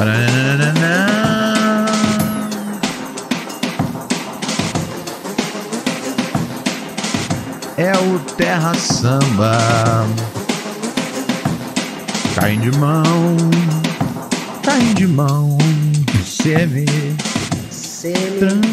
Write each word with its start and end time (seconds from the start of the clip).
É 0.00 0.04
o 7.96 8.20
Terra 8.36 8.74
Samba. 8.74 9.58
Caem 12.36 12.60
de 12.60 12.70
mão, 12.78 13.02
caem 14.62 14.94
de 14.94 15.08
mão. 15.08 15.58
Semi, 16.24 16.86
tranquilo. 18.38 18.70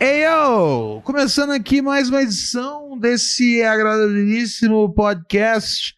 Ei, 0.00 0.24
yo! 0.24 1.02
Começando 1.04 1.50
aqui 1.50 1.82
mais 1.82 2.08
uma 2.08 2.22
edição 2.22 2.96
desse 2.98 3.62
agradabilíssimo 3.62 4.88
podcast 4.94 5.94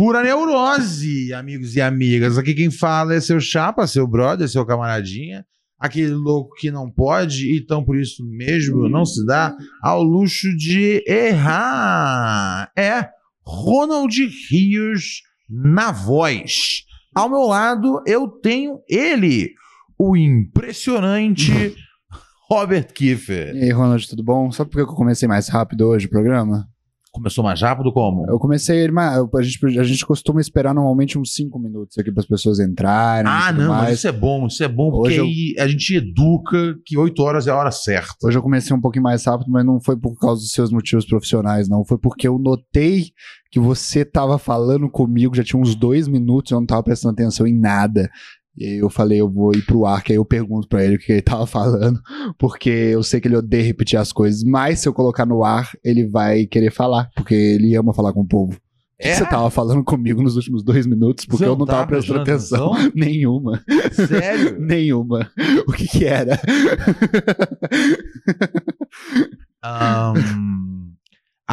Pura 0.00 0.22
Neurose, 0.22 1.30
amigos 1.34 1.76
e 1.76 1.80
amigas. 1.82 2.38
Aqui 2.38 2.54
quem 2.54 2.70
fala 2.70 3.12
é 3.12 3.20
seu 3.20 3.38
chapa, 3.38 3.86
seu 3.86 4.06
brother, 4.06 4.48
seu 4.48 4.64
camaradinha. 4.64 5.44
Aquele 5.78 6.14
louco 6.14 6.54
que 6.54 6.70
não 6.70 6.90
pode, 6.90 7.54
então 7.54 7.84
por 7.84 7.98
isso 7.98 8.26
mesmo 8.26 8.88
não 8.88 9.04
se 9.04 9.26
dá 9.26 9.54
ao 9.82 10.02
luxo 10.02 10.56
de 10.56 11.04
errar. 11.06 12.72
É 12.74 13.10
Ronald 13.44 14.16
Rios 14.48 15.20
na 15.46 15.92
voz. 15.92 16.84
Ao 17.14 17.28
meu 17.28 17.42
lado 17.42 18.02
eu 18.06 18.26
tenho 18.26 18.80
ele, 18.88 19.52
o 19.98 20.16
impressionante 20.16 21.76
Robert 22.50 22.90
Kiefer. 22.94 23.54
E 23.54 23.64
aí, 23.64 23.70
Ronald, 23.70 24.08
tudo 24.08 24.24
bom? 24.24 24.50
Só 24.50 24.64
porque 24.64 24.80
eu 24.80 24.86
comecei 24.86 25.28
mais 25.28 25.50
rápido 25.50 25.86
hoje 25.86 26.06
o 26.06 26.10
programa? 26.10 26.66
Começou 27.12 27.42
mais 27.42 27.60
rápido 27.60 27.92
como? 27.92 28.24
Eu 28.30 28.38
comecei, 28.38 28.88
mas 28.88 29.18
a 29.34 29.42
gente, 29.42 29.78
a 29.80 29.82
gente 29.82 30.06
costuma 30.06 30.40
esperar 30.40 30.72
normalmente 30.72 31.18
uns 31.18 31.34
5 31.34 31.58
minutos 31.58 31.98
aqui 31.98 32.12
para 32.12 32.20
as 32.20 32.26
pessoas 32.26 32.60
entrarem. 32.60 33.28
Ah, 33.30 33.50
não, 33.52 33.68
mas 33.70 33.82
mais. 33.82 33.98
isso 33.98 34.06
é 34.06 34.12
bom, 34.12 34.46
isso 34.46 34.62
é 34.62 34.68
bom, 34.68 34.92
porque 34.92 35.08
Hoje 35.08 35.16
eu- 35.18 35.24
aí 35.24 35.54
a 35.58 35.66
gente 35.66 35.96
educa 35.96 36.76
que 36.86 36.96
8 36.96 37.20
horas 37.22 37.48
é 37.48 37.50
a 37.50 37.56
hora 37.56 37.72
certa. 37.72 38.14
Hoje 38.24 38.38
eu 38.38 38.42
comecei 38.42 38.74
um 38.76 38.80
pouquinho 38.80 39.02
mais 39.02 39.24
rápido, 39.24 39.50
mas 39.50 39.66
não 39.66 39.80
foi 39.80 39.96
por 39.96 40.16
causa 40.20 40.40
dos 40.40 40.52
seus 40.52 40.70
motivos 40.70 41.04
profissionais, 41.04 41.68
não. 41.68 41.84
Foi 41.84 41.98
porque 41.98 42.28
eu 42.28 42.38
notei 42.38 43.06
que 43.50 43.58
você 43.58 44.04
tava 44.04 44.38
falando 44.38 44.88
comigo, 44.88 45.34
já 45.34 45.42
tinha 45.42 45.60
uns 45.60 45.74
dois 45.74 46.06
minutos, 46.06 46.52
eu 46.52 46.60
não 46.60 46.66
tava 46.66 46.84
prestando 46.84 47.14
atenção 47.14 47.44
em 47.44 47.58
nada. 47.58 48.08
E 48.60 48.64
aí 48.66 48.76
eu 48.78 48.90
falei, 48.90 49.18
eu 49.22 49.28
vou 49.28 49.52
ir 49.54 49.62
pro 49.64 49.86
ar, 49.86 50.02
que 50.04 50.12
aí 50.12 50.18
eu 50.18 50.24
pergunto 50.24 50.68
pra 50.68 50.84
ele 50.84 50.96
o 50.96 50.98
que 50.98 51.10
ele 51.12 51.22
tava 51.22 51.46
falando, 51.48 51.98
porque 52.38 52.68
eu 52.68 53.02
sei 53.02 53.18
que 53.18 53.26
ele 53.26 53.36
odeia 53.36 53.64
repetir 53.64 53.98
as 53.98 54.12
coisas, 54.12 54.44
mas 54.44 54.80
se 54.80 54.88
eu 54.88 54.92
colocar 54.92 55.24
no 55.24 55.42
ar, 55.42 55.70
ele 55.82 56.06
vai 56.06 56.44
querer 56.44 56.70
falar, 56.70 57.08
porque 57.16 57.34
ele 57.34 57.74
ama 57.74 57.94
falar 57.94 58.12
com 58.12 58.20
o 58.20 58.28
povo. 58.28 58.52
O 58.52 59.02
que 59.02 59.08
É? 59.08 59.14
você 59.14 59.24
tava 59.24 59.48
falando 59.48 59.82
comigo 59.82 60.22
nos 60.22 60.36
últimos 60.36 60.62
dois 60.62 60.86
minutos? 60.86 61.24
Porque 61.24 61.42
eu 61.42 61.56
não 61.56 61.64
tava 61.64 61.86
prestando 61.86 62.22
prestando 62.22 62.66
atenção. 62.74 62.92
Nenhuma. 62.94 63.64
Sério? 63.92 64.56
Nenhuma. 64.60 65.30
O 65.66 65.72
que 65.72 65.88
que 65.88 66.04
era? 66.04 66.38
Ahn, 69.62 70.14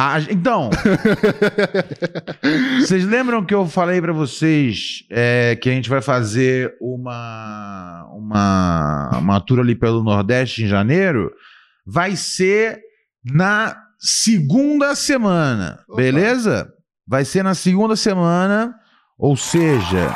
a- 0.00 0.20
então, 0.30 0.70
vocês 2.80 3.04
lembram 3.04 3.44
que 3.44 3.54
eu 3.54 3.66
falei 3.66 4.00
pra 4.00 4.12
vocês 4.12 5.04
é, 5.10 5.56
que 5.56 5.68
a 5.68 5.72
gente 5.72 5.88
vai 5.88 6.00
fazer 6.00 6.74
uma, 6.80 8.06
uma, 8.12 9.10
uma 9.18 9.40
tour 9.40 9.60
ali 9.60 9.74
pelo 9.74 10.02
Nordeste 10.02 10.62
em 10.62 10.66
janeiro? 10.68 11.32
Vai 11.86 12.16
ser 12.16 12.80
na 13.24 13.76
segunda 13.98 14.94
semana, 14.94 15.80
Opa. 15.88 15.96
beleza? 15.96 16.72
Vai 17.06 17.24
ser 17.24 17.42
na 17.42 17.54
segunda 17.54 17.96
semana, 17.96 18.74
ou 19.18 19.36
seja, 19.36 20.14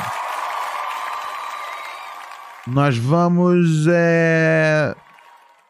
nós 2.67 2.95
vamos. 2.97 3.87
é, 3.89 4.95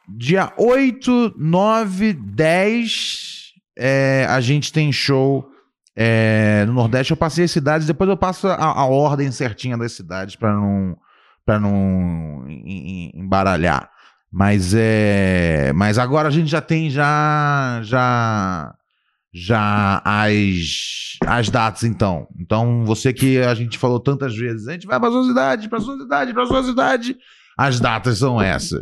dia 0.08 0.52
8, 0.58 1.34
9, 1.38 2.14
10. 2.14 3.33
É, 3.78 4.26
a 4.30 4.40
gente 4.42 4.72
tem 4.72 4.92
show 4.92 5.48
é, 5.96 6.64
no 6.66 6.74
Nordeste. 6.74 7.12
Eu 7.12 7.18
passei 7.18 7.46
as 7.46 7.52
cidades, 7.52 7.88
depois 7.88 8.10
eu 8.10 8.18
passo 8.18 8.48
a, 8.48 8.56
a 8.56 8.86
ordem 8.86 9.32
certinha 9.32 9.78
das 9.78 9.92
cidades 9.94 10.36
para 10.36 10.54
não, 10.54 10.98
pra 11.46 11.60
não 11.60 12.46
em- 12.48 13.10
em- 13.10 13.12
embaralhar. 13.16 13.90
Mas 14.32 14.74
é, 14.76 15.72
mas 15.76 16.00
agora 16.00 16.28
a 16.28 16.32
gente 16.32 16.48
já 16.50 16.60
tem 16.62 16.90
já 16.90 17.80
já 17.84 18.74
já 19.32 20.02
as 20.04 21.18
as 21.28 21.50
datas 21.50 21.84
então. 21.84 22.28
Então 22.40 22.84
você 22.84 23.14
que 23.14 23.38
a 23.40 23.54
gente 23.54 23.78
falou 23.78 24.00
tantas 24.00 24.36
vezes, 24.36 24.68
a 24.68 24.74
gente 24.74 24.88
vai 24.88 25.00
para 25.00 25.12
sua 25.12 25.24
cidade, 25.26 25.70
para 25.70 25.80
sua 25.80 25.98
cidade, 26.00 26.34
para 26.34 26.46
sua 26.48 26.64
cidade. 26.64 27.16
As 27.56 27.80
datas 27.80 28.18
são 28.18 28.42
essas: 28.42 28.82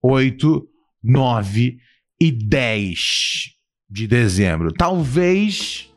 8, 0.00 0.64
9 1.02 1.78
e 2.20 2.30
10 2.30 3.55
de 3.88 4.06
dezembro. 4.06 4.72
Talvez 4.72 5.90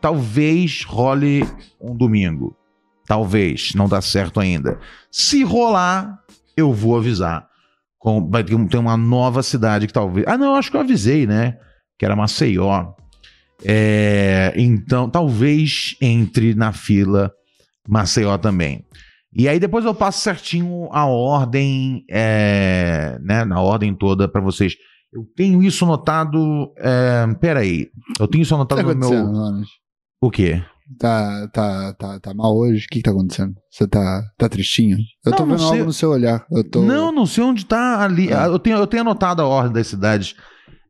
talvez 0.00 0.82
role 0.84 1.48
um 1.80 1.96
domingo. 1.96 2.54
Talvez, 3.06 3.72
não 3.74 3.88
dá 3.88 4.00
certo 4.02 4.38
ainda. 4.40 4.78
Se 5.10 5.42
rolar, 5.42 6.18
eu 6.56 6.72
vou 6.72 6.96
avisar. 6.96 7.46
Com- 7.98 8.28
vai 8.30 8.44
ter, 8.44 8.54
um- 8.54 8.68
uma 8.78 8.96
nova 8.96 9.42
cidade 9.42 9.86
que 9.86 9.92
talvez. 9.92 10.26
Ah, 10.28 10.36
não, 10.36 10.54
acho 10.54 10.70
que 10.70 10.76
eu 10.76 10.80
avisei, 10.82 11.26
né? 11.26 11.56
Que 11.98 12.04
era 12.04 12.14
Maceió. 12.16 12.92
É, 13.64 14.52
então, 14.56 15.08
talvez 15.08 15.96
entre 16.00 16.54
na 16.54 16.72
fila 16.72 17.32
Maceió 17.88 18.36
também. 18.36 18.84
E 19.36 19.48
aí 19.48 19.58
depois 19.58 19.84
eu 19.84 19.94
passo 19.94 20.20
certinho 20.20 20.88
a 20.92 21.06
ordem, 21.06 22.04
é, 22.10 23.18
né? 23.22 23.44
Na 23.44 23.60
ordem 23.60 23.94
toda 23.94 24.28
pra 24.28 24.40
vocês. 24.40 24.76
Eu 25.14 25.24
tenho 25.36 25.62
isso 25.62 25.84
anotado. 25.84 26.72
É, 26.76 27.24
peraí. 27.40 27.88
Eu 28.18 28.26
tenho 28.26 28.42
isso 28.42 28.54
anotado 28.54 28.82
tá 28.82 28.94
no 28.94 28.98
meu. 28.98 29.62
O 30.20 30.30
quê? 30.30 30.62
Tá, 30.98 31.48
tá, 31.48 31.94
tá, 31.94 32.20
tá 32.20 32.34
mal 32.34 32.54
hoje? 32.56 32.84
O 32.84 32.88
que, 32.88 32.98
que 32.98 33.02
tá 33.02 33.10
acontecendo? 33.10 33.54
Você 33.70 33.86
tá, 33.86 34.22
tá 34.36 34.48
tristinho? 34.48 34.98
Eu 35.24 35.32
tô 35.32 35.46
Não, 35.46 35.46
não 35.46 35.56
vendo 35.56 35.68
algo 35.68 35.84
no 35.84 35.92
seu 35.92 36.10
olhar. 36.10 36.44
Eu 36.50 36.68
tô... 36.68 36.82
Não, 36.82 37.12
não 37.12 37.26
sei 37.26 37.44
onde 37.44 37.64
tá 37.64 38.02
ali. 38.02 38.32
Ah, 38.32 38.46
Eu, 38.46 38.58
tenho, 38.58 38.76
eu 38.76 38.86
tenho 38.86 39.02
anotado 39.02 39.40
a 39.40 39.46
ordem 39.46 39.72
das 39.72 39.86
cidades. 39.86 40.34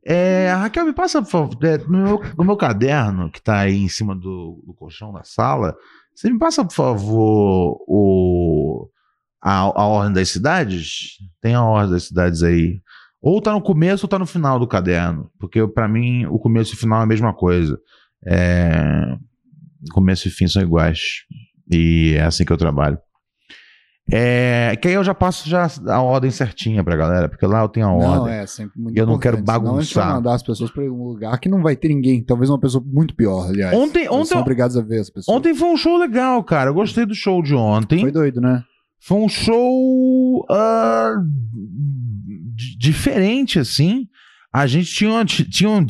É, 0.05 0.51
Raquel, 0.51 0.85
me 0.85 0.93
passa, 0.93 1.21
por 1.21 1.29
favor, 1.29 1.57
é, 1.63 1.77
no, 1.79 2.03
meu, 2.03 2.21
no 2.37 2.43
meu 2.43 2.57
caderno, 2.57 3.31
que 3.31 3.41
tá 3.41 3.59
aí 3.59 3.75
em 3.75 3.89
cima 3.89 4.13
do, 4.15 4.63
do 4.65 4.73
colchão 4.75 5.11
da 5.11 5.23
sala, 5.23 5.75
você 6.13 6.29
me 6.29 6.37
passa, 6.37 6.63
por 6.63 6.73
favor, 6.73 7.83
o, 7.87 8.87
a, 9.41 9.61
a 9.61 9.85
ordem 9.85 10.13
das 10.13 10.29
cidades? 10.29 11.17
Tem 11.41 11.55
a 11.55 11.63
ordem 11.63 11.91
das 11.91 12.03
cidades 12.03 12.43
aí. 12.43 12.81
Ou 13.27 13.41
tá 13.41 13.51
no 13.51 13.59
começo 13.61 14.05
ou 14.05 14.07
tá 14.09 14.19
no 14.19 14.25
final 14.27 14.59
do 14.59 14.67
caderno. 14.67 15.31
Porque, 15.39 15.65
pra 15.67 15.87
mim, 15.87 16.27
o 16.27 16.37
começo 16.37 16.73
e 16.73 16.75
o 16.75 16.77
final 16.79 16.99
é 16.99 17.03
a 17.03 17.07
mesma 17.07 17.33
coisa. 17.33 17.75
É, 18.23 19.15
começo 19.91 20.27
e 20.27 20.31
fim 20.31 20.47
são 20.47 20.61
iguais. 20.61 20.99
E 21.71 22.13
é 22.15 22.21
assim 22.23 22.45
que 22.45 22.53
eu 22.53 22.57
trabalho. 22.57 22.99
É, 24.13 24.75
que 24.79 24.87
aí 24.87 24.93
eu 24.93 25.03
já 25.03 25.15
passo 25.15 25.49
já 25.49 25.67
a 25.87 25.99
ordem 25.99 26.29
certinha 26.29 26.83
pra 26.83 26.95
galera, 26.95 27.27
porque 27.27 27.43
lá 27.47 27.61
eu 27.63 27.67
tenho 27.69 27.87
a 27.87 27.89
Não, 27.89 27.97
ordem. 28.21 28.35
é 28.35 28.45
sempre 28.45 28.79
muito 28.79 28.95
E 28.95 28.99
eu 28.99 29.07
não 29.07 29.17
quero 29.17 29.39
importante, 29.39 29.57
senão 29.63 29.77
a 29.77 29.81
gente 29.81 29.95
vai 29.95 30.03
bagunçar. 30.03 30.15
mandar 30.21 30.35
as 30.35 30.43
pessoas 30.43 30.69
pra 30.69 30.83
um 30.83 31.03
lugar 31.07 31.39
que 31.39 31.49
não 31.49 31.63
vai 31.63 31.75
ter 31.75 31.87
ninguém. 31.87 32.23
Talvez 32.23 32.51
uma 32.51 32.59
pessoa 32.59 32.83
muito 32.85 33.15
pior, 33.15 33.49
aliás. 33.49 33.75
Ontem- 33.75 34.01
Eles 34.01 34.11
ontem- 34.11 34.25
são 34.25 34.41
obrigados 34.41 34.77
a 34.77 34.83
ver 34.83 34.99
as 34.99 35.09
pessoas. 35.09 35.35
Ontem 35.35 35.55
foi 35.55 35.69
um 35.69 35.77
show 35.77 35.97
legal, 35.97 36.43
cara. 36.43 36.69
Eu 36.69 36.75
gostei 36.75 37.03
do 37.07 37.15
show 37.15 37.41
de 37.41 37.55
ontem. 37.55 38.01
Foi 38.01 38.11
doido, 38.11 38.39
né? 38.39 38.63
Foi 39.01 39.17
um 39.17 39.27
show 39.27 40.45
di- 40.47 42.04
diferente, 42.77 43.59
assim. 43.59 44.07
A 44.53 44.65
gente 44.67 44.93
tinha, 44.93 45.25
tinha 45.25 45.69
um- 45.69 45.85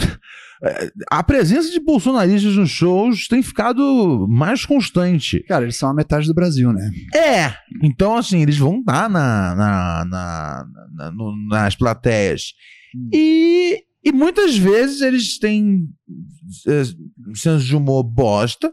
eh, 0.64 0.92
a 1.12 1.22
presença 1.24 1.70
de 1.70 1.80
bolsonaristas 1.80 2.56
nos 2.56 2.70
shows 2.72 3.28
tem 3.28 3.44
ficado 3.44 4.26
mais 4.30 4.66
constante. 4.66 5.40
Cara, 5.48 5.66
eles 5.66 5.76
são 5.76 5.90
a 5.90 5.94
metade 5.94 6.28
do 6.28 6.34
Brasil, 6.34 6.74
né? 6.74 6.90
É, 7.14 7.54
então 7.84 8.16
assim, 8.18 8.42
eles 8.42 8.58
vão 8.58 8.80
estar 8.80 9.10
na, 9.10 9.56
na, 9.56 10.06
na- 10.06 10.66
na- 10.96 11.12
no- 11.12 11.48
nas 11.50 11.76
plateias. 11.76 12.54
Hum. 12.96 13.10
E, 13.14 13.84
e 14.04 14.12
muitas 14.12 14.58
vezes 14.58 15.02
eles 15.02 15.38
têm 15.38 15.88
é, 16.68 16.84
senso 17.36 17.66
de 17.66 17.76
humor 17.76 18.04
bosta. 18.04 18.72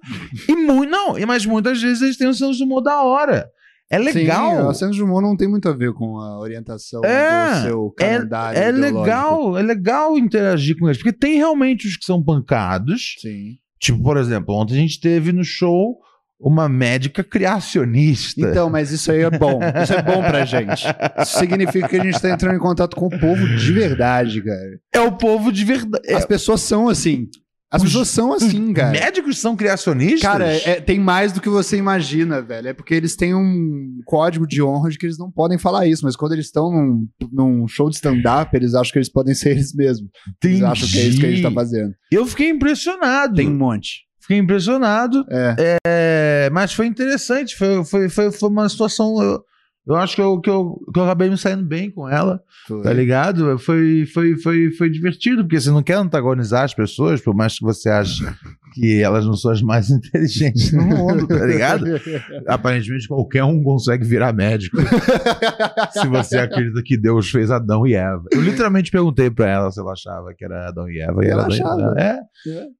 e 0.48 0.54
muito, 0.56 0.90
não, 0.90 1.14
mas 1.26 1.44
muitas 1.44 1.82
vezes 1.82 2.00
eles 2.02 2.16
têm 2.16 2.28
um 2.28 2.32
senso 2.34 2.56
de 2.56 2.64
humor 2.64 2.80
da 2.80 3.02
hora. 3.02 3.46
É 3.92 3.98
legal. 3.98 4.72
Sim, 4.72 4.86
a 4.86 4.88
de 4.90 5.02
humor 5.02 5.20
não 5.20 5.36
tem 5.36 5.46
muito 5.46 5.68
a 5.68 5.72
ver 5.72 5.92
com 5.92 6.18
a 6.18 6.38
orientação 6.38 7.04
É, 7.04 7.50
do 7.56 7.62
seu 7.62 7.94
é, 8.00 8.04
calendário 8.06 8.58
é 8.58 8.68
ideológico. 8.70 8.98
legal, 9.00 9.58
é 9.58 9.62
legal 9.62 10.18
interagir 10.18 10.78
com 10.78 10.86
eles, 10.86 10.96
porque 10.96 11.12
tem 11.12 11.36
realmente 11.36 11.86
os 11.86 11.96
que 11.98 12.04
são 12.06 12.22
pancados. 12.22 13.16
Sim. 13.20 13.58
Tipo, 13.78 14.02
por 14.02 14.16
exemplo, 14.16 14.54
ontem 14.54 14.74
a 14.74 14.78
gente 14.78 14.98
teve 14.98 15.30
no 15.30 15.44
show 15.44 15.98
uma 16.40 16.68
médica 16.68 17.22
criacionista. 17.22 18.40
Então, 18.40 18.70
mas 18.70 18.90
isso 18.90 19.12
aí 19.12 19.20
é 19.20 19.30
bom. 19.30 19.60
Isso 19.82 19.92
é 19.92 20.02
bom 20.02 20.22
pra 20.22 20.42
gente. 20.46 20.84
Isso 21.20 21.38
significa 21.38 21.86
que 21.88 21.96
a 21.96 22.02
gente 22.02 22.20
tá 22.20 22.30
entrando 22.30 22.56
em 22.56 22.60
contato 22.60 22.96
com 22.96 23.06
o 23.06 23.20
povo 23.20 23.46
de 23.56 23.72
verdade, 23.72 24.42
cara. 24.42 24.80
é 24.92 25.00
o 25.00 25.12
povo 25.12 25.52
de 25.52 25.64
verdade. 25.64 26.12
As 26.12 26.24
pessoas 26.24 26.60
são 26.62 26.88
assim. 26.88 27.28
As 27.72 27.80
Os- 27.82 27.88
pessoas 27.88 28.08
são 28.08 28.32
assim, 28.34 28.72
cara. 28.74 28.90
Médicos 28.90 29.40
são 29.40 29.56
criacionistas? 29.56 30.20
Cara, 30.20 30.46
é- 30.52 30.78
tem 30.80 31.00
mais 31.00 31.32
do 31.32 31.40
que 31.40 31.48
você 31.48 31.78
imagina, 31.78 32.42
velho. 32.42 32.68
É 32.68 32.72
porque 32.74 32.92
eles 32.94 33.16
têm 33.16 33.34
um 33.34 33.98
código 34.04 34.46
de 34.46 34.62
honra 34.62 34.90
de 34.90 34.98
que 34.98 35.06
eles 35.06 35.16
não 35.18 35.30
podem 35.30 35.56
falar 35.58 35.86
isso, 35.86 36.04
mas 36.04 36.14
quando 36.14 36.32
eles 36.32 36.46
estão 36.46 36.70
num, 36.70 37.08
num 37.32 37.66
show 37.66 37.88
de 37.88 37.96
stand-up, 37.96 38.54
eles 38.54 38.74
acham 38.74 38.92
que 38.92 38.98
eles 38.98 39.08
podem 39.10 39.34
ser 39.34 39.52
eles 39.52 39.74
mesmos. 39.74 40.10
Eles 40.44 40.56
Entendi. 40.58 40.64
acham 40.70 40.88
que 40.88 40.98
é 40.98 41.02
isso 41.04 41.18
que 41.20 41.26
a 41.26 41.30
gente 41.30 41.42
tá 41.42 41.50
fazendo. 41.50 41.94
Eu 42.12 42.26
fiquei 42.26 42.50
impressionado. 42.50 43.36
Tem 43.36 43.48
um 43.48 43.56
monte. 43.56 44.02
Fiquei 44.20 44.36
impressionado. 44.38 45.24
É. 45.30 45.78
É, 45.86 46.50
mas 46.52 46.72
foi 46.74 46.86
interessante. 46.86 47.56
Foi, 47.56 47.82
foi, 47.84 48.08
foi, 48.08 48.30
foi 48.30 48.48
uma 48.50 48.68
situação. 48.68 49.20
Eu, 49.22 49.42
eu 49.86 49.96
acho 49.96 50.14
que 50.14 50.22
eu, 50.22 50.40
que, 50.40 50.48
eu, 50.48 50.80
que 50.92 50.98
eu 50.98 51.04
acabei 51.04 51.28
me 51.28 51.36
saindo 51.36 51.64
bem 51.64 51.90
com 51.90 52.08
ela, 52.08 52.40
tá 52.82 52.92
ligado? 52.92 53.58
Foi, 53.58 54.06
foi, 54.06 54.36
foi, 54.36 54.70
foi 54.72 54.90
divertido, 54.90 55.42
porque 55.42 55.60
você 55.60 55.70
não 55.70 55.82
quer 55.82 55.94
antagonizar 55.94 56.64
as 56.64 56.72
pessoas, 56.74 57.20
por 57.20 57.34
mais 57.34 57.58
que 57.58 57.64
você 57.64 57.88
ache 57.88 58.24
que 58.72 59.02
elas 59.02 59.26
não 59.26 59.34
são 59.34 59.50
as 59.50 59.60
mais 59.60 59.90
inteligentes 59.90 60.72
no 60.72 60.82
mundo, 60.84 61.26
tá 61.26 61.44
ligado? 61.44 61.84
Aparentemente 62.46 63.08
qualquer 63.08 63.44
um 63.44 63.62
consegue 63.62 64.04
virar 64.04 64.32
médico. 64.32 64.78
se 65.92 66.06
você 66.08 66.38
acredita 66.38 66.82
que 66.84 66.96
Deus 66.96 67.30
fez 67.30 67.50
Adão 67.50 67.86
e 67.86 67.94
Eva. 67.94 68.24
Eu 68.32 68.40
literalmente 68.40 68.90
perguntei 68.90 69.30
pra 69.30 69.48
ela 69.48 69.70
se 69.70 69.80
ela 69.80 69.92
achava 69.92 70.32
que 70.36 70.44
era 70.44 70.68
Adão 70.68 70.88
e 70.88 71.00
Eva. 71.00 71.24
E 71.24 71.28
Ela 71.28 71.42
ela, 71.42 71.46
achava. 71.48 71.94
É, 71.98 72.18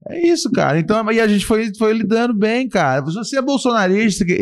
é 0.09 0.27
isso, 0.27 0.51
cara. 0.51 0.79
Então, 0.79 1.11
e 1.11 1.21
a 1.21 1.29
gente 1.29 1.45
foi, 1.45 1.75
foi 1.75 1.93
lidando 1.93 2.35
bem, 2.35 2.69
cara. 2.69 3.05
Se 3.07 3.15
você 3.15 3.39
é 3.39 3.43
bolsonarista 3.43 4.25
e, 4.27 4.35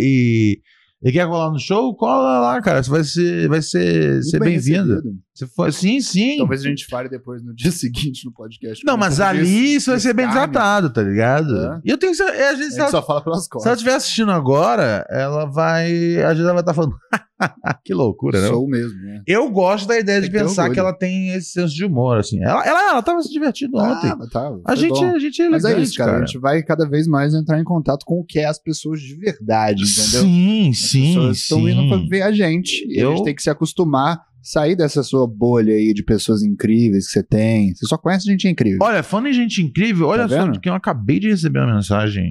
e, 0.00 0.60
e 1.04 1.12
quer 1.12 1.26
colar 1.26 1.50
no 1.50 1.58
show, 1.58 1.94
cola 1.94 2.40
lá, 2.40 2.60
cara. 2.62 2.82
Você 2.82 2.90
vai 2.90 3.04
ser, 3.04 3.48
vai 3.48 3.62
ser, 3.62 4.22
ser 4.22 4.40
bem 4.40 4.52
bem-vindo. 4.52 5.02
Se 5.34 5.46
for- 5.46 5.72
Sim, 5.72 6.00
sim. 6.00 6.38
Talvez 6.38 6.64
a 6.64 6.68
gente 6.68 6.86
fale 6.86 7.08
depois 7.08 7.42
no 7.44 7.54
dia 7.54 7.70
seguinte 7.72 8.24
no 8.24 8.32
podcast. 8.32 8.84
Não, 8.86 8.96
mas 8.96 9.20
ali 9.20 9.74
isso 9.74 9.90
vai 9.90 10.00
ser 10.00 10.14
bem 10.14 10.28
tratado, 10.30 10.90
tá 10.92 11.02
ligado? 11.02 11.56
É. 11.56 11.80
E 11.84 11.90
eu 11.90 11.98
tenho 11.98 12.12
que 12.12 12.18
ser. 12.18 12.24
é, 12.32 12.48
A 12.48 12.54
gente, 12.54 12.62
A 12.64 12.68
gente 12.70 12.80
ela, 12.80 12.90
só 12.90 13.02
fala 13.02 13.22
pelas 13.22 13.40
se 13.40 13.44
ela 13.46 13.50
costas. 13.52 13.72
estiver 13.74 13.94
assistindo 13.94 14.30
agora, 14.32 15.04
ela 15.10 15.44
vai. 15.44 16.22
A 16.22 16.32
gente 16.34 16.44
vai 16.44 16.60
estar 16.60 16.72
falando. 16.74 16.94
que 17.84 17.92
loucura, 17.92 18.40
né? 18.40 18.48
Sou 18.48 18.66
mesmo, 18.68 18.98
né? 19.02 19.22
Eu 19.26 19.50
gosto 19.50 19.88
da 19.88 19.98
ideia 19.98 20.20
de 20.20 20.28
que 20.30 20.38
pensar 20.38 20.70
que 20.70 20.78
ela 20.78 20.92
tem 20.92 21.30
esse 21.30 21.50
senso 21.50 21.74
de 21.74 21.84
humor, 21.84 22.18
assim. 22.18 22.42
Ela, 22.42 22.64
ela, 22.64 22.90
ela 22.90 23.02
tava 23.02 23.20
se 23.22 23.30
divertindo 23.32 23.76
ontem. 23.76 24.08
Ah, 24.10 24.16
mas 24.16 24.30
tá, 24.30 24.50
a, 24.64 24.74
gente, 24.76 24.90
bom. 25.00 25.14
a 25.14 25.18
gente 25.18 25.42
é 25.42 25.48
Mas 25.48 25.64
elegante, 25.64 25.80
é 25.80 25.84
isso, 25.84 25.96
cara. 25.96 26.16
A 26.18 26.26
gente 26.26 26.38
vai 26.38 26.62
cada 26.62 26.88
vez 26.88 27.06
mais 27.06 27.34
entrar 27.34 27.58
em 27.60 27.64
contato 27.64 28.04
com 28.04 28.20
o 28.20 28.24
que 28.24 28.38
é 28.38 28.44
as 28.46 28.58
pessoas 28.58 29.00
de 29.00 29.14
verdade, 29.16 29.82
entendeu? 29.82 30.22
Sim, 30.22 30.70
As 30.70 30.78
sim, 30.78 31.30
estão 31.30 31.68
indo 31.68 31.88
pra 31.88 32.06
ver 32.08 32.22
a 32.22 32.32
gente. 32.32 32.86
E 32.88 32.98
a 32.98 33.02
Eu- 33.02 33.10
gente 33.16 33.24
tem 33.24 33.34
que 33.34 33.42
se 33.42 33.50
acostumar, 33.50 34.20
sair 34.42 34.76
dessa 34.76 35.02
sua 35.02 35.26
bolha 35.26 35.74
aí 35.74 35.92
de 35.92 36.02
pessoas 36.04 36.42
incríveis 36.42 37.06
que 37.06 37.12
você 37.14 37.22
tem. 37.22 37.74
Você 37.74 37.86
só 37.86 37.96
conhece 37.98 38.26
gente 38.26 38.46
incrível. 38.46 38.78
Olha, 38.82 39.02
falando 39.02 39.28
em 39.28 39.32
gente 39.32 39.62
incrível, 39.62 40.06
olha 40.06 40.28
Tá 40.28 40.52
só 40.52 40.60
que 40.60 40.68
eu 40.68 40.74
acabei 40.74 41.18
de 41.18 41.28
receber 41.30 41.60
uma 41.60 41.74
mensagem. 41.74 42.30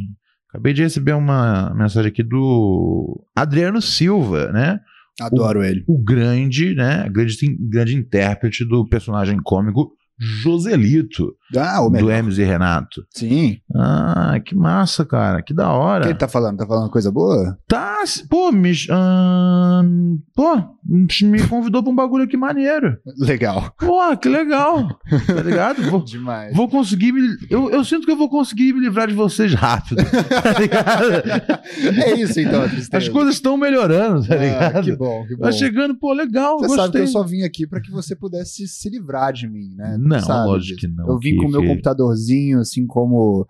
Acabei 0.50 0.72
de 0.74 0.84
receber 0.84 1.14
uma 1.14 1.74
mensagem 1.76 2.12
aqui 2.12 2.22
do 2.22 3.26
Adriano 3.36 3.82
Silva, 3.82 4.52
né? 4.52 4.80
Adoro 5.22 5.64
ele. 5.64 5.84
O 5.88 5.98
grande, 5.98 6.74
né? 6.74 7.08
Grande, 7.10 7.36
grande 7.60 7.96
intérprete 7.96 8.66
do 8.66 8.88
personagem 8.88 9.40
cômico 9.44 9.92
Joselito, 10.20 11.34
Ah, 11.58 11.82
o 11.82 11.86
do 11.86 11.92
melhor. 11.92 12.12
Hermes 12.12 12.38
e 12.38 12.44
Renato. 12.44 13.06
Sim. 13.12 13.58
Ah, 13.76 14.40
que 14.44 14.56
massa, 14.56 15.04
cara. 15.06 15.42
Que 15.42 15.54
da 15.54 15.70
O 15.72 15.78
hora. 15.80 16.04
que 16.04 16.10
ele 16.12 16.18
tá 16.18 16.28
falando? 16.28 16.58
Tá 16.58 16.66
falando 16.68 16.90
coisa 16.90 17.12
boa? 17.12 17.58
Tá, 17.68 17.98
pô, 18.30 18.52
me, 18.52 18.72
pô, 20.36 20.56
me 21.24 21.48
convidou 21.48 21.82
pra 21.84 21.92
um 21.92 21.96
bagulho 21.96 22.24
aqui 22.26 22.36
maneiro. 22.38 22.98
Legal. 23.18 23.74
Pô, 23.80 24.16
que 24.18 24.30
legal. 24.30 24.88
Tá 25.28 25.42
ligado? 25.44 25.82
Vou, 25.90 26.04
Demais. 26.04 26.56
vou 26.56 26.68
conseguir 26.70 27.12
me. 27.12 27.22
Eu, 27.50 27.70
eu 27.70 27.84
sinto 27.84 28.06
que 28.06 28.12
eu 28.12 28.18
vou 28.18 28.30
conseguir 28.30 28.74
me 28.74 28.80
livrar 28.80 29.08
de 29.08 29.14
vocês 29.14 29.54
rápido. 29.54 29.98
Tá 30.04 30.60
ligado? 30.60 31.06
é 32.04 32.14
isso 32.20 32.40
então. 32.40 32.62
As 32.94 33.08
coisas 33.10 33.36
estão 33.36 33.58
melhorando, 33.58 34.26
tá 34.28 34.36
Ah, 34.36 34.38
ligado? 34.38 34.84
que 34.84 34.96
bom, 34.96 35.26
que 35.28 35.36
bom. 35.36 35.44
Vai 35.44 35.54
chegando, 35.54 35.96
pô, 35.96 36.14
legal, 36.14 36.58
Você 36.60 36.68
gostei. 36.68 36.78
sabe 36.86 36.92
que 36.94 37.04
eu 37.04 37.08
só 37.08 37.24
vim 37.24 37.44
aqui 37.44 37.68
pra 37.68 37.82
que 37.82 37.92
você 37.92 38.16
pudesse 38.16 38.68
se 38.68 38.90
livrar 38.90 39.34
de 39.34 39.48
mim, 39.48 39.74
né? 39.76 39.98
Não, 40.04 40.20
Sabe 40.20 40.48
lógico 40.48 40.80
que 40.80 40.88
não. 40.88 41.08
Eu 41.10 41.20
vim 41.20 41.32
que- 41.32 41.38
com 41.38 41.48
o 41.48 41.52
meu 41.52 41.62
que- 41.62 41.68
computadorzinho, 41.68 42.60
assim, 42.60 42.86
como, 42.86 43.46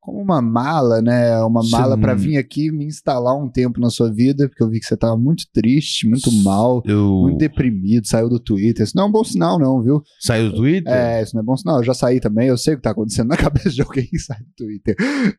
como 0.00 0.20
uma 0.22 0.40
mala, 0.40 1.02
né? 1.02 1.36
Uma 1.42 1.62
mala 1.68 1.98
pra 1.98 2.14
não- 2.14 2.20
vir 2.20 2.36
aqui 2.36 2.70
me 2.70 2.84
instalar 2.86 3.36
um 3.36 3.50
tempo 3.50 3.80
na 3.80 3.90
sua 3.90 4.08
vida, 4.12 4.48
porque 4.48 4.62
eu 4.62 4.68
vi 4.70 4.78
que 4.78 4.86
você 4.86 4.96
tava 4.96 5.16
muito 5.16 5.46
triste, 5.52 6.08
muito 6.08 6.30
mal, 6.44 6.80
Eu. 6.86 7.22
muito 7.22 7.38
deprimido, 7.38 8.06
saiu 8.06 8.28
do 8.28 8.38
Twitter. 8.38 8.84
Isso 8.84 8.96
não 8.96 9.02
é 9.02 9.06
um 9.08 9.10
bom 9.10 9.24
sinal, 9.24 9.58
não, 9.58 9.82
viu? 9.82 10.00
Saiu 10.20 10.50
do 10.50 10.56
Twitter? 10.58 10.92
É, 10.92 11.22
isso 11.24 11.34
não 11.34 11.42
é 11.42 11.44
bom 11.44 11.56
sinal. 11.56 11.78
Eu 11.78 11.82
já 11.84 11.92
saí 11.92 12.20
também, 12.20 12.46
eu 12.46 12.56
sei 12.56 12.74
o 12.74 12.76
que 12.76 12.84
tá 12.84 12.90
acontecendo 12.92 13.26
na 13.26 13.36
cabeça 13.68 13.70
de 13.70 13.82
alguém 13.82 14.06
que 14.06 14.18
sai 14.20 14.38
do 14.38 14.64
Twitter. 14.64 14.94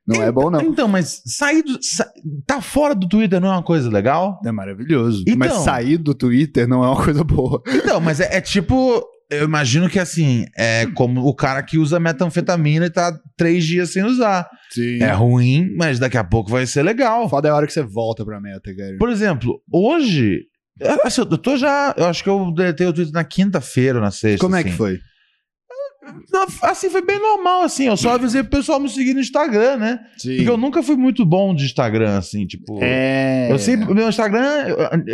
Não 0.06 0.22
é 0.22 0.30
bom, 0.34 0.50
não. 0.50 0.60
Então, 0.62 0.86
mas 0.90 1.22
sair 1.26 1.64
do. 1.64 1.78
sa- 1.82 2.12
Tá 2.46 2.60
fora 2.62 2.94
do 2.94 3.08
Twitter 3.08 3.40
não 3.40 3.48
é 3.48 3.52
uma 3.54 3.64
coisa 3.64 3.90
legal? 3.90 4.38
É 4.46 4.52
maravilhoso. 4.52 5.22
Então- 5.26 5.38
Mas 5.38 5.54
sair 5.64 5.98
do 5.98 6.14
Twitter 6.14 6.68
não 6.68 6.84
é 6.84 6.90
uma 6.90 7.02
coisa 7.02 7.24
boa. 7.24 7.62
Então, 7.70 8.02
mas 8.02 8.20
é, 8.20 8.36
é 8.36 8.42
tipo. 8.42 9.02
Eu 9.30 9.44
imagino 9.44 9.90
que 9.90 10.00
assim, 10.00 10.46
é 10.58 10.86
como 10.96 11.22
o 11.26 11.36
cara 11.36 11.62
que 11.62 11.78
usa 11.78 12.00
metanfetamina 12.00 12.86
e 12.86 12.90
tá 12.90 13.12
três 13.36 13.66
dias 13.66 13.92
sem 13.92 14.04
usar. 14.04 14.48
Sim. 14.72 15.04
É 15.04 15.12
ruim, 15.12 15.70
mas 15.76 16.00
daqui 16.00 16.18
a 16.18 16.24
pouco 16.24 16.50
vai 16.50 16.66
ser 16.66 16.82
legal. 16.84 17.28
Foda 17.28 17.48
é 17.50 17.52
a 17.52 17.56
hora 17.56 17.68
que 17.68 17.74
você 17.74 17.84
volta 17.84 18.24
pra 18.24 18.40
meta, 18.40 18.74
cara. 18.76 18.96
Por 18.98 19.10
exemplo, 19.10 19.62
hoje. 19.72 20.44
eu- 20.80 21.00
Assim, 21.04 21.22
eu 21.22 21.38
tô 21.38 21.58
já. 21.58 21.94
Eu 21.98 22.06
acho 22.06 22.24
que 22.24 22.30
eu 22.30 22.52
deletei 22.54 22.88
o 22.88 22.94
Twitter 22.94 23.14
na 23.14 23.24
quinta-feira, 23.26 23.98
ou 23.98 24.04
na 24.04 24.12
sexta. 24.12 24.40
Como 24.46 24.56
é 24.56 24.64
que 24.64 24.70
assim. 24.70 24.78
foi? 24.78 24.98
Não, 26.32 26.46
Assim, 26.62 26.90
foi 26.90 27.02
bem 27.06 27.20
normal, 27.20 27.64
assim. 27.64 27.88
Eu 27.88 27.98
só 27.98 28.12
avisei 28.12 28.42
pro 28.42 28.52
pessoal 28.60 28.80
me 28.80 28.88
seguir 28.88 29.14
no 29.14 29.20
Instagram, 29.20 29.76
né? 29.76 30.00
Sim. 30.18 30.38
Porque 30.38 30.50
eu 30.50 30.56
nunca 30.58 30.82
fui 30.82 30.96
muito 30.96 31.26
bom 31.26 31.54
de 31.54 31.66
Instagram, 31.66 32.18
assim, 32.18 32.48
tipo. 32.48 32.80
É. 32.82 33.52
Eu 33.52 33.60
sempre, 33.60 33.92
o 33.92 33.96
meu 33.96 34.08
Instagram, 34.08 34.48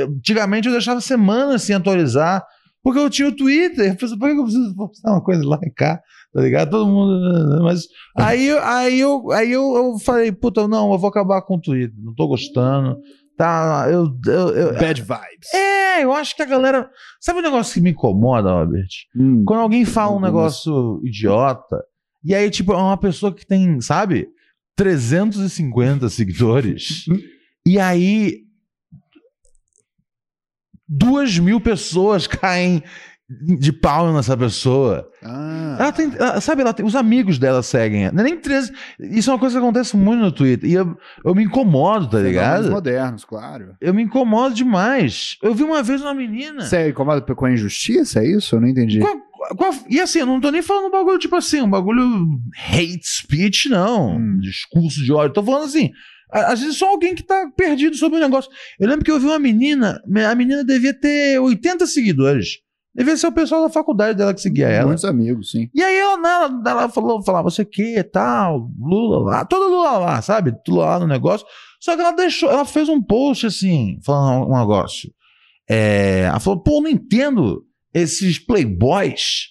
antigamente 0.07 0.67
eu 0.67 0.71
deixava 0.73 1.01
semanas 1.01 1.63
sem 1.63 1.75
atualizar, 1.75 2.43
porque 2.83 2.99
eu 2.99 3.09
tinha 3.09 3.27
o 3.29 3.35
Twitter. 3.35 3.91
Eu 3.91 3.95
pensei, 3.95 4.17
por 4.17 4.29
que 4.29 4.37
eu 4.37 4.43
preciso 4.43 4.75
postar 4.75 5.11
uma 5.11 5.23
coisa 5.23 5.47
lá 5.47 5.59
e 5.63 5.71
cá? 5.71 6.01
Tá 6.33 6.41
ligado? 6.41 6.71
Todo 6.71 6.87
mundo. 6.89 7.63
Mas 7.63 7.83
aí, 8.17 8.47
eu- 8.47 8.61
aí, 8.63 8.99
eu, 8.99 9.31
aí 9.31 9.51
eu, 9.51 9.75
eu 9.75 9.99
falei, 9.99 10.31
puta, 10.31 10.67
não, 10.67 10.91
eu 10.91 10.97
vou 10.99 11.09
acabar 11.09 11.41
com 11.43 11.55
o 11.55 11.61
Twitter, 11.61 11.95
não 12.03 12.13
tô 12.13 12.27
gostando. 12.27 12.97
Tá, 13.37 13.87
eu. 13.89 14.07
eu, 14.27 14.49
eu- 14.49 14.73
Bad 14.79 15.01
vibes. 15.01 15.53
é, 15.53 16.03
eu 16.03 16.11
acho 16.13 16.35
que 16.35 16.41
a 16.41 16.45
galera. 16.45 16.87
Sabe 17.19 17.39
um 17.39 17.43
negócio 17.43 17.73
que 17.73 17.81
me 17.81 17.91
incomoda, 17.91 18.51
Robert? 18.51 18.87
Hum. 19.15 19.43
Quando 19.45 19.61
alguém 19.61 19.85
fala 19.85 20.11
um 20.11 20.15
Algumas. 20.15 20.31
negócio 20.31 21.01
idiota, 21.03 21.83
e 22.23 22.33
aí, 22.35 22.49
tipo, 22.51 22.73
é 22.73 22.77
uma 22.77 22.97
pessoa 22.97 23.33
que 23.33 23.45
tem, 23.45 23.79
sabe, 23.81 24.27
350 24.75 26.09
seguidores, 26.09 27.05
e 27.65 27.79
aí 27.79 28.39
duas 30.97 31.37
mil 31.39 31.59
pessoas 31.59 32.25
caem 32.27 32.83
de 33.57 33.71
pau 33.71 34.13
nessa 34.13 34.35
pessoa. 34.37 35.09
Ah. 35.23 35.77
Ela 35.79 35.91
tem, 35.91 36.11
ela- 36.19 36.41
sabe, 36.41 36.61
ela 36.61 36.73
tem, 36.73 36.85
os 36.85 36.95
amigos 36.95 37.39
dela 37.39 37.63
seguem. 37.63 38.11
Não 38.11 38.19
é 38.19 38.23
nem 38.25 38.37
13. 38.37 38.71
Isso 38.99 39.29
é 39.29 39.33
uma 39.33 39.39
coisa 39.39 39.57
que 39.57 39.63
acontece 39.63 39.95
muito 39.97 40.19
no 40.21 40.31
Twitter. 40.31 40.69
E 40.69 40.73
eu, 40.73 40.95
eu 41.25 41.33
me 41.33 41.43
incomodo, 41.43 42.05
tá 42.05 42.17
Fenômenos 42.17 42.27
ligado? 42.29 42.69
modernos, 42.71 43.25
claro. 43.25 43.75
Eu 43.81 43.93
me 43.93 44.03
incomodo 44.03 44.53
demais. 44.53 45.37
Eu 45.41 45.55
vi 45.55 45.63
uma 45.63 45.81
vez 45.81 46.01
uma 46.01 46.13
menina. 46.13 46.61
Você 46.63 46.75
é 46.77 46.89
incomodado 46.89 47.35
com 47.35 47.45
a 47.45 47.51
injustiça, 47.51 48.19
é 48.19 48.27
isso? 48.27 48.55
Eu 48.55 48.61
não 48.61 48.67
entendi. 48.67 48.99
Com 48.99 49.07
a- 49.65 49.79
e 49.89 49.99
assim, 49.99 50.19
eu 50.19 50.25
não 50.25 50.39
tô 50.39 50.51
nem 50.51 50.61
falando 50.61 50.87
um 50.87 50.91
bagulho 50.91 51.17
tipo 51.17 51.35
assim, 51.35 51.61
um 51.61 51.69
bagulho 51.69 52.03
hate 52.71 53.01
speech, 53.03 53.67
não. 53.69 54.17
Hum. 54.17 54.37
Discurso 54.41 55.03
de 55.03 55.11
ódio. 55.11 55.33
Tô 55.33 55.43
falando 55.43 55.65
assim. 55.65 55.89
Às 56.33 56.61
vezes 56.61 56.77
só 56.77 56.89
alguém 56.89 57.13
que 57.13 57.23
tá 57.23 57.49
perdido 57.55 57.95
sobre 57.95 58.17
o 58.17 58.21
negócio. 58.21 58.49
Eu 58.79 58.89
lembro 58.89 59.05
que 59.05 59.11
eu 59.11 59.19
vi 59.19 59.27
uma 59.27 59.37
menina, 59.37 60.01
a 60.27 60.35
menina 60.35 60.63
devia 60.63 60.93
ter 60.93 61.39
80 61.39 61.85
seguidores. 61.85 62.63
Devia 62.95 63.17
ser 63.17 63.27
o 63.27 63.31
pessoal 63.31 63.63
da 63.63 63.69
faculdade 63.69 64.17
dela 64.17 64.33
que 64.33 64.41
seguia 64.41 64.67
ela. 64.67 64.87
Muitos 64.87 65.05
amigos, 65.05 65.51
sim. 65.51 65.67
E 65.73 65.81
aí 65.81 65.95
ela, 65.95 66.15
ela, 66.15 66.61
ela 66.65 66.89
falou, 66.89 67.23
falava, 67.23 67.49
você 67.49 67.65
que, 67.65 68.03
tal, 68.03 68.69
Lula 68.79 69.31
lá, 69.31 69.45
todo 69.45 69.67
Lula 69.67 69.97
lá, 69.97 70.21
sabe? 70.21 70.53
Tudo 70.63 70.77
lá 70.77 70.99
no 70.99 71.07
negócio. 71.07 71.45
Só 71.79 71.95
que 71.95 72.01
ela 72.01 72.11
deixou, 72.11 72.49
ela 72.51 72.65
fez 72.65 72.87
um 72.89 73.01
post 73.01 73.47
assim, 73.47 73.99
falando 74.05 74.47
um 74.47 74.59
negócio. 74.59 75.11
É, 75.67 76.25
ela 76.27 76.39
falou, 76.39 76.61
pô, 76.61 76.81
não 76.81 76.89
entendo 76.89 77.65
esses 77.93 78.37
playboys 78.37 79.47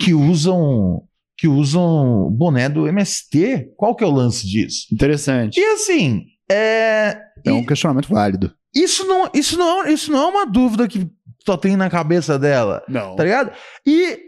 que 0.00 0.14
usam 0.14 1.02
que 1.38 1.46
usam 1.48 2.30
boné 2.30 2.68
do 2.68 2.86
MST. 2.88 3.72
Qual 3.76 3.94
que 3.94 4.02
é 4.02 4.06
o 4.06 4.10
lance 4.10 4.46
disso? 4.46 4.86
Interessante. 4.92 5.58
E 5.60 5.64
assim, 5.74 6.24
é, 6.50 7.16
É 7.44 7.52
um 7.52 7.60
e- 7.60 7.66
questionamento 7.66 8.08
válido. 8.08 8.52
isso, 8.74 9.06
não, 9.06 9.28
isso, 9.34 9.58
não, 9.58 9.86
isso 9.86 10.10
não 10.10 10.18
é 10.22 10.26
uma 10.26 10.46
dúvida 10.46 10.88
que 10.88 11.06
só 11.44 11.56
tem 11.56 11.76
na 11.76 11.90
cabeça 11.90 12.38
dela. 12.38 12.82
Não. 12.88 13.14
Tá 13.16 13.24
ligado? 13.24 13.52
E 13.86 14.18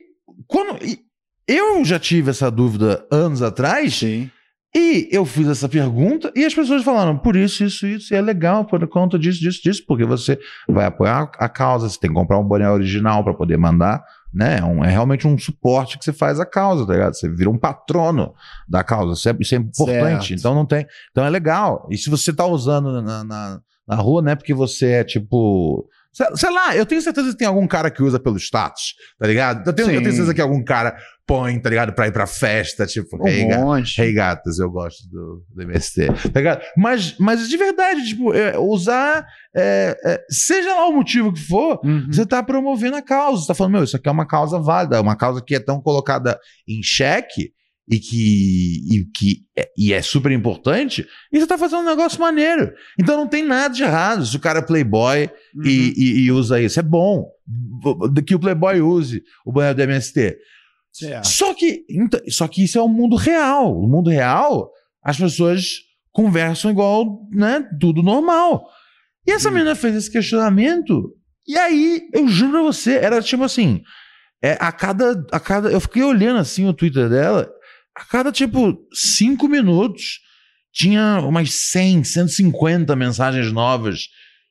quando. 0.47 0.79
e 0.85 1.00
eu 1.47 1.83
já 1.85 1.99
tive 1.99 2.31
essa 2.31 2.50
dúvida 2.50 3.07
anos 3.11 3.41
atrás, 3.43 3.95
Sim. 3.97 4.31
e 4.77 5.09
eu 5.11 5.25
fiz 5.25 5.49
essa 5.49 5.67
pergunta, 5.69 6.31
e 6.37 6.45
as 6.45 6.55
pessoas 6.55 6.85
falaram, 6.85 7.17
por 7.19 7.35
isso, 7.37 7.65
isso, 7.65 7.87
isso, 7.87 8.12
e 8.12 8.17
é 8.17 8.21
legal 8.21 8.67
por 8.67 8.87
conta 8.87 9.19
disso, 9.19 9.41
disso, 9.41 9.61
disso, 9.62 9.83
porque 9.88 10.05
você 10.05 10.38
vai 10.69 10.85
apoiar 10.85 11.31
a 11.38 11.49
causa, 11.49 11.88
você 11.88 11.99
tem 11.99 12.11
que 12.11 12.15
comprar 12.17 12.38
um 12.38 12.45
boné 12.45 12.71
original 12.71 13.25
para 13.25 13.33
poder 13.33 13.57
mandar 13.57 14.05
né? 14.33 14.59
É, 14.59 14.65
um- 14.65 14.85
é 14.85 14.91
realmente 14.91 15.27
um 15.27 15.37
suporte 15.39 15.99
que 15.99 16.05
você 16.05 16.13
faz 16.13 16.39
à 16.41 16.47
causa, 16.47 16.87
tá 16.87 16.93
ligado? 16.93 17.15
Você 17.15 17.29
vira 17.29 17.49
um 17.51 17.59
patrono 17.59 18.35
da 18.69 18.85
causa. 18.85 19.15
Isso 19.15 19.29
é, 19.29 19.37
isso 19.41 19.55
é 19.55 19.59
importante. 19.59 20.29
Certo. 20.29 20.39
Então 20.41 20.55
não 20.55 20.67
tem. 20.67 20.87
Então 21.11 21.25
é 21.25 21.31
legal. 21.31 21.87
E 21.91 21.97
se 21.97 22.11
você 22.11 22.33
tá 22.33 22.45
usando 22.47 23.01
na, 23.03 23.25
na, 23.25 23.61
na 23.87 23.95
rua, 23.97 24.21
não 24.23 24.33
é 24.33 24.37
porque 24.37 24.55
você 24.55 24.87
é 24.93 25.05
tipo. 25.05 25.89
Sei, 26.35 26.51
lá, 26.51 26.75
eu 26.75 26.85
tenho 26.85 27.01
certeza 27.01 27.31
que 27.31 27.37
tem 27.37 27.47
algum 27.47 27.67
cara 27.69 27.91
que 27.93 28.03
usa 28.03 28.19
pelo 28.19 28.37
status, 28.39 28.95
tá 29.21 29.27
ligado? 29.27 29.65
Eu 29.65 29.73
tenho, 29.73 29.89
eu 29.91 30.01
tenho 30.01 30.11
certeza 30.13 30.35
que 30.35 30.41
algum 30.41 30.65
cara 30.65 30.97
põe, 31.29 31.61
tá 31.61 31.69
ligado? 31.69 31.93
Pra 31.93 32.09
ir 32.09 32.13
pra 32.13 32.27
festa, 32.27 32.87
tipo, 32.87 33.23
Um 33.23 33.29
hey, 33.29 33.47
monte. 33.47 34.01
hey 34.01 34.13
gatas, 34.15 34.59
eu 34.59 34.71
gosto 34.71 35.07
do, 35.11 35.45
do 35.55 35.63
MST, 35.63 36.07
tá 36.33 36.41
ligado? 36.41 36.63
Mas, 36.77 37.15
mas 37.19 37.47
de 37.49 37.57
verdade, 37.57 38.05
tipo, 38.09 38.33
é, 38.35 38.59
usar, 38.59 39.27
é, 39.55 39.95
é, 40.05 40.25
seja 40.31 40.75
lá 40.75 40.89
o 40.89 40.95
motivo 40.95 41.31
que 41.33 41.41
for, 41.41 41.79
Uhum. 41.85 42.07
você 42.11 42.25
tá 42.25 42.43
promovendo 42.43 42.97
a 42.97 43.03
causa. 43.03 43.43
Você 43.43 43.49
tá 43.49 43.55
falando, 43.55 43.75
meu, 43.75 43.85
isso 43.85 43.95
aqui 43.97 44.09
é 44.09 44.13
uma 44.13 44.27
causa 44.27 44.59
válida, 44.59 45.01
uma 45.03 45.15
causa 45.17 45.43
que 45.45 45.55
é 45.55 45.61
tão 45.61 45.81
colocada 45.83 46.39
em 46.67 46.83
xeque 46.83 47.53
e 47.91 47.99
que, 47.99 48.81
e 48.95 49.05
que 49.17 49.37
é, 49.59 49.69
e 49.77 49.93
é 49.95 50.03
super 50.03 50.31
importante, 50.33 51.07
e 51.33 51.41
você 51.41 51.47
tá 51.47 51.57
fazendo 51.57 51.81
um 51.83 51.87
negócio 51.87 52.21
maneiro. 52.21 52.73
Então 53.01 53.17
não 53.17 53.27
tem 53.27 53.43
nada 53.43 53.73
de 53.75 53.83
errado 53.83 54.27
se 54.27 54.37
o 54.37 54.41
cara 54.41 54.59
é 54.61 54.63
playboy 54.63 55.31
Uhum. 55.55 55.63
e, 55.65 55.95
e- 55.97 56.21
e 56.25 56.33
usa 56.33 56.61
isso. 56.61 56.79
É 56.79 56.83
bom 56.83 57.27
que 58.27 58.35
o 58.35 58.39
playboy 58.39 58.81
use 58.81 59.23
o 59.45 59.53
banheiro 59.53 59.77
do 59.77 59.83
MST. 59.83 60.37
Certo. 60.99 61.28
Só 61.28 61.55
que, 61.55 61.85
então, 61.88 62.21
só 62.28 62.49
que 62.49 62.64
isso 62.64 62.78
é 62.78 62.83
o 62.83 62.88
mundo 62.88 63.14
real. 63.14 63.81
No 63.81 63.88
mundo 63.88 64.11
real, 64.11 64.71
as 65.02 65.17
pessoas 65.17 65.81
conversam 66.11 66.71
igual, 66.71 67.26
né? 67.31 67.64
Tudo 67.81 68.02
normal. 68.02 68.67
E 69.26 69.31
essa 69.31 69.50
menina 69.50 69.75
fez 69.75 69.95
esse 69.95 70.11
questionamento, 70.11 71.14
e 71.47 71.57
aí, 71.57 72.02
eu 72.12 72.26
juro 72.26 72.52
pra 72.52 72.62
você, 72.62 72.97
era 72.97 73.23
tipo 73.23 73.45
assim: 73.45 73.83
é, 74.43 74.57
a, 74.59 74.73
cada, 74.73 75.25
a 75.31 75.38
cada. 75.38 75.71
Eu 75.71 75.81
fiquei 75.81 76.02
olhando 76.02 76.40
assim 76.40 76.67
o 76.67 76.75
Twitter 76.75 77.09
dela, 77.09 77.49
a 77.95 78.05
cada 78.05 78.33
tipo 78.33 78.76
cinco 78.93 79.47
minutos 79.49 80.21
tinha 80.73 81.21
umas 81.21 81.52
100, 81.52 82.05
150 82.05 82.95
mensagens 82.97 83.52
novas 83.52 84.09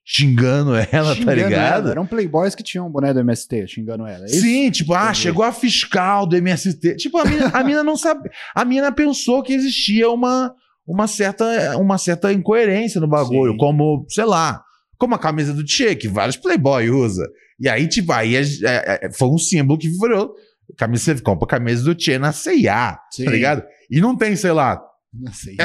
xingando 0.09 0.71
ela, 0.73 1.13
Xingando 1.13 1.25
tá 1.25 1.33
ligado? 1.35 1.81
ela. 1.83 1.91
Eram 1.91 2.05
playboys 2.07 2.55
que 2.55 2.63
tinham 2.63 2.87
um 2.87 2.89
boné 2.89 3.13
do 3.13 3.19
MST 3.19 3.67
xingando 3.67 4.05
ela. 4.07 4.23
é? 4.23 4.27
Sim, 4.29 4.71
tipo, 4.71 4.93
ah, 4.93 5.13
chegou 5.13 5.43
a 5.43 5.51
fiscal 5.51 6.25
do 6.25 6.37
MST. 6.37 6.95
Tipo, 6.95 7.17
a 7.17 7.25
mina, 7.25 7.47
a 7.53 7.61
mina 7.63 7.83
não 7.83 7.97
sabe. 7.97 8.29
A 8.55 8.63
mina 8.63 8.89
pensou 8.89 9.43
que 9.43 9.51
existia 9.51 10.09
uma, 10.09 10.53
uma, 10.87 11.07
certa, 11.07 11.77
uma 11.77 11.97
certa 11.97 12.31
incoerência 12.31 13.01
no 13.01 13.07
bagulho, 13.07 13.51
Sim. 13.51 13.57
como, 13.57 14.05
sei 14.07 14.23
lá, 14.23 14.63
como 14.97 15.13
a 15.13 15.19
camisa 15.19 15.53
do 15.53 15.67
Che, 15.67 15.93
que 15.93 16.07
vários 16.07 16.37
playboy 16.37 16.89
usa. 16.89 17.27
E 17.59 17.67
aí, 17.67 17.85
tipo, 17.87 18.13
aí 18.13 18.35
é- 18.37 18.41
é- 18.63 19.09
foi 19.11 19.27
um 19.27 19.37
símbolo 19.37 19.77
que 19.77 19.89
virou. 19.89 20.33
Camisa, 20.77 21.15
você 21.15 21.21
compra 21.21 21.45
a 21.45 21.49
camisa 21.49 21.83
do 21.83 22.01
Che 22.01 22.17
na 22.17 22.31
CIA, 22.31 22.93
tá 23.17 23.29
ligado? 23.31 23.61
E 23.91 23.99
não 23.99 24.15
tem, 24.15 24.35
sei 24.37 24.51
lá. 24.53 24.81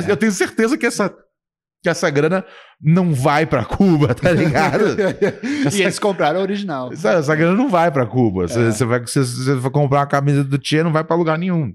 Eu 0.09 0.17
tenho 0.17 0.33
certeza 0.33 0.77
que 0.79 0.87
essa, 0.87 1.15
que 1.83 1.89
essa 1.89 2.09
grana 2.09 2.45
não 2.81 3.13
vai 3.13 3.45
pra 3.45 3.65
Cuba, 3.65 4.15
tá 4.15 4.31
ligado? 4.31 4.85
e 5.75 5.83
eles 5.83 5.99
compraram 5.99 6.39
a 6.39 6.43
original. 6.43 6.93
Essa, 6.93 7.13
essa 7.15 7.35
grana 7.35 7.57
não 7.57 7.69
vai 7.69 7.91
pra 7.91 8.07
Cuba. 8.07 8.47
Você 8.47 8.61
É. 8.61 8.71
você 8.71 8.85
vai, 8.85 9.01
você, 9.01 9.21
você 9.21 9.55
vai 9.57 9.71
comprar 9.71 10.01
uma 10.01 10.07
camisa 10.07 10.45
do 10.45 10.59
Tia, 10.59 10.85
não 10.85 10.93
vai 10.93 11.03
pra 11.03 11.17
lugar 11.17 11.37
nenhum. 11.37 11.73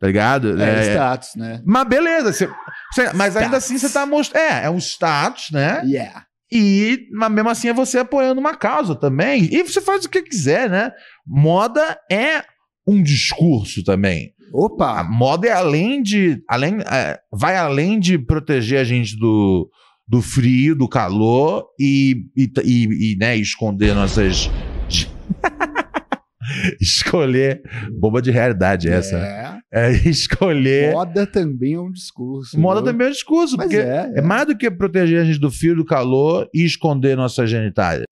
Tá 0.00 0.06
ligado? 0.06 0.60
É, 0.60 0.86
É, 0.88 0.90
status, 0.92 1.28
né? 1.36 1.60
Mas 1.64 1.86
beleza. 1.86 2.32
você- 2.32 2.50
você- 2.92 3.12
mas 3.14 3.36
ainda 3.36 3.58
assim 3.58 3.78
você 3.78 3.88
tá 3.90 4.04
mostrando. 4.06 4.42
É, 4.42 4.64
é 4.64 4.70
um 4.70 4.78
status, 4.78 5.50
né? 5.52 5.82
Yeah. 5.84 6.24
E 6.52 7.06
mas 7.12 7.30
mesmo 7.32 7.50
assim 7.50 7.68
é 7.68 7.72
você 7.72 7.98
apoiando 7.98 8.40
uma 8.40 8.54
causa 8.56 8.94
também. 8.94 9.48
E 9.52 9.62
você 9.62 9.80
faz 9.80 10.04
o 10.04 10.10
que 10.10 10.22
quiser, 10.22 10.68
né? 10.70 10.90
Moda 11.26 11.98
é 12.10 12.44
um 12.86 13.02
discurso 13.02 13.82
também. 13.84 14.32
A 14.54 14.56
Opa! 14.56 15.02
moda 15.02 15.48
é 15.48 15.52
além 15.52 16.00
de. 16.02 16.42
Além, 16.48 16.78
é, 16.90 17.18
vai 17.32 17.56
além 17.56 17.98
de 17.98 18.16
proteger 18.16 18.78
a 18.78 18.84
gente 18.84 19.18
do, 19.18 19.68
do 20.06 20.22
frio, 20.22 20.76
do 20.76 20.88
calor 20.88 21.66
e, 21.78 22.26
e, 22.36 22.48
e, 22.64 23.12
e, 23.12 23.16
né, 23.16 23.36
esconder 23.36 23.94
nossas. 23.94 24.48
escolher. 26.80 27.62
Bomba 27.98 28.22
de 28.22 28.30
realidade 28.30 28.88
essa. 28.88 29.18
né? 29.18 29.26
É. 29.50 29.54
É, 29.74 29.90
escolher. 30.08 30.92
Moda, 30.92 31.08
Moda 31.08 31.26
também 31.26 31.74
é 31.74 31.80
um 31.80 31.90
discurso. 31.90 32.56
viu? 32.82 32.92
também 32.92 33.06
é 33.08 33.10
um 33.10 33.12
discurso, 33.12 33.56
Mas 33.56 33.66
porque 33.66 33.82
é, 33.82 34.12
é 34.14 34.22
mais 34.22 34.46
do 34.46 34.56
que 34.56 34.70
proteger 34.70 35.20
a 35.20 35.24
gente 35.24 35.40
do 35.40 35.50
frio, 35.50 35.74
do 35.74 35.84
calor 35.84 36.48
e 36.54 36.64
esconder 36.64 37.16
nossas 37.16 37.50
genitálias. 37.50 38.06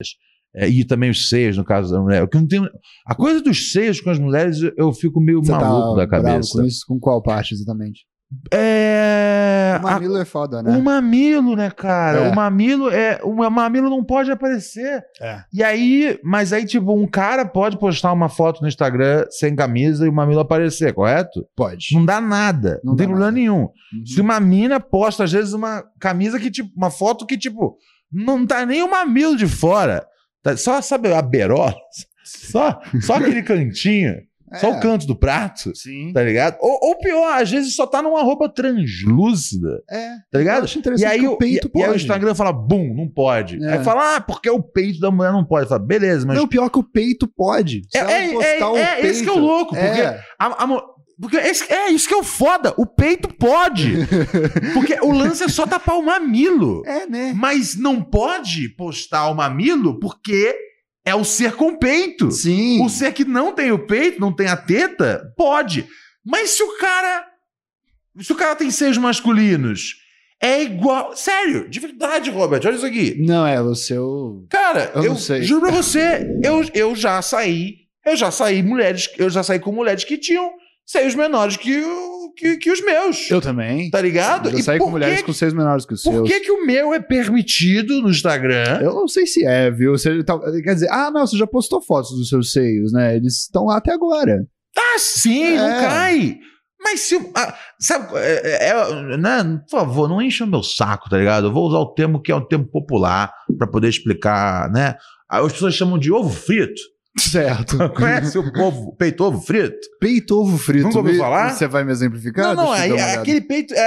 É, 0.54 0.68
e 0.68 0.84
também 0.84 1.10
os 1.10 1.28
seios, 1.28 1.56
no 1.56 1.64
caso 1.64 1.92
da 1.92 2.00
mulher. 2.00 2.28
Que 2.28 2.36
não 2.36 2.46
tem, 2.46 2.60
a 3.06 3.14
coisa 3.14 3.40
dos 3.40 3.72
seios 3.72 4.00
com 4.00 4.10
as 4.10 4.18
mulheres, 4.18 4.58
eu- 4.76 4.92
fico 4.92 5.20
meio 5.20 5.42
Você 5.42 5.50
maluco 5.52 5.96
tá 5.96 6.02
da 6.02 6.08
cabeça. 6.08 6.58
Com, 6.58 6.64
isso, 6.66 6.84
com 6.86 6.98
qual 7.00 7.22
parte 7.22 7.54
exatamente? 7.54 8.00
É. 8.50 9.76
O 9.78 9.82
mamilo 9.82 10.16
é 10.16 10.24
foda, 10.24 10.62
né? 10.62 10.76
O 10.76 10.82
mamilo, 10.82 11.56
né, 11.56 11.70
cara? 11.70 12.18
É. 12.18 12.30
O 12.30 12.34
mamilo 12.34 12.90
é. 12.90 13.20
O 13.22 13.50
mamilo 13.50 13.90
não 13.90 14.04
pode 14.04 14.30
aparecer. 14.30 15.02
É. 15.20 15.40
E 15.52 15.62
aí, 15.62 16.18
mas 16.22 16.52
aí, 16.52 16.64
tipo, 16.64 16.94
um 16.94 17.06
cara 17.06 17.44
pode 17.44 17.78
postar 17.78 18.12
uma 18.12 18.28
foto 18.28 18.62
no 18.62 18.68
Instagram 18.68 19.24
sem 19.30 19.54
camisa 19.54 20.06
e 20.06 20.08
o 20.08 20.12
mamilo 20.12 20.40
aparecer, 20.40 20.94
correto? 20.94 21.46
Pode. 21.56 21.88
Não 21.92 22.04
dá 22.04 22.20
nada. 22.20 22.80
Não, 22.84 22.92
Não 22.92 22.96
tem 22.96 23.06
problema 23.06 23.30
nenhum. 23.30 23.62
Uhum. 23.62 24.06
Se 24.06 24.20
uma 24.20 24.38
mina 24.40 24.80
posta, 24.80 25.24
às 25.24 25.32
vezes, 25.32 25.52
uma 25.52 25.84
camisa 26.00 26.38
que, 26.38 26.50
tipo, 26.50 26.70
uma 26.76 26.90
foto 26.90 27.26
que, 27.26 27.36
tipo, 27.36 27.76
não 28.10 28.46
tá 28.46 28.64
nem 28.64 28.82
o 28.82 28.90
mamilo 28.90 29.36
de 29.36 29.46
fora. 29.46 30.06
Tá 30.42 30.56
só, 30.56 30.80
sabe, 30.82 31.12
a 31.12 31.22
berola? 31.22 31.74
Só, 32.24 32.80
só 33.00 33.14
aquele 33.14 33.42
cantinho. 33.44 34.16
Só 34.60 34.66
É. 34.68 34.76
o 34.76 34.80
canto 34.80 35.06
do 35.06 35.16
prato. 35.16 35.74
Sim. 35.74 36.12
Tá 36.12 36.22
ligado? 36.22 36.58
Ou, 36.60 36.78
ou 36.82 36.98
pior, 36.98 37.40
às 37.40 37.50
vezes 37.50 37.74
só 37.74 37.86
tá 37.86 38.02
numa 38.02 38.22
roupa 38.22 38.50
translúcida. 38.50 39.82
É. 39.90 40.10
Tá 40.30 40.38
ligado? 40.38 40.58
Eu 40.58 40.64
acho 40.64 40.76
E 40.76 40.80
interessante 40.80 41.10
aí, 41.10 41.20
que 41.20 41.26
o, 41.26 41.36
peito 41.38 41.66
e, 41.68 41.70
pode. 41.70 41.82
e 41.82 41.86
aí 41.88 41.92
o 41.92 41.96
Instagram 41.96 42.34
fala, 42.34 42.52
bum, 42.52 42.92
não 42.94 43.08
pode. 43.08 43.62
É. 43.64 43.78
Aí 43.78 43.84
fala, 43.84 44.16
ah, 44.16 44.20
porque 44.20 44.50
o 44.50 44.62
peito 44.62 45.00
da 45.00 45.10
mulher 45.10 45.32
não 45.32 45.42
pode. 45.44 45.68
Fala, 45.68 45.78
beleza, 45.82 46.26
mas. 46.26 46.36
Não, 46.36 46.46
pior 46.46 46.68
que 46.68 46.78
o 46.78 46.82
peito 46.82 47.26
pode. 47.26 47.82
Se 47.90 47.96
É- 47.96 48.00
ela 48.00 48.12
é- 48.12 48.28
postar 48.32 48.48
é- 48.58 48.64
o 48.66 48.76
é 48.76 48.86
peito, 48.96 49.06
esse 49.06 49.22
que 49.22 49.28
é 49.28 49.32
o 49.32 49.38
louco, 49.38 49.74
porque- 49.74 50.00
É. 50.02 50.20
a- 50.38 50.64
a 50.64 50.66
porque 51.22 51.36
esse- 51.38 51.72
é 51.72 51.88
isso 51.90 52.06
que 52.06 52.12
é 52.14 52.16
o 52.18 52.22
foda. 52.24 52.74
O 52.76 52.84
peito 52.84 53.28
pode. 53.32 53.92
porque 54.74 54.98
o 55.00 55.12
lance 55.12 55.42
é 55.42 55.48
só 55.48 55.66
tapar 55.66 55.96
o 55.96 56.02
mamilo. 56.02 56.82
É, 56.84 57.06
né? 57.06 57.32
Mas 57.34 57.76
não 57.76 58.02
pode 58.02 58.68
postar 58.70 59.28
o 59.30 59.34
mamilo 59.34 59.98
porque 60.00 60.54
é 61.04 61.14
o 61.14 61.24
ser 61.24 61.52
com 61.54 61.76
peito. 61.76 62.30
Sim. 62.30 62.84
O 62.84 62.88
ser 62.88 63.12
que 63.12 63.24
não 63.24 63.52
tem 63.54 63.72
o 63.72 63.86
peito, 63.86 64.20
não 64.20 64.34
tem 64.34 64.48
a 64.48 64.56
teta, 64.56 65.22
pode. 65.36 65.86
Mas 66.24 66.50
se 66.50 66.62
o 66.62 66.76
cara. 66.78 67.24
Se 68.20 68.30
o 68.32 68.36
cara 68.36 68.54
tem 68.54 68.70
seios 68.70 68.98
masculinos, 68.98 69.94
é 70.40 70.62
igual. 70.62 71.16
Sério, 71.16 71.68
de 71.68 71.80
verdade, 71.80 72.30
Robert, 72.30 72.60
olha 72.66 72.74
isso 72.74 72.84
aqui. 72.86 73.16
Não, 73.18 73.46
é 73.46 73.60
o 73.60 73.74
seu. 73.74 74.44
Cara, 74.50 74.90
Eu 74.94 75.04
eu, 75.04 75.10
não 75.10 75.18
sei. 75.18 75.42
juro 75.42 75.62
pra 75.62 75.70
você, 75.70 76.26
eu, 76.44 76.62
eu 76.74 76.94
já 76.94 77.22
saí. 77.22 77.76
Eu 78.04 78.16
já 78.16 78.30
saí 78.30 78.62
mulheres, 78.62 79.08
eu 79.16 79.30
já 79.30 79.42
saí 79.44 79.60
com 79.60 79.70
mulheres 79.72 80.02
que 80.04 80.18
tinham 80.18 80.50
seios 80.92 81.14
menores 81.14 81.56
que, 81.56 81.80
o- 81.80 82.32
que, 82.36 82.56
que 82.58 82.70
os 82.70 82.80
meus. 82.84 83.30
Eu 83.30 83.40
também. 83.40 83.90
Tá 83.90 84.00
ligado? 84.00 84.50
Eu 84.50 84.58
E 84.58 84.62
saí 84.62 84.78
por 84.78 84.84
com 84.86 84.90
mulheres 84.92 85.18
que- 85.20 85.24
com 85.26 85.32
seios 85.32 85.54
menores 85.54 85.84
que 85.84 85.94
os 85.94 86.02
Por 86.02 86.12
seus. 86.12 86.28
que, 86.28 86.40
que 86.40 86.50
o 86.52 86.64
meu 86.66 86.92
é 86.94 87.00
permitido 87.00 88.00
no 88.02 88.10
Instagram? 88.10 88.80
Eu 88.82 88.94
não 88.94 89.08
sei 89.08 89.26
se 89.26 89.44
é, 89.44 89.70
viu? 89.70 89.92
Você 89.92 90.22
tá- 90.24 90.38
quer 90.62 90.74
dizer, 90.74 90.88
ah, 90.90 91.10
não, 91.10 91.26
você 91.26 91.36
já 91.36 91.46
postou 91.46 91.82
fotos 91.82 92.10
dos 92.16 92.28
seus 92.28 92.52
seios, 92.52 92.92
né? 92.92 93.16
Eles 93.16 93.42
estão 93.42 93.64
lá 93.66 93.76
até 93.78 93.92
agora. 93.92 94.46
Ah, 94.76 94.98
sim, 94.98 95.56
não 95.56 95.66
É. 95.68 95.80
cai. 95.80 96.38
Mas 96.84 97.00
se. 97.02 97.16
ah, 97.36 97.54
sabe, 97.78 98.08
é, 98.16 98.70
é, 98.70 99.16
né, 99.16 99.60
por 99.70 99.78
favor, 99.78 100.08
não 100.08 100.20
encha 100.20 100.44
o 100.44 100.48
meu 100.48 100.62
saco, 100.64 101.08
tá 101.08 101.16
ligado? 101.16 101.46
Eu 101.46 101.52
vou 101.52 101.68
usar 101.68 101.78
o 101.78 101.94
termo 101.94 102.20
que 102.20 102.32
é 102.32 102.34
um 102.36 102.44
termo 102.44 102.66
popular 102.66 103.32
pra 103.56 103.66
poder 103.68 103.88
explicar, 103.88 104.68
né? 104.72 104.96
As 105.30 105.52
pessoas 105.52 105.74
chamam 105.74 105.96
de 105.98 106.10
ovo 106.12 106.28
frito. 106.30 106.80
Certo. 107.18 107.76
Conhece 107.94 108.38
o 108.38 108.42
ovo, 108.62 108.96
peito 108.96 109.22
ovo 109.24 109.40
frito? 109.40 109.76
Peito 110.00 110.40
ovo 110.40 110.56
frito. 110.56 110.84
Nunca 110.84 110.98
ouviu 110.98 111.18
falar? 111.18 111.50
Você 111.50 111.68
vai 111.68 111.84
me 111.84 111.92
exemplificar? 111.92 112.54
não, 112.56 112.64
não, 112.66 112.74
é, 112.74 112.88
é 112.88 113.14
aquele 113.16 113.40
peito. 113.42 113.74
É, 113.74 113.78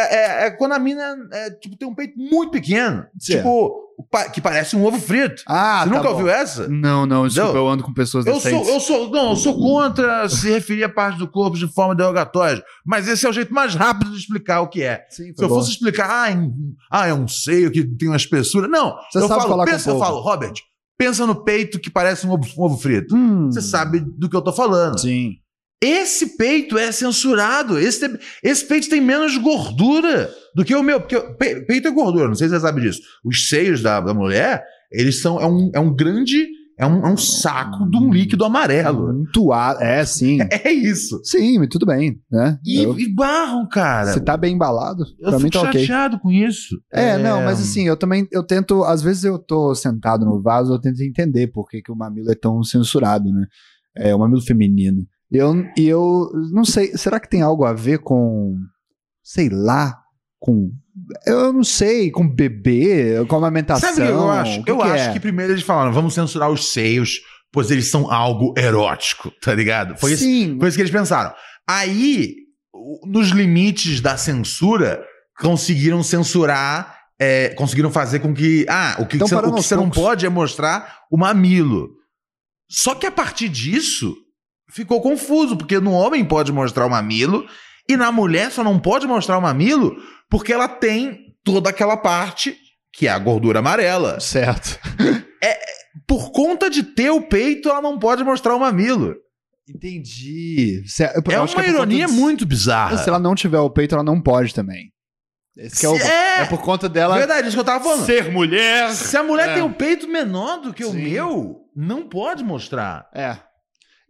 é- 0.44 0.46
é 0.48 0.52
quando 0.52 0.74
a 0.74 0.80
mina 0.80 1.16
é, 1.34 1.50
tipo, 1.52 1.76
tem 1.76 1.88
um 1.88 1.96
peito 1.96 2.18
muito 2.18 2.52
pequeno. 2.52 3.06
Certo. 3.20 3.38
Tipo, 3.40 3.86
que 4.34 4.42
parece 4.42 4.76
um 4.76 4.84
ovo 4.86 5.00
frito. 5.00 5.42
Ah, 5.48 5.80
Você 5.84 5.90
tá 5.90 5.96
nunca 5.96 6.04
bom. 6.10 6.10
ouviu 6.16 6.30
essa? 6.30 6.68
Não, 6.68 7.06
não, 7.06 7.28
desculpa, 7.28 7.58
eu 7.58 7.68
ando 7.68 7.82
com 7.84 7.94
pessoas 7.94 8.26
Eu 8.26 8.40
sou, 8.42 8.64
eu 8.68 8.80
sou, 8.80 9.10
não, 9.10 9.30
eu 9.32 9.36
sou 9.38 9.58
contra 9.58 10.28
se 10.28 10.50
referir 10.50 10.84
a 10.84 10.90
parte 10.90 11.18
do 11.18 11.28
corpo 11.30 11.58
de 11.58 11.66
forma 11.74 11.96
derogatória. 11.96 12.62
Mas 12.86 13.08
esse 13.08 13.26
é 13.26 13.30
o 13.30 13.34
jeito 13.34 13.54
mais 13.54 13.74
rápido 13.74 14.12
de 14.12 14.18
explicar 14.18 14.62
o 14.62 14.68
que 14.68 14.84
é. 14.84 15.06
Sim, 15.10 15.34
Se 15.34 15.44
eu 15.44 15.48
fosse 15.50 15.72
explicar, 15.72 16.10
ah, 16.10 16.38
ah, 16.92 17.08
é 17.08 17.14
um 17.14 17.28
seio 17.28 17.72
que 17.72 17.84
tem 17.86 18.10
uma 18.10 18.18
espessura. 18.18 18.68
Não, 18.68 18.96
Você 19.12 19.18
eu 19.18 19.28
sabe 19.30 19.42
falo, 19.42 19.50
falar 19.52 19.66
com 19.66 19.72
pensa, 19.72 19.90
eu 19.90 19.94
povo. 19.94 20.06
falo, 20.06 20.20
Robert, 20.22 20.54
pensa 20.98 21.26
no 21.26 21.44
peito 21.44 21.80
que 21.80 21.90
parece 21.90 22.26
um 22.26 22.32
ovo, 22.32 22.48
um 22.58 22.64
ovo 22.64 22.78
frito. 22.78 23.16
Hum, 23.16 23.52
Você 23.52 23.62
sabe 23.62 24.00
do 24.00 24.30
que 24.30 24.36
eu 24.36 24.42
tô 24.42 24.54
falando. 24.54 25.00
Sim. 25.00 25.34
Esse 25.84 26.38
peito 26.38 26.78
é 26.78 26.92
censurado. 26.92 27.78
Esse, 27.78 28.18
esse 28.42 28.66
peito 28.66 28.90
tem 28.90 29.02
menos 29.02 29.38
gordura 29.38 30.34
do 30.56 30.64
que 30.64 30.74
o 30.74 30.82
meu. 30.82 31.00
Porque 31.02 31.20
peito 31.68 31.88
é 31.88 31.92
gordura, 31.92 32.28
não 32.28 32.36
sei 32.36 32.48
se 32.48 32.56
você 32.56 32.62
sabe 32.62 32.82
disso. 32.82 33.02
Os 33.24 33.50
seios 33.50 33.82
da, 33.82 34.00
da 34.00 34.14
mulher, 34.14 34.64
eles 34.92 35.22
são. 35.22 35.40
É 35.40 35.46
um, 35.46 35.72
é 35.76 35.80
um 35.80 35.94
grande 35.94 36.48
é 36.78 36.86
um, 36.86 37.06
é 37.06 37.10
um 37.12 37.18
saco 37.18 37.90
de 37.90 37.98
um 37.98 38.12
líquido 38.12 38.44
amarelo. 38.44 39.14
Muito 39.14 39.52
ar. 39.54 39.82
É, 39.82 40.06
sim. 40.06 40.40
É 40.52 40.72
isso. 40.72 41.22
Sim, 41.24 41.60
mas 41.60 41.70
tudo 41.70 41.86
bem, 41.86 42.20
né? 42.32 42.60
E, 42.66 42.84
Eu- 42.84 42.98
e 43.00 43.14
barram, 43.14 43.68
cara. 43.68 44.12
Você 44.14 44.20
tá 44.20 44.36
bem 44.36 44.56
embalado? 44.56 45.04
eu 45.20 45.30
pra 45.30 45.40
mim 45.40 45.46
fico 45.46 45.64
tá 45.64 45.70
ok. 45.70 45.82
chateado 45.82 46.20
com 46.20 46.32
isso. 46.32 46.76
É, 46.92 47.18
não, 47.18 47.42
mas 47.44 47.60
assim, 47.62 47.88
eu 47.88 47.96
também, 47.98 48.28
eu 48.32 48.44
tento, 48.44 48.84
às 48.84 49.02
vezes 49.02 49.24
eu 49.24 49.38
tô 49.40 49.74
sentado 49.76 50.26
no 50.26 50.42
vaso, 50.42 50.74
eu 50.74 50.80
tento 50.80 51.02
entender 51.02 51.48
por 51.48 51.68
que, 51.70 51.82
que 51.82 51.92
o 51.92 51.96
mamilo 51.96 52.32
é 52.32 52.36
tão 52.36 52.62
censurado, 52.64 53.32
né? 53.32 53.46
É, 53.96 54.14
o 54.14 54.20
mamilo 54.20 54.42
feminino. 54.42 55.06
Eu, 55.32 55.54
e 55.78 55.88
eu 55.88 56.30
não 56.52 56.64
sei, 56.66 56.96
será 56.98 57.20
que 57.20 57.30
tem 57.30 57.42
algo 57.42 57.64
a 57.66 57.74
ver 57.74 58.00
com, 58.00 58.56
sei 59.24 59.50
lá, 59.50 59.98
com, 60.40 60.72
eu 61.26 61.54
não 61.54 61.64
sei, 61.64 62.12
com 62.12 62.28
bebê, 62.28 63.26
com 63.28 63.36
amamentação? 63.36 63.90
Sabe 63.90 64.02
o 64.02 64.06
que 64.06 64.12
eu 64.12 64.30
acho? 64.30 64.64
que 64.64 64.72
eu 64.72 64.78
que 64.78 64.84
acho 64.84 65.10
é? 65.10 65.14
que 65.14 65.20
primeiro 65.20 65.54
eles 65.54 65.64
falaram, 65.64 65.92
vamos 65.92 66.14
censurar 66.14 66.50
os 66.50 66.72
seios, 66.72 67.22
pois 67.52 67.72
eles 67.72 67.88
são 67.88 68.12
algo 68.12 68.54
erótico, 68.58 69.32
tá 69.42 69.54
ligado? 69.54 69.98
Foi 69.98 70.14
isso, 70.14 70.24
Sim, 70.24 70.58
foi 70.60 70.70
isso 70.70 70.78
que 70.78 70.82
eles 70.82 70.92
pensaram. 70.92 71.34
Aí, 71.68 72.36
nos 73.06 73.30
limites 73.30 74.02
da 74.02 74.18
censura, 74.18 75.04
conseguiram 75.40 76.04
censurar, 76.04 76.96
é, 77.20 77.50
conseguiram 77.50 77.92
fazer 77.92 78.20
com 78.20 78.34
que. 78.34 78.66
Ah, 78.70 78.98
o 79.00 79.06
que, 79.06 79.18
Tão 79.18 79.28
você, 79.28 79.36
o 79.36 79.42
que 79.42 79.50
você 79.50 79.76
não 79.76 79.90
pode 79.90 80.26
é 80.26 80.30
mostrar 80.30 81.02
o 81.12 81.18
mamilo. 81.18 81.90
Só 82.70 82.96
que 82.96 83.06
a 83.06 83.12
partir 83.12 83.48
disso, 83.48 84.16
ficou 84.70 85.02
confuso, 85.02 85.56
porque 85.56 85.80
no 85.80 85.92
homem 85.92 86.26
pode 86.26 86.52
mostrar 86.52 86.86
o 86.86 86.90
mamilo, 86.90 87.46
e 87.88 87.96
na 87.98 88.12
mulher 88.12 88.52
só 88.52 88.64
não 88.64 88.80
pode 88.80 89.06
mostrar 89.08 89.38
o 89.38 89.42
mamilo 89.42 89.96
porque 90.30 90.52
ela 90.54 90.68
tem 90.68 91.36
toda 91.44 91.70
aquela 91.70 91.96
parte 91.98 92.58
que 92.94 93.08
é 93.08 93.12
a 93.12 93.20
gordura 93.20 93.60
amarela. 93.60 94.20
certo. 94.20 94.80
Por 96.08 96.32
conta 96.32 96.70
de 96.70 96.84
ter 96.84 97.10
o 97.10 97.22
peito, 97.22 97.70
ela 97.70 97.82
não 97.82 97.98
pode 97.98 98.24
mostrar 98.24 98.56
o 98.56 98.60
mamilo. 98.60 99.16
Entendi. 99.68 100.84
Eu 101.00 101.08
É 101.08 101.22
que 101.22 101.36
uma 101.36 101.48
por 101.48 101.64
ironia 101.66 102.06
de- 102.06 102.14
muito 102.14 102.46
bizarra. 102.46 102.98
Se 102.98 103.10
ela 103.10 103.18
não 103.20 103.34
tiver 103.34 103.60
o 103.60 103.70
peito, 103.70 103.96
ela 103.96 104.04
não 104.04 104.22
pode 104.22 104.54
também. 104.54 104.92
Esse 105.58 105.80
que 105.80 105.86
é, 105.86 105.90
o... 105.90 105.96
É. 105.96 106.42
é 106.42 106.46
por 106.46 106.60
conta 106.62 106.90
dela 106.90 107.18
Verdade, 107.18 107.48
isso 107.48 107.56
que 107.56 107.62
eu 107.62 107.66
tava 107.66 107.84
falando. 107.84 108.06
ser 108.06 108.30
mulher. 108.32 108.92
Se 108.92 109.16
a 109.16 109.24
mulher 109.24 109.50
É. 109.50 109.54
tem 109.56 109.64
o 109.64 109.72
peito 109.74 110.08
menor 110.08 110.58
do 110.62 110.74
que 110.74 110.84
o 110.84 110.92
Sim. 110.92 111.02
meu, 111.10 111.62
não 111.76 112.08
pode 112.10 112.44
mostrar. 112.44 113.08
É. 113.16 113.38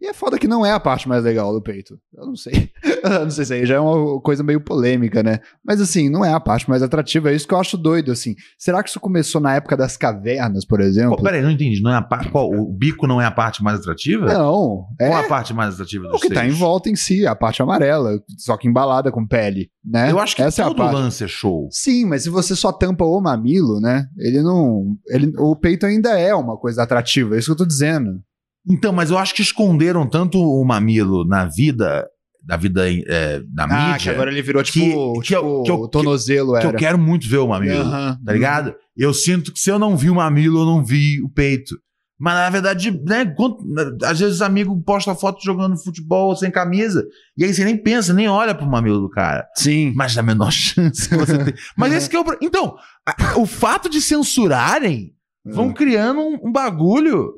E 0.00 0.06
é 0.06 0.12
foda 0.12 0.38
que 0.38 0.46
não 0.46 0.64
é 0.64 0.72
a 0.72 0.80
parte 0.80 1.08
mais 1.08 1.24
legal 1.24 1.52
do 1.52 1.62
peito. 1.62 1.98
Eu 2.14 2.26
não 2.26 2.36
sei. 2.36 2.70
Eu 3.02 3.24
não 3.24 3.30
sei 3.30 3.44
se 3.44 3.54
aí 3.54 3.64
já 3.66 3.76
é 3.76 3.80
uma 3.80 4.20
coisa 4.20 4.42
meio 4.42 4.60
polêmica, 4.60 5.22
né? 5.22 5.38
Mas 5.64 5.80
assim, 5.80 6.10
não 6.10 6.24
é 6.24 6.32
a 6.32 6.40
parte 6.40 6.68
mais 6.68 6.82
atrativa. 6.82 7.30
É 7.30 7.34
isso 7.34 7.46
que 7.46 7.54
eu 7.54 7.58
acho 7.58 7.76
doido, 7.76 8.10
assim. 8.10 8.34
Será 8.58 8.82
que 8.82 8.90
isso 8.90 8.98
começou 8.98 9.40
na 9.40 9.54
época 9.54 9.76
das 9.76 9.96
cavernas, 9.96 10.64
por 10.64 10.80
exemplo? 10.80 11.16
Pô, 11.16 11.22
peraí, 11.22 11.40
não 11.40 11.50
entendi. 11.50 11.80
Não 11.80 11.92
é 11.92 11.96
a 11.96 12.02
par... 12.02 12.30
Qual, 12.30 12.50
o 12.50 12.72
bico 12.72 13.06
não 13.06 13.20
é 13.20 13.24
a 13.24 13.30
parte 13.30 13.62
mais 13.62 13.78
atrativa? 13.78 14.26
não. 14.26 14.86
É 14.98 15.08
Qual 15.08 15.20
a 15.20 15.28
parte 15.28 15.54
mais 15.54 15.74
atrativa 15.74 16.08
dos 16.08 16.16
o 16.16 16.20
que 16.20 16.34
tá 16.34 16.44
em 16.44 16.50
volta 16.50 16.90
em 16.90 16.96
si, 16.96 17.26
a 17.26 17.36
parte 17.36 17.62
amarela, 17.62 18.20
só 18.38 18.56
que 18.56 18.68
embalada 18.68 19.12
com 19.12 19.26
pele, 19.26 19.70
né? 19.84 20.10
Eu 20.10 20.18
acho 20.18 20.34
que 20.34 20.42
Essa 20.42 20.62
é 20.62 20.64
a 20.64 20.68
todo 20.68 20.78
parte. 20.78 20.94
lance 20.94 21.24
é 21.24 21.28
show. 21.28 21.68
Sim, 21.70 22.06
mas 22.06 22.24
se 22.24 22.30
você 22.30 22.56
só 22.56 22.72
tampa 22.72 23.04
o 23.04 23.20
mamilo, 23.20 23.80
né? 23.80 24.06
Ele 24.18 24.42
não. 24.42 24.96
Ele, 25.08 25.32
o 25.38 25.54
peito 25.54 25.86
ainda 25.86 26.18
é 26.18 26.34
uma 26.34 26.56
coisa 26.56 26.82
atrativa, 26.82 27.34
é 27.34 27.38
isso 27.38 27.46
que 27.46 27.52
eu 27.52 27.56
tô 27.56 27.66
dizendo. 27.66 28.20
Então, 28.68 28.92
mas 28.92 29.10
eu 29.10 29.18
acho 29.18 29.34
que 29.34 29.42
esconderam 29.42 30.06
tanto 30.08 30.38
o 30.40 30.64
mamilo 30.64 31.24
na 31.26 31.44
vida, 31.46 32.06
da 32.42 32.56
vida 32.56 32.82
é, 32.90 33.40
da 33.48 33.64
Ah, 33.64 33.68
que 33.68 33.92
mídia, 33.92 34.12
agora 34.12 34.30
ele 34.30 34.42
virou 34.42 34.62
tipo, 34.62 34.78
que- 34.80 34.90
tipo 34.90 35.20
que 35.22 35.34
eu- 35.34 35.62
que 35.64 35.70
eu- 35.70 35.80
o 35.80 35.88
tornozelo 35.88 36.52
que 36.52 36.58
era. 36.58 36.68
eu 36.68 36.72
quero 36.74 36.98
muito 36.98 37.28
ver 37.28 37.38
o 37.38 37.48
mamilo. 37.48 37.80
Aham. 37.80 38.18
Tá 38.24 38.32
ligado? 38.32 38.74
Eu 38.96 39.12
sinto 39.14 39.52
que 39.52 39.58
se 39.60 39.70
eu 39.70 39.78
não 39.78 39.96
vi 39.96 40.10
o 40.10 40.14
mamilo, 40.14 40.60
eu 40.60 40.64
não 40.66 40.84
vi 40.84 41.20
o 41.22 41.28
peito. 41.28 41.76
Mas 42.18 42.34
na 42.34 42.48
verdade, 42.48 42.90
né, 43.04 43.26
quanto- 43.26 43.62
às 44.02 44.18
vezes 44.18 44.40
amigo 44.40 44.74
posta 44.82 45.14
foto 45.14 45.38
jogando 45.44 45.76
futebol 45.76 46.34
sem 46.34 46.50
camisa, 46.50 47.04
e 47.36 47.44
aí 47.44 47.52
você 47.52 47.62
nem 47.62 47.76
pensa, 47.76 48.14
nem 48.14 48.26
olha 48.26 48.54
pro 48.54 48.66
mamilo 48.66 49.00
do 49.00 49.10
cara. 49.10 49.46
Sim. 49.54 49.92
Mas 49.94 50.16
na 50.16 50.22
menor 50.22 50.50
chance 50.50 51.08
que 51.08 51.14
você 51.14 51.36
tem. 51.44 51.54
Mas 51.76 51.92
esse 51.92 52.08
que 52.08 52.16
é 52.16 52.20
o. 52.20 52.24
Então, 52.40 52.74
a- 53.06 53.36
o 53.38 53.44
fato 53.44 53.90
de 53.90 54.00
censurarem 54.00 55.12
vão 55.44 55.72
criando 55.74 56.20
um, 56.20 56.48
um 56.48 56.50
bagulho 56.52 57.34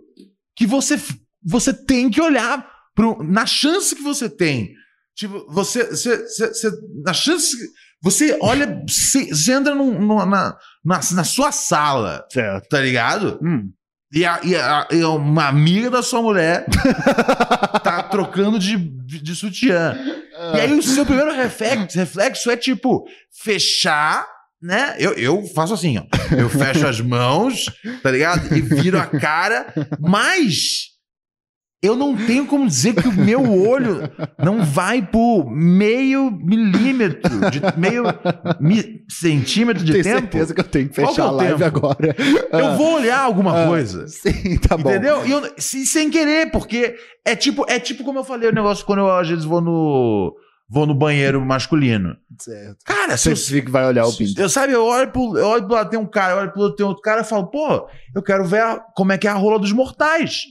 que 0.58 0.66
você, 0.66 1.00
você 1.42 1.72
tem 1.72 2.10
que 2.10 2.20
olhar 2.20 2.68
pro, 2.94 3.22
na 3.22 3.46
chance 3.46 3.94
que 3.94 4.02
você 4.02 4.28
tem. 4.28 4.72
Tipo, 5.16 5.46
você. 5.50 5.84
você, 5.84 6.16
você- 6.26 6.48
você- 6.52 6.70
na 7.04 7.12
chance. 7.14 7.56
Você 8.02 8.36
olha. 8.42 8.82
Você, 8.88 9.26
você 9.28 9.52
entra 9.52 9.74
num- 9.74 9.98
numa- 9.98 10.26
na, 10.26 10.56
na, 10.84 11.00
na 11.14 11.24
sua 11.24 11.50
sala, 11.52 12.24
Certo. 12.30 12.68
tá 12.68 12.80
ligado? 12.80 13.38
Hum. 13.42 13.70
E, 14.12 14.24
a- 14.24 14.40
e 14.42 14.54
a- 14.56 14.88
e 14.90 15.02
uma 15.04 15.46
amiga 15.48 15.90
da 15.90 16.02
sua 16.02 16.22
mulher 16.22 16.64
tá 17.82 18.02
trocando 18.04 18.58
de, 18.58 18.76
de, 18.76 19.20
de 19.22 19.34
sutiã. 19.34 19.96
E 20.54 20.60
aí 20.60 20.72
o 20.72 20.82
seu 20.82 21.04
primeiro 21.04 21.32
reflexo, 21.34 21.98
reflexo 21.98 22.50
é 22.50 22.56
tipo 22.56 23.04
fechar, 23.42 24.26
né? 24.62 24.96
Eu, 24.98 25.12
eu 25.12 25.42
faço 25.54 25.74
assim, 25.74 25.98
ó. 25.98 26.02
Eu 26.36 26.48
fecho 26.48 26.86
as 26.86 27.00
mãos, 27.00 27.66
tá 28.02 28.10
ligado? 28.10 28.54
E 28.56 28.60
viro 28.60 28.98
a 28.98 29.06
cara, 29.06 29.72
mas 30.00 30.88
eu 31.80 31.94
não 31.94 32.16
tenho 32.16 32.44
como 32.44 32.66
dizer 32.66 32.92
que 32.94 33.06
o 33.06 33.12
meu 33.12 33.40
olho 33.68 34.10
não 34.36 34.64
vai 34.64 35.00
por 35.00 35.48
meio 35.48 36.28
milímetro, 36.30 37.30
de 37.50 37.60
meio 37.78 38.02
mi- 38.60 39.04
centímetro 39.08 39.84
de 39.84 39.92
Tenho 39.92 40.02
tempo. 40.04 40.20
certeza 40.22 40.54
que 40.54 40.60
eu 40.60 40.64
tenho 40.64 40.88
que 40.88 40.94
que 41.00 41.06
fechar 41.06 41.22
é 41.22 41.26
a 41.26 41.30
live 41.30 41.52
tempo? 41.62 41.64
agora. 41.76 42.16
Eu 42.52 42.66
Ah, 42.66 42.76
vou 42.76 42.94
olhar 42.96 43.20
alguma 43.20 43.62
ah, 43.62 43.66
coisa. 43.68 44.08
Sim, 44.08 44.58
tá 44.58 44.76
bom. 44.76 44.90
Entendeu? 44.90 45.24
E 45.24 45.30
eu, 45.30 45.52
se- 45.56 45.86
sem 45.86 46.10
querer, 46.10 46.50
porque 46.50 46.96
é 47.24 47.36
tipo, 47.36 47.64
é 47.68 47.78
tipo 47.78 48.02
como 48.02 48.18
eu 48.18 48.24
falei 48.24 48.48
o 48.48 48.54
negócio 48.54 48.84
quando 48.84 48.98
eu 48.98 49.10
às 49.16 49.28
vezes 49.28 49.44
vou 49.44 49.60
no 49.60 50.34
vou 50.68 50.86
no 50.86 50.94
banheiro 50.94 51.44
masculino. 51.44 52.16
Certo. 52.38 52.76
Cara, 52.84 53.16
se 53.16 53.34
Você 53.34 53.58
eu, 53.58 53.64
que 53.64 53.70
vai 53.70 53.86
olhar 53.86 54.04
o 54.06 54.12
pinto. 54.16 54.40
eu 54.40 54.48
sabe, 54.48 54.72
eu 54.72 54.84
olho 54.84 55.10
pro, 55.10 55.36
eu 55.38 55.46
olho 55.46 55.64
pro 55.66 55.74
lado 55.74 55.90
tem 55.90 55.98
um 55.98 56.06
cara, 56.06 56.34
eu 56.34 56.38
olho 56.38 56.52
pro 56.52 56.62
outro 56.62 56.76
tem 56.76 56.86
outro 56.86 57.02
cara 57.02 57.22
e 57.22 57.24
falo, 57.24 57.46
pô, 57.50 57.88
eu 58.14 58.22
quero 58.22 58.44
ver 58.44 58.60
a- 58.60 58.78
como 58.94 59.12
é 59.12 59.18
que 59.18 59.26
é 59.26 59.30
a 59.30 59.34
rola 59.34 59.58
dos 59.58 59.72
mortais. 59.72 60.42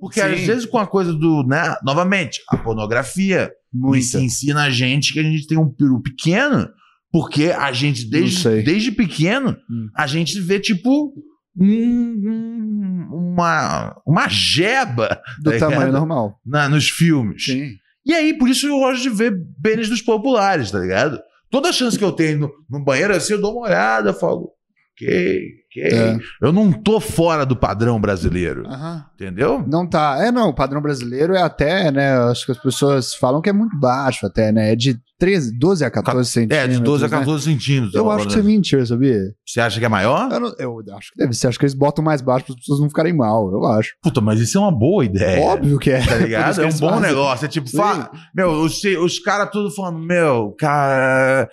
Porque 0.00 0.20
Sim. 0.20 0.26
às 0.34 0.40
vezes 0.40 0.66
com 0.66 0.78
a 0.78 0.86
coisa 0.86 1.12
do, 1.12 1.44
né, 1.46 1.76
novamente, 1.84 2.40
a 2.48 2.56
pornografia 2.56 3.52
isso 3.94 4.18
ensina 4.18 4.64
a 4.64 4.70
gente 4.70 5.12
que 5.12 5.20
a 5.20 5.22
gente 5.22 5.46
tem 5.46 5.56
um 5.56 5.68
peru 5.72 6.02
pequeno, 6.02 6.68
porque 7.12 7.52
a 7.56 7.70
gente 7.72 8.04
desde, 8.10 8.62
desde 8.62 8.90
pequeno 8.90 9.56
Hum. 9.70 9.88
a 9.94 10.06
gente 10.08 10.40
vê 10.40 10.58
tipo 10.58 11.12
um- 11.56 13.08
uma 13.12 13.96
uma 14.06 14.28
jeba 14.28 15.20
Do 15.42 15.50
tá 15.52 15.58
tamanho 15.58 15.80
ligado? 15.86 15.92
normal. 16.00 16.40
na, 16.44 16.68
nos 16.68 16.88
filmes. 16.88 17.44
Sim. 17.44 17.70
E 18.04 18.14
aí, 18.14 18.36
por 18.36 18.48
isso 18.48 18.66
eu 18.66 18.78
gosto 18.78 19.02
de 19.02 19.10
ver 19.10 19.32
pênis 19.62 19.88
dos 19.88 20.02
populares, 20.02 20.70
tá 20.70 20.78
ligado? 20.78 21.20
Toda 21.50 21.72
chance 21.72 21.98
que 21.98 22.04
eu 22.04 22.12
tenho 22.12 22.38
no, 22.40 22.52
no 22.70 22.84
banheiro 22.84 23.14
assim, 23.14 23.34
eu 23.34 23.40
dou 23.40 23.52
uma 23.52 23.66
olhada, 23.66 24.12
falo, 24.12 24.50
ok, 24.94 25.46
É. 25.78 26.16
Eu 26.40 26.52
não 26.52 26.70
tô 26.72 27.00
fora 27.00 27.44
do 27.46 27.56
padrão 27.56 28.00
brasileiro, 28.00 28.66
Aham. 28.66 29.04
entendeu? 29.14 29.64
Não 29.66 29.86
tá. 29.88 30.16
É, 30.24 30.30
não, 30.30 30.48
o 30.50 30.54
padrão 30.54 30.80
brasileiro 30.82 31.34
é 31.34 31.42
até, 31.42 31.90
né? 31.90 32.16
Acho 32.30 32.46
que 32.46 32.52
as 32.52 32.58
pessoas 32.58 33.14
falam 33.14 33.40
que 33.40 33.48
é 33.48 33.52
muito 33.52 33.78
baixo 33.78 34.26
até, 34.26 34.52
né? 34.52 34.72
É 34.72 34.76
de 34.76 34.98
13, 35.18 35.56
12 35.56 35.84
a 35.84 35.90
14 35.90 36.28
centímetros. 36.28 36.58
É, 36.64 36.66
de 36.68 36.80
12 36.80 37.04
a 37.04 37.08
né? 37.08 37.18
14 37.18 37.44
centímetros. 37.44 37.94
Eu 37.94 38.10
acho 38.10 38.24
que 38.24 38.30
isso 38.32 38.40
é 38.40 38.42
mentira, 38.42 38.84
sabia? 38.84 39.18
Você 39.46 39.60
acha 39.60 39.78
que 39.78 39.84
é 39.84 39.88
maior? 39.88 40.28
Eu, 40.32 40.40
não- 40.40 40.54
eu 40.58 40.82
acho 40.96 41.12
que 41.12 41.18
deve 41.18 41.32
ser. 41.32 41.46
Acho 41.46 41.58
que 41.58 41.64
eles 41.64 41.74
botam 41.74 42.04
mais 42.04 42.20
baixo 42.20 42.44
para 42.46 42.54
as 42.54 42.58
pessoas 42.60 42.80
não 42.80 42.88
ficarem 42.88 43.12
mal. 43.12 43.50
Eu 43.52 43.64
acho. 43.66 43.90
Puta, 44.02 44.20
mas 44.20 44.40
isso 44.40 44.58
é 44.58 44.60
uma 44.60 44.72
boa 44.76 45.04
ideia. 45.04 45.40
Óbvio 45.40 45.78
que 45.78 45.90
é. 45.90 46.04
Tá 46.04 46.16
ligado? 46.16 46.42
É 46.62 46.66
um 46.66 46.70
bom 46.78 46.90
fazem. 46.90 47.02
negócio. 47.08 47.44
É 47.44 47.48
tipo, 47.48 47.68
Sim. 47.68 47.76
fa... 47.76 48.10
meu, 48.34 48.50
os, 48.50 48.82
os 48.82 49.18
caras 49.20 49.48
tudo 49.50 49.70
falando, 49.70 49.98
meu, 50.00 50.54
cara, 50.58 51.48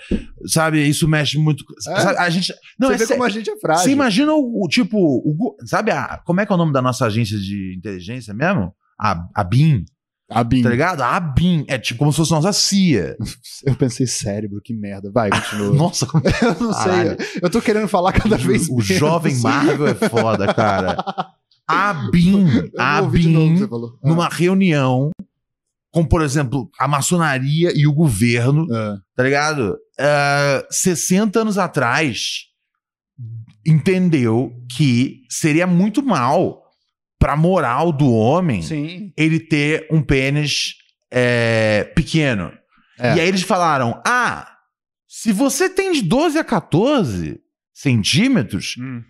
sabe, 0.47 0.82
isso 0.88 1.08
mexe 1.08 1.38
muito. 1.38 1.63
É. 1.89 1.99
Sabe, 2.01 2.17
a 2.17 2.29
gente. 2.29 2.51
Não, 2.79 2.89
Você 2.89 2.95
é 2.95 2.97
vê 2.97 3.08
como 3.08 3.23
a 3.23 3.29
gente 3.29 3.49
é 3.49 3.58
frágil. 3.60 3.84
Você 3.84 3.91
imagina 3.91 4.08
o, 4.37 4.63
o 4.65 4.67
tipo, 4.67 4.97
o 4.97 5.55
sabe, 5.65 5.91
a, 5.91 6.17
como 6.25 6.41
é 6.41 6.45
que 6.45 6.51
é 6.51 6.55
o 6.55 6.57
nome 6.57 6.73
da 6.73 6.81
nossa 6.81 7.05
agência 7.05 7.37
de 7.37 7.75
inteligência 7.77 8.33
mesmo? 8.33 8.73
A, 8.99 9.25
a 9.33 9.43
BIM, 9.43 9.85
A 10.29 10.43
BIM. 10.43 10.61
tá 10.61 10.69
ligado? 10.69 11.01
A 11.01 11.19
BIM. 11.19 11.63
É 11.67 11.77
tipo 11.77 11.99
como 11.99 12.11
se 12.11 12.17
fosse 12.17 12.31
nossa 12.31 12.51
CIA. 12.53 13.15
Eu 13.65 13.75
pensei 13.75 14.05
cérebro, 14.07 14.61
que 14.63 14.73
merda. 14.73 15.09
Vai, 15.11 15.29
continua. 15.29 15.73
Nossa, 15.75 16.05
como... 16.05 16.23
eu 16.25 16.59
não 16.59 16.71
Caralho. 16.73 17.17
sei. 17.17 17.39
Eu 17.41 17.49
tô 17.49 17.61
querendo 17.61 17.87
falar 17.87 18.11
cada 18.13 18.37
vez 18.37 18.67
o 18.67 18.73
menos. 18.75 18.85
jovem 18.87 19.35
Marvel 19.41 19.87
é 19.87 19.95
foda, 19.95 20.53
cara. 20.53 20.97
A 21.67 21.93
BIM, 22.11 22.45
a 22.77 23.01
o 23.01 23.07
BIM, 23.09 23.67
falou. 23.67 23.97
numa 24.03 24.27
reunião 24.27 25.11
com, 25.91 26.03
por 26.05 26.21
exemplo, 26.21 26.69
a 26.79 26.87
maçonaria 26.87 27.71
e 27.75 27.85
o 27.87 27.93
governo, 27.93 28.67
Ah, 28.71 28.97
tá 29.15 29.23
ligado? 29.23 29.75
Ah, 29.99 30.63
60 30.69 31.39
anos 31.41 31.57
atrás, 31.57 32.45
entendeu 33.71 34.53
que 34.75 35.21
seria 35.29 35.65
muito 35.67 36.01
mal 36.03 36.63
pra 37.17 37.36
moral 37.36 37.91
do 37.91 38.12
homem 38.13 38.62
Sim. 38.62 39.12
ele 39.17 39.39
ter 39.39 39.88
um 39.91 40.01
pênis 40.01 40.75
é, 41.12 41.84
pequeno. 41.95 42.51
É. 42.97 43.15
E 43.15 43.19
aí 43.21 43.27
eles 43.27 43.41
falaram: 43.41 44.01
ah, 44.05 44.49
se 45.08 45.32
você 45.32 45.69
tem 45.69 45.91
de 45.91 46.01
12 46.03 46.38
a 46.38 46.43
14 46.43 47.39
centímetros, 47.73 48.75
Hum. 48.79 49.01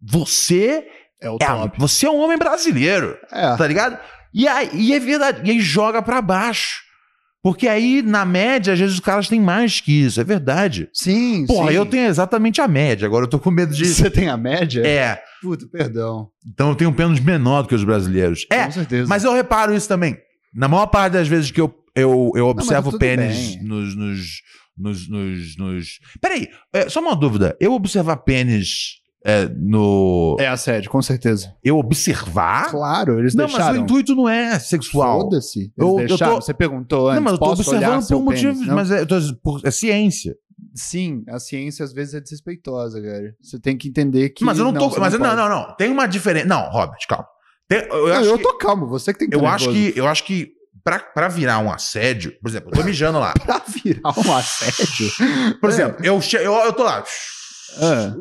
você 0.00 0.86
É 1.20 1.28
o 1.28 1.34
É, 1.40 1.46
top. 1.46 1.78
você 1.80 2.06
é 2.06 2.10
um 2.10 2.18
homem 2.20 2.38
brasileiro, 2.38 3.18
É. 3.32 3.56
tá 3.56 3.66
ligado? 3.66 3.98
E 4.32 4.46
aí, 4.46 4.70
e 4.72 4.92
é 4.94 5.00
verdade, 5.00 5.40
e 5.44 5.50
aí 5.50 5.58
joga 5.60 6.00
pra 6.00 6.22
baixo. 6.22 6.80
Porque 7.42 7.68
aí, 7.68 8.02
na 8.02 8.24
média, 8.24 8.72
às 8.72 8.78
vezes 8.78 8.94
os 8.94 9.00
caras 9.00 9.28
têm 9.28 9.40
mais 9.40 9.80
que 9.80 9.92
isso, 9.92 10.20
é 10.20 10.24
verdade. 10.24 10.88
Sim, 10.92 11.46
Porra, 11.46 11.70
sim. 11.70 11.76
eu 11.76 11.86
tenho 11.86 12.06
exatamente 12.08 12.60
a 12.60 12.66
média, 12.66 13.06
agora 13.06 13.24
eu 13.24 13.30
tô 13.30 13.38
com 13.38 13.50
medo 13.50 13.72
de. 13.72 13.86
Você 13.86 14.10
tem 14.10 14.28
a 14.28 14.36
média? 14.36 14.84
É, 14.86 15.20
Puta, 15.40 15.66
perdão. 15.68 16.28
então 16.46 16.70
eu 16.70 16.74
tenho 16.74 16.90
um 16.90 16.92
pênalti 16.92 17.22
menor 17.22 17.62
do 17.62 17.68
que 17.68 17.74
os 17.76 17.84
brasileiros. 17.84 18.44
É, 18.50 18.64
Com 18.66 18.72
certeza. 18.72 19.08
mas 19.08 19.22
eu 19.22 19.32
reparo 19.32 19.72
isso 19.74 19.86
também. 19.88 20.16
Na 20.52 20.66
maior 20.66 20.86
parte 20.86 21.12
das 21.12 21.28
vezes 21.28 21.50
que 21.52 21.60
eu, 21.60 21.72
eu, 21.94 22.32
eu 22.34 22.46
observo 22.48 22.90
tudo 22.90 22.98
pênis 23.00 23.54
bem. 23.56 23.64
nos, 23.64 23.94
nos, 23.96 24.26
nos, 24.76 25.08
nos, 25.08 25.56
nos- 25.56 25.88
Peraí, 26.20 26.48
é, 26.72 26.88
só 26.88 27.00
uma 27.00 27.14
dúvida. 27.14 27.56
Eu 27.60 27.72
observar 27.72 28.16
pênis 28.18 28.94
é, 29.24 29.48
no. 29.48 30.36
É 30.38 30.46
assédio, 30.48 30.90
com 30.90 31.02
certeza. 31.02 31.52
Eu 31.62 31.76
observar? 31.78 32.70
Claro, 32.70 33.18
eles 33.18 33.34
não, 33.34 33.44
mas 33.44 33.54
deixaram. 33.54 33.80
o 33.80 33.82
intuito 33.82 34.14
não 34.14 34.28
é 34.28 34.58
sexual. 34.58 35.22
Foda-se. 35.22 35.72
Eu- 35.76 36.00
eu 36.00 36.16
tô- 36.18 36.36
Você 36.36 36.54
perguntou 36.54 37.08
antes. 37.08 37.16
Não, 37.16 37.22
mas 37.24 37.32
eu 37.32 37.38
tô 37.38 37.50
observando 37.52 38.06
por 38.08 38.22
motivos. 38.22 38.54
pênis? 38.54 38.66
Não? 38.68 38.74
Mas 38.76 38.90
é, 38.90 39.00
eu 39.00 39.06
tô- 39.06 39.20
por- 39.42 39.60
é 39.64 39.70
ciência. 39.70 40.34
Sim, 40.74 41.22
a 41.28 41.38
ciência 41.38 41.84
às 41.84 41.92
vezes 41.92 42.14
é 42.14 42.20
desrespeitosa, 42.20 43.00
cara. 43.00 43.34
Você 43.40 43.58
tem 43.60 43.76
que 43.76 43.88
entender 43.88 44.30
que. 44.30 44.44
mas 44.44 44.58
eu 44.58 44.64
não 44.64 44.72
tô. 44.72 44.88
você 44.90 44.98
mas 45.00 45.12
não, 45.14 45.20
pode. 45.20 45.36
não, 45.36 45.48
não. 45.48 45.76
Tem 45.76 45.90
uma 45.90 46.06
diferença. 46.06 46.46
Não, 46.46 46.68
Robert, 46.70 46.98
calma. 47.08 47.26
Tem- 47.68 47.86
eu, 47.90 48.08
Não, 48.08 48.14
acho 48.14 48.28
eu 48.30 48.36
que, 48.38 48.42
tô 48.44 48.56
calmo, 48.56 48.86
você 48.88 49.12
que 49.12 49.18
tem 49.20 49.28
que 49.28 49.36
eu 49.36 49.46
acho 49.46 49.70
que. 49.70 49.92
Eu 49.96 50.06
acho 50.06 50.24
que. 50.24 50.52
Pra, 50.84 51.00
pra 51.00 51.28
virar 51.28 51.58
um 51.58 51.70
assédio, 51.70 52.32
por 52.40 52.48
exemplo, 52.48 52.70
eu 52.72 52.78
tô 52.78 52.84
mijando 52.84 53.18
lá. 53.18 53.34
Pra 53.44 53.62
virar 53.66 54.14
um 54.18 54.32
assédio. 54.34 55.10
Por 55.60 55.68
exemplo, 55.68 56.02
eu, 56.04 56.18
che- 56.22 56.36
eu, 56.38 56.54
eu 56.54 56.72
tô 56.72 56.82
lá. 56.82 57.04
Ah, 57.80 58.14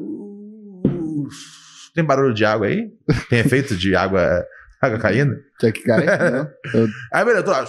Tem 1.97 2.05
barulho 2.05 2.31
de 2.31 2.45
água 2.45 2.67
aí? 2.67 2.91
Tem 3.27 3.39
efeito 3.39 3.75
de 3.75 3.95
água, 3.95 4.45
água 4.79 4.99
caindo? 4.99 5.35
quer 5.59 5.71
que 5.71 5.81
cai? 5.81 6.05
Não? 6.31 6.47
Eu- 6.71 6.87
Aí, 7.11 7.25
beleza, 7.25 7.39
eu 7.39 7.43
tô 7.43 7.49
lá. 7.49 7.67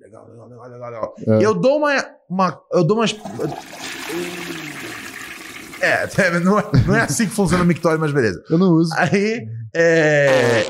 Legal, 0.00 0.26
legal, 0.30 0.48
legal, 0.48 0.70
legal, 0.70 0.90
legal. 0.90 1.14
É. 1.28 1.44
Eu 1.44 1.52
dou 1.52 1.76
uma, 1.76 2.06
uma. 2.26 2.58
Eu 2.72 2.82
dou 2.82 2.96
umas. 2.96 3.14
É, 5.82 6.40
não 6.40 6.58
é, 6.58 6.70
não 6.86 6.96
é 6.96 7.00
assim 7.02 7.28
que 7.28 7.34
funciona 7.34 7.62
o 7.62 7.66
mictório, 7.66 8.00
mas 8.00 8.12
beleza. 8.12 8.42
Eu 8.48 8.56
não 8.56 8.68
uso. 8.70 8.94
Aí, 8.96 9.46
é. 9.74 10.62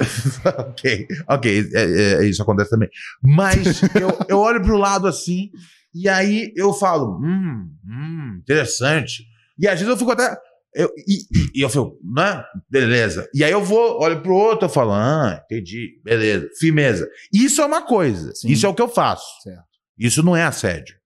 ok, 0.56 1.06
ok, 1.28 1.70
é, 1.74 1.82
é, 1.82 2.12
é, 2.14 2.24
isso 2.24 2.40
acontece 2.40 2.70
também. 2.70 2.88
Mas 3.22 3.82
eu, 4.00 4.18
eu 4.30 4.38
olho 4.38 4.62
pro 4.62 4.78
lado 4.78 5.06
assim, 5.06 5.50
e 5.94 6.08
aí 6.08 6.54
eu 6.56 6.72
falo, 6.72 7.18
hum, 7.22 7.68
hum, 7.86 8.38
interessante. 8.40 9.24
E 9.58 9.68
às 9.68 9.74
vezes 9.74 9.88
eu 9.88 9.98
fico 9.98 10.10
até. 10.12 10.34
Eu, 10.74 10.88
e, 11.06 11.58
e- 11.58 11.62
eu 11.62 11.68
fico, 11.68 11.98
né? 12.14 12.42
Beleza. 12.70 13.28
E 13.34 13.44
aí 13.44 13.52
eu 13.52 13.62
vou, 13.62 14.00
olho 14.00 14.22
pro 14.22 14.34
outro, 14.34 14.66
eu 14.66 14.70
falo, 14.70 14.92
ah, 14.92 15.40
entendi, 15.44 16.00
beleza, 16.02 16.48
firmeza. 16.58 17.06
Isso 17.32 17.60
é 17.60 17.66
uma 17.66 17.82
coisa, 17.82 18.32
Sim. 18.34 18.48
isso 18.48 18.64
é 18.64 18.68
o 18.68 18.74
que 18.74 18.80
eu 18.82 18.88
faço. 18.88 19.26
Certo. 19.42 19.62
Isso 19.98 20.22
não 20.22 20.34
é 20.34 20.44
assédio. 20.44 20.96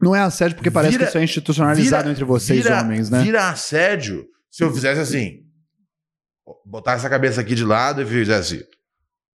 Não 0.00 0.14
é 0.14 0.20
assédio 0.20 0.56
porque 0.56 0.70
parece 0.70 0.92
Vira- 0.92 1.04
que 1.04 1.08
isso 1.10 1.18
é 1.18 1.24
institucionalizado 1.24 2.02
vira- 2.04 2.12
entre 2.12 2.24
vocês, 2.24 2.62
vira, 2.62 2.80
homens, 2.80 3.10
né? 3.10 3.22
Vira 3.22 3.48
assédio 3.50 4.26
se 4.50 4.62
eu 4.64 4.72
fizesse 4.72 5.00
assim. 5.00 5.40
Botar 6.66 6.92
essa 6.92 7.08
cabeça 7.08 7.40
aqui 7.40 7.54
de 7.54 7.64
lado 7.64 8.02
e 8.02 8.06
fizesse. 8.06 8.64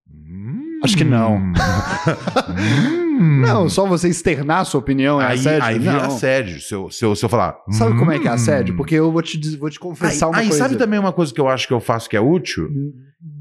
Hum. 0.09 0.79
Acho 0.83 0.97
que 0.97 1.03
não. 1.03 1.39
Hum. 3.17 3.41
Não, 3.41 3.69
só 3.69 3.85
você 3.85 4.09
externar 4.09 4.59
a 4.61 4.65
sua 4.65 4.79
opinião 4.79 5.21
é 5.21 5.25
aí, 5.27 5.39
assédio? 5.39 5.63
aí 5.63 5.79
vira 5.79 5.93
não. 5.93 6.05
assédio. 6.05 6.59
Se 6.61 6.73
eu, 6.75 6.89
se, 6.89 7.05
eu, 7.05 7.15
se 7.15 7.23
eu 7.25 7.29
falar. 7.29 7.55
Sabe 7.71 7.97
como 7.97 8.11
é 8.11 8.19
que 8.19 8.27
é 8.27 8.31
hum. 8.31 8.35
assédio? 8.35 8.75
Porque 8.75 8.95
eu 8.95 9.11
vou 9.11 9.21
te, 9.21 9.39
vou 9.57 9.69
te 9.69 9.75
Aí, 9.75 9.79
confessar 9.79 10.27
uma 10.27 10.37
aí 10.37 10.47
coisa. 10.49 10.63
sabe 10.63 10.75
também 10.77 10.99
uma 10.99 11.13
coisa 11.13 11.33
que 11.33 11.39
eu 11.39 11.47
acho 11.47 11.67
que 11.67 11.73
eu 11.73 11.79
faço 11.79 12.09
que 12.09 12.17
é 12.17 12.21
útil? 12.21 12.67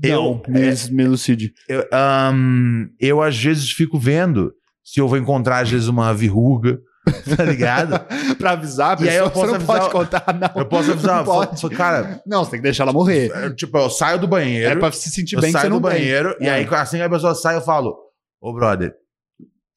Não, 0.03 0.11
Eu- 0.11 0.43
me, 0.49 0.61
é- 0.61 0.75
me 0.91 1.03
elucide. 1.05 1.53
Eu, 1.69 1.85
ahn, 1.93 2.87
eu 3.01 3.21
às 3.23 3.37
vezes 3.43 3.71
fico 3.73 3.99
vendo 3.99 4.53
se 4.85 5.01
eu 5.01 5.09
vou 5.09 5.19
encontrar 5.19 5.61
às 5.63 5.71
vezes 5.71 5.89
uma 5.89 6.13
verruga, 6.15 6.79
tá 7.37 7.45
ligado? 7.45 8.01
pra 8.39 8.53
avisar 8.53 9.01
E 9.03 9.09
aí 9.09 9.17
eu 9.17 9.31
posso 9.31 9.47
você 9.47 9.47
não 9.47 9.55
avisar- 9.57 9.79
pode 9.81 9.91
contar, 9.93 10.39
não. 10.39 10.61
Eu 10.61 10.67
posso 10.67 10.91
avisar, 10.93 11.19
Não 11.19 11.25
pode. 11.25 11.69
cara, 11.77 12.23
Não, 12.27 12.45
você 12.45 12.53
tem 12.53 12.61
que 12.61 12.65
deixar 12.65 12.85
ela 12.85 12.93
morrer. 12.93 13.31
é, 13.35 13.51
tipo, 13.51 13.77
eu 13.77 13.91
saio 13.91 14.19
do 14.19 14.27
banheiro. 14.29 14.71
É 14.73 14.77
pra 14.77 14.91
se 14.93 15.11
sentir 15.11 15.35
eu 15.37 15.41
bem 15.43 15.51
você 15.53 15.59
saio 15.59 15.71
do 15.71 15.81
banheiro 15.81 16.37
e 16.41 16.47
É. 16.47 16.51
aí 16.53 16.69
assim 16.71 16.97
que 16.99 17.03
a 17.03 17.11
pessoa 17.11 17.35
sai, 17.35 17.57
eu 17.57 17.61
falo: 17.63 17.95
Ô, 18.41 18.53
brother, 18.55 18.95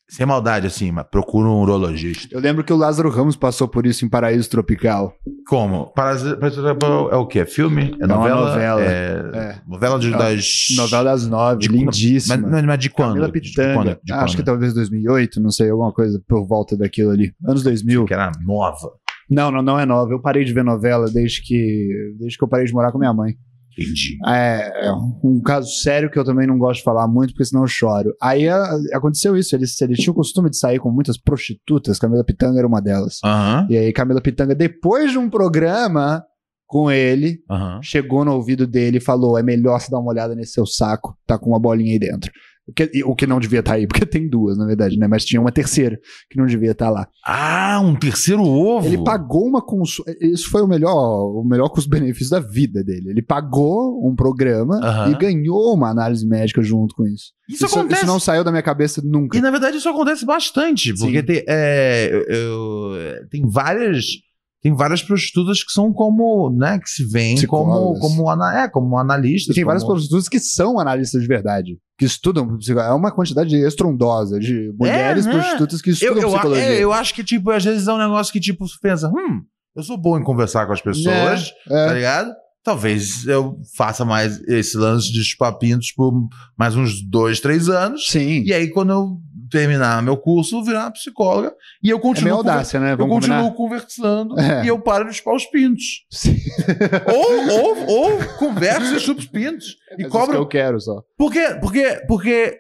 sem 0.10 0.26
maldade 0.26 0.67
assim, 0.67 0.91
mas 0.91 1.06
procura 1.10 1.48
um 1.48 1.62
urologista. 1.62 2.28
Eu 2.34 2.39
lembro 2.39 2.63
que 2.63 2.72
o 2.72 2.78
Lázaro 2.78 3.10
Ramos 3.10 3.36
passou 3.36 3.67
por 3.67 3.86
isso 3.86 4.06
em 4.06 4.10
Paraíso 4.10 4.50
Tropical. 4.50 5.13
Como? 5.48 5.88
Parasita 5.93 6.39
é 7.12 7.15
o 7.15 7.26
quê? 7.26 7.39
É 7.39 7.46
filme? 7.46 7.96
É 8.00 8.04
É 8.04 8.08
novela? 8.08 8.48
novela. 8.50 8.82
É, 8.84 9.32
É. 9.34 9.56
Novela 9.67 10.00
de, 10.00 10.12
das. 10.12 10.67
Novela 10.76 11.04
das 11.12 11.28
nove, 11.28 11.60
De- 11.60 11.67
lindíssima. 11.67 12.38
Mas, 12.38 12.63
mas 12.63 12.80
de 12.80 12.89
quando? 12.89 13.10
Camila 13.10 13.28
De 13.28 13.34
Pitanga. 13.34 13.74
quando? 13.74 13.98
De 14.04 14.13
Acho 14.13 14.36
que 14.36 14.41
quando? 14.41 14.46
talvez 14.46 14.74
2008, 14.74 15.41
não 15.41 15.52
sei, 15.52 15.70
alguma 15.70 15.91
coisa 15.91 16.22
por 16.28 16.46
volta 16.48 16.76
daquilo 16.78 17.12
ali. 17.12 17.34
Anos 17.46 17.63
2000. 17.63 18.06
Que 18.06 18.13
era 18.13 18.32
nova. 18.46 18.91
Não, 19.30 19.52
não, 19.52 19.62
não 19.62 19.78
é 19.78 19.86
nova. 19.86 20.12
Eu 20.13 20.22
parei 20.22 20.46
de 20.46 20.54
ver 20.54 20.63
novela 20.63 21.10
desde 21.12 21.41
que, 21.41 22.15
desde 22.17 22.38
que 22.38 22.43
eu 22.43 22.48
parei 22.48 22.65
de 22.65 22.72
morar 22.74 22.93
com 22.93 22.98
minha 22.98 23.13
mãe. 23.13 23.36
Entendi. 23.80 24.18
É, 24.26 24.88
é 24.88 24.92
um 25.24 25.42
caso 25.42 25.70
sério 25.82 26.10
que 26.10 26.18
eu 26.18 26.24
também 26.26 26.48
não 26.48 26.58
gosto 26.58 26.80
de 26.80 26.84
falar 26.84 27.08
muito, 27.08 27.32
porque 27.34 27.46
senão 27.46 27.63
eu 27.63 27.68
choro. 27.68 28.13
Aí 28.22 28.48
a- 28.50 28.78
aconteceu 28.94 29.36
isso, 29.38 29.56
ele, 29.56 29.66
ele 29.82 29.94
tinha 29.96 30.12
o 30.12 30.16
costume 30.16 30.50
de 30.50 30.58
sair 30.58 30.80
com 30.80 30.90
muitas 30.92 31.18
prostitutas, 31.18 32.00
Camila 32.00 32.24
Pitanga 32.24 32.60
era 32.60 32.68
uma 32.68 32.82
delas. 32.82 33.18
Aham. 33.24 33.68
E 33.70 33.78
aí 33.78 33.94
Camila 33.94 34.22
Pitanga, 34.22 34.56
depois 34.56 35.12
de 35.12 35.18
um 35.18 35.30
programa 35.30 36.24
com 36.66 36.92
ele, 36.92 37.40
Aham. 37.50 37.80
chegou 37.82 38.26
no 38.26 38.34
ouvido 38.34 38.68
dele 38.68 38.98
e 38.98 39.02
falou: 39.02 39.38
é 39.38 39.44
melhor 39.44 39.80
você 39.80 39.90
dar 39.90 40.00
uma 40.00 40.10
olhada 40.12 40.36
nesse 40.36 40.52
seu 40.54 40.66
saco, 40.66 41.16
tá 41.26 41.38
com 41.38 41.50
uma 41.52 41.60
bolinha 41.60 41.94
aí 41.94 42.00
dentro. 42.00 42.32
O 42.68 42.74
que, 42.74 43.04
o 43.06 43.16
que 43.16 43.26
não 43.26 43.40
devia 43.40 43.60
estar 43.60 43.76
aí, 43.76 43.86
porque 43.88 44.06
tem 44.06 44.28
duas, 44.28 44.58
na 44.58 44.66
verdade, 44.66 44.98
né? 44.98 45.08
Mas 45.08 45.24
tinha 45.24 45.40
uma 45.40 45.52
terceira 45.52 45.98
que 46.30 46.38
não 46.38 46.46
devia 46.46 46.72
estar 46.72 46.90
lá. 46.90 47.08
Ah, 47.26 47.80
um 47.82 47.96
terceiro 47.96 48.42
ovo. 48.44 48.86
Ele 48.88 49.04
pagou 49.04 49.46
uma 49.48 49.62
consulta. 49.62 50.14
Isso 50.22 50.50
foi 50.50 50.62
o 50.62 50.68
melhor, 50.68 50.92
o 51.40 51.44
melhor 51.46 51.70
custo-benefício 51.70 52.32
da 52.32 52.40
vida 52.40 52.84
dele. 52.84 53.10
Ele 53.12 53.22
pagou 53.22 54.06
um 54.06 54.16
programa 54.16 54.80
Aham. 54.84 55.12
e 55.12 55.18
ganhou 55.18 55.74
uma 55.74 55.90
análise 55.90 56.28
médica 56.28 56.62
junto 56.62 56.94
com 56.94 57.08
isso. 57.08 57.32
Isso, 57.50 57.66
acontece. 57.66 58.06
não 58.06 58.20
saiu 58.20 58.44
da 58.44 58.52
minha 58.52 58.62
cabeça 58.64 59.02
nunca. 59.02 59.38
E 59.38 59.42
na 59.42 59.50
verdade 59.50 59.78
isso 59.78 59.88
acontece 59.88 60.26
bastante, 60.26 60.94
porque 60.94 61.24
tem, 61.24 61.44
é, 61.48 62.12
eu- 62.28 63.28
tem 63.30 63.48
várias 63.48 64.06
tem 64.68 64.76
várias 64.76 65.02
prostitutas 65.02 65.64
que 65.64 65.72
são 65.72 65.94
como, 65.94 66.50
né, 66.50 66.78
que 66.78 66.90
se 66.90 67.06
veem 67.06 67.46
como 67.48 67.98
como 68.00 68.30
ana, 68.30 68.64
é, 68.64 68.68
como 68.68 68.98
analistas. 68.98 69.54
E 69.54 69.56
tem 69.56 69.64
várias 69.64 69.82
como- 69.84 69.94
prostitutas 69.96 70.28
que 70.28 70.40
são 70.40 70.78
analistas 70.78 71.22
de 71.22 71.28
verdade, 71.28 71.78
que 71.98 72.04
estudam 72.06 72.58
psicologia. 72.58 72.92
É 72.92 72.94
uma 72.94 73.12
quantidade 73.12 73.56
estrondosa 73.56 74.38
de 74.40 74.74
mulheres 74.78 75.26
né? 75.26 75.32
prostitutas 75.32 75.82
que 75.82 75.90
eu, 75.90 75.94
estudam 75.94 76.18
eu, 76.24 76.30
psicologia. 76.32 76.64
é, 76.64 76.84
eu 76.84 76.92
acho 76.92 77.14
que 77.14 77.24
tipo 77.24 77.50
às 77.50 77.64
vezes 77.64 77.88
é 77.88 77.94
um 77.94 77.98
negócio 77.98 78.34
que 78.34 78.42
tipo 78.42 78.68
você 78.68 78.76
pensa, 78.82 79.08
hum, 79.10 79.42
eu 79.76 79.84
sou 79.84 79.98
bom 79.98 80.20
em 80.20 80.24
conversar 80.24 80.66
com 80.66 80.74
as 80.74 80.82
pessoas, 80.82 81.54
É, 81.70 81.86
tá 81.88 81.94
ligado? 81.94 82.34
Talvez 82.64 83.26
eu 83.26 83.56
faça 83.78 84.04
mais 84.04 84.42
esse 84.42 84.76
lance 84.76 85.10
de 85.14 85.24
chupar 85.24 85.58
pintos 85.58 85.94
por 85.94 86.12
mais 86.60 86.76
uns 86.76 87.02
dois, 87.10 87.40
três 87.40 87.70
anos. 87.70 88.10
Sim. 88.10 88.44
E 88.44 88.52
aí, 88.52 88.70
quando 88.70 88.90
eu 88.90 89.18
terminar 89.50 90.02
meu 90.04 90.18
curso, 90.18 90.58
eu 90.58 90.64
virar 90.64 90.86
uma 90.86 90.92
psicóloga 90.92 91.54
e 91.84 91.90
eu 91.90 91.98
É 91.98 92.02
continuo, 92.02 92.38
conver- 92.38 92.52
audácia, 92.52 92.80
né? 92.80 92.94
eu 92.94 92.98
Vamos 92.98 93.14
continuo 93.16 93.38
combinar? 93.52 93.56
conversando 93.58 94.40
É. 94.40 94.66
e 94.66 94.68
eu 94.68 94.80
paro 94.80 95.08
de 95.10 95.14
chupar 95.16 95.36
os 95.36 95.46
pintos. 95.46 95.84
Sim. 96.12 96.36
ou, 97.14 97.50
ou, 97.50 97.88
ou 97.88 98.18
converso 98.38 98.96
e 98.96 99.00
chupo 99.00 99.20
os 99.20 99.28
pintos. 99.28 99.76
É 99.92 99.96
E 99.96 100.02
isso 100.02 100.06
que 100.06 100.18
cobro. 100.18 100.36
eu 100.36 100.46
quero 100.48 100.80
só. 100.80 101.02
Por 101.18 101.32
quê? 101.32 101.58
Porque, 101.62 102.02
porque. 102.08 102.58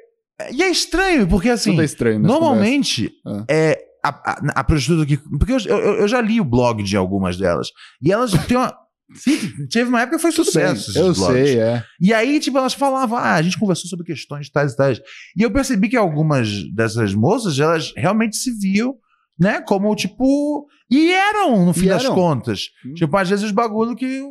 E 0.51 0.61
é 0.63 0.69
estranho, 0.69 1.27
porque 1.27 1.49
assim. 1.49 1.71
Tudo 1.71 1.81
é 1.81 1.85
estranho 1.85 2.19
Normalmente, 2.19 3.11
é, 3.49 3.77
a, 4.03 4.09
a, 4.09 4.39
a 4.59 4.63
prostituta 4.63 5.05
que. 5.05 5.17
Porque 5.37 5.53
eu, 5.53 5.59
eu, 5.65 5.77
eu 6.01 6.07
já 6.07 6.21
li 6.21 6.39
o 6.39 6.45
blog 6.45 6.83
de 6.83 6.95
algumas 6.95 7.37
delas. 7.37 7.69
E 8.01 8.11
elas 8.11 8.31
têm 8.47 8.55
uma. 8.57 8.73
Sim, 9.15 9.37
teve 9.71 9.89
uma 9.89 10.01
época 10.01 10.17
que 10.17 10.21
foi 10.21 10.31
bem, 10.31 10.43
sucesso. 10.45 10.97
Eu 10.97 11.13
blogs. 11.13 11.19
sei, 11.33 11.59
é. 11.59 11.83
E 11.99 12.13
aí, 12.13 12.39
tipo, 12.39 12.57
elas 12.57 12.73
falavam, 12.73 13.17
ah, 13.17 13.35
a 13.35 13.41
gente 13.41 13.57
conversou 13.57 13.89
sobre 13.89 14.05
questões 14.05 14.49
tais 14.49 14.73
e 14.73 14.77
tais. 14.77 15.01
E 15.37 15.41
eu 15.43 15.51
percebi 15.51 15.87
que 15.87 15.95
algumas 15.97 16.49
dessas 16.73 17.13
moças, 17.13 17.57
elas 17.59 17.93
realmente 17.95 18.35
se 18.35 18.51
viam, 18.51 18.95
né, 19.39 19.61
como, 19.61 19.93
tipo. 19.95 20.67
E 20.89 21.11
eram, 21.11 21.65
no 21.65 21.73
fim 21.73 21.85
E 21.85 21.89
das 21.89 22.03
eram. 22.05 22.15
contas. 22.15 22.69
Hum. 22.85 22.93
Tipo, 22.95 23.17
às 23.17 23.29
vezes 23.29 23.45
os 23.45 23.51
bagulho 23.51 23.95
que. 23.95 24.23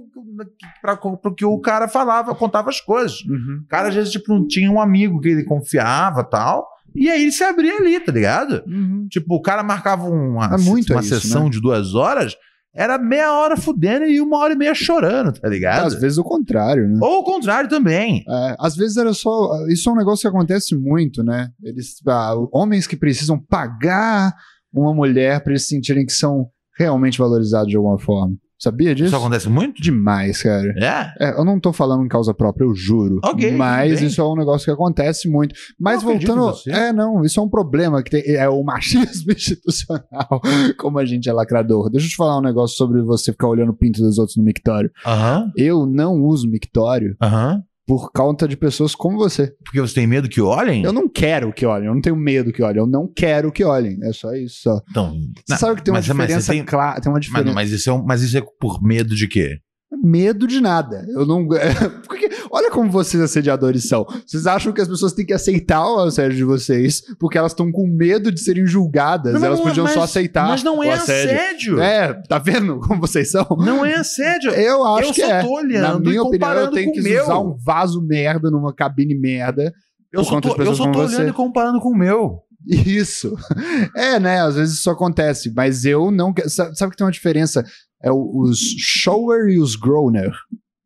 Pra, 0.83 0.97
pro 0.97 1.35
que 1.35 1.45
o 1.45 1.59
cara 1.61 1.87
falava, 1.89 2.35
contava 2.35 2.69
as 2.71 2.81
coisas. 2.81 3.21
Uhum. 3.23 3.61
O 3.65 3.69
cara, 3.69 3.89
às 3.89 3.95
vezes, 3.95 4.11
tipo, 4.13 4.33
não 4.33 4.47
tinha 4.47 4.71
um 4.71 4.81
amigo 4.81 5.21
que 5.21 5.29
ele 5.29 5.45
confiava 5.45 6.25
tal. 6.25 6.67
E 6.95 7.11
aí 7.11 7.23
ele 7.23 7.33
se 7.33 7.45
abria 7.45 7.77
ali, 7.77 8.01
tá 8.01 8.11
ligado? 8.11 8.63
Uhum. 8.67 9.07
Tipo, 9.11 9.35
o 9.37 9.43
cara 9.43 9.63
marcava 9.63 10.05
uma, 10.09 10.55
É 10.55 10.57
muito 10.59 10.93
uma 10.95 11.01
isso, 11.01 11.21
sessão 11.21 11.45
né? 11.45 11.51
de 11.51 11.61
duas 11.61 11.95
horas, 11.95 12.35
era 12.77 12.99
meia 12.99 13.33
hora 13.33 13.57
fudendo 13.57 14.05
e 14.05 14.21
uma 14.21 14.37
hora 14.39 14.53
e 14.53 14.57
meia 14.57 14.75
chorando, 14.75 15.33
tá 15.33 15.49
ligado? 15.49 15.87
Às 15.87 15.95
vezes 15.95 16.19
o 16.19 16.25
contrário, 16.25 16.87
né? 16.87 16.99
Ou 17.01 17.21
o 17.21 17.25
contrário 17.25 17.71
também. 17.71 18.23
É, 18.29 18.57
às 18.59 18.77
vezes 18.77 18.99
era 18.99 19.15
só. 19.15 19.67
Isso 19.69 19.89
é 19.89 19.93
um 19.93 19.97
negócio 19.97 20.23
que 20.23 20.37
acontece 20.37 20.77
muito, 20.77 21.25
né? 21.25 21.49
Eles, 21.63 21.97
ah, 22.07 22.35
homens 22.53 22.87
que 22.87 22.97
precisam 22.97 23.39
pagar 23.39 24.35
uma 24.73 24.93
mulher 24.93 25.43
para 25.43 25.53
eles 25.53 25.67
sentirem 25.67 26.05
que 26.05 26.13
são 26.13 26.49
realmente 26.79 27.19
valorizados 27.19 27.69
de 27.69 27.77
alguma 27.77 27.99
forma. 27.99 28.37
Sabia 28.59 28.95
disso? 28.95 29.09
Isso 29.09 29.17
acontece 29.17 29.49
muito? 29.49 29.83
Demais, 29.83 30.43
cara. 30.43 30.75
É? 31.19 31.29
É, 31.29 31.39
eu 31.39 31.45
não 31.45 31.61
tô 31.61 31.73
falando 31.73 32.05
em 32.05 32.09
causa 32.09 32.33
própria, 32.33 32.65
eu 32.65 32.75
juro. 32.75 33.21
Ok, 33.25 33.53
Mas 33.53 33.99
bem. 34.01 34.09
isso 34.09 34.21
é 34.21 34.25
um 34.25 34.35
negócio 34.35 34.65
que 34.65 34.71
acontece 34.71 35.29
muito. 35.29 35.55
Mas 35.79 36.03
Eu 36.03 36.09
voltando. 36.09 36.53
É, 36.69 36.93
não, 36.93 37.23
isso 37.23 37.39
é 37.39 37.43
um 37.43 37.49
problema 37.49 38.03
que 38.03 38.11
tem. 38.11 38.23
É 38.35 38.49
o 38.49 38.63
machismo 38.63 39.31
institucional, 39.33 40.41
como 40.79 40.99
a 40.99 41.05
gente 41.05 41.29
é 41.29 41.33
lacrador. 41.33 41.91
Deixa 41.91 42.07
eu 42.07 42.11
te 42.11 42.17
falar 42.17 42.39
um 42.39 42.43
negócio 42.43 42.77
sobre 42.77 43.03
você 43.03 43.31
ficar 43.31 43.49
olhando 43.49 43.71
o 43.73 43.77
pinto 43.77 44.01
dos 44.01 44.19
outros 44.19 44.37
no 44.37 44.43
mictório. 44.45 44.91
Aham. 45.07 45.53
Eu 45.57 45.85
não 45.87 46.15
uso 46.23 46.49
mictório 46.49 47.15
Aham. 47.21 47.63
Por 47.87 48.11
conta 48.13 48.49
de 48.49 48.57
pessoas 48.57 48.95
como 48.95 49.17
você. 49.17 49.55
Porque 49.65 49.81
você 49.81 49.95
tem 49.95 50.07
medo 50.07 50.29
que 50.29 50.41
olhem? 50.41 50.83
Eu 50.83 50.93
não 50.93 51.09
quero 51.09 51.53
que 51.53 51.65
olhem, 51.65 51.87
eu 51.87 51.95
não 51.95 52.01
tenho 52.01 52.17
medo 52.17 52.53
que 52.53 52.63
olhem, 52.63 52.79
eu 52.81 52.87
não 52.87 53.07
quero 53.07 53.53
que 53.53 53.63
olhem. 53.65 53.99
É 54.03 54.13
só 54.13 54.33
isso. 54.35 54.63
Só. 54.63 54.81
Então, 54.91 55.11
Você 55.13 55.21
não, 55.51 55.57
sabe 55.59 55.77
que 55.77 55.83
tem 55.85 55.93
uma 55.95 55.99
mas- 56.01 56.09
mas 56.09 56.27
diferença 56.27 56.53
tem- 56.53 56.65
clara. 56.65 57.01
Tem 57.01 57.11
uma 57.11 57.17
mas, 57.17 57.25
diferença. 57.25 57.47
não, 57.47 57.55
mas, 57.55 57.71
isso 57.71 57.89
é 57.89 57.93
um- 57.93 58.05
mas 58.05 58.23
isso 58.23 58.37
é 58.37 58.43
por 58.61 58.83
medo 58.83 59.15
de 59.15 59.29
quê? 59.29 59.59
Medo 60.03 60.47
de 60.49 60.61
nada. 60.61 61.05
Eu 61.09 61.25
não. 61.25 61.47
Olha 62.51 62.71
como 62.71 62.91
vocês 62.91 63.23
assediadores 63.23 63.89
são. 63.89 64.05
Vocês 64.27 64.47
acham 64.47 64.73
que 64.73 64.81
as 64.81 64.89
pessoas 64.89 65.13
têm 65.13 65.25
que 65.25 65.33
aceitar 65.33 65.87
o 65.87 66.01
assédio 66.01 66.37
de 66.37 66.45
vocês 66.45 67.03
porque 67.21 67.39
elas 67.39 67.53
estão 67.53 67.71
com 67.71 67.87
medo 67.87 68.33
de 68.33 68.41
serem 68.41 68.67
julgadas. 68.67 69.35
Não, 69.35 69.45
elas 69.45 69.59
não, 69.61 69.67
podiam 69.67 69.85
mas- 69.85 69.95
só 69.95 70.03
aceitar. 70.03 70.49
Mas 70.49 70.63
não 70.65 70.79
o 70.79 70.83
é 70.83 70.93
assédio. 70.93 71.35
assédio. 71.37 71.81
É, 71.81 72.13
tá 72.29 72.39
vendo 72.39 72.81
como 72.87 73.01
vocês 73.01 73.31
são? 73.31 73.47
Não 73.61 73.85
é 73.85 73.95
assédio. 73.95 74.51
Eu 74.51 74.85
acho 74.85 75.09
eu 75.11 75.15
que 75.15 75.21
só 75.25 75.31
é. 75.31 75.43
tô 75.43 75.49
Na 75.51 75.55
olhando 75.55 76.09
minha 76.09 76.23
opinião, 76.23 76.53
eu 76.55 76.71
tenho 76.73 76.93
que 76.93 77.01
meu. 77.01 77.23
usar 77.23 77.39
um 77.39 77.57
vaso 77.65 78.03
merda 78.03 78.51
numa 78.51 78.75
cabine 78.75 79.17
merda. 79.17 79.73
Eu 80.13 80.25
só 80.25 80.41
tô, 80.41 80.57
eu 80.57 80.75
só 80.75 80.91
tô 80.91 80.99
olhando 81.01 81.11
você. 81.17 81.29
e 81.29 81.33
comparando 81.33 81.79
com 81.81 81.91
o 81.91 81.97
meu. 81.97 82.41
Isso. 82.67 83.37
É, 83.95 84.19
né? 84.19 84.41
Às 84.41 84.57
vezes 84.57 84.79
isso 84.79 84.91
acontece, 84.91 85.53
mas 85.55 85.85
eu 85.85 86.11
não. 86.11 86.35
Sabe 86.49 86.91
que 86.91 86.97
tem 86.97 87.07
uma 87.07 87.13
diferença? 87.13 87.65
É 88.03 88.11
o- 88.11 88.41
os 88.43 88.59
shower 88.79 89.49
e 89.49 89.59
os 89.59 89.75
groaner. 89.77 90.33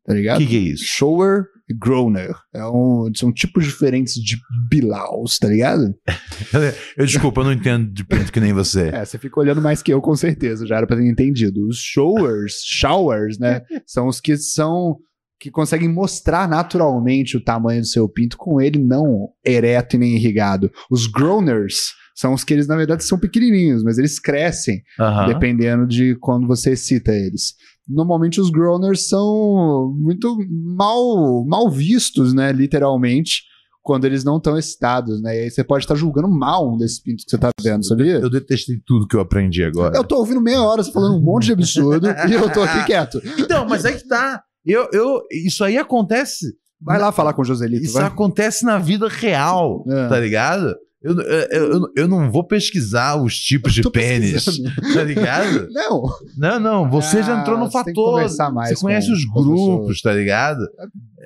Tá 0.05 0.13
O 0.13 0.15
ligado? 0.15 0.37
que, 0.39 0.47
que 0.47 0.55
é 0.57 0.59
isso? 0.59 0.83
Shower 0.85 1.45
e 1.69 1.73
groaner. 1.73 2.33
É 2.53 2.65
um, 2.65 3.09
são 3.15 3.31
tipos 3.31 3.63
diferentes 3.65 4.15
de 4.15 4.35
bilaus, 4.69 5.37
tá 5.37 5.47
ligado? 5.47 5.93
Eu 6.97 7.05
desculpa, 7.05 7.41
eu 7.41 7.45
não 7.45 7.53
entendo 7.53 7.91
de 7.93 8.03
pinto 8.03 8.31
que 8.31 8.39
nem 8.39 8.51
você. 8.51 8.89
É, 8.93 9.05
você 9.05 9.17
fica 9.17 9.39
olhando 9.39 9.61
mais 9.61 9.81
que 9.81 9.93
eu, 9.93 10.01
com 10.01 10.15
certeza. 10.15 10.65
Já 10.65 10.77
era 10.77 10.87
pra 10.87 10.97
ter 10.97 11.07
entendido. 11.07 11.65
Os 11.67 11.77
showers, 11.77 12.55
showers, 12.65 13.37
né? 13.39 13.61
São 13.85 14.07
os 14.07 14.19
que 14.19 14.35
são. 14.37 14.97
que 15.39 15.49
conseguem 15.51 15.87
mostrar 15.87 16.47
naturalmente 16.49 17.37
o 17.37 17.43
tamanho 17.43 17.81
do 17.81 17.87
seu 17.87 18.09
pinto 18.09 18.37
com 18.37 18.59
ele 18.59 18.79
não 18.79 19.29
ereto 19.45 19.95
e 19.95 19.99
nem 19.99 20.15
irrigado. 20.15 20.69
Os 20.89 21.07
groaners 21.07 21.93
são 22.21 22.33
os 22.35 22.43
que 22.43 22.53
eles, 22.53 22.67
na 22.67 22.75
verdade, 22.77 23.03
são 23.03 23.17
pequenininhos, 23.17 23.83
mas 23.83 23.97
eles 23.97 24.19
crescem 24.19 24.83
dependendo 25.27 25.87
de 25.87 26.15
quando 26.21 26.45
você 26.47 26.73
excita 26.73 27.11
eles. 27.11 27.55
Normalmente 27.87 28.39
os 28.39 28.51
groaners 28.51 29.09
são 29.09 29.91
muito 29.97 30.37
mal, 30.77 31.43
mal 31.47 31.67
vistos, 31.69 32.31
né, 32.31 32.51
literalmente, 32.51 33.41
quando 33.81 34.05
eles 34.05 34.23
não 34.23 34.37
estão 34.37 34.55
excitados, 34.55 35.19
né? 35.23 35.35
E 35.35 35.39
aí 35.45 35.49
você 35.49 35.63
pode 35.63 35.83
estar 35.83 35.95
julgando 35.95 36.29
mal 36.29 36.71
um 36.71 36.77
desses 36.77 37.01
pintos 37.01 37.25
que 37.25 37.31
você 37.31 37.39
tá 37.39 37.49
vendo, 37.59 37.83
sabia? 37.83 38.19
Eu 38.19 38.29
detestei 38.29 38.79
tudo 38.85 39.07
que 39.07 39.15
eu 39.15 39.19
aprendi 39.19 39.63
agora. 39.63 39.97
Eu 39.97 40.03
tô 40.03 40.17
ouvindo 40.17 40.39
meia 40.39 40.61
hora 40.61 40.83
você 40.83 40.91
falando 40.91 41.17
um 41.17 41.21
monte 41.21 41.45
de 41.47 41.53
absurdo 41.53 42.07
e 42.29 42.33
eu 42.33 42.53
tô 42.53 42.61
aqui 42.61 42.85
quieto. 42.85 43.19
Então, 43.39 43.67
mas 43.67 43.83
é 43.83 43.93
que 43.93 44.07
tá. 44.07 44.43
Eu, 44.63 44.87
eu, 44.93 45.21
isso 45.31 45.63
aí 45.63 45.75
acontece. 45.75 46.45
Vai 46.79 46.99
lá 46.99 47.11
falar 47.11 47.33
com 47.33 47.41
o 47.41 47.45
Joselito, 47.45 47.83
Isso 47.83 47.93
vai. 47.93 48.03
acontece 48.05 48.63
na 48.63 48.77
vida 48.77 49.07
real, 49.07 49.83
É. 49.89 50.07
tá 50.07 50.19
ligado? 50.19 50.75
Eu, 51.03 51.19
eu, 51.19 51.47
eu, 51.51 51.81
eu 51.97 52.07
não 52.07 52.31
vou 52.31 52.43
pesquisar 52.45 53.15
os 53.19 53.35
tipos 53.35 53.73
de 53.73 53.81
pênis, 53.89 54.45
tá 54.93 55.03
ligado? 55.03 55.67
Não, 55.73 56.03
Não, 56.37 56.59
não, 56.59 56.89
você 56.91 57.23
já 57.23 57.37
Ah, 57.37 57.41
entrou 57.41 57.57
no 57.57 57.65
que 57.65 57.71
fator. 57.73 58.21
Você 58.29 58.75
conhece 58.79 59.07
com- 59.07 59.13
os 59.13 59.25
grupos, 59.25 59.99
tá 60.01 60.13
ligado? 60.13 60.59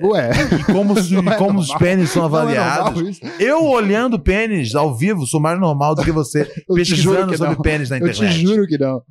ué. 0.02 0.32
E 0.60 0.64
como, 0.72 0.94
é 1.30 1.36
como 1.38 1.60
os 1.60 1.68
normal. 1.68 1.80
pênis 1.80 2.10
são 2.10 2.24
é 2.24 2.26
avaliados. 2.26 3.02
isso. 3.10 3.22
eu 3.40 3.66
olhando 3.66 4.18
pênis 4.18 4.76
ao 4.76 4.96
vivo 4.96 5.26
sou 5.26 5.42
mais 5.42 5.60
normal 5.60 5.94
do 5.94 6.04
que 6.04 6.12
você 6.12 6.42
Eu 6.70 6.76
pesquisando 6.76 7.32
que 7.32 7.38
sobre 7.38 7.58
pênis 7.62 7.90
na 7.90 7.98
Eu 7.98 8.08
internet. 8.08 8.34
te 8.40 8.42
juro 8.48 8.66
que 8.68 8.78
não. 8.78 9.02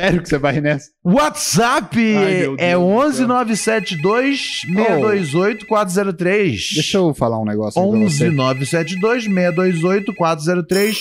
Sério 0.00 0.22
que 0.22 0.28
você 0.28 0.38
vai 0.38 0.60
nessa? 0.60 0.90
WhatsApp 1.04 1.96
Ai, 2.16 2.34
é 2.34 2.38
Deus 2.40 2.56
do 2.56 2.62
11972 2.62 4.60
628 4.66 5.66
403. 5.66 6.70
Deixa 6.74 6.98
eu 6.98 7.14
falar 7.14 7.40
um 7.40 7.44
negócio 7.44 7.80
aqui 7.80 7.90
pra 7.90 7.98
você. 8.00 8.24
11972 8.30 9.24
628 9.24 10.14
403. 10.14 10.98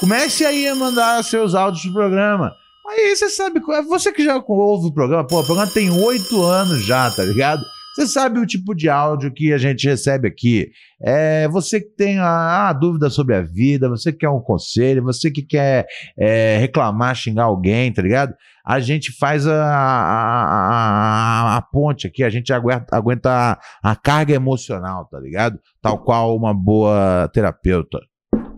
Comece 0.00 0.44
aí 0.44 0.68
a 0.68 0.74
mandar 0.74 1.22
seus 1.24 1.54
áudios 1.54 1.82
pro 1.84 1.92
programa. 1.94 2.52
Aí 2.88 3.16
você 3.16 3.28
sabe, 3.28 3.60
qual- 3.60 3.82
você 3.82 4.12
que 4.12 4.24
já 4.24 4.36
ouve 4.46 4.86
o 4.88 4.92
programa, 4.92 5.26
pô, 5.26 5.40
o 5.40 5.44
programa 5.44 5.70
tem 5.72 5.90
oito 5.90 6.40
anos 6.42 6.84
já, 6.84 7.10
tá 7.10 7.24
ligado? 7.24 7.62
Você 7.96 8.06
sabe 8.06 8.38
o 8.38 8.44
tipo 8.44 8.74
de 8.74 8.90
áudio 8.90 9.32
que 9.32 9.54
a 9.54 9.56
gente 9.58 9.88
recebe 9.88 10.28
aqui. 10.28 10.70
É, 11.02 11.48
você 11.48 11.80
que 11.80 11.88
tem 11.96 12.18
a, 12.18 12.68
a 12.68 12.72
dúvida 12.74 13.08
sobre 13.08 13.34
a 13.34 13.40
vida, 13.40 13.88
você 13.88 14.12
que 14.12 14.18
quer 14.18 14.28
um 14.28 14.38
conselho, 14.38 15.02
você 15.02 15.30
que 15.30 15.40
quer 15.42 15.86
é, 16.18 16.58
reclamar, 16.58 17.14
xingar 17.14 17.44
alguém, 17.44 17.90
tá 17.90 18.02
ligado? 18.02 18.34
A 18.66 18.80
gente 18.80 19.16
faz 19.16 19.46
a, 19.46 19.64
a, 19.64 21.56
a- 21.56 21.62
ponte 21.62 22.06
aqui, 22.06 22.22
a 22.22 22.28
gente 22.28 22.52
aguenta, 22.52 22.94
aguenta 22.94 23.58
a 23.82 23.96
carga 23.96 24.34
emocional, 24.34 25.06
tá 25.06 25.18
ligado? 25.18 25.58
Tal 25.80 25.96
qual 26.04 26.36
uma 26.36 26.52
boa 26.52 27.30
terapeuta. 27.32 27.98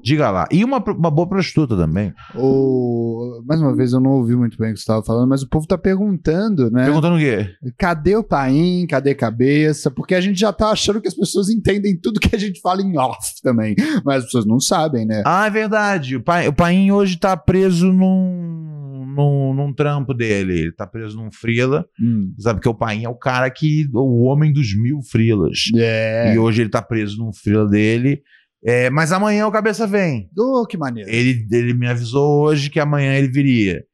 Diga 0.02 0.30
lá. 0.30 0.46
E 0.50 0.64
uma, 0.64 0.78
uma 0.78 1.10
boa 1.10 1.28
prostituta 1.28 1.76
também. 1.76 2.12
O... 2.34 3.42
Mais 3.46 3.60
uma 3.60 3.74
vez, 3.74 3.92
eu 3.92 4.00
não 4.00 4.12
ouvi 4.12 4.36
muito 4.36 4.56
bem 4.58 4.70
o 4.70 4.74
que 4.74 4.78
você 4.78 4.82
estava 4.82 5.02
falando, 5.02 5.28
mas 5.28 5.42
o 5.42 5.48
povo 5.48 5.66
tá 5.66 5.76
perguntando, 5.76 6.70
né? 6.70 6.84
Perguntando 6.84 7.16
o 7.16 7.18
quê? 7.18 7.50
Cadê 7.76 8.16
o 8.16 8.24
Paim? 8.24 8.86
Cadê 8.86 9.14
cabeça? 9.14 9.90
Porque 9.90 10.14
a 10.14 10.20
gente 10.20 10.38
já 10.38 10.52
tá 10.52 10.70
achando 10.70 11.00
que 11.00 11.08
as 11.08 11.14
pessoas 11.14 11.48
entendem 11.48 11.98
tudo 11.98 12.20
que 12.20 12.34
a 12.34 12.38
gente 12.38 12.60
fala 12.60 12.82
em 12.82 12.96
off 12.96 13.34
também. 13.42 13.74
Mas 14.04 14.18
as 14.18 14.24
pessoas 14.24 14.46
não 14.46 14.60
sabem, 14.60 15.06
né? 15.06 15.22
Ah, 15.26 15.46
é 15.46 15.50
verdade. 15.50 16.16
O, 16.16 16.22
pai, 16.22 16.48
o 16.48 16.52
Paim 16.52 16.90
hoje 16.90 17.18
tá 17.18 17.36
preso 17.36 17.92
num, 17.92 19.04
num, 19.14 19.54
num 19.54 19.72
trampo 19.72 20.14
dele. 20.14 20.60
Ele 20.60 20.72
tá 20.72 20.86
preso 20.86 21.16
num 21.16 21.30
frila. 21.30 21.86
Hum. 22.00 22.32
Sabe 22.38 22.60
que 22.60 22.68
o 22.68 22.74
Paim 22.74 23.04
é 23.04 23.08
o 23.08 23.14
cara 23.14 23.50
que. 23.50 23.88
O 23.92 24.24
homem 24.24 24.52
dos 24.52 24.74
mil 24.76 25.00
frilas. 25.02 25.70
É. 25.76 26.34
E 26.34 26.38
hoje 26.38 26.62
ele 26.62 26.70
tá 26.70 26.82
preso 26.82 27.18
num 27.18 27.32
frila 27.32 27.66
dele. 27.66 28.22
É, 28.64 28.90
mas 28.90 29.12
amanhã 29.12 29.46
o 29.46 29.52
cabeça 29.52 29.86
vem. 29.86 30.28
Oh, 30.36 30.66
que 30.66 30.76
maneiro. 30.76 31.08
Ele, 31.08 31.46
ele 31.52 31.74
me 31.74 31.86
avisou 31.88 32.42
hoje 32.44 32.68
que 32.70 32.80
amanhã 32.80 33.14
ele 33.14 33.28
viria. 33.28 33.84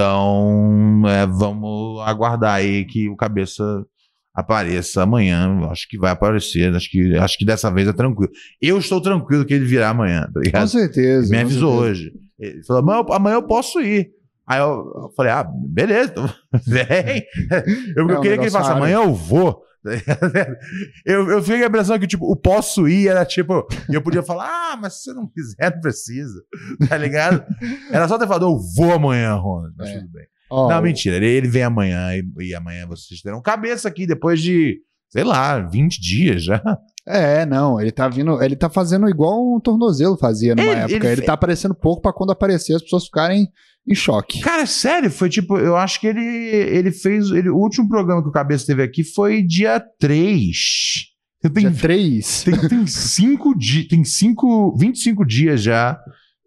Então, 0.00 1.02
é, 1.06 1.26
vamos 1.26 2.00
aguardar 2.06 2.54
aí 2.54 2.84
que 2.84 3.08
o 3.08 3.16
cabeça 3.16 3.64
apareça 4.34 5.02
amanhã. 5.02 5.58
Acho 5.70 5.88
que 5.88 5.98
vai 5.98 6.10
aparecer. 6.12 6.74
Acho 6.74 6.90
que, 6.90 7.16
acho 7.16 7.38
que 7.38 7.44
dessa 7.44 7.70
vez 7.70 7.88
é 7.88 7.92
tranquilo. 7.92 8.30
Eu 8.60 8.78
estou 8.78 9.00
tranquilo 9.00 9.44
que 9.44 9.54
ele 9.54 9.64
virá 9.64 9.90
amanhã, 9.90 10.22
tá 10.22 10.32
Com 10.34 10.40
ligado? 10.40 10.68
certeza. 10.68 11.26
Ele 11.26 11.30
me 11.30 11.36
com 11.38 11.50
avisou 11.50 11.82
certeza. 11.84 11.90
hoje. 11.90 12.12
Ele 12.38 12.62
falou: 12.64 12.82
amanhã, 12.82 13.04
eu- 13.06 13.12
amanhã 13.14 13.34
eu 13.36 13.42
posso 13.42 13.80
ir. 13.80 14.10
Aí 14.46 14.60
eu, 14.60 14.68
eu 14.68 15.12
falei: 15.16 15.32
ah, 15.32 15.44
beleza, 15.68 16.10
então 16.12 16.30
vem. 16.66 17.24
Eu, 17.96 18.08
É 18.10 18.12
eu 18.14 18.20
queria 18.20 18.36
que 18.38 18.44
ele 18.44 18.50
falasse: 18.50 18.70
amanhã 18.72 18.96
eu 18.96 19.14
vou. 19.14 19.62
Eu, 21.04 21.28
eu 21.30 21.42
fiquei 21.42 21.58
com 21.58 21.64
a 21.64 21.68
impressão 21.68 21.98
que, 21.98 22.06
tipo, 22.06 22.30
o 22.30 22.36
posso 22.36 22.88
ir 22.88 23.08
era 23.08 23.24
tipo. 23.24 23.66
E 23.90 23.94
eu 23.94 24.02
podia 24.02 24.22
falar: 24.22 24.48
ah, 24.48 24.76
mas 24.76 24.94
se 24.94 25.04
você 25.04 25.12
não 25.14 25.26
quiser, 25.28 25.72
não 25.74 25.80
precisa. 25.80 26.42
Tá 26.88 26.96
ligado? 26.96 27.44
Era 27.90 28.08
só 28.08 28.18
ter 28.18 28.26
falado: 28.26 28.46
eu 28.46 28.58
vou 28.76 28.92
amanhã, 28.92 29.34
Ronald. 29.34 29.74
Mas 29.76 29.88
É. 29.90 29.98
tudo 29.98 30.10
bem. 30.10 30.24
Ó, 30.50 30.68
não, 30.68 30.80
mentira. 30.82 31.16
Ele, 31.16 31.26
ele 31.26 31.48
vem 31.48 31.62
amanhã 31.64 32.14
e, 32.14 32.24
e 32.48 32.54
amanhã 32.54 32.86
vocês 32.86 33.20
terão 33.20 33.42
cabeça 33.42 33.88
aqui 33.88 34.06
depois 34.06 34.40
de, 34.40 34.78
sei 35.08 35.24
lá, 35.24 35.58
20 35.60 36.00
dias 36.00 36.44
já. 36.44 36.62
É, 37.08 37.46
não, 37.46 37.80
ele 37.80 37.92
tá 37.92 38.08
vindo, 38.08 38.42
ele 38.42 38.56
tá 38.56 38.68
fazendo 38.68 39.08
igual 39.08 39.54
um 39.56 39.60
tornozelo 39.60 40.16
fazia 40.16 40.54
numa 40.56 40.66
Ele- 40.72 40.80
época. 40.80 40.94
ele 40.96 41.06
Ele, 41.08 41.22
tá 41.22 41.34
aparecendo 41.34 41.72
pouco 41.74 42.02
pra 42.02 42.12
quando 42.12 42.32
aparecer 42.32 42.74
as 42.74 42.82
pessoas 42.82 43.04
ficarem 43.04 43.48
em 43.88 43.94
choque. 43.94 44.40
Cara, 44.40 44.66
sério, 44.66 45.10
foi 45.10 45.28
tipo, 45.28 45.56
eu 45.58 45.76
acho 45.76 46.00
que 46.00 46.06
ele, 46.06 46.20
ele 46.24 46.90
fez. 46.90 47.30
Ele, 47.30 47.48
o 47.48 47.56
último 47.56 47.88
programa 47.88 48.22
que 48.22 48.28
o 48.28 48.32
Cabeça 48.32 48.66
teve 48.66 48.82
aqui 48.82 49.04
foi 49.04 49.42
dia 49.42 49.80
3. 50.00 50.46
Tem, 51.42 51.70
Dia 51.70 51.80
3. 51.80 52.44
tem, 52.44 52.68
tem 52.68 52.86
cinco 52.88 53.56
dias. 53.56 53.86
Tem 53.86 54.02
cinco, 54.02 54.76
25 54.76 55.24
dias 55.24 55.62
já 55.62 55.96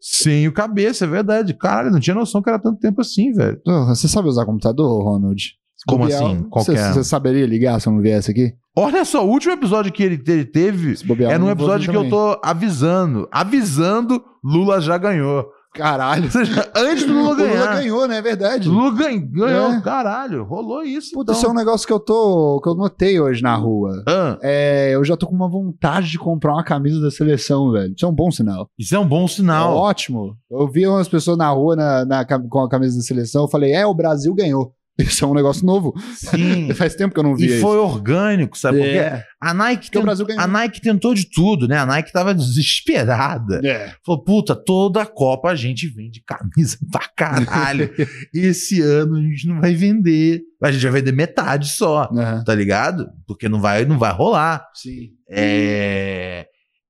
sem 0.02 0.48
o 0.48 0.52
cabeça, 0.54 1.06
é 1.06 1.08
verdade. 1.08 1.54
Caralho, 1.54 1.92
não 1.92 2.00
tinha 2.00 2.16
noção 2.16 2.42
que 2.42 2.50
era 2.50 2.60
tanto 2.60 2.80
tempo 2.80 3.02
assim, 3.02 3.32
velho. 3.32 3.60
Você 3.88 4.08
sabe 4.08 4.28
usar 4.28 4.46
computador, 4.46 5.04
Ronald? 5.04 5.54
Como 5.88 6.04
bobear, 6.04 6.24
assim? 6.24 6.44
Qual 6.50 6.64
Você 6.66 6.74
que 6.74 6.78
é? 6.80 6.92
você 6.92 7.04
saberia 7.04 7.46
ligar 7.46 7.80
se 7.80 7.88
eu 7.88 7.94
não 7.94 8.02
viesse 8.02 8.30
aqui? 8.32 8.54
Olha 8.76 9.06
só, 9.06 9.26
o 9.26 9.30
último 9.30 9.54
episódio 9.54 9.92
que 9.92 10.04
ele, 10.04 10.18
teve 10.18 10.96
bobear, 11.06 11.32
é 11.32 11.36
eu 11.36 11.40
num 11.40 11.50
episódio 11.50 11.90
que 11.90 11.96
eu 11.96 12.04
também. 12.04 12.10
tô 12.12 12.40
avisando. 12.44 13.28
Avisando, 13.32 14.22
Lula 14.44 14.82
já 14.82 14.98
ganhou. 14.98 15.46
Caralho. 15.74 16.30
Seja, 16.32 16.70
antes 16.76 17.06
do 17.06 17.14
O 17.14 17.16
Lula 17.18 17.30
Lula 17.36 17.48
ganhar. 17.48 17.76
ganhou, 17.76 18.08
né? 18.08 18.18
É 18.18 18.22
verdade. 18.22 18.68
Lula 18.68 18.92
gan- 18.96 19.20
ganhou, 19.32 19.72
É. 19.74 19.82
caralho. 19.82 20.44
Rolou 20.44 20.82
isso. 20.84 21.12
Puta, 21.14 21.32
então. 21.32 21.36
isso 21.36 21.46
é 21.46 21.50
um 21.50 21.54
negócio 21.54 21.86
que 21.88 21.94
eu 21.94 22.00
tô. 22.00 22.60
que 22.62 22.68
eu 22.70 22.76
notei 22.76 23.20
hoje 23.20 23.42
na 23.44 23.56
rua. 23.56 24.04
Ah, 24.08 24.38
É, 24.42 24.92
eu 24.94 25.04
já 25.06 25.16
tô 25.16 25.28
com 25.28 25.36
uma 25.36 25.48
vontade 25.50 26.10
de 26.10 26.18
comprar 26.18 26.54
uma 26.54 26.64
camisa 26.64 27.00
da 27.00 27.12
seleção, 27.12 27.72
velho. 27.72 27.94
Isso 27.96 28.06
é 28.06 28.10
um 28.10 28.14
bom 28.16 28.32
sinal. 28.32 28.68
isso 28.78 28.96
é 28.96 29.00
um 29.00 29.08
bom 29.08 29.26
É 29.26 29.28
sinal. 29.28 29.76
ótimo. 29.76 30.36
Eu 30.50 30.68
vi 30.68 30.88
umas 30.88 31.08
pessoas 31.08 31.38
na 31.38 31.50
rua 31.50 31.76
na, 31.76 32.06
na 32.06 32.26
com 32.26 32.60
a 32.62 32.70
camisa 32.70 32.98
da 32.98 33.04
seleção, 33.04 33.44
eu 33.44 33.48
falei, 33.48 33.72
é, 33.72 33.86
o 33.86 33.94
Brasil 33.94 34.34
ganhou. 34.34 34.74
Isso 35.08 35.24
é 35.24 35.28
um 35.28 35.34
negócio 35.34 35.66
novo. 35.66 35.94
Sim. 36.16 36.74
Faz 36.76 36.94
tempo 36.96 37.14
que 37.14 37.20
eu 37.20 37.24
não 37.24 37.36
vi 37.36 37.44
e 37.46 37.48
isso. 37.54 37.62
foi 37.62 37.78
orgânico, 37.78 38.58
sabe? 38.58 38.80
Porque 38.80 38.98
É. 38.98 39.24
a 39.42 39.54
Nike, 39.54 39.90
Porque 39.92 40.26
tent- 40.26 40.38
a 40.40 40.46
Nike 40.48 40.82
tentou 40.82 41.14
de 41.14 41.30
tudo, 41.30 41.68
né? 41.68 41.78
A 41.78 41.86
Nike 41.86 42.12
tava 42.12 42.34
desesperada. 42.36 43.62
É. 43.64 43.94
Falou, 44.06 44.24
puta, 44.24 44.56
toda 44.56 45.02
a 45.02 45.06
Copa 45.06 45.50
a 45.50 45.56
gente 45.56 45.88
vende 45.88 46.22
camisa 46.26 46.78
pra 46.92 47.08
caralho. 47.16 47.90
Esse 48.34 48.82
ano 48.82 49.16
a 49.16 49.22
gente 49.22 49.48
não 49.48 49.62
vai 49.62 49.74
vender. 49.74 50.42
A 50.62 50.72
gente 50.72 50.82
vai 50.84 51.00
vender 51.00 51.14
metade 51.14 51.70
só, 51.70 52.10
Aham. 52.12 52.44
tá 52.44 52.54
ligado? 52.54 53.08
Porque 53.26 53.48
não 53.48 53.62
vai, 53.62 53.86
não 53.86 53.98
vai 53.98 54.12
rolar. 54.12 54.66
Sim. 54.76 55.12
É, 55.30 56.46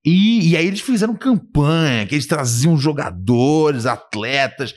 E, 0.05 0.49
e 0.51 0.57
aí 0.57 0.65
eles 0.65 0.79
fizeram 0.81 1.13
campanha, 1.15 2.07
que 2.07 2.15
eles 2.15 2.25
traziam 2.25 2.77
jogadores, 2.77 3.85
atletas. 3.85 4.73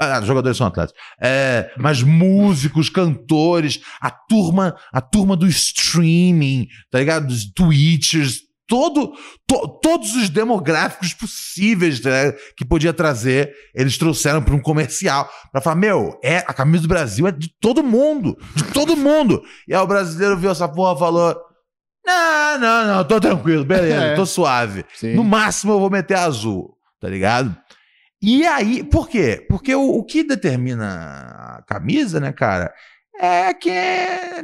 Ah, 0.00 0.20
jogadores 0.22 0.56
são 0.56 0.66
atletas. 0.66 0.94
É, 1.20 1.70
mas 1.76 2.02
músicos, 2.02 2.88
cantores, 2.88 3.80
a 4.00 4.10
turma, 4.10 4.76
a 4.92 5.00
turma 5.00 5.36
do 5.36 5.46
streaming, 5.48 6.68
tá 6.90 6.98
ligado? 7.00 7.26
Dos 7.26 7.44
Twitchers, 7.52 8.40
todo, 8.68 9.12
to- 9.46 9.78
todos 9.82 10.14
os 10.14 10.28
demográficos 10.28 11.14
possíveis 11.14 12.00
ligado? 12.04 12.32
que 12.56 12.64
podia 12.64 12.92
trazer, 12.92 13.52
eles 13.74 13.98
trouxeram 13.98 14.42
para 14.42 14.54
um 14.54 14.60
comercial. 14.60 15.28
Pra 15.50 15.60
falar, 15.60 15.76
meu, 15.76 16.18
é, 16.22 16.38
a 16.38 16.52
camisa 16.54 16.82
do 16.82 16.88
Brasil 16.88 17.26
é 17.26 17.32
de 17.32 17.48
todo 17.60 17.82
mundo, 17.82 18.36
de 18.54 18.64
todo 18.64 18.96
mundo. 18.96 19.42
E 19.66 19.74
aí 19.74 19.80
o 19.80 19.86
brasileiro 19.86 20.36
viu 20.36 20.50
essa 20.50 20.68
porra 20.68 20.94
e 20.94 20.98
falou: 20.98 21.36
Não, 22.06 22.58
não, 22.60 22.86
não, 22.86 23.04
tô 23.04 23.20
tranquilo, 23.20 23.64
beleza, 23.64 23.94
É. 24.12 24.14
tô 24.14 24.24
suave. 24.26 24.84
Sim. 24.94 25.14
No 25.14 25.24
máximo 25.24 25.72
eu 25.72 25.80
vou 25.80 25.90
meter 25.90 26.16
azul, 26.18 26.74
tá 27.00 27.08
ligado? 27.08 27.56
E 28.20 28.44
aí, 28.46 28.82
por 28.82 29.08
quê? 29.08 29.44
Porque 29.48 29.74
o, 29.74 29.82
o 29.82 30.04
que 30.04 30.24
determina 30.24 30.86
a 30.88 31.62
camisa, 31.66 32.18
né, 32.18 32.32
cara, 32.32 32.72
é 33.20 33.52
que, 33.54 33.70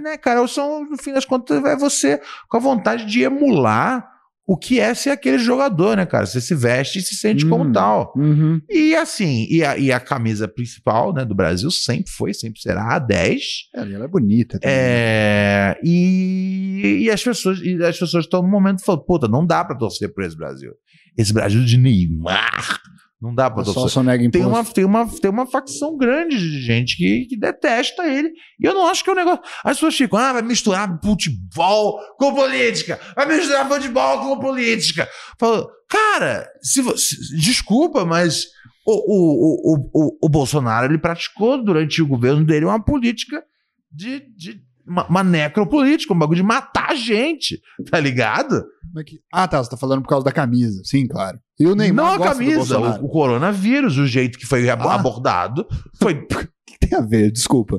né, 0.00 0.16
cara, 0.20 0.46
são, 0.46 0.84
no 0.88 0.96
fim 0.96 1.12
das 1.12 1.24
contas, 1.24 1.64
é 1.64 1.76
você 1.76 2.20
com 2.48 2.56
a 2.56 2.60
vontade 2.60 3.06
de 3.06 3.22
emular 3.22 4.08
o 4.46 4.58
que 4.58 4.78
é 4.78 4.92
ser 4.92 5.08
aquele 5.08 5.38
jogador, 5.38 5.96
né, 5.96 6.04
cara? 6.04 6.26
Você 6.26 6.38
se 6.38 6.54
veste 6.54 6.98
e 6.98 7.02
se 7.02 7.14
sente 7.16 7.46
como 7.46 7.64
Hum. 7.64 7.72
tal. 7.72 8.12
Uhum. 8.14 8.60
E 8.68 8.94
assim, 8.94 9.46
e 9.48 9.64
a, 9.64 9.78
e 9.78 9.90
a 9.90 9.98
camisa 9.98 10.46
principal, 10.46 11.14
né, 11.14 11.24
do 11.24 11.34
Brasil 11.34 11.70
sempre 11.70 12.10
foi, 12.12 12.34
sempre 12.34 12.60
será 12.60 12.94
a 12.94 12.98
10. 12.98 13.42
É, 13.74 13.80
ela 13.80 14.04
é 14.04 14.08
bonita 14.08 14.58
também. 14.60 14.76
É, 14.78 15.78
e, 15.82 17.04
e 17.04 17.10
as 17.10 17.24
pessoas 17.24 17.58
e 17.62 17.82
as 17.82 17.98
pessoas 17.98 18.24
estão 18.26 18.42
no 18.42 18.48
momento 18.48 18.84
falando, 18.84 19.04
puta, 19.06 19.26
não 19.26 19.46
dá 19.46 19.64
pra 19.64 19.76
torcer 19.76 20.12
por 20.12 20.22
esse 20.22 20.36
Brasil. 20.36 20.72
Esse 21.16 21.32
Brasil 21.32 21.64
de 21.64 21.78
Neymar, 21.78 22.80
não 23.24 23.34
dá 23.34 23.50
pra 23.50 23.64
Só 23.64 23.88
sonega 23.88 24.30
Tem 24.30 24.44
uma, 24.44 24.62
tem, 24.62 24.84
uma, 24.84 25.08
tem 25.08 25.30
uma 25.30 25.46
facção 25.46 25.96
grande 25.96 26.38
de 26.38 26.60
gente 26.60 26.94
que, 26.94 27.24
que 27.24 27.38
detesta 27.38 28.06
ele. 28.06 28.28
E 28.60 28.66
eu 28.66 28.74
não 28.74 28.86
acho 28.86 29.02
que 29.02 29.08
é 29.08 29.14
um 29.14 29.16
negócio. 29.16 29.40
As 29.64 29.78
pessoas 29.78 29.96
ficam, 29.96 30.18
ah, 30.18 30.34
vai 30.34 30.42
misturar 30.42 31.00
futebol 31.02 31.98
com 32.18 32.34
política. 32.34 33.00
Vai 33.16 33.24
misturar 33.26 33.66
futebol 33.66 34.20
com 34.20 34.38
política. 34.38 35.08
Falo, 35.40 35.66
cara, 35.88 36.46
se 36.60 36.82
você, 36.82 37.16
desculpa, 37.40 38.04
mas 38.04 38.44
o, 38.86 38.92
o, 38.92 39.16
o, 39.16 39.74
o, 39.74 39.90
o, 39.94 40.18
o 40.26 40.28
Bolsonaro 40.28 40.92
ele 40.92 40.98
praticou 40.98 41.64
durante 41.64 42.02
o 42.02 42.06
governo 42.06 42.44
dele 42.44 42.66
uma 42.66 42.84
política 42.84 43.42
de. 43.90 44.20
de 44.36 44.60
uma, 44.86 45.06
uma 45.08 45.24
necropolítica, 45.24 46.12
um 46.12 46.18
bagulho 46.18 46.36
de 46.38 46.42
matar 46.42 46.94
gente, 46.96 47.60
tá 47.90 47.98
ligado? 48.00 48.64
É 48.96 49.04
que- 49.04 49.18
Ah, 49.32 49.48
tá. 49.48 49.62
Você 49.62 49.70
tá 49.70 49.76
falando 49.76 50.02
por 50.02 50.08
causa 50.08 50.24
da 50.24 50.32
camisa. 50.32 50.80
Sim, 50.84 51.06
claro. 51.06 51.38
E 51.58 51.66
o 51.66 51.74
Neymar 51.74 52.16
não 52.18 52.22
a 52.24 52.28
camisa, 52.28 52.78
o, 52.78 53.04
o 53.04 53.08
coronavírus, 53.08 53.96
o 53.98 54.06
jeito 54.06 54.38
que 54.38 54.46
foi 54.46 54.68
Ah. 54.68 54.74
abordado, 54.74 55.66
foi 55.98 56.26
O 56.66 56.76
que 56.76 56.88
tem 56.88 56.98
a 56.98 57.02
ver? 57.02 57.30
Desculpa. 57.30 57.78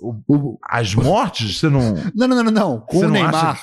o- 0.00 0.14
O- 0.28 0.58
as 0.68 0.94
mortes, 0.94 1.58
você 1.58 1.68
não. 1.68 1.94
Não, 2.14 2.28
não, 2.28 2.36
não, 2.36 2.44
não, 2.44 2.52
não. 2.52 2.80
Com 2.80 2.98
Você 3.00 3.06
o 3.06 3.10
Neymar. 3.10 3.34
acha- 3.52 3.62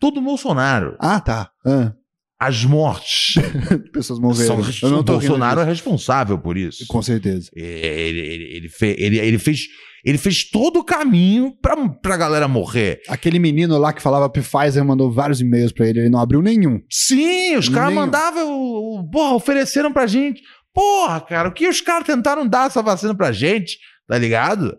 Todo 0.00 0.20
Bolsonaro. 0.20 0.96
Ah, 1.00 1.20
tá. 1.20 1.50
Ah, 1.66 1.92
As 2.38 2.64
mortes. 2.64 3.34
pessoas 3.92 4.18
morreram. 4.20 4.62
são, 4.62 4.88
Eu 4.88 4.92
não 4.92 5.00
o 5.00 5.02
Bolsonaro 5.02 5.60
é 5.60 5.64
responsável 5.64 6.38
por 6.38 6.56
isso. 6.56 6.84
Com 6.88 7.02
certeza. 7.02 7.50
Ele, 7.54 8.18
ele, 8.18 8.20
ele, 8.20 8.70
ele, 8.96 9.18
ele 9.18 9.38
fez, 9.38 9.60
ele 10.04 10.18
fez 10.18 10.48
todo 10.48 10.78
o 10.80 10.84
caminho 10.84 11.52
pra, 11.60 11.76
pra 11.88 12.16
galera 12.16 12.46
morrer. 12.48 13.00
Aquele 13.08 13.38
menino 13.38 13.76
lá 13.78 13.92
que 13.92 14.02
falava 14.02 14.28
Pfizer 14.30 14.84
mandou 14.84 15.10
vários 15.12 15.40
e-mails 15.40 15.72
pra 15.72 15.86
ele, 15.86 16.00
ele 16.00 16.08
não 16.10 16.20
abriu 16.20 16.40
nenhum. 16.42 16.80
Sim, 16.90 17.56
os 17.56 17.68
caras 17.68 17.92
mandavam. 17.94 19.08
Porra, 19.10 19.34
ofereceram 19.34 19.92
pra 19.92 20.06
gente. 20.06 20.40
Porra, 20.74 21.20
cara, 21.20 21.48
o 21.48 21.52
que 21.52 21.66
os 21.68 21.80
caras 21.80 22.06
tentaram 22.06 22.46
dar 22.46 22.66
essa 22.68 22.82
vacina 22.82 23.14
pra 23.14 23.32
gente, 23.32 23.78
tá 24.06 24.16
ligado? 24.16 24.76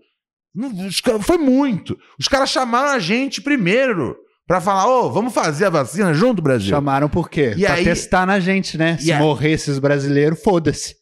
Foi 1.22 1.38
muito. 1.38 1.98
Os 2.20 2.28
caras 2.28 2.50
chamaram 2.50 2.90
a 2.90 3.00
gente 3.00 3.42
primeiro 3.42 4.16
pra 4.48 4.60
falar: 4.62 4.88
ô, 4.88 5.12
vamos 5.12 5.34
fazer 5.34 5.66
a 5.66 5.70
vacina 5.70 6.14
junto, 6.14 6.42
Brasil? 6.42 6.70
Chamaram 6.70 7.10
por 7.10 7.30
quê? 7.30 7.54
E 7.58 7.62
pra 7.66 7.74
aí- 7.76 7.84
testar 7.84 8.26
na 8.26 8.40
gente, 8.40 8.78
né? 8.78 8.98
Se 8.98 9.08
E 9.08 9.12
aí- 9.12 9.20
morrer 9.20 9.52
esses 9.52 9.78
brasileiros, 9.80 10.42
foda-se. 10.42 10.96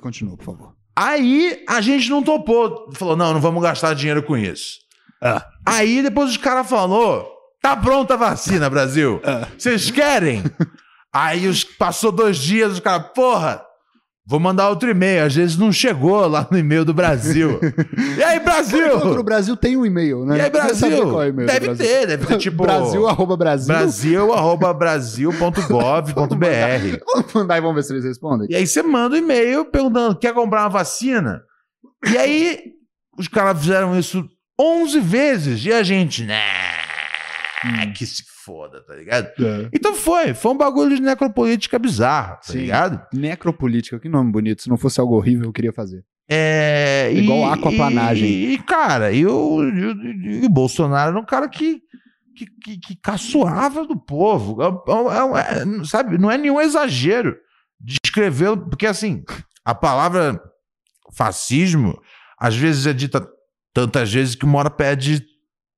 Continua, 0.00 0.36
por 0.36 0.44
favor. 0.44 0.75
Aí 0.96 1.62
a 1.68 1.80
gente 1.82 2.08
não 2.08 2.22
topou. 2.22 2.90
Falou, 2.94 3.14
não, 3.14 3.34
não 3.34 3.40
vamos 3.40 3.62
gastar 3.62 3.94
dinheiro 3.94 4.22
com 4.22 4.36
isso. 4.36 4.78
Ah. 5.22 5.46
Aí 5.64 6.02
depois 6.02 6.30
os 6.30 6.36
caras 6.38 6.66
falou, 6.66 7.30
tá 7.60 7.76
pronta 7.76 8.14
a 8.14 8.16
vacina, 8.16 8.70
Brasil. 8.70 9.20
Ah. 9.22 9.46
Vocês 9.58 9.90
querem? 9.90 10.42
Aí 11.12 11.46
os, 11.48 11.64
passou 11.64 12.12
dois 12.12 12.38
dias, 12.38 12.72
os 12.72 12.80
caras, 12.80 13.08
porra, 13.14 13.62
vou 14.26 14.40
mandar 14.40 14.68
outro 14.68 14.90
e-mail. 14.90 15.24
Às 15.24 15.34
vezes 15.34 15.56
não 15.56 15.70
chegou 15.72 16.26
lá 16.26 16.46
no 16.50 16.58
e-mail 16.58 16.84
do 16.84 16.92
Brasil. 16.92 17.60
e 18.18 18.22
aí, 18.22 18.38
No 18.38 18.44
Brasil? 18.44 19.22
Brasil 19.22 19.56
tem 19.56 19.76
um 19.76 19.86
e-mail, 19.86 20.24
né? 20.24 20.38
E 20.38 20.40
aí, 20.40 20.50
Brasil? 20.50 21.22
é 21.22 21.28
o 21.28 21.32
Deve 21.32 21.66
Brasil? 21.66 21.76
ter, 21.76 22.06
deve 22.06 22.26
ter 22.26 22.38
tipo... 22.38 22.62
Brasil, 22.64 23.06
arroba 23.06 23.36
Brasil. 23.36 23.68
Brasil, 23.68 24.32
arroba 24.32 24.74
brasil.gov.br. 24.74 26.14
Vamos 27.14 27.32
mandar 27.34 27.58
e 27.58 27.60
vamos 27.60 27.76
ver 27.76 27.82
se 27.84 27.92
eles 27.92 28.04
respondem. 28.04 28.48
E 28.50 28.56
aí 28.56 28.66
você 28.66 28.82
manda 28.82 29.14
um 29.14 29.18
e-mail 29.18 29.64
perguntando: 29.66 30.18
quer 30.18 30.34
comprar 30.34 30.62
uma 30.62 30.70
vacina? 30.70 31.42
E 32.10 32.16
aí 32.18 32.60
os 33.18 33.28
caras 33.28 33.58
fizeram 33.58 33.98
isso 33.98 34.24
11 34.60 35.00
vezes 35.00 35.64
e 35.64 35.72
a 35.72 35.82
gente, 35.82 36.24
né? 36.24 36.42
Hum. 37.64 37.92
Que 37.92 38.06
se 38.06 38.22
foda, 38.46 38.80
tá 38.86 38.94
ligado? 38.94 39.26
É. 39.44 39.68
Então 39.72 39.92
foi, 39.92 40.32
foi 40.32 40.52
um 40.52 40.56
bagulho 40.56 40.94
de 40.94 41.02
necropolítica 41.02 41.78
bizarro, 41.80 42.36
tá 42.36 42.52
Sim. 42.52 42.58
ligado? 42.60 43.04
Necropolítica, 43.12 43.98
que 43.98 44.08
nome 44.08 44.30
bonito. 44.30 44.62
Se 44.62 44.68
não 44.68 44.76
fosse 44.76 45.00
algo 45.00 45.16
horrível, 45.16 45.46
eu 45.46 45.52
queria 45.52 45.72
fazer. 45.72 46.04
É, 46.28 47.10
Igual 47.12 47.52
aquaplanagem. 47.52 48.28
E, 48.28 48.52
e, 48.54 48.58
cara, 48.58 49.10
e 49.12 49.26
o, 49.26 49.62
e 49.64 50.42
e 50.42 50.46
o 50.46 50.48
Bolsonaro 50.48 51.10
era 51.10 51.20
um 51.20 51.24
cara 51.24 51.48
que, 51.48 51.80
que, 52.36 52.46
que, 52.62 52.78
que 52.78 52.96
caçoava 52.96 53.84
do 53.84 53.96
povo. 53.96 54.62
É- 54.62 54.66
é- 54.66 55.62
é- 55.80 55.84
sabe, 55.84 56.16
não 56.16 56.30
é 56.30 56.38
nenhum 56.38 56.60
exagero 56.60 57.36
descrevê-lo, 57.80 58.68
porque 58.68 58.86
assim, 58.86 59.24
a 59.64 59.74
palavra 59.74 60.40
fascismo 61.14 62.00
às 62.38 62.56
vezes 62.56 62.86
é 62.86 62.92
dita 62.92 63.26
tantas 63.74 64.12
vezes 64.12 64.34
que 64.34 64.44
uma 64.44 64.58
hora 64.58 64.70
perde 64.70 65.24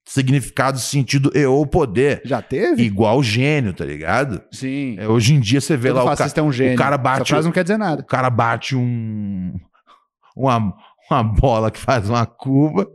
significado, 0.09 0.79
sentido 0.79 1.31
e 1.35 1.44
ou 1.44 1.66
poder. 1.66 2.23
Já 2.25 2.40
teve? 2.40 2.83
Igual 2.83 3.23
gênio, 3.23 3.73
tá 3.75 3.85
ligado? 3.85 4.40
Sim. 4.51 4.97
É, 4.99 5.07
hoje 5.07 5.35
em 5.35 5.40
dia 5.40 5.61
você 5.61 5.77
vê 5.77 5.88
Todo 5.88 5.99
lá 5.99 6.05
o, 6.05 6.07
ca- 6.09 6.16
fascista 6.16 6.40
é 6.40 6.42
um 6.42 6.51
gênio. 6.51 6.75
o 6.75 6.79
cara 6.79 6.97
bate 6.97 7.23
Essa 7.23 7.27
frase 7.35 7.47
não 7.47 7.53
quer 7.53 7.62
dizer 7.62 7.77
nada. 7.77 8.01
o 8.03 8.07
cara 8.07 8.31
bate 8.31 8.75
um 8.75 9.53
uma, 10.37 10.73
uma 11.11 11.23
bola 11.23 11.71
que 11.71 11.79
faz 11.79 12.09
uma 12.09 12.25
curva 12.25 12.87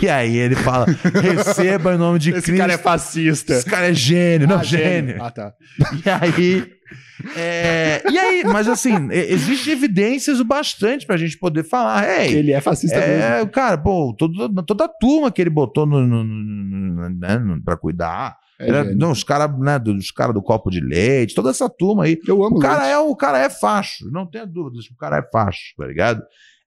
e 0.00 0.08
aí 0.08 0.36
ele 0.36 0.54
fala 0.54 0.86
receba 1.22 1.94
em 1.94 1.98
nome 1.98 2.18
de 2.18 2.30
Esse 2.30 2.42
Cristo. 2.42 2.58
cara 2.60 2.72
é 2.74 2.78
fascista. 2.78 3.52
Esse 3.54 3.64
cara 3.68 3.90
é 3.90 3.94
gênio, 3.94 4.46
não 4.48 4.58
Ah, 4.60 4.62
gênio. 4.62 5.22
Ah, 5.22 5.30
tá. 5.30 5.52
E 6.04 6.08
aí 6.10 6.66
é, 7.36 8.02
e 8.10 8.18
aí, 8.18 8.44
mas 8.44 8.68
assim, 8.68 9.08
e- 9.10 9.32
existe 9.32 9.70
evidências 9.70 10.40
o 10.40 10.44
bastante 10.44 11.06
pra 11.06 11.16
gente 11.16 11.38
poder 11.38 11.64
falar, 11.64 12.08
ei, 12.08 12.34
Ele 12.34 12.52
é 12.52 12.60
fascista 12.60 12.98
mesmo. 12.98 13.12
é, 13.22 13.42
o 13.42 13.48
cara, 13.48 13.78
pô, 13.78 14.14
todo, 14.18 14.52
toda 14.64 14.84
a 14.84 14.88
turma 14.88 15.30
que 15.30 15.40
ele 15.40 15.50
botou 15.50 15.86
no, 15.86 16.06
no, 16.06 16.24
no- 16.24 17.08
né, 17.10 17.38
pra 17.64 17.76
cuidar, 17.76 18.36
É 18.58 18.68
era, 18.68 18.84
não, 18.94 19.10
os 19.10 19.24
caras 19.24 19.56
né, 19.58 19.78
dos 19.78 20.10
cara 20.10 20.32
do 20.32 20.42
copo 20.42 20.70
de 20.70 20.80
leite, 20.80 21.34
toda 21.34 21.50
essa 21.50 21.68
turma 21.68 22.04
aí, 22.04 22.18
Eu 22.26 22.44
amo 22.44 22.56
o 22.56 22.60
cara, 22.60 22.82
leite. 22.82 22.92
é, 22.92 22.98
o 22.98 23.16
cara 23.16 23.38
é 23.38 23.48
facho, 23.50 24.10
não 24.10 24.26
tenha 24.26 24.46
dúvidas, 24.46 24.86
o 24.90 24.96
cara 24.96 25.18
é 25.18 25.22
facho, 25.32 25.74
tá 25.76 25.86
ligado? 25.86 26.22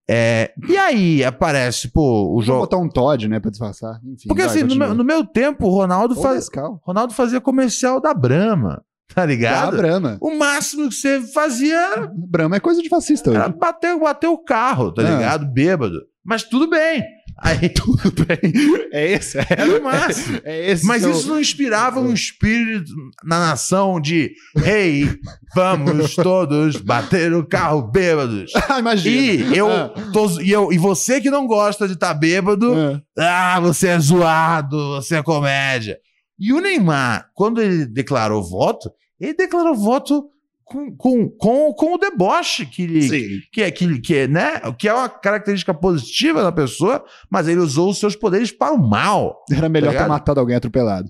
É, 0.09 0.53
e 0.69 0.77
aí 0.77 1.21
aparece, 1.23 1.89
pô, 1.89 2.27
o 2.29 2.33
Vou 2.35 2.41
jogo. 2.41 2.59
botar 2.61 2.77
um 2.77 2.87
Todd, 2.87 3.27
né, 3.27 3.41
pra 3.41 3.51
disfarçar. 3.51 3.99
Enfim, 4.05 4.29
Porque 4.29 4.41
vai, 4.41 4.49
assim, 4.51 4.63
no 4.63 4.73
meu, 4.73 4.93
no 4.95 5.03
meu 5.03 5.25
tempo, 5.25 5.67
o 5.67 5.69
Ronaldo, 5.69 6.15
faz. 6.15 6.47
Ronaldo 6.81 7.13
fazia 7.13 7.41
comercial 7.41 7.99
da 7.99 8.13
Brahma, 8.13 8.81
tá 9.13 9.25
ligado? 9.25 9.77
Brahma. 9.77 10.17
O 10.21 10.35
máximo 10.37 10.89
que 10.89 10.95
você 10.95 11.21
fazia 11.33 12.09
Brahma 12.29 12.57
é 12.57 12.59
coisa 12.59 12.81
de 12.81 12.89
fascista 12.89 13.29
hoje. 13.29 13.39
era 13.39 13.49
bater, 13.49 13.97
bater 13.99 14.27
o 14.27 14.37
carro, 14.37 14.91
tá 14.93 15.01
Ah. 15.01 15.09
ligado? 15.15 15.45
Bêbado. 15.51 15.99
Mas 16.25 16.43
tudo 16.43 16.69
bem. 16.69 17.03
Aí 17.39 17.69
tudo 17.69 18.11
bem. 18.25 18.51
É 18.91 19.11
esse, 19.11 19.37
Era 19.37 19.79
o 19.79 19.83
máximo. 19.83 20.39
É 20.43 20.71
esse. 20.71 20.83
Mas 20.85 21.03
seu- 21.03 21.11
isso 21.11 21.27
não 21.29 21.39
inspirava 21.39 21.99
um 21.99 22.11
espírito 22.11 22.91
na 23.23 23.39
nação 23.39 24.01
de 24.01 24.31
hey, 24.65 25.07
vamos 25.55 26.15
todos 26.15 26.77
bater 26.77 27.31
o 27.33 27.45
carro 27.47 27.83
bêbados. 27.83 28.51
Ah, 28.67 28.79
imagina. 28.79 29.53
E 29.55 29.57
eu, 29.57 29.69
Ah. 29.71 29.93
tô- 30.11 30.41
e 30.41 30.51
eu 30.51 30.73
e 30.73 30.77
você 30.79 31.21
que 31.21 31.29
não 31.29 31.45
gosta 31.47 31.87
de 31.87 31.93
estar 31.93 32.13
bêbado, 32.15 32.73
Ah. 33.17 33.55
ah, 33.55 33.59
você 33.59 33.89
é 33.89 33.99
zoado, 33.99 34.95
você 34.95 35.15
é 35.17 35.23
comédia. 35.23 35.97
E 36.39 36.53
o 36.53 36.59
Neymar, 36.61 37.29
quando 37.33 37.61
ele 37.61 37.85
declarou 37.85 38.43
voto, 38.43 38.91
ele 39.19 39.33
declarou 39.33 39.75
voto 39.75 40.29
com, 40.63 40.95
com, 40.95 41.29
com, 41.29 41.73
com 41.73 41.93
o 41.93 41.97
deboche 41.97 42.65
que 42.65 42.83
ele, 42.83 43.41
que 43.51 43.61
é, 43.61 43.71
que, 43.71 43.99
que, 44.01 44.15
é, 44.15 44.27
né, 44.27 44.59
que 44.77 44.87
é 44.87 44.93
uma 44.93 45.07
característica 45.07 45.73
positiva 45.73 46.43
da 46.43 46.51
pessoa, 46.51 47.03
mas 47.29 47.47
ele 47.47 47.59
usou 47.61 47.89
os 47.89 47.99
seus 47.99 48.15
poderes 48.15 48.51
para 48.51 48.73
o 48.73 48.77
mal. 48.77 49.43
Era 49.51 49.69
melhor 49.69 49.93
Tá 49.93 50.03
ter 50.03 50.09
matado 50.09 50.39
alguém 50.39 50.55
atropelado. 50.55 51.09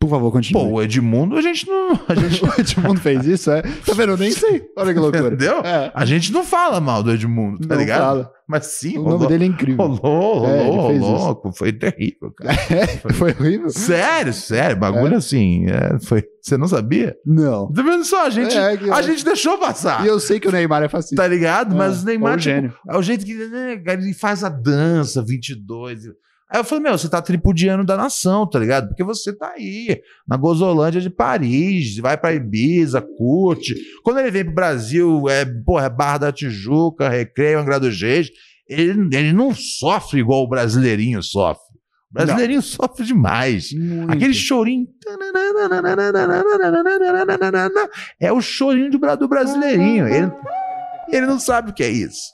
Por 0.00 0.08
favor, 0.08 0.30
continue. 0.30 0.62
Pô, 0.62 0.68
o 0.74 0.82
Edmundo, 0.82 1.36
a 1.36 1.40
gente 1.42 1.66
não. 1.66 1.98
A 2.08 2.14
gente, 2.14 2.40
o 2.46 2.48
Edmundo 2.56 3.00
fez 3.00 3.26
isso, 3.26 3.50
é? 3.50 3.62
Tá 3.62 3.92
vendo? 3.94 4.12
Eu 4.12 4.16
nem 4.16 4.30
sei. 4.30 4.62
Olha 4.76 4.94
que 4.94 5.00
loucura. 5.00 5.26
entendeu? 5.26 5.58
É. 5.64 5.90
A 5.92 6.04
gente 6.04 6.32
não 6.32 6.44
fala 6.44 6.80
mal 6.80 7.02
do 7.02 7.10
Edmundo, 7.10 7.66
tá 7.66 7.74
Não 7.74 7.80
ligado? 7.80 8.00
fala. 8.00 8.30
Mas 8.46 8.66
sim, 8.66 8.96
O 8.96 9.02
rolou, 9.02 9.18
nome 9.18 9.28
dele 9.32 9.44
é 9.44 9.46
incrível. 9.48 9.84
rolou, 9.88 10.46
É, 10.46 10.62
rolou, 10.66 10.88
fez 10.90 11.00
rolou. 11.02 11.52
Foi 11.52 11.72
terrível, 11.72 12.32
cara. 12.36 12.56
Foi 13.12 13.32
horrível? 13.32 13.68
Sério, 13.70 14.32
sério, 14.32 14.76
bagulho 14.76 15.16
assim. 15.16 15.66
é, 15.66 15.98
foi. 15.98 16.22
Você 16.40 16.56
não 16.56 16.68
sabia? 16.68 17.14
Não. 17.26 17.70
Tá 17.72 17.82
vendo 17.82 18.04
só? 18.04 18.24
A 18.24 18.30
gente, 18.30 18.56
É, 18.56 18.76
que- 18.76 18.90
a 18.90 19.02
gente 19.02 19.22
deixou 19.24 19.58
passar. 19.58 20.02
E 20.04 20.08
eu 20.08 20.18
sei 20.20 20.38
que 20.40 20.48
o 20.48 20.52
Neymar 20.52 20.82
é 20.84 20.88
fascista. 20.88 21.16
Tá 21.16 21.26
ligado? 21.28 21.74
Mas 21.76 21.98
É, 21.98 22.02
o 22.02 22.04
Neymar 22.06 22.34
é 22.34 22.36
tipo, 22.36 22.44
gênio. 22.54 22.72
é 22.88 22.96
o 22.96 23.02
jeito 23.02 23.26
que 23.26 23.34
né, 23.34 23.82
ele 23.88 24.14
faz 24.14 24.42
a 24.44 24.48
dança 24.48 25.22
22. 25.22 26.04
Aí 26.50 26.60
eu 26.60 26.64
falei, 26.64 26.84
meu, 26.84 26.96
você 26.96 27.08
tá 27.10 27.20
tripudiando 27.20 27.84
da 27.84 27.94
nação, 27.94 28.48
tá 28.48 28.58
ligado? 28.58 28.88
Porque 28.88 29.04
você 29.04 29.36
tá 29.36 29.52
aí, 29.54 30.00
na 30.26 30.36
Gozolândia 30.36 31.00
de 31.00 31.10
Paris, 31.10 31.98
vai 31.98 32.16
pra 32.16 32.32
Ibiza, 32.32 33.02
curte. 33.02 33.74
Quando 34.02 34.20
ele 34.20 34.30
vem 34.30 34.44
pro 34.44 34.54
Brasil, 34.54 35.28
é, 35.28 35.44
porra, 35.44 35.86
é 35.86 35.90
Barra 35.90 36.18
da 36.18 36.32
Tijuca, 36.32 37.08
Recreio, 37.08 37.58
Angra 37.58 37.78
dos 37.78 38.00
Reis, 38.00 38.30
ele, 38.66 39.14
ele 39.14 39.32
não 39.32 39.54
sofre 39.54 40.20
igual 40.20 40.42
o 40.42 40.48
brasileirinho 40.48 41.22
sofre. 41.22 41.68
O 42.10 42.14
brasileirinho 42.14 42.62
sofre 42.62 43.04
demais. 43.04 43.70
Muito. 43.74 44.10
Aquele 44.10 44.32
chorinho. 44.32 44.86
É 48.18 48.32
o 48.32 48.40
chorinho 48.40 48.90
do 48.90 49.28
brasileirinho. 49.28 50.08
Ele, 50.08 50.32
ele 51.10 51.26
não 51.26 51.38
sabe 51.38 51.70
o 51.70 51.74
que 51.74 51.82
é 51.82 51.90
isso. 51.90 52.32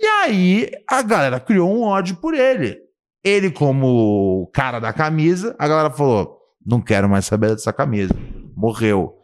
E 0.00 0.06
aí 0.06 0.70
a 0.88 1.02
galera 1.02 1.38
criou 1.38 1.70
um 1.70 1.82
ódio 1.82 2.16
por 2.16 2.32
ele. 2.32 2.83
Ele, 3.24 3.50
como 3.50 4.50
cara 4.52 4.78
da 4.78 4.92
camisa, 4.92 5.56
a 5.58 5.66
galera 5.66 5.90
falou: 5.90 6.36
não 6.64 6.80
quero 6.80 7.08
mais 7.08 7.24
saber 7.24 7.50
dessa 7.50 7.72
camisa. 7.72 8.14
Morreu. 8.56 9.14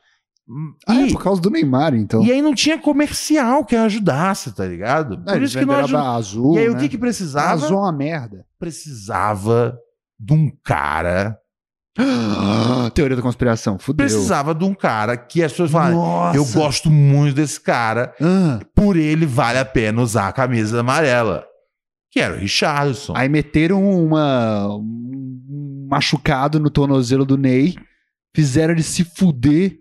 Ah, 0.88 1.02
é 1.02 1.06
E, 1.06 1.12
por 1.12 1.22
causa 1.22 1.40
do 1.40 1.48
Neymar, 1.50 1.94
então. 1.94 2.22
e 2.24 2.32
aí 2.32 2.42
não 2.42 2.52
tinha 2.54 2.76
comercial 2.76 3.64
que 3.64 3.76
ajudasse, 3.76 4.52
tá 4.52 4.66
ligado? 4.66 5.14
Ah, 5.22 5.30
Por 5.32 5.36
eles 5.36 5.50
isso 5.50 5.58
que 5.60 5.64
não 5.64 5.74
venderam 5.76 5.98
ajudou. 6.00 6.00
a 6.12 6.16
Azul, 6.16 6.54
E 6.56 6.58
aí 6.58 6.68
o 6.68 6.72
né? 6.74 6.80
que 6.80 6.88
que 6.88 6.98
precisava? 6.98 7.52
Azul 7.52 7.76
é 7.76 7.80
uma 7.82 7.92
merda. 7.92 8.44
Precisava 8.58 9.78
de 10.18 10.32
um 10.34 10.50
cara 10.64 11.38
Teoria 12.94 13.16
da 13.16 13.22
conspiração, 13.22 13.78
fudeu. 13.78 14.04
precisava 14.06 14.54
de 14.54 14.64
um 14.64 14.74
cara 14.74 15.16
que 15.16 15.42
as 15.42 15.52
pessoas 15.52 15.70
falam, 15.70 15.92
Nossa. 15.94 16.36
eu 16.36 16.44
gosto 16.46 16.90
muito 16.90 17.34
desse 17.36 17.60
cara, 17.60 18.12
Ah, 18.20 18.58
por 18.74 18.96
ele 18.96 19.26
vale 19.26 19.58
a 19.58 19.64
pena 19.64 20.00
usar 20.02 20.28
a 20.28 20.32
camisa 20.32 20.80
amarela. 20.80 21.44
Que 22.10 22.20
era 22.20 22.34
o 22.34 22.38
Richardson. 22.38 23.12
Aí 23.16 23.28
meteram 23.28 23.82
uma, 24.04 24.66
um 24.76 25.86
machucado 25.90 26.58
no 26.58 26.70
tornozelo 26.70 27.24
do 27.24 27.36
Ney, 27.36 27.74
fizeram 28.34 28.72
ele 28.74 28.82
se 28.82 29.04
fuder 29.04 29.76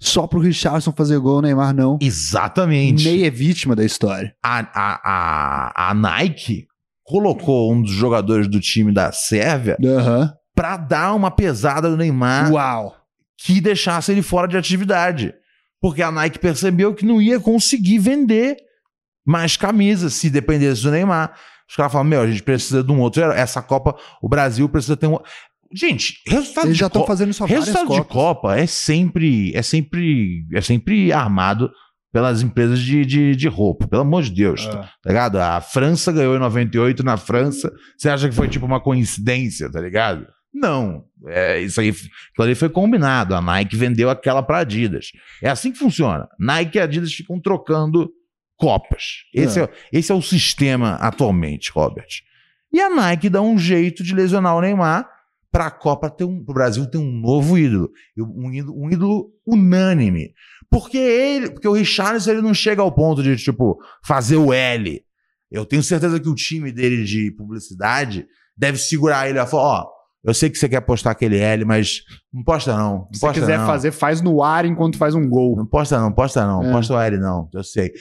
só 0.00 0.26
pro 0.26 0.38
Richardson 0.40 0.92
fazer 0.92 1.18
gol, 1.18 1.38
o 1.38 1.42
Neymar 1.42 1.74
não. 1.74 1.98
Exatamente. 2.00 3.04
Ney 3.04 3.24
é 3.24 3.30
vítima 3.30 3.74
da 3.74 3.84
história. 3.84 4.34
A, 4.44 4.58
a, 4.60 5.00
a, 5.04 5.90
a 5.90 5.94
Nike 5.94 6.66
colocou 7.02 7.72
um 7.72 7.82
dos 7.82 7.92
jogadores 7.92 8.46
do 8.48 8.60
time 8.60 8.92
da 8.92 9.12
Sérvia 9.12 9.76
Aham. 9.84 10.32
pra 10.54 10.76
dar 10.76 11.14
uma 11.14 11.30
pesada 11.30 11.88
no 11.88 11.96
Neymar 11.96 12.52
Uau. 12.52 12.94
que 13.38 13.60
deixasse 13.60 14.12
ele 14.12 14.22
fora 14.22 14.46
de 14.48 14.56
atividade. 14.56 15.32
Porque 15.80 16.02
a 16.02 16.10
Nike 16.10 16.38
percebeu 16.38 16.94
que 16.94 17.04
não 17.04 17.20
ia 17.20 17.38
conseguir 17.40 17.98
vender 17.98 18.56
mais 19.26 19.56
camisas 19.56 20.14
se 20.14 20.30
dependesse 20.30 20.82
do 20.82 20.90
Neymar. 20.90 21.34
Os 21.68 21.76
caras 21.76 21.92
falaram: 21.92 22.10
Meu, 22.10 22.20
a 22.22 22.26
gente 22.30 22.42
precisa 22.42 22.82
de 22.82 22.92
um 22.92 23.00
outro. 23.00 23.22
herói. 23.22 23.36
Essa 23.36 23.62
Copa, 23.62 23.96
o 24.22 24.28
Brasil 24.28 24.68
precisa 24.68 24.96
ter 24.96 25.06
um. 25.06 25.18
Gente, 25.76 26.20
resultado 26.28 26.66
Eles 26.66 26.76
de 26.76 26.80
já 26.80 26.86
estão 26.86 27.04
fazendo 27.04 27.30
isso 27.30 27.44
Resultado 27.44 27.90
de. 27.92 28.04
Copa 28.04 28.56
é 28.56 28.64
sempre, 28.66 29.52
é 29.56 29.62
sempre, 29.62 30.46
é 30.52 30.60
sempre 30.60 31.12
armado 31.12 31.68
pelas 32.12 32.42
empresas 32.42 32.78
de, 32.78 33.04
de, 33.04 33.34
de 33.34 33.48
roupa, 33.48 33.88
pelo 33.88 34.02
amor 34.02 34.22
de 34.22 34.30
Deus, 34.30 34.68
Ah. 34.68 34.88
tá 35.02 35.08
ligado? 35.10 35.36
A 35.40 35.60
França 35.60 36.12
ganhou 36.12 36.36
em 36.36 36.38
98 36.38 37.02
na 37.02 37.16
França. 37.16 37.72
Você 37.98 38.08
acha 38.08 38.28
que 38.28 38.34
foi 38.36 38.46
tipo 38.48 38.64
uma 38.64 38.80
coincidência, 38.80 39.68
tá 39.68 39.80
ligado? 39.80 40.24
Não. 40.54 41.02
É, 41.26 41.58
isso 41.60 41.80
aí, 41.80 41.92
ali 42.38 42.54
foi 42.54 42.68
combinado. 42.68 43.34
A 43.34 43.40
Nike 43.40 43.74
vendeu 43.74 44.08
aquela 44.08 44.44
pra 44.44 44.58
Adidas. 44.58 45.08
É 45.42 45.50
assim 45.50 45.72
que 45.72 45.78
funciona. 45.78 46.28
Nike 46.38 46.78
e 46.78 46.80
Adidas 46.80 47.12
ficam 47.12 47.40
trocando 47.40 48.08
copas. 48.64 49.24
Esse 49.34 49.60
é, 49.60 49.68
esse 49.92 50.10
é 50.10 50.14
o 50.14 50.22
sistema 50.22 50.94
atualmente, 50.94 51.70
Robert. 51.70 52.08
E 52.72 52.80
a 52.80 52.88
Nike 52.88 53.28
dá 53.28 53.42
um 53.42 53.58
jeito 53.58 54.02
de 54.02 54.14
lesionar 54.14 54.56
o 54.56 54.60
Neymar 54.60 55.08
para 55.52 55.66
a 55.66 55.70
Copa 55.70 56.10
ter 56.10 56.24
um, 56.24 56.42
pro 56.42 56.54
Brasil 56.54 56.86
ter 56.90 56.98
um 56.98 57.12
novo 57.12 57.58
ídolo, 57.58 57.90
um 58.18 58.52
ídolo, 58.52 58.84
um 58.84 58.90
ídolo 58.90 59.32
unânime. 59.46 60.32
Porque 60.70 60.96
ele, 60.96 61.50
porque 61.50 61.68
o 61.68 61.72
Richarlison 61.72 62.32
ele 62.32 62.42
não 62.42 62.54
chega 62.54 62.82
ao 62.82 62.90
ponto 62.90 63.22
de 63.22 63.36
tipo 63.36 63.78
fazer 64.02 64.36
o 64.36 64.52
L. 64.52 65.04
Eu 65.50 65.64
tenho 65.64 65.82
certeza 65.82 66.18
que 66.18 66.28
o 66.28 66.34
time 66.34 66.72
dele 66.72 67.04
de 67.04 67.30
publicidade 67.32 68.26
deve 68.56 68.78
segurar 68.78 69.28
ele 69.28 69.38
e 69.38 69.46
falar, 69.46 69.82
ó, 69.82 69.88
eu 70.24 70.32
sei 70.34 70.48
que 70.50 70.56
você 70.56 70.68
quer 70.68 70.80
postar 70.80 71.10
aquele 71.10 71.38
L, 71.38 71.64
mas 71.64 72.00
não 72.32 72.42
posta 72.42 72.76
não. 72.76 72.92
Não 73.00 73.08
Se 73.12 73.20
posta 73.20 73.40
quiser 73.40 73.58
não. 73.58 73.66
fazer, 73.66 73.92
faz 73.92 74.20
no 74.22 74.42
ar 74.42 74.64
enquanto 74.64 74.96
faz 74.96 75.14
um 75.14 75.28
gol. 75.28 75.54
Não 75.56 75.66
posta 75.66 75.98
não, 76.00 76.10
posta 76.12 76.46
não, 76.46 76.62
É. 76.64 76.72
posta 76.72 76.94
o 76.94 76.98
L 77.00 77.18
não, 77.18 77.48
eu 77.52 77.62
sei. 77.62 77.92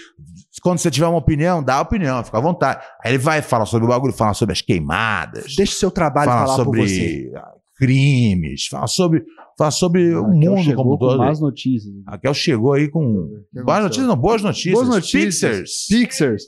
Quando 0.61 0.78
você 0.80 0.89
tiver 0.89 1.07
uma 1.07 1.17
opinião, 1.17 1.61
dá 1.61 1.76
a 1.76 1.82
opinião, 1.82 2.24
fica 2.24 2.38
à 2.38 2.41
vontade. 2.41 2.82
Aí 3.03 3.11
ele 3.11 3.17
vai 3.17 3.41
falar 3.41 3.65
sobre 3.65 3.86
o 3.86 3.89
bagulho, 3.89 4.13
falar 4.13 4.34
sobre 4.34 4.53
as 4.53 4.61
queimadas, 4.61 5.53
Deixa 5.57 5.74
o 5.74 5.76
seu 5.76 5.91
trabalho 5.91 6.30
fala 6.32 6.45
falar 6.47 6.63
por 6.65 6.78
você. 6.78 6.95
sobre 7.28 7.32
ah, 7.36 7.47
crimes, 7.76 8.67
fala 8.67 8.88
sobre, 8.88 9.24
fala 9.57 9.71
sobre 9.71 10.15
o 10.15 10.24
Raquel 10.24 10.55
mundo 10.55 10.76
como 10.76 10.89
com 10.91 10.97
todo. 10.97 11.17
más 11.17 11.39
notícias. 11.41 11.93
Raquel 12.07 12.34
chegou 12.34 12.74
aí 12.74 12.89
com 12.89 13.28
notícias, 13.53 14.07
não, 14.07 14.15
boas 14.15 14.41
notícias. 14.41 14.74
Boas 14.74 14.88
notícias. 14.88 15.57
Pixers. 15.59 15.88
Pixers. 15.89 16.43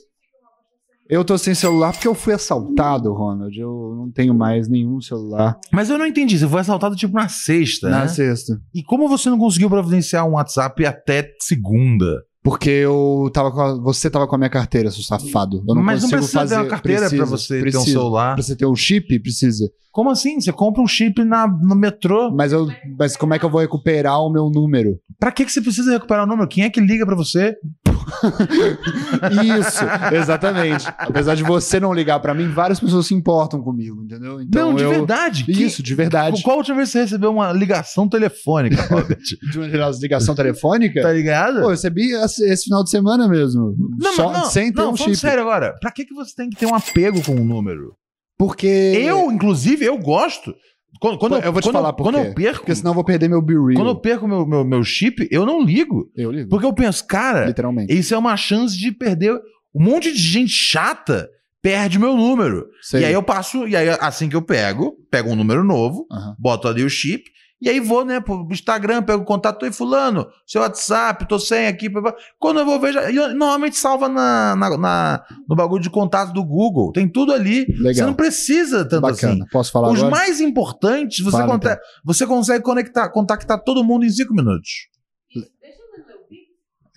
Eu 1.08 1.24
tô 1.24 1.38
sem 1.38 1.54
celular 1.54 1.92
porque 1.92 2.08
eu 2.08 2.14
fui 2.14 2.34
assaltado, 2.34 3.12
Ronald. 3.12 3.56
Eu 3.58 3.94
não 3.96 4.10
tenho 4.10 4.34
mais 4.34 4.68
nenhum 4.68 5.00
celular. 5.00 5.58
Mas 5.72 5.88
eu 5.88 5.96
não 5.98 6.06
entendi, 6.06 6.36
você 6.38 6.48
foi 6.48 6.60
assaltado 6.60 6.96
tipo 6.96 7.14
na 7.14 7.28
sexta, 7.28 7.88
Na 7.88 8.00
né? 8.00 8.08
sexta. 8.08 8.60
E 8.74 8.82
como 8.82 9.08
você 9.08 9.30
não 9.30 9.38
conseguiu 9.38 9.68
providenciar 9.70 10.26
um 10.26 10.32
WhatsApp 10.32 10.84
até 10.84 11.30
segunda? 11.40 12.22
Porque 12.42 12.70
eu 12.70 13.28
tava 13.32 13.50
com 13.50 13.60
a- 13.60 13.74
você 13.74 14.08
tava 14.08 14.26
com 14.28 14.36
a 14.36 14.38
minha 14.38 14.50
carteira, 14.50 14.88
seu 14.90 15.02
safado. 15.02 15.64
Eu 15.68 15.74
não 15.74 15.82
Mas 15.82 16.02
não 16.02 16.10
precisa 16.10 16.32
fazer 16.40 16.54
ter 16.54 16.60
uma 16.60 16.68
carteira 16.70 17.00
precisa, 17.00 17.22
pra 17.26 17.30
você 17.36 17.48
ter 17.54 17.58
um 17.58 17.62
precisa. 17.62 17.84
celular. 17.84 18.34
Pra 18.34 18.42
você 18.44 18.56
ter 18.56 18.66
um 18.66 18.76
chip, 18.76 19.18
precisa. 19.20 19.68
Como 19.96 20.10
assim? 20.10 20.38
Você 20.38 20.52
compra 20.52 20.82
um 20.82 20.86
chip 20.86 21.24
na, 21.24 21.48
no 21.48 21.74
metrô. 21.74 22.30
Mas, 22.30 22.52
eu, 22.52 22.68
mas 22.98 23.16
como 23.16 23.32
é 23.32 23.38
que 23.38 23.46
eu 23.46 23.48
vou 23.48 23.62
recuperar 23.62 24.20
o 24.20 24.28
meu 24.28 24.50
número? 24.50 25.00
Pra 25.18 25.32
que, 25.32 25.42
que 25.42 25.50
você 25.50 25.62
precisa 25.62 25.90
recuperar 25.90 26.24
o 26.24 26.26
número? 26.26 26.46
Quem 26.46 26.64
é 26.64 26.68
que 26.68 26.82
liga 26.82 27.06
pra 27.06 27.16
você? 27.16 27.56
Isso, 29.58 29.84
exatamente. 30.14 30.86
Apesar 30.98 31.34
de 31.34 31.42
você 31.42 31.80
não 31.80 31.94
ligar 31.94 32.20
pra 32.20 32.34
mim, 32.34 32.46
várias 32.50 32.78
pessoas 32.78 33.06
se 33.06 33.14
importam 33.14 33.62
comigo, 33.62 34.04
entendeu? 34.04 34.38
Então 34.38 34.68
não, 34.68 34.76
de 34.76 34.82
eu... 34.82 34.90
verdade. 34.90 35.46
Isso, 35.48 35.82
de 35.82 35.94
verdade. 35.94 36.42
Qual 36.42 36.56
a 36.56 36.58
última 36.58 36.76
vez 36.76 36.90
você 36.90 37.00
recebeu 37.00 37.32
uma 37.32 37.50
ligação 37.50 38.06
telefônica, 38.06 38.82
Robert? 38.94 39.16
De 39.50 39.58
uma 39.58 39.66
ligação 39.98 40.34
telefônica? 40.34 41.00
tá 41.00 41.10
ligado? 41.10 41.60
Pô, 41.60 41.62
eu 41.62 41.70
recebi 41.70 42.12
esse, 42.12 42.64
final 42.64 42.84
de 42.84 42.90
semana 42.90 43.26
mesmo. 43.26 43.74
não, 43.98 44.12
Só, 44.12 44.30
não, 44.30 44.44
sem 44.44 44.70
ter 44.70 44.82
não, 44.82 44.92
um 44.92 44.96
chip. 44.96 45.16
sério 45.16 45.40
agora. 45.40 45.74
Pra 45.80 45.90
que, 45.90 46.04
que 46.04 46.12
você 46.12 46.34
tem 46.36 46.50
que 46.50 46.56
ter 46.56 46.66
um 46.66 46.74
apego 46.74 47.22
com 47.22 47.34
o 47.34 47.42
número? 47.42 47.96
Porque. 48.38 48.66
Eu, 48.66 49.30
inclusive, 49.30 49.84
eu 49.84 49.98
gosto. 49.98 50.54
Quando, 51.00 51.18
quando 51.18 51.36
Eu 51.36 51.52
vou 51.52 51.60
te 51.60 51.64
quando, 51.64 51.74
falar 51.74 51.92
por 51.92 52.04
Quando 52.04 52.18
eu 52.18 52.34
perco, 52.34 52.60
Porque 52.60 52.74
senão 52.74 52.92
eu 52.92 52.94
vou 52.94 53.04
perder 53.04 53.28
meu 53.28 53.42
Be 53.42 53.52
Real. 53.52 53.74
quando 53.74 53.88
eu 53.88 54.00
perco 54.00 54.26
meu, 54.26 54.46
meu, 54.46 54.64
meu 54.64 54.82
chip, 54.82 55.28
eu 55.30 55.44
não 55.44 55.62
ligo. 55.62 56.10
Eu 56.16 56.30
ligo. 56.30 56.48
Porque 56.48 56.64
eu 56.64 56.72
penso, 56.72 57.06
cara, 57.06 57.46
Literalmente. 57.46 57.92
isso 57.92 58.14
é 58.14 58.18
uma 58.18 58.36
chance 58.36 58.76
de 58.76 58.90
perder. 58.92 59.32
Um 59.74 59.84
monte 59.84 60.10
de 60.10 60.18
gente 60.18 60.52
chata 60.52 61.28
perde 61.60 61.98
meu 61.98 62.16
número. 62.16 62.66
Sei. 62.80 63.02
E 63.02 63.04
aí 63.04 63.12
eu 63.12 63.22
passo, 63.22 63.66
e 63.66 63.76
aí 63.76 63.88
assim 64.00 64.28
que 64.28 64.36
eu 64.36 64.42
pego, 64.42 64.96
pego 65.10 65.30
um 65.30 65.36
número 65.36 65.64
novo, 65.64 66.06
boto 66.38 66.68
ali 66.68 66.82
o 66.82 66.88
chip 66.88 67.24
E 67.58 67.70
aí 67.70 67.80
vou, 67.80 68.04
né, 68.04 68.20
pro 68.20 68.46
Instagram, 68.50 69.02
pego 69.02 69.22
o 69.22 69.24
contato, 69.24 69.64
e 69.64 69.72
fulano, 69.72 70.26
seu 70.46 70.60
WhatsApp, 70.60 71.26
tô 71.26 71.38
sem 71.38 71.66
aqui. 71.66 71.88
blá, 71.88 72.02
blá. 72.02 72.14
Quando 72.38 72.60
eu 72.60 72.66
vou 72.66 72.78
ver, 72.78 72.92
já, 72.92 73.10
eu- 73.10 73.34
normalmente 73.34 73.76
salva 73.78 74.10
na, 74.10 74.54
na- 74.54 74.76
na- 74.76 75.24
no 75.48 75.56
bagulho 75.56 75.82
de 75.82 75.88
contato 75.88 76.34
do 76.34 76.44
Google. 76.44 76.92
Tem 76.92 77.08
tudo 77.08 77.32
ali. 77.32 77.64
Você 77.66 77.82
Legal. 77.82 78.06
não 78.08 78.14
precisa 78.14 78.84
tanto 78.86 79.06
assim. 79.06 79.26
Bacana. 79.26 79.46
Posso 79.50 79.72
falar 79.72 79.90
Os 79.90 79.98
agora? 80.00 80.14
mais 80.14 80.38
importantes, 80.40 81.24
você, 81.24 81.30
Fala, 81.38 81.46
conta- 81.50 81.80
você 82.04 82.26
consegue 82.26 82.62
conectar, 82.62 83.08
contactar 83.08 83.58
todo 83.64 83.82
mundo 83.82 84.04
em 84.04 84.10
cinco 84.10 84.34
minutos. 84.34 84.88
Deixa 85.34 85.48
eu 85.96 86.06
ler 86.06 86.14
o 86.14 86.28
Pix. 86.28 86.42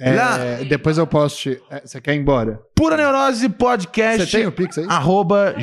É, 0.01 0.13
Já. 0.15 0.63
depois 0.67 0.97
eu 0.97 1.07
posso 1.07 1.37
te... 1.37 1.61
é, 1.69 1.81
Você 1.85 2.01
quer 2.01 2.15
ir 2.15 2.19
embora? 2.19 2.59
Pura 2.75 2.97
Neurose 2.97 3.47
Podcast. 3.47 4.25
Você 4.29 4.37
tem 4.39 4.45
o 4.45 4.51
Pix 4.51 4.77
aí? 4.77 4.85
arroba 4.89 5.55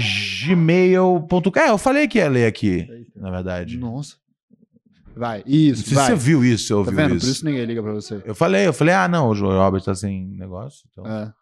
gmail.com. 0.49 1.59
É, 1.61 1.69
eu 1.69 1.77
falei 1.79 2.09
que 2.09 2.17
ia 2.19 2.31
ler 2.31 2.47
aqui, 2.47 2.87
na 3.15 3.31
verdade. 3.31 3.77
Nossa. 3.77 4.15
Vai, 5.17 5.43
isso, 5.47 5.83
sei 5.83 5.89
se 5.89 5.95
vai. 5.95 6.07
você 6.07 6.15
viu 6.15 6.45
isso, 6.45 6.67
você 6.67 6.73
Tá 6.73 6.77
ouviu 6.77 6.95
vendo? 6.95 7.09
Por 7.09 7.17
isso. 7.17 7.31
isso 7.31 7.45
ninguém 7.45 7.65
liga 7.65 7.83
pra 7.83 7.93
você. 7.93 8.23
Eu 8.25 8.35
falei, 8.35 8.67
eu 8.67 8.73
falei, 8.73 8.95
ah, 8.95 9.09
não, 9.09 9.31
o 9.31 9.35
João 9.35 9.57
Robert 9.57 9.83
tá 9.83 9.95
sem 9.95 10.27
negócio. 10.37 10.87
Então... 10.93 11.07
É. 11.07 11.33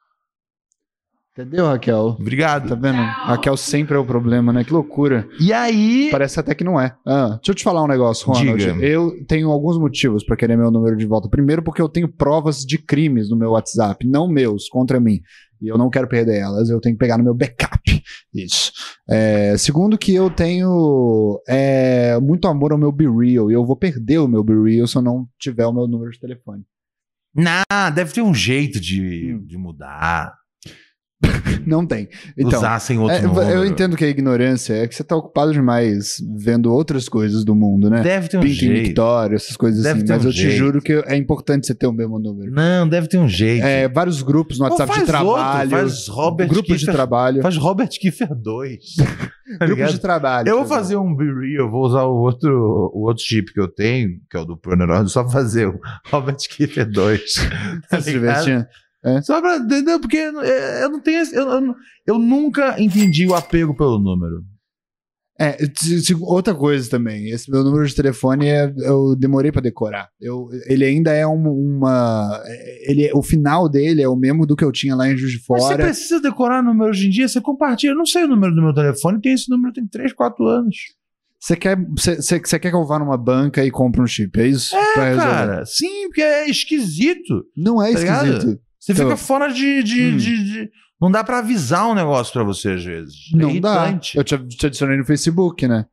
Entendeu, 1.37 1.67
Raquel? 1.67 2.17
Obrigado. 2.17 2.69
Tá 2.69 2.77
vendo? 2.77 2.99
Tchau. 2.99 3.27
Raquel 3.27 3.57
sempre 3.57 3.97
é 3.97 3.99
o 3.99 4.05
problema, 4.05 4.53
né? 4.53 4.63
Que 4.63 4.73
loucura. 4.73 5.29
E 5.41 5.53
aí. 5.53 6.09
Parece 6.13 6.39
até 6.39 6.55
que 6.55 6.63
não 6.63 6.81
é. 6.81 6.95
Ah, 7.05 7.31
deixa 7.31 7.51
eu 7.51 7.55
te 7.57 7.65
falar 7.65 7.83
um 7.83 7.89
negócio, 7.89 8.29
Ronald. 8.29 8.57
Diga. 8.57 8.87
Eu 8.87 9.13
tenho 9.27 9.51
alguns 9.51 9.77
motivos 9.77 10.25
pra 10.25 10.37
querer 10.37 10.57
meu 10.57 10.71
número 10.71 10.97
de 10.97 11.05
volta. 11.05 11.29
Primeiro, 11.29 11.61
porque 11.61 11.83
eu 11.83 11.89
tenho 11.89 12.07
provas 12.07 12.61
de 12.61 12.79
crimes 12.79 13.29
no 13.29 13.37
meu 13.37 13.51
WhatsApp, 13.51 14.07
não 14.07 14.29
meus, 14.29 14.69
contra 14.69 15.01
mim. 15.01 15.21
E 15.65 15.69
eu 15.69 15.79
não 15.79 15.91
quero 15.91 16.07
perder 16.07 16.39
elas, 16.39 16.69
eu 16.69 16.81
tenho 16.81 16.95
que 16.95 16.99
pegar 16.99 17.17
no 17.19 17.25
meu 17.25 17.35
backup. 17.35 17.81
Isso. 18.35 18.73
É, 19.09 19.57
segundo, 19.57 19.97
que 19.99 20.15
eu 20.15 20.31
tenho 20.31 21.41
é, 21.49 22.19
muito 22.21 22.47
amor 22.49 22.73
ao 22.73 22.79
meu 22.79 22.93
Be 22.93 23.07
Real. 23.07 23.51
E 23.51 23.55
eu 23.55 23.65
vou 23.65 23.77
perder 23.77 24.19
o 24.19 24.29
meu 24.29 24.45
Be 24.45 24.55
Real 24.55 24.87
se 24.87 24.97
eu 24.97 25.03
não 25.03 25.27
tiver 25.39 25.67
o 25.67 25.73
meu 25.73 25.87
número 25.89 26.11
de 26.11 26.21
telefone. 26.21 26.65
Nah, 27.35 27.91
deve 27.91 28.13
ter 28.13 28.23
um 28.23 28.33
jeito 28.35 28.79
de, 28.81 29.35
Hum. 29.35 29.45
de 29.45 29.57
mudar. 29.59 30.35
Não 31.67 31.87
tem. 31.87 32.09
Então, 32.37 32.59
usar 32.59 32.79
sem 32.79 32.99
outro 32.99 33.17
é, 33.17 33.23
número. 33.23 33.49
eu 33.49 33.65
entendo 33.65 33.97
que 33.97 34.05
a 34.05 34.09
ignorância 34.09 34.75
é 34.75 34.87
que 34.87 34.95
você 34.95 35.03
tá 35.03 35.17
ocupado 35.17 35.53
demais 35.53 36.17
vendo 36.37 36.71
outras 36.73 37.09
coisas 37.09 37.45
do 37.45 37.55
mundo, 37.55 37.89
né? 37.89 38.03
Deve 38.03 38.29
ter 38.29 38.37
um 38.37 38.41
Pink 38.43 38.55
jeito. 38.55 38.87
Victoria, 38.89 39.37
essas 39.37 39.57
coisas 39.57 39.83
Deve 39.83 40.01
assim. 40.03 40.09
Mas 40.13 40.25
um 40.25 40.29
eu 40.29 40.33
te 40.33 40.41
jeito. 40.43 40.57
juro 40.57 40.83
que 40.83 40.93
é 41.07 41.17
importante 41.17 41.67
você 41.67 41.75
ter 41.75 41.87
o 41.87 41.93
mesmo 41.93 42.19
número. 42.19 42.53
Não, 42.53 42.87
deve 42.89 43.09
ter 43.09 43.17
um 43.19 43.29
jeito. 43.29 43.65
É, 43.65 43.89
vários 43.89 44.21
grupos 44.23 44.59
no 44.59 44.65
WhatsApp 44.67 44.93
de 44.93 45.07
faz 45.07 45.21
outro, 45.27 45.43
trabalho. 45.43 45.71
faz 45.71 46.09
Robert 46.09 46.49
grupos 46.49 46.67
de 46.67 46.79
Kiefer- 46.79 46.95
trabalho. 46.95 47.43
Faz 47.43 47.57
Robert 47.57 47.89
Kiefer 47.89 48.35
2. 48.35 48.79
tá 49.59 49.67
grupos 49.67 49.93
de 49.93 49.99
trabalho. 50.01 50.49
Eu 50.49 50.55
vou 50.57 50.65
exemplo. 50.65 50.77
fazer 50.83 50.97
um 50.97 51.15
Be 51.17 51.25
Real, 51.25 51.71
vou 51.71 51.85
usar 51.87 52.03
o 52.05 52.15
outro, 52.17 52.91
o 52.95 53.07
outro 53.07 53.23
chip 53.25 53.53
que 53.53 53.61
eu 53.61 53.69
tenho, 53.69 54.11
que 54.31 54.37
é 54.37 54.41
o 54.41 54.45
do 54.45 54.57
Proneurose, 54.57 55.11
só 55.11 55.27
fazer 55.29 55.69
o 55.69 55.81
Robert 56.11 56.37
Kiefer 56.37 56.85
2. 56.91 57.23
tá 57.89 58.01
Se 58.01 58.13
ligado? 58.13 58.67
Divertindo. 59.05 59.25
Só 59.27 59.41
pra 59.41 59.57
entender, 59.57 59.99
porque 59.99 60.17
é, 60.19 60.85
eu 60.85 60.91
não 60.91 61.01
tenho. 61.01 61.25
Eu, 61.33 61.49
eu, 61.51 61.75
eu 62.07 62.19
nunca 62.19 62.81
entendi 62.81 63.27
o 63.27 63.35
apego 63.35 63.75
pelo 63.77 63.99
número. 63.99 64.43
É, 65.41 65.57
outra 66.21 66.55
coisa 66.55 66.89
também. 66.89 67.29
Esse 67.31 67.51
meu 67.51 67.65
número 67.65 67.85
de 67.85 67.95
telefone 67.95 68.47
é, 68.47 68.73
eu 68.79 69.17
demorei 69.17 69.51
pra 69.51 69.61
decorar. 69.61 70.09
Eu, 70.21 70.49
ele 70.69 70.85
ainda 70.85 71.11
é 71.13 71.27
um- 71.27 71.51
uma. 71.77 72.41
Ele, 72.87 73.11
o 73.13 73.21
final 73.21 73.69
dele 73.69 74.01
é 74.01 74.09
o 74.09 74.15
mesmo 74.15 74.47
do 74.47 74.55
que 74.55 74.65
eu 74.65 74.71
tinha 74.71 74.95
lá 74.95 75.09
em 75.11 75.17
Juiz 75.17 75.33
de 75.33 75.39
Mas 75.49 75.63
você 75.63 75.69
Fora. 75.73 75.85
precisa 75.87 76.21
decorar 76.21 76.63
número 76.63 76.91
hoje 76.91 77.09
em 77.09 77.11
dia, 77.11 77.27
você 77.27 77.41
compartilha. 77.41 77.91
Eu 77.91 77.97
não 77.97 78.07
sei 78.07 78.23
o 78.25 78.29
número 78.29 78.55
do 78.55 78.63
meu 78.63 78.73
telefone, 78.73 79.21
tem 79.21 79.33
esse 79.33 79.51
número 79.51 79.73
tem 79.75 79.85
3, 79.89 80.13
4 80.13 80.47
anos. 80.47 80.77
Você 81.41 81.57
quer, 81.57 81.77
você- 81.99 82.17
você 82.23 82.59
quer 82.59 82.71
que 82.71 82.77
eu 82.77 82.87
vá 82.87 82.99
numa 83.01 83.19
banca 83.19 83.63
e 83.65 83.71
compre 83.73 84.01
um 84.01 84.07
chip, 84.07 84.41
é 84.41 84.47
isso? 84.47 84.75
É, 84.75 85.17
cara, 85.17 85.67
sim, 85.67 86.05
porque 86.07 86.23
é 86.23 86.49
esquisito. 86.49 87.45
Não 87.57 87.83
é 87.83 87.93
Tá 87.93 87.99
ligado? 87.99 88.61
Você 88.85 88.93
Então- 88.93 89.07
fica 89.07 89.17
fora 89.17 89.49
de, 89.53 89.83
de, 89.83 90.03
Hum. 90.13 90.17
de- 90.17 90.45
de- 90.45 90.71
Não 91.01 91.11
dá 91.11 91.25
pra 91.25 91.39
avisar 91.39 91.89
um 91.89 91.95
negócio 91.95 92.33
pra 92.33 92.45
você 92.45 92.71
às 92.71 92.85
vezes. 92.85 93.15
É 93.35 93.37
Não 93.37 93.59
dá. 93.61 93.99
Eu 94.15 94.23
te, 94.25 94.37
te 94.39 94.67
adicionei 94.67 94.97
no 94.99 95.05
Facebook, 95.05 95.67
né? 95.67 95.87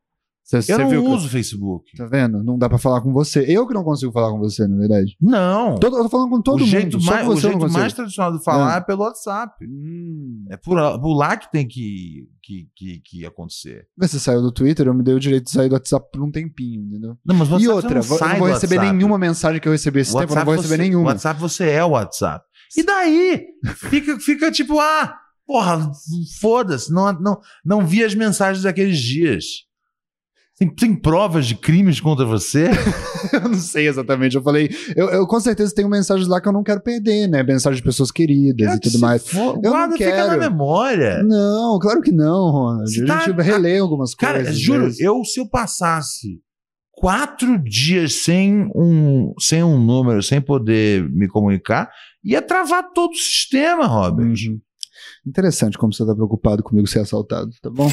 Você, 0.44 0.56
Eu 0.56 0.62
você 0.62 0.78
não 0.78 0.88
viu 0.90 1.04
uso 1.06 1.28
Facebook. 1.28 1.96
Tá 1.96 2.04
vendo? 2.06 2.42
Não 2.42 2.58
dá 2.58 2.68
pra 2.68 2.76
falar 2.76 3.00
com 3.00 3.12
você. 3.12 3.44
Eu 3.48 3.66
que 3.66 3.72
não 3.72 3.84
consigo 3.84 4.12
falar 4.12 4.30
com 4.32 4.38
você, 4.40 4.66
na 4.66 4.76
verdade. 4.76 5.16
Não. 5.20 5.76
Todo, 5.78 5.96
eu 5.96 6.02
tô 6.02 6.08
falando 6.10 6.30
com 6.30 6.42
todo 6.42 6.56
o 6.56 6.60
mundo. 6.60 6.68
jeito, 6.68 7.00
mais, 7.02 7.26
o 7.28 7.36
jeito 7.36 7.70
mais 7.70 7.92
tradicional 7.92 8.36
de 8.36 8.42
falar 8.44 8.74
É. 8.74 8.78
é 8.78 8.80
pelo 8.80 9.02
WhatsApp. 9.02 9.64
Hum. 9.64 10.44
É 10.50 10.56
por, 10.56 10.76
por 11.00 11.14
lá 11.14 11.36
que 11.36 11.50
tem 11.50 11.66
que, 11.66 12.26
que, 12.42 12.68
que, 12.76 13.00
que 13.04 13.26
acontecer. 13.26 13.86
Mas 13.96 14.10
Você 14.10 14.18
saiu 14.18 14.42
do 14.42 14.50
Twitter, 14.52 14.86
eu 14.88 14.94
me 14.94 15.02
dei 15.04 15.14
o 15.14 15.20
direito 15.20 15.44
de 15.44 15.52
sair 15.52 15.68
do 15.68 15.74
WhatsApp 15.74 16.06
por 16.12 16.22
um 16.22 16.30
tempinho, 16.30 16.82
entendeu? 16.86 17.16
Não, 17.24 17.36
mas 17.36 17.48
você 17.48 17.64
e 17.64 17.68
outra, 17.68 17.88
não 17.90 17.96
eu 18.02 18.02
não 18.28 18.36
vou 18.38 18.48
receber 18.48 18.76
WhatsApp. 18.76 18.96
nenhuma 18.96 19.18
mensagem 19.18 19.60
que 19.60 19.68
eu 19.68 19.72
recebi 19.72 20.00
esse 20.00 20.14
O 20.14 20.18
tempo, 20.18 20.32
eu 20.32 20.36
não 20.36 20.44
vou 20.44 20.54
receber 20.54 20.76
você, 20.76 20.82
nenhuma. 20.82 21.06
WhatsApp 21.10 21.40
você 21.40 21.70
é 21.70 21.84
o 21.84 21.90
WhatsApp. 21.90 22.44
E 22.76 22.82
daí? 22.82 23.44
Fica, 23.76 24.18
fica 24.20 24.50
tipo, 24.50 24.78
ah, 24.80 25.14
porra, 25.46 25.90
foda-se, 26.40 26.92
não, 26.92 27.12
não, 27.20 27.40
não 27.64 27.86
vi 27.86 28.02
as 28.04 28.14
mensagens 28.14 28.62
daqueles 28.64 28.98
dias. 28.98 29.44
Tem, 30.58 30.72
tem 30.72 30.94
provas 30.94 31.46
de 31.46 31.54
crimes 31.56 31.98
contra 32.00 32.24
você? 32.24 32.68
eu 33.32 33.40
não 33.48 33.54
sei 33.54 33.88
exatamente. 33.88 34.36
Eu 34.36 34.42
falei, 34.42 34.70
eu, 34.94 35.08
eu 35.10 35.26
com 35.26 35.40
certeza 35.40 35.74
tenho 35.74 35.88
mensagens 35.88 36.28
lá 36.28 36.40
que 36.40 36.46
eu 36.48 36.52
não 36.52 36.62
quero 36.62 36.80
perder, 36.80 37.26
né? 37.26 37.42
Mensagens 37.42 37.78
de 37.78 37.82
pessoas 37.82 38.12
queridas 38.12 38.66
Quero 38.68 38.76
e 38.76 38.80
tudo 38.80 38.98
mais. 39.00 39.26
for- 39.26 39.56
Eu 39.56 39.62
não 39.62 39.70
Guarda, 39.70 39.96
fica 39.96 40.10
na 40.26 40.36
quero. 40.36 40.40
memória. 40.40 41.22
Não, 41.24 41.78
claro 41.80 42.00
que 42.00 42.12
não, 42.12 42.50
Ronald. 42.50 42.88
Você 42.94 43.02
A 43.02 43.06
tá- 43.06 43.20
gente 43.26 43.40
relê 43.42 43.78
algumas 43.78 44.14
Cara, 44.14 44.38
coisas. 44.38 44.58
juro, 44.58 44.84
mas- 44.84 45.00
eu 45.00 45.24
se 45.24 45.40
eu 45.40 45.48
passasse 45.48 46.40
quatro 46.92 47.58
dias 47.58 48.12
sem 48.22 48.70
um, 48.76 49.32
sem 49.40 49.62
um 49.64 49.80
número, 49.84 50.22
sem 50.22 50.40
poder 50.40 51.08
me 51.10 51.26
comunicar, 51.26 51.90
ia 52.24 52.42
travar 52.42 52.90
todo 52.92 53.12
o 53.12 53.16
sistema, 53.16 53.86
Robert. 53.86 54.34
Uhum. 54.48 54.60
Interessante 55.26 55.78
como 55.78 55.92
você 55.92 56.04
tá 56.04 56.14
preocupado 56.14 56.62
comigo 56.62 56.86
ser 56.86 57.00
assaltado, 57.00 57.50
tá 57.62 57.70
bom? 57.70 57.90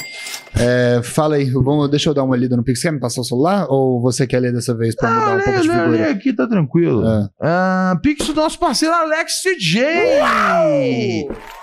É, 0.59 1.01
fala 1.03 1.35
aí, 1.35 1.49
vamos, 1.51 1.89
deixa 1.89 2.09
eu 2.09 2.13
dar 2.13 2.23
uma 2.23 2.35
lida 2.35 2.57
no 2.57 2.63
Pix. 2.63 2.81
Quer 2.81 2.91
me 2.91 2.99
passar 2.99 3.21
o 3.21 3.23
celular 3.23 3.67
ou 3.69 4.01
você 4.01 4.25
quer 4.25 4.39
ler 4.39 4.51
dessa 4.51 4.75
vez 4.75 4.95
pra 4.95 5.11
mudar 5.11 5.37
um 5.37 5.41
pouco 5.41 5.61
de 5.61 5.67
lê, 5.67 5.75
lê, 5.75 5.91
figura? 5.91 6.11
aqui, 6.11 6.33
tá 6.33 6.47
tranquilo. 6.47 7.07
É. 7.07 7.29
Ah, 7.39 7.99
Pix 8.01 8.25
do 8.27 8.33
nosso 8.33 8.57
parceiro 8.57 8.93
Alex 8.95 9.41
DJ. 9.43 10.11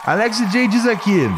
Alex 0.04 0.38
DJ 0.38 0.68
diz 0.68 0.86
aqui. 0.86 1.28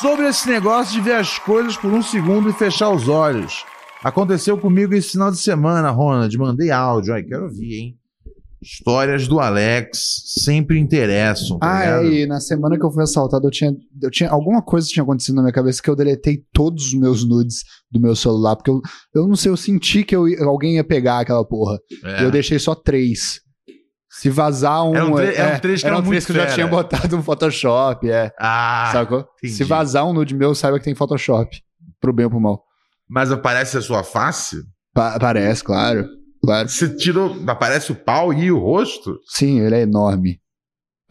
Sobre 0.00 0.26
esse 0.26 0.48
negócio 0.48 0.92
de 0.94 1.00
ver 1.00 1.16
as 1.16 1.38
coisas 1.38 1.76
por 1.76 1.92
um 1.92 2.02
segundo 2.02 2.48
e 2.48 2.52
fechar 2.52 2.90
os 2.90 3.08
olhos. 3.08 3.64
Aconteceu 4.02 4.58
comigo 4.58 4.94
esse 4.94 5.12
final 5.12 5.30
de 5.30 5.38
semana, 5.38 5.90
Ronald. 5.90 6.36
Mandei 6.36 6.70
áudio. 6.70 7.14
Ai, 7.14 7.22
quero 7.22 7.44
ouvir, 7.44 7.74
hein? 7.74 7.98
Histórias 8.64 9.28
do 9.28 9.38
Alex 9.40 9.98
sempre 10.42 10.78
interessam. 10.78 11.58
Tá 11.58 11.66
Ah, 11.70 11.80
ligado? 12.00 12.04
é, 12.06 12.20
e 12.20 12.26
na 12.26 12.40
semana 12.40 12.78
que 12.78 12.84
eu 12.84 12.90
fui 12.90 13.02
assaltado, 13.02 13.46
eu 13.46 13.50
tinha, 13.50 13.72
eu 14.02 14.10
tinha. 14.10 14.30
Alguma 14.30 14.62
coisa 14.62 14.88
tinha 14.88 15.02
acontecido 15.02 15.34
na 15.36 15.42
minha 15.42 15.52
cabeça 15.52 15.82
que 15.82 15.90
eu 15.90 15.94
deletei 15.96 16.42
todos 16.52 16.86
os 16.86 16.94
meus 16.94 17.22
nudes 17.28 17.58
do 17.90 18.00
meu 18.00 18.16
celular. 18.16 18.56
Porque 18.56 18.70
eu, 18.70 18.80
eu 19.14 19.28
não 19.28 19.36
sei, 19.36 19.50
eu 19.52 19.56
senti 19.56 20.02
que 20.02 20.16
eu 20.16 20.26
alguém 20.48 20.76
ia 20.76 20.84
pegar 20.84 21.20
aquela 21.20 21.44
porra. 21.44 21.78
É. 22.04 22.20
E 22.22 22.24
eu 22.24 22.30
deixei 22.30 22.58
só 22.58 22.74
três. 22.74 23.40
Se 24.08 24.30
vazar 24.30 24.84
um. 24.84 24.94
Era 24.94 25.06
um 25.06 25.14
tre- 25.14 25.34
era 25.34 25.56
um 25.56 25.60
três 25.60 25.80
que 25.80 25.86
era 25.86 25.96
era 25.96 26.04
um 26.04 26.08
que 26.10 26.14
eu 26.16 26.20
já 26.20 26.32
fera. 26.42 26.54
tinha 26.54 26.66
botado 26.68 27.16
no 27.16 27.22
Photoshop, 27.22 28.08
é. 28.08 28.32
Ah, 28.38 28.88
sacou? 28.92 29.26
entendi. 29.38 29.54
Se 29.54 29.64
vazar 29.64 30.06
um 30.06 30.12
nude 30.12 30.34
meu, 30.34 30.54
saiba 30.54 30.78
que 30.78 30.84
tem 30.84 30.94
Photoshop. 30.94 31.50
Pro 32.00 32.12
bem 32.12 32.24
ou 32.24 32.30
pro 32.30 32.40
mal. 32.40 32.62
mas 33.10 33.30
aparece 33.32 33.76
a 33.76 33.82
sua 33.82 34.02
face? 34.04 34.56
Pa- 34.94 35.18
parece, 35.18 35.64
claro. 35.64 36.06
Claro. 36.44 36.68
Você 36.68 36.94
tirou. 36.96 37.36
Aparece 37.46 37.92
o 37.92 37.94
pau 37.94 38.32
e 38.32 38.50
o 38.50 38.58
rosto? 38.58 39.18
Sim, 39.26 39.60
ele 39.60 39.76
é 39.76 39.82
enorme. 39.82 40.38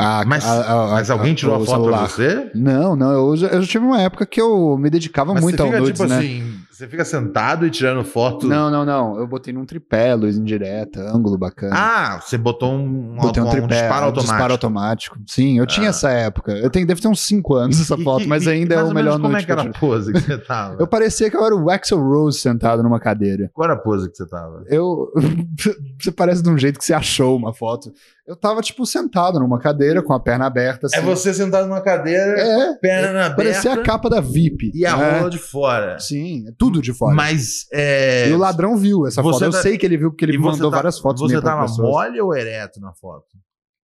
A- 0.03 0.25
Mas, 0.25 0.45
a- 0.45 0.61
a- 0.87 0.91
mas 0.91 1.09
alguém 1.09 1.33
tirou 1.33 1.55
a 1.55 1.59
foto 1.59 1.69
celular. 1.69 1.97
pra 1.99 2.07
você? 2.07 2.51
Não, 2.53 2.95
não, 2.95 3.11
eu, 3.11 3.37
já- 3.37 3.47
eu 3.47 3.61
já 3.61 3.67
tive 3.67 3.85
uma 3.85 4.01
época 4.01 4.25
que 4.25 4.41
eu 4.41 4.77
me 4.77 4.89
dedicava 4.89 5.33
Mas 5.33 5.41
muito 5.43 5.55
você 5.55 5.61
ao 5.61 5.67
fica, 5.67 5.79
nudes, 5.79 5.93
tipo 5.99 6.09
né? 6.09 6.17
assim, 6.17 6.53
você 6.69 6.87
fica 6.87 7.05
sentado 7.05 7.65
e 7.65 7.69
tirando 7.69 8.03
foto. 8.03 8.47
Não, 8.47 8.69
não, 8.69 8.83
não. 8.85 9.17
Eu 9.17 9.27
botei 9.27 9.53
num 9.53 9.65
tripé, 9.65 10.13
luz 10.15 10.37
indireta, 10.37 10.99
ângulo 11.11 11.37
bacana. 11.37 11.73
Ah, 11.75 12.19
você 12.21 12.37
botou 12.37 12.73
um, 12.73 13.13
um, 13.13 13.15
Botei 13.17 13.41
um, 13.41 13.47
um 13.47 13.49
tripé, 13.49 13.67
disparo 13.67 14.01
um 14.01 14.05
automático. 14.05 14.21
disparo 14.33 14.51
automático. 14.53 15.17
Sim, 15.27 15.59
eu 15.59 15.65
tinha 15.65 15.87
Ah. 15.87 15.89
essa 15.89 16.09
época. 16.11 16.51
Eu 16.53 16.69
tenho, 16.69 16.85
deve 16.85 17.01
ter 17.01 17.07
uns 17.07 17.21
5 17.21 17.53
anos 17.55 17.79
essa 17.79 17.95
E- 17.95 18.03
foto, 18.03 18.23
e- 18.23 18.27
mas 18.27 18.43
e- 18.47 18.49
ainda 18.49 18.75
é 18.75 18.83
o 18.83 18.93
melhor 18.93 19.13
menos 19.19 19.21
Como 19.21 19.37
é 19.37 19.43
que 19.43 19.51
era 19.51 19.63
eu 19.63 19.69
a 19.69 19.73
pose 19.73 20.11
que 20.11 20.19
você 20.19 20.37
tava? 20.45 20.75
Eu 20.79 20.87
parecia 20.87 21.29
que 21.29 21.37
eu 21.37 21.45
era 21.45 21.55
o 21.55 21.69
Axel 21.69 21.99
Rose 22.01 22.39
sentado 22.39 22.81
numa 22.83 22.99
cadeira. 22.99 23.49
Qual 23.53 23.65
era 23.65 23.75
a 23.75 23.79
pose 23.81 24.09
que 24.09 24.17
você 24.17 24.25
tava? 24.27 24.63
Eu. 24.67 25.11
você 25.99 26.11
parece 26.11 26.41
de 26.43 26.49
um 26.49 26.57
jeito 26.57 26.79
que 26.79 26.85
você 26.85 26.93
achou 26.93 27.35
uma 27.37 27.53
foto. 27.53 27.91
Eu 28.26 28.38
tava, 28.38 28.61
tipo, 28.61 28.86
sentado 28.86 29.38
numa 29.38 29.59
cadeira 29.59 30.01
com 30.01 30.13
a 30.13 30.19
perna 30.19 30.45
aberta. 30.45 30.88
Assim. 30.88 30.95
É 30.97 31.01
você 31.01 31.34
sentado 31.34 31.67
numa 31.67 31.82
cadeira, 31.82 32.39
É, 32.39 32.74
perna 32.76 33.26
aberta 33.26 33.36
parecia 33.36 33.74
a 33.74 33.84
capa 33.84 34.09
da 34.09 34.21
VIP. 34.21 34.71
e 34.74 34.86
a 34.86 34.91
É. 34.97 35.17
rola 35.19 35.30
de 35.30 35.38
fora. 35.38 35.99
Sim, 35.99 36.47
é 36.47 36.51
tudo 36.57 36.82
de 36.82 36.93
fora. 36.93 37.13
Mas 37.13 37.65
é. 37.74 38.30
E 38.30 38.32
o 38.34 38.38
ladrão 38.38 38.78
viu 38.78 39.05
essa 39.05 39.21
Você 39.21 39.34
foto. 39.39 39.43
Eu 39.45 39.51
tá- 39.51 39.61
sei 39.61 39.78
que 39.78 39.86
ele 39.86 39.97
viu 39.97 40.09
porque 40.11 40.24
ele 40.24 40.36
e 40.36 40.38
mandou 40.38 40.71
tá- 40.71 40.78
várias 40.78 40.99
fotos 40.99 41.21
Você 41.21 41.41
tava 41.41 41.63
pessoas. 41.63 41.89
mole 41.89 42.21
ou 42.21 42.34
ereto 42.34 42.80
na 42.80 42.93
foto? 42.93 43.28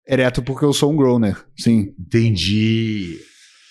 Ereto 0.07 0.41
porque 0.41 0.63
eu 0.63 0.71
sou 0.71 0.91
um 0.91 0.95
groaner. 0.95 1.35
Sim. 1.57 1.93
Entendi. 1.99 3.19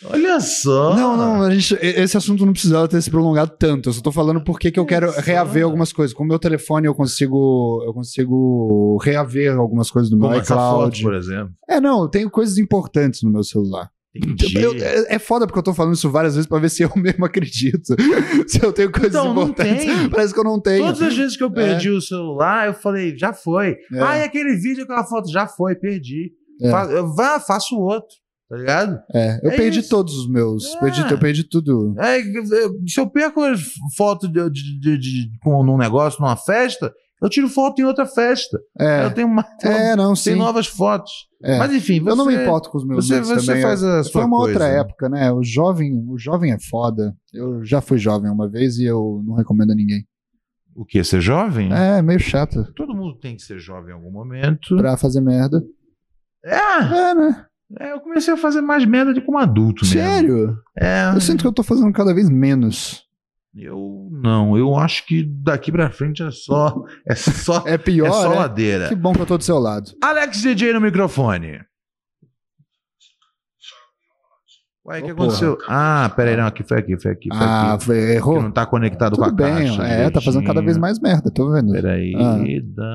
Olha 0.05 0.41
só. 0.41 0.95
Não, 0.95 1.17
não, 1.17 1.43
a 1.43 1.51
gente, 1.55 1.75
esse 1.83 2.17
assunto 2.17 2.47
não 2.47 2.53
precisava 2.53 2.87
ter 2.87 3.01
se 3.03 3.11
prolongado 3.11 3.53
tanto. 3.59 3.89
Eu 3.89 3.93
só 3.93 4.01
tô 4.01 4.13
falando 4.13 4.43
porque 4.45 4.71
que 4.71 4.79
eu 4.79 4.87
quero 4.87 5.11
só. 5.13 5.21
reaver 5.21 5.65
algumas 5.65 5.93
coisas. 5.93 6.15
Com 6.15 6.23
o 6.25 6.27
meu 6.27 6.39
telefone 6.39 6.87
eu 6.87 6.95
consigo, 6.95 7.83
eu 7.85 7.93
consigo 7.93 8.99
reaver 9.03 9.57
algumas 9.57 9.91
coisas 9.91 10.11
do 10.11 10.17
meu 10.17 10.29
Como 10.29 10.41
essa 10.41 10.55
foto, 10.55 10.77
iCloud. 10.97 11.03
por 11.03 11.15
exemplo. 11.15 11.51
É, 11.69 11.81
não, 11.81 12.03
eu 12.03 12.09
tenho 12.09 12.31
coisas 12.31 12.59
importantes 12.59 13.23
no 13.23 13.31
meu 13.31 13.43
celular. 13.43 13.91
Eu- 14.55 14.73
é, 14.75 15.15
é 15.15 15.19
foda 15.19 15.47
porque 15.47 15.59
eu 15.59 15.63
tô 15.63 15.75
falando 15.75 15.95
isso 15.95 16.11
várias 16.11 16.35
vezes 16.35 16.49
pra 16.49 16.59
ver 16.59 16.71
se 16.71 16.83
eu 16.83 16.91
mesmo 16.97 17.25
acredito. 17.25 17.95
se 18.49 18.65
eu 18.65 18.73
tenho 18.73 18.91
coisas 18.91 19.11
Então, 19.11 19.35
não 19.35 19.43
importantes. 19.45 19.85
tem. 19.85 20.09
Parece 20.11 20.33
que 20.35 20.41
eu 20.41 20.45
não 20.45 20.61
tenho. 20.61 20.85
Todas 20.85 21.03
as 21.03 21.17
vezes 21.17 21.37
que 21.37 21.45
eu 21.45 21.51
perdi 21.51 21.91
o 21.91 22.01
celular, 22.01 22.69
eu 22.69 22.75
falei, 22.75 23.17
já 23.17 23.33
foi. 23.33 23.77
É. 23.93 24.01
Ah, 24.01 24.19
e 24.19 24.23
aquele 24.23 24.57
vídeo, 24.57 24.85
aquela 24.85 25.05
foto, 25.05 25.31
já 25.31 25.47
foi, 25.47 25.75
perdi. 25.75 26.33
É. 26.61 26.71
Fa- 26.71 26.87
eu, 26.87 27.15
vá, 27.15 27.39
faço 27.39 27.77
outro, 27.77 28.17
tá 28.49 28.57
ligado? 28.57 29.01
É, 29.15 29.41
eu 29.43 29.51
É 29.51 29.57
perdi 29.57 29.81
isso. 29.81 29.91
todos 29.91 30.15
os 30.17 30.29
meus. 30.29 30.75
É. 30.75 30.81
Perdi, 30.81 31.13
eu 31.13 31.19
perdi 31.19 31.45
tudo. 31.45 31.95
É, 31.99 32.19
se 32.89 32.99
eu 33.01 33.09
perco 33.09 33.43
as 33.43 33.61
fotos 33.97 34.31
de, 34.33 34.51
de, 34.51 34.99
de, 34.99 35.31
com, 35.43 35.63
num 35.63 35.77
negócio, 35.77 36.21
numa 36.21 36.37
festa, 36.37 36.93
eu 37.21 37.29
tiro 37.29 37.49
foto 37.49 37.81
em 37.81 37.85
outra 37.85 38.07
festa. 38.07 38.59
É, 38.79 39.05
Eu 39.05 39.13
tenho, 39.13 39.27
uma, 39.27 39.45
é 39.63 39.97
não, 39.97 40.15
tem 40.15 40.17
sim. 40.17 40.35
novas 40.37 40.67
fotos. 40.69 41.13
É. 41.43 41.59
Mas 41.59 41.73
enfim, 41.73 42.01
você, 42.01 42.11
eu 42.13 42.17
não 42.17 42.27
me 42.27 42.35
importo 42.35 42.71
com 42.71 42.79
os 42.79 42.85
meus 42.87 43.07
você, 43.07 43.21
você 43.21 43.47
também. 43.47 43.63
faz 43.63 43.83
a 43.83 44.03
Foi 44.05 44.13
sua 44.13 44.25
uma 44.25 44.39
coisa. 44.39 44.53
outra 44.53 44.69
época, 44.69 45.09
né? 45.09 45.31
O 45.33 45.43
jovem, 45.43 45.93
o 46.09 46.17
jovem 46.19 46.53
é 46.53 46.59
foda. 46.59 47.15
Eu 47.35 47.65
já 47.65 47.81
fui 47.81 47.99
jovem 47.99 48.31
uma 48.31 48.49
vez 48.49 48.79
e 48.79 48.85
eu 48.85 49.23
não 49.27 49.35
recomendo 49.35 49.73
a 49.73 49.75
ninguém. 49.75 50.05
O 50.77 50.85
que? 50.85 51.03
Ser 51.03 51.21
jovem? 51.21 51.73
É, 51.73 52.01
meio 52.01 52.21
chato 52.21 52.73
Todo 52.77 52.95
mundo 52.95 53.19
tem 53.19 53.35
que 53.35 53.43
ser 53.43 53.59
jovem 53.59 53.91
em 53.91 53.95
algum 53.95 54.13
momento. 54.13 54.77
pra 54.77 54.97
fazer 54.97 55.21
merda. 55.21 55.61
É, 56.45 56.55
É, 56.55 57.15
né? 57.15 57.45
É, 57.79 57.93
eu 57.93 58.01
comecei 58.01 58.33
a 58.33 58.37
fazer 58.37 58.61
mais 58.61 58.85
merda 58.85 59.13
de 59.13 59.21
como 59.21 59.39
adulto 59.39 59.85
mesmo. 59.85 60.01
Sério? 60.01 60.57
É, 60.79 61.11
Eu 61.15 61.21
sinto 61.21 61.41
que 61.43 61.47
eu 61.47 61.53
tô 61.53 61.63
fazendo 61.63 61.93
cada 61.93 62.15
vez 62.15 62.29
menos. 62.31 63.03
eu 63.55 64.09
não. 64.11 64.57
Eu 64.57 64.77
acho 64.77 65.05
que 65.07 65.23
daqui 65.25 65.71
pra 65.73 65.91
frente 65.91 66.23
é 66.23 66.31
só. 66.31 66.83
É 67.07 67.15
só, 67.15 67.63
É 67.69 67.77
pior, 67.77 68.07
é 68.09 68.11
só 68.13 68.31
né? 68.31 68.37
ladeira. 68.37 68.89
Que 68.89 68.95
bom 68.95 69.13
que 69.13 69.21
eu 69.21 69.27
tô 69.27 69.37
do 69.39 69.45
seu 69.45 69.59
lado. 69.59 69.91
Alex 70.03 70.41
DJ 70.43 70.73
no 70.73 70.81
microfone. 70.81 71.61
Ué, 74.89 75.01
o 75.01 75.05
que 75.05 75.11
aconteceu? 75.11 75.59
Ah, 75.69 76.11
peraí, 76.17 76.35
não, 76.37 76.47
aqui 76.47 76.63
foi 76.65 76.79
aqui, 76.79 76.99
foi 76.99 77.11
aqui, 77.13 77.29
foi 77.29 77.37
Ah, 77.47 77.75
aqui. 77.75 77.85
foi, 77.85 77.97
Que 78.07 78.13
errou? 78.15 78.41
não 78.43 78.51
tá 78.51 78.65
conectado 78.65 79.17
Tudo 79.17 79.25
com 79.25 79.29
a 79.29 79.33
bem, 79.33 79.67
caixa. 79.69 79.83
é, 79.83 80.09
tá 80.11 80.21
fazendo 80.21 80.47
cada 80.47 80.63
vez 80.63 80.79
mais 80.79 80.99
merda, 80.99 81.31
tô 81.31 81.51
vendo. 81.53 81.73
Peraí, 81.73 82.15
Ah. 82.17 82.39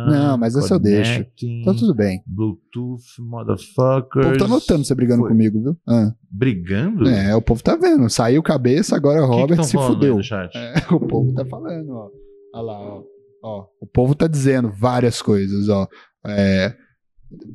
Não, 0.09 0.37
mas 0.37 0.55
esse 0.55 0.71
eu 0.73 0.79
deixo. 0.79 1.23
Tá 1.63 1.73
tudo 1.73 1.93
bem. 1.93 2.23
Bluetooth, 2.25 3.03
O 3.19 3.23
motherfuckers. 3.29 4.25
povo 4.25 4.37
tá 4.39 4.47
notando 4.47 4.83
você 4.83 4.95
brigando 4.95 5.21
Foi. 5.21 5.29
comigo, 5.29 5.61
viu? 5.61 5.77
Ah. 5.87 6.11
Brigando? 6.31 7.07
É, 7.07 7.35
o 7.35 7.41
povo 7.41 7.61
tá 7.61 7.75
vendo. 7.75 8.09
Saiu 8.09 8.41
cabeça, 8.41 8.95
agora 8.95 9.21
o 9.21 9.25
O 9.25 9.27
que 9.29 9.35
que 9.35 9.41
Robert 9.41 9.63
se 9.63 9.77
fudeu. 9.77 10.15
no 10.17 10.23
chat? 10.23 10.51
É, 10.57 10.73
o 10.91 10.99
povo 10.99 11.31
tá 11.33 11.45
falando, 11.45 11.89
ó. 11.91 12.09
Olha 12.55 12.63
lá, 12.65 12.79
ó. 12.79 13.03
Ó, 13.45 13.65
o 13.81 13.85
povo 13.85 14.15
tá 14.15 14.25
dizendo 14.25 14.71
várias 14.71 15.21
coisas, 15.21 15.67
ó. 15.69 15.85
É, 16.25 16.73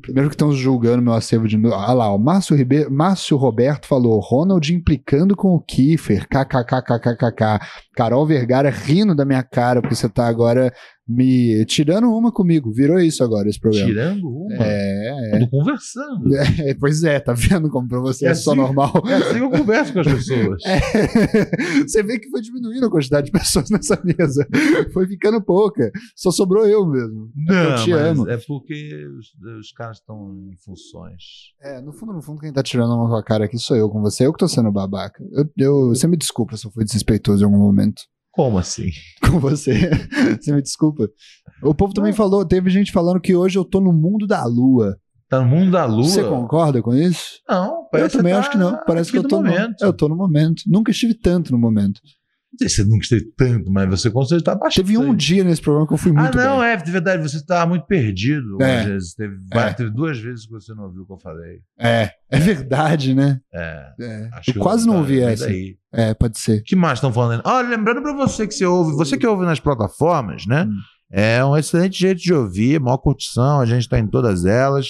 primeiro 0.01 0.29
que 0.29 0.35
estão 0.35 0.51
julgando 0.51 1.01
meu 1.01 1.13
acervo 1.13 1.47
de. 1.47 1.57
Olha 1.57 1.93
lá, 1.93 2.13
o 2.13 2.17
Márcio, 2.17 2.55
Márcio 2.89 3.37
Roberto 3.37 3.87
falou: 3.87 4.19
Ronald 4.19 4.73
implicando 4.73 5.35
com 5.35 5.55
o 5.55 5.59
Kiefer, 5.59 6.27
kkkkkk. 6.27 7.59
Carol 7.99 8.25
Vergara 8.25 8.69
rindo 8.69 9.13
da 9.13 9.25
minha 9.25 9.43
cara, 9.43 9.81
porque 9.81 9.93
você 9.93 10.07
tá 10.07 10.25
agora 10.25 10.73
me 11.11 11.65
tirando 11.65 12.07
uma 12.15 12.31
comigo. 12.31 12.71
Virou 12.71 12.97
isso 12.99 13.23
agora, 13.23 13.49
esse 13.49 13.59
programa. 13.59 13.87
Tirando 13.87 14.25
uma. 14.29 14.55
É, 14.63 15.39
tô 15.39 15.49
conversando. 15.49 16.29
é, 16.63 16.73
pois 16.75 17.03
é, 17.03 17.19
tá 17.19 17.33
vendo 17.33 17.67
como 17.69 17.87
pra 17.89 17.99
você 17.99 18.27
é, 18.27 18.29
É 18.29 18.33
só 18.35 18.51
assim- 18.51 18.61
normal? 18.61 18.93
É 19.07 19.13
assim 19.15 19.33
que 19.33 19.39
eu 19.43 19.49
converso 19.49 19.91
com 19.91 19.99
as 19.99 20.07
pessoas. 20.07 20.61
É, 20.69 21.81
você 21.87 22.03
vê 22.03 22.19
que 22.19 22.29
foi 22.29 22.41
diminuindo 22.41 22.85
a 22.85 22.89
quantidade 22.91 23.25
de 23.25 23.31
pessoas 23.31 23.69
nessa 23.71 23.99
mesa. 24.03 24.47
Foi 24.93 25.07
ficando 25.07 25.41
pouca. 25.41 25.91
Só 26.15 26.31
sobrou 26.31 26.65
eu 26.67 26.85
mesmo. 26.87 27.29
Não, 27.35 27.55
eu 27.71 27.75
te 27.83 27.89
mas 27.91 28.01
amo. 28.01 28.29
é 28.29 28.37
porque 28.37 28.89
os, 29.17 29.27
os 29.59 29.71
caras 29.71 29.97
estão 29.97 30.35
em 30.51 30.55
funções. 30.63 31.23
É, 31.61 31.81
no 31.81 31.91
fundo, 31.91 32.13
no 32.13 32.21
fundo, 32.21 32.39
quem 32.39 32.53
tá 32.53 32.61
tirando 32.63 32.93
uma 32.93 33.09
com 33.09 33.15
a 33.15 33.23
cara 33.23 33.45
aqui 33.45 33.57
sou 33.57 33.75
eu 33.75 33.89
com 33.89 33.99
você. 34.01 34.25
Eu 34.27 34.31
que 34.31 34.39
tô 34.39 34.47
sendo 34.47 34.71
babaca. 34.71 35.23
Eu, 35.33 35.49
eu- 35.57 35.87
você 35.89 36.07
me 36.07 36.15
desculpa 36.15 36.55
se 36.55 36.67
eu 36.67 36.71
fui 36.71 36.83
desrespeitoso 36.85 37.41
em 37.41 37.45
algum 37.45 37.57
momento 37.57 37.88
Como 38.31 38.57
assim? 38.57 38.89
com 39.21 39.39
você. 39.39 39.89
você 40.39 40.53
me 40.53 40.61
desculpa. 40.61 41.09
O 41.63 41.73
povo 41.73 41.93
também 41.93 42.11
Não. 42.11 42.17
falou, 42.17 42.45
teve 42.45 42.69
gente 42.69 42.91
falando 42.91 43.19
que 43.19 43.35
hoje 43.35 43.57
eu 43.57 43.65
tô 43.65 43.81
no 43.81 43.91
mundo 43.91 44.25
da 44.25 44.45
lua. 44.45 44.97
Tá 45.27 45.41
no 45.41 45.47
mundo 45.47 45.71
da 45.71 45.85
lua? 45.85 46.05
Você 46.05 46.23
concorda 46.23 46.81
com 46.81 46.93
isso? 46.95 47.39
Não, 47.47 47.65
Eu 47.65 47.83
parece 47.91 48.17
também 48.17 48.33
tá 48.33 48.39
acho 48.39 48.51
que 48.51 48.57
não. 48.57 48.79
Parece 48.85 49.11
que 49.11 49.17
eu 49.17 49.27
tô 49.27 49.37
no 49.37 49.43
no 49.43 49.49
momento. 49.51 49.81
Eu 49.83 49.93
tô 49.93 50.09
no 50.09 50.15
momento. 50.15 50.63
Nunca 50.65 50.91
estive 50.91 51.13
tanto 51.13 51.51
no 51.51 51.59
momento. 51.59 52.01
Não 52.51 52.57
sei 52.57 52.67
se 52.69 52.75
você 52.77 52.83
nunca 52.83 53.03
esteve 53.03 53.25
tanto, 53.37 53.71
mas 53.71 53.87
você 53.89 54.09
com 54.09 54.21
certeza 54.23 54.43
tá 54.43 54.55
bastante. 54.55 54.83
Teve 54.85 54.97
um 54.97 55.13
dia 55.15 55.43
nesse 55.43 55.61
programa 55.61 55.87
que 55.87 55.93
eu 55.93 55.97
fui 55.97 56.11
Ah, 56.15 56.21
muito 56.21 56.37
não, 56.37 56.59
bem. 56.59 56.67
é, 56.69 56.77
de 56.77 56.91
verdade, 56.91 57.21
você 57.21 57.45
tava 57.45 57.67
muito 57.67 57.85
perdido 57.85 58.57
É. 58.61 58.85
vezes. 58.85 59.13
Teve, 59.13 59.35
várias- 59.53 59.75
teve 59.75 59.89
duas 59.91 60.17
vezes 60.19 60.45
que 60.47 60.51
você 60.51 60.73
não 60.73 60.85
ouviu 60.85 61.03
o 61.03 61.05
que 61.05 61.13
eu 61.13 61.19
falei. 61.19 61.59
É, 61.79 62.11
é 62.31 62.39
verdade, 62.39 63.13
né? 63.13 63.39
É. 63.53 63.85
É. 64.01 64.29
Eu 64.47 64.61
quase 64.61 64.85
não 64.87 64.93
tá, 64.95 64.99
ouvi 64.99 65.17
vem 65.17 65.25
essa. 65.27 65.45
daí. 65.45 65.77
É, 65.93 66.13
pode 66.15 66.39
ser. 66.39 66.59
O 66.59 66.63
que 66.63 66.75
mais 66.75 66.97
estão 66.97 67.13
falando? 67.13 67.41
Ah, 67.45 67.61
lembrando 67.61 68.01
pra 68.01 68.13
você 68.13 68.47
que 68.47 68.53
você 68.53 68.65
ouve, 68.65 68.93
você 68.93 69.15
que 69.17 69.27
ouve 69.27 69.45
nas 69.45 69.59
plataformas, 69.59 70.45
né? 70.47 70.63
Hum. 70.63 70.73
É 71.11 71.43
um 71.45 71.55
excelente 71.57 71.99
jeito 71.99 72.19
de 72.21 72.33
ouvir, 72.33 72.79
maior 72.79 72.97
curtição, 72.97 73.59
a 73.59 73.65
gente 73.65 73.87
tá 73.87 73.97
em 73.99 74.07
todas 74.07 74.45
elas. 74.45 74.87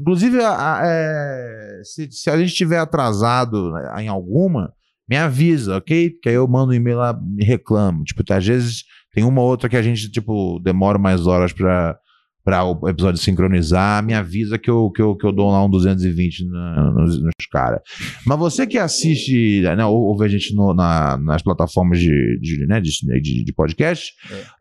Inclusive, 0.00 0.42
a- 0.42 0.76
a- 0.76 0.80
é, 0.84 1.80
se, 1.84 2.08
se 2.12 2.30
a 2.30 2.36
gente 2.38 2.48
estiver 2.50 2.78
atrasado 2.78 3.72
né, 3.72 3.94
em 4.02 4.08
alguma, 4.08 4.72
me 5.08 5.16
avisa, 5.16 5.76
ok? 5.78 6.10
Que 6.22 6.28
aí 6.28 6.34
eu 6.34 6.46
mando 6.48 6.72
um 6.72 6.74
e-mail 6.74 6.98
lá 6.98 7.18
e 7.38 7.44
reclamo. 7.44 8.04
Tipo, 8.04 8.22
às 8.32 8.46
vezes 8.46 8.84
tem 9.14 9.24
uma 9.24 9.40
ou 9.40 9.48
outra 9.48 9.68
que 9.68 9.76
a 9.76 9.82
gente, 9.82 10.10
tipo, 10.10 10.60
demora 10.62 10.98
mais 10.98 11.26
horas 11.26 11.52
pra, 11.52 11.96
pra 12.44 12.64
o 12.64 12.88
episódio 12.88 13.20
sincronizar, 13.20 14.02
me 14.04 14.14
avisa 14.14 14.58
que 14.58 14.70
eu, 14.70 14.90
que 14.90 15.02
eu, 15.02 15.16
que 15.16 15.26
eu 15.26 15.32
dou 15.32 15.50
lá 15.50 15.64
um 15.64 15.68
220 15.70 16.46
na- 16.48 16.92
nos, 16.92 17.20
nos 17.22 17.32
caras. 17.50 17.80
Mas 18.26 18.38
você 18.38 18.66
que 18.66 18.78
assiste, 18.78 19.60
né, 19.62 19.84
ou- 19.84 19.96
ouve 20.08 20.24
a 20.24 20.28
gente 20.28 20.54
no- 20.54 20.72
na- 20.74 21.16
nas 21.18 21.42
plataformas 21.42 21.98
de, 21.98 22.38
de, 22.40 22.66
né, 22.66 22.80
de, 22.80 22.90
de, 23.20 23.44
de 23.44 23.52
podcast, 23.52 24.12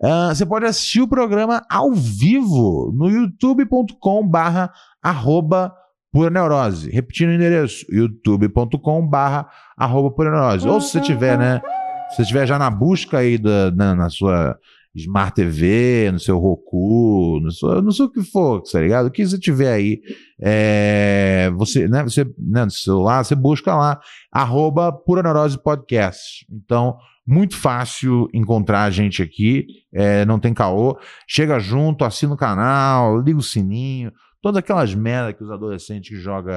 ah, 0.03 0.33
você 0.33 0.45
pode 0.45 0.65
assistir 0.65 1.01
o 1.01 1.07
programa 1.07 1.61
ao 1.69 1.93
vivo 1.93 2.93
no 2.97 3.09
youtube.com 3.09 4.27
barra 4.27 4.71
arroba 5.03 5.71
pura 6.17 6.31
neurose. 6.31 6.89
Repetindo 6.89 7.29
o 7.29 7.33
endereço, 7.33 7.85
youtube.com 7.91 9.07
barra 9.07 9.47
arroba 9.77 10.09
pura 10.09 10.31
neurose. 10.31 10.67
Ou 10.67 10.81
se 10.81 10.93
você 10.93 11.01
tiver, 11.01 11.37
né, 11.37 11.61
se 12.09 12.15
você 12.15 12.21
estiver 12.23 12.47
já 12.47 12.57
na 12.57 12.71
busca 12.71 13.19
aí 13.19 13.37
da, 13.37 13.69
na, 13.69 13.93
na 13.93 14.09
sua 14.09 14.57
Smart 14.95 15.35
TV, 15.35 16.09
no 16.11 16.19
seu 16.19 16.39
Roku, 16.39 17.39
no 17.39 17.51
seu, 17.51 17.83
não 17.83 17.91
sei 17.91 18.05
o 18.05 18.09
que 18.09 18.23
for, 18.23 18.63
tá 18.63 18.81
ligado? 18.81 19.05
O 19.05 19.11
que 19.11 19.23
você 19.23 19.37
tiver 19.37 19.71
aí, 19.71 20.01
é, 20.41 21.51
você, 21.55 21.87
né, 21.87 22.01
você, 22.01 22.25
né, 22.39 22.65
no 22.65 22.71
celular, 22.71 23.23
você 23.23 23.35
busca 23.35 23.75
lá, 23.75 23.99
arroba 24.31 24.91
Pura 24.91 25.21
Neurose 25.21 25.61
Podcast. 25.61 26.47
Então, 26.51 26.97
muito 27.27 27.55
fácil 27.55 28.27
encontrar 28.33 28.85
a 28.85 28.89
gente 28.89 29.21
aqui, 29.21 29.67
é, 29.93 30.25
não 30.25 30.39
tem 30.39 30.51
caô. 30.51 30.97
Chega 31.27 31.59
junto, 31.59 32.03
assina 32.03 32.33
o 32.33 32.37
canal, 32.37 33.21
liga 33.21 33.37
o 33.37 33.43
sininho, 33.43 34.11
todas 34.47 34.59
aquelas 34.59 34.95
merda 34.95 35.33
que 35.33 35.43
os 35.43 35.51
adolescentes 35.51 36.09
que 36.09 36.15
jogam 36.15 36.53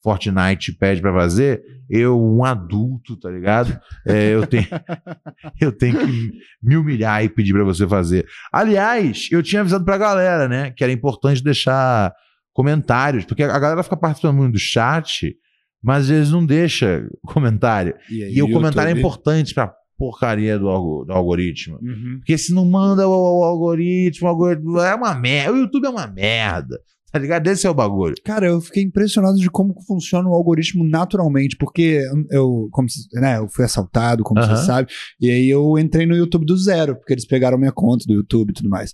Fortnite 0.00 0.72
pedem 0.78 1.02
pra 1.02 1.12
fazer, 1.12 1.60
eu, 1.90 2.16
um 2.22 2.44
adulto, 2.44 3.16
tá 3.16 3.28
ligado? 3.28 3.76
É, 4.06 4.32
eu, 4.32 4.46
tenho, 4.46 4.68
eu 5.60 5.72
tenho 5.72 5.98
que 5.98 6.32
me 6.62 6.76
humilhar 6.76 7.24
e 7.24 7.28
pedir 7.28 7.52
pra 7.52 7.64
você 7.64 7.84
fazer. 7.88 8.24
Aliás, 8.52 9.28
eu 9.32 9.42
tinha 9.42 9.62
avisado 9.62 9.84
pra 9.84 9.98
galera, 9.98 10.46
né, 10.46 10.70
que 10.70 10.84
era 10.84 10.92
importante 10.92 11.42
deixar 11.42 12.14
comentários, 12.52 13.24
porque 13.24 13.42
a 13.42 13.58
galera 13.58 13.82
fica 13.82 13.96
participando 13.96 14.36
muito 14.36 14.52
do 14.52 14.60
chat, 14.60 15.34
mas 15.82 16.08
eles 16.08 16.30
não 16.30 16.46
deixam 16.46 17.08
comentário. 17.26 17.96
E 18.08 18.40
o 18.40 18.52
comentário 18.52 18.94
é 18.94 18.98
importante 18.98 19.52
pra 19.52 19.74
porcaria 19.98 20.58
do, 20.58 21.04
do 21.04 21.12
algoritmo. 21.12 21.78
Uhum. 21.82 22.18
Porque 22.18 22.38
se 22.38 22.54
não 22.54 22.64
manda 22.64 23.08
o, 23.08 23.40
o 23.40 23.44
algoritmo, 23.44 24.28
o 24.28 24.30
algoritmo 24.30 24.78
é 24.78 24.94
uma 24.94 25.14
merda. 25.14 25.52
O 25.52 25.56
YouTube 25.56 25.86
é 25.86 25.90
uma 25.90 26.06
merda. 26.06 26.78
Tá 27.16 27.20
ligado? 27.20 27.46
Esse 27.46 27.66
é 27.66 27.70
o 27.70 27.72
bagulho. 27.72 28.14
Cara, 28.22 28.46
eu 28.46 28.60
fiquei 28.60 28.82
impressionado 28.82 29.38
de 29.38 29.48
como 29.48 29.74
funciona 29.86 30.28
o 30.28 30.34
algoritmo 30.34 30.86
naturalmente, 30.86 31.56
porque 31.56 32.02
eu, 32.30 32.68
como, 32.70 32.86
né, 33.14 33.38
eu 33.38 33.48
fui 33.48 33.64
assaltado, 33.64 34.22
como 34.22 34.38
Aham. 34.38 34.54
você 34.54 34.66
sabe, 34.66 34.92
e 35.18 35.30
aí 35.30 35.48
eu 35.48 35.78
entrei 35.78 36.04
no 36.04 36.14
YouTube 36.14 36.44
do 36.44 36.54
zero, 36.58 36.94
porque 36.94 37.14
eles 37.14 37.26
pegaram 37.26 37.56
minha 37.56 37.72
conta 37.72 38.04
do 38.06 38.12
YouTube 38.12 38.50
e 38.50 38.52
tudo 38.52 38.68
mais. 38.68 38.92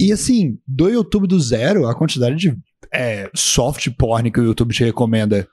E 0.00 0.10
assim, 0.10 0.56
do 0.66 0.88
YouTube 0.88 1.26
do 1.26 1.38
zero, 1.38 1.86
a 1.86 1.94
quantidade 1.94 2.34
de 2.36 2.56
é, 2.90 3.28
soft 3.34 3.90
porn 3.98 4.30
que 4.30 4.40
o 4.40 4.44
YouTube 4.44 4.72
te 4.72 4.82
recomenda, 4.82 5.46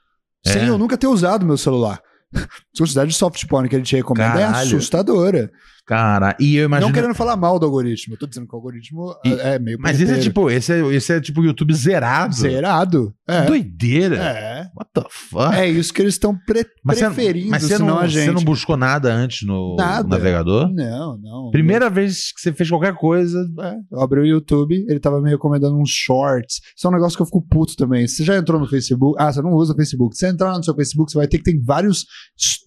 É? 0.45 0.49
sem 0.53 0.67
eu 0.67 0.77
nunca 0.77 0.97
ter 0.97 1.07
usado 1.07 1.45
meu 1.45 1.57
celular. 1.57 2.01
Quantidade 2.77 3.11
de 3.11 3.17
soft 3.17 3.45
porn 3.47 3.67
que 3.67 3.75
ele 3.75 3.83
te 3.83 3.95
recomenda 3.95 4.39
é 4.39 4.45
Caralho. 4.45 4.67
assustadora. 4.67 5.51
Cara, 5.85 6.37
e 6.39 6.55
eu 6.55 6.65
imagino. 6.65 6.87
Não 6.87 6.93
querendo 6.93 7.13
falar 7.15 7.35
mal 7.35 7.57
do 7.59 7.65
algoritmo, 7.65 8.13
eu 8.13 8.17
tô 8.17 8.27
dizendo 8.27 8.47
que 8.47 8.53
o 8.53 8.55
algoritmo 8.55 9.13
E- 9.25 9.33
é 9.33 9.59
meio 9.59 9.77
Mas 9.79 9.99
esse 9.99 10.13
é 10.13 10.19
tipo, 10.19 10.49
esse 10.49 10.71
é, 10.71 10.79
esse 10.95 11.11
é 11.11 11.19
tipo 11.19 11.43
YouTube 11.43 11.73
zerado. 11.73 12.33
zerado. 12.35 13.13
É. 13.27 13.41
Doideira. 13.45 14.15
É. 14.15 14.69
What 14.75 14.91
the 14.93 15.03
fuck? 15.09 15.55
É 15.55 15.67
isso 15.67 15.91
que 15.93 16.01
eles 16.01 16.13
estão 16.13 16.37
pre 16.45 16.65
mas 16.83 16.97
você, 16.99 17.05
preferindo, 17.07 17.49
mas 17.49 17.63
você 17.63 17.77
não, 17.79 18.07
gente. 18.07 18.25
você 18.25 18.31
não 18.31 18.43
buscou 18.43 18.77
nada 18.77 19.11
antes 19.11 19.45
no 19.45 19.75
Nada. 19.75 20.07
navegador? 20.07 20.71
Não, 20.71 21.17
não. 21.17 21.49
Primeira 21.51 21.89
vez 21.89 22.31
que 22.31 22.39
você 22.41 22.53
fez 22.53 22.69
qualquer 22.69 22.93
coisa. 22.93 23.43
É, 23.61 23.75
eu 23.91 24.01
abri 24.01 24.19
o 24.21 24.25
YouTube, 24.25 24.85
ele 24.87 24.99
tava 24.99 25.19
me 25.19 25.29
recomendando 25.31 25.75
uns 25.77 25.89
shorts. 25.89 26.61
Isso 26.77 26.87
é 26.87 26.89
um 26.89 26.93
negócio 26.93 27.17
que 27.17 27.21
eu 27.23 27.25
fico 27.25 27.41
puto 27.49 27.75
também. 27.75 28.07
Você 28.07 28.23
já 28.23 28.37
entrou 28.37 28.61
no 28.61 28.67
Facebook? 28.67 29.15
Ah, 29.19 29.33
você 29.33 29.41
não 29.41 29.51
usa 29.53 29.73
o 29.73 29.75
Facebook. 29.75 30.15
Se 30.15 30.25
você 30.27 30.31
entrar 30.31 30.55
no 30.55 30.63
seu 30.63 30.75
Facebook, 30.75 31.11
você 31.11 31.17
vai 31.17 31.27
ter 31.27 31.37
que 31.39 31.43
ter 31.43 31.59
vários 31.61 32.05
stories 32.39 32.60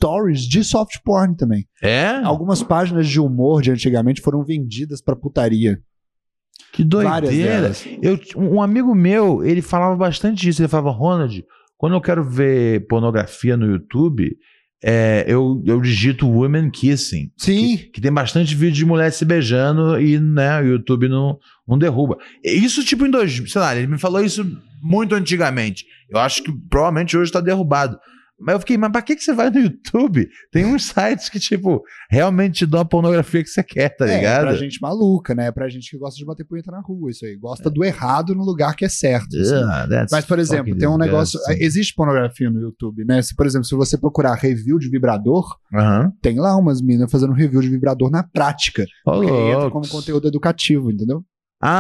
de 0.48 0.64
soft 0.64 0.98
porn 1.04 1.36
também. 1.36 1.66
É? 1.82 2.08
Algumas 2.24 2.62
páginas 2.62 3.08
de 3.08 3.20
humor 3.20 3.62
de 3.62 3.70
antigamente 3.70 4.20
foram 4.20 4.44
vendidas 4.44 5.00
pra 5.00 5.16
putaria. 5.16 5.80
Que 6.72 6.82
doideira. 6.82 7.72
Eu, 8.02 8.18
um 8.36 8.60
amigo 8.60 8.94
meu, 8.94 9.44
ele 9.44 9.62
falava 9.62 9.96
bastante 9.96 10.42
disso. 10.42 10.60
Ele 10.60 10.68
falava, 10.68 10.90
Ronald, 10.90 11.44
quando 11.76 11.94
eu 11.94 12.00
quero 12.00 12.24
ver 12.24 12.86
pornografia 12.88 13.56
no 13.56 13.66
YouTube, 13.66 14.36
é, 14.82 15.24
eu, 15.26 15.62
eu 15.64 15.80
digito 15.80 16.28
Women 16.28 16.70
Kissing. 16.70 17.30
Sim. 17.36 17.78
Que 17.92 18.00
tem 18.00 18.12
bastante 18.12 18.54
vídeo 18.54 18.74
de 18.74 18.84
mulher 18.84 19.10
se 19.12 19.24
beijando 19.24 20.00
e 20.00 20.18
né, 20.18 20.60
o 20.60 20.66
YouTube 20.66 21.08
não, 21.08 21.38
não 21.66 21.78
derruba. 21.78 22.18
Isso, 22.44 22.84
tipo, 22.84 23.06
em 23.06 23.10
dois. 23.10 23.42
Sei 23.50 23.60
lá, 23.60 23.74
ele 23.74 23.86
me 23.86 23.98
falou 23.98 24.22
isso 24.22 24.44
muito 24.82 25.14
antigamente. 25.14 25.86
Eu 26.10 26.18
acho 26.18 26.42
que 26.42 26.52
provavelmente 26.68 27.16
hoje 27.16 27.30
está 27.30 27.40
derrubado. 27.40 27.98
Mas 28.40 28.54
eu 28.54 28.60
fiquei, 28.60 28.76
mas 28.76 28.90
pra 28.90 29.00
que, 29.00 29.14
que 29.14 29.22
você 29.22 29.32
vai 29.32 29.48
no 29.48 29.60
YouTube? 29.60 30.28
Tem 30.50 30.64
uns 30.66 30.86
sites 30.86 31.28
que, 31.28 31.38
tipo, 31.38 31.82
realmente 32.10 32.58
te 32.58 32.66
dão 32.66 32.80
a 32.80 32.84
pornografia 32.84 33.42
que 33.42 33.48
você 33.48 33.62
quer, 33.62 33.90
tá 33.90 34.08
É, 34.08 34.16
ligado? 34.16 34.42
pra 34.42 34.56
gente 34.56 34.80
maluca, 34.82 35.34
né? 35.36 35.52
Pra 35.52 35.68
gente 35.68 35.88
que 35.88 35.96
gosta 35.96 36.18
de 36.18 36.24
bater 36.26 36.44
punheta 36.44 36.70
na 36.72 36.80
rua, 36.80 37.10
isso 37.10 37.24
aí. 37.24 37.36
Gosta 37.36 37.70
do 37.70 37.84
errado 37.84 38.34
no 38.34 38.42
lugar 38.44 38.74
que 38.74 38.84
é 38.84 38.88
certo. 38.88 39.36
assim. 39.38 39.54
Ah, 39.54 39.86
Mas, 40.10 40.24
por 40.24 40.38
exemplo, 40.40 40.76
tem 40.76 40.88
um 40.88 40.98
negócio. 40.98 41.38
Existe 41.58 41.94
pornografia 41.94 42.50
no 42.50 42.60
YouTube, 42.60 43.04
né? 43.04 43.22
Se, 43.22 43.34
por 43.36 43.46
exemplo, 43.46 43.66
se 43.66 43.74
você 43.76 43.96
procurar 43.96 44.34
review 44.34 44.78
de 44.78 44.90
vibrador, 44.90 45.46
Aham. 45.72 46.12
tem 46.20 46.38
lá 46.40 46.56
umas 46.56 46.82
minas 46.82 47.10
fazendo 47.10 47.32
review 47.32 47.60
de 47.60 47.68
vibrador 47.68 48.10
na 48.10 48.24
prática. 48.24 48.84
Porque 49.04 49.30
aí 49.30 49.50
entra 49.52 49.70
como 49.70 49.88
conteúdo 49.88 50.26
educativo, 50.26 50.90
entendeu? 50.90 51.22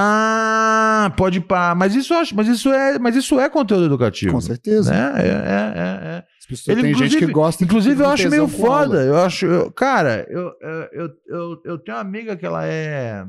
Ah, 0.06 1.12
pode 1.16 1.40
pá. 1.40 1.74
Mas 1.74 1.94
isso 1.94 2.14
mas 2.34 2.48
isso 2.48 2.72
é, 2.72 2.98
mas 2.98 3.14
isso 3.16 3.38
é 3.38 3.50
conteúdo 3.50 3.84
educativo. 3.86 4.32
Com 4.32 4.40
certeza. 4.40 4.90
Né? 4.90 5.12
É, 5.16 5.26
é, 5.26 5.28
é, 5.28 6.16
é. 6.16 6.24
As 6.44 6.46
pessoas, 6.46 6.76
Ele, 6.76 6.82
tem 6.88 6.92
gente 6.94 7.04
inclusive- 7.06 7.26
que 7.26 7.32
gosta 7.32 7.64
Inclusive, 7.64 8.02
eu 8.02 8.08
acho 8.10 8.28
meio 8.28 8.46
foda. 8.48 9.02
Eu 9.02 9.16
acho. 9.16 9.46
eu- 9.46 9.72
cara, 9.72 10.26
eu, 10.28 10.52
eu, 10.60 10.88
eu, 10.92 11.10
eu, 11.26 11.62
eu 11.64 11.78
tenho 11.78 11.96
uma 11.96 12.02
amiga 12.02 12.36
que 12.36 12.44
ela 12.44 12.66
é, 12.66 13.24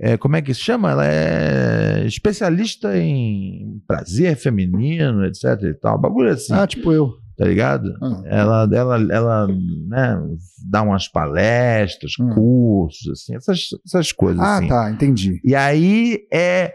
é. 0.00 0.16
Como 0.16 0.34
é 0.34 0.42
que 0.42 0.52
se 0.52 0.60
chama? 0.60 0.90
Ela 0.90 1.06
é 1.06 2.04
especialista 2.06 2.96
em 2.98 3.80
prazer 3.86 4.34
feminino, 4.36 5.24
etc 5.24 5.44
e 5.62 5.74
tal. 5.74 5.96
Bagulho 6.00 6.30
assim, 6.32 6.52
Ah, 6.52 6.66
tipo 6.66 6.92
eu. 6.92 7.12
tá 7.38 7.44
ligado? 7.44 7.88
Ah. 8.02 8.22
Ela, 8.26 8.68
ela, 8.72 8.96
ela 9.14 9.46
né, 9.46 10.20
dá 10.68 10.82
umas 10.82 11.06
palestras, 11.06 12.14
Hum. 12.18 12.30
cursos, 12.30 13.10
assim, 13.12 13.36
essas, 13.36 13.68
essas 13.86 14.10
coisas. 14.10 14.40
Ah, 14.42 14.56
assim. 14.58 14.66
tá, 14.66 14.90
entendi. 14.90 15.40
E 15.44 15.54
aí 15.54 16.26
é. 16.32 16.74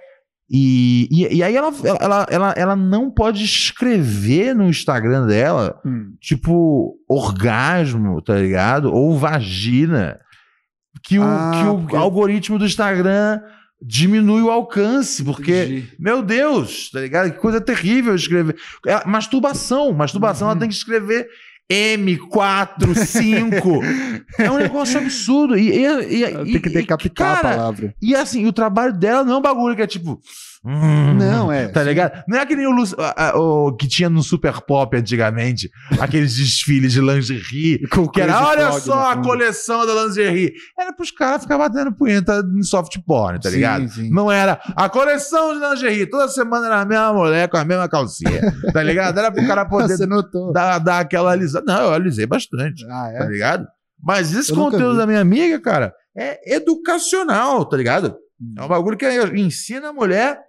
E, 0.52 1.08
e, 1.12 1.36
e 1.38 1.44
aí 1.44 1.56
ela, 1.56 1.72
ela, 2.00 2.26
ela, 2.30 2.54
ela 2.58 2.76
não 2.76 3.12
pode 3.12 3.44
escrever 3.44 4.56
no 4.56 4.68
Instagram 4.68 5.28
dela, 5.28 5.80
Hum. 5.86 6.14
tipo, 6.20 6.96
orgasmo, 7.08 8.22
tá 8.22 8.36
ligado? 8.36 8.92
Ou 8.92 9.18
vagina. 9.18 10.20
Que 11.04 11.20
o, 11.20 11.24
Ah, 11.24 11.52
que 11.54 11.68
o 11.70 11.78
porque- 11.80 11.96
algoritmo 11.96 12.58
do 12.58 12.66
Instagram 12.66 13.40
diminui 13.82 14.42
o 14.42 14.50
alcance, 14.50 15.24
porque. 15.24 15.52
Entendi. 15.64 15.94
Meu 16.00 16.22
Deus, 16.24 16.90
tá 16.92 17.00
ligado? 17.00 17.32
Que 17.32 17.38
coisa 17.38 17.62
terrível 17.62 18.16
escrever. 18.16 18.56
É, 18.88 19.06
masturbação. 19.08 19.94
Masturbação, 19.94 20.48
Uhum. 20.48 20.52
ela 20.52 20.60
tem 20.60 20.68
que 20.70 20.76
escrever 20.76 21.28
M45. 21.72 24.24
é 24.40 24.50
um 24.50 24.58
negócio 24.58 25.00
absurdo. 25.00 25.56
E, 25.58 25.70
e, 25.70 25.86
e, 25.86 26.52
Tem 26.54 26.62
que 26.62 26.70
decapitar 26.70 27.36
cara, 27.36 27.50
a 27.50 27.58
palavra. 27.58 27.94
e 28.02 28.16
assim, 28.16 28.48
o 28.48 28.54
trabalho 28.54 28.94
dela 28.94 29.24
não 29.24 29.36
é 29.36 29.38
um 29.38 29.42
bagulho 29.42 29.76
que 29.76 29.82
é 29.82 29.88
tipo. 29.88 30.20
Hum, 30.66 31.14
Não, 31.16 31.52
é. 31.52 31.68
Tá 31.68 31.84
ligado? 31.84 32.24
Não 32.28 32.38
é 32.38 32.46
que 32.46 32.56
nem 32.56 32.68
o, 32.68 32.84
a- 32.98 33.30
a- 33.30 33.38
o 33.40 33.76
que 33.76 33.88
tinha 33.88 34.10
no 34.10 34.22
Super 34.24 34.62
Pop 34.62 34.96
antigamente, 34.98 35.70
aqueles 36.00 36.36
desfiles 36.36 36.94
de 36.94 37.02
lingerie. 37.02 37.88
Com 37.90 38.08
Que 38.08 38.22
era, 38.22 38.46
olha 38.48 38.72
só 38.74 39.12
a 39.12 39.18
coleção 39.18 39.86
da 39.86 40.06
lingerie. 40.06 40.54
Era 40.78 40.94
pros 40.94 41.12
caras 41.12 41.44
ficar 41.44 41.58
batendo 41.58 41.92
punheta 41.94 42.44
em 42.58 42.64
soft 42.64 42.98
porn, 43.06 43.40
tá 43.40 43.50
Sim, 43.50 43.56
ligado? 43.56 43.90
sim. 43.90 44.10
Não 44.10 44.32
era 44.32 44.60
a 44.76 44.90
coleção 44.90 45.54
de 45.54 45.66
lingerie. 45.66 46.06
Toda 46.10 46.28
semana 46.28 46.66
era 46.68 46.82
a 46.82 46.86
mesma 46.86 47.14
mulher 47.14 47.48
com 47.50 47.58
a 47.58 47.66
mesma 47.66 47.88
calcinha, 47.88 48.42
tá 48.74 48.84
ligado? 48.84 49.18
Era 49.18 49.32
pro 49.32 49.46
cara 49.48 49.66
poder 49.70 49.98
dar, 50.54 50.80
dar 50.80 51.00
aquela 51.00 51.32
alisada. 51.32 51.66
Não, 51.66 51.82
eu 51.86 51.94
alisei 51.94 52.26
bastante 52.26 52.86
Ah, 52.86 53.12
tá 53.18 53.26
é? 53.26 53.28
ligado? 53.28 53.68
Mas 54.02 54.34
esse 54.34 54.52
Eu 54.52 54.56
conteúdo 54.56 54.98
da 54.98 55.06
minha 55.06 55.20
amiga, 55.22 55.60
cara, 55.60 55.94
é 56.18 56.56
educacional, 56.56 57.66
tá 57.66 57.76
ligado? 57.78 58.16
Hum. 58.42 58.54
É 58.58 58.64
um 58.64 58.68
bagulho 58.68 58.98
que 58.98 59.06
ensina 59.36 59.90
a 59.90 59.94
mulher 59.94 60.40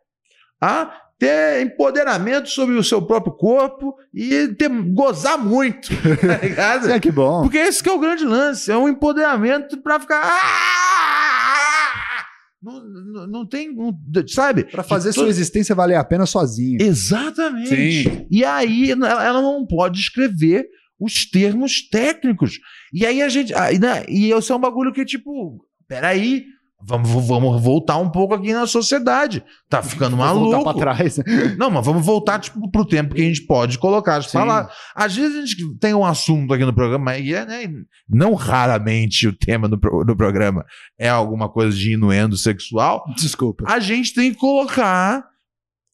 a 0.61 0.93
ter 1.19 1.63
empoderamento 1.63 2.49
sobre 2.49 2.77
o 2.77 2.85
seu 2.85 3.03
próprio 3.03 3.35
corpo 3.35 3.95
e 4.15 4.49
ter, 4.49 4.69
gozar 4.71 5.39
muito, 5.39 5.89
tá 6.21 6.39
ligado? 6.43 6.91
É 6.91 6.99
que 6.99 7.11
bom. 7.11 7.43
Porque 7.43 7.59
esse 7.59 7.83
que 7.83 7.89
é 7.89 7.93
o 7.93 7.99
grande 7.99 8.25
lance, 8.25 8.71
é 8.73 8.77
um 8.77 8.89
empoderamento 8.89 9.79
pra 9.83 10.01
ficar... 10.01 10.21
"Ah!" 10.25 12.27
Não, 12.63 12.85
não, 12.85 13.27
não 13.27 13.47
tem, 13.47 13.75
não- 13.75 13.97
sabe? 14.29 14.65
Pra 14.65 14.83
fazer 14.83 15.13
sua 15.13 15.29
existência 15.29 15.75
valer 15.75 15.95
a 15.95 16.05
pena 16.05 16.27
sozinho. 16.27 16.77
Exatamente. 16.81 18.03
Sim. 18.05 18.27
E 18.31 18.45
aí 18.45 18.91
ela, 18.91 19.41
não 19.41 19.67
pode 19.67 19.99
escrever 19.99 20.67
os 20.99 21.25
termos 21.25 21.89
técnicos. 21.89 22.59
E 22.93 23.07
aí 23.07 23.23
a 23.23 23.31
gente. 23.31 23.55
Aí, 23.55 23.79
né, 23.79 24.05
e 24.07 24.31
isso 24.31 24.53
é 24.53 24.57
um 24.57 24.61
bagulho 24.61 24.93
que, 24.93 25.07
tipo, 25.07 25.65
peraí, 25.89 26.45
vamos, 26.83 27.11
vamos 27.27 27.63
voltar 27.63 27.97
um 27.99 28.09
pouco 28.11 28.35
aqui 28.35 28.53
na 28.53 28.67
sociedade. 28.67 29.45
Tá 29.69 29.83
ficando 29.85 30.17
Vou 30.17 30.27
voltar 30.27 30.57
maluco. 30.59 30.79
pra 30.81 30.95
trás. 30.95 31.19
Não, 31.59 31.71
mas 31.71 31.85
vamos 31.85 32.05
voltar, 32.05 32.39
tipo, 32.41 32.71
pro 32.71 32.85
tempo 32.85 33.15
que 33.15 33.21
a 33.23 33.25
gente 33.25 33.43
pode 33.43 33.79
colocar, 33.79 34.23
Sim. 34.23 34.31
falar. 34.31 34.71
Às 34.95 35.15
vezes 35.17 35.37
a 35.37 35.47
gente 35.47 35.79
tem 35.79 35.95
um 35.95 36.05
assunto 36.05 36.53
aqui 36.55 36.65
no 36.65 36.73
programa, 36.75 37.17
e 37.19 37.35
é, 37.35 37.45
né, 37.47 37.69
não 38.09 38.35
raramente 38.35 39.27
o 39.29 39.33
tema 39.33 39.69
do, 39.69 39.77
do 39.77 40.17
programa 40.17 40.65
é 40.99 41.09
alguma 41.09 41.49
coisa 41.49 41.77
de 41.77 41.93
inuendo 41.93 42.37
sexual 42.37 43.05
Desculpa. 43.17 43.65
a 43.67 43.79
gente 43.79 44.13
tem 44.15 44.33
que 44.33 44.39
colocar 44.39 45.25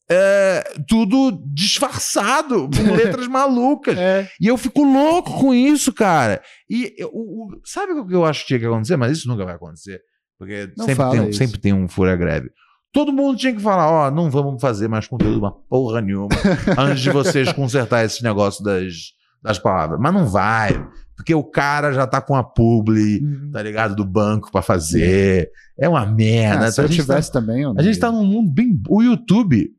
é, 0.09 0.63
tudo 0.87 1.37
disfarçado, 1.53 2.69
com 2.69 2.81
letras 2.95 3.27
malucas. 3.27 3.97
É. 3.97 4.29
E 4.39 4.47
eu 4.47 4.57
fico 4.57 4.83
louco 4.83 5.33
com 5.39 5.53
isso, 5.53 5.91
cara. 5.91 6.41
E 6.69 6.93
eu- 6.97 7.09
o- 7.13 7.49
sabe 7.65 7.91
o 7.93 8.07
que 8.07 8.15
eu 8.15 8.23
acho 8.25 8.41
que 8.41 8.47
tinha 8.47 8.59
que 8.59 8.65
acontecer? 8.65 8.95
Mas 8.95 9.17
isso 9.17 9.27
nunca 9.27 9.43
vai 9.45 9.55
acontecer. 9.55 9.99
Porque 10.37 10.69
Não 10.77 10.85
sempre 10.85 11.09
tem, 11.11 11.19
um- 11.21 11.33
sempre 11.33 11.57
tem 11.59 11.73
um 11.73 11.87
fura-greve. 11.87 12.49
Todo 12.93 13.11
mundo 13.13 13.37
tinha 13.37 13.53
que 13.53 13.61
falar: 13.61 13.89
ó, 13.89 14.11
não 14.11 14.29
vamos 14.31 14.61
fazer 14.61 14.87
mais 14.87 15.07
conteúdo, 15.07 15.39
uma 15.39 15.51
porra 15.51 16.01
nenhuma, 16.01 16.29
antes 16.77 17.01
de 17.01 17.09
vocês 17.11 17.51
consertar 17.51 18.05
esse 18.05 18.23
negócio 18.23 18.63
das, 18.63 18.93
das 19.41 19.59
palavras. 19.59 19.99
Mas 19.99 20.13
não 20.13 20.25
vai, 20.25 20.71
porque 21.15 21.33
o 21.35 21.43
cara 21.43 21.91
já 21.91 22.07
tá 22.07 22.21
com 22.21 22.35
a 22.35 22.43
publi, 22.43 23.21
tá 23.51 23.61
ligado? 23.61 23.95
Do 23.95 24.05
banco 24.05 24.51
pra 24.51 24.61
fazer. 24.61 25.49
É 25.77 25.87
uma 25.87 26.05
merda. 26.05 26.65
Ah, 26.67 26.71
se 26.71 26.79
eu 26.81 26.85
a 26.85 26.87
gente 26.87 26.97
tá- 26.97 27.03
tivesse 27.03 27.31
também, 27.31 27.61
eu 27.63 27.73
a 27.77 27.81
gente 27.83 27.99
tá 27.99 28.11
num 28.11 28.25
mundo 28.25 28.49
bem. 28.51 28.79
O 28.89 29.01
YouTube. 29.03 29.69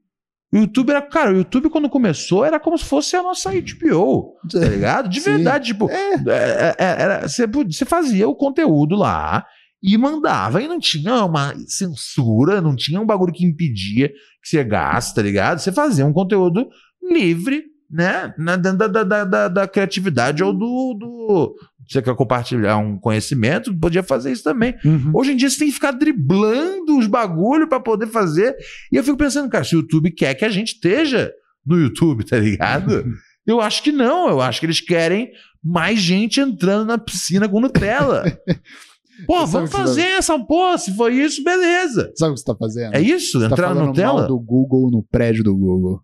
O 0.53 0.57
YouTube 0.59 0.91
era. 0.91 1.03
Cara, 1.03 1.33
o 1.33 1.37
YouTube, 1.37 1.71
quando 1.71 1.89
começou, 1.91 2.45
era 2.45 2.59
como 2.61 2.77
se 2.79 2.85
fosse 2.85 3.17
a 3.17 3.23
nossa 3.23 3.51
HBO, 3.53 4.35
tá 4.51 4.59
ligado? 4.69 5.09
De 5.09 5.21
Sim. 5.21 5.35
verdade, 5.37 5.67
tipo. 5.69 5.91
É. 5.91 6.15
é, 6.15 6.75
é, 6.79 7.03
era, 7.03 7.29
você, 7.29 7.47
você 7.47 7.85
fazia 7.85 8.29
o 8.29 8.35
conteúdo 8.37 8.95
lá 8.97 9.45
e 9.83 9.97
mandava. 9.97 10.63
E 10.63 10.69
não 10.69 10.79
tinha 10.79 11.25
uma 11.25 11.55
censura, 11.67 12.61
não 12.61 12.75
tinha 12.75 13.01
um 13.01 13.07
bagulho 13.07 13.33
que 13.33 13.45
impedia 13.45 14.09
que 14.09 14.49
você 14.49 14.63
gaste, 14.65 15.15
tá 15.15 15.23
ligado? 15.23 15.59
Você 15.59 15.73
fazia 15.73 16.07
um 16.07 16.13
conteúdo 16.13 16.69
livre, 17.11 17.65
né? 17.91 18.35
Na, 18.39 18.57
dentro 18.57 18.89
da, 18.89 19.03
da, 19.03 19.25
da, 19.25 19.49
da 19.49 19.69
criatividade 19.69 20.43
ou 20.43 20.53
do. 20.53 20.95
do 20.99 21.55
você 21.89 22.03
quer 22.03 22.15
compartilhar 22.15 22.77
um 22.77 22.99
conhecimento, 22.99 23.75
podia 23.75 24.03
fazer 24.03 24.31
isso 24.31 24.45
também. 24.45 24.75
Uhum. 24.85 25.11
Hoje 25.15 25.33
em 25.33 25.37
dia 25.37 25.49
você 25.49 25.59
tem 25.59 25.69
que 25.69 25.75
ficar 25.75 25.93
driblando 25.93 26.99
os 26.99 27.07
bagulho 27.07 27.67
pra 27.67 27.81
poder 27.81 28.09
fazer. 28.09 28.55
E 28.93 28.97
eu 28.97 29.03
fico 29.03 29.17
pensando, 29.17 29.49
cara, 29.49 29.65
se 29.65 29.75
o 29.75 29.81
YouTube 29.81 30.11
quer 30.11 30.35
que 30.35 30.45
a 30.45 30.51
gente 30.51 30.75
esteja 30.75 31.33
no 31.65 31.79
YouTube, 31.79 32.25
tá 32.25 32.39
ligado? 32.39 33.07
Eu 33.47 33.63
acho 33.63 33.83
que 33.83 33.91
não. 33.91 34.29
Eu 34.29 34.43
acho 34.43 34.61
que 34.61 34.67
eles 34.67 34.83
querem 34.83 35.31
mais 35.65 35.99
gente 35.99 36.41
entrando 36.41 36.87
na 36.87 36.99
piscina 36.99 37.49
com 37.49 37.61
Nutella. 37.61 38.25
Pô, 39.27 39.47
vamos 39.47 39.71
você 39.71 39.77
fazer 39.77 40.03
essa 40.03 40.39
porra. 40.39 40.79
Se 40.79 40.95
foi 40.95 41.15
isso, 41.15 41.43
beleza. 41.43 42.13
Sabe 42.17 42.33
o 42.33 42.35
que 42.35 42.41
você 42.41 42.45
tá 42.47 42.55
fazendo? 42.57 42.95
É 42.95 43.01
isso? 43.01 43.39
Você 43.41 43.49
tá 43.49 43.55
entrar 43.55 43.69
no 43.71 43.75
falando 43.75 43.87
Nutella? 43.89 44.13
mal 44.21 44.27
do 44.29 44.39
Google 44.39 44.91
no 44.91 45.03
prédio 45.03 45.45
do 45.45 45.57
Google. 45.57 46.01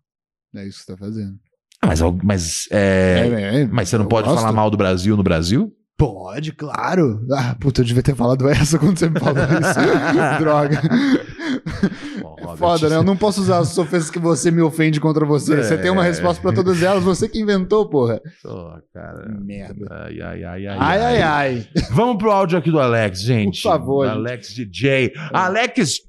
É 0.54 0.66
isso 0.66 0.78
que 0.80 0.84
você 0.84 0.92
tá 0.92 0.98
fazendo. 0.98 1.34
Ah, 1.80 1.86
mas, 1.88 2.00
mas, 2.22 2.68
é, 2.70 3.28
É, 3.28 3.60
é, 3.60 3.66
mas 3.66 3.88
você 3.88 3.98
não 3.98 4.06
pode 4.06 4.26
gosto. 4.28 4.40
falar 4.40 4.52
mal 4.52 4.70
do 4.70 4.76
Brasil 4.76 5.16
no 5.16 5.22
Brasil? 5.22 5.72
Pode, 5.96 6.52
claro. 6.52 7.24
Ah, 7.32 7.54
puta, 7.60 7.80
eu 7.80 7.84
devia 7.84 8.02
ter 8.02 8.16
falado 8.16 8.48
essa 8.48 8.78
quando 8.78 8.98
você 8.98 9.08
me 9.08 9.20
falou 9.20 9.42
isso. 9.44 10.38
Droga. 10.42 10.80
Bom, 12.20 12.36
É 12.38 12.42
Robert, 12.42 12.56
foda, 12.58 12.88
né? 12.88 12.96
Eu 12.96 13.04
não 13.04 13.16
posso 13.16 13.40
usar 13.40 13.58
as 13.58 13.78
ofensas 13.78 14.10
que 14.10 14.18
você 14.18 14.50
me 14.50 14.60
ofende 14.60 14.98
contra 15.00 15.24
você. 15.24 15.62
Você 15.62 15.78
tem 15.78 15.90
uma 15.92 16.04
É. 16.04 16.08
resposta 16.08 16.42
pra 16.42 16.52
todas 16.52 16.82
elas, 16.82 17.04
você 17.04 17.28
que 17.28 17.38
inventou, 17.40 17.88
porra. 17.88 18.20
Pô, 18.42 18.72
cara. 18.92 19.24
Merda. 19.40 19.86
Ai, 19.90 20.20
ai, 20.20 20.44
ai, 20.44 20.66
ai. 20.66 20.76
Ai, 20.80 21.00
ai, 21.00 21.22
ai. 21.22 21.68
Vamos 21.92 22.16
pro 22.16 22.32
áudio 22.32 22.58
aqui 22.58 22.72
do 22.72 22.80
Alex, 22.80 23.20
gente. 23.22 23.62
Por 23.62 23.68
favor, 23.70 24.06
gente. 24.06 24.16
Alex 24.16 24.48
DJ. 24.54 25.12
Alex. 25.32 26.00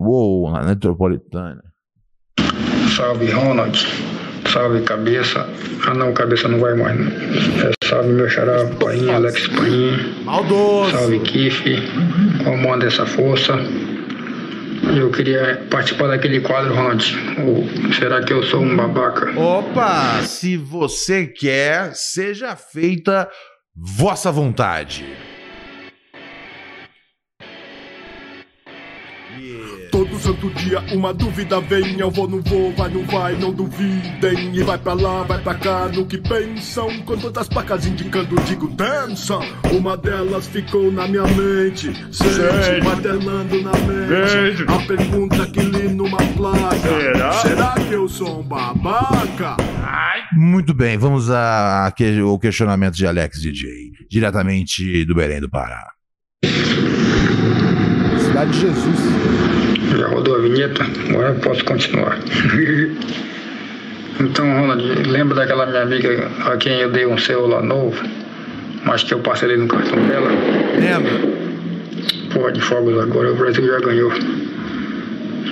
Uou, 0.00 0.50
na 0.50 0.62
metropolitana. 0.62 1.62
Salve 2.96 3.30
Ronald, 3.30 3.78
salve 4.48 4.82
cabeça. 4.82 5.48
Ah 5.86 5.94
não, 5.94 6.12
cabeça 6.12 6.48
não 6.48 6.58
vai 6.58 6.74
mais, 6.74 6.98
né? 6.98 7.12
É, 7.64 7.86
salve 7.86 8.08
meu 8.08 8.28
xará, 8.28 8.64
Painha, 8.80 9.14
Alex 9.16 9.48
Painha. 9.48 9.98
Maldoso. 10.24 10.90
Salve 10.90 11.20
Kiff, 11.20 11.64
comanda 12.44 12.86
essa 12.86 13.06
força. 13.06 13.58
Eu 14.96 15.10
queria 15.10 15.66
participar 15.70 16.08
daquele 16.08 16.40
quadro, 16.40 16.74
Ronald. 16.74 17.04
Será 17.98 18.22
que 18.22 18.32
eu 18.32 18.42
sou 18.42 18.62
um 18.62 18.76
babaca? 18.76 19.38
Opa, 19.38 20.22
se 20.22 20.56
você 20.56 21.26
quer, 21.26 21.92
seja 21.94 22.56
feita 22.56 23.28
vossa 23.76 24.32
vontade. 24.32 25.04
Todo 30.18 30.34
santo 30.34 30.50
dia 30.50 30.80
uma 30.92 31.14
dúvida 31.14 31.60
vem, 31.60 31.98
eu 32.00 32.10
vou, 32.10 32.28
não 32.28 32.42
vou, 32.42 32.72
vai, 32.74 32.88
não 32.90 33.04
vai, 33.04 33.34
não 33.36 33.52
duvidem. 33.52 34.52
E 34.54 34.62
vai 34.64 34.76
pra 34.76 34.92
lá, 34.94 35.22
vai 35.22 35.38
pra 35.40 35.54
cá, 35.54 35.88
no 35.88 36.04
que 36.06 36.18
pensam. 36.18 36.88
Com 37.04 37.16
todas 37.16 37.42
as 37.42 37.48
placas 37.48 37.86
indicando, 37.86 38.34
digo, 38.42 38.66
dançam. 38.68 39.40
Uma 39.72 39.96
delas 39.96 40.48
ficou 40.48 40.90
na 40.90 41.06
minha 41.06 41.22
mente, 41.22 41.92
sente, 42.12 42.84
martelando 42.84 43.62
na 43.62 43.70
mente. 43.72 44.64
A 44.66 44.86
pergunta 44.86 45.46
que 45.46 45.60
li 45.60 45.88
numa 45.88 46.18
placa: 46.18 47.32
Será 47.42 47.74
que 47.74 47.92
eu 47.94 48.08
sou 48.08 48.40
um 48.40 48.42
babaca? 48.42 49.56
Muito 50.32 50.74
bem, 50.74 50.98
vamos 50.98 51.30
a- 51.30 51.86
a 51.86 51.92
que- 51.92 52.18
ao 52.20 52.38
questionamento 52.38 52.94
de 52.94 53.06
Alex 53.06 53.40
DJ, 53.40 53.70
diretamente 54.10 55.04
do 55.04 55.14
Belém 55.14 55.40
do 55.40 55.48
Pará. 55.48 55.84
Cidade 58.20 58.50
de 58.52 58.60
Jesus. 58.60 59.27
Já 59.96 60.08
rodou 60.08 60.36
a 60.36 60.40
vinheta? 60.40 60.84
Agora 61.08 61.28
eu 61.28 61.34
posso 61.36 61.64
continuar. 61.64 62.18
então, 64.20 64.60
Ronald, 64.60 65.08
lembra 65.08 65.36
daquela 65.36 65.66
minha 65.66 65.82
amiga 65.82 66.30
a 66.44 66.56
quem 66.56 66.80
eu 66.80 66.90
dei 66.90 67.06
um 67.06 67.16
celular 67.16 67.62
novo? 67.62 67.96
Mas 68.84 69.02
que 69.02 69.14
eu 69.14 69.20
parcelei 69.20 69.56
no 69.56 69.66
cartão 69.66 69.98
dela? 70.06 70.30
Lembra? 70.78 71.12
Porra 72.32 72.52
de 72.52 72.60
fogos 72.60 72.98
agora, 72.98 73.32
o 73.32 73.36
Brasil 73.36 73.66
já 73.66 73.80
ganhou. 73.80 74.12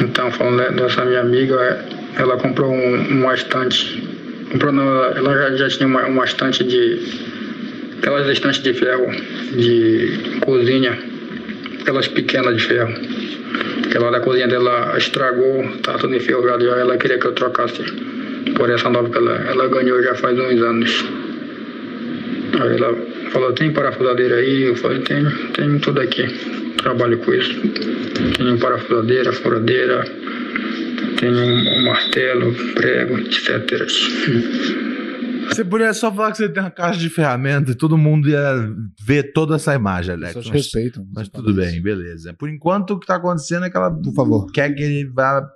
Então, 0.00 0.30
falando 0.30 0.76
dessa 0.76 1.04
minha 1.04 1.20
amiga, 1.20 1.84
ela 2.18 2.36
comprou 2.36 2.70
um, 2.70 2.96
uma 3.08 3.34
estante. 3.34 4.02
Comprou 4.50 4.72
não, 4.72 4.86
ela 4.86 5.16
ela 5.16 5.50
já, 5.50 5.56
já 5.56 5.68
tinha 5.68 5.86
uma, 5.86 6.06
uma 6.06 6.24
estante 6.24 6.64
de. 6.64 7.36
Aquelas 7.98 8.28
estantes 8.28 8.62
de 8.62 8.74
ferro, 8.74 9.10
de 9.52 10.38
cozinha, 10.42 10.96
aquelas 11.86 12.08
pequenas 12.08 12.56
de 12.56 12.64
ferro. 12.64 12.92
Aquela 13.86 14.10
da 14.10 14.20
cozinha 14.20 14.48
dela 14.48 14.92
estragou, 14.98 15.64
tá 15.82 15.94
tudo 15.94 16.16
enferrujado 16.16 16.64
já, 16.64 16.76
ela 16.78 16.96
queria 16.98 17.16
que 17.16 17.26
eu 17.26 17.32
trocasse 17.32 17.80
por 18.56 18.68
essa 18.68 18.90
nova 18.90 19.08
que 19.08 19.16
ela, 19.16 19.36
ela 19.48 19.68
ganhou 19.68 20.02
já 20.02 20.16
faz 20.16 20.36
uns 20.36 20.60
anos. 20.60 21.04
Aí 22.60 22.76
ela 22.76 22.92
falou, 23.30 23.52
tem 23.52 23.72
parafusadeira 23.72 24.36
aí? 24.36 24.64
Eu 24.64 24.74
falei, 24.74 24.98
tem, 25.00 25.24
tem 25.54 25.78
tudo 25.78 26.00
aqui. 26.00 26.26
Trabalho 26.78 27.18
com 27.18 27.32
isso. 27.32 27.54
Tenho 28.36 28.58
parafusadeira, 28.58 29.32
furadeira, 29.32 30.04
tenho 31.20 31.38
um 31.38 31.84
martelo, 31.84 32.52
prego, 32.74 33.18
etc. 33.20 33.86
Você 35.48 35.64
poderia 35.64 35.94
só 35.94 36.12
falar 36.12 36.30
que 36.32 36.38
você 36.38 36.48
tem 36.48 36.62
uma 36.62 36.70
caixa 36.70 36.98
de 36.98 37.08
ferramenta 37.08 37.70
e 37.70 37.74
todo 37.74 37.96
mundo 37.96 38.28
ia 38.28 38.68
ver 39.04 39.32
toda 39.32 39.56
essa 39.56 39.74
imagem, 39.74 40.14
Alex. 40.14 40.34
Mas, 40.36 40.48
respeitam. 40.48 41.06
mas 41.14 41.28
tudo 41.28 41.54
bem, 41.54 41.80
beleza. 41.82 42.34
Por 42.34 42.48
enquanto, 42.50 42.92
o 42.92 42.98
que 42.98 43.06
tá 43.06 43.16
acontecendo 43.16 43.64
é 43.66 43.70
que 43.70 43.76
ela 43.76 43.90
Por 43.90 44.12
favor. 44.14 44.46
quer 44.52 44.74
que 44.74 44.82
ele 44.82 45.08
vá 45.10 45.46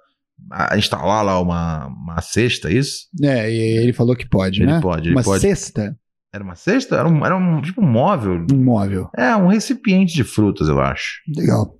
ah, 0.50 0.76
instalar 0.78 1.24
lá 1.24 1.40
uma, 1.40 1.86
uma 1.88 2.20
cesta, 2.22 2.70
é 2.70 2.74
isso? 2.74 3.06
É, 3.22 3.50
e 3.52 3.78
ele 3.78 3.92
falou 3.92 4.16
que 4.16 4.26
pode, 4.28 4.62
Ele 4.62 4.72
né? 4.72 4.80
pode, 4.80 5.08
ele 5.08 5.14
uma 5.16 5.22
pode. 5.22 5.40
cesta, 5.42 5.94
Era 6.32 6.42
uma 6.42 6.54
cesta? 6.54 6.96
Era 6.96 7.08
um, 7.08 7.24
era 7.26 7.36
um 7.36 7.60
tipo 7.60 7.82
um 7.82 7.86
móvel. 7.86 8.46
um 8.50 8.64
móvel. 8.64 9.10
É, 9.16 9.34
um 9.36 9.48
recipiente 9.48 10.14
de 10.14 10.24
frutas, 10.24 10.68
eu 10.68 10.80
acho. 10.80 11.20
Legal. 11.36 11.76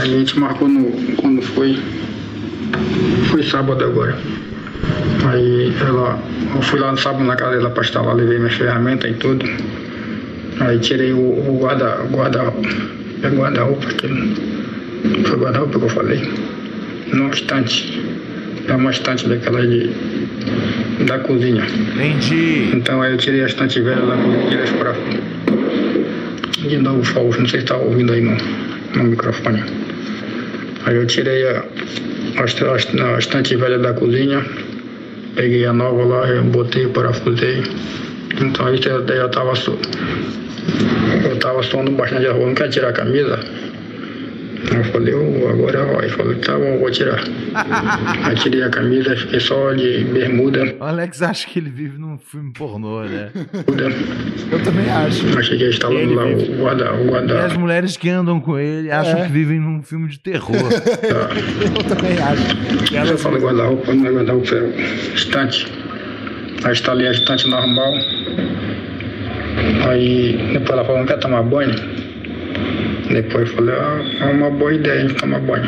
A 0.00 0.06
gente 0.06 0.38
marcou 0.38 0.68
no. 0.68 0.90
quando 1.16 1.42
foi. 1.42 1.76
Foi 3.30 3.42
sábado 3.42 3.84
agora. 3.84 4.16
Aí 5.26 5.72
ela. 5.80 6.18
Eu 6.54 6.62
fui 6.62 6.80
lá 6.80 6.92
no 6.92 6.98
sábado 6.98 7.24
na 7.24 7.36
casa 7.36 7.56
dela 7.56 7.70
pra 7.70 7.82
instalar, 7.82 8.14
levei 8.14 8.38
minhas 8.38 8.54
ferramentas 8.54 9.10
e 9.10 9.14
tudo. 9.14 9.44
Aí 10.60 10.78
tirei 10.78 11.12
o, 11.12 11.18
o 11.18 11.58
guarda. 11.58 12.00
o 12.02 12.16
guarda-roupa. 12.16 12.68
É 13.22 13.28
guarda-roupa 13.28 13.88
aquilo. 13.88 14.34
Foi 15.26 15.38
guarda-roupa 15.38 15.78
que 15.78 15.84
eu 15.84 15.88
falei. 15.88 16.28
Numa 17.12 17.30
estante. 17.30 18.02
É 18.66 18.74
uma 18.74 18.90
estante 18.90 19.28
daquela 19.28 19.66
de. 19.66 19.90
da 21.06 21.18
cozinha. 21.20 21.64
Entendi. 21.94 22.70
Então 22.74 23.02
aí 23.02 23.12
eu 23.12 23.18
tirei 23.18 23.42
a 23.42 23.46
estante 23.46 23.80
velha 23.80 24.02
da 24.02 24.16
cozinha 24.16 24.48
tirei 24.50 24.78
parafusos. 24.78 25.38
De 26.68 26.76
novo, 26.76 27.04
Fausto, 27.04 27.40
não 27.40 27.48
sei 27.48 27.60
se 27.60 27.64
está 27.64 27.76
ouvindo 27.76 28.12
aí 28.12 28.20
no, 28.20 28.36
no 28.96 29.04
microfone. 29.04 29.62
Aí 30.84 30.96
eu 30.96 31.06
tirei 31.06 31.46
a, 31.48 31.64
a, 32.36 33.14
a 33.14 33.18
estante 33.18 33.56
velha 33.56 33.78
da 33.78 33.92
cozinha, 33.92 34.44
peguei 35.34 35.66
a 35.66 35.72
nova 35.72 36.04
lá, 36.04 36.42
botei, 36.42 36.86
parafusei. 36.88 37.62
Então 38.40 38.66
aí 38.66 38.78
daí 39.06 39.18
eu 39.18 39.30
tava. 39.30 39.52
Eu 41.24 41.36
tava 41.38 41.62
suando 41.62 41.90
bastante 41.92 42.26
a 42.26 42.32
rua, 42.32 42.46
não 42.46 42.54
quer 42.54 42.68
tirar 42.68 42.90
a 42.90 42.92
camisa? 42.92 43.38
Eu 44.74 44.84
falei, 44.92 45.14
"Ô, 45.14 45.48
agora 45.48 45.84
vai. 45.84 46.06
Ele 46.06 46.08
falou, 46.10 46.34
tá 46.36 46.58
bom, 46.58 46.78
vou 46.78 46.90
tirar. 46.90 47.20
Aí 48.24 48.34
tirei 48.36 48.62
a 48.62 48.68
camisa, 48.68 49.16
fiquei 49.16 49.38
só 49.40 49.72
de 49.72 50.04
bermuda. 50.04 50.74
O 50.80 50.84
Alex 50.84 51.22
acha 51.22 51.46
que 51.48 51.58
ele 51.60 51.70
vive 51.70 51.96
num 51.98 52.18
filme 52.18 52.52
pornô, 52.52 53.02
né? 53.04 53.30
Eu 54.50 54.62
também 54.62 54.90
acho. 54.90 55.42
Cheguei 55.44 55.68
instalando 55.70 56.00
Ele 56.00 56.14
lá 56.14 56.24
vive. 56.24 56.52
o 56.52 56.56
guarda, 56.56 56.92
o 56.92 57.04
E 57.04 57.08
guarda, 57.08 57.44
as 57.46 57.56
mulheres 57.56 57.96
que 57.96 58.08
andam 58.10 58.40
com 58.40 58.58
ele 58.58 58.90
acham 58.90 59.20
É. 59.20 59.26
que 59.26 59.32
vivem 59.32 59.60
num 59.60 59.82
filme 59.82 60.08
de 60.08 60.18
terror. 60.18 60.56
Eu 60.58 61.84
também 61.84 62.18
acho. 62.18 63.12
Eu 63.12 63.18
falo 63.18 63.38
guarda-roupa, 63.38 63.94
não 63.94 64.06
é 64.06 64.10
guarda-roupa, 64.12 64.54
é 64.54 65.14
estante. 65.14 65.66
Aí 66.64 66.72
instalei 66.72 67.06
a 67.06 67.12
estante 67.12 67.48
normal. 67.48 67.94
Aí 69.88 70.36
depois 70.52 70.70
ela 70.70 70.84
falou, 70.84 70.98
não 71.00 71.06
quer 71.06 71.18
tomar 71.18 71.42
banho? 71.42 71.74
Depois 73.12 73.48
falei, 73.52 73.74
ah, 73.74 74.00
é 74.20 74.32
uma 74.32 74.50
boa 74.50 74.74
ideia 74.74 75.02
hein, 75.02 75.08
tomar 75.18 75.40
banho. 75.40 75.64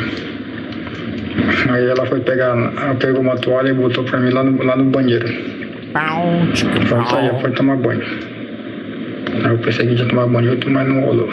Aí 1.69 1.85
ela 1.85 2.05
foi 2.05 2.19
pegar, 2.21 2.49
ela 2.81 2.95
pegou 2.95 3.21
uma 3.21 3.35
toalha 3.37 3.69
e 3.69 3.73
botou 3.73 4.03
pra 4.03 4.19
mim 4.19 4.29
lá 4.31 4.43
no, 4.43 4.63
lá 4.63 4.75
no 4.75 4.85
banheiro. 4.85 5.27
Falei, 6.87 7.05
tá, 7.05 7.23
já 7.25 7.33
foi 7.39 7.51
tomar 7.51 7.77
banho. 7.77 8.01
Aí 9.43 9.51
eu 9.51 9.57
pensei 9.59 9.87
que 9.87 9.93
ia 9.95 10.05
tomar 10.07 10.27
banho 10.27 10.57
mas 10.67 10.87
não 10.87 11.01
rolou. 11.01 11.29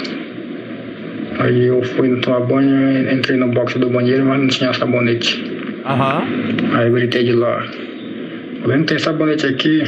Aí 1.40 1.66
eu 1.66 1.82
fui 1.82 2.16
tomar 2.20 2.40
banho, 2.40 3.12
entrei 3.12 3.36
no 3.38 3.48
box 3.48 3.78
do 3.78 3.90
banheiro, 3.90 4.24
mas 4.24 4.40
não 4.40 4.48
tinha 4.48 4.72
sabonete. 4.72 5.44
Aham. 5.84 6.22
Aí 6.74 6.86
eu 6.88 6.92
gritei 6.92 7.24
de 7.24 7.32
lá. 7.32 7.62
Falei, 8.62 8.78
não 8.78 8.84
tem 8.84 8.98
sabonete 8.98 9.46
aqui? 9.46 9.82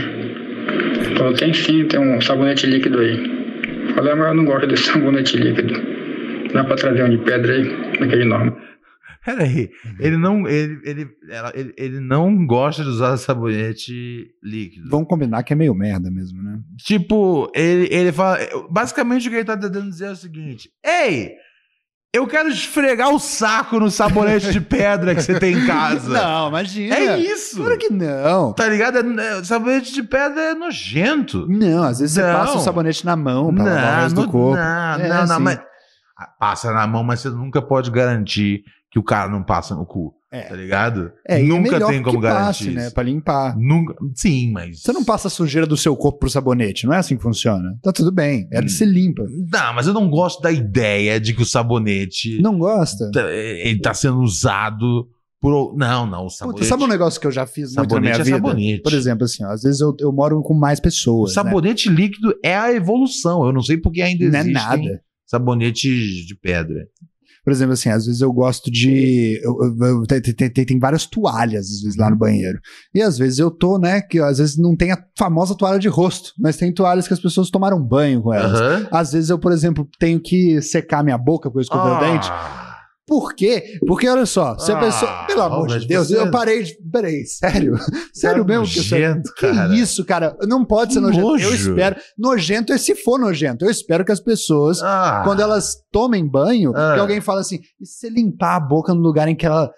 Falou, 1.17 1.33
tem 1.35 1.53
sim, 1.53 1.85
tem 1.87 1.99
um 1.99 2.21
sabonete 2.21 2.67
líquido 2.67 3.01
aí. 3.01 3.41
Falei, 3.95 4.13
"Ah, 4.13 4.17
mas 4.17 4.29
eu 4.29 4.35
não 4.35 4.45
gosto 4.45 4.67
desse 4.69 4.85
sabonete 4.85 5.37
líquido. 5.37 6.00
Dá 6.53 6.65
pra 6.65 6.77
trazer 6.77 7.05
um 7.05 7.11
de 7.11 7.19
pedra 7.19 7.53
aí, 7.53 7.99
daquele 7.99 8.25
normal. 8.25 8.57
Peraí, 9.25 9.69
ele 9.99 10.17
não, 10.17 10.49
ele, 10.49 10.81
ele, 10.83 11.09
ela- 11.29 11.53
ele, 11.55 11.75
ele 11.77 12.01
não 12.01 12.47
gosta 12.47 12.83
de 12.83 12.89
usar 12.89 13.19
sabonete 13.19 14.27
líquido. 14.43 14.89
Vamos 14.89 15.09
combinar 15.09 15.43
que 15.43 15.53
é 15.53 15.57
meio 15.57 15.75
merda 15.75 16.11
mesmo, 16.11 16.43
né? 16.43 16.59
Tipo, 16.79 17.51
ele, 17.55 17.87
ele 17.95 18.13
fala. 18.13 18.39
Basicamente 18.71 19.29
o 19.29 19.31
que 19.31 19.37
ele 19.37 19.45
tá 19.45 19.59
tentando 19.59 19.91
dizer 19.91 20.07
é 20.07 20.11
o 20.13 20.17
seguinte: 20.17 20.71
Ei, 20.83 21.33
eu 22.15 22.27
quero 22.27 22.49
esfregar 22.49 23.11
o 23.15 23.19
saco 23.19 23.79
no 23.79 23.91
sabonete 23.91 24.53
de 24.53 24.61
pedra 24.61 25.15
que 25.15 25.21
você 25.23 25.39
tem 25.39 25.53
em 25.55 25.67
casa. 25.67 26.09
Não, 26.19 26.49
imagina. 26.49 26.97
É 26.97 27.19
isso. 27.19 27.59
Claro 27.59 27.77
que 27.77 27.93
não. 27.93 28.55
Tá 28.55 28.67
ligado? 28.69 28.97
É- 29.21 29.39
é- 29.39 29.45
sabonete 29.45 29.93
de 29.93 30.03
pedra 30.03 30.41
é 30.41 30.55
nojento. 30.55 31.47
Não, 31.47 31.83
às 31.83 31.99
vezes 32.01 32.15
você 32.15 32.23
Não. 32.23 32.33
passa 32.33 32.57
o 32.57 32.61
sabonete 32.61 33.05
na 33.05 33.17
mão 33.17 33.55
pra 33.55 33.65
lavar 33.65 33.99
o 33.99 34.03
resto 34.05 34.17
não, 34.17 34.25
do 34.25 34.31
corpo. 34.33 34.57
não, 34.57 34.95
É, 34.99 35.09
não, 35.09 35.27
não, 35.27 35.37
sim. 35.37 35.43
mas. 35.43 35.61
Passa 36.39 36.73
na 36.73 36.87
mão, 36.87 37.03
mas 37.05 37.21
você 37.21 37.31
nunca 37.31 37.61
pode 37.63 37.91
garantir 37.91 38.63
que 38.91 38.99
o 38.99 39.03
cara 39.03 39.29
não 39.31 39.43
passa 39.43 39.75
no 39.75 39.87
cu. 39.87 40.15
É. 40.33 40.43
tá 40.43 40.55
ligado? 40.55 41.11
É, 41.27 41.41
é 41.41 41.43
Nunca 41.43 41.73
melhor 41.73 41.91
tem 41.91 42.03
como 42.05 42.17
que 42.19 42.23
garantir 42.23 42.67
passe, 42.67 42.71
né? 42.71 42.91
Pra 42.91 43.03
limpar. 43.03 43.59
Nunca... 43.59 43.95
Sim, 44.15 44.53
mas... 44.53 44.81
Você 44.81 44.93
não 44.93 45.05
passa 45.05 45.27
a 45.27 45.31
sujeira 45.31 45.67
do 45.67 45.77
seu 45.77 45.97
corpo 45.97 46.21
pro 46.21 46.31
sabonete, 46.31 46.87
não 46.87 46.95
é 46.95 46.99
assim 46.99 47.17
que 47.17 47.23
funciona. 47.25 47.77
Tá 47.83 47.93
tudo 47.93 48.13
bem, 48.13 48.47
ela 48.53 48.65
Hum. 48.65 48.69
se 48.69 48.85
limpa. 48.85 49.25
Não, 49.53 49.75
mas 49.75 49.89
eu 49.89 49.93
não 49.93 50.09
gosto 50.09 50.41
da 50.41 50.53
ideia 50.53 51.19
de 51.19 51.35
que 51.35 51.43
o 51.43 51.45
sabonete 51.45 52.41
Não 52.41 52.57
gosta? 52.57 53.11
tá- 53.11 53.29
ele 53.29 53.81
tá 53.81 53.93
sendo 53.93 54.21
usado 54.21 55.09
por... 55.41 55.77
Não, 55.77 56.07
não, 56.07 56.27
o 56.27 56.31
sabonete... 56.31 56.61
Puta, 56.61 56.69
sabe 56.69 56.85
um 56.85 56.87
negócio 56.87 57.21
que 57.21 57.27
eu 57.27 57.33
já 57.33 57.45
fiz 57.45 57.75
muito 57.75 57.79
na 57.79 57.83
Sabonete 57.83 58.03
minha 58.03 58.21
é 58.21 58.25
vida? 58.25 58.37
sabonete. 58.37 58.83
Por 58.83 58.93
exemplo, 58.93 59.25
assim, 59.25 59.45
ó, 59.45 59.49
às 59.51 59.63
vezes 59.63 59.81
eu, 59.81 59.97
eu 59.99 60.13
moro 60.13 60.41
com 60.43 60.55
mais 60.55 60.79
O 60.79 60.83
pessoas. 60.83 61.31
né? 61.31 61.43
sabonete 61.43 61.89
líquido 61.89 62.33
é 62.45 62.57
a 62.57 62.73
evolução. 62.73 63.45
Eu 63.45 63.53
não 63.53 63.63
sei 63.63 63.79
porque 63.79 64.01
ainda 64.01 64.29
Não 64.31 64.39
é 64.39 64.45
nada. 64.45 65.03
Sabonetes 65.31 66.27
de 66.27 66.35
pedra. 66.35 66.87
Por 67.43 67.53
exemplo, 67.53 67.73
assim, 67.73 67.89
às 67.89 68.05
vezes 68.05 68.21
eu 68.21 68.31
gosto 68.33 68.71
de. 68.71 69.41
Eu, 69.43 69.57
eu- 69.63 69.87
eu- 69.87 70.07
tem, 70.07 70.21
tem- 70.51 70.67
tem- 70.67 70.79
várias 70.79 71.07
toalhas, 71.07 71.67
às 71.71 71.81
vezes, 71.81 71.97
lá 71.97 72.11
no 72.11 72.17
banheiro. 72.17 72.61
E 72.95 73.01
às 73.01 73.17
vezes 73.17 73.39
eu 73.39 73.51
tô, 73.51 73.79
né, 73.79 74.03
que 74.03 74.19
às 74.19 74.37
vezes 74.39 74.59
não 74.59 74.77
tem 74.77 74.93
a 74.93 75.03
famosa 75.17 75.55
toalha 75.57 75.79
de 75.79 75.89
rosto, 75.89 76.33
mas 76.39 76.59
tem 76.59 76.73
toalhas 76.73 77.09
que 77.09 77.15
as 77.15 77.21
pessoas 77.21 77.49
tomaram 77.49 77.83
banho 77.83 78.21
com 78.23 78.35
elas. 78.35 78.61
Aham. 78.61 78.89
Às 78.93 79.13
vezes 79.13 79.31
eu, 79.31 79.39
por 79.39 79.53
exemplo, 79.53 79.89
tenho 79.99 80.21
que 80.21 80.61
secar 80.61 81.03
minha 81.03 81.17
boca 81.17 81.49
porque 81.49 81.61
eu 81.61 81.63
escovei 81.63 81.93
o 81.93 82.01
dente. 82.13 82.29
Por 83.11 83.35
quê? 83.35 83.81
Porque 83.89 84.09
olha 84.09 84.25
só, 84.25 84.57
se 84.57 84.71
a 84.71 84.77
Ah, 84.77 84.81
pessoa. 84.81 85.27
Pelo 85.27 85.43
amor 85.43 85.67
de 85.81 85.85
Deus, 85.89 86.07
você- 86.07 86.17
eu 86.17 86.31
parei 86.31 86.63
de. 86.63 86.77
Peraí, 86.93 87.27
sério? 87.27 87.75
Sério 88.15 88.45
mesmo 88.45 88.65
que 88.67 88.77
nojento, 88.77 89.35
Que 89.35 89.49
cara. 89.53 89.75
isso, 89.75 90.05
cara? 90.05 90.37
Não 90.47 90.65
pode 90.65 90.93
ser 90.95 91.01
Que 91.01 91.07
nojento. 91.07 91.27
Eu 91.27 91.33
nojo. 91.33 91.55
espero. 91.71 91.97
Nojento 92.17 92.73
é 92.73 92.79
se 92.79 92.95
for 92.95 93.19
nojento. 93.19 93.65
Eu 93.65 93.71
espero 93.71 94.05
que 94.05 94.13
as 94.13 94.21
pessoas, 94.21 94.81
Ah. 94.81 95.23
quando 95.25 95.41
elas 95.41 95.75
tomem 95.91 96.25
banho, 96.25 96.73
Ah. 96.77 96.93
que 96.95 97.01
alguém 97.01 97.21
fala 97.21 97.41
assim: 97.41 97.59
e 97.81 97.85
se 97.87 97.99
você 97.99 98.09
limpar 98.11 98.55
a 98.57 98.61
boca 98.61 98.95
no 98.95 99.01
lugar 99.01 99.27
em 99.27 99.35
que 99.35 99.45
ela 99.45 99.69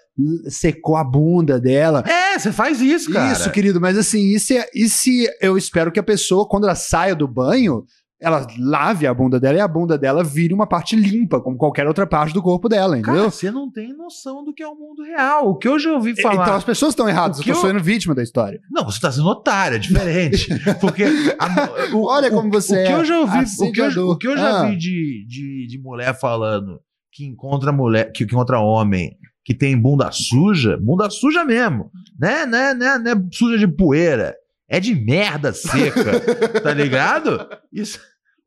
secou 0.47 0.95
a 0.95 1.03
bunda 1.03 1.59
dela? 1.59 2.03
É, 2.05 2.37
você 2.37 2.51
faz 2.51 2.79
isso, 2.81 3.11
cara. 3.11 3.31
Isso, 3.31 3.49
querido, 3.49 3.81
mas 3.81 3.97
assim, 3.97 4.33
e 4.35 4.39
se, 4.39 4.63
e 4.75 4.87
se 4.87 5.27
eu 5.41 5.57
espero 5.57 5.91
que 5.91 5.99
a 5.99 6.03
pessoa, 6.03 6.47
quando 6.47 6.65
ela 6.65 6.75
saia 6.75 7.15
do 7.15 7.27
banho, 7.27 7.83
ela 8.23 8.47
lave 8.57 9.05
a 9.05 9.13
bunda 9.13 9.39
dela 9.39 9.57
e 9.57 9.61
a 9.61 9.67
bunda 9.67 9.97
dela 9.97 10.23
vire 10.23 10.53
uma 10.53 10.65
parte 10.65 10.95
limpa, 10.95 11.41
como 11.41 11.57
qualquer 11.57 11.85
outra 11.87 12.07
parte 12.07 12.33
do 12.33 12.41
corpo 12.41 12.69
dela, 12.69 12.97
entendeu? 12.97 13.19
Cara, 13.21 13.29
você 13.31 13.51
não 13.51 13.69
tem 13.69 13.93
noção 13.95 14.43
do 14.43 14.53
que 14.53 14.63
é 14.63 14.67
o 14.67 14.73
mundo 14.75 15.03
real. 15.03 15.49
O 15.49 15.55
que 15.57 15.67
eu 15.67 15.77
já 15.77 15.91
ouvi 15.91 16.19
falar. 16.21 16.41
Então 16.43 16.55
as 16.55 16.63
pessoas 16.63 16.93
estão 16.93 17.07
erradas, 17.09 17.37
O 17.37 17.41
eu 17.41 17.43
que 17.43 17.51
tô 17.51 17.57
eu- 17.57 17.61
sendo 17.71 17.83
vítima 17.83 18.15
da 18.15 18.23
história. 18.23 18.59
Não, 18.71 18.85
você 18.85 18.99
tá 18.99 19.11
sendo 19.11 19.27
otário, 19.27 19.75
é 19.75 19.79
diferente. 19.79 20.47
Porque. 20.81 21.03
a- 21.37 21.95
o- 21.95 22.05
Olha 22.07 22.29
o- 22.29 22.31
como 22.31 22.49
você 22.49 22.81
o 22.81 22.85
que 22.87 22.91
é 22.91 22.95
eu 22.95 23.05
já 23.05 23.19
ouvi, 23.19 23.39
o 23.59 23.71
que 23.71 23.81
eu, 23.81 24.09
o 24.09 24.17
que 24.17 24.27
eu 24.27 24.37
já 24.37 24.61
Ah. 24.61 24.65
vi 24.69 24.77
de, 24.77 25.25
de, 25.27 25.67
de 25.67 25.79
mulher 25.81 26.17
falando 26.17 26.79
que 27.11 27.25
encontra 27.25 27.71
mulher, 27.71 28.11
que 28.11 28.23
encontra 28.23 28.59
homem 28.59 29.15
que 29.45 29.53
tem 29.53 29.77
bunda 29.77 30.09
suja, 30.11 30.77
bunda 30.81 31.09
suja 31.09 31.43
mesmo, 31.43 31.91
né, 32.17 32.45
né, 32.45 32.73
né, 32.73 32.97
né 32.97 33.11
suja 33.33 33.57
de 33.57 33.67
poeira, 33.67 34.33
é 34.69 34.79
de 34.79 34.95
merda 34.95 35.51
seca, 35.51 36.19
tá 36.63 36.73
ligado? 36.73 37.45
Isso. 37.71 37.99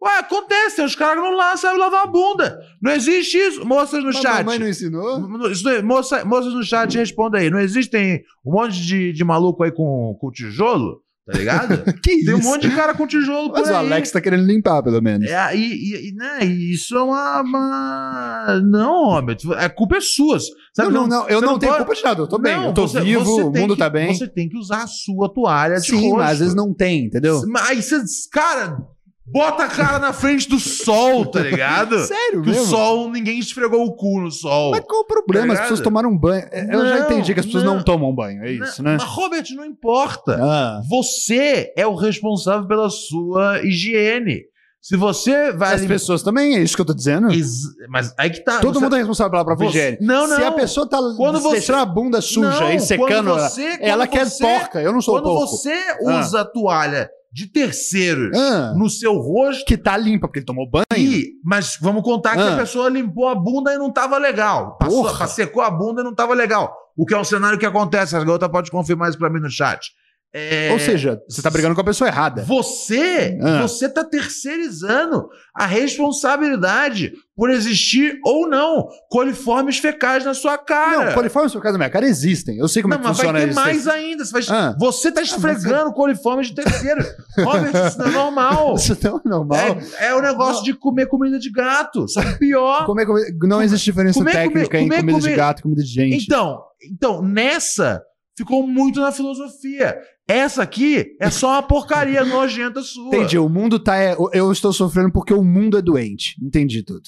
Ué, 0.02 0.18
acontece, 0.18 0.82
os 0.82 0.94
caras 0.94 1.22
não 1.22 1.30
lá 1.34 1.56
sabem 1.56 1.78
lavar 1.80 2.04
a 2.04 2.06
bunda. 2.06 2.58
Não 2.82 2.92
existe 2.92 3.38
isso. 3.38 3.64
Moças 3.66 4.00
no 4.00 4.06
Mas 4.12 4.16
chat. 4.18 4.38
mamãe 4.44 4.58
não 4.58 4.68
ensinou? 4.68 5.50
Isso 5.50 5.64
não- 5.64 5.82
Moça, 5.82 6.24
moças 6.24 6.52
no 6.52 6.62
chat, 6.62 6.96
responda 6.98 7.38
aí. 7.38 7.48
Não 7.50 7.58
existem 7.60 8.20
um 8.44 8.52
monte 8.52 8.74
de, 8.82 9.12
de 9.12 9.24
maluco 9.24 9.62
aí 9.64 9.72
com, 9.72 10.16
com 10.20 10.30
tijolo? 10.30 11.00
Tá 11.26 11.36
ligado? 11.38 11.82
Que 12.04 12.12
isso? 12.12 12.26
Tem 12.26 12.34
um 12.34 12.42
monte 12.42 12.68
de 12.68 12.76
cara 12.76 12.94
com 12.94 13.04
tijolo 13.06 13.48
por 13.50 13.58
Mas 13.58 13.68
aí. 13.68 13.74
o 13.74 13.78
Alex 13.78 14.10
tá 14.12 14.20
querendo 14.20 14.44
limpar, 14.46 14.80
pelo 14.82 15.00
menos. 15.02 15.28
É, 15.28 15.56
e, 15.56 16.10
e- 16.10 16.14
né, 16.14 16.44
isso 16.44 16.94
é 16.96 17.02
uma, 17.02 17.40
uma- 17.40 18.60
Não, 18.64 19.06
Robert, 19.06 19.38
a 19.56 19.68
culpa 19.68 19.96
é 19.96 20.00
sua. 20.00 20.38
Sabe, 20.74 20.92
não, 20.92 21.08
não, 21.08 21.08
não, 21.22 21.28
eu 21.28 21.40
você 21.40 21.46
não, 21.46 21.58
tenho 21.58 21.72
pode- 21.72 21.84
culpa 21.84 21.96
de 21.98 22.04
nada, 22.04 22.20
eu 22.22 22.28
tô 22.28 22.38
bem, 22.38 22.54
Não, 22.56 22.66
eu 22.66 22.74
tô 22.74 22.86
você- 22.86 23.00
vivo, 23.00 23.24
você 23.24 23.42
o 23.42 23.50
mundo 23.50 23.74
que- 23.74 23.78
tá 23.80 23.90
bem. 23.90 24.14
Você 24.14 24.28
tem 24.28 24.48
que 24.48 24.56
usar 24.56 24.84
a 24.84 24.86
sua 24.86 25.32
toalha 25.32 25.76
de 25.80 25.86
Sim, 25.88 26.12
mas 26.12 26.32
às 26.34 26.38
vezes 26.38 26.54
não 26.54 26.72
tem, 26.72 27.06
entendeu? 27.06 27.42
Mas 27.48 27.70
aí 27.70 27.82
você, 27.82 27.96
cara, 28.30 28.78
bota 29.26 29.64
a 29.64 29.68
cara 29.68 29.98
na 29.98 30.12
frente 30.12 30.48
do 30.48 30.58
sol, 30.58 31.26
tá 31.26 31.40
ligado? 31.40 31.98
Sério 32.06 32.42
Que 32.42 32.50
o 32.50 32.52
mesmo? 32.52 32.66
sol, 32.66 33.10
ninguém 33.10 33.38
esfregou 33.38 33.84
o 33.84 33.94
cu 33.94 34.20
no 34.20 34.30
sol. 34.30 34.70
Mas 34.72 34.84
qual 34.86 35.02
o 35.02 35.06
problema? 35.06 35.48
Tá 35.48 35.54
As 35.54 35.60
pessoas 35.62 35.80
tomaram 35.80 36.16
banho. 36.16 36.46
É, 36.50 36.64
Eu 36.74 36.86
já 36.86 36.98
Não, 37.00 37.04
entendi 37.06 37.34
que 37.34 37.40
as 37.40 37.46
pessoas 37.46 37.64
não, 37.64 37.76
não. 37.76 37.82
tomam 37.82 38.14
banho, 38.14 38.42
é 38.44 38.52
isso, 38.52 38.82
Não, 38.82 38.92
né? 38.92 38.96
Mas, 39.00 39.08
Robert, 39.08 39.44
não 39.54 39.64
importa. 39.64 40.38
Ah. 40.40 40.80
Você 40.88 41.72
é 41.76 41.86
o 41.86 41.94
responsável 41.94 42.66
pela 42.68 42.88
sua 42.88 43.60
higiene. 43.62 44.42
Se 44.80 44.96
você 44.96 45.50
vai. 45.52 45.74
As 45.74 45.84
pessoas 45.84 46.22
também, 46.22 46.54
é 46.56 46.60
isso 46.62 46.76
que 46.76 46.80
eu 46.80 46.86
tô 46.86 46.94
dizendo. 46.94 47.28
Ex- 47.32 47.62
Mas 47.88 48.14
aí 48.16 48.30
que 48.30 48.44
tá. 48.44 48.60
Todo 48.60 48.74
você- 48.74 48.84
mundo 48.84 48.94
é 48.94 48.98
responsável 48.98 49.32
pela 49.32 49.44
própria 49.44 49.68
Você- 49.68 49.78
higiene. 49.78 49.98
Não, 50.00 50.28
não. 50.28 50.36
Se 50.36 50.44
a 50.44 50.52
pessoa 50.52 50.88
tá 50.88 50.98
Quando 51.16 51.40
você- 51.40 51.56
deixando 51.56 51.78
a 51.80 51.84
bunda 51.86 52.20
suja 52.20 52.60
Não, 52.60 52.72
e 52.72 52.78
secando, 52.78 53.08
quando 53.08 53.28
ela, 53.30 53.48
você- 53.48 53.78
ela 53.80 54.06
quando 54.06 54.10
quer 54.16 54.26
você- 54.30 54.44
porca. 54.44 54.80
Eu 54.80 54.92
não 54.92 55.00
sou 55.02 55.14
Quando 55.16 55.24
porco. 55.24 55.46
você 55.56 55.72
Ah. 55.72 56.20
usa 56.20 56.42
a 56.42 56.44
toalha 56.44 57.10
de 57.36 57.46
terceiros 57.46 58.34
Ah. 58.34 58.72
no 58.74 58.88
seu 58.88 59.12
rosto. 59.18 59.66
Que 59.66 59.76
tá 59.76 59.94
limpa, 59.94 60.26
porque 60.26 60.38
ele 60.38 60.46
tomou 60.46 60.66
banho. 60.70 60.84
E, 60.96 61.34
mas 61.44 61.76
vamos 61.82 62.02
contar 62.02 62.32
que 62.34 62.40
Ah. 62.40 62.54
a 62.54 62.56
pessoa 62.56 62.88
limpou 62.88 63.28
a 63.28 63.34
bunda 63.34 63.74
e 63.74 63.76
não 63.76 63.92
tava 63.92 64.16
legal. 64.16 64.78
Passou, 64.78 65.14
secou 65.28 65.60
a 65.62 65.70
bunda 65.70 66.00
e 66.00 66.04
não 66.04 66.14
tava 66.14 66.32
legal. 66.32 66.74
O 66.96 67.04
que 67.04 67.12
é 67.12 67.18
um 67.18 67.24
cenário 67.24 67.58
que 67.58 67.66
acontece. 67.66 68.16
A 68.16 68.20
garota 68.20 68.48
pode 68.48 68.70
confirmar 68.70 69.10
isso 69.10 69.18
pra 69.18 69.28
mim 69.28 69.38
no 69.40 69.50
chat. 69.50 69.90
É, 70.38 70.70
Ou 70.72 70.78
seja, 70.78 71.18
você 71.28 71.40
tá 71.40 71.48
brigando 71.48 71.74
com 71.74 71.80
a 71.80 71.84
pessoa 71.84 72.08
errada. 72.08 72.42
Você, 72.42 73.38
Ah. 73.42 73.62
você 73.62 73.88
tá 73.88 74.04
terceirizando 74.04 75.28
a 75.54 75.64
responsabilidade 75.66 77.12
por 77.34 77.50
existir 77.50 78.18
ou 78.24 78.48
não 78.48 78.86
coliformes 79.10 79.78
fecais 79.78 80.24
na 80.24 80.34
sua 80.34 80.58
cara. 80.58 81.06
Não, 81.06 81.14
coliformes 81.14 81.52
causa 81.52 81.72
da 81.72 81.78
minha 81.78 81.90
cara 81.90 82.06
existem. 82.06 82.58
Eu 82.58 82.68
sei 82.68 82.82
como 82.82 82.92
Não, 82.94 82.98
é 82.98 83.02
que 83.02 83.08
mas 83.08 83.16
funciona 83.16 83.38
vai 83.38 83.46
ter 83.46 83.50
isso. 83.52 83.60
mais 83.60 83.88
ainda. 83.88 84.24
Você, 84.24 84.32
vai- 84.32 84.42
Ah. 84.58 84.76
você 84.78 85.12
tá 85.12 85.22
esfregando 85.22 85.92
coliformes 85.92 86.48
de 86.48 86.54
terceiro. 86.54 87.02
Robert, 87.38 87.86
isso 87.88 87.98
não 87.98 88.06
é 88.06 88.10
normal. 88.10 88.74
Isso 88.74 88.98
não 89.02 89.16
é 89.24 89.28
normal. 89.28 89.58
É, 89.98 90.06
é 90.08 90.14
o 90.14 90.20
negócio 90.22 90.64
de 90.64 90.74
comer 90.74 91.06
comida 91.06 91.38
de 91.38 91.50
gato. 91.50 92.04
Isso 92.04 92.20
é 92.20 92.32
pior. 92.36 92.84
Comer 92.86 93.06
comi- 93.06 93.24
não 93.44 93.62
existe 93.62 93.84
diferença 93.86 94.18
comer- 94.18 94.32
técnica 94.32 94.66
comer- 94.66 94.80
em 94.80 94.88
comer- 94.88 95.00
comida 95.00 95.18
de 95.18 95.24
comer- 95.24 95.36
gato 95.36 95.58
e 95.60 95.62
comida 95.62 95.82
de 95.82 95.88
gente. 95.88 96.24
Então, 96.24 96.60
então, 96.92 97.22
nessa 97.22 98.02
ficou 98.36 98.66
muito 98.66 99.00
na 99.00 99.10
filosofia. 99.12 99.96
Essa 100.28 100.62
aqui 100.64 101.16
é 101.20 101.30
só 101.30 101.50
uma 101.50 101.62
porcaria 101.62 102.24
nojenta 102.24 102.82
sua. 102.82 103.08
Entendi, 103.08 103.38
o 103.38 103.48
mundo 103.48 103.78
tá. 103.78 103.96
é, 103.96 104.16
eu 104.32 104.50
estou 104.50 104.72
sofrendo 104.72 105.12
porque 105.12 105.32
o 105.32 105.42
mundo 105.44 105.78
é 105.78 105.82
doente. 105.82 106.34
Entendi 106.42 106.82
tudo. 106.82 107.02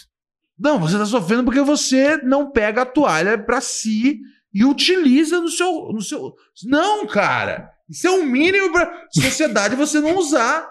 Não, 0.59 0.79
você 0.79 0.97
tá 0.97 1.05
sofrendo 1.07 1.45
porque 1.45 1.61
você 1.61 2.17
não 2.19 2.51
pega 2.51 2.83
a 2.83 2.87
toalha 2.87 3.37
pra 3.39 3.61
si 3.61 4.19
e 4.55 4.65
utiliza 4.65 5.41
no 5.41 5.49
seu, 5.49 5.91
no 5.93 6.01
seu. 6.01 6.33
Não, 6.65 7.07
cara. 7.07 7.71
Isso 7.89 8.07
é 8.07 8.11
um 8.11 8.25
mínimo 8.25 8.73
pra 8.73 9.07
sociedade 9.13 9.75
você 9.77 10.01
não 10.01 10.17
usar. 10.17 10.69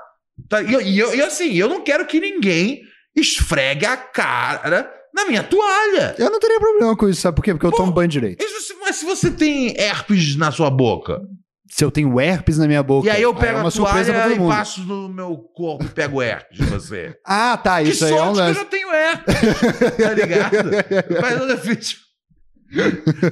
Tá? 0.50 0.62
E, 0.62 0.74
e 0.74 0.96
e 1.00 1.22
assim, 1.22 1.54
eu 1.54 1.68
não 1.68 1.82
quero 1.84 2.06
que 2.06 2.20
ninguém 2.20 2.82
esfregue 3.16 3.86
a 3.86 3.98
cara 3.98 4.90
na 5.14 5.26
minha 5.26 5.44
toalha. 5.44 6.16
Eu 6.18 6.30
não 6.30 6.40
teria 6.40 6.60
problema 6.60 6.96
com 6.96 7.10
isso, 7.10 7.22
sabe 7.22 7.36
por 7.36 7.44
quê? 7.44 7.54
Porque 7.54 7.66
eu 7.66 7.72
tomo 7.72 7.92
banho 7.92 8.08
direito. 8.08 8.42
Você- 8.44 8.74
mas 8.82 8.96
se 8.98 9.06
você 9.06 9.32
tem 9.32 9.76
herpes 9.78 10.36
na 10.38 10.52
sua 10.52 10.70
boca, 10.70 11.20
Se 11.70 11.84
eu 11.84 11.92
tenho 11.92 12.20
herpes 12.20 12.58
na 12.58 12.66
minha 12.68 12.82
boca. 12.82 13.08
e 13.08 13.10
aí 13.10 13.22
eu 13.22 13.34
pego 13.36 13.58
é 13.58 13.62
uma 13.62 13.70
a 13.70 13.72
toalha 13.72 14.34
e 14.34 14.38
passo 14.48 14.82
no 14.82 15.10
meu 15.10 15.38
corpo 15.54 15.84
e 15.86 15.90
pego 15.90 16.22
herpes 16.22 16.58
de 16.58 16.66
você. 16.66 17.18
Ah, 17.26 17.58
tá. 17.58 17.84
que 17.84 17.90
Isso 17.90 18.06
aí 18.06 18.12
sorte 18.12 18.40
é 18.40 18.44
um 18.44 18.46
que 18.46 18.50
eu 18.52 18.54
já 18.54 18.66
tenho 18.66 18.90
herpes, 18.94 19.36
tá 19.98 20.14
ligado? 20.14 20.70
Mas 21.22 21.50
eu 21.50 21.58
fiz- 21.58 21.98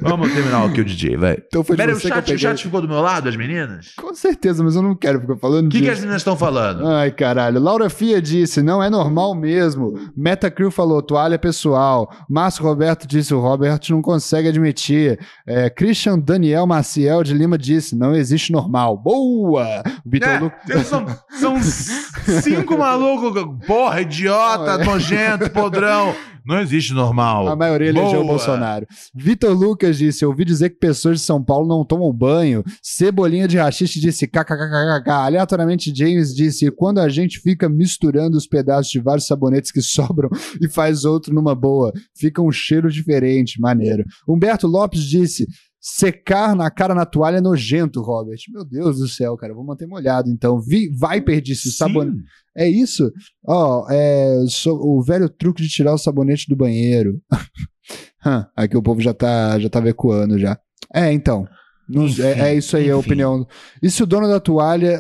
Vamos 0.01 0.31
terminar 0.33 0.65
aqui 0.65 0.81
o 0.81 0.86
DJ, 0.86 1.17
velho. 1.17 1.43
Então 1.47 1.63
foi 1.63 1.75
o 1.75 1.99
chat, 1.99 2.11
o 2.11 2.21
peguei. 2.21 2.38
chat 2.38 2.63
ficou 2.63 2.81
do 2.81 2.88
meu 2.88 3.01
lado, 3.01 3.27
as 3.27 3.36
meninas? 3.36 3.93
Com 3.97 4.13
certeza, 4.13 4.63
mas 4.63 4.75
eu 4.75 4.81
não 4.81 4.95
quero 4.95 5.19
ficar 5.19 5.38
falando 5.38 5.67
O 5.67 5.69
que, 5.69 5.81
que 5.81 5.89
as 5.89 5.99
meninas 5.99 6.21
estão 6.21 6.38
falando? 6.38 6.88
Ai, 6.88 7.11
caralho. 7.11 7.59
Laura 7.59 7.89
Fia 7.89 8.21
disse, 8.21 8.61
não 8.61 8.81
é 8.81 8.89
normal 8.89 9.36
mesmo. 9.36 9.93
Metacrew 10.15 10.71
falou, 10.71 11.01
toalha 11.01 11.38
pessoal. 11.38 12.09
Márcio 12.29 12.63
Roberto 12.63 13.07
disse, 13.07 13.33
o 13.33 13.39
Robert 13.39 13.79
não 13.89 14.01
consegue 14.01 14.47
admitir. 14.47 15.19
É, 15.45 15.69
Christian 15.69 16.17
Daniel 16.19 16.65
Maciel 16.65 17.23
de 17.23 17.33
Lima 17.33 17.57
disse, 17.57 17.95
não 17.95 18.15
existe 18.15 18.51
normal. 18.51 18.97
Boa! 18.97 19.83
Vitor 20.05 20.51
É, 20.69 20.79
são, 20.83 21.05
são 21.29 21.61
cinco 22.41 22.77
malucos, 22.77 23.65
porra, 23.65 24.01
idiota, 24.01 24.81
é. 24.81 24.86
nojento, 24.86 25.49
podrão. 25.49 26.15
Não 26.45 26.59
existe 26.59 26.93
normal. 26.93 27.47
A 27.47 27.55
maioria 27.55 27.89
elegeu 27.89 28.19
o 28.19 28.23
Boa. 28.23 28.35
Bolsonaro. 28.35 28.85
Vitor 29.13 29.57
Lucas 29.57 29.97
disse: 29.97 30.25
ouvi 30.25 30.45
dizer 30.45 30.69
que 30.69 30.75
pessoas 30.77 31.19
de 31.19 31.25
São 31.25 31.43
Paulo 31.43 31.67
não 31.67 31.83
tomam 31.83 32.13
banho. 32.13 32.63
Cebolinha 32.81 33.47
de 33.47 33.57
rachixe 33.57 33.99
disse: 33.99 34.27
kkkk. 34.27 35.09
Aleatoriamente, 35.09 35.93
James 35.95 36.35
disse: 36.35 36.69
quando 36.71 36.99
a 36.99 37.09
gente 37.09 37.39
fica 37.39 37.67
misturando 37.67 38.37
os 38.37 38.45
pedaços 38.45 38.91
de 38.91 38.99
vários 38.99 39.25
sabonetes 39.25 39.71
que 39.71 39.81
sobram 39.81 40.29
e 40.61 40.69
faz 40.69 41.03
outro 41.03 41.33
numa 41.33 41.55
boa, 41.55 41.91
fica 42.15 42.41
um 42.41 42.51
cheiro 42.51 42.91
diferente, 42.91 43.59
maneiro. 43.59 44.05
Humberto 44.27 44.67
Lopes 44.67 45.03
disse: 45.03 45.47
Secar 45.88 46.55
na 46.55 46.71
cara 46.71 46.95
na 46.95 47.05
toalha 47.05 47.38
é 47.38 47.41
nojento, 47.41 48.01
Robert. 48.01 48.39
Meu 48.51 48.65
Deus 48.65 48.97
do 48.97 49.07
céu, 49.07 49.38
cara. 49.38 49.53
Vou 49.53 49.63
manter 49.63 49.86
molhado 49.86 50.31
então. 50.31 50.59
Vi, 50.59 50.89
Viper 50.89 51.39
disse: 51.39 51.71
sabonete. 51.71 52.23
É 52.57 52.67
isso? 52.67 53.11
Ó, 53.45 53.86
é, 53.91 54.43
so- 54.47 54.79
o 54.81 55.03
velho 55.03 55.29
truque 55.29 55.61
de 55.61 55.69
tirar 55.69 55.93
o 55.93 55.97
sabonete 55.99 56.49
do 56.49 56.55
banheiro. 56.55 57.21
Aqui 58.57 58.75
o 58.75 58.81
povo 58.81 58.99
já 58.99 59.13
tá, 59.13 59.59
já 59.59 59.69
tá 59.69 59.79
ecoando 59.88 60.39
já. 60.39 60.57
É, 60.91 61.11
então. 61.13 61.47
Não- 61.88 62.07
Enfim, 62.07 62.23
é, 62.23 62.39
é 62.49 62.55
isso 62.55 62.75
aí 62.75 62.86
a 62.89 62.97
enfim. 62.97 63.05
opinião. 63.07 63.47
E 63.79 63.88
se 63.91 64.01
o 64.01 64.07
dono 64.07 64.27
da 64.27 64.39
toalha 64.39 64.99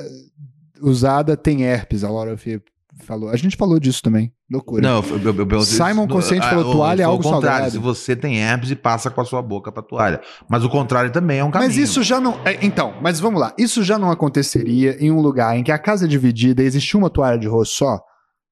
usada 0.83 1.35
tem 1.35 1.63
herpes? 1.63 2.03
A 2.03 2.11
Laura 2.11 2.37
Fê 2.37 2.61
falou. 3.03 3.29
A 3.29 3.35
gente 3.35 3.55
falou 3.55 3.79
disso 3.79 4.01
também. 4.01 4.31
Loucura. 4.51 4.81
Não, 4.81 5.03
eu, 5.03 5.33
eu, 5.33 5.47
eu, 5.49 5.61
Simon 5.61 6.07
Consciente 6.07 6.47
falou, 6.47 6.71
ah, 6.71 6.75
toalha 6.75 7.01
é 7.01 7.05
algo 7.05 7.23
contrário, 7.23 7.69
salgado. 7.69 7.71
Se 7.71 7.77
você 7.77 8.15
tem 8.15 8.37
herpes 8.37 8.71
e 8.71 8.75
passa 8.75 9.09
com 9.09 9.19
a 9.21 9.25
sua 9.25 9.41
boca 9.41 9.71
pra 9.71 9.81
toalha. 9.81 10.21
Mas 10.47 10.63
o 10.63 10.69
contrário 10.69 11.11
também 11.11 11.39
é 11.39 11.43
um 11.43 11.51
caminho. 11.51 11.69
Mas 11.69 11.77
isso 11.77 12.03
já 12.03 12.19
não. 12.19 12.39
é, 12.45 12.63
então, 12.65 12.95
mas 13.01 13.19
vamos 13.19 13.41
lá. 13.41 13.53
Isso 13.57 13.83
já 13.83 13.97
não 13.97 14.11
aconteceria 14.11 14.97
em 14.99 15.11
um 15.11 15.21
lugar 15.21 15.57
em 15.57 15.63
que 15.63 15.71
a 15.71 15.79
casa 15.79 16.05
é 16.05 16.07
dividida 16.07 16.61
e 16.61 16.65
existe 16.65 16.95
uma 16.95 17.09
toalha 17.09 17.37
de 17.37 17.47
rosto 17.47 17.75
só, 17.75 17.99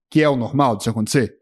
que 0.09 0.21
é 0.21 0.29
o 0.29 0.35
normal 0.35 0.75
disso 0.75 0.89
acontecer? 0.89 1.33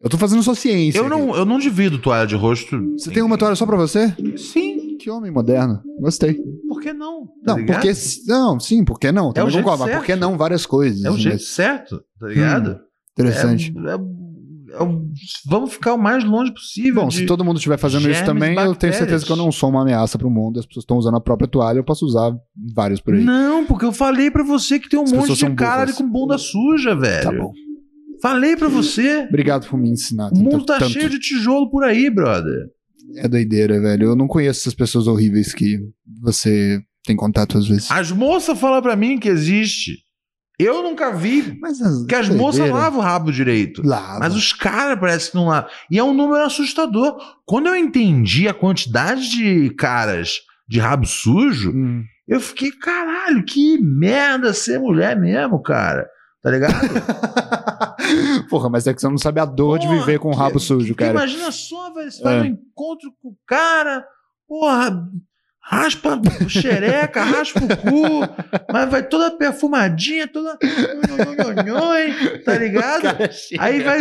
Eu 0.00 0.10
tô 0.10 0.18
fazendo 0.18 0.42
sua 0.42 0.56
ciência. 0.56 0.98
Eu 0.98 1.06
aqui. 1.06 1.14
não, 1.14 1.34
eu 1.36 1.44
não 1.44 1.58
divido 1.58 1.98
toalha 1.98 2.26
de 2.26 2.34
rosto. 2.34 2.76
Você 2.98 3.10
tem 3.10 3.22
uma 3.22 3.38
toalha 3.38 3.54
só 3.54 3.64
pra 3.64 3.76
você? 3.76 4.12
Sim. 4.36 4.81
Que 5.02 5.10
homem 5.10 5.30
moderno. 5.32 5.80
Gostei. 6.00 6.34
Por 6.68 6.80
que 6.80 6.92
não? 6.92 7.26
Tá 7.44 7.52
Não, 7.52 7.56
ligado? 7.58 7.80
porque. 7.82 7.92
Não, 8.26 8.60
sim, 8.60 8.84
por 8.84 8.98
que 9.00 9.10
não? 9.10 9.30
É 9.30 9.32
Também 9.32 9.48
o 9.48 9.50
jeito 9.50 9.64
concordo, 9.64 9.80
mas 9.84 9.90
certo. 9.90 10.00
por 10.00 10.06
que 10.06 10.16
não 10.16 10.38
várias 10.38 10.64
coisas? 10.66 11.04
É 11.04 11.10
o 11.10 11.14
né? 11.14 11.18
jeito 11.20 11.42
certo, 11.42 12.04
tá 12.20 12.28
ligado? 12.28 12.78
Interessante. 13.12 13.74
É- 13.76 13.90
é- 13.90 14.78
é 14.78 14.82
o- 14.82 15.06
vamos 15.46 15.72
ficar 15.74 15.94
o 15.94 15.98
mais 15.98 16.24
longe 16.24 16.52
possível. 16.52 17.02
Bom, 17.02 17.10
se 17.10 17.26
todo 17.26 17.44
mundo 17.44 17.56
estiver 17.56 17.76
fazendo 17.78 18.08
isso 18.10 18.24
também, 18.24 18.50
eu 18.50 18.56
tenho 18.56 18.68
bactérias. 18.70 18.96
certeza 18.96 19.26
que 19.26 19.32
eu 19.32 19.36
não 19.36 19.50
sou 19.52 19.68
uma 19.70 19.82
ameaça 19.82 20.16
pro 20.16 20.30
mundo. 20.30 20.60
As 20.60 20.66
pessoas 20.66 20.84
estão 20.84 20.96
usando 20.96 21.16
a 21.16 21.20
própria 21.20 21.48
toalha, 21.48 21.78
eu 21.78 21.84
posso 21.84 22.06
usar 22.06 22.32
vários 22.74 23.00
por 23.00 23.12
aí. 23.14 23.22
Não, 23.24 23.66
porque 23.66 23.84
eu 23.84 23.92
falei 23.92 24.30
pra 24.30 24.42
você 24.44 24.78
que 24.78 24.88
tem 24.88 24.98
um 24.98 25.02
As 25.04 25.12
monte 25.12 25.34
de 25.34 25.50
cara 25.54 25.80
burras. 25.86 25.98
com 25.98 26.08
bunda 26.10 26.38
suja, 26.38 26.94
velho. 26.94 27.22
Tá 27.24 27.32
bom. 27.32 27.52
Falei 28.22 28.56
pra 28.56 28.68
você. 28.68 29.26
Obrigado 29.28 29.66
por 29.68 29.76
me 29.78 29.90
ensinar. 29.90 30.30
O 30.32 30.38
mundo 30.38 30.64
tá 30.64 30.78
tanto. 30.78 30.92
cheio 30.92 31.10
de 31.10 31.18
tijolo 31.18 31.68
por 31.70 31.82
aí, 31.84 32.08
brother. 32.08 32.68
É 33.16 33.28
doideira, 33.28 33.80
velho. 33.80 34.08
Eu 34.08 34.16
não 34.16 34.26
conheço 34.26 34.60
essas 34.60 34.74
pessoas 34.74 35.06
horríveis 35.06 35.52
que 35.54 35.78
você 36.20 36.80
tem 37.04 37.16
contato 37.16 37.58
às 37.58 37.66
vezes. 37.66 37.90
As 37.90 38.10
moças 38.12 38.58
falam 38.58 38.80
pra 38.82 38.96
mim 38.96 39.18
que 39.18 39.28
existe. 39.28 39.98
Eu 40.58 40.82
nunca 40.82 41.10
vi. 41.12 41.58
Mas 41.60 41.80
as, 41.80 42.04
Que 42.06 42.14
as 42.14 42.28
moças 42.28 42.70
lavam 42.70 43.00
o 43.00 43.02
rabo 43.02 43.32
direito. 43.32 43.82
Lavam. 43.84 44.20
Mas 44.20 44.34
os 44.36 44.52
caras 44.52 44.98
parece 45.00 45.30
que 45.30 45.36
não 45.36 45.46
lavam. 45.48 45.68
E 45.90 45.98
é 45.98 46.04
um 46.04 46.14
número 46.14 46.44
assustador. 46.44 47.16
Quando 47.44 47.66
eu 47.68 47.76
entendi 47.76 48.46
a 48.46 48.54
quantidade 48.54 49.28
de 49.30 49.70
caras 49.70 50.40
de 50.68 50.78
rabo 50.78 51.06
sujo, 51.06 51.70
Hum. 51.74 52.04
eu 52.28 52.40
fiquei, 52.40 52.70
caralho, 52.70 53.44
que 53.44 53.78
merda 53.78 54.52
ser 54.54 54.78
mulher 54.78 55.18
mesmo, 55.18 55.60
cara. 55.60 56.06
Tá 56.42 56.50
ligado? 56.50 56.74
Porra, 58.50 58.68
mas 58.68 58.86
é 58.86 58.94
que 58.94 59.00
você 59.00 59.08
não 59.08 59.18
sabe 59.18 59.40
a 59.40 59.44
dor 59.44 59.78
de 59.78 59.86
Porra, 59.86 59.98
viver 60.00 60.18
com 60.18 60.30
o 60.30 60.34
rabo 60.34 60.58
que- 60.58 60.64
sujo, 60.64 60.94
cara. 60.94 61.12
Imagina 61.12 61.50
só, 61.52 61.90
velho. 61.92 62.10
Você 62.10 62.22
vai 62.22 62.36
É. 62.36 62.38
no 62.40 62.46
encontro 62.46 63.12
com 63.22 63.28
o 63.30 63.36
cara, 63.46 64.04
porra, 64.48 65.08
raspa 65.60 66.20
a 66.44 66.48
xereca, 66.48 67.22
raspa 67.24 67.60
o 67.60 67.68
cu, 67.76 68.20
mas 68.72 68.90
vai 68.90 69.02
toda 69.02 69.30
perfumadinha, 69.36 70.26
toda. 70.28 70.58
tá 72.44 72.54
ligado? 72.58 73.06
Aí 73.58 73.80
vai. 73.80 73.98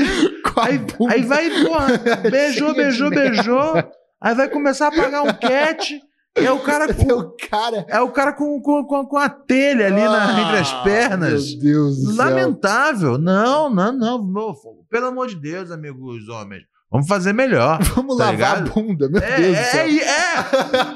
Aí, 0.57 0.79
aí 1.09 1.21
vai, 1.23 1.49
porra, 1.63 1.87
beijou, 2.29 2.73
de 2.73 2.73
beijou, 2.73 3.09
beijou. 3.09 3.73
Aí 4.19 4.35
vai 4.35 4.49
começar 4.49 4.87
a 4.87 4.91
pagar 4.91 5.23
um 5.23 5.33
cat. 5.33 6.01
É 6.35 6.49
o 6.51 6.59
cara 6.59 6.87
com. 6.93 7.11
o 7.13 7.35
cara. 7.49 7.85
É 7.89 7.99
o 7.99 8.09
cara 8.11 8.31
com, 8.33 8.61
com, 8.61 8.83
com, 8.85 9.05
com 9.05 9.17
a 9.17 9.29
telha 9.29 9.87
ali 9.87 10.01
na- 10.01 10.27
Ah, 10.37 10.41
entre 10.41 10.57
as 10.59 10.73
pernas. 10.83 11.51
Meu 11.55 11.59
Deus 11.61 11.97
do 12.03 12.13
céu. 12.13 12.15
Lamentável. 12.25 13.17
Não, 13.17 13.69
não, 13.69 13.91
não. 13.91 14.23
meu, 14.25 14.53
pelo 14.89 15.07
amor 15.07 15.27
de 15.27 15.35
Deus, 15.35 15.71
amigos 15.71 16.27
homens. 16.29 16.63
Vamos 16.89 17.07
fazer 17.07 17.31
melhor. 17.33 17.81
Vamos 17.95 18.17
Tá 18.17 18.25
lavar 18.31 18.61
ligado? 18.63 18.69
a 18.69 18.73
bunda, 18.73 19.09
meu 19.09 19.21
É, 19.21 19.37
Deus 19.37 19.57
do 19.57 19.63
céu. 19.63 19.85
é, 19.85 19.97
é. 19.97 20.43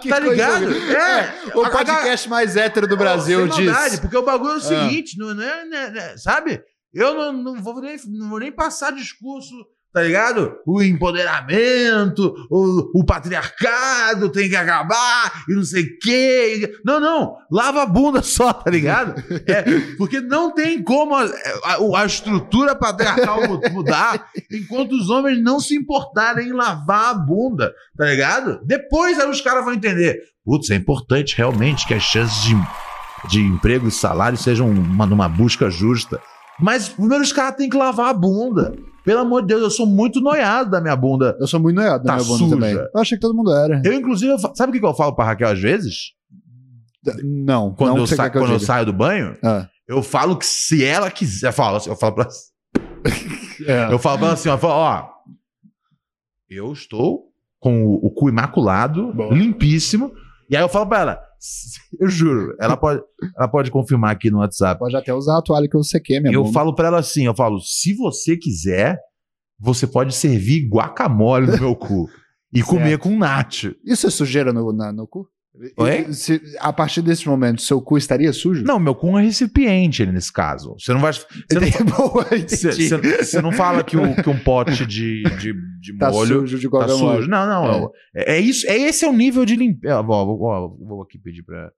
Tá 0.10 0.20
ligado? 0.20 0.64
horrível. 0.66 0.98
É. 0.98 1.36
O 1.56 1.70
podcast 1.70 2.30
mais 2.30 2.56
hétero 2.58 2.88
do 2.88 2.98
Brasil 2.98 3.48
diz. 3.48 3.66
maldade, 3.72 4.02
porque 4.02 4.18
o 4.18 4.22
bagulho 4.24 4.52
é 4.52 4.56
o 4.56 4.58
Ah. 4.58 4.62
seguinte, 4.62 5.18
não, 5.18 5.34
não 5.34 5.44
é, 5.44 5.66
né, 5.66 5.90
né, 5.92 6.18
sabe? 6.18 6.62
Eu 6.94 7.14
não, 7.14 7.34
não, 7.34 7.62
vou 7.62 7.80
nem, 7.82 7.98
não 8.08 8.30
vou 8.30 8.40
nem 8.40 8.52
passar 8.52 8.92
discurso, 8.94 9.54
tá 9.96 10.02
ligado? 10.04 10.54
O 10.68 10.84
empoderamento, 10.84 12.36
o, 12.52 13.00
o 13.00 13.06
patriarcado 13.06 14.30
tem 14.30 14.50
que 14.50 14.56
acabar 14.58 15.44
e 15.48 15.54
não 15.56 15.64
sei 15.64 15.84
o 15.84 16.00
quê. 16.02 16.74
Não, 16.84 17.00
não. 17.00 17.38
Lava 17.50 17.84
a 17.84 17.86
bunda 17.86 18.22
só, 18.22 18.52
tá 18.52 18.70
ligado? 18.70 19.16
É, 19.48 19.64
porque 19.98 20.20
não 20.20 20.54
tem 20.54 20.82
como 20.84 21.16
a, 21.16 21.24
a- 21.24 22.02
a 22.02 22.06
estrutura 22.06 22.76
patriarcal 22.76 23.48
mu- 23.48 23.62
mudar 23.72 24.26
enquanto 24.52 24.94
os 24.94 25.10
homens 25.10 25.42
não 25.42 25.60
se 25.60 25.76
importarem 25.76 26.50
em 26.50 26.54
lavar 26.54 27.12
a 27.12 27.14
bunda, 27.14 27.72
tá 27.98 28.06
ligado? 28.06 28.60
Depois 28.66 29.18
aí 29.20 29.30
os 29.30 29.40
caras 29.40 29.64
vão 29.64 29.74
entender. 29.74 30.20
Putz, 30.44 30.70
é 30.72 30.76
importante 30.76 31.36
realmente 31.38 31.88
que 31.88 31.94
as 31.94 32.04
chances 32.04 32.44
de, 32.44 32.56
de 33.30 33.40
emprego 33.40 33.88
e 33.88 33.92
salário 33.92 34.38
sejam 34.38 34.70
uma, 34.70 35.06
numa 35.06 35.30
busca 35.30 35.70
justa. 35.70 36.20
Mas 36.60 36.90
primeiro 36.90 37.24
os 37.24 37.32
caras 37.32 37.56
têm 37.56 37.70
que 37.70 37.78
lavar 37.78 38.10
a 38.10 38.14
bunda. 38.14 38.74
Pelo 39.06 39.20
amor 39.20 39.42
de 39.42 39.48
Deus, 39.50 39.62
eu 39.62 39.70
sou 39.70 39.86
muito 39.86 40.20
noiado 40.20 40.72
da 40.72 40.82
minha 40.82 40.96
bunda. 40.96 41.38
Eu 41.40 41.46
sou 41.48 41.60
muito 41.60 41.76
noiado 41.76 42.04
na 42.04 42.12
Tá 42.12 42.16
minha 42.16 42.26
bunda 42.28 42.38
suja. 42.40 42.56
também. 42.56 42.74
Eu 42.74 43.00
achei 43.02 43.18
que 43.18 43.22
todo 43.22 43.36
mundo 43.36 43.54
era. 43.54 43.82
Eu, 43.86 43.94
inclusive, 43.94 44.32
eu 44.34 44.40
sabe 44.40 44.72
o 44.72 44.74
que 44.74 44.80
que 44.80 44.86
eu 44.86 44.94
falo 44.96 45.16
pra 45.16 45.26
Raquel 45.26 45.48
às 45.50 45.60
vezes? 45.62 46.14
Não, 47.24 47.72
Quando, 47.76 47.92
não 47.92 47.98
eu, 48.00 48.08
sa- 48.08 48.30
que 48.30 48.38
eu 48.38 48.42
quando 48.42 48.54
eu 48.54 48.60
saio 48.60 48.86
do 48.88 48.92
banho, 48.94 49.38
Ah. 49.44 49.68
eu 49.88 50.02
falo 50.02 50.36
que 50.38 50.46
se 50.46 50.84
ela 50.84 51.12
quiser. 51.12 51.50
Eu 51.50 51.54
falo, 51.54 51.78
assim, 51.78 51.90
eu 51.92 51.96
falo 51.96 52.16
pra 52.16 52.28
É. 53.68 53.94
Eu 53.94 54.00
falo 54.00 54.18
pra 54.18 54.28
ela 54.28 54.34
assim, 54.34 54.50
ó, 54.50 54.54
eu 54.54 54.58
falo, 54.58 54.74
ó, 54.74 55.08
eu 56.50 56.74
estou 56.74 57.26
com 57.60 57.86
o, 57.86 58.08
o 58.08 58.12
cu 58.12 58.28
imaculado, 58.30 59.14
Bom. 59.14 59.32
limpíssimo, 59.32 60.12
e 60.50 60.56
aí 60.56 60.64
eu 60.64 60.70
falo 60.70 60.88
pra 60.88 61.00
ela, 61.00 61.20
eu 62.00 62.08
juro, 62.08 62.56
ela 62.60 62.76
pode, 62.78 63.02
ela 63.38 63.48
pode 63.48 63.72
confirmar 63.72 64.12
aqui 64.12 64.30
no 64.32 64.40
WhatsApp. 64.40 64.80
Pode 64.80 64.96
até 64.96 65.14
usar 65.14 65.38
a 65.38 65.42
toalha 65.42 65.68
que 65.70 65.76
eu 65.76 65.84
sequei, 65.84 66.20
minha 66.20 66.34
eu 66.34 66.46
falo 66.46 66.74
pra 66.76 66.88
ela 66.88 67.00
assim, 67.00 67.26
eu 67.26 67.36
falo, 67.36 67.60
se 67.62 67.94
você 67.94 68.36
quiser, 68.38 69.00
você 69.60 69.88
pode 69.88 70.14
servir 70.14 70.68
guacamole 70.68 71.48
no 71.48 71.58
meu 71.60 71.76
cu 71.76 72.10
e 72.54 72.62
comer 72.64 72.98
com 72.98 73.18
nacho. 73.18 73.76
Isso 73.86 74.08
é 74.08 74.10
sujeira 74.10 74.52
no, 74.52 74.72
na- 74.74 74.92
no 74.92 75.08
cu? 75.08 75.28
Oi? 75.78 76.12
Se- 76.14 76.42
a 76.60 76.74
partir 76.74 77.02
desse 77.02 77.28
momento, 77.28 77.62
seu 77.62 77.82
cu 77.82 77.98
estaria 77.98 78.32
sujo? 78.34 78.64
Não, 78.64 78.78
meu 78.80 78.94
cu 78.94 79.08
é 79.08 79.12
um 79.12 79.16
recipiente 79.24 80.06
nesse 80.06 80.32
caso. 80.32 80.76
Você 80.80 80.94
não 80.94 81.00
vai... 81.00 81.14
Você 81.14 81.24
não, 81.84 82.10
você- 82.10 82.72
você- 82.74 83.24
você 83.24 83.42
não 83.42 83.52
fala 83.52 83.84
que, 83.84 83.96
o- 83.98 84.16
que 84.22 84.30
um 84.30 84.38
pote 84.40 84.86
de, 84.86 85.24
de, 85.40 85.54
de 85.80 85.98
Tá 85.98 86.12
molho 86.12 86.42
sujo 86.42 86.60
de 86.60 86.70
Tá 86.70 86.88
sujo. 86.90 87.28
Não, 87.30 87.46
não. 87.48 87.92
É. 88.16 88.36
é 88.36 88.40
isso, 88.40 88.68
é 88.70 88.78
esse 88.78 89.06
é 89.06 89.10
o 89.10 89.14
nível 89.14 89.46
de 89.46 89.56
limpeza. 89.56 90.02
Vou, 90.02 90.26
vou, 90.26 90.38
vou- 90.38 90.78
vou 90.88 91.02
aqui 91.02 91.18
pedir 91.18 91.44
pra, 91.44 91.72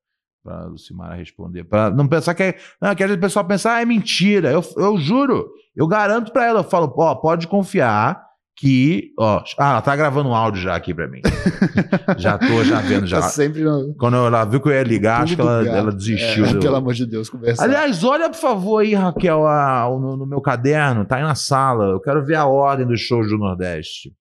pra 0.44 0.66
Lucimara 0.66 1.16
responder. 1.16 1.64
Pra 1.64 1.90
não 1.92 2.08
pensar 2.08 2.34
que 2.34 2.44
é. 2.44 2.58
Não, 2.82 2.96
que 2.96 3.04
às 3.04 3.10
vezes 3.10 3.18
o 3.18 3.22
pessoal 3.22 3.46
pensa, 3.46 3.74
ah, 3.74 3.82
é 3.82 3.86
mentira. 3.86 4.52
Eu, 4.52 4.64
eu 4.78 4.98
juro, 4.98 5.50
eu 5.76 5.88
garanto 5.88 6.32
pra 6.32 6.46
ela, 6.46 6.60
eu 6.62 6.64
falo, 6.70 6.92
ó, 6.98 7.16
pode 7.16 7.48
confiar 7.48 8.26
que. 8.60 9.12
Ó, 9.20 9.44
ah, 9.60 9.70
ela 9.72 9.82
tá 9.82 9.96
gravando 9.96 10.30
um 10.30 10.34
áudio 10.36 10.62
já 10.62 10.76
aqui 10.76 10.94
pra 10.94 11.08
mim. 11.08 11.22
já 12.18 12.38
tô 12.38 12.64
já 12.64 12.82
vendo 12.82 13.06
já. 13.06 13.22
Tá 13.22 13.30
sempre 13.30 13.62
no... 13.64 13.94
Quando 14.00 14.18
ela 14.18 14.44
viu 14.46 14.60
que 14.60 14.68
eu 14.68 14.74
ia 14.74 14.82
ligar, 14.84 15.22
acho 15.24 15.36
que 15.36 15.42
ela, 15.42 15.66
ela 15.68 15.92
desistiu. 15.92 16.46
É, 16.46 16.54
do- 16.54 16.60
Pelo 16.60 16.76
amor 16.76 16.94
de 16.96 17.06
Deus, 17.06 17.30
conversa. 17.30 17.64
Aliás, 17.64 18.04
olha 18.04 18.30
por 18.30 18.38
favor 18.40 18.80
aí, 18.80 18.96
Raquel, 18.96 19.46
a- 19.48 19.88
no, 19.90 20.18
no 20.18 20.26
meu 20.26 20.42
caderno, 20.42 21.06
tá 21.06 21.18
aí 21.18 21.24
na 21.24 21.36
sala. 21.36 21.86
Eu 21.92 22.00
quero 22.02 22.26
ver 22.26 22.36
a 22.36 22.46
ordem 22.46 22.88
dos 22.88 23.00
shows 23.00 23.30
do 23.30 23.38
Nordeste. 23.38 24.12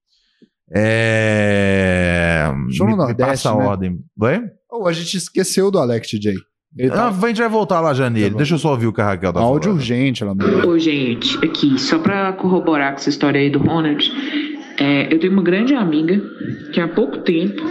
É... 0.71 2.51
Show 2.73 2.87
no 2.87 2.93
me- 2.93 2.99
me 2.99 3.05
Nordeste, 3.05 3.31
Passa 3.31 3.51
a 3.53 3.57
né? 3.57 3.65
ordem. 3.67 3.99
Vai? 4.17 4.43
Oh, 4.71 4.87
a 4.87 4.93
gente 4.93 5.17
esqueceu 5.17 5.71
do 5.71 5.79
Alex 5.79 6.09
TJ. 6.11 6.35
Ele 6.79 6.91
tá... 6.91 7.07
Ah, 7.07 7.09
a 7.09 7.29
gente 7.29 7.39
vai 7.41 7.49
voltar 7.49 7.81
lá 7.81 7.95
já 7.95 8.11
nele. 8.11 8.31
Tá. 8.31 8.37
Deixa 8.37 8.55
eu 8.55 8.59
só 8.59 8.73
ouvir 8.73 8.87
o 8.87 8.93
que 8.93 9.01
a 9.01 9.07
Raquel 9.07 9.33
tá 9.33 9.41
áudio 9.41 9.71
falando. 9.71 9.79
urgente, 9.79 10.23
ela 10.23 10.35
mandou. 10.35 10.71
Ô, 10.71 10.79
gente, 10.79 11.39
aqui, 11.45 11.79
só 11.81 11.99
pra 11.99 12.33
corroborar 12.35 12.93
com 12.93 12.97
essa 12.99 13.09
história 13.09 13.41
aí 13.41 13.49
do 13.49 13.59
Ronald, 13.59 14.13
é, 14.79 15.13
eu 15.13 15.19
tenho 15.19 15.33
uma 15.33 15.43
grande 15.43 15.75
amiga 15.75 16.21
que 16.73 16.81
há 16.81 16.87
pouco 16.87 17.19
tempo, 17.19 17.63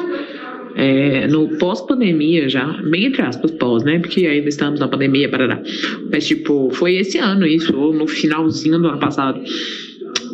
é, 0.75 1.27
no 1.27 1.57
pós-pandemia 1.57 2.49
já, 2.49 2.65
bem 2.89 3.05
entre 3.05 3.21
aspas, 3.21 3.51
pós, 3.51 3.83
né? 3.83 3.99
Porque 3.99 4.25
ainda 4.25 4.49
estamos 4.49 4.79
na 4.79 4.87
pandemia, 4.87 5.29
parará. 5.29 5.61
Mas, 6.11 6.27
tipo, 6.27 6.71
foi 6.71 6.95
esse 6.95 7.19
ano 7.19 7.45
isso, 7.45 7.77
ou 7.77 7.93
no 7.93 8.07
finalzinho 8.07 8.79
do 8.79 8.87
ano 8.87 8.99
passado. 8.99 9.39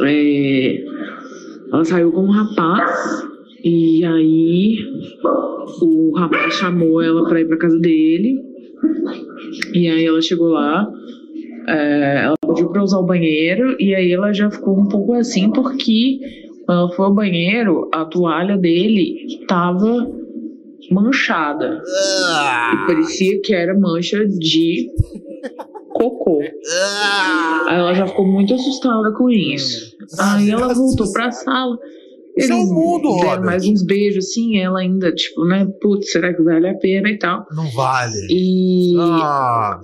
É, 0.04 0.84
ela 1.74 1.84
saiu 1.84 2.12
com 2.14 2.24
um 2.24 2.32
rapaz, 2.32 3.22
e 3.64 4.04
aí 4.06 4.78
o 5.82 6.18
rapaz 6.18 6.54
chamou 6.54 7.02
ela 7.02 7.28
pra 7.28 7.42
ir 7.42 7.48
pra 7.48 7.58
casa 7.58 7.78
dele. 7.78 8.51
E 9.74 9.90
aí 9.90 10.06
ela 10.06 10.22
chegou 10.22 10.50
lá, 10.50 10.88
é, 11.68 12.24
ela 12.26 12.36
pediu 12.48 12.70
pra 12.70 12.84
usar 12.84 13.00
o 13.00 13.06
banheiro 13.06 13.76
e 13.80 13.94
aí 13.96 14.12
ela 14.12 14.34
já 14.34 14.50
ficou 14.50 14.78
um 14.78 14.88
pouco 14.88 15.14
assim 15.14 15.52
porque 15.52 16.20
quando 16.66 16.80
ela 16.80 16.92
foi 16.94 17.06
ao 17.06 17.14
banheiro, 17.14 17.90
a 17.94 18.06
toalha 18.06 18.58
dele 18.58 19.46
tava 19.48 20.10
manchada. 20.92 21.82
E 22.74 22.88
parecia 22.88 23.42
que 23.42 23.54
era 23.54 23.78
mancha 23.78 24.26
de 24.28 24.90
cocô. 25.90 26.40
Aí 27.68 27.78
ela 27.78 27.94
já 27.94 28.08
ficou 28.08 28.28
muito 28.28 28.54
assustada 28.54 29.12
com 29.14 29.30
isso. 29.30 29.96
Aí 30.20 30.50
ela 30.50 30.74
voltou 30.74 31.12
pra 31.14 31.32
sala 31.32 31.78
Isso 32.38 32.52
é 32.52 32.56
o 32.56 32.66
mundo, 32.66 33.10
Robert. 33.12 33.44
mais 33.44 33.66
uns 33.66 33.84
beijos, 33.84 34.26
assim, 34.26 34.58
ela 34.60 34.80
ainda, 34.80 35.14
tipo, 35.14 35.46
né, 35.46 35.68
putz, 35.82 36.12
será 36.12 36.34
que 36.34 36.42
vale 36.42 36.70
a 36.70 36.78
pena 36.78 37.10
e 37.10 37.18
tal. 37.18 37.46
Não 37.52 37.70
vale. 37.72 38.16
E, 38.30 38.96
Ah, 39.00 39.80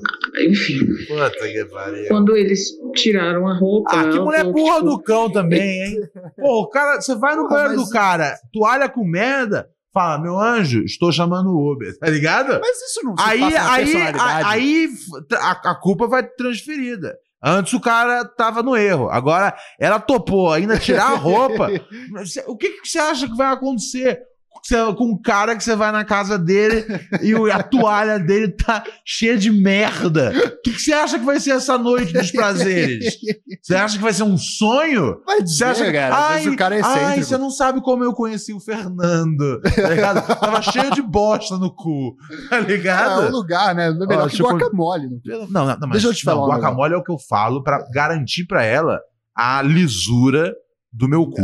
enfim, 0.48 0.80
puta 1.08 1.30
que 1.32 1.66
pariu. 1.66 2.08
quando 2.08 2.36
eles 2.36 2.62
tiraram 2.96 3.48
a 3.48 3.58
roupa. 3.58 3.90
Ah, 3.94 4.10
que 4.10 4.20
mulher 4.20 4.40
falou, 4.40 4.54
burra 4.54 4.76
tipo, 4.78 4.86
do 4.90 5.00
cão 5.04 5.32
também, 5.32 5.84
hein? 5.84 6.00
Pô, 6.38 6.62
o 6.62 6.70
cara, 6.70 7.02
você 7.02 7.16
vai 7.16 7.36
no 7.36 7.44
Porra, 7.44 7.56
banheiro 7.64 7.78
mas- 7.80 7.88
do 7.88 7.92
cara, 7.94 8.36
toalha 8.54 8.90
com 8.90 9.04
merda, 9.06 9.68
fala, 9.94 10.22
meu 10.22 10.40
anjo, 10.40 10.84
estou 10.84 11.12
chamando 11.12 11.50
o 11.50 11.72
Uber, 11.74 11.98
tá 11.98 12.08
ligado? 12.10 12.60
Mas 12.62 12.78
isso 12.82 13.02
não 13.04 13.18
se 13.18 13.24
Aí, 13.24 13.44
aí, 13.44 13.86
personalidade. 13.86 14.20
a- 14.20 14.48
aí 14.50 14.88
a, 15.34 15.72
a 15.72 15.76
culpa 15.76 16.08
vai 16.08 16.24
transferida. 16.28 17.16
Antes 17.42 17.74
o 17.74 17.80
cara 17.80 18.26
tava 18.26 18.64
no 18.64 18.76
erro. 18.76 19.10
Agora 19.10 19.56
ela 19.80 20.00
topou 20.00 20.52
ainda 20.52 20.78
tirar 20.78 21.12
a 21.12 21.16
roupa. 21.16 21.70
O 22.48 22.58
que, 22.58 22.70
que 22.82 22.88
você 22.88 23.00
acha 23.00 23.28
que 23.28 23.36
vai 23.36 23.54
acontecer 23.54 24.20
Cê- 24.68 24.94
com 24.98 25.12
um 25.14 25.22
cara 25.22 25.56
que 25.56 25.64
você 25.64 25.76
vai 25.76 25.92
na 25.92 26.04
casa 26.04 26.38
dele 26.38 26.86
e 27.22 27.34
a 27.52 27.64
toalha 27.64 28.20
dele 28.20 28.50
tá 28.50 28.84
cheia 29.06 29.38
de 29.38 29.50
merda? 29.52 30.34
O 30.36 30.62
que, 30.62 30.72
que 30.74 30.82
você 30.82 30.92
acha 30.92 31.18
que 31.18 31.24
vai 31.26 31.40
ser 31.40 31.52
essa 31.52 31.78
noite 31.78 32.12
dos 32.12 32.32
prazeres? 32.32 33.16
Você 33.62 33.76
acha 33.76 33.96
que 33.98 34.04
vai 34.04 34.12
ser 34.14 34.24
um 34.24 34.38
sonho? 34.38 35.22
Vai 35.26 35.38
Você 35.38 35.44
dizer, 35.44 35.66
acha 35.66 35.86
que. 35.86 35.92
cara, 35.94 36.30
vezes 36.34 36.54
o 36.54 36.56
cara 36.58 36.76
é 36.78 36.82
ai, 36.84 37.24
você 37.24 37.38
não 37.38 37.50
sabe 37.50 37.82
como 37.82 38.04
eu 38.04 38.12
conheci 38.14 38.54
o 38.54 38.60
Fernando. 38.60 39.62
Tá 39.62 39.90
ligado? 39.90 40.40
Tava 40.40 40.62
cheio 40.62 40.92
de 40.92 41.02
bosta 41.02 41.58
no 41.58 41.74
cu. 41.74 42.16
Tá 42.50 42.60
ligado? 42.60 43.24
é 43.24 43.30
um 43.30 43.32
lugar, 43.32 43.74
né? 43.76 43.90
Melhor 43.92 44.24
Ó, 44.26 44.28
que 44.28 44.36
tipo- 44.36 44.50
guacamole. 44.50 45.08
Não. 45.26 45.40
Não, 45.40 45.48
não, 45.48 45.66
não, 45.66 45.78
mas 45.88 45.92
Deixa 45.92 46.08
eu 46.08 46.14
te 46.14 46.24
falar 46.24 46.42
não, 46.42 46.48
guacamole 46.48 46.94
é 46.94 46.98
o 46.98 47.04
que 47.04 47.12
eu 47.12 47.18
falo 47.20 47.64
pra 47.64 47.86
garantir 47.94 48.46
pra 48.46 48.64
ela 48.64 49.00
a 49.36 49.62
lisura 49.62 50.54
do 50.98 51.08
meu 51.08 51.26
cu. 51.28 51.36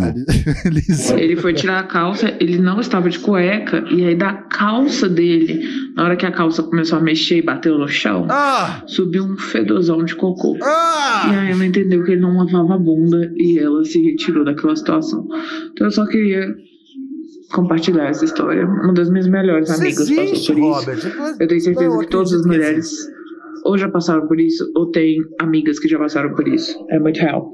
Ele 1.16 1.36
foi 1.38 1.54
tirar 1.54 1.80
a 1.80 1.84
calça, 1.84 2.36
ele 2.40 2.58
não 2.58 2.80
estava 2.80 3.10
de 3.10 3.20
cueca, 3.20 3.84
e 3.92 4.04
aí 4.06 4.16
da 4.16 4.34
calça 4.34 5.08
dele, 5.08 5.62
na 5.96 6.04
hora 6.06 6.16
que 6.16 6.26
a 6.26 6.32
calça 6.32 6.64
começou 6.64 6.98
a 6.98 7.02
mexer 7.02 7.38
e 7.38 7.42
bateu 7.42 7.78
no 7.78 7.88
chão, 7.88 8.26
Ah! 8.30 8.82
subiu 8.88 9.24
um 9.24 9.38
fedozão 9.38 10.04
de 10.04 10.16
cocô. 10.16 10.56
E 10.58 10.60
Ah! 10.64 11.40
aí 11.42 11.52
ela 11.52 11.66
entendeu 11.66 12.04
que 12.04 12.12
ele 12.14 12.22
não 12.22 12.36
lavava 12.38 12.76
a 12.76 12.78
bunda 12.80 13.32
e 13.36 13.60
ela 13.60 13.84
se 13.84 14.02
retirou 14.02 14.44
daquela 14.44 14.76
situação. 14.76 15.28
Então 15.72 15.88
eu 15.88 15.92
só 15.92 16.06
queria 16.08 16.48
compartilhar 17.54 18.06
essa 18.10 18.26
história. 18.26 18.66
Uma 18.66 18.94
das 18.94 19.10
minhas 19.12 19.28
melhores 19.28 19.70
Isso 19.70 19.80
amigas 19.80 20.00
existe, 20.10 20.54
passou 20.54 20.56
por 20.56 20.96
isso. 20.98 21.10
Robert. 21.20 21.36
Eu 21.40 21.48
tenho 21.48 21.62
certeza 21.62 21.88
Não, 21.90 21.94
eu 21.96 22.00
que 22.00 22.08
todas 22.08 22.34
as 22.34 22.46
mulheres 22.46 22.90
ou 23.66 23.78
já 23.78 23.88
passaram 23.88 24.28
por 24.28 24.40
isso, 24.42 24.70
ou 24.76 24.92
têm 24.92 25.18
amigas 25.40 25.80
que 25.80 25.88
já 25.88 25.98
passaram 25.98 26.34
por 26.34 26.46
isso. 26.48 26.76
É 26.90 27.00
muito 27.00 27.18
real. 27.20 27.50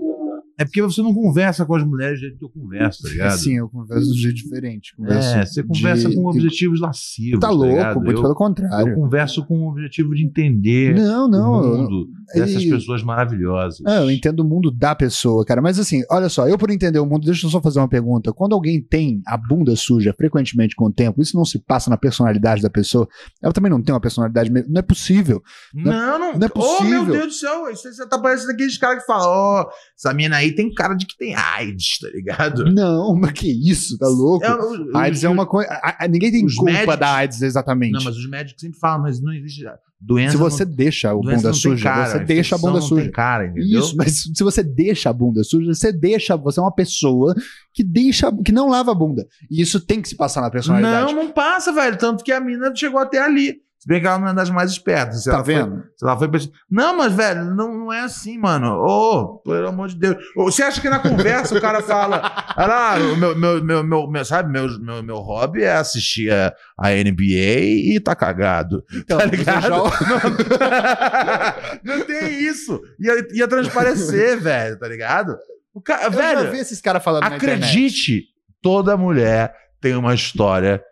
É 0.59 0.65
porque 0.65 0.81
você 0.81 1.01
não 1.01 1.13
conversa 1.13 1.65
com 1.65 1.73
as 1.73 1.83
mulheres 1.85 2.19
do 2.19 2.21
jeito 2.23 2.37
que 2.37 2.43
eu 2.45 2.49
converso, 2.49 3.01
tá 3.03 3.09
ligado? 3.09 3.37
Sim, 3.37 3.57
eu 3.57 3.69
converso 3.69 4.05
de 4.05 4.11
um 4.11 4.21
jeito 4.21 4.35
diferente. 4.35 4.93
É, 5.07 5.45
você 5.45 5.63
conversa 5.63 6.09
de- 6.09 6.15
com 6.15 6.25
objetivos 6.27 6.81
lascivos. 6.81 7.39
Tá 7.39 7.49
louco, 7.49 7.67
ligado? 7.67 7.95
muito 8.01 8.11
eu, 8.11 8.21
pelo 8.21 8.33
eu 8.33 8.35
contrário. 8.35 8.93
converso 8.95 9.45
com 9.45 9.57
o 9.61 9.69
objetivo 9.71 10.13
de 10.13 10.25
entender 10.25 10.93
Não, 10.95 11.29
não. 11.29 11.51
o 11.53 11.63
eu- 11.63 11.77
mundo 11.77 12.07
dessas 12.35 12.61
e- 12.61 12.69
pessoas 12.69 13.01
maravilhosas. 13.03 13.79
Ah, 13.87 14.01
eu 14.01 14.11
entendo 14.11 14.41
o 14.41 14.43
mundo 14.43 14.69
da 14.69 14.93
pessoa, 14.93 15.45
cara. 15.45 15.61
Mas 15.61 15.79
assim, 15.79 16.03
olha 16.11 16.27
só, 16.27 16.47
eu 16.47 16.57
por 16.57 16.69
entender 16.69 16.99
o 16.99 17.05
mundo, 17.05 17.25
deixa 17.25 17.45
eu 17.45 17.49
só 17.49 17.61
fazer 17.61 17.79
uma 17.79 17.87
pergunta. 17.87 18.33
Quando 18.33 18.53
alguém 18.53 18.81
tem 18.81 19.21
a 19.25 19.37
bunda 19.37 19.73
suja 19.77 20.13
frequentemente 20.13 20.75
com 20.75 20.87
o 20.87 20.91
tempo, 20.91 21.21
isso 21.21 21.37
não 21.37 21.45
se 21.45 21.57
passa 21.59 21.89
na 21.89 21.95
personalidade 21.97 22.61
da 22.61 22.69
pessoa? 22.69 23.07
Ela 23.41 23.53
também 23.53 23.71
não 23.71 23.81
tem 23.81 23.93
uma 23.95 24.01
personalidade. 24.01 24.51
me- 24.51 24.63
Não 24.67 24.79
é 24.79 24.81
possível. 24.83 25.41
Não, 25.73 26.19
não. 26.19 26.19
não 26.19 26.25
é 26.27 26.35
Oh, 26.35 26.37
meu 26.37 26.49
possível. 26.49 27.05
Deus 27.05 27.27
do 27.27 27.33
céu. 27.33 27.65
Você 27.73 28.05
tá 28.07 28.19
parecendo 28.19 28.51
aqueles 28.51 28.77
caras 28.77 28.99
que 28.99 29.05
falam: 29.05 29.27
Ó, 29.29 29.69
essa 29.97 30.13
mina 30.13 30.35
aí 30.37 30.48
tem 30.55 30.73
cara 30.73 30.93
de 30.95 31.05
que 31.05 31.17
tem 31.17 31.35
AIDS, 31.35 31.99
tá 31.99 32.07
ligado? 32.09 32.65
Não, 32.73 33.15
mas 33.15 33.31
que 33.33 33.47
isso, 33.49 33.97
tá 33.97 34.07
louco? 34.07 34.45
É, 34.45 34.53
o- 34.55 34.97
AIDS 34.97 35.19
os- 35.19 35.23
é 35.25 35.29
uma 35.29 35.45
coisa. 35.45 35.69
Ninguém 36.09 36.31
tem 36.31 36.45
culpa 36.47 36.71
médicos- 36.71 36.97
da 36.99 37.13
AIDS 37.15 37.41
exatamente. 37.41 37.91
Não, 37.93 38.03
mas 38.03 38.15
os 38.17 38.29
médicos 38.29 38.61
sempre 38.61 38.79
falam, 38.79 39.01
mas 39.03 39.21
não 39.21 39.33
existe 39.33 39.63
doença. 40.01 40.31
Se 40.31 40.37
você 40.37 40.63
não, 40.65 40.71
deixa 40.73 41.09
a 41.09 41.13
doença 41.13 41.35
bunda 41.37 41.53
suja, 41.53 41.83
cara, 41.83 42.05
você 42.05 42.19
deixa 42.25 42.55
a 42.55 42.57
bunda 42.57 42.81
suja. 42.81 43.11
Cara, 43.11 43.45
entendeu? 43.47 43.79
Isso, 43.79 43.95
mas 43.97 44.23
se 44.33 44.43
você 44.43 44.63
deixa 44.63 45.09
a 45.09 45.13
bunda 45.13 45.43
suja, 45.43 45.73
você 45.73 45.91
deixa, 45.91 46.37
você 46.37 46.59
é 46.59 46.63
uma 46.63 46.71
pessoa 46.73 47.35
que 47.73 47.83
deixa, 47.83 48.31
que 48.43 48.51
não 48.51 48.69
lava 48.69 48.91
a 48.91 48.95
bunda. 48.95 49.27
E 49.51 49.61
isso 49.61 49.79
tem 49.79 50.01
que 50.01 50.07
se 50.09 50.15
passar 50.15 50.41
na 50.41 50.49
personalidade. 50.49 51.13
Não, 51.13 51.23
não 51.25 51.31
passa, 51.31 51.71
velho. 51.73 51.97
Tanto 51.97 52.23
que 52.23 52.31
a 52.31 52.39
mina 52.39 52.73
chegou 52.75 52.99
até 52.99 53.19
ali. 53.19 53.57
Se 53.79 53.87
bem 53.87 54.01
que 54.01 54.07
ela 54.07 54.19
não 54.19 54.27
é 54.27 54.33
das 54.33 54.49
mais 54.49 54.71
espertas. 54.71 55.23
Se 55.23 55.29
tá 55.29 55.37
ela 55.37 55.45
foi- 55.45 55.53
vendo? 55.55 55.83
se 55.95 56.05
ela 56.05 56.17
foi 56.17 56.29
Não, 56.69 56.97
mas, 56.97 57.13
velho, 57.13 57.45
não, 57.55 57.73
não 57.77 57.93
é 57.93 58.01
assim, 58.01 58.37
mano. 58.37 58.73
Ô, 58.75 59.37
pelo 59.39 59.69
amor 59.69 59.87
de 59.87 59.95
Deus. 59.95 60.17
Ô, 60.35 60.51
Você 60.51 60.63
acha 60.63 60.81
que 60.81 60.89
na 60.89 60.99
conversa 60.99 61.57
o 61.57 61.61
cara 61.61 61.81
fala. 61.81 62.21
Ah 62.57 62.97
meu, 63.17 63.35
meu, 63.63 63.83
meu, 63.85 64.07
meu, 64.09 64.25
sabe, 64.25 64.51
meu, 64.51 64.67
meu, 64.81 65.01
meu 65.01 65.15
hobby 65.19 65.63
é 65.63 65.77
assistir 65.77 66.29
a, 66.29 66.53
a 66.77 66.89
NBA 66.91 67.93
e 67.95 67.99
tá 68.03 68.13
cagado. 68.15 68.83
Então, 68.93 69.17
tá 69.17 69.25
ligado? 69.25 69.61
já- 69.61 69.69
Não, 71.85 71.97
não 71.99 72.05
tem 72.05 72.33
isso. 72.43 72.81
Ia, 72.99 73.13
ia 73.33 73.47
transparecer, 73.47 74.39
velho, 74.41 74.77
tá 74.77 74.87
ligado? 74.89 75.37
O 75.73 75.81
cara, 75.81 76.03
Eu 76.05 76.11
já 76.11 76.35
velho, 76.35 76.51
vi 76.51 76.57
esses 76.59 76.81
caras 76.81 77.01
falando 77.03 77.21
na 77.29 77.37
internet. 77.37 77.63
acredite, 77.63 78.23
toda 78.61 78.97
mulher 78.97 79.55
tem 79.79 79.95
uma 79.95 80.13
história 80.13 80.83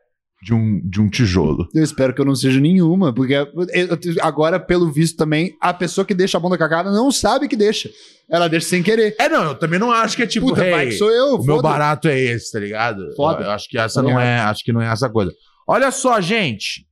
de 0.42 0.54
um, 0.54 0.80
de 0.88 1.02
um 1.02 1.10
tijolo. 1.10 1.68
Eu 1.74 1.84
espero 1.84 2.14
que 2.14 2.22
eu 2.22 2.26
não 2.26 2.36
seja 2.36 2.60
nenhuma, 2.60 3.14
porque 3.14 3.34
eu- 3.34 3.48
eu- 3.74 3.98
agora, 4.22 4.60
pelo 4.60 4.92
visto 4.92 5.18
também, 5.18 5.56
a 5.62 5.74
pessoa 5.74 6.06
que 6.06 6.14
deixa 6.14 6.38
a 6.38 6.40
bunda 6.40 6.58
cagada 6.58 6.92
não 6.92 7.12
sabe 7.12 7.48
que 7.48 7.56
deixa. 7.56 7.90
Ela 8.30 8.48
deixa 8.48 8.68
sem 8.68 8.84
querer. 8.84 9.16
É, 9.20 9.28
não, 9.30 9.44
eu 9.46 9.56
também 9.56 9.80
não 9.80 9.92
acho 9.92 10.16
que 10.16 10.24
é 10.24 10.28
tipo, 10.28 10.48
Puta, 10.50 10.64
hey, 10.66 10.90
que 10.90 10.92
sou 10.98 11.10
eu. 11.12 11.36
o 11.36 11.44
meu 11.46 11.62
barato 11.62 12.08
é 12.08 12.20
esse, 12.20 12.52
tá 12.52 12.60
ligado? 12.60 13.02
Foda. 13.16 13.46
Eu 13.46 13.52
acho 13.52 13.68
que 13.70 13.78
essa 13.80 14.02
Tá 14.04 14.08
não 14.10 14.20
é, 14.20 14.40
acho 14.42 14.64
que 14.64 14.72
não 14.74 14.82
é 14.82 14.92
essa 14.92 15.10
coisa. 15.10 15.32
Olha 15.68 15.90
só, 15.92 16.20
gente. 16.22 16.86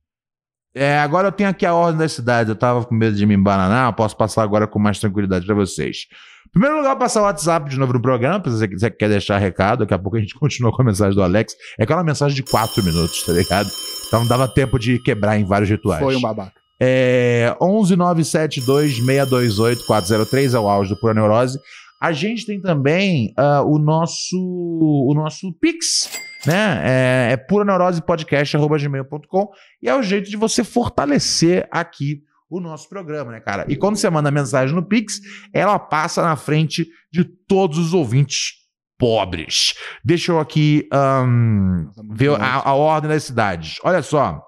É, 0.74 0.98
agora 0.98 1.28
eu 1.28 1.32
tenho 1.32 1.48
aqui 1.48 1.64
a 1.64 1.72
ordem 1.74 1.98
das 2.00 2.12
cidades. 2.12 2.48
Eu 2.50 2.56
tava 2.56 2.84
com 2.84 2.94
medo 2.94 3.16
de 3.16 3.24
me 3.24 3.34
embananar, 3.34 3.88
eu 3.88 3.92
posso 3.94 4.16
passar 4.16 4.42
agora 4.42 4.66
com 4.66 4.78
mais 4.78 4.98
tranquilidade 4.98 5.46
pra 5.46 5.54
vocês. 5.54 6.06
Primeiro 6.52 6.76
lugar, 6.78 6.96
passar 6.96 7.20
o 7.20 7.24
WhatsApp 7.24 7.68
de 7.70 7.78
novo 7.78 7.92
no 7.92 8.00
programa, 8.00 8.42
se 8.44 8.50
você 8.50 8.66
quiser- 8.68 8.90
quer 8.90 9.08
deixar 9.08 9.38
recado, 9.38 9.80
daqui 9.80 9.94
a 9.94 9.98
pouco 9.98 10.16
a 10.16 10.20
gente 10.20 10.34
continua 10.38 10.72
com 10.72 10.82
a 10.82 10.84
mensagem 10.84 11.14
do 11.14 11.22
Alex. 11.22 11.54
É 11.78 11.84
aquela 11.84 12.02
mensagem 12.04 12.34
de 12.34 12.42
quatro 12.42 12.82
minutos, 12.82 13.22
tá 13.24 13.32
ligado? 13.32 13.70
Então 14.06 14.20
não 14.20 14.26
dava 14.26 14.46
tempo 14.48 14.78
de 14.78 14.98
quebrar 14.98 15.38
em 15.38 15.44
vários 15.44 15.68
rituais. 15.70 16.02
Foi 16.02 16.16
um 16.16 16.20
babaca. 16.20 16.52
É 16.80 17.54
11972-628-403 17.60 20.54
é 20.54 20.58
o 20.58 20.68
áudio 20.68 20.94
do 20.94 21.00
Pura 21.00 21.14
Neurose. 21.14 21.58
A 22.00 22.12
gente 22.12 22.44
tem 22.44 22.60
também 22.60 23.32
ah, 23.36 23.62
o 23.62 23.78
nosso 23.78 24.36
o 24.38 25.14
nosso 25.14 25.50
Pix, 25.54 26.10
né? 26.46 26.82
É, 26.84 27.28
é 27.32 27.36
puraneurosepodcast.gmail.com 27.38 29.48
e 29.82 29.88
é 29.88 29.96
o 29.96 30.02
jeito 30.02 30.28
de 30.28 30.36
você 30.36 30.62
fortalecer 30.62 31.66
aqui 31.70 32.20
o 32.48 32.60
nosso 32.60 32.88
programa, 32.88 33.32
né, 33.32 33.40
cara? 33.40 33.64
E 33.68 33.76
quando 33.76 33.96
você 33.96 34.08
manda 34.08 34.30
mensagem 34.30 34.74
no 34.74 34.86
Pix, 34.86 35.20
ela 35.52 35.78
passa 35.78 36.22
na 36.22 36.36
frente 36.36 36.86
de 37.12 37.24
todos 37.24 37.76
os 37.78 37.92
ouvintes 37.94 38.52
pobres. 38.98 39.74
Deixa 40.04 40.32
eu 40.32 40.38
aqui 40.40 40.88
ahn, 40.92 41.90
ver 42.14 42.30
a, 42.40 42.68
a 42.68 42.74
ordem 42.74 43.10
das 43.10 43.24
cidades. 43.24 43.78
Olha 43.82 44.00
só. 44.02 44.42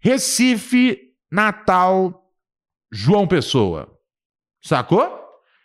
Recife, 0.00 0.98
Natal, 1.30 2.22
João 2.92 3.26
Pessoa. 3.26 3.88
Sacou? 4.62 5.20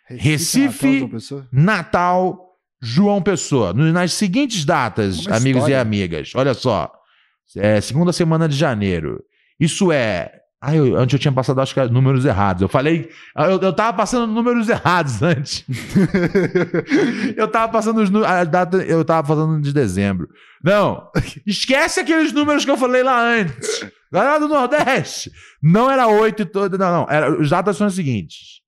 Recife- 0.08 0.88
Natal, 0.88 0.98
João 0.98 1.08
Pessoa? 1.10 1.48
Natal, 1.52 2.48
João 2.82 3.22
Pessoa. 3.22 3.72
Nas 3.72 4.12
seguintes 4.14 4.64
datas, 4.64 5.26
Uma 5.26 5.36
amigos 5.36 5.60
história. 5.62 5.74
e 5.74 5.78
amigas. 5.80 6.32
Olha 6.34 6.54
só. 6.54 6.92
É, 7.56 7.80
segunda 7.80 8.12
semana 8.12 8.48
de 8.48 8.56
janeiro. 8.56 9.22
Isso 9.60 9.92
é. 9.92 10.40
Ah, 10.64 10.76
eu, 10.76 10.94
antes 10.96 11.12
eu 11.12 11.18
tinha 11.18 11.32
passado, 11.32 11.60
acho 11.60 11.74
que 11.74 11.84
números 11.88 12.24
errados. 12.24 12.62
Eu 12.62 12.68
falei. 12.68 13.10
Eu, 13.36 13.60
eu 13.60 13.72
tava 13.72 13.96
passando 13.96 14.32
números 14.32 14.68
errados 14.68 15.18
antes. 15.20 15.64
eu 17.36 17.48
tava 17.48 17.72
passando 17.72 18.00
os 18.00 18.14
a 18.24 18.44
data. 18.44 18.76
Eu 18.76 19.04
tava 19.04 19.26
falando 19.26 19.60
de 19.60 19.72
dezembro. 19.72 20.28
Não. 20.62 21.10
Esquece 21.44 21.98
aqueles 21.98 22.32
números 22.32 22.64
que 22.64 22.70
eu 22.70 22.76
falei 22.76 23.02
lá 23.02 23.20
antes. 23.20 23.90
Galera 24.12 24.38
do 24.38 24.46
Nordeste. 24.46 25.32
Não 25.60 25.90
era 25.90 26.06
8 26.06 26.42
e 26.42 26.44
todo. 26.44 26.78
Não, 26.78 26.92
não. 26.92 27.06
Era, 27.10 27.36
os 27.40 27.50
datas 27.50 27.76
são 27.76 27.88
os 27.88 27.94
seguintes: 27.96 28.60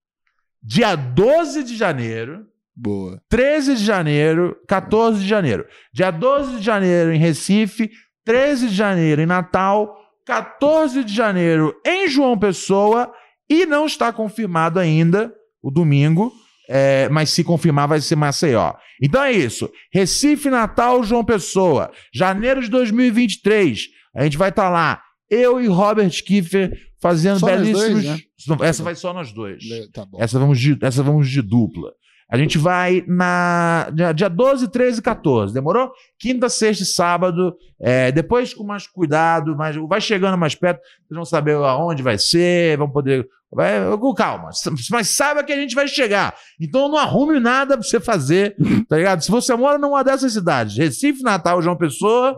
dia 0.60 0.96
12 0.96 1.62
de 1.62 1.76
janeiro. 1.76 2.44
Boa. 2.74 3.22
13 3.28 3.76
de 3.76 3.84
janeiro, 3.84 4.56
14 4.66 5.20
de 5.20 5.28
janeiro. 5.28 5.64
Dia 5.92 6.10
12 6.10 6.56
de 6.56 6.64
janeiro 6.64 7.12
em 7.12 7.18
Recife, 7.18 7.88
13 8.24 8.70
de 8.70 8.74
janeiro 8.74 9.22
em 9.22 9.26
Natal, 9.26 9.96
14 10.26 11.04
de 11.04 11.14
janeiro 11.14 11.74
em 11.84 12.08
João 12.08 12.38
Pessoa 12.38 13.12
e 13.48 13.66
não 13.66 13.86
está 13.86 14.12
confirmado 14.12 14.78
ainda 14.78 15.32
o 15.62 15.70
domingo, 15.70 16.32
é, 16.68 17.08
mas 17.10 17.30
se 17.30 17.44
confirmar 17.44 17.88
vai 17.88 18.00
ser 18.00 18.16
Maceió. 18.16 18.72
Então 19.02 19.22
é 19.22 19.32
isso. 19.32 19.70
Recife, 19.92 20.48
Natal, 20.48 21.02
João 21.02 21.24
Pessoa. 21.24 21.90
Janeiro 22.12 22.62
de 22.62 22.68
2023. 22.68 23.88
A 24.14 24.24
gente 24.24 24.38
vai 24.38 24.48
estar 24.48 24.70
lá. 24.70 25.02
Eu 25.28 25.60
e 25.60 25.66
Robert 25.66 26.10
Kiefer 26.24 26.72
fazendo 27.00 27.40
Só 27.40 27.46
belíssimos. 27.46 28.04
dois, 28.04 28.04
né? 28.04 28.18
Essa 28.62 28.82
vai 28.82 28.94
só 28.94 29.12
nós 29.12 29.32
dois. 29.32 29.62
Tá. 29.92 30.06
Essa 30.18 30.38
vamos 30.38 30.58
de, 30.58 30.78
essa 30.80 31.02
vamos 31.02 31.28
de 31.28 31.42
dupla. 31.42 31.92
A 32.34 32.36
gente 32.36 32.58
vai 32.58 33.04
na 33.06 33.88
dia, 33.94 34.12
dia 34.12 34.28
12, 34.28 34.66
13 34.66 34.98
e 34.98 35.02
14. 35.02 35.54
Demorou? 35.54 35.92
Quinta, 36.18 36.48
sexta 36.48 36.82
e 36.82 36.86
sábado. 36.86 37.54
É, 37.80 38.10
depois 38.10 38.52
com 38.52 38.64
mais 38.64 38.88
cuidado, 38.88 39.54
mas 39.56 39.76
vai 39.76 40.00
chegando 40.00 40.36
mais 40.36 40.56
perto, 40.56 40.80
vocês 40.80 41.14
vão 41.14 41.24
saber 41.24 41.54
aonde 41.54 42.02
vai 42.02 42.18
ser, 42.18 42.76
vão 42.76 42.90
poder. 42.90 43.24
Vai, 43.52 43.96
com 43.98 44.12
calma. 44.12 44.50
Mas 44.90 45.10
saiba 45.10 45.44
que 45.44 45.52
a 45.52 45.56
gente 45.56 45.76
vai 45.76 45.86
chegar. 45.86 46.34
Então 46.60 46.88
não 46.88 46.98
arrume 46.98 47.38
nada 47.38 47.78
pra 47.78 47.86
você 47.86 48.00
fazer, 48.00 48.56
tá 48.88 48.96
ligado? 48.96 49.22
Se 49.22 49.30
você 49.30 49.54
mora 49.54 49.78
numa 49.78 50.02
dessas 50.02 50.32
cidades, 50.32 50.76
Recife, 50.76 51.22
Natal, 51.22 51.62
João 51.62 51.76
Pessoa, 51.76 52.36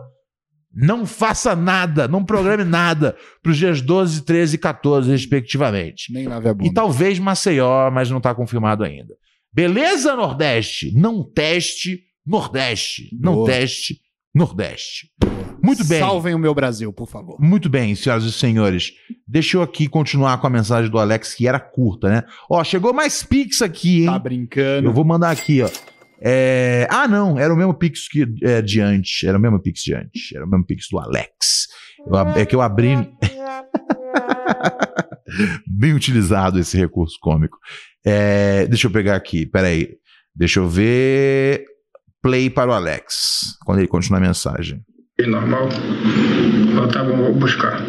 não 0.71 1.07
faça 1.07 1.55
nada, 1.55 2.07
não 2.07 2.23
programe 2.23 2.63
nada 2.63 3.15
para 3.41 3.51
os 3.51 3.57
dias 3.57 3.81
12, 3.81 4.23
13 4.25 4.57
e 4.57 4.59
14, 4.59 5.09
respectivamente. 5.09 6.13
Nem 6.13 6.27
lave 6.27 6.49
a 6.49 6.53
bunda. 6.53 6.69
E 6.69 6.71
talvez 6.71 7.17
Maceió, 7.17 7.89
mas 7.89 8.11
não 8.11 8.19
está 8.19 8.35
confirmado 8.35 8.83
ainda. 8.83 9.15
Beleza, 9.57 10.15
Nordeste? 10.15 10.93
Não 10.95 11.23
teste 11.23 12.03
Nordeste. 12.23 13.09
Não 13.19 13.33
Boa. 13.33 13.47
teste 13.47 13.99
Nordeste. 14.31 15.09
Muito 15.63 15.83
bem. 15.83 15.97
Salvem 15.97 16.35
o 16.35 16.37
meu 16.37 16.53
Brasil, 16.53 16.93
por 16.93 17.09
favor. 17.09 17.37
Muito 17.39 17.67
bem, 17.67 17.95
senhoras 17.95 18.23
e 18.23 18.31
senhores. 18.31 18.93
Deixa 19.27 19.57
eu 19.57 19.63
aqui 19.63 19.87
continuar 19.87 20.39
com 20.39 20.45
a 20.45 20.49
mensagem 20.51 20.91
do 20.91 20.99
Alex, 20.99 21.33
que 21.33 21.47
era 21.47 21.59
curta, 21.59 22.07
né? 22.07 22.23
Ó, 22.47 22.63
chegou 22.63 22.93
mais 22.93 23.23
Pix 23.23 23.63
aqui, 23.63 24.01
hein? 24.01 24.05
Tá 24.05 24.19
brincando. 24.19 24.89
Eu 24.89 24.93
vou 24.93 25.03
mandar 25.03 25.31
aqui, 25.31 25.63
ó. 25.63 25.69
É, 26.21 26.87
Ah, 26.91 27.07
não, 27.07 27.39
era 27.39 27.51
o 27.51 27.57
mesmo 27.57 27.73
Pix 27.73 28.07
que, 28.07 28.27
é, 28.43 28.61
de 28.61 28.79
antes. 28.79 29.23
Era 29.23 29.39
o 29.39 29.41
mesmo 29.41 29.59
Pix 29.59 29.81
de 29.81 29.95
antes. 29.95 30.35
Era 30.35 30.45
o 30.45 30.47
mesmo 30.47 30.67
Pix 30.67 30.85
do 30.91 30.99
Alex. 30.99 31.65
Eu 32.05 32.15
é 32.15 32.45
que 32.45 32.55
eu 32.55 32.61
abri. 32.61 32.95
Bem 35.67 35.93
utilizado 35.93 36.59
esse 36.59 36.77
recurso 36.77 37.17
cômico. 37.19 37.57
É, 38.09 38.65
Deixa 38.67 38.87
eu 38.87 38.91
pegar 38.91 39.15
aqui, 39.15 39.45
peraí. 39.45 39.89
Deixa 40.33 40.59
eu 40.61 40.67
ver. 40.69 41.65
Play 42.21 42.49
para 42.49 42.71
o 42.71 42.73
Alex. 42.73 43.57
Quando 43.65 43.79
ele 43.79 43.87
continuar 43.87 44.19
a 44.19 44.21
mensagem. 44.21 44.81
normal. 45.27 45.67
Ela 46.71 46.87
tá 46.87 47.03
bom, 47.03 47.17
vou 47.17 47.33
buscar. 47.33 47.81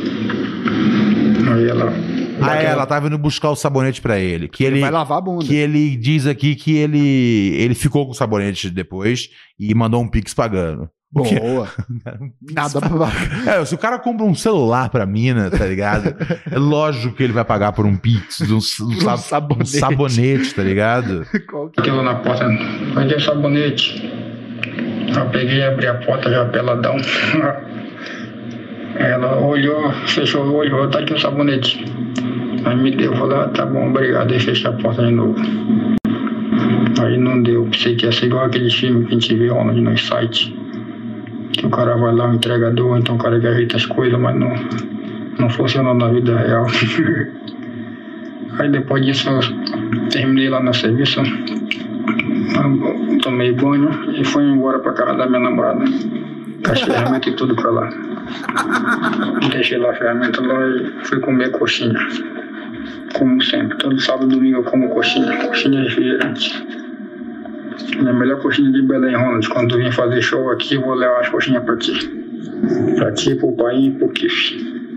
Aí 1.53 1.69
ela. 1.69 1.93
Ah, 2.41 2.63
é, 2.63 2.67
ela 2.67 2.87
tava 2.87 3.07
indo 3.09 3.19
buscar 3.19 3.51
o 3.51 3.57
sabonete 3.57 4.01
pra 4.01 4.19
ele. 4.19 4.49
Que 4.49 4.65
ele, 4.65 4.81
Vai 4.81 4.91
lavar 4.91 5.19
a 5.19 5.21
bunda. 5.21 5.45
que 5.45 5.55
ele 5.55 5.97
diz 5.97 6.27
aqui 6.27 6.55
que 6.55 6.77
ele, 6.77 7.55
ele 7.57 7.75
ficou 7.75 8.05
com 8.07 8.13
o 8.13 8.15
sabonete 8.15 8.71
depois 8.71 9.29
e 9.59 9.75
mandou 9.75 10.01
um 10.03 10.09
pix 10.09 10.35
pagando. 10.35 10.89
O? 11.15 11.23
Boa. 11.23 11.69
Nada 12.53 12.81
pra 12.81 13.53
É, 13.55 13.65
se 13.65 13.75
o 13.75 13.79
cara 13.79 13.99
compra 13.99 14.27
um 14.27 14.35
celular 14.35 14.91
pra 14.91 15.07
mina, 15.07 15.51
tá 15.51 15.65
ligado? 15.65 16.15
É 16.51 16.59
lógico 16.59 17.15
que 17.15 17.23
ele 17.23 17.33
vai 17.33 17.45
pagar 17.45 17.73
por 17.73 17.87
um 17.87 17.97
pix, 17.97 18.41
um, 18.43 18.55
um 18.55 18.57
um 18.59 19.17
sabonete. 19.17 19.79
sabonete, 19.79 20.55
tá 20.55 20.63
ligado? 20.63 21.27
Qual 21.49 21.69
que 21.71 21.81
é? 21.81 21.83
Aquilo 21.83 22.03
na 22.03 22.17
porta, 22.17 22.47
onde 22.47 23.15
é 23.15 23.17
o 23.17 23.21
sabonete? 23.21 24.03
Eu 25.17 25.27
peguei 25.31 25.59
e 25.59 25.63
abri 25.63 25.87
a 25.87 25.95
porta 25.95 26.31
já 26.31 26.45
peladão. 26.47 26.97
Ela 28.97 29.39
olhou, 29.39 29.91
fechou 30.07 30.45
o 30.45 30.55
olho, 30.57 30.89
tá 30.91 30.99
aqui 31.01 31.15
o 31.15 31.21
sabonete. 31.21 31.85
Aí 32.65 32.77
me 32.77 32.91
deu, 32.95 33.15
falei, 33.17 33.39
ah, 33.39 33.49
tá 33.49 33.65
bom, 33.65 33.91
obrigado, 33.91 34.35
e 34.35 34.41
fechei 34.41 34.69
a 34.69 34.73
porta 34.75 35.07
de 35.07 35.13
novo. 35.13 35.37
Aí 37.03 37.17
não 37.17 37.43
deu, 37.43 37.65
pensei 37.71 37.95
que 37.97 38.05
ia 38.07 38.13
ser 38.13 38.27
igual 38.27 38.45
aquele 38.47 38.71
filme 38.71 39.05
que 39.07 39.11
a 39.15 39.19
gente 39.19 39.35
vê 39.37 39.51
online 39.51 39.81
no 39.81 39.97
site. 39.97 40.58
Que 41.59 41.67
o 41.67 41.71
cara 41.71 41.97
vai 41.97 42.15
lá, 42.15 42.31
o 42.31 42.35
entregador, 42.35 42.99
então 42.99 43.17
o 43.17 43.19
cara 43.19 43.41
que 43.41 43.47
ajeita 43.47 43.77
as 43.77 43.87
coisas, 43.87 44.19
mas 44.19 44.35
não, 44.37 44.55
não 45.39 45.51
funcionou 45.51 45.93
na 45.93 46.09
vida 46.09 46.39
real. 46.39 46.67
Aí 48.59 48.71
depois 48.71 49.05
disso 49.05 49.29
eu 49.29 49.41
terminei 50.09 50.49
lá 50.49 50.61
no 50.61 50.73
serviço, 50.73 51.21
tomei 53.23 53.53
banho 53.53 53.91
e 54.15 54.25
fui 54.25 54.45
embora 54.45 54.79
pra 54.79 54.93
casa 54.93 55.15
da 55.15 55.27
minha 55.27 55.41
namorada. 55.41 55.85
Com 56.65 56.73
as 56.73 56.81
ferramentas 56.81 57.33
e 57.33 57.37
tudo 57.37 57.55
pra 57.55 57.71
lá. 57.71 57.91
Deixei 59.51 59.79
lá 59.79 59.91
a 59.91 59.95
ferramenta 59.95 60.41
lá 60.41 60.67
e 60.69 61.05
fui 61.05 61.21
comer 61.21 61.51
coxinha. 61.53 61.99
Como 63.15 63.43
sempre, 63.43 63.79
todo 63.79 63.99
sábado 64.01 64.27
e 64.27 64.35
domingo 64.35 64.59
eu 64.59 64.65
como 64.65 64.89
coxinha. 64.91 65.37
Coxinha 65.39 65.83
refrigerante. 65.83 66.78
Minha 67.99 68.13
melhor 68.13 68.41
coxinha 68.41 68.71
de 68.73 68.83
Belém, 68.83 69.15
Ronald. 69.17 69.49
Quando 69.49 69.71
tu 69.71 69.77
vir 69.77 69.93
fazer 69.93 70.21
show 70.23 70.51
aqui, 70.51 70.75
eu 70.75 70.83
vou 70.83 70.95
levar 70.95 71.21
as 71.21 71.29
coxinhas 71.29 71.65
pra 71.65 71.77
ti. 71.77 71.93
Pra 72.97 73.13
ti, 73.13 73.35
pro 73.35 73.53
pai 73.53 73.87
e 73.87 73.91
pro 73.93 74.09
Kiff. 74.11 74.57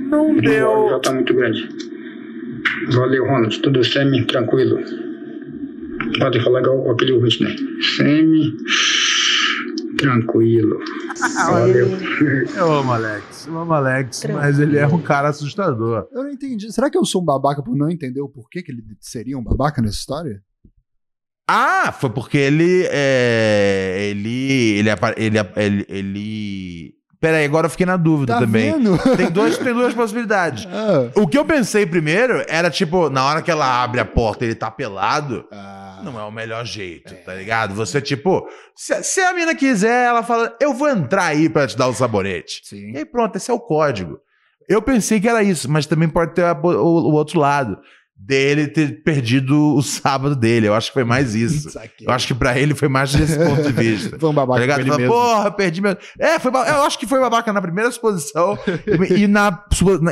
Não 0.10 0.32
O 0.32 0.90
já 0.90 1.00
tá 1.00 1.14
muito 1.14 1.34
grande. 1.34 1.68
Valeu, 2.94 3.26
Ronald. 3.26 3.60
Tudo 3.62 3.84
semi, 3.84 4.26
tranquilo. 4.26 4.78
Pode 6.20 6.44
falar 6.44 6.62
igual 6.62 6.92
aquele 6.92 7.14
ouvinte, 7.14 7.44
né? 7.44 7.56
Semi, 7.96 8.58
tranquilo. 9.98 10.80
Valeu. 11.48 11.88
Eu 12.56 12.72
amo 12.74 12.92
Alex, 12.92 13.48
eu 13.48 13.58
amo 13.58 13.74
Alex, 13.74 14.26
mas 14.34 14.60
ele 14.60 14.78
é 14.78 14.88
um 14.88 15.02
cara 15.02 15.30
assustador. 15.30 16.08
Eu 16.12 16.24
não 16.24 16.32
entendi. 16.32 16.72
Será 16.72 16.90
que 16.90 16.98
eu 16.98 17.06
sou 17.06 17.22
um 17.22 17.26
babaca 17.26 17.62
por 17.64 17.76
não 17.76 17.90
entender 17.90 18.22
o 18.22 18.30
porquê 18.30 18.62
que 18.62 18.72
ele 18.72 18.84
seria 19.00 19.38
um 19.38 19.44
babaca 19.44 19.82
nessa 19.82 19.96
história? 19.96 20.42
Ah, 21.48 21.92
foi 21.92 22.10
porque 22.10 22.38
ele. 22.38 22.88
É, 22.90 24.08
ele, 24.10 24.78
ele, 24.80 24.90
ele, 25.18 25.40
ele, 25.58 25.86
ele. 25.90 26.94
Peraí, 27.20 27.46
agora 27.46 27.68
eu 27.68 27.70
fiquei 27.70 27.86
na 27.86 27.98
dúvida 27.98 28.34
Tá 28.34 28.40
também. 28.40 28.72
vendo? 28.72 28.98
Tem, 29.16 29.30
dois, 29.30 29.56
tem 29.56 29.74
duas 29.76 29.94
possibilidades. 29.94 30.68
Ah. 30.72 31.12
O 31.16 31.28
que 31.28 31.38
eu 31.38 31.46
pensei 31.46 31.86
primeiro 31.86 32.44
era, 32.48 32.68
tipo, 32.72 33.12
na 33.12 33.24
hora 33.26 33.44
que 33.44 33.52
ela 33.52 33.84
abre 33.84 34.00
a 34.00 34.06
porta 34.06 34.44
e 34.44 34.48
ele 34.48 34.56
tá 34.56 34.72
pelado, 34.72 35.46
Ah. 35.52 36.02
não 36.04 36.20
é 36.20 36.24
o 36.24 36.32
melhor 36.32 36.66
jeito, 36.66 37.14
tá 37.24 37.36
ligado? 37.36 37.76
Você, 37.76 38.02
tipo, 38.02 38.48
se, 38.76 39.04
se 39.04 39.22
a 39.22 39.34
mina 39.36 39.54
quiser, 39.54 40.08
ela 40.08 40.24
fala, 40.24 40.56
eu 40.60 40.74
vou 40.74 40.90
entrar 40.90 41.26
aí 41.26 41.48
pra 41.48 41.68
te 41.68 41.78
dar 41.78 41.88
o 41.90 41.94
sabonete. 41.94 42.62
Sim. 42.64 42.92
E 42.94 42.98
aí 42.98 43.06
pronto, 43.06 43.36
esse 43.36 43.52
é 43.52 43.54
o 43.54 43.60
código. 43.60 44.18
Eu 44.68 44.82
pensei 44.82 45.20
que 45.22 45.30
era 45.30 45.44
isso, 45.44 45.70
mas 45.70 45.86
também 45.86 46.10
pode 46.10 46.34
ter 46.34 46.44
a- 46.46 46.60
o, 46.60 46.68
o 46.68 47.14
outro 47.14 47.40
lado. 47.40 47.78
Dele 48.24 48.68
ter 48.68 49.04
perdido 49.04 49.76
o 49.76 49.82
sábado 49.82 50.36
dele. 50.36 50.68
Eu 50.68 50.76
acho 50.76 50.88
que 50.90 50.94
foi 50.94 51.04
mais 51.04 51.34
isso. 51.36 51.70
Saquei. 51.72 52.08
Eu 52.08 52.12
acho 52.14 52.28
que 52.28 52.34
pra 52.36 52.58
ele 52.58 52.74
foi 52.76 52.88
mais 52.88 53.12
desse 53.14 53.38
ponto 53.38 53.62
de 53.64 53.72
vista. 53.72 54.18
Foi 54.20 54.30
um 54.30 54.34
Tá 54.34 54.46
babaca 54.46 54.64
ele 54.80 54.86
Fala, 54.90 54.98
mesmo. 54.98 55.14
Porra, 55.14 55.52
perdi 55.52 55.82
meu. 55.82 55.98
É, 56.20 56.40
foi 56.40 56.52
ba- 56.52 56.68
eu 56.70 56.84
acho 56.84 56.98
que 57.00 57.08
foi 57.08 57.20
babaca 57.20 57.52
na 57.52 57.62
primeira 57.62 57.90
exposição 57.90 58.58
e, 59.18 59.28
na, 59.28 59.64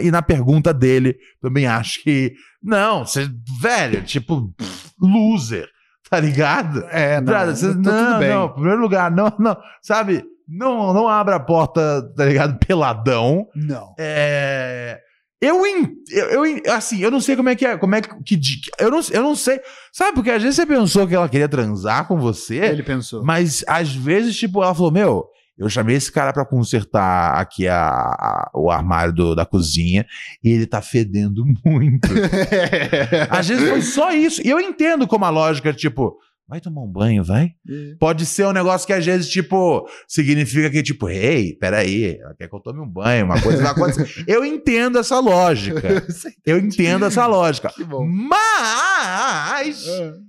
e 0.02 0.12
na 0.12 0.22
pergunta 0.22 0.74
dele. 0.74 1.16
Também 1.42 1.68
acho 1.68 2.02
que. 2.04 2.34
Não, 2.62 3.06
você. 3.06 3.30
Velho, 3.62 4.02
tipo, 4.04 4.54
loser. 5.02 5.68
Tá 6.10 6.20
ligado? 6.20 6.84
É, 6.90 7.22
não, 7.22 7.46
você- 7.46 7.68
tá 7.68 7.74
tudo 7.74 7.92
não, 7.92 8.20
bem. 8.20 8.30
não, 8.30 8.46
em 8.48 8.54
primeiro 8.54 8.82
lugar, 8.82 9.12
não, 9.12 9.32
não. 9.40 9.56
Sabe? 9.82 10.24
Não, 10.48 10.92
não 10.94 11.08
abra 11.08 11.36
a 11.36 11.40
porta, 11.40 12.02
tá 12.18 12.26
ligado? 12.26 12.58
Peladão. 12.58 13.46
Não. 13.56 13.94
É. 14.00 15.00
Eu, 15.42 15.66
eu, 15.66 16.46
eu 16.46 16.74
assim, 16.74 17.00
eu 17.00 17.10
não 17.10 17.22
sei 17.22 17.36
como 17.36 17.48
é 17.48 17.56
que 17.56 17.66
é, 17.66 17.78
como 17.78 17.96
é 17.96 18.02
que, 18.02 18.38
que 18.38 18.60
eu 18.78 18.92
não, 18.92 19.00
eu 19.12 19.24
não 19.24 19.36
sei, 19.36 19.62
sabe, 19.94 20.14
porque 20.14 20.32
às 20.32 20.42
vezes 20.44 20.58
você 20.58 20.66
pensou 20.66 21.08
que 21.08 21.16
ela 21.16 21.30
queria 21.30 21.48
transar 21.48 22.06
com 22.08 22.18
você, 22.20 22.58
Ele 22.58 22.84
pensou. 22.84 23.24
mas 23.24 23.64
às 23.66 23.94
vezes, 23.96 24.38
tipo, 24.38 24.62
ela 24.62 24.76
falou, 24.76 24.92
meu, 24.92 25.26
eu 25.58 25.70
chamei 25.70 25.96
esse 25.96 26.12
cara 26.12 26.34
pra 26.34 26.46
consertar 26.46 27.36
aqui 27.40 27.68
a, 27.70 27.78
a- 27.88 28.52
o 28.54 28.70
armário 28.70 29.14
do- 29.14 29.34
da 29.36 29.46
cozinha 29.46 30.06
e 30.44 30.50
ele 30.52 30.66
tá 30.66 30.82
fedendo 30.82 31.46
muito. 31.66 32.08
às 33.30 33.48
vezes 33.48 33.70
foi 33.70 33.82
só 33.82 34.12
isso, 34.12 34.42
e 34.46 34.50
eu 34.50 34.60
entendo 34.60 35.08
como 35.08 35.24
a 35.26 35.30
lógica, 35.30 35.72
tipo, 35.74 36.18
vai 36.50 36.60
tomar 36.60 36.82
um 36.82 36.92
banho, 36.92 37.24
vai? 37.24 37.52
Pode 38.00 38.26
ser 38.26 38.46
um 38.48 38.52
negócio 38.52 38.88
que 38.88 38.94
às 38.94 39.06
vezes, 39.06 39.30
tipo, 39.30 39.88
significa 40.08 40.70
que, 40.70 40.82
tipo, 40.82 41.08
ei, 41.08 41.54
peraí, 41.56 42.18
ela 42.20 42.34
quer 42.34 42.50
que 42.50 42.56
eu 42.56 42.60
tome 42.60 42.80
um 42.80 42.90
banho, 42.90 43.26
uma 43.26 43.40
coisa 43.40 43.62
vai 43.62 43.72
acontecer. 43.72 44.26
eu 44.28 44.44
entendo 44.44 44.98
essa 44.98 45.20
lógica. 45.20 46.06
Eu 46.46 46.58
entendo 46.58 47.06
essa 47.06 47.28
lógica. 47.28 47.72
Mas 48.08 49.88
Ah. 49.88 50.29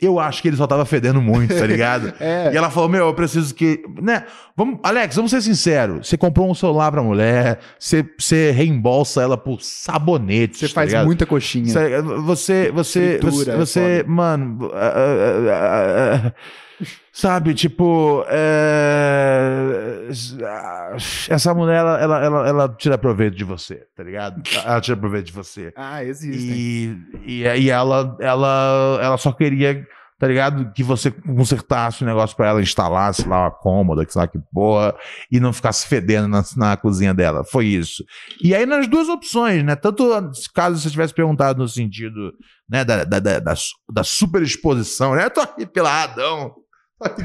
Eu 0.00 0.18
acho 0.18 0.42
que 0.42 0.48
ele 0.48 0.56
só 0.56 0.66
tava 0.66 0.84
fedendo 0.84 1.20
muito, 1.22 1.54
tá 1.54 1.66
ligado? 1.66 2.12
É. 2.20 2.52
E 2.52 2.56
ela 2.56 2.70
falou: 2.70 2.88
Meu, 2.88 3.06
eu 3.06 3.14
preciso 3.14 3.54
que. 3.54 3.82
Né? 4.00 4.24
Vamos, 4.56 4.78
Alex, 4.82 5.16
vamos 5.16 5.30
ser 5.30 5.40
sinceros. 5.42 6.08
Você 6.08 6.16
comprou 6.16 6.50
um 6.50 6.54
celular 6.54 6.90
pra 6.90 7.02
mulher, 7.02 7.58
você, 7.78 8.04
você 8.18 8.50
reembolsa 8.50 9.22
ela 9.22 9.36
por 9.36 9.60
sabonete. 9.62 10.58
Você 10.58 10.68
tá 10.68 10.74
faz 10.74 10.88
ligado? 10.90 11.06
muita 11.06 11.26
coxinha. 11.26 11.66
Você, 11.72 12.02
você, 12.02 12.70
você, 12.72 13.18
Fritura, 13.20 13.32
você, 13.34 13.50
é 13.50 13.56
você- 13.56 13.96
foda. 13.98 14.10
mano, 14.10 14.70
ah, 14.72 14.92
ah, 14.94 15.50
ah, 15.50 16.20
ah, 16.28 16.32
sabe, 17.12 17.54
tipo, 17.54 18.24
é, 18.28 20.08
essa 21.28 21.54
mulher, 21.54 21.78
ela, 21.78 22.00
ela, 22.00 22.24
ela, 22.24 22.48
ela 22.48 22.68
tira 22.68 22.98
proveito 22.98 23.36
de 23.36 23.44
você, 23.44 23.86
tá 23.96 24.02
ligado? 24.02 24.42
Ela 24.64 24.80
tira 24.80 24.96
proveito 24.96 25.26
de 25.26 25.32
você. 25.32 25.72
Ah, 25.76 26.04
existem. 26.04 26.56
E, 27.24 27.42
e, 27.42 27.42
e 27.42 27.70
ela, 27.70 28.16
ela, 28.20 28.98
ela 29.00 29.16
só 29.16 29.32
queria 29.32 29.86
tá 30.18 30.28
ligado? 30.28 30.72
Que 30.72 30.82
você 30.82 31.10
consertasse 31.10 32.02
o 32.02 32.06
negócio 32.06 32.36
pra 32.36 32.48
ela, 32.48 32.62
instalasse 32.62 33.28
lá 33.28 33.42
uma 33.42 33.50
cômoda, 33.50 34.06
que 34.06 34.16
lá 34.16 34.26
que 34.26 34.38
porra, 34.52 34.94
e 35.30 35.40
não 35.40 35.52
ficasse 35.52 35.86
fedendo 35.86 36.28
na, 36.28 36.42
na 36.56 36.76
cozinha 36.76 37.12
dela. 37.12 37.44
Foi 37.44 37.66
isso. 37.66 38.04
E 38.42 38.54
aí 38.54 38.64
nas 38.64 38.86
duas 38.86 39.08
opções, 39.08 39.62
né? 39.62 39.76
Tanto 39.76 40.08
caso 40.54 40.78
você 40.78 40.90
tivesse 40.90 41.12
perguntado 41.12 41.58
no 41.58 41.68
sentido 41.68 42.32
né, 42.66 42.84
da, 42.84 43.04
da, 43.04 43.18
da, 43.18 43.38
da, 43.38 43.54
da 43.92 44.04
superexposição, 44.04 45.14
né? 45.14 45.26
Eu 45.26 45.30
tô 45.30 45.40
aqui 45.40 45.66
peladão, 45.66 46.54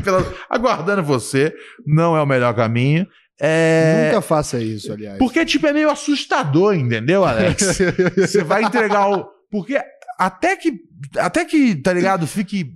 pela, 0.04 0.26
aguardando 0.50 1.04
você, 1.04 1.54
não 1.86 2.16
é 2.16 2.22
o 2.22 2.26
melhor 2.26 2.54
caminho. 2.56 3.08
É, 3.42 4.08
Nunca 4.08 4.22
faça 4.22 4.60
isso, 4.60 4.92
aliás. 4.92 5.18
porque, 5.18 5.46
tipo, 5.46 5.66
é 5.66 5.72
meio 5.72 5.90
assustador, 5.90 6.76
entendeu, 6.76 7.24
Alex? 7.24 7.78
Você 8.18 8.44
vai 8.44 8.64
entregar 8.64 9.10
o. 9.10 9.26
Porque 9.50 9.80
até 10.20 10.58
que, 10.58 10.74
até 11.18 11.46
que, 11.46 11.74
tá 11.76 11.94
ligado, 11.94 12.28
fique 12.28 12.74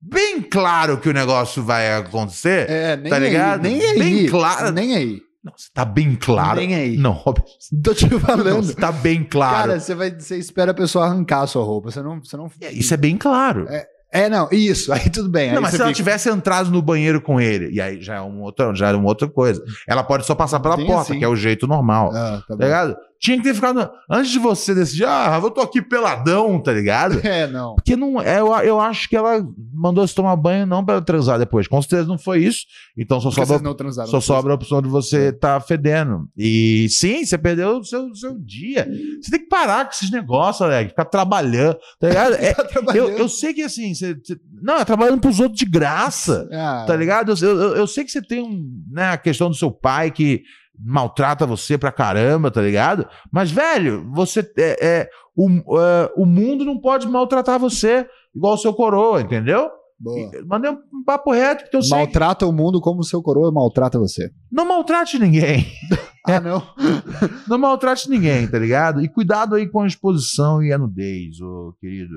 bem 0.00 0.42
claro 0.42 0.98
que 0.98 1.08
o 1.08 1.12
negócio 1.12 1.62
vai 1.62 1.94
acontecer. 1.94 2.68
É, 2.68 2.96
nem 2.96 3.10
Tá 3.10 3.18
ligado? 3.20 3.64
aí. 3.64 3.72
Nem 3.78 3.88
aí. 3.90 3.98
Bem 3.98 4.26
claro. 4.26 4.72
Nem 4.72 4.96
aí. 4.96 5.20
Não, 5.44 5.52
você 5.56 5.68
tá 5.72 5.84
bem 5.84 6.16
claro. 6.16 6.58
Nem 6.58 6.74
aí. 6.74 6.96
Não, 6.96 7.12
Robert. 7.12 7.44
Tô 7.82 7.94
te 7.94 8.10
Não, 8.10 8.18
falando. 8.18 8.62
você 8.64 8.74
tá 8.74 8.90
bem 8.90 9.22
claro. 9.22 9.68
Cara, 9.68 9.80
você, 9.80 9.94
vai, 9.94 10.10
você 10.10 10.36
espera 10.36 10.72
a 10.72 10.74
pessoa 10.74 11.04
arrancar 11.06 11.42
a 11.42 11.46
sua 11.46 11.64
roupa. 11.64 11.92
Você 11.92 12.02
não. 12.02 12.18
Você 12.22 12.36
não... 12.36 12.50
É, 12.60 12.72
Isso 12.72 12.92
é 12.92 12.96
bem 12.96 13.16
claro. 13.16 13.66
É, 13.68 13.86
não, 14.28 14.48
isso. 14.52 14.92
Aí 14.92 15.08
tudo 15.08 15.28
bem. 15.28 15.52
não, 15.52 15.62
mas 15.62 15.70
se 15.70 15.76
ela 15.76 15.86
fica- 15.86 15.96
tivesse 15.96 16.28
entrado 16.28 16.70
no 16.70 16.82
banheiro 16.82 17.20
com 17.20 17.40
ele, 17.40 17.70
e 17.72 17.80
aí 17.80 18.00
já 18.02 18.16
é, 18.16 18.20
um 18.20 18.40
outro, 18.42 18.74
já 18.74 18.88
é 18.90 18.92
uma 18.94 19.08
outra 19.08 19.26
coisa. 19.28 19.62
Ela 19.88 20.02
pode 20.04 20.26
só 20.26 20.34
passar 20.34 20.60
pela 20.60 20.76
Tem 20.76 20.86
porta, 20.86 21.10
assim. 21.12 21.18
que 21.18 21.24
é 21.24 21.28
o 21.28 21.34
jeito 21.36 21.66
normal. 21.66 22.10
Ah, 22.14 22.42
tá 22.46 22.56
Tá 22.56 22.64
ligado? 22.64 22.96
Tinha 23.22 23.36
que 23.36 23.44
ter 23.44 23.54
ficado. 23.54 23.88
Antes 24.10 24.32
de 24.32 24.40
você 24.40 24.74
decidir, 24.74 25.04
ah, 25.06 25.38
eu 25.40 25.48
tô 25.48 25.60
aqui 25.60 25.80
peladão, 25.80 26.60
tá 26.60 26.72
ligado? 26.72 27.20
É, 27.24 27.46
não. 27.46 27.76
Porque 27.76 27.94
não, 27.94 28.20
é, 28.20 28.40
eu, 28.40 28.48
eu 28.64 28.80
acho 28.80 29.08
que 29.08 29.14
ela 29.16 29.46
mandou 29.72 30.04
se 30.08 30.12
tomar 30.14 30.34
banho 30.34 30.66
não 30.66 30.84
pra 30.84 31.00
transar 31.00 31.38
depois. 31.38 31.68
Com 31.68 31.80
certeza 31.80 32.08
não 32.08 32.18
foi 32.18 32.40
isso. 32.42 32.62
Então 32.98 33.20
só 33.20 33.30
Porque 33.30 33.46
sobra, 33.46 33.74
transaram. 33.76 34.10
só 34.10 34.20
sobra 34.20 34.52
a 34.52 34.56
opção 34.56 34.82
de 34.82 34.88
você 34.88 35.28
estar 35.28 35.60
fedendo. 35.60 36.28
E 36.36 36.88
sim, 36.90 37.24
você 37.24 37.38
perdeu 37.38 37.78
o 37.78 37.84
seu, 37.84 38.12
seu 38.16 38.36
dia. 38.40 38.88
Você 39.22 39.30
tem 39.30 39.40
que 39.40 39.48
parar 39.48 39.84
com 39.84 39.92
esses 39.92 40.10
negócios, 40.10 40.60
Alex. 40.62 40.90
Ficar 40.90 41.04
trabalhando, 41.04 41.76
tá 42.00 42.08
ligado? 42.08 42.34
É, 42.42 42.52
Tá 42.54 42.80
eu, 42.96 43.08
eu 43.10 43.28
sei 43.28 43.54
que 43.54 43.62
assim, 43.62 43.94
você, 43.94 44.14
você- 44.14 44.36
não, 44.60 44.78
é 44.78 44.84
trabalhando 44.84 45.20
pros 45.20 45.38
outros 45.38 45.58
de 45.58 45.64
graça. 45.64 46.48
Ah, 46.52 46.84
Tá 46.88 46.96
ligado? 46.96 47.32
Eu, 47.40 47.48
eu, 47.60 47.76
eu 47.76 47.86
sei 47.86 48.02
que 48.04 48.10
você 48.10 48.20
tem 48.20 48.42
um, 48.42 48.68
né, 48.90 49.10
a 49.10 49.16
questão 49.16 49.48
do 49.48 49.54
seu 49.54 49.70
pai 49.70 50.10
que 50.10 50.42
maltrata 50.84 51.46
você 51.46 51.78
pra 51.78 51.92
caramba, 51.92 52.50
tá 52.50 52.60
ligado? 52.60 53.06
Mas, 53.30 53.50
velho, 53.50 54.08
você 54.12 54.40
é, 54.58 54.86
é, 54.86 55.08
o, 55.36 55.78
é, 55.78 56.12
o 56.16 56.26
mundo 56.26 56.64
não 56.64 56.78
pode 56.78 57.06
maltratar 57.06 57.58
você 57.58 58.06
igual 58.34 58.54
o 58.54 58.58
seu 58.58 58.74
coroa, 58.74 59.20
entendeu? 59.20 59.70
boa. 60.02 60.30
Mandei 60.46 60.70
um 60.70 61.04
papo 61.04 61.30
reto, 61.30 61.62
porque 61.62 61.76
eu 61.76 61.82
sei 61.82 61.90
que 61.90 62.04
Maltrata 62.04 62.46
o 62.46 62.52
mundo 62.52 62.80
como 62.80 63.00
o 63.00 63.04
seu 63.04 63.22
coroa 63.22 63.52
maltrata 63.52 63.98
você. 63.98 64.30
não 64.50 64.66
maltrate 64.66 65.18
ninguém. 65.18 65.66
Ah, 66.24 66.38
não. 66.38 66.62
Não 67.48 67.58
maltrate 67.58 68.08
ninguém, 68.08 68.46
tá 68.46 68.56
ligado? 68.56 69.04
E 69.04 69.08
cuidado 69.08 69.56
aí 69.56 69.68
com 69.68 69.80
a 69.80 69.88
exposição 69.88 70.62
e 70.62 70.72
a 70.72 70.78
nudez, 70.78 71.40
ô 71.40 71.74
querido. 71.80 72.14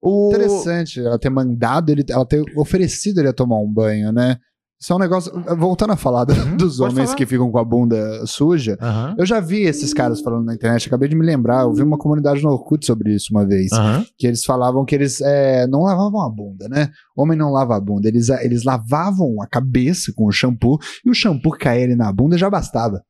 O... 0.00 0.30
Interessante 0.30 0.98
ela 0.98 1.18
ter 1.18 1.28
mandado 1.28 1.90
ele, 1.90 2.02
ela 2.08 2.24
ter 2.24 2.42
oferecido 2.56 3.20
ele 3.20 3.28
a 3.28 3.32
tomar 3.34 3.58
um 3.58 3.70
banho, 3.70 4.10
né? 4.10 4.38
Isso 4.82 4.92
é 4.92 4.96
um 4.96 4.98
negócio. 4.98 5.32
Voltando 5.56 5.92
a 5.92 5.96
falar 5.96 6.24
do- 6.24 6.32
Uhum, 6.32 6.56
dos 6.56 6.80
homens 6.80 7.04
falar. 7.10 7.14
que 7.16 7.24
ficam 7.24 7.52
com 7.52 7.58
a 7.58 7.64
bunda 7.64 8.26
suja. 8.26 8.76
Aham. 8.80 9.14
Eu 9.16 9.24
já 9.24 9.38
vi 9.38 9.62
esses 9.62 9.94
caras 9.94 10.20
falando 10.20 10.44
na 10.44 10.54
internet, 10.54 10.88
acabei 10.88 11.08
de 11.08 11.14
me 11.14 11.24
lembrar, 11.24 11.62
eu 11.62 11.72
vi 11.72 11.82
uma 11.84 11.96
comunidade 11.96 12.42
no 12.42 12.50
Orkut 12.50 12.84
sobre 12.84 13.14
isso 13.14 13.28
uma 13.30 13.46
vez. 13.46 13.70
Aham. 13.72 14.04
Que 14.18 14.26
eles 14.26 14.44
falavam 14.44 14.84
que 14.84 14.94
eles 14.94 15.20
é, 15.20 15.68
não 15.68 15.82
lavavam 15.82 16.20
a 16.20 16.28
bunda, 16.28 16.68
né? 16.68 16.90
Homem 17.16 17.38
não 17.38 17.52
lava 17.52 17.76
a 17.76 17.80
bunda. 17.80 18.08
Eles, 18.08 18.28
eles 18.28 18.64
lavavam 18.64 19.40
a 19.40 19.46
cabeça 19.46 20.12
com 20.16 20.26
o 20.26 20.32
shampoo 20.32 20.78
e 21.06 21.10
o 21.10 21.14
shampoo 21.14 21.52
cair 21.52 21.84
ali 21.84 21.94
na 21.94 22.12
bunda 22.12 22.36
já 22.36 22.50
bastava. 22.50 23.02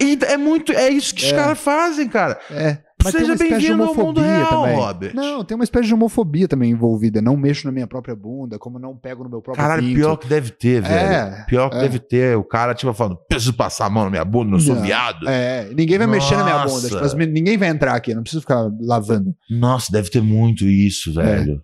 E 0.00 0.16
é 0.26 0.36
muito. 0.36 0.70
É 0.70 0.88
isso 0.88 1.12
que 1.12 1.24
os 1.24 1.32
É. 1.32 1.34
caras 1.34 1.58
fazem, 1.58 2.06
cara. 2.08 2.38
É. 2.52 2.78
Mas 3.02 3.12
tem 3.12 3.20
Seja 3.20 3.32
uma 3.32 3.34
espécie 3.34 3.60
de 3.60 3.66
bem-vindo 3.68 3.82
ao 3.84 3.94
mundo 3.94 4.00
homofobia 4.18 4.36
real, 4.36 4.62
também. 4.62 4.76
Robert. 4.76 5.14
Não, 5.14 5.44
tem 5.44 5.54
uma 5.54 5.64
espécie 5.64 5.86
de 5.86 5.94
homofobia 5.94 6.48
também 6.48 6.70
envolvida. 6.72 7.22
Não 7.22 7.36
mexo 7.36 7.66
na 7.66 7.72
minha 7.72 7.86
própria 7.86 8.16
bunda, 8.16 8.58
como 8.58 8.78
não 8.78 8.96
pego 8.96 9.22
no 9.22 9.30
meu 9.30 9.40
próprio 9.40 9.62
Caralho, 9.62 9.82
pinto. 9.82 9.94
pior 9.94 10.16
que 10.16 10.26
deve 10.26 10.50
ter, 10.50 10.82
velho. 10.82 10.94
É, 10.94 11.44
pior 11.48 11.70
que 11.70 11.76
é. 11.76 11.80
deve 11.80 11.98
ter. 12.00 12.36
O 12.36 12.42
cara, 12.42 12.74
tipo, 12.74 12.92
falando, 12.92 13.16
preciso 13.28 13.54
passar 13.54 13.86
a 13.86 13.90
mão 13.90 14.04
na 14.04 14.10
minha 14.10 14.24
bunda, 14.24 14.50
não 14.50 14.58
sou 14.60 14.74
Não. 14.74 14.82
viado. 14.82 15.28
É, 15.28 15.68
ninguém 15.74 15.96
vai 15.98 16.06
mexer 16.08 16.36
na 16.36 16.42
minha 16.44 16.58
Nossa. 16.64 16.88
bunda. 16.88 17.08
Tipo, 17.08 17.24
ninguém 17.24 17.56
vai 17.56 17.68
entrar 17.68 17.94
aqui, 17.94 18.14
não 18.14 18.22
preciso 18.22 18.40
ficar 18.40 18.68
lavando. 18.80 19.34
Nossa, 19.48 19.92
deve 19.92 20.10
ter 20.10 20.20
muito 20.22 20.64
isso, 20.64 21.14
velho. 21.14 21.62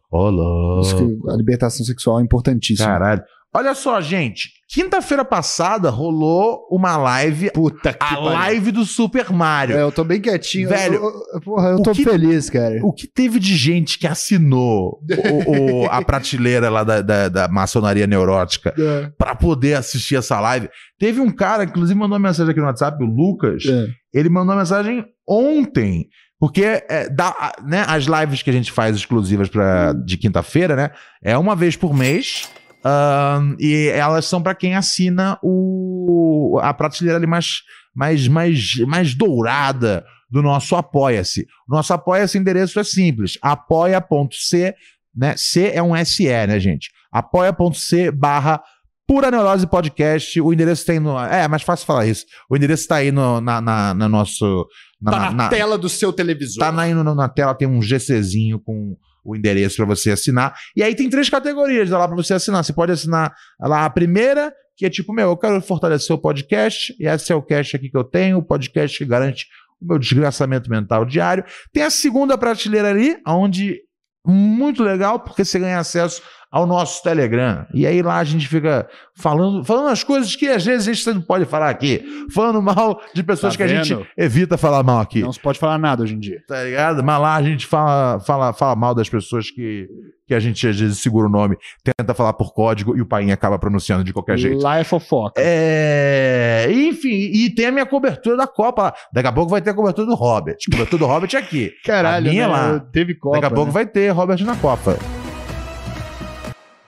Isso 0.82 0.96
louco. 0.96 1.24
que 1.26 1.30
a 1.30 1.36
libertação 1.36 1.84
sexual 1.84 2.20
é 2.20 2.22
importantíssima. 2.22 2.86
Caralho. 2.88 3.22
Olha 3.56 3.74
só, 3.74 4.00
gente. 4.00 4.50
Quinta-feira 4.68 5.24
passada 5.24 5.88
rolou 5.90 6.66
uma 6.70 6.96
live, 6.96 7.50
Puta 7.52 7.92
que 7.92 7.98
a 8.04 8.08
pariu. 8.08 8.22
live 8.24 8.72
do 8.72 8.84
Super 8.84 9.30
Mario. 9.32 9.76
É, 9.76 9.82
eu 9.82 9.92
tô 9.92 10.02
bem 10.02 10.20
quietinho. 10.20 10.68
Velho, 10.68 10.94
Eu, 10.96 11.12
eu- 11.34 11.40
porra, 11.40 11.68
eu 11.68 11.82
tô 11.82 11.92
que- 11.92 12.02
feliz, 12.02 12.50
cara. 12.50 12.80
O 12.82 12.92
que 12.92 13.06
teve 13.06 13.38
de 13.38 13.54
gente 13.56 13.96
que 13.98 14.06
assinou 14.08 14.98
o- 15.46 15.82
o- 15.84 15.86
a 15.88 16.02
prateleira 16.02 16.68
lá 16.68 16.82
da, 16.82 17.00
da, 17.00 17.28
da 17.28 17.46
maçonaria 17.48 18.06
neurótica 18.08 18.74
É, 18.76 19.10
pra 19.16 19.36
poder 19.36 19.74
assistir 19.74 20.16
essa 20.16 20.40
live? 20.40 20.68
Teve 20.98 21.20
um 21.20 21.30
cara, 21.30 21.62
inclusive, 21.64 21.96
mandou 21.98 22.18
uma 22.18 22.28
mensagem 22.28 22.50
aqui 22.50 22.60
no 22.60 22.66
WhatsApp, 22.66 23.00
o 23.04 23.06
Lucas. 23.06 23.64
é. 23.66 23.86
Ele 24.12 24.28
mandou 24.28 24.54
uma 24.54 24.60
mensagem 24.62 25.04
ontem. 25.28 26.08
Porque 26.40 26.62
é, 26.88 27.08
dá, 27.08 27.52
né, 27.64 27.84
as 27.86 28.04
lives 28.06 28.42
que 28.42 28.50
a 28.50 28.52
gente 28.52 28.72
faz 28.72 28.96
exclusivas 28.96 29.48
pra, 29.48 29.92
de 29.92 30.16
quinta-feira, 30.18 30.74
né? 30.74 30.90
É 31.22 31.38
uma 31.38 31.54
vez 31.54 31.76
por 31.76 31.94
mês. 31.94 32.48
Ahn, 32.84 33.56
e 33.58 33.88
elas 33.88 34.26
são 34.26 34.42
pra 34.42 34.54
quem 34.54 34.74
assina 34.74 35.38
o, 35.42 36.58
a 36.62 36.72
prateleira 36.74 37.18
ali 37.18 37.26
mais, 37.26 37.62
mais, 37.94 38.28
mais, 38.28 38.74
mais 38.86 39.14
dourada 39.14 40.04
do 40.30 40.42
nosso 40.42 40.74
Apoia-se. 40.76 41.46
O 41.68 41.74
nosso 41.74 41.92
Apoia-se, 41.92 42.36
endereço 42.38 42.78
é 42.80 42.84
simples: 42.84 43.38
apoia.c, 43.40 44.74
né? 45.14 45.34
C 45.36 45.70
é 45.74 45.82
um 45.82 45.92
SE, 46.04 46.24
né, 46.28 46.58
gente? 46.58 46.90
apoia.c 47.12 48.10
barra 48.10 48.60
Pura 49.06 49.30
Neurose 49.30 49.66
Podcast. 49.66 50.40
O 50.40 50.52
endereço 50.52 50.84
tem 50.86 50.98
no. 50.98 51.18
É, 51.20 51.42
é 51.44 51.48
mais 51.48 51.62
fácil 51.62 51.86
falar 51.86 52.06
isso. 52.06 52.24
O 52.50 52.56
endereço 52.56 52.88
tá 52.88 52.96
aí 52.96 53.12
no, 53.12 53.40
na, 53.40 53.60
na, 53.60 53.94
na 53.94 54.08
nosso. 54.08 54.66
na- 55.00 55.10
Tá 55.12 55.18
na, 55.20 55.30
na- 55.30 55.48
tela 55.48 55.76
do 55.78 55.88
seu 55.90 56.12
televisor. 56.12 56.64
Tá 56.64 56.72
na, 56.72 56.86
na, 56.88 57.14
na 57.14 57.28
tela, 57.28 57.54
tem 57.54 57.68
um 57.68 57.82
GCzinho 57.82 58.58
com 58.58 58.96
o 59.24 59.34
endereço 59.34 59.76
pra 59.76 59.86
você 59.86 60.10
assinar. 60.10 60.54
E 60.76 60.82
aí 60.82 60.94
tem 60.94 61.08
três 61.08 61.30
categorias 61.30 61.90
lá 61.90 62.06
pra 62.06 62.16
você 62.16 62.34
assinar. 62.34 62.64
Você 62.64 62.72
pode 62.72 62.92
assinar 62.92 63.34
lá 63.60 63.84
a 63.84 63.90
primeira, 63.90 64.52
que 64.76 64.84
é 64.84 64.90
tipo, 64.90 65.12
meu, 65.12 65.30
eu 65.30 65.36
quero 65.36 65.60
fortalecer 65.62 66.14
o 66.14 66.18
podcast, 66.18 66.94
e 66.98 67.06
esse 67.06 67.32
é 67.32 67.34
o 67.34 67.42
cast 67.42 67.76
aqui 67.76 67.88
que 67.88 67.96
eu 67.96 68.04
tenho, 68.04 68.38
o 68.38 68.42
podcast 68.42 68.98
que 68.98 69.04
garante 69.04 69.46
o 69.80 69.86
meu 69.86 69.98
desgraçamento 69.98 70.68
mental 70.68 71.04
diário. 71.04 71.44
Tem 71.72 71.82
a 71.82 71.90
segunda 71.90 72.36
prateleira 72.36 72.90
ali, 72.90 73.16
onde 73.26 73.80
muito 74.26 74.82
legal, 74.82 75.20
porque 75.20 75.44
você 75.44 75.58
ganha 75.58 75.78
acesso 75.78 76.22
ao 76.54 76.66
nosso 76.66 77.02
Telegram. 77.02 77.66
E 77.74 77.84
aí 77.84 78.00
lá 78.00 78.18
a 78.18 78.22
gente 78.22 78.46
fica 78.46 78.88
falando, 79.16 79.64
falando 79.64 79.88
as 79.88 80.04
coisas 80.04 80.36
que 80.36 80.46
às 80.46 80.64
vezes 80.64 80.86
a 80.86 80.92
gente 80.92 81.10
não 81.12 81.20
pode 81.20 81.44
falar 81.46 81.68
aqui. 81.68 82.00
Falando 82.32 82.62
mal 82.62 83.00
de 83.12 83.24
pessoas 83.24 83.54
Tá 83.54 83.56
que 83.56 83.62
a 83.64 83.66
gente 83.66 84.08
evita 84.16 84.56
falar 84.56 84.84
mal 84.84 85.00
aqui. 85.00 85.20
Não 85.20 85.32
se 85.32 85.40
pode 85.40 85.58
falar 85.58 85.78
nada 85.78 86.04
hoje 86.04 86.14
em 86.14 86.18
dia. 86.20 86.40
Tá 86.46 86.62
ligado? 86.62 87.02
Mas 87.02 87.20
lá 87.20 87.34
a 87.34 87.42
gente 87.42 87.66
fala, 87.66 88.20
fala, 88.20 88.52
fala 88.52 88.76
mal 88.76 88.94
das 88.94 89.08
pessoas 89.08 89.50
que, 89.50 89.88
que 90.28 90.32
a 90.32 90.38
gente 90.38 90.64
às 90.68 90.78
vezes 90.78 90.98
segura 90.98 91.26
o 91.26 91.28
nome, 91.30 91.56
tenta 91.82 92.14
falar 92.14 92.34
por 92.34 92.54
código 92.54 92.96
e 92.96 93.00
o 93.00 93.06
pai 93.06 93.28
acaba 93.32 93.58
pronunciando 93.58 94.04
de 94.04 94.12
qualquer 94.12 94.38
jeito. 94.38 94.62
Lá 94.62 94.78
é 94.78 94.84
fofoca. 94.84 95.42
É, 95.44 96.68
enfim, 96.70 97.32
e 97.34 97.50
tem 97.50 97.66
a 97.66 97.72
minha 97.72 97.86
cobertura 97.86 98.36
da 98.36 98.46
Copa 98.46 98.82
lá. 98.84 98.94
Daqui 99.12 99.26
a 99.26 99.32
pouco 99.32 99.50
vai 99.50 99.60
ter 99.60 99.70
a 99.70 99.74
cobertura 99.74 100.06
do 100.06 100.14
Robert. 100.14 100.58
A 100.68 100.70
cobertura 100.70 101.00
do 101.00 101.06
Robert 101.06 101.30
é 101.34 101.36
aqui. 101.36 101.72
Caralho, 101.84 102.28
a 102.28 102.30
minha 102.30 102.46
né? 102.46 102.52
lá. 102.52 102.78
Teve 102.92 103.16
Copa. 103.16 103.40
Daqui 103.40 103.46
a 103.46 103.50
pouco 103.50 103.66
né? 103.66 103.72
vai 103.72 103.86
ter 103.86 104.10
Robert 104.10 104.40
na 104.44 104.54
Copa. 104.54 104.96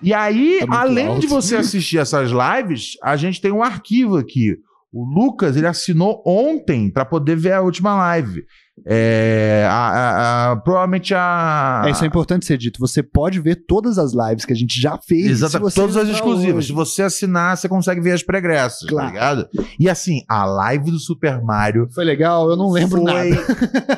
E 0.03 0.13
aí, 0.13 0.61
Tá 0.67 0.81
além 0.81 1.07
alto. 1.09 1.21
de 1.21 1.27
você 1.27 1.57
assistir 1.57 1.99
essas 1.99 2.31
lives, 2.31 2.93
a 3.03 3.17
gente 3.17 3.41
tem 3.41 3.51
um 3.53 3.63
arquivo 3.63 4.17
aqui. 4.17 4.57
O 4.93 5.05
Lucas, 5.05 5.57
ele 5.57 5.67
assinou 5.67 6.23
ontem 6.27 6.91
para 6.91 7.05
poder 7.05 7.37
ver 7.37 7.53
a 7.53 7.63
última 7.63 7.95
live. 7.97 8.45
É, 8.85 9.67
a- 9.69 9.73
a- 9.73 10.53
a- 10.53 10.57
provavelmente 10.57 11.15
a. 11.15 11.85
É, 11.87 11.91
isso 11.91 12.05
é 12.05 12.07
importante 12.07 12.45
ser 12.45 12.59
dito. 12.59 12.79
Você 12.79 13.03
pode 13.03 13.41
ver 13.41 13.65
todas 13.67 13.99
as 13.99 14.13
lives 14.13 14.45
que 14.45 14.53
a 14.53 14.57
gente 14.57 14.81
já 14.81 14.99
fez. 14.99 15.27
Exatamente, 15.31 15.75
todas 15.75 15.97
as 15.97 16.09
exclusivas. 16.09 16.57
hoje. 16.57 16.67
Se 16.69 16.73
você 16.73 17.03
assinar, 17.03 17.57
você 17.57 17.69
consegue 17.69 18.01
ver 18.01 18.13
as 18.13 18.23
pregressas, 18.23 18.89
Claro. 18.89 19.07
tá 19.09 19.13
ligado? 19.13 19.49
E 19.81 19.89
assim, 19.89 20.21
a 20.29 20.45
live 20.45 20.91
do 20.91 20.99
Super 20.99 21.41
Mario 21.43 21.89
Foi 21.95 22.05
legal, 22.05 22.51
eu 22.51 22.57
não 22.57 22.71
lembro 22.71 23.01
foi... 23.03 23.31
nada. 23.31 23.47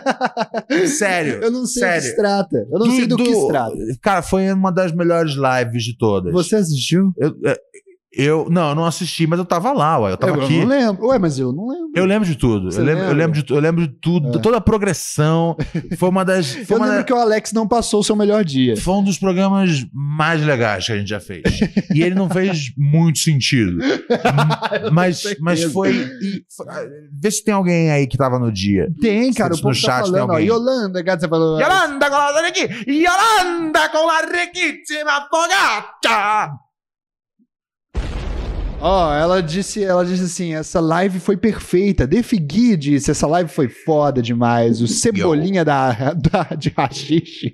Sério. 0.87 1.41
Eu 1.43 1.51
não 1.51 1.67
sei 1.67 1.83
do 1.83 1.85
que 1.85 2.01
sério. 2.01 2.03
se 2.11 2.17
trata. 2.17 2.57
Eu 2.71 2.79
não 2.79 2.91
sei 2.91 3.07
do, 3.07 3.17
que 3.17 3.35
se 3.35 3.49
trata. 3.49 3.75
Cara, 4.03 4.23
foi 4.23 4.51
uma 4.53 4.71
das 4.71 4.93
melhores 4.93 5.33
lives 5.33 5.85
de 5.85 5.97
todas. 5.97 6.33
Você 6.33 6.57
assistiu? 6.57 7.13
Eu, 7.19 7.35
é, 7.45 7.59
Eu, 8.11 8.49
não, 8.51 8.71
eu 8.71 8.75
não 8.75 8.85
assisti, 8.87 9.27
mas 9.27 9.39
eu 9.39 9.45
tava 9.45 9.71
lá, 9.73 9.99
ué. 9.99 10.13
Eu 10.13 10.17
tava 10.17 10.39
eu, 10.39 10.43
aqui. 10.45 10.55
eu 10.57 10.61
não 10.63 10.67
lembro. 10.69 11.07
Ué, 11.09 11.19
mas 11.19 11.39
eu 11.39 11.53
não 11.53 11.69
lembro. 11.69 11.91
Eu 11.95 12.05
lembro 12.07 12.27
de 12.27 12.37
tudo. 12.37 12.71
Eu 12.75 12.83
lembro, 12.83 13.05
eu, 13.05 13.13
lembro 13.13 13.43
de, 13.43 13.53
eu 13.53 13.61
lembro 13.61 13.87
de 13.87 13.95
tudo, 14.01 14.39
É. 14.39 14.41
toda 14.41 14.57
a 14.57 14.61
progressão. 14.63 15.55
Foi 15.99 16.09
uma 16.09 16.25
das. 16.25 16.53
Foi, 16.67 16.77
Eu 16.77 16.77
uma 16.79 16.87
lembro 16.87 17.01
da- 17.01 17.05
que 17.05 17.13
o 17.13 17.17
Alex 17.17 17.53
não 17.53 17.69
passou 17.69 18.01
o 18.01 18.05
seu 18.05 18.17
melhor 18.17 18.45
dia. 18.45 18.77
foi 18.79 18.95
um 18.95 19.05
dos 19.05 19.19
programas 19.19 19.85
mais 19.93 20.43
legais 20.43 20.87
que 20.87 20.93
a 20.93 20.97
gente 20.99 21.09
já 21.09 21.21
fez. 21.21 21.43
E 21.95 22.03
ele 22.03 22.15
não 22.15 22.31
fez 22.31 22.73
muito 22.79 23.19
sentido. 23.19 23.77
mas, 24.93 25.23
mas 25.41 25.63
foi, 25.65 25.91
e 25.93 26.43
foi- 26.57 26.67
Vê 27.21 27.31
se 27.31 27.45
tem 27.45 27.53
alguém 27.55 27.91
aí 27.91 28.07
que 28.07 28.17
tava 28.17 28.39
no 28.39 28.51
dia. 28.51 28.89
Tem, 29.01 29.33
cara. 29.35 29.53
Se 29.55 29.61
O 29.61 29.63
povo 29.65 29.75
no 29.75 29.81
tá 29.83 29.87
chat 29.87 30.05
tem 30.05 30.13
falando, 30.15 30.31
ó. 30.33 30.39
Yolanda, 30.39 31.03
gato, 31.03 31.21
você 31.21 31.29
falou. 31.29 31.61
Yolanda 31.61 32.09
richi- 32.43 32.91
Yolanda 32.91 33.89
com 33.91 34.07
la 34.07 34.21
riquíssima 34.23 35.29
fogata! 35.31 36.53
Ó, 38.81 39.13
ela 39.13 39.43
disse, 39.43 39.83
ela 39.83 40.05
disse 40.05 40.23
assim: 40.23 40.55
essa 40.55 40.79
live 40.81 41.19
foi 41.19 41.37
perfeita. 41.37 42.07
Defigui 42.07 42.77
disse, 42.77 43.11
essa 43.11 43.27
live 43.27 43.51
foi 43.51 43.69
foda 43.69 44.23
demais. 44.23 44.81
O 44.81 44.87
Cebolinha 44.89 45.65
da, 45.65 46.13
da, 46.15 46.45
de 46.57 46.73
Rachixe 46.77 47.53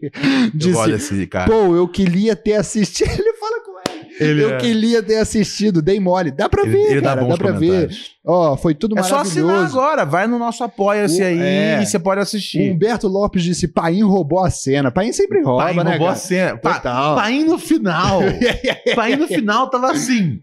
disse: 0.55 1.27
cara. 1.27 1.51
Pô, 1.51 1.75
eu 1.75 1.89
queria 1.89 2.37
ter 2.37 2.55
assistido. 2.55 3.09
Ele 3.19 3.33
fala 3.35 3.61
com 3.65 3.71
ela. 3.91 4.05
Ele 4.21 4.45
eu 4.45 4.51
é- 4.55 4.59
queria 4.59 5.03
ter 5.03 5.17
assistido, 5.17 5.81
dei 5.81 5.99
mole. 5.99 6.31
Dá 6.31 6.47
pra 6.49 6.63
ele, 6.63 6.71
ver, 6.73 6.91
ele 6.93 7.01
dá 7.01 7.09
cara, 7.11 7.23
bons 7.23 7.29
dá 7.31 7.37
pra 7.37 7.53
ver. 7.53 7.89
Ó, 8.25 8.57
foi 8.57 8.75
tudo 8.75 8.97
É 8.99 9.03
só 9.03 9.17
maravilhoso. 9.17 9.51
assinar 9.51 9.67
agora. 9.67 10.05
Vai 10.05 10.27
no 10.29 10.39
nosso 10.39 10.63
Apoia-se 10.63 11.23
aí 11.23 11.39
é. 11.41 11.83
e 11.83 11.87
você 11.87 11.99
pode 11.99 12.21
O 12.21 12.23
assistir. 12.23 12.71
Humberto 12.71 13.09
Lopes 13.09 13.43
disse: 13.43 13.67
Paim 13.67 14.03
roubou 14.03 14.45
a 14.45 14.51
cena. 14.51 14.91
Paim 14.91 15.11
sempre 15.13 15.43
rouba, 15.43 15.65
Paim 15.65 15.77
né? 15.77 15.83
roubou 15.93 16.07
a 16.07 16.11
cara? 16.11 16.21
cena. 16.21 16.57
Pa- 16.59 16.75
Total. 16.75 17.17
Paim 17.17 17.45
no 17.45 17.59
final. 17.59 18.21
Paim 18.95 19.17
no 19.17 19.27
final 19.27 19.69
tava 19.71 19.91
assim. 19.91 20.41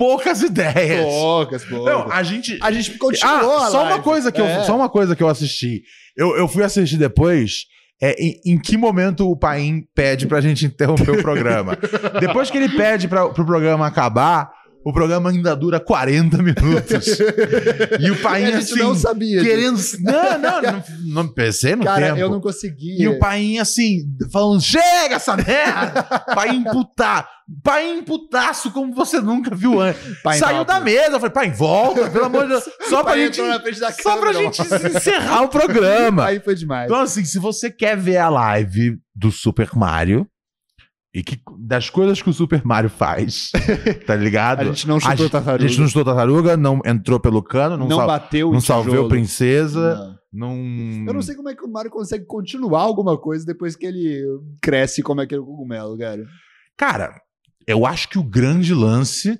Poucas 0.00 0.40
ideias. 0.40 1.04
Poucas, 1.04 1.62
poucas. 1.62 1.92
Não, 1.94 2.10
a 2.10 2.22
gente. 2.22 2.58
a 2.62 2.72
gente 2.72 2.96
continuou. 2.96 3.58
Ah, 3.58 3.68
só 3.70 3.82
uma 3.82 3.90
live. 3.90 4.02
coisa 4.04 4.32
que 4.32 4.40
eu, 4.40 4.46
É. 4.46 4.64
só 4.64 4.74
uma 4.74 4.88
coisa 4.88 5.14
que 5.14 5.22
eu 5.22 5.28
assisti. 5.28 5.82
Eu, 6.16 6.34
eu 6.38 6.48
fui 6.48 6.64
assistir 6.64 6.96
depois. 6.96 7.66
É, 8.02 8.16
em, 8.18 8.40
em 8.46 8.58
que 8.58 8.78
momento 8.78 9.30
o 9.30 9.36
Paim 9.36 9.82
pede 9.94 10.26
pra 10.26 10.40
gente 10.40 10.64
interromper 10.64 11.10
o 11.10 11.20
programa? 11.20 11.76
Depois 12.18 12.50
que 12.50 12.56
ele 12.56 12.70
pede 12.70 13.06
pra, 13.06 13.28
pro 13.28 13.44
programa 13.44 13.86
acabar, 13.86 14.50
o 14.84 14.92
programa 14.92 15.30
ainda 15.30 15.54
dura 15.54 15.78
40 15.78 16.38
minutos. 16.42 17.18
E 18.00 18.10
o 18.10 18.14
gente 18.38 18.56
assim, 18.56 18.78
não 18.78 18.94
sabia. 18.94 19.42
querendo. 19.42 19.78
Não, 20.00 20.38
não, 20.38 20.62
não, 20.62 20.84
não 21.06 21.28
pensei 21.28 21.76
no 21.76 21.84
Cara, 21.84 22.06
tempo. 22.06 22.18
eu 22.18 22.30
não 22.30 22.40
consegui. 22.40 23.00
E 23.00 23.06
o 23.06 23.18
Paim, 23.18 23.58
assim, 23.58 24.04
falando: 24.32 24.60
chega 24.62 25.16
essa 25.16 25.36
merda! 25.36 26.02
Paim 26.34 26.64
putar. 26.64 27.28
Paim 27.64 28.02
putaço 28.04 28.70
como 28.70 28.94
você 28.94 29.20
nunca 29.20 29.54
viu 29.54 29.80
antes. 29.80 30.00
Paim 30.22 30.38
Saiu 30.38 30.64
da 30.64 30.78
mesa. 30.80 31.16
Eu 31.16 31.20
falei, 31.20 31.30
pai, 31.34 31.50
volta, 31.50 32.08
pelo 32.08 32.26
amor 32.26 32.42
de 32.42 32.48
Deus. 32.50 32.64
Só 32.88 33.02
pra 33.02 33.16
gente. 33.16 33.36
Só 34.02 34.16
pra 34.18 34.32
gente 34.32 34.62
encerrar 34.62 35.42
o 35.42 35.48
programa. 35.48 36.26
Aí 36.26 36.40
foi 36.40 36.54
demais. 36.54 36.86
Então, 36.86 37.00
assim, 37.00 37.24
se 37.24 37.38
você 37.38 37.70
quer 37.70 37.96
ver 37.96 38.18
a 38.18 38.28
live 38.28 38.98
do 39.14 39.30
Super 39.32 39.68
Mario 39.74 40.26
e 41.12 41.22
que, 41.24 41.40
das 41.58 41.90
coisas 41.90 42.22
que 42.22 42.30
o 42.30 42.32
Super 42.32 42.64
Mario 42.64 42.88
faz, 42.90 43.50
tá 44.06 44.14
ligado? 44.14 44.60
A 44.60 44.64
gente 44.64 44.86
não 44.86 45.00
chutou 45.00 45.26
a 45.26 45.30
tartaruga. 45.30 45.64
a 45.64 45.68
gente 45.68 45.80
não 45.80 45.88
chutou 45.88 46.04
tartaruga, 46.04 46.56
não 46.56 46.80
entrou 46.84 47.18
pelo 47.18 47.42
cano, 47.42 47.76
não, 47.76 47.88
não 47.88 47.96
sal- 47.96 48.06
bateu 48.06 48.52
não 48.52 48.60
salveu 48.60 49.08
princesa, 49.08 50.18
Não. 50.32 50.54
não. 50.54 51.06
Eu 51.08 51.14
não 51.14 51.22
sei 51.22 51.34
como 51.34 51.48
é 51.48 51.54
que 51.54 51.64
o 51.64 51.70
Mario 51.70 51.90
consegue 51.90 52.24
continuar 52.26 52.82
alguma 52.82 53.18
coisa 53.18 53.44
depois 53.44 53.74
que 53.74 53.86
ele 53.86 54.24
cresce 54.62 55.02
como 55.02 55.20
aquele 55.20 55.42
cogumelo, 55.42 55.98
cara. 55.98 56.24
Cara, 56.76 57.20
eu 57.66 57.84
acho 57.84 58.08
que 58.08 58.18
o 58.18 58.22
grande 58.22 58.72
lance 58.72 59.38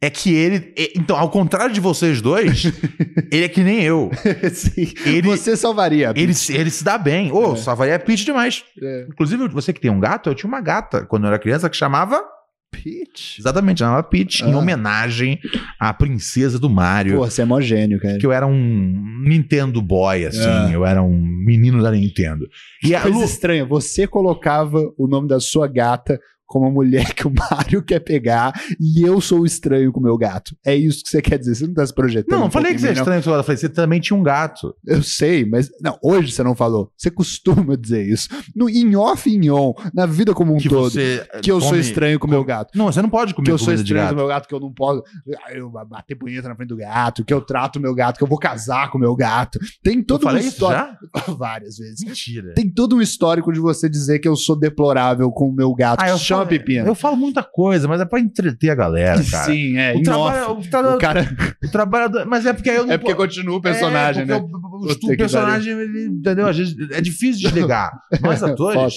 é 0.00 0.08
que 0.10 0.32
ele. 0.34 0.72
é- 0.78 0.92
Então, 0.96 1.16
ao 1.16 1.30
contrário 1.30 1.72
de 1.74 1.80
vocês 1.80 2.20
dois, 2.20 2.64
ele 3.32 3.44
é 3.44 3.48
que 3.48 3.62
nem 3.62 3.82
eu. 3.82 4.10
Sim. 4.52 4.92
Ele, 5.04 5.22
Você 5.28 5.56
salvaria. 5.56 6.12
ele, 6.16 6.34
se- 6.34 6.54
ele 6.56 6.70
se 6.70 6.84
dá 6.84 6.96
bem. 6.98 7.32
Ô, 7.32 7.54
É. 7.54 7.56
salvaria 7.56 7.94
é 7.94 7.98
pitch 7.98 8.24
demais. 8.24 8.64
É. 8.82 9.06
Inclusive, 9.10 9.48
você 9.48 9.72
que 9.72 9.80
tem 9.80 9.90
um 9.90 10.00
gato, 10.00 10.28
eu 10.30 10.34
tinha 10.34 10.48
uma 10.48 10.60
gata 10.60 11.04
quando 11.06 11.24
eu 11.24 11.28
era 11.28 11.38
criança 11.38 11.68
que 11.68 11.76
chamava. 11.76 12.22
Peach. 12.70 13.40
Exatamente, 13.40 13.78
chamava 13.78 14.02
Peach, 14.02 14.44
em 14.44 14.52
Ah. 14.52 14.58
homenagem 14.58 15.38
à 15.80 15.92
princesa 15.94 16.58
do 16.58 16.68
Mario. 16.68 17.16
Pô, 17.16 17.24
você 17.24 17.40
é 17.40 17.44
mó 17.46 17.58
gênio, 17.62 17.98
cara. 17.98 18.18
Que 18.18 18.26
eu 18.26 18.30
era 18.32 18.46
um 18.46 19.22
Nintendo 19.24 19.80
Boy, 19.80 20.26
assim. 20.26 20.70
É. 20.70 20.74
Eu 20.74 20.84
era 20.84 21.02
um 21.02 21.18
menino 21.18 21.82
da 21.82 21.90
Nintendo. 21.90 22.46
E 22.84 22.94
a 22.94 23.00
Coisa 23.00 23.16
Lu, 23.16 23.24
estranha, 23.24 23.64
você 23.64 24.06
colocava 24.06 24.78
o 24.98 25.06
nome 25.08 25.26
da 25.26 25.40
sua 25.40 25.66
gata 25.66 26.20
como 26.48 26.66
a 26.66 26.70
mulher 26.70 27.14
que 27.14 27.28
o 27.28 27.32
Mario 27.32 27.82
quer 27.82 28.00
pegar 28.00 28.52
e 28.80 29.02
eu 29.02 29.20
sou 29.20 29.44
estranho 29.46 29.92
com 29.92 30.00
o 30.00 30.02
meu 30.02 30.16
gato. 30.16 30.56
É 30.64 30.74
isso 30.74 31.04
que 31.04 31.10
você 31.10 31.22
quer 31.22 31.38
dizer, 31.38 31.54
você 31.54 31.66
não 31.66 31.74
tá 31.74 31.86
se 31.86 31.94
projetando. 31.94 32.38
Não, 32.40 32.46
um 32.46 32.50
falei 32.50 32.74
que 32.74 32.80
você 32.80 32.88
é 32.88 32.92
estranho. 32.94 33.18
Eu 33.18 33.42
falei, 33.44 33.56
você 33.56 33.68
também 33.68 34.00
tinha 34.00 34.18
um 34.18 34.22
gato. 34.22 34.74
Eu 34.86 35.02
sei, 35.02 35.44
mas 35.44 35.70
não, 35.80 35.96
hoje 36.02 36.32
você 36.32 36.42
não 36.42 36.54
falou. 36.56 36.90
Você 36.96 37.10
costuma 37.10 37.76
dizer 37.76 38.04
isso. 38.08 38.28
No 38.56 38.68
em 38.68 38.96
off 38.96 39.28
e 39.28 39.34
em 39.36 39.50
on, 39.50 39.74
na 39.94 40.06
vida 40.06 40.32
como 40.34 40.54
um 40.54 40.58
Que 40.58 40.68
todo. 40.68 40.90
você. 40.90 41.26
que 41.42 41.52
eu 41.52 41.60
sou 41.60 41.70
come- 41.70 41.80
estranho 41.80 42.18
com 42.18 42.26
o 42.26 42.30
meu 42.30 42.42
gato. 42.42 42.76
Não, 42.76 42.86
você 42.90 43.02
não 43.02 43.10
pode 43.10 43.34
comer 43.34 43.44
Que 43.46 43.52
eu 43.52 43.58
sou 43.58 43.74
estranho 43.74 44.08
com 44.08 44.14
o 44.14 44.16
meu 44.16 44.26
gato, 44.28 44.48
que 44.48 44.54
eu 44.54 44.60
não 44.60 44.72
posso 44.72 45.02
ah, 45.44 45.52
eu 45.52 45.70
bater 45.70 46.14
punheta 46.16 46.48
na 46.48 46.56
frente 46.56 46.68
do 46.70 46.76
gato, 46.76 47.24
que 47.24 47.34
eu 47.34 47.40
trato 47.42 47.76
o 47.76 47.82
meu 47.82 47.94
gato, 47.94 48.16
que 48.16 48.24
eu 48.24 48.28
vou 48.28 48.38
casar 48.38 48.90
com 48.90 48.96
o 48.96 49.00
meu 49.00 49.14
gato. 49.14 49.58
Tem 49.82 49.98
Eu 49.98 50.04
todo 50.04 50.26
um 50.26 50.36
isso 50.38 50.48
histórico. 50.48 50.96
já? 51.26 51.34
Várias 51.36 51.76
vezes. 51.76 52.00
Mentira. 52.04 52.54
Tem 52.54 52.70
todo 52.70 52.96
um 52.96 53.02
histórico 53.02 53.52
de 53.52 53.60
você 53.60 53.88
dizer 53.88 54.18
que 54.18 54.28
eu 54.28 54.36
sou 54.36 54.56
deplorável 54.58 55.30
com 55.30 55.48
o 55.48 55.52
meu 55.52 55.74
gato. 55.74 56.00
Ah, 56.02 56.08
eu 56.10 56.18
falo, 56.38 56.48
pepino. 56.48 56.86
Eu 56.86 56.94
falo 56.94 57.16
muita 57.16 57.42
coisa, 57.42 57.86
mas 57.88 58.00
é 58.00 58.04
pra 58.04 58.20
entreter 58.20 58.70
a 58.70 58.74
galera, 58.74 59.22
cara. 59.30 59.44
Sim, 59.44 59.76
é. 59.78 59.94
O, 59.94 60.02
trabalho, 60.02 60.50
o, 60.52 60.62
tra- 60.70 60.94
O 60.94 60.98
cara 60.98 61.28
o 61.64 61.70
trabalho. 61.70 62.10
Mas 62.26 62.46
é 62.46 62.52
porque 62.52 62.70
aí 62.70 62.76
eu 62.76 62.86
não 62.86 62.92
é 62.92 62.98
porque 62.98 63.12
po- 63.12 63.18
continua 63.22 63.56
o 63.56 63.60
personagem, 63.60 64.22
é, 64.22 64.26
né? 64.26 64.36
O, 64.36 64.86
o, 65.12 65.16
personagem, 65.16 65.72
ele, 65.78 66.06
entendeu? 66.06 66.46
Às 66.46 66.56
vezes 66.56 66.76
é 66.92 67.00
difícil 67.00 67.42
desligar. 67.42 67.90
Nós 68.22 68.42
atores, 68.44 68.94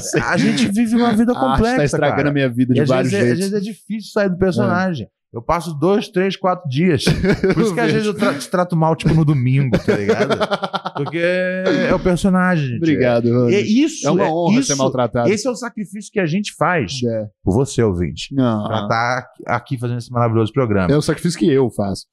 Sei. 0.00 0.20
a 0.22 0.36
gente 0.36 0.68
vive 0.68 0.94
uma 0.96 1.12
vida 1.12 1.32
Ah, 1.34 1.40
complexa. 1.40 1.76
tá 1.76 1.84
estragando 1.84 2.16
cara. 2.16 2.30
a 2.30 2.32
minha 2.32 2.48
vida 2.48 2.72
E 2.72 2.76
de 2.76 2.80
às 2.82 2.88
vários 2.88 3.12
vezes, 3.12 3.28
é, 3.28 3.32
às 3.32 3.38
jeitos. 3.38 3.50
vezes 3.52 3.68
é 3.68 3.72
difícil 3.72 4.10
sair 4.12 4.28
do 4.30 4.36
personagem. 4.38 5.08
Eu 5.32 5.40
passo 5.40 5.72
dois, 5.74 6.08
três, 6.08 6.36
quatro 6.36 6.68
dias. 6.68 7.04
Por 7.54 7.62
isso 7.62 7.72
que 7.74 7.78
às 7.80 7.92
vezes 7.92 8.06
eu 8.06 8.14
tra- 8.14 8.34
te 8.34 8.48
trato 8.50 8.76
mal, 8.76 8.96
tipo, 8.96 9.14
no 9.14 9.24
domingo, 9.24 9.78
tá 9.78 9.96
ligado? 9.96 10.36
Porque 10.96 11.18
é 11.18 11.94
o 11.94 12.00
personagem. 12.00 12.66
gente. 12.66 12.76
Obrigado. 12.78 13.48
É 13.48 13.60
isso. 13.60 14.06
É 14.06 14.10
uma 14.10 14.24
honra 14.28 14.58
isso, 14.58 14.72
ser 14.72 14.74
maltratado. 14.74 15.30
Esse 15.30 15.46
é 15.46 15.50
o 15.50 15.54
sacrifício 15.54 16.10
que 16.12 16.18
a 16.18 16.26
gente 16.26 16.52
faz 16.58 16.94
É. 17.04 17.26
por 17.44 17.54
você, 17.54 17.80
ouvinte. 17.82 18.34
Não. 18.34 18.64
Pra 18.64 18.82
estar 18.82 19.26
aqui 19.46 19.78
fazendo 19.78 19.98
esse 19.98 20.10
maravilhoso 20.12 20.52
programa. 20.52 20.92
É 20.92 20.96
o 20.96 21.02
sacrifício 21.02 21.38
que 21.38 21.50
eu 21.50 21.70
faço. 21.70 22.06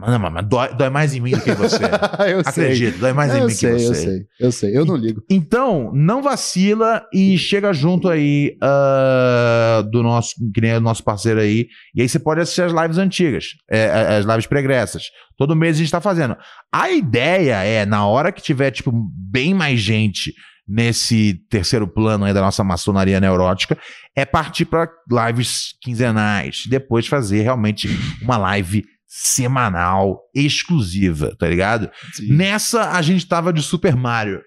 Mas, 0.00 0.10
não, 0.10 0.30
mas- 0.30 0.46
dói, 0.48 0.74
dói 0.74 0.88
mais 0.88 1.14
em 1.14 1.20
mim 1.20 1.32
do 1.32 1.40
que 1.40 1.50
em 1.50 1.54
você. 1.54 1.76
eu 2.32 2.42
sei. 2.52 2.64
Acredito, 2.64 2.98
dói 2.98 3.12
mais 3.12 3.34
em 3.34 3.38
eu 3.38 3.46
mim 3.46 3.52
sei, 3.52 3.70
que 3.70 3.78
você. 3.78 3.88
eu 3.88 3.94
sei, 3.94 4.26
eu 4.40 4.52
sei. 4.52 4.76
Eu 4.76 4.84
não 4.84 4.96
ligo. 4.96 5.22
Então, 5.28 5.92
não 5.94 6.22
vacila 6.22 7.06
e 7.12 7.36
chega 7.36 7.72
junto 7.72 8.08
aí 8.08 8.56
ah, 8.62 9.84
do 9.90 10.02
nosso, 10.02 10.34
que 10.54 10.60
nem 10.60 10.74
o 10.74 10.80
nosso 10.80 11.04
parceiro 11.04 11.40
aí. 11.40 11.68
E 11.94 12.00
aí 12.02 12.08
você 12.08 12.18
pode 12.18 12.40
assistir 12.40 12.62
as 12.62 12.72
lives 12.72 12.98
antigas, 12.98 13.44
é, 13.70 14.16
as 14.16 14.24
lives 14.24 14.46
pregressas. 14.46 15.04
Todo 15.36 15.54
mês 15.56 15.76
a 15.76 15.78
gente 15.80 15.90
tá 15.90 16.00
fazendo. 16.00 16.36
A 16.72 16.90
ideia 16.90 17.62
é, 17.62 17.84
na 17.84 18.06
hora 18.06 18.32
que 18.32 18.42
tiver, 18.42 18.70
tipo, 18.70 18.90
bem 18.92 19.52
mais 19.54 19.80
gente 19.80 20.32
nesse 20.70 21.34
terceiro 21.50 21.88
plano 21.88 22.24
aí 22.24 22.32
da 22.32 22.40
nossa 22.40 22.62
maçonaria 22.62 23.18
neurótica, 23.18 23.76
é 24.14 24.24
partir 24.24 24.64
para 24.64 24.88
lives 25.10 25.74
quinzenais. 25.82 26.62
Depois 26.68 27.08
fazer 27.08 27.42
realmente 27.42 27.88
uma 28.22 28.36
live 28.36 28.84
semanal 29.12 30.20
exclusiva, 30.32 31.34
tá 31.36 31.48
ligado? 31.48 31.90
Nessa 32.28 32.92
a 32.92 33.02
gente 33.02 33.26
tava 33.26 33.52
de 33.52 33.60
Super 33.60 33.96
Mario. 33.96 34.40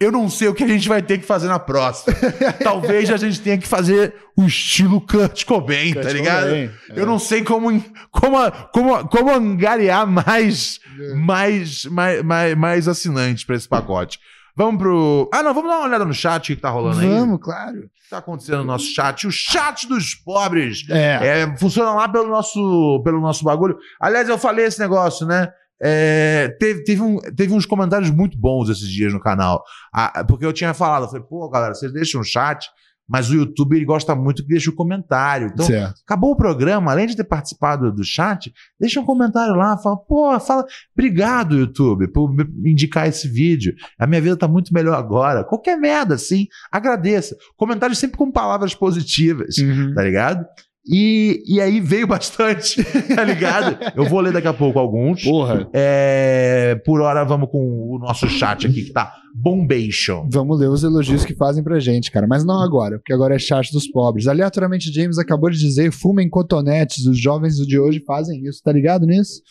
Eu 0.00 0.12
não 0.12 0.30
sei 0.30 0.46
o 0.46 0.54
que 0.54 0.62
a 0.62 0.68
gente 0.68 0.88
vai 0.88 1.02
ter 1.02 1.18
que 1.18 1.26
fazer 1.26 1.48
na 1.48 1.58
próxima. 1.58 2.16
Talvez 2.62 3.10
a 3.10 3.16
gente 3.16 3.40
tenha 3.40 3.58
que 3.58 3.66
fazer 3.66 4.14
o 4.36 4.44
estilo 4.44 5.00
Kurt 5.00 5.44
Cobain, 5.44 5.92
tá 5.92 6.12
ligado? 6.12 6.70
Eu 6.94 7.04
não 7.04 7.18
sei 7.18 7.42
como, 7.42 7.68
como, 8.12 8.52
como, 8.72 9.08
como 9.08 9.34
angariar 9.34 10.06
mais, 10.06 10.78
mais, 11.16 11.84
mais, 11.86 12.22
mais, 12.22 12.54
mais 12.54 12.86
assinantes 12.86 13.42
pra 13.42 13.56
esse 13.56 13.68
pacote. 13.68 14.20
Vamos 14.58 14.78
pro. 14.82 15.30
Ah, 15.32 15.40
não, 15.40 15.54
vamos 15.54 15.70
dar 15.70 15.76
uma 15.78 15.86
olhada 15.86 16.04
no 16.04 16.12
chat 16.12 16.54
que 16.56 16.60
tá 16.60 16.68
rolando 16.68 16.98
aí. 17.00 17.06
O 17.06 17.10
Vamos, 17.20 17.38
claro. 17.40 17.82
que 17.82 18.10
tá 18.10 18.18
acontecendo 18.18 18.58
no 18.58 18.64
nosso 18.64 18.86
chat? 18.92 19.24
O 19.24 19.30
chat 19.30 19.86
dos 19.88 20.16
pobres. 20.16 20.84
É. 20.90 21.42
É, 21.42 21.56
funciona 21.56 21.92
lá 21.94 22.08
pelo 22.08 22.28
nosso, 22.28 23.00
pelo 23.04 23.20
nosso 23.20 23.44
bagulho. 23.44 23.78
Aliás, 24.00 24.28
eu 24.28 24.36
falei 24.36 24.64
esse 24.64 24.80
negócio, 24.80 25.24
né? 25.24 25.48
É, 25.80 26.56
teve, 26.58 26.82
teve, 26.82 27.00
um- 27.00 27.20
teve 27.36 27.54
uns 27.54 27.64
comentários 27.64 28.10
muito 28.10 28.36
bons 28.36 28.68
esses 28.68 28.88
dias 28.88 29.12
no 29.12 29.20
canal. 29.20 29.62
Ah, 29.94 30.24
porque 30.26 30.44
eu 30.44 30.52
tinha 30.52 30.74
falado, 30.74 31.04
eu 31.04 31.08
falei, 31.08 31.24
pô, 31.24 31.48
galera, 31.48 31.72
vocês 31.72 31.92
deixam 31.92 32.20
o 32.20 32.24
chat, 32.24 32.68
mas 33.08 33.30
o 33.30 33.34
YouTube 33.34 33.76
ele 33.76 33.84
gosta 33.84 34.14
muito 34.14 34.42
que 34.42 34.48
deixe 34.48 34.68
o 34.68 34.74
comentário. 34.74 35.50
Então, 35.52 35.64
certo. 35.64 36.00
acabou 36.04 36.32
o 36.32 36.36
programa, 36.36 36.90
além 36.90 37.06
de 37.06 37.16
ter 37.16 37.24
participado 37.24 37.90
do 37.92 38.04
chat, 38.04 38.52
deixa 38.78 39.00
um 39.00 39.04
comentário 39.04 39.54
lá, 39.54 39.78
fala, 39.78 39.96
pô, 39.96 40.38
fala, 40.38 40.64
obrigado, 40.92 41.58
YouTube, 41.58 42.08
por 42.08 42.30
me 42.32 42.44
indicar 42.70 43.08
esse 43.08 43.26
vídeo. 43.28 43.74
A 43.98 44.06
minha 44.06 44.20
vida 44.20 44.36
tá 44.36 44.46
muito 44.46 44.74
melhor 44.74 44.94
agora. 44.94 45.44
Qualquer 45.44 45.76
merda, 45.78 46.14
assim, 46.16 46.46
agradeça. 46.70 47.36
Comentários 47.56 47.98
sempre 47.98 48.18
com 48.18 48.30
palavras 48.30 48.74
positivas 48.74 49.56
Uhum. 49.58 49.94
tá 49.94 50.02
ligado? 50.02 50.44
E, 50.90 51.42
e 51.46 51.60
aí 51.60 51.80
veio 51.80 52.06
bastante, 52.08 52.82
tá 53.14 53.22
ligado? 53.24 53.78
Eu 53.94 54.04
vou 54.06 54.20
ler 54.20 54.32
daqui 54.32 54.48
a 54.48 54.54
pouco 54.54 54.78
alguns. 54.78 55.22
Porra. 55.22 55.68
É, 55.74 56.80
por 56.84 57.00
hora, 57.02 57.24
vamos 57.24 57.50
com 57.50 57.58
o 57.58 57.98
nosso 57.98 58.26
chat 58.28 58.66
aqui, 58.66 58.84
que 58.84 58.92
tá 58.92 59.12
bombation. 59.34 60.26
Vamos 60.32 60.58
ler 60.58 60.68
os 60.68 60.82
elogios 60.82 61.24
que 61.24 61.34
fazem 61.34 61.62
pra 61.62 61.78
gente, 61.78 62.10
cara. 62.10 62.26
Mas 62.26 62.44
não 62.44 62.62
agora, 62.62 62.98
porque 62.98 63.12
agora 63.12 63.34
é 63.34 63.38
chat 63.38 63.70
dos 63.72 63.86
pobres. 63.86 64.26
Aleatoriamente, 64.26 64.92
James 64.92 65.18
acabou 65.18 65.50
de 65.50 65.58
dizer: 65.58 65.92
fumem 65.92 66.28
cotonetes. 66.28 67.06
Os 67.06 67.18
jovens 67.20 67.56
de 67.56 67.78
hoje 67.78 68.02
fazem 68.06 68.42
isso, 68.46 68.62
tá 68.62 68.72
ligado 68.72 69.06
nisso? 69.06 69.42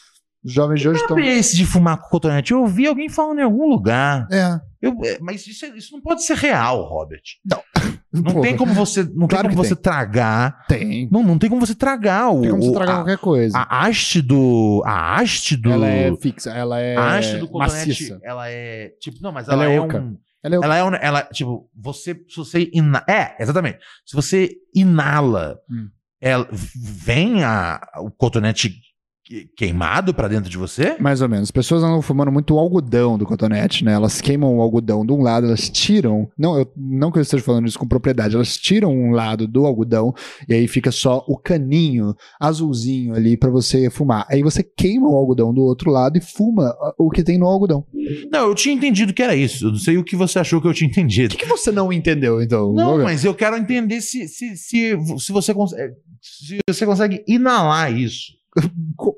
Os 0.43 0.53
jovens 0.53 0.79
de 0.81 0.87
hoje 0.89 1.01
estão. 1.01 1.17
Sabe 1.17 1.27
esse 1.29 1.55
de 1.55 1.65
fumar 1.65 1.97
com 2.01 2.09
cotonete? 2.09 2.51
Eu 2.51 2.61
ouvi 2.61 2.87
alguém 2.87 3.09
falando 3.09 3.39
em 3.39 3.43
algum 3.43 3.67
lugar. 3.67 4.27
É. 4.31 4.59
Eu- 4.81 4.95
é, 5.03 5.17
mas 5.19 5.45
isso, 5.47 5.65
é- 5.65 5.75
isso 5.77 5.91
não 5.93 6.01
pode 6.01 6.23
ser 6.23 6.35
real, 6.37 6.83
Robert. 6.83 7.21
Não. 7.45 7.59
Não 8.21 8.31
Porra, 8.33 8.41
tem 8.41 8.57
como 8.57 8.73
você, 8.73 9.03
não 9.03 9.27
Claro 9.27 9.47
tem 9.47 9.55
como 9.55 9.63
que 9.63 9.67
você 9.69 9.75
tem. 9.75 9.81
tragar. 9.83 10.65
Tem. 10.67 11.09
Não, 11.11 11.23
não 11.23 11.37
tem 11.37 11.49
como 11.49 11.65
você 11.65 11.75
tragar 11.75 12.29
o. 12.31 12.41
Tem 12.41 12.51
como 12.51 12.63
você 12.63 12.73
tragar 12.73 12.91
a, 12.93 12.95
qualquer 12.97 13.17
coisa. 13.17 13.57
a 13.57 13.85
haste 13.85 14.21
do. 14.21 14.81
A 14.85 15.15
haste 15.17 15.55
do. 15.57 15.71
Ela 15.71 15.87
é 15.87 16.15
fixa, 16.17 16.49
ela 16.51 16.79
é 16.79 16.95
a 16.95 17.15
haste 17.17 17.37
do 17.37 17.47
cotonete, 17.47 17.87
maciça. 17.89 18.19
ela 18.23 18.49
é. 18.49 18.89
Tipo, 18.99 19.17
não, 19.21 19.31
mas 19.31 19.47
Ela 19.47 19.63
ela, 19.65 19.73
é 19.73 19.75
é, 19.75 19.81
um. 19.81 20.17
Ela 20.43 20.55
é 20.55 20.59
Ela 20.63 20.77
é 20.77 20.83
um. 20.83 20.95
Ela, 20.95 21.23
tipo, 21.23 21.69
você. 21.75 22.13
Se 22.29 22.37
você 22.37 22.69
ina, 22.73 23.03
É, 23.07 23.35
exatamente. 23.41 23.79
Se 24.05 24.15
você 24.15 24.49
inala, 24.73 25.57
Hum. 25.69 25.87
ela, 26.21 26.47
vem 26.51 27.43
a, 27.43 27.81
o 27.99 28.09
cotonete 28.11 28.75
queimado 29.55 30.13
pra 30.13 30.27
dentro 30.27 30.49
de 30.49 30.57
você? 30.57 30.95
Mais 30.99 31.21
ou 31.21 31.29
menos. 31.29 31.43
As 31.43 31.51
pessoas 31.51 31.83
andam 31.83 32.01
fumando 32.01 32.31
muito 32.31 32.55
o 32.55 32.59
algodão 32.59 33.17
do 33.17 33.25
cotonete, 33.25 33.83
né? 33.83 33.93
Elas 33.93 34.21
queimam 34.21 34.57
o 34.57 34.61
algodão 34.61 35.05
de 35.05 35.11
um 35.11 35.21
lado, 35.21 35.47
elas 35.47 35.69
tiram. 35.69 36.29
Não, 36.37 36.57
eu, 36.57 36.71
não 36.75 37.11
que 37.11 37.17
eu 37.17 37.21
esteja 37.21 37.43
falando 37.43 37.67
isso 37.67 37.77
com 37.77 37.87
propriedade, 37.87 38.35
elas 38.35 38.57
tiram 38.57 38.91
um 38.91 39.11
lado 39.11 39.47
do 39.47 39.65
algodão 39.65 40.13
e 40.47 40.53
aí 40.53 40.67
fica 40.67 40.91
só 40.91 41.23
o 41.27 41.37
caninho 41.37 42.15
azulzinho 42.39 43.13
ali 43.13 43.35
pra 43.35 43.49
você 43.49 43.89
fumar. 43.89 44.25
Aí 44.29 44.41
você 44.41 44.63
queima 44.63 45.09
o 45.09 45.15
algodão 45.15 45.53
do 45.53 45.61
outro 45.61 45.91
lado 45.91 46.17
e 46.17 46.21
fuma 46.21 46.67
ah, 46.81 46.93
o 46.97 47.09
que 47.09 47.23
tem 47.23 47.37
no 47.37 47.45
algodão. 47.45 47.85
O 47.93 48.29
Não, 48.31 48.47
eu 48.47 48.55
tinha 48.55 48.73
entendido 48.73 49.13
que 49.13 49.23
era 49.23 49.35
isso. 49.35 49.65
Eu 49.65 49.71
não 49.71 49.79
sei 49.79 49.97
o 49.97 50.03
que 50.03 50.15
você 50.15 50.39
achou 50.39 50.61
que 50.61 50.67
eu 50.67 50.73
tinha 50.73 50.89
entendido. 50.89 51.35
que, 51.35 51.43
que 51.43 51.49
você 51.49 51.71
não 51.71 51.91
entendeu, 51.91 52.41
então? 52.41 52.71
Não, 52.73 52.91
Logan? 52.91 53.03
mas 53.03 53.25
eu 53.25 53.33
quero 53.33 53.57
entender 53.57 54.01
se, 54.01 54.27
se, 54.27 54.55
se, 54.55 54.97
se 55.19 55.31
você 55.31 55.53
consegue. 55.53 55.93
Se 56.21 56.57
você 56.67 56.85
consegue 56.85 57.23
inalar 57.27 57.95
isso. 57.95 58.37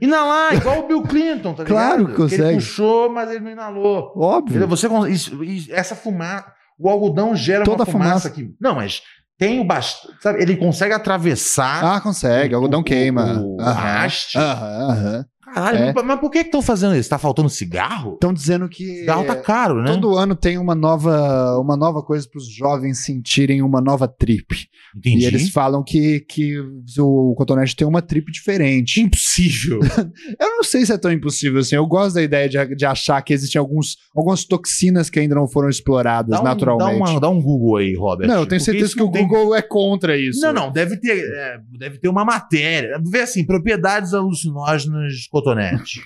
Inalar, 0.00 0.54
igual 0.54 0.80
o 0.80 0.86
Bill 0.88 1.02
Clinton, 1.02 1.54
tá 1.54 1.64
Claro 1.64 1.98
ligado? 1.98 2.10
que 2.14 2.16
consegue. 2.22 2.42
ele 2.42 2.54
puxou, 2.56 3.10
mas 3.10 3.30
ele 3.30 3.40
não 3.40 3.50
inalou. 3.50 4.12
Óbvio. 4.16 4.50
Entendeu? 4.56 4.68
Você, 4.68 4.88
isso- 5.10 5.42
isso- 5.44 5.72
essa 5.72 5.94
fumaça. 5.94 6.52
O 6.78 6.88
algodão 6.88 7.36
gera 7.36 7.64
Toda 7.64 7.84
uma 7.84 7.86
fumaça, 7.86 8.08
fumaça. 8.10 8.28
aqui. 8.28 8.50
Não, 8.60 8.74
mas 8.74 9.02
tem 9.38 9.60
o 9.60 9.64
bastante. 9.64 10.42
Ele 10.42 10.56
consegue 10.56 10.92
atravessar. 10.94 11.84
Ah, 11.96 12.00
consegue. 12.00 12.54
O 12.54 12.56
algodão 12.58 12.80
o- 12.80 12.84
queima. 12.84 13.40
o- 13.40 13.60
Aham. 13.60 14.04
haste. 14.04 14.38
Aham, 14.38 14.90
aham. 14.90 15.24
Caralho, 15.52 15.78
É. 15.78 16.02
mas 16.02 16.20
por 16.20 16.30
que 16.30 16.38
estão 16.38 16.62
fazendo 16.62 16.94
isso? 16.96 17.08
Tá 17.10 17.18
faltando 17.18 17.48
cigarro? 17.48 18.14
Estão 18.14 18.32
dizendo 18.32 18.68
que. 18.68 18.84
Cigarro 19.00 19.24
tá 19.24 19.36
caro, 19.36 19.82
né? 19.82 19.92
Todo 19.92 20.16
ano 20.16 20.34
tem 20.34 20.58
uma 20.58 20.74
nova, 20.74 21.58
uma 21.58 21.76
nova 21.76 22.02
coisa 22.02 22.28
para 22.30 22.38
os 22.38 22.48
jovens 22.52 23.04
sentirem 23.04 23.62
uma 23.62 23.80
nova 23.80 24.06
trip. 24.08 24.66
Entendi. 24.96 25.24
E 25.24 25.26
eles 25.26 25.48
falam 25.50 25.82
que, 25.82 26.20
que 26.20 26.54
o 26.98 27.34
cotonete 27.36 27.74
tem 27.74 27.86
uma 27.86 28.02
trip 28.02 28.30
diferente. 28.30 29.00
Impossível. 29.00 29.80
Eu 30.38 30.48
não 30.56 30.62
sei 30.64 30.84
se 30.84 30.92
é 30.92 30.98
tão 30.98 31.10
impossível 31.10 31.60
assim. 31.60 31.76
Eu 31.76 31.86
gosto 31.86 32.14
da 32.16 32.22
ideia 32.22 32.48
de, 32.48 32.74
de 32.76 32.84
achar 32.84 33.20
que 33.22 33.32
existem 33.32 33.58
alguns, 33.58 33.96
algumas 34.14 34.44
toxinas 34.44 35.08
que 35.08 35.18
ainda 35.18 35.34
não 35.34 35.48
foram 35.48 35.68
exploradas 35.68 36.30
Dá 36.30 36.40
um, 36.40 36.44
dá, 36.44 36.50
naturalmente. 36.50 36.96
uma- 37.10 37.20
dá 37.20 37.28
um 37.30 37.40
Google 37.40 37.76
aí, 37.76 37.94
Robert. 37.96 38.28
não, 38.28 38.40
eu 38.40 38.46
tenho 38.46 38.60
certeza 38.60 38.94
que 38.94 39.02
o 39.02 39.10
tem- 39.10 39.26
Google 39.26 39.54
é 39.54 39.62
contra 39.62 40.16
isso. 40.16 40.40
Não, 40.42 40.52
não, 40.52 40.70
deve 40.72 40.96
ter, 40.98 41.18
é, 41.18 41.58
deve 41.78 41.98
ter 41.98 42.08
uma 42.08 42.24
matéria. 42.24 43.00
Vê 43.04 43.20
assim, 43.22 43.44
propriedades 43.46 44.12
alucinógenas 44.14 45.26
cotonete. 45.42 46.00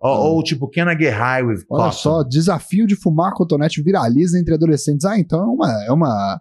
ou, 0.00 0.10
Ah. 0.10 0.18
ou, 0.20 0.42
tipo, 0.42 0.68
can 0.70 0.90
I 0.90 0.96
get 0.98 1.14
high 1.14 1.42
with 1.42 1.64
Olha 1.70 1.84
cotton? 1.86 1.92
só, 1.92 2.22
desafio 2.22 2.86
de 2.86 2.94
fumar 2.96 3.32
cotonete 3.34 3.82
viraliza 3.82 4.38
entre 4.38 4.54
adolescentes. 4.54 5.04
Ah, 5.04 5.18
então 5.18 5.40
é 5.40 5.46
uma. 5.46 5.84
É 5.86 5.92
uma 5.92 6.40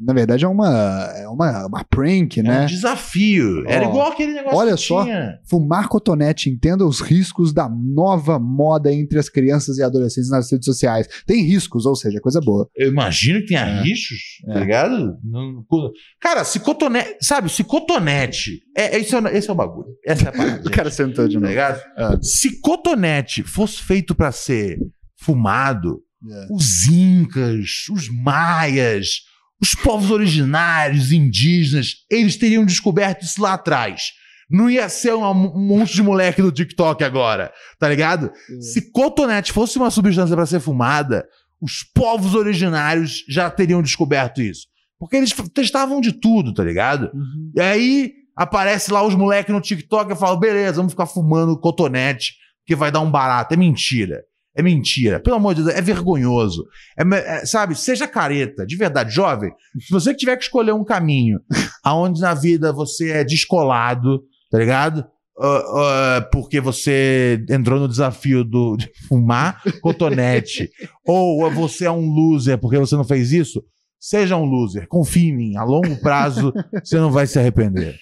na 0.00 0.12
verdade, 0.12 0.44
é 0.44 0.48
uma, 0.48 0.68
é 1.16 1.28
uma, 1.28 1.66
uma 1.66 1.84
prank, 1.84 2.38
É 2.38 2.42
né? 2.42 2.62
um 2.62 2.66
desafio. 2.66 3.64
Era 3.66 3.84
igual 3.84 4.12
aquele 4.12 4.32
negócio 4.32 4.56
olha 4.58 4.74
que 4.74 4.80
só. 4.82 5.02
tinha. 5.04 5.38
Fumar 5.48 5.88
cotonete, 5.88 6.48
entenda 6.48 6.86
os 6.86 7.00
riscos 7.00 7.52
da 7.52 7.68
nova 7.68 8.38
moda 8.38 8.92
entre 8.92 9.18
as 9.18 9.28
crianças 9.28 9.78
e 9.78 9.82
adolescentes 9.82 10.30
nas 10.30 10.50
redes 10.52 10.66
sociais. 10.66 11.08
Tem 11.26 11.42
riscos, 11.42 11.84
ou 11.86 11.96
seja, 11.96 12.20
coisa 12.20 12.40
boa. 12.40 12.68
Eu 12.76 12.88
imagino 12.92 13.40
que 13.40 13.46
tenha 13.46 13.60
É. 13.62 13.82
riscos, 13.82 14.18
tá 14.46 14.54
É. 14.54 14.60
ligado? 14.60 15.16
Não- 15.24 15.64
co- 15.68 15.90
Cara, 16.20 16.44
se 16.44 16.60
cotonete. 16.60 17.16
Sabe, 17.20 17.48
se 17.50 17.64
cotonete. 17.64 18.60
É, 18.76 18.96
é- 18.96 19.00
esse, 19.00 19.14
é, 19.14 19.18
o- 19.20 19.26
esse 19.28 19.50
é 19.50 19.52
o 19.52 19.56
bagulho. 19.56 19.88
Essa 20.06 20.26
é 20.26 20.28
a 20.28 20.32
parada. 20.32 20.62
O 20.68 20.70
cara 20.70 20.90
sentou 20.90 21.26
de 21.26 21.34
tá 21.34 21.40
novo. 21.40 21.50
ligado? 21.50 21.82
Ah. 21.96 22.16
Se 22.22 22.60
cotonete 22.60 23.42
fosse 23.42 23.82
feito 23.82 24.14
pra 24.14 24.30
ser 24.30 24.78
fumado, 25.20 26.00
É. 26.30 26.46
os 26.52 26.86
incas, 26.88 27.86
os 27.90 28.08
maias, 28.08 29.22
os 29.60 29.74
povos 29.74 30.10
originários, 30.10 31.12
indígenas, 31.12 31.96
eles 32.10 32.36
teriam 32.36 32.64
descoberto 32.64 33.22
isso 33.22 33.42
lá 33.42 33.54
atrás. 33.54 34.12
Não 34.50 34.70
ia 34.70 34.88
ser 34.88 35.14
um, 35.14 35.34
monte 35.34 35.94
de 35.94 36.02
moleque 36.02 36.40
do 36.40 36.50
TikTok 36.50 37.04
agora, 37.04 37.52
tá 37.78 37.88
ligado? 37.88 38.32
Se 38.60 38.90
cotonete 38.90 39.52
fosse 39.52 39.76
uma 39.76 39.90
substância 39.90 40.34
para 40.34 40.46
ser 40.46 40.60
fumada, 40.60 41.26
os 41.60 41.82
povos 41.82 42.34
originários 42.34 43.24
já 43.28 43.50
teriam 43.50 43.82
descoberto 43.82 44.40
isso. 44.40 44.66
Porque 44.98 45.16
eles 45.16 45.34
testavam 45.52 46.00
de 46.00 46.12
tudo, 46.12 46.54
tá 46.54 46.64
ligado? 46.64 47.10
Uhum. 47.14 47.52
E 47.54 47.60
aí 47.60 48.12
aparece 48.34 48.92
lá 48.92 49.02
os 49.02 49.14
moleques 49.14 49.54
no 49.54 49.60
TikTok 49.60 50.12
e 50.12 50.16
falam: 50.16 50.38
beleza, 50.38 50.76
vamos 50.76 50.92
ficar 50.92 51.06
fumando 51.06 51.58
cotonete, 51.58 52.34
que 52.66 52.74
vai 52.74 52.90
dar 52.90 53.00
um 53.00 53.10
barato. 53.10 53.54
É 53.54 53.56
mentira. 53.56 54.22
É 54.58 54.62
mentira. 54.62 55.20
Pelo 55.20 55.36
amor 55.36 55.54
de 55.54 55.62
Deus, 55.62 55.76
é 55.76 55.80
vergonhoso. 55.80 56.66
É 56.98 57.04
é, 57.16 57.46
sabe, 57.46 57.76
seja 57.76 58.08
careta, 58.08 58.66
de 58.66 58.74
verdade, 58.74 59.14
jovem. 59.14 59.52
Se 59.78 59.88
você 59.88 60.12
tiver 60.12 60.36
que 60.36 60.42
escolher 60.42 60.72
um 60.72 60.84
caminho 60.84 61.38
aonde 61.84 62.20
na 62.20 62.34
vida 62.34 62.72
você 62.72 63.10
é 63.10 63.24
descolado, 63.24 64.20
tá 64.50 64.58
ligado? 64.58 65.06
Ah, 65.40 66.16
ah, 66.16 66.28
porque 66.32 66.60
você 66.60 67.40
entrou 67.48 67.78
no 67.78 67.86
desafio 67.86 68.42
do, 68.42 68.76
de 68.76 68.90
fumar 69.06 69.62
cotonete, 69.80 70.68
ou 71.06 71.48
você 71.52 71.84
é 71.84 71.90
um 71.92 72.10
loser 72.10 72.58
porque 72.58 72.78
você 72.78 72.96
não 72.96 73.04
fez 73.04 73.30
isso, 73.30 73.62
seja 74.00 74.36
um 74.36 74.44
loser. 74.44 74.88
Confie 74.88 75.28
em 75.28 75.36
mim, 75.36 75.56
a 75.56 75.62
longo 75.62 75.94
prazo 76.02 76.52
você 76.82 76.96
não 76.96 77.12
vai 77.12 77.28
se 77.28 77.38
arrepender. 77.38 77.96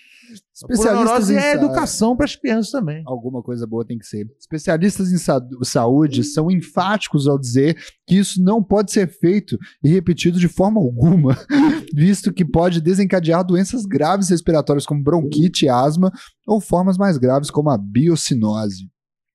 Especialistas 0.56 1.30
em 1.30 1.36
é 1.36 1.52
educação 1.52 2.16
para 2.16 2.24
as 2.24 2.34
crianças 2.34 2.70
também. 2.70 3.02
Alguma 3.06 3.42
coisa 3.42 3.66
boa 3.66 3.84
tem 3.84 3.98
que 3.98 4.06
ser. 4.06 4.26
Especialistas 4.40 5.12
em 5.12 5.18
sa- 5.18 5.40
saúde 5.62 6.24
são 6.24 6.50
enfáticos 6.50 7.28
ao 7.28 7.38
dizer 7.38 7.76
que 8.06 8.16
isso 8.16 8.42
não 8.42 8.62
pode 8.62 8.90
ser 8.90 9.06
feito 9.08 9.58
e 9.84 9.88
repetido 9.88 10.38
de 10.38 10.48
forma 10.48 10.80
alguma, 10.80 11.36
visto 11.94 12.32
que 12.32 12.44
pode 12.44 12.80
desencadear 12.80 13.44
doenças 13.44 13.84
graves 13.84 14.30
respiratórias 14.30 14.86
como 14.86 15.02
bronquite, 15.02 15.68
asma 15.68 16.10
ou 16.46 16.60
formas 16.60 16.96
mais 16.96 17.18
graves 17.18 17.50
como 17.50 17.68
a 17.70 17.76
biocinose. 17.78 18.88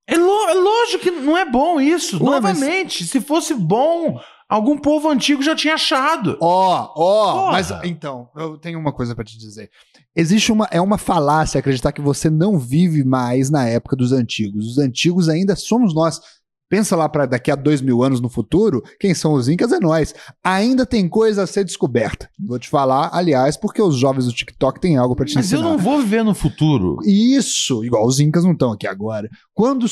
É, 0.07 0.17
lo- 0.17 0.49
é 0.49 0.53
lógico 0.55 1.03
que 1.03 1.11
não 1.11 1.37
é 1.37 1.45
bom 1.49 1.79
isso. 1.79 2.17
Ué, 2.17 2.39
mas- 2.41 2.57
Novamente, 2.59 3.05
se 3.05 3.21
fosse 3.21 3.53
bom, 3.53 4.19
algum 4.49 4.77
povo 4.77 5.07
antigo 5.09 5.41
já 5.41 5.55
tinha 5.55 5.75
achado. 5.75 6.37
Ó, 6.41 6.91
ó, 6.95 7.33
Porra. 7.33 7.51
mas 7.51 7.71
então, 7.83 8.27
eu 8.35 8.57
tenho 8.57 8.77
uma 8.79 8.91
coisa 8.91 9.15
pra 9.15 9.23
te 9.23 9.37
dizer. 9.37 9.69
Existe 10.15 10.51
uma 10.51 10.67
é 10.71 10.81
uma 10.81 10.97
falácia 10.97 11.59
acreditar 11.59 11.93
que 11.93 12.01
você 12.01 12.29
não 12.29 12.59
vive 12.59 13.03
mais 13.03 13.49
na 13.49 13.65
época 13.67 13.95
dos 13.95 14.11
antigos. 14.11 14.67
Os 14.67 14.77
antigos 14.77 15.29
ainda 15.29 15.55
somos 15.55 15.93
nós. 15.93 16.19
Pensa 16.71 16.95
lá 16.95 17.09
para 17.09 17.25
daqui 17.25 17.51
a 17.51 17.55
dois 17.55 17.81
mil 17.81 18.01
anos 18.01 18.21
no 18.21 18.29
futuro, 18.29 18.81
quem 18.97 19.13
são 19.13 19.33
os 19.33 19.49
incas 19.49 19.73
é 19.73 19.79
nós. 19.81 20.15
Ainda 20.41 20.85
tem 20.85 21.09
coisa 21.09 21.43
a 21.43 21.47
ser 21.47 21.65
descoberta. 21.65 22.29
Vou 22.39 22.57
te 22.57 22.69
falar, 22.69 23.09
aliás, 23.11 23.57
porque 23.57 23.81
os 23.81 23.97
jovens 23.97 24.25
do 24.25 24.31
TikTok 24.31 24.79
têm 24.79 24.95
algo 24.95 25.13
pra 25.13 25.25
te 25.25 25.35
Mas 25.35 25.51
eu 25.51 25.59
ensinar. 25.59 25.69
não 25.73 25.77
vou 25.77 25.99
viver 25.99 26.23
no 26.23 26.33
futuro. 26.33 26.97
Isso, 27.05 27.83
igual 27.83 28.07
os 28.07 28.21
incas 28.21 28.45
não 28.45 28.53
estão 28.53 28.71
aqui 28.71 28.87
agora. 28.87 29.29
Quando 29.53 29.85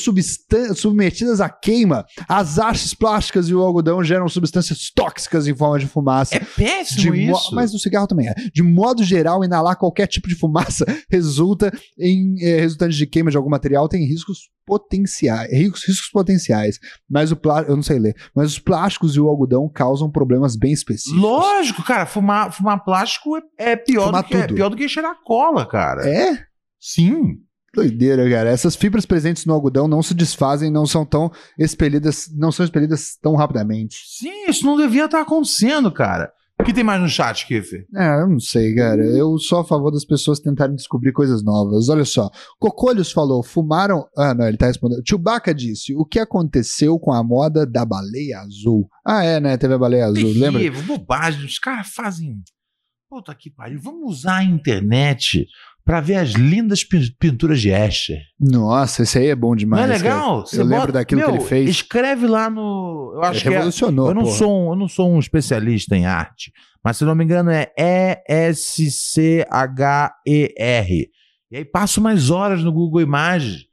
submetidas 0.76 1.42
à 1.42 1.50
queima, 1.50 2.06
as 2.28 2.58
hastes 2.58 2.94
plásticas 2.94 3.50
e 3.50 3.54
o 3.54 3.62
algodão 3.62 4.04
geram 4.04 4.28
substâncias 4.30 4.90
tóxicas 4.96 5.48
em 5.48 5.56
forma 5.56 5.78
de 5.80 5.86
fumaça. 5.88 6.36
É 6.36 6.40
De 6.40 6.46
péssimo 6.46 7.14
mo- 7.16 7.16
isso. 7.38 7.54
Mas 7.54 7.74
o 7.74 7.80
cigarro 7.80 8.08
também 8.08 8.28
é. 8.30 8.34
De 8.54 8.64
modo 8.64 9.04
geral, 9.04 9.44
inalar 9.44 9.78
qualquer 9.78 10.08
tipo 10.08 10.28
de 10.28 10.36
fumaça 10.36 10.86
resulta 11.12 11.72
em 12.00 12.36
eh, 12.42 12.62
resultante 12.62 12.96
de 12.96 13.06
queima 13.06 13.30
de 13.30 13.38
algum 13.38 13.50
material 13.50 13.88
tem 13.90 14.06
riscos 14.06 14.50
potenciais, 14.70 15.52
riscos, 15.52 15.84
riscos 15.84 16.10
potenciais. 16.12 16.80
Mas 17.10 17.32
o 17.32 17.36
plástico, 17.36 17.72
eu 17.72 17.76
não 17.76 17.82
sei 17.84 17.98
ler, 17.98 18.16
mas 18.36 18.52
os 18.52 18.60
plásticos 18.60 19.16
e 19.16 19.20
o 19.20 19.28
algodão 19.28 19.68
causam 19.68 20.12
problemas 20.12 20.56
bem 20.56 20.72
específicos. 20.72 21.20
Lógico, 21.20 21.82
cara, 21.84 22.06
fumar, 22.06 22.54
fumar 22.54 22.84
plástico 22.84 23.36
é, 23.38 23.72
é 23.72 23.76
pior, 23.76 24.06
Fumar 24.06 24.22
do 24.24 24.28
que, 24.28 24.38
é 24.38 24.42
tudo. 24.42 24.56
pior 24.56 24.70
do 24.70 24.78
que 24.78 24.88
cheirar 24.88 25.16
cola, 25.24 25.66
cara. 25.66 26.08
É? 26.08 26.38
Sim. 26.80 27.38
Doideira, 27.74 28.30
cara. 28.30 28.50
Essas 28.50 28.76
fibras 28.76 29.06
presentes 29.06 29.46
no 29.46 29.54
algodão 29.54 29.88
não 29.88 30.04
se 30.04 30.14
desfazem, 30.14 30.72
não 30.72 30.86
são 30.86 31.06
tão 31.06 31.32
expelidas, 31.58 32.28
não 32.36 32.52
são 32.52 32.64
expelidas 32.64 33.18
tão 33.22 33.36
rapidamente. 33.36 33.98
Sim, 34.06 34.48
isso 34.48 34.66
não 34.66 34.78
devia 34.78 35.06
estar 35.06 35.22
acontecendo, 35.22 35.92
cara. 35.92 36.32
O 36.60 36.64
que 36.64 36.74
tem 36.74 36.84
mais 36.84 37.02
no 37.02 37.08
chat, 37.08 37.48
Kiff? 37.48 37.74
É, 37.96 38.22
eu 38.22 38.28
não 38.28 38.40
sei, 38.40 38.76
cara. 38.76 39.04
Eu 39.04 39.38
sou 39.40 39.60
a 39.60 39.66
favor 39.66 39.92
das 39.92 40.04
pessoas 40.04 40.42
tentarem 40.42 40.76
descobrir 40.76 41.14
coisas 41.14 41.42
novas. 41.42 41.88
Olha 41.88 42.04
só. 42.04 42.30
Cocolhos 42.60 43.12
falou, 43.12 43.42
fumaram. 43.42 44.06
Ah, 44.16 44.34
não, 44.34 44.46
ele 44.46 44.58
tá 44.58 44.68
respondendo. 44.68 45.02
Chewbacca 45.08 45.56
disse: 45.56 45.96
o 45.96 46.06
que 46.06 46.20
aconteceu 46.20 47.00
com 47.00 47.14
a 47.14 47.24
moda 47.24 47.66
da 47.66 47.86
baleia 47.86 48.40
azul? 48.40 48.90
Ah, 49.06 49.24
é, 49.24 49.40
né? 49.40 49.58
Teve 49.58 49.74
a 49.74 49.78
baleia 49.78 50.08
azul, 50.08 50.32
lembra? 50.34 50.60
Terrível, 50.60 50.84
bobagem. 50.84 51.46
Os 51.46 51.58
caras 51.58 51.88
fazem. 51.88 52.42
Puta 53.10 53.34
que 53.34 53.50
pariu. 53.50 53.80
Vamos 53.82 54.20
usar 54.20 54.38
a 54.38 54.44
internet 54.44 55.48
pra 55.90 56.02
ver 56.02 56.18
as 56.18 56.30
lindas 56.34 56.84
pin- 56.84 57.12
pinturas 57.20 57.60
de 57.60 57.70
Escher. 57.72 58.22
Nossa, 58.40 59.02
esse 59.02 59.18
aí 59.18 59.26
é 59.30 59.36
bom 59.36 59.56
demais. 59.56 59.88
Não 59.88 59.92
é 59.92 59.98
legal? 59.98 60.40
Eu 60.42 60.46
Você 60.46 60.58
lembro 60.62 60.78
bota- 60.82 60.92
daquilo 60.92 61.22
que 61.22 61.28
Meu, 61.28 61.36
ele 61.38 61.44
fez. 61.44 61.68
Escreve 61.68 62.28
lá 62.28 62.48
no. 62.48 63.14
Eu 63.16 63.24
acho 63.24 63.32
Ele 63.38 63.42
que 63.42 63.48
é, 63.48 63.52
revolucionou. 63.54 64.08
eu 64.10 64.14
não 64.14 64.22
porra. 64.22 64.36
sou 64.38 64.52
um, 64.68 64.70
eu 64.70 64.76
não 64.76 64.88
sou 64.88 65.12
um 65.12 65.18
especialista 65.18 65.96
em 65.98 66.06
arte, 66.06 66.54
mas 66.84 66.96
se 66.98 67.04
não 67.06 67.16
me 67.16 67.24
engano 67.24 67.50
é 67.50 67.72
E 67.76 69.44
H 69.50 70.14
E 70.28 70.54
R. 70.60 71.10
Aí 71.52 71.66
passo 71.66 72.00
mais 72.00 72.30
horas 72.30 72.64
no 72.64 72.72
Google 72.72 73.02
Imagens. 73.02 73.64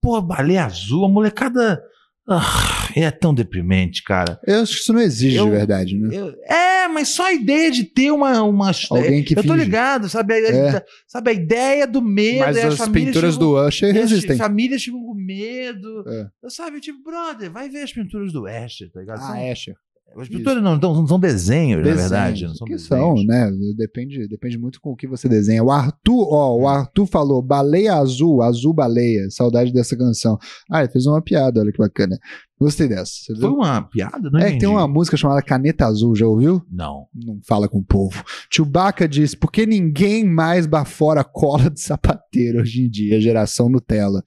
Porra, 0.00 0.20
baleia 0.22 0.66
azul, 0.66 1.04
a 1.04 1.08
molecada 1.08 1.82
ah, 2.28 2.75
é 3.04 3.10
tão 3.10 3.34
deprimente, 3.34 4.02
cara. 4.02 4.38
Eu 4.46 4.62
acho 4.62 4.74
que 4.74 4.80
isso 4.80 4.92
não 4.92 5.00
exige 5.00 5.36
Eu- 5.36 5.44
de 5.46 5.50
verdade, 5.50 5.96
né? 5.98 6.08
Eu- 6.16 6.34
é, 6.48 6.88
mas 6.88 7.08
só 7.08 7.26
a 7.26 7.32
ideia 7.32 7.70
de 7.70 7.84
ter 7.84 8.10
uma 8.10 8.42
uma 8.42 8.70
Alguém 8.90 9.22
que 9.22 9.34
Eu 9.36 9.42
tô 9.42 9.52
finge. 9.52 9.64
ligado, 9.64 10.08
sabe 10.08 10.34
a, 10.34 10.38
É. 10.38 10.84
sabe 11.06 11.30
a 11.30 11.32
ideia 11.34 11.86
do 11.86 12.00
medo, 12.00 12.40
Mas 12.40 12.56
e 12.56 12.60
as 12.60 12.80
as 12.80 12.88
pinturas 12.88 13.34
ficam- 13.34 13.48
do 13.52 13.66
Usher 13.66 13.94
e 13.94 13.98
as 13.98 14.10
resistem. 14.10 14.36
famílias 14.36 14.82
ficam 14.82 15.00
com 15.02 15.14
medo. 15.14 16.04
É. 16.08 16.26
Sabe, 16.48 16.80
tipo, 16.80 17.02
brother, 17.02 17.50
vai 17.50 17.68
ver 17.68 17.82
as 17.82 17.92
pinturas 17.92 18.32
do 18.32 18.46
Escher, 18.48 18.90
tá 18.90 19.00
ligado? 19.00 19.20
Ah, 19.20 19.50
Asher. 19.52 19.74
as 20.16 20.28
pinturas 20.28 20.62
não, 20.62 20.76
não, 20.78 20.94
não 20.94 21.06
são 21.06 21.18
desenhos, 21.20 21.84
na 21.86 21.92
verdade. 21.94 22.44
Não 22.46 22.54
são 22.54 22.66
que 22.66 22.74
desenhos. 22.74 22.88
são, 22.88 23.14
né? 23.24 23.50
Depende, 23.76 24.26
depende 24.28 24.56
muito 24.56 24.80
com 24.80 24.92
o 24.92 24.96
que 24.96 25.06
você 25.06 25.28
desenha. 25.28 25.62
O 25.62 25.70
Arthur, 25.70 26.28
ó, 26.32 26.56
o 26.56 26.66
Arthur 26.68 27.06
falou 27.06 27.42
baleia 27.42 27.94
azul, 27.94 28.40
azul 28.40 28.72
baleia. 28.72 29.28
Saudade 29.30 29.72
dessa 29.72 29.96
canção. 29.96 30.38
Ah, 30.70 30.80
ele 30.82 30.92
fez 30.92 31.04
uma 31.06 31.20
piada, 31.20 31.60
olha 31.60 31.72
que 31.72 31.78
bacana. 31.78 32.16
Gostei 32.58 32.88
dessa. 32.88 33.12
Você 33.12 33.32
Foi 33.34 33.40
viu? 33.50 33.54
uma 33.58 33.82
piada? 33.82 34.30
Não 34.30 34.40
É, 34.40 34.56
tem 34.56 34.66
uma 34.68 34.88
música 34.88 35.16
chamada 35.16 35.42
Caneta 35.42 35.84
Azul, 35.86 36.16
já 36.16 36.26
ouviu? 36.26 36.64
Não. 36.70 37.06
Não 37.14 37.38
fala 37.46 37.68
com 37.68 37.78
o 37.78 37.84
povo. 37.84 38.24
Chewbacca 38.50 39.06
diz: 39.06 39.34
por 39.34 39.52
que 39.52 39.66
ninguém 39.66 40.24
mais 40.24 40.66
bafora 40.66 41.22
cola 41.22 41.68
de 41.70 41.80
sapateiro 41.80 42.60
hoje 42.62 42.82
em 42.84 42.88
dia, 42.88 43.20
geração 43.20 43.68
Nutella? 43.68 44.22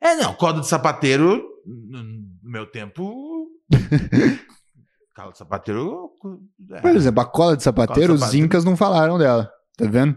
É, 0.00 0.16
não. 0.16 0.34
Coda 0.34 0.60
de 0.60 0.66
sapateiro, 0.66 1.40
no 1.66 2.02
meu 2.42 2.66
tempo. 2.66 3.46
Cola 5.14 5.32
de 5.32 5.38
sapateiro. 5.38 6.10
é. 6.72 6.80
Por 6.80 6.90
exemplo, 6.96 7.20
a 7.20 7.24
cola 7.26 7.56
de 7.56 7.62
sapateiro, 7.62 7.94
Cola 7.94 8.06
de 8.08 8.14
os 8.14 8.20
sapateiro. 8.20 8.46
incas 8.46 8.64
não 8.64 8.76
falaram 8.76 9.18
dela. 9.18 9.50
Tá 9.76 9.86
vendo? 9.86 10.16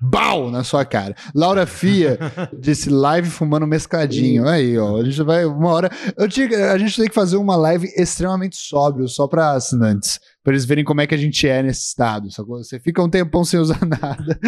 Bau 0.00 0.50
na 0.50 0.64
sua 0.64 0.84
cara. 0.84 1.14
Laura 1.34 1.66
Fia 1.66 2.18
disse 2.58 2.90
live 2.90 3.28
fumando 3.30 3.66
mescladinho. 3.66 4.46
Aí, 4.46 4.78
ó. 4.78 4.96
A 4.96 5.04
gente 5.04 5.22
vai 5.22 5.44
uma 5.44 5.70
hora. 5.70 5.90
Eu 6.16 6.28
tinha, 6.28 6.72
a 6.72 6.78
gente 6.78 6.96
tem 6.96 7.08
que 7.08 7.14
fazer 7.14 7.36
uma 7.36 7.56
live 7.56 7.86
extremamente 7.96 8.56
sóbrio, 8.56 9.08
só 9.08 9.26
pra 9.26 9.52
assinantes. 9.52 10.20
Pra 10.42 10.52
eles 10.52 10.64
verem 10.64 10.84
como 10.84 11.00
é 11.00 11.06
que 11.06 11.14
a 11.14 11.18
gente 11.18 11.46
é 11.48 11.62
nesse 11.62 11.86
estado. 11.88 12.30
Sacou? 12.32 12.62
Você 12.62 12.80
fica 12.80 13.02
um 13.02 13.08
tempão 13.08 13.44
sem 13.44 13.60
usar 13.60 13.78
nada. 13.86 14.38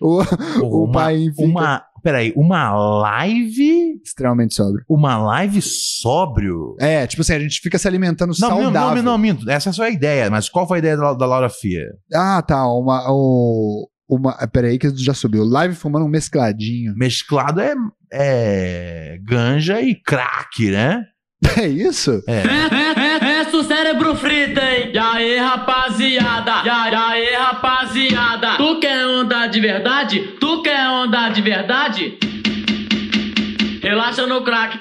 O, 0.00 0.22
o 0.62 0.84
uma, 0.84 0.92
pai 0.92 1.26
fica 1.30 1.42
uma. 1.42 1.82
Peraí, 2.02 2.34
uma 2.36 2.70
live. 2.74 3.98
extremamente 4.04 4.54
sóbrio. 4.54 4.84
Uma 4.88 5.16
live 5.16 5.60
sóbrio? 5.62 6.76
É, 6.78 7.06
tipo 7.06 7.22
assim, 7.22 7.32
a 7.34 7.38
gente 7.40 7.60
fica 7.60 7.78
se 7.78 7.88
alimentando 7.88 8.32
Não, 8.38 8.50
não, 8.50 8.62
saudável. 8.64 9.02
não, 9.02 9.12
não, 9.12 9.18
minto. 9.18 9.48
Essa 9.48 9.70
é 9.70 9.72
só 9.72 9.84
a 9.84 9.90
ideia, 9.90 10.28
mas 10.30 10.48
qual 10.50 10.66
foi 10.68 10.78
a 10.78 10.80
ideia 10.80 10.96
da, 10.98 11.14
da 11.14 11.26
Laura 11.26 11.48
Fia? 11.48 11.86
Ah, 12.12 12.42
tá. 12.46 12.66
Uma. 12.68 13.04
O, 13.10 13.88
uma 14.08 14.32
peraí, 14.48 14.78
que 14.78 14.94
já 14.96 15.14
subiu. 15.14 15.44
Live 15.44 15.74
fumando 15.74 16.04
um 16.04 16.08
mescladinho. 16.08 16.94
Mesclado 16.96 17.60
é, 17.60 17.74
é 18.12 19.18
ganja 19.22 19.80
e 19.80 19.94
crack, 19.94 20.70
né? 20.70 21.02
É 21.60 21.68
isso? 21.68 22.22
É. 22.26 22.42
É, 22.42 23.42
é, 23.42 23.56
o 23.56 23.62
cérebro 23.62 24.16
frito, 24.16 24.58
hein? 24.60 24.90
E 24.92 24.98
aí, 24.98 25.38
rapaziada? 25.38 26.62
E 26.64 26.68
aí, 26.68 26.94
aí, 26.94 27.34
rapaziada? 27.34 28.56
Tu 28.56 28.80
quer 28.80 29.06
onda 29.06 29.46
de 29.46 29.60
verdade? 29.60 30.20
Tu 30.40 30.62
quer 30.62 30.88
onda 30.88 31.28
de 31.28 31.42
verdade? 31.42 32.18
Relaxa 33.82 34.26
no 34.26 34.42
crack. 34.42 34.80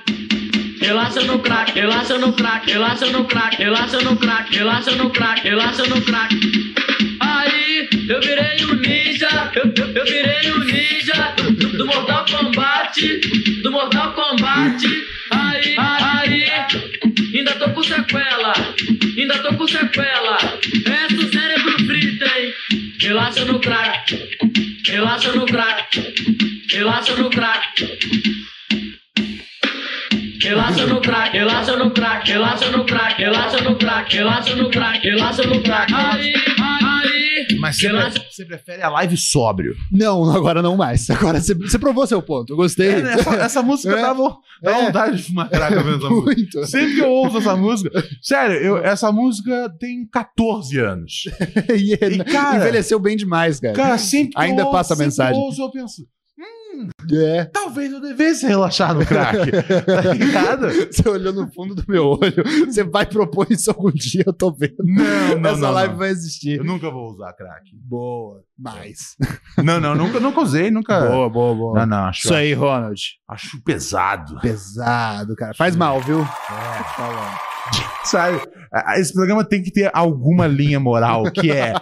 Relaxa 0.81 1.21
no 1.21 1.39
crack, 1.39 1.71
relaxa 1.73 2.17
no 2.17 2.33
crack, 2.33 2.71
relaxa 2.71 3.05
no 3.11 3.25
crack, 3.25 3.57
relaxa 3.57 4.01
no 4.01 4.17
crack, 4.17 4.57
relaxa 4.57 4.91
no 4.95 5.09
crack, 5.09 5.41
relaxa 5.41 5.83
no 5.87 6.01
crack. 6.01 6.35
Aí, 6.35 6.92
eu 8.09 8.21
virei 8.21 8.65
um 8.65 8.75
ninja, 8.75 9.51
eu, 9.55 9.73
eu, 9.75 9.95
eu 9.95 10.05
virei 10.05 10.51
um 10.51 10.59
ninja 10.59 11.35
do, 11.77 11.85
Mortal 11.85 12.25
Kombat, 12.25 13.61
do 13.61 13.71
Mortal 13.71 14.13
Kombat. 14.13 14.85
Aí, 15.31 15.75
aí, 15.77 16.45
ainda 17.35 17.51
tô 17.53 17.69
com 17.69 17.83
sequela, 17.83 18.53
ainda 19.17 19.37
tô 19.39 19.53
com 19.55 19.67
sequela. 19.67 20.37
É 20.85 21.13
o 21.13 21.31
cérebro 21.31 21.85
frito, 21.85 22.25
hein? 22.25 22.53
Relaxa 22.99 23.45
no 23.45 23.59
crack, 23.59 24.19
relaxa 24.87 25.31
no 25.33 25.45
crack, 25.45 26.15
relaxa 26.71 27.15
no 27.15 27.29
crack. 27.29 28.03
Relaxa 30.43 30.85
no 30.87 30.99
crack, 30.99 31.37
relaxa 31.37 31.77
no 31.77 31.91
crack, 31.91 32.29
relaxa 32.29 32.69
no 32.69 32.83
crack, 32.83 33.17
relaxa 33.17 33.61
no 33.61 33.75
crack, 33.77 34.13
relaxa 34.13 34.55
no 34.55 34.69
crack, 34.69 35.07
relaxa 35.07 35.43
no 35.43 35.63
crack. 35.63 35.93
Aí, 35.93 36.33
aí, 36.35 36.82
Mas 37.59 37.77
você, 37.77 37.87
relaxa. 37.87 38.25
você 38.29 38.45
prefere 38.45 38.81
a 38.81 38.89
live 38.89 39.15
sóbrio. 39.17 39.75
Não, 39.91 40.29
agora 40.31 40.61
não 40.61 40.75
mais. 40.77 41.09
Agora 41.09 41.39
você, 41.41 41.53
você 41.53 41.77
provou 41.79 42.05
seu 42.07 42.21
ponto. 42.21 42.53
Eu 42.53 42.57
gostei. 42.57 42.89
É, 42.89 43.01
né? 43.01 43.13
essa, 43.13 43.35
essa 43.35 43.61
música 43.63 43.93
É. 43.97 44.01
dava, 44.01 44.37
dava 44.61 44.77
É. 44.77 44.85
vontade 44.85 45.17
de 45.17 45.23
fumar 45.23 45.49
crack 45.49 45.75
ouvindo 45.75 45.95
essa 45.97 46.09
música. 46.09 46.35
Muito. 46.35 46.65
Sempre 46.67 46.95
que 46.95 47.01
eu 47.01 47.09
ouço 47.11 47.37
essa 47.37 47.55
música. 47.55 48.03
Sério, 48.21 48.55
eu- 48.57 48.77
essa 48.77 49.11
música 49.11 49.69
tem 49.79 50.07
14 50.11 50.79
anos. 50.79 51.23
e 51.75 51.97
ele 52.01 52.15
E, 52.21 52.23
cara- 52.23 52.57
envelheceu 52.57 52.99
bem 52.99 53.15
demais, 53.15 53.59
cara. 53.59 53.73
Cara, 53.73 53.97
sempre 53.97 54.33
que 54.35 54.41
Ainda 54.41 54.63
ouço, 54.63 54.71
passa 54.71 54.93
a 54.93 54.97
mensagem. 54.97 55.33
que 55.33 55.39
eu 55.39 55.43
ouço, 55.45 55.61
eu 55.61 55.71
penso, 55.71 56.01
É. 57.11 57.45
talvez 57.45 57.91
eu 57.91 58.01
devesse 58.01 58.45
relaxar 58.47 58.93
no 58.93 59.05
crack. 59.05 59.51
tá 59.85 60.13
ligado? 60.13 60.67
Você 60.69 61.07
olhou 61.07 61.33
no 61.33 61.51
fundo 61.51 61.75
do 61.75 61.83
meu 61.87 62.07
olho. 62.07 62.43
Você 62.65 62.83
vai 62.83 63.05
propor 63.05 63.47
isso 63.49 63.69
algum 63.69 63.91
dia, 63.91 64.23
eu 64.25 64.33
tô 64.33 64.51
vendo. 64.51 64.75
Não, 64.79 65.39
não, 65.39 65.49
Essa 65.51 65.59
não, 65.59 65.71
live 65.71 65.91
não. 65.91 65.99
vai 65.99 66.09
existir. 66.09 66.57
Eu 66.57 66.63
nunca 66.63 66.89
vou 66.89 67.11
usar 67.11 67.33
crack. 67.33 67.69
Boa. 67.75 68.41
Mais. 68.57 69.15
Não, 69.63 69.79
não, 69.79 69.95
nunca, 69.95 70.19
nunca 70.19 70.41
usei, 70.41 70.71
nunca. 70.71 70.99
Boa, 70.99 71.29
boa, 71.29 71.55
boa. 71.55 71.79
Não, 71.79 71.85
não, 71.85 72.05
acho, 72.05 72.25
Isso 72.25 72.33
aí, 72.33 72.53
Ronald. 72.53 72.99
acho 73.27 73.61
pesado. 73.63 74.39
Pesado, 74.41 75.35
cara. 75.35 75.53
Faz 75.53 75.75
mal, 75.75 76.01
viu? 76.01 76.25
Falando. 76.95 77.52
Sabe? 78.03 78.41
Esse 78.97 79.13
programa 79.13 79.43
tem 79.43 79.61
que 79.61 79.71
ter 79.71 79.89
alguma 79.93 80.47
linha 80.47 80.79
moral, 80.79 81.23
que 81.31 81.51
é 81.51 81.73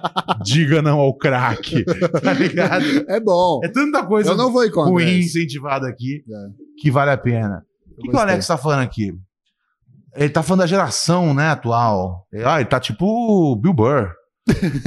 diga 0.44 0.82
não 0.82 1.00
ao 1.00 1.14
crack. 1.18 1.84
Tá 2.22 2.34
ligado? 2.34 2.84
É 3.08 3.20
bom. 3.20 3.62
É 3.64 3.70
tanta 3.70 4.06
coisa 4.06 4.32
Eu 4.32 4.38
não 4.38 4.52
vou 4.52 4.68
ruim 4.86 5.20
isso. 5.20 5.38
incentivada 5.38 5.88
aqui 5.88 6.22
É. 6.30 6.82
que 6.82 6.92
vale 6.92 7.12
a 7.12 7.18
pena. 7.18 7.64
O 7.98 8.02
que, 8.02 8.10
que 8.10 8.16
o. 8.16 8.20
Alex 8.20 8.46
tá 8.48 8.58
falando 8.58 8.82
aqui? 8.82 9.14
Ele 10.16 10.30
tá 10.30 10.44
falando 10.44 10.60
da 10.62 10.68
geração, 10.68 11.34
né, 11.34 11.50
atual. 11.52 12.28
Ele, 12.34 12.44
ah, 12.44 12.60
ele 12.60 12.70
tá 12.70 12.80
tipo 12.80 13.56
Bill 13.56 13.74
Burr. 13.74 14.12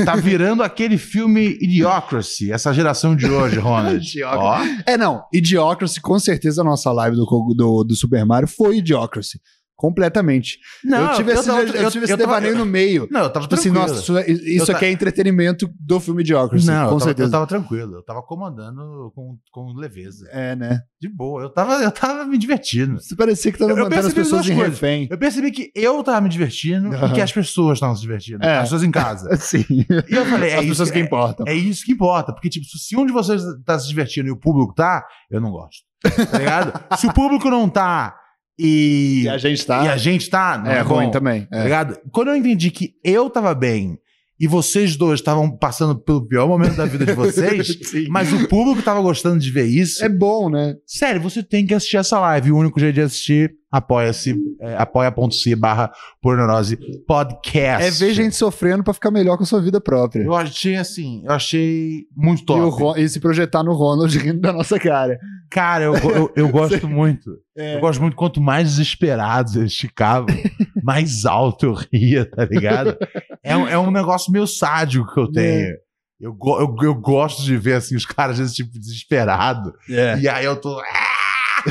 tá 0.05 0.17
virando 0.21 0.63
aquele 0.63 0.99
filme 0.99 1.57
Idiocracy, 1.61 2.53
essa 2.53 2.75
geração 2.75 3.17
de 3.17 3.25
hoje, 3.27 3.59
Ronald. 3.59 4.05
Ó, 4.27 4.59
É, 4.87 4.99
não. 4.99 5.25
Idiocracy, 5.33 6.01
com 6.03 6.19
certeza 6.19 6.61
a 6.61 6.65
nossa 6.65 6.93
live 6.93 7.17
do, 7.17 7.25
do, 7.57 7.85
do 7.85 7.95
Super 7.97 8.27
Mario 8.27 8.47
foi 8.49 8.79
Idiocracy. 8.79 9.41
Completamente. 9.77 10.59
não, 10.85 11.11
eu 11.11 11.17
tive 11.17 11.33
esse, 11.33 11.47
tava- 11.47 11.61
eu 11.63 11.91
tive 11.91 12.05
esse 12.05 12.13
eu 12.13 12.19
tava- 12.19 12.35
devaneio 12.37 12.57
no 12.57 12.65
meio. 12.65 13.09
Não, 13.11 13.23
eu 13.23 13.31
tava 13.31 13.45
Tipo 13.47 13.55
assim, 13.55 13.71
tranquilo. 13.73 13.89
nossa, 13.95 14.03
isso, 14.03 14.17
é- 14.19 14.31
isso 14.31 14.71
Eu 14.71 14.77
aqui 14.77 14.85
é 14.87 14.91
entretenimento 14.91 15.69
do 15.81 15.99
filme 16.01 16.23
Idiocracy. 16.23 16.67
Não, 16.67 16.75
com 16.75 16.81
eu 16.83 16.89
tava, 16.91 17.01
certeza. 17.05 17.27
eu 17.29 17.33
tava 17.33 17.47
tranquilo. 17.47 17.95
Eu 17.97 18.05
tava 18.05 18.23
comandando 18.23 19.13
com, 19.15 19.37
com 19.51 19.73
leveza. 19.75 20.29
É, 20.31 20.55
né? 20.55 20.81
De 21.01 21.09
boa. 21.09 21.43
Eu 21.43 21.51
tava, 21.51 21.75
eu 21.83 21.91
tava 21.91 22.25
me 22.25 22.39
divertindo. 22.39 23.01
Você 23.01 23.15
parecia 23.17 23.51
que 23.53 23.59
tava 23.59 23.73
Eu- 23.73 23.77
eu 23.79 23.85
mantendo 23.85 24.07
as 24.07 24.15
pessoas 24.15 24.49
em 24.49 24.55
coisas. 24.55 24.75
refém. 24.75 25.09
Eu 25.11 25.19
percebi 25.19 25.51
que 25.51 25.71
eu 25.75 26.03
tava 26.03 26.21
me 26.21 26.29
divertindo 26.29 26.89
Aham. 26.95 27.09
e 27.09 27.13
que 27.13 27.21
as 27.21 27.33
pessoas 27.33 27.77
estavam 27.77 27.95
se 27.97 28.01
divertindo. 28.03 28.45
É. 28.45 28.59
As 28.59 28.63
pessoas 28.65 28.85
em 28.85 28.91
casa. 28.91 29.35
Sim. 29.37 29.65
E 29.69 30.15
eu 30.15 30.25
falei, 30.27 30.51
é 30.51 30.55
as 30.55 30.61
isso 30.61 30.69
pessoas 30.71 30.91
que 30.91 30.99
é- 30.99 31.03
importam. 31.03 31.47
É 31.49 31.55
isso 31.55 31.85
que 31.85 31.93
importa. 31.93 32.33
Porque, 32.33 32.49
tipo, 32.49 32.65
se 32.67 32.97
um 32.97 33.05
de 33.05 33.13
vocês 33.13 33.43
tá 33.67 33.79
se 33.79 33.89
divertindo 33.89 34.29
e 34.29 34.31
o 34.31 34.37
público 34.37 34.73
tá, 34.75 35.05
eu 35.31 35.41
não 35.41 35.51
gosto. 35.51 35.83
Tá 36.31 36.39
ligado? 36.39 36.73
se 36.99 37.07
o 37.07 37.13
público 37.13 37.49
não 37.51 37.69
tá 37.69 38.15
e, 38.59 39.23
E 39.25 39.29
a 39.29 39.39
gente 39.39 39.67
tá. 39.67 39.85
e 39.85 39.89
a 39.89 39.97
gente 39.97 40.31
tá, 40.31 40.59
não 40.59 40.71
é, 40.71 40.79
é, 40.79 40.81
ruim 40.81 41.07
bom, 41.07 41.11
também. 41.11 41.49
É. 41.53 41.63
ligado? 41.63 41.99
Quando 42.13 42.29
eu 42.29 42.37
entendi 42.37 42.71
que 42.71 42.95
eu 43.03 43.29
tava 43.31 43.55
bem 43.55 43.99
e 44.39 44.49
vocês 44.49 44.97
dois 44.97 45.21
estavam 45.21 45.49
passando 45.57 45.97
pelo 45.97 46.27
pior 46.27 46.49
momento 46.49 46.75
da 46.77 46.85
vida 46.85 47.07
de 47.07 47.13
vocês, 47.13 47.79
mas 48.11 48.33
o 48.33 48.49
público 48.49 48.83
tava 48.83 49.01
gostando 49.01 49.39
de 49.39 49.51
ver 49.51 49.65
isso. 49.67 50.05
É 50.05 50.09
bom, 50.09 50.51
né? 50.51 50.75
Sério, 50.87 51.21
você 51.21 51.43
tem 51.43 51.65
que 51.65 51.73
assistir 51.73 51.97
essa 51.99 52.19
live. 52.19 52.51
O 52.51 52.57
único 52.57 52.79
jeito 52.81 52.95
de 52.97 53.01
assistir, 53.01 53.53
apoia-se, 53.71 54.35
é, 54.61 54.77
apoia.se 54.77 55.55
barra 55.55 55.93
pornorose 56.21 56.77
podcast. 57.07 57.87
É 57.87 57.91
ver 57.91 58.13
gente 58.13 58.35
sofrendo 58.35 58.83
pra 58.83 58.93
ficar 58.93 59.13
melhor 59.13 59.37
com 59.37 59.45
a 59.45 59.47
sua 59.47 59.61
vida 59.63 59.81
própria. 59.81 60.23
Eu 60.25 60.35
achei 60.35 60.75
assim, 60.77 61.23
eu 61.25 61.31
achei 61.33 62.01
muito 62.17 62.43
E, 62.43 62.47
top. 62.47 62.61
o 62.61 62.69
Ron- 62.71 62.97
e 62.97 63.09
se 63.09 63.21
projetar 63.21 63.63
no 63.63 63.73
Ronald 63.73 64.17
rindo 64.19 64.41
da 64.41 64.53
nossa 64.53 64.79
cara. 64.81 65.17
Cara, 65.55 65.85
eu, 65.85 65.95
eu, 65.95 66.33
eu 66.35 66.49
gosto 66.49 66.87
muito. 66.89 67.31
É. 67.57 67.77
Eu 67.77 67.81
gosto 67.81 68.01
muito 68.01 68.17
quanto 68.17 68.41
mais 68.41 68.71
desesperados 68.71 69.55
eles 69.55 69.77
ficavam, 69.77 70.27
mais 70.83 71.25
alto 71.25 71.67
eu 71.67 71.75
ria, 71.93 72.29
tá 72.29 72.45
ligado? 72.45 72.97
É, 73.43 73.57
um- 73.57 73.69
é 73.69 73.79
um 73.79 73.93
negócio 73.93 74.33
meio 74.33 74.49
sádico 74.49 75.15
que 75.15 75.21
eu 75.21 75.31
tenho. 75.31 75.77
Eu, 76.21 76.33
go- 76.35 76.59
eu, 76.61 76.75
eu 76.83 76.95
gosto 76.95 77.43
de 77.45 77.57
ver 77.57 77.75
assim, 77.75 77.95
os 77.95 78.05
caras 78.05 78.39
desse 78.39 78.55
tipo 78.55 78.77
desesperado. 78.79 79.73
É. 79.89 80.19
E 80.19 80.29
aí 80.29 80.45
eu 80.45 80.57
tô. 80.57 80.77
"Ah!" 80.81 81.65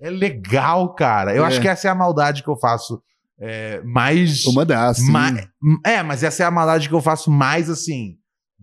É 0.00 0.10
legal, 0.10 0.94
cara. 0.94 1.34
Eu 1.34 1.44
É. 1.44 1.48
acho 1.48 1.60
que 1.60 1.66
essa 1.68 1.88
é 1.88 1.90
a 1.90 1.94
maldade 1.94 2.42
que 2.44 2.48
eu 2.48 2.56
faço 2.56 3.02
é, 3.40 3.80
mais. 3.84 4.44
Uma 4.44 4.64
das. 4.64 5.00
ma- 5.08 5.32
É, 5.84 6.02
mas 6.04 6.22
essa 6.22 6.44
é 6.44 6.46
a 6.46 6.50
maldade 6.52 6.88
que 6.88 6.94
eu 6.94 7.00
faço 7.00 7.30
mais 7.30 7.68
assim. 7.68 8.14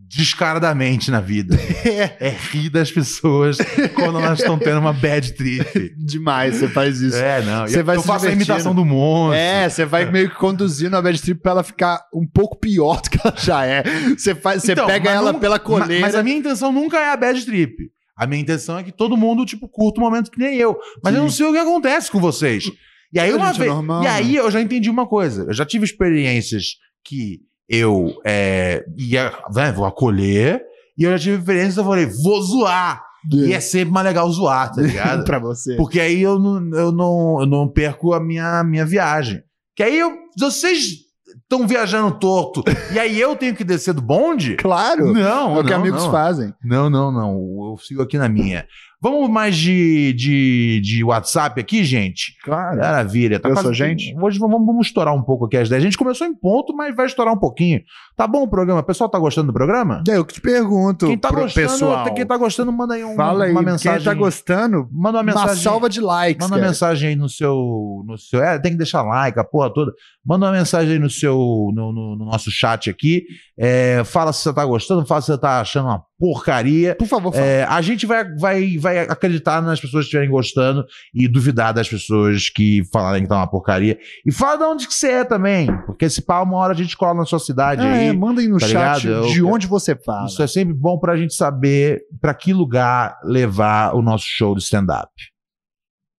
Descaradamente 0.07 1.09
na 1.09 1.19
vida. 1.21 1.55
É. 1.55 2.15
É 2.25 2.29
rir 2.29 2.69
das 2.69 2.91
pessoas 2.91 3.57
quando 3.93 4.19
elas 4.19 4.39
estão 4.39 4.57
tendo 4.57 4.79
uma 4.79 4.93
bad 4.93 5.33
trip. 5.33 5.93
Demais, 5.97 6.55
você 6.55 6.67
faz 6.67 6.99
isso. 7.01 7.17
É, 7.17 7.41
não. 7.41 7.67
Você 7.67 7.79
eu 7.79 7.85
vai 7.85 7.95
eu 7.95 8.01
faço 8.03 8.27
a 8.27 8.31
imitação 8.31 8.73
do 8.73 8.83
monstro. 8.83 9.35
É, 9.37 9.69
você 9.69 9.85
vai 9.85 10.05
meio 10.11 10.29
que 10.29 10.35
conduzindo 10.35 10.95
a 10.95 11.01
bad 11.01 11.21
trip 11.21 11.41
pra 11.41 11.51
ela 11.51 11.63
ficar 11.63 12.01
um 12.13 12.25
pouco 12.25 12.59
pior 12.59 13.01
do 13.01 13.09
que 13.09 13.19
ela 13.23 13.35
já 13.37 13.65
é. 13.65 13.83
Você, 14.17 14.33
faz, 14.33 14.63
você 14.63 14.73
Então, 14.73 14.87
pega 14.87 15.11
ela 15.11 15.33
pela 15.33 15.59
coleira. 15.59 16.01
Mas 16.01 16.15
a 16.15 16.23
minha 16.23 16.37
intenção 16.37 16.71
nunca 16.71 16.97
é 16.97 17.11
a 17.11 17.17
bad 17.17 17.43
trip. 17.45 17.91
A 18.17 18.25
minha 18.25 18.41
intenção 18.41 18.77
é 18.77 18.83
que 18.83 18.91
todo 18.91 19.17
mundo, 19.17 19.45
tipo, 19.45 19.67
curta 19.67 19.99
o 19.99 20.03
momento 20.03 20.31
que 20.31 20.39
nem 20.39 20.55
eu. 20.55 20.77
Mas 21.03 21.13
eu 21.13 21.19
Sim. 21.19 21.25
não 21.25 21.31
sei 21.31 21.45
o 21.45 21.51
que 21.51 21.59
acontece 21.59 22.09
com 22.09 22.19
vocês. 22.19 22.65
E 23.13 23.19
aí, 23.19 23.33
uma 23.33 23.49
é 23.49 23.53
vez. 23.53 23.71
normal, 23.71 24.03
e 24.03 24.07
aí 24.07 24.35
eu 24.35 24.49
já 24.49 24.61
entendi 24.61 24.89
uma 24.89 25.07
coisa. 25.07 25.43
Eu 25.43 25.53
já 25.53 25.65
tive 25.65 25.85
experiências 25.85 26.75
que 27.03 27.39
eu 27.67 28.13
é, 28.25 28.85
ia, 28.97 29.31
né, 29.53 29.71
vou 29.71 29.85
acolher. 29.85 30.63
E 30.97 31.03
eu 31.03 31.11
já 31.11 31.19
tive 31.19 31.37
experiências 31.37 31.73
que 31.75 31.79
eu 31.79 31.85
falei, 31.85 32.05
vou 32.05 32.41
zoar. 32.41 33.03
E 33.31 33.53
é 33.53 33.59
sempre 33.59 33.91
mais 33.91 34.05
legal 34.05 34.29
zoar, 34.31 34.71
tá 34.71 34.81
ligado? 34.81 35.23
pra 35.25 35.39
você. 35.39 35.75
Porque 35.75 35.99
aí 35.99 36.21
eu 36.21 36.37
não, 36.37 36.77
eu 36.77 36.91
não, 36.91 37.37
eu 37.41 37.45
não 37.45 37.67
perco 37.67 38.13
a 38.13 38.19
minha, 38.19 38.63
minha 38.63 38.85
viagem. 38.85 39.41
Que 39.75 39.83
aí 39.83 39.97
eu, 39.97 40.11
vocês 40.37 41.05
estão 41.41 41.67
viajando 41.67 42.17
torto 42.17 42.63
e 42.93 42.99
aí 42.99 43.19
eu 43.19 43.35
tenho 43.35 43.55
que 43.55 43.63
descer 43.63 43.93
do 43.93 44.01
bonde? 44.01 44.55
Claro. 44.55 45.11
Não, 45.11 45.57
é 45.57 45.59
o 45.59 45.63
que 45.63 45.71
não, 45.71 45.79
amigos 45.79 46.03
não. 46.03 46.11
fazem. 46.11 46.53
Não, 46.63 46.89
não, 46.89 47.11
não. 47.11 47.33
Eu 47.71 47.77
sigo 47.77 48.01
aqui 48.01 48.17
na 48.17 48.29
minha. 48.29 48.65
Vamos 49.01 49.29
mais 49.29 49.55
de, 49.55 50.13
de, 50.13 50.81
de 50.83 51.03
WhatsApp 51.03 51.59
aqui, 51.61 51.83
gente? 51.83 52.35
Claro. 52.43 52.77
Maravilha. 52.79 53.39
Tá 53.39 53.51
quase- 53.51 53.73
gente? 53.73 54.15
Hoje 54.19 54.39
vamos, 54.39 54.65
vamos 54.65 54.87
estourar 54.87 55.13
um 55.13 55.21
pouco 55.21 55.45
aqui 55.45 55.57
as 55.57 55.69
10. 55.69 55.81
A 55.81 55.85
gente 55.85 55.97
começou 55.97 56.25
em 56.25 56.33
ponto, 56.33 56.75
mas 56.75 56.95
vai 56.95 57.05
estourar 57.05 57.33
um 57.33 57.37
pouquinho. 57.37 57.81
Tá 58.15 58.25
bom 58.25 58.43
o 58.43 58.47
programa? 58.47 58.79
O 58.79 58.83
pessoal 58.83 59.09
tá 59.09 59.19
gostando 59.19 59.47
do 59.47 59.53
programa? 59.53 60.01
É, 60.07 60.17
eu 60.17 60.25
que 60.25 60.33
te 60.33 60.41
pergunto 60.41 61.05
Quem 61.07 61.17
tá 61.17 61.29
gostando, 61.29 61.67
pessoal. 61.67 62.13
quem 62.13 62.25
tá 62.25 62.37
gostando, 62.37 62.71
manda 62.71 62.93
aí 62.95 63.03
uma, 63.03 63.15
Fala 63.15 63.45
aí, 63.45 63.51
uma 63.51 63.61
quem 63.63 63.71
mensagem. 63.73 64.03
tá 64.05 64.13
gostando, 64.13 64.87
Manda 64.91 65.17
uma 65.17 65.23
mensagem. 65.23 65.49
uma 65.49 65.55
salva 65.57 65.89
de 65.89 65.99
likes, 66.01 66.43
Manda 66.43 66.55
uma 66.55 66.59
cara. 66.59 66.69
mensagem 66.71 67.09
aí 67.09 67.15
no 67.15 67.27
seu, 67.29 68.03
no 68.07 68.17
seu. 68.17 68.41
É, 68.41 68.57
tem 68.57 68.71
que 68.71 68.77
deixar 68.77 69.01
like, 69.03 69.37
a 69.39 69.43
porra 69.43 69.71
toda. 69.73 69.91
Manda 70.25 70.45
uma 70.47 70.51
mensagem 70.53 70.93
aí 70.93 70.99
no 70.99 71.09
seu. 71.09 71.35
No, 71.73 71.91
no- 71.91 72.15
no 72.15 72.25
nosso 72.25 72.49
chat 72.49 72.89
aqui. 72.89 73.23
É, 73.57 74.03
fala 74.05 74.31
se 74.33 74.41
você 74.43 74.53
tá 74.53 74.65
gostando, 74.65 75.05
fala 75.05 75.21
se 75.21 75.27
você 75.27 75.37
tá 75.37 75.59
achando 75.61 75.87
uma 75.87 76.03
porcaria. 76.19 76.95
Por 76.95 77.07
favor, 77.07 77.33
fala. 77.33 77.45
É, 77.45 77.63
a 77.63 77.81
gente 77.81 78.05
vai, 78.05 78.23
vai, 78.35 78.77
vai 78.77 78.99
acreditar 78.99 79.61
nas 79.61 79.79
pessoas 79.79 80.03
que 80.03 80.07
estiverem 80.07 80.29
gostando 80.31 80.85
e 81.13 81.27
duvidar 81.27 81.73
das 81.73 81.89
pessoas 81.89 82.49
que 82.49 82.83
falarem 82.91 83.23
que 83.23 83.29
tá 83.29 83.35
uma 83.37 83.49
porcaria. 83.49 83.97
E 84.25 84.31
fala 84.31 84.57
de 84.57 84.63
onde 84.63 84.87
que 84.87 84.93
você 84.93 85.07
é 85.11 85.23
também. 85.23 85.67
Porque 85.85 86.05
esse 86.05 86.21
pau, 86.21 86.43
uma 86.43 86.57
hora 86.57 86.73
a 86.73 86.75
gente 86.75 86.95
cola 86.95 87.13
na 87.13 87.25
sua 87.25 87.39
cidade 87.39 87.81
Ah, 87.81 87.93
aí. 87.93 88.07
é, 88.07 88.13
manda 88.13 88.41
aí 88.41 88.47
no 88.47 88.57
tá 88.57 88.67
chat 88.67 89.03
ligado? 89.03 89.27
de 89.27 89.39
Eu- 89.39 89.47
onde 89.49 89.67
você 89.67 89.95
fala. 89.95 90.27
Isso 90.27 90.41
é 90.41 90.47
sempre 90.47 90.73
bom 90.73 90.97
pra 90.97 91.17
gente 91.17 91.33
saber 91.33 92.01
pra 92.21 92.33
que 92.33 92.53
lugar 92.53 93.17
levar 93.23 93.93
o 93.95 94.01
nosso 94.01 94.25
show 94.27 94.55
de 94.55 94.61
stand-up. 94.61 95.09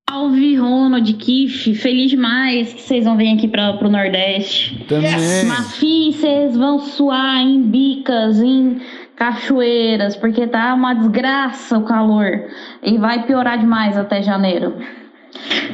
Salve, 0.08 0.56
Ronald, 0.56 1.12
Kiff, 1.14 1.74
feliz 1.74 2.10
demais 2.10 2.72
que 2.72 2.80
vocês 2.82 3.04
vão 3.04 3.16
vir 3.16 3.34
aqui 3.36 3.48
para 3.48 3.72
pro 3.76 3.90
Nordeste. 3.90 4.84
Também. 4.88 5.44
Mas, 5.46 5.76
fim, 5.78 6.12
vocês 6.12 6.56
vão 6.56 6.78
suar 6.78 7.40
em 7.40 7.60
bicas, 7.68 8.38
em 8.38 8.78
cachoeiras, 9.16 10.14
porque 10.16 10.46
tá 10.46 10.74
uma 10.74 10.94
desgraça 10.94 11.78
o 11.78 11.84
calor. 11.84 12.44
E 12.82 12.98
vai 12.98 13.24
piorar 13.24 13.58
demais 13.58 13.96
até 13.96 14.22
janeiro. 14.22 14.76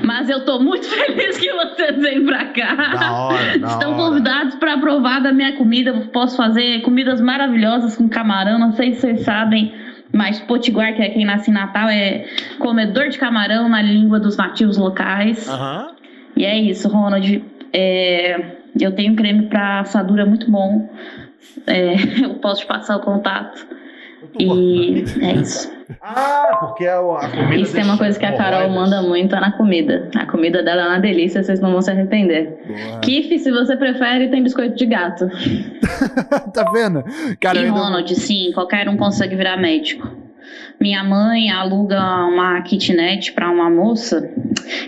Mas 0.02 0.28
eu 0.28 0.44
tô 0.44 0.59
muito 0.60 0.86
feliz 0.89 1.39
que 1.39 1.52
vocês 1.52 1.97
vêm 2.01 2.24
pra 2.24 2.47
cá. 2.47 2.74
Da 2.98 3.12
hora, 3.12 3.59
da 3.59 3.69
Estão 3.69 3.93
hora. 3.94 4.05
convidados 4.05 4.55
para 4.56 4.78
provar 4.78 5.20
da 5.20 5.32
minha 5.32 5.52
comida. 5.56 5.93
Posso 6.12 6.36
fazer 6.36 6.81
comidas 6.82 7.20
maravilhosas 7.20 7.97
com 7.97 8.09
camarão. 8.09 8.59
Não 8.59 8.73
sei 8.73 8.94
se 8.94 9.01
vocês 9.02 9.20
sabem, 9.20 9.73
mas 10.12 10.40
potiguar, 10.40 10.94
que 10.94 11.02
é 11.02 11.10
quem 11.10 11.24
nasce 11.24 11.51
em 11.51 11.55
Natal, 11.55 11.89
é 11.89 12.27
comedor 12.59 13.09
de 13.09 13.19
camarão 13.19 13.69
na 13.69 13.82
língua 13.82 14.19
dos 14.19 14.36
nativos 14.36 14.77
locais. 14.78 15.48
E 16.36 16.44
é 16.44 16.59
isso, 16.59 16.89
Ronald. 16.89 17.44
É, 17.73 18.56
eu 18.81 18.93
tenho 18.93 19.12
um 19.12 19.16
creme 19.16 19.47
para 19.47 19.81
assadura 19.81 20.27
muito 20.27 20.51
bom. 20.51 20.90
É, 21.66 21.94
eu 22.24 22.35
posso 22.35 22.62
te 22.62 22.66
passar 22.66 22.97
o 22.97 23.01
contato. 23.01 23.66
E 24.39 25.05
é 25.20 25.32
isso. 25.35 25.70
Ah, 26.01 26.56
porque 26.60 26.86
a, 26.86 26.98
a 26.98 27.28
comida. 27.28 27.56
Isso 27.56 27.74
tem 27.74 27.85
uma 27.85 27.98
coisa 27.98 28.19
que 28.19 28.24
a 28.24 28.36
Carol 28.36 28.70
manda 28.70 29.02
muito 29.02 29.35
é 29.35 29.40
na 29.40 29.52
comida. 29.52 30.09
A 30.16 30.27
comida 30.27 30.62
dela 30.62 30.82
é 30.82 30.89
uma 30.89 31.01
delícia, 31.01 31.43
vocês 31.43 31.60
não 31.60 31.73
vão 31.73 31.82
se 31.82 31.90
arrepender. 31.90 32.56
Boa. 32.66 33.01
Kiff, 33.01 33.39
se 33.39 33.51
você 33.51 33.77
prefere, 33.77 34.28
tem 34.28 34.43
biscoito 34.43 34.77
de 34.77 34.86
gato. 34.86 35.28
tá 36.55 36.70
vendo? 36.70 37.05
Cara, 37.40 37.59
e 37.59 37.66
Ronald, 37.66 38.14
sim, 38.14 38.52
qualquer 38.55 38.89
um 38.89 38.97
consegue 38.97 39.36
virar 39.36 39.56
médico. 39.56 40.22
Minha 40.81 41.02
mãe 41.05 41.51
aluga 41.51 42.01
uma 42.27 42.60
kitnet 42.62 43.32
para 43.32 43.51
uma 43.51 43.69
moça 43.70 44.20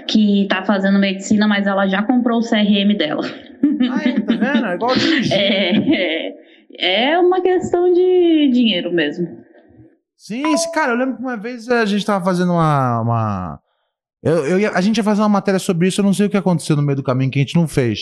que 0.08 0.46
tá 0.48 0.64
fazendo 0.64 0.98
medicina, 0.98 1.46
mas 1.48 1.66
ela 1.66 1.86
já 1.86 2.02
comprou 2.02 2.38
o 2.40 2.42
CRM 2.42 2.96
dela. 2.96 3.22
Aí, 3.24 4.20
tá 4.20 4.34
vendo? 4.34 4.66
É 4.66 4.74
igual. 4.74 4.90
É, 5.32 5.76
é, 6.80 7.12
é 7.12 7.18
uma 7.18 7.40
questão 7.40 7.92
de 7.92 8.50
dinheiro 8.52 8.92
mesmo. 8.92 9.26
Sim, 10.16 10.42
cara, 10.72 10.92
eu 10.92 10.96
lembro 10.96 11.16
que 11.16 11.22
uma 11.22 11.36
vez 11.36 11.68
a 11.68 11.84
gente 11.84 12.04
tava 12.04 12.24
fazendo 12.24 12.52
uma. 12.52 13.00
uma- 13.00 13.60
Eu, 14.22 14.46
eu 14.46 14.58
ia- 14.60 14.70
a 14.72 14.80
gente 14.80 14.96
ia 14.96 15.04
fazer 15.04 15.20
uma 15.22 15.28
matéria 15.28 15.58
sobre 15.60 15.88
isso, 15.88 16.00
eu 16.00 16.04
não 16.04 16.14
sei 16.14 16.26
o 16.26 16.30
que 16.30 16.36
aconteceu 16.36 16.74
no 16.76 16.82
meio 16.82 16.96
do 16.96 17.02
caminho 17.02 17.30
que 17.30 17.38
a 17.38 17.42
gente 17.42 17.56
não 17.56 17.68
fez. 17.68 18.00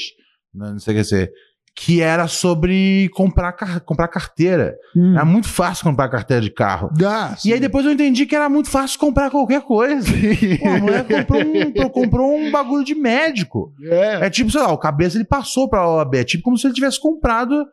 né, 0.54 0.70
Não 0.70 0.78
sei 0.78 0.94
o 0.94 0.96
que 0.98 1.04
ser. 1.04 1.30
Que 1.74 2.02
era 2.02 2.28
sobre 2.28 3.08
comprar, 3.14 3.52
car- 3.52 3.80
comprar 3.80 4.06
carteira. 4.08 4.74
Hum. 4.94 5.14
Era 5.14 5.24
muito 5.24 5.48
fácil 5.48 5.84
comprar 5.84 6.08
carteira 6.10 6.42
de 6.42 6.50
carro. 6.50 6.90
Dá, 6.96 7.34
E 7.44 7.52
aí 7.52 7.58
depois 7.58 7.86
eu 7.86 7.92
entendi 7.92 8.26
que 8.26 8.36
era 8.36 8.48
muito 8.48 8.68
fácil 8.68 8.98
comprar 9.00 9.30
qualquer 9.30 9.62
coisa. 9.62 10.06
Pô, 10.60 10.68
a 10.68 10.78
mulher 10.78 11.04
comprou 11.06 11.40
um, 11.42 11.72
comprou 11.90 12.36
um 12.36 12.50
bagulho 12.50 12.84
de 12.84 12.94
médico. 12.94 13.72
É. 13.84 14.26
É 14.26 14.30
tipo, 14.30 14.50
sei 14.50 14.60
lá, 14.60 14.70
o 14.70 14.76
cabeça 14.78 15.16
ele 15.16 15.24
passou 15.24 15.68
pra 15.68 15.88
OAB. 15.88 16.14
É 16.16 16.24
tipo 16.24 16.42
como 16.42 16.58
se 16.58 16.66
ele 16.66 16.74
tivesse 16.74 17.00
comprado 17.00 17.64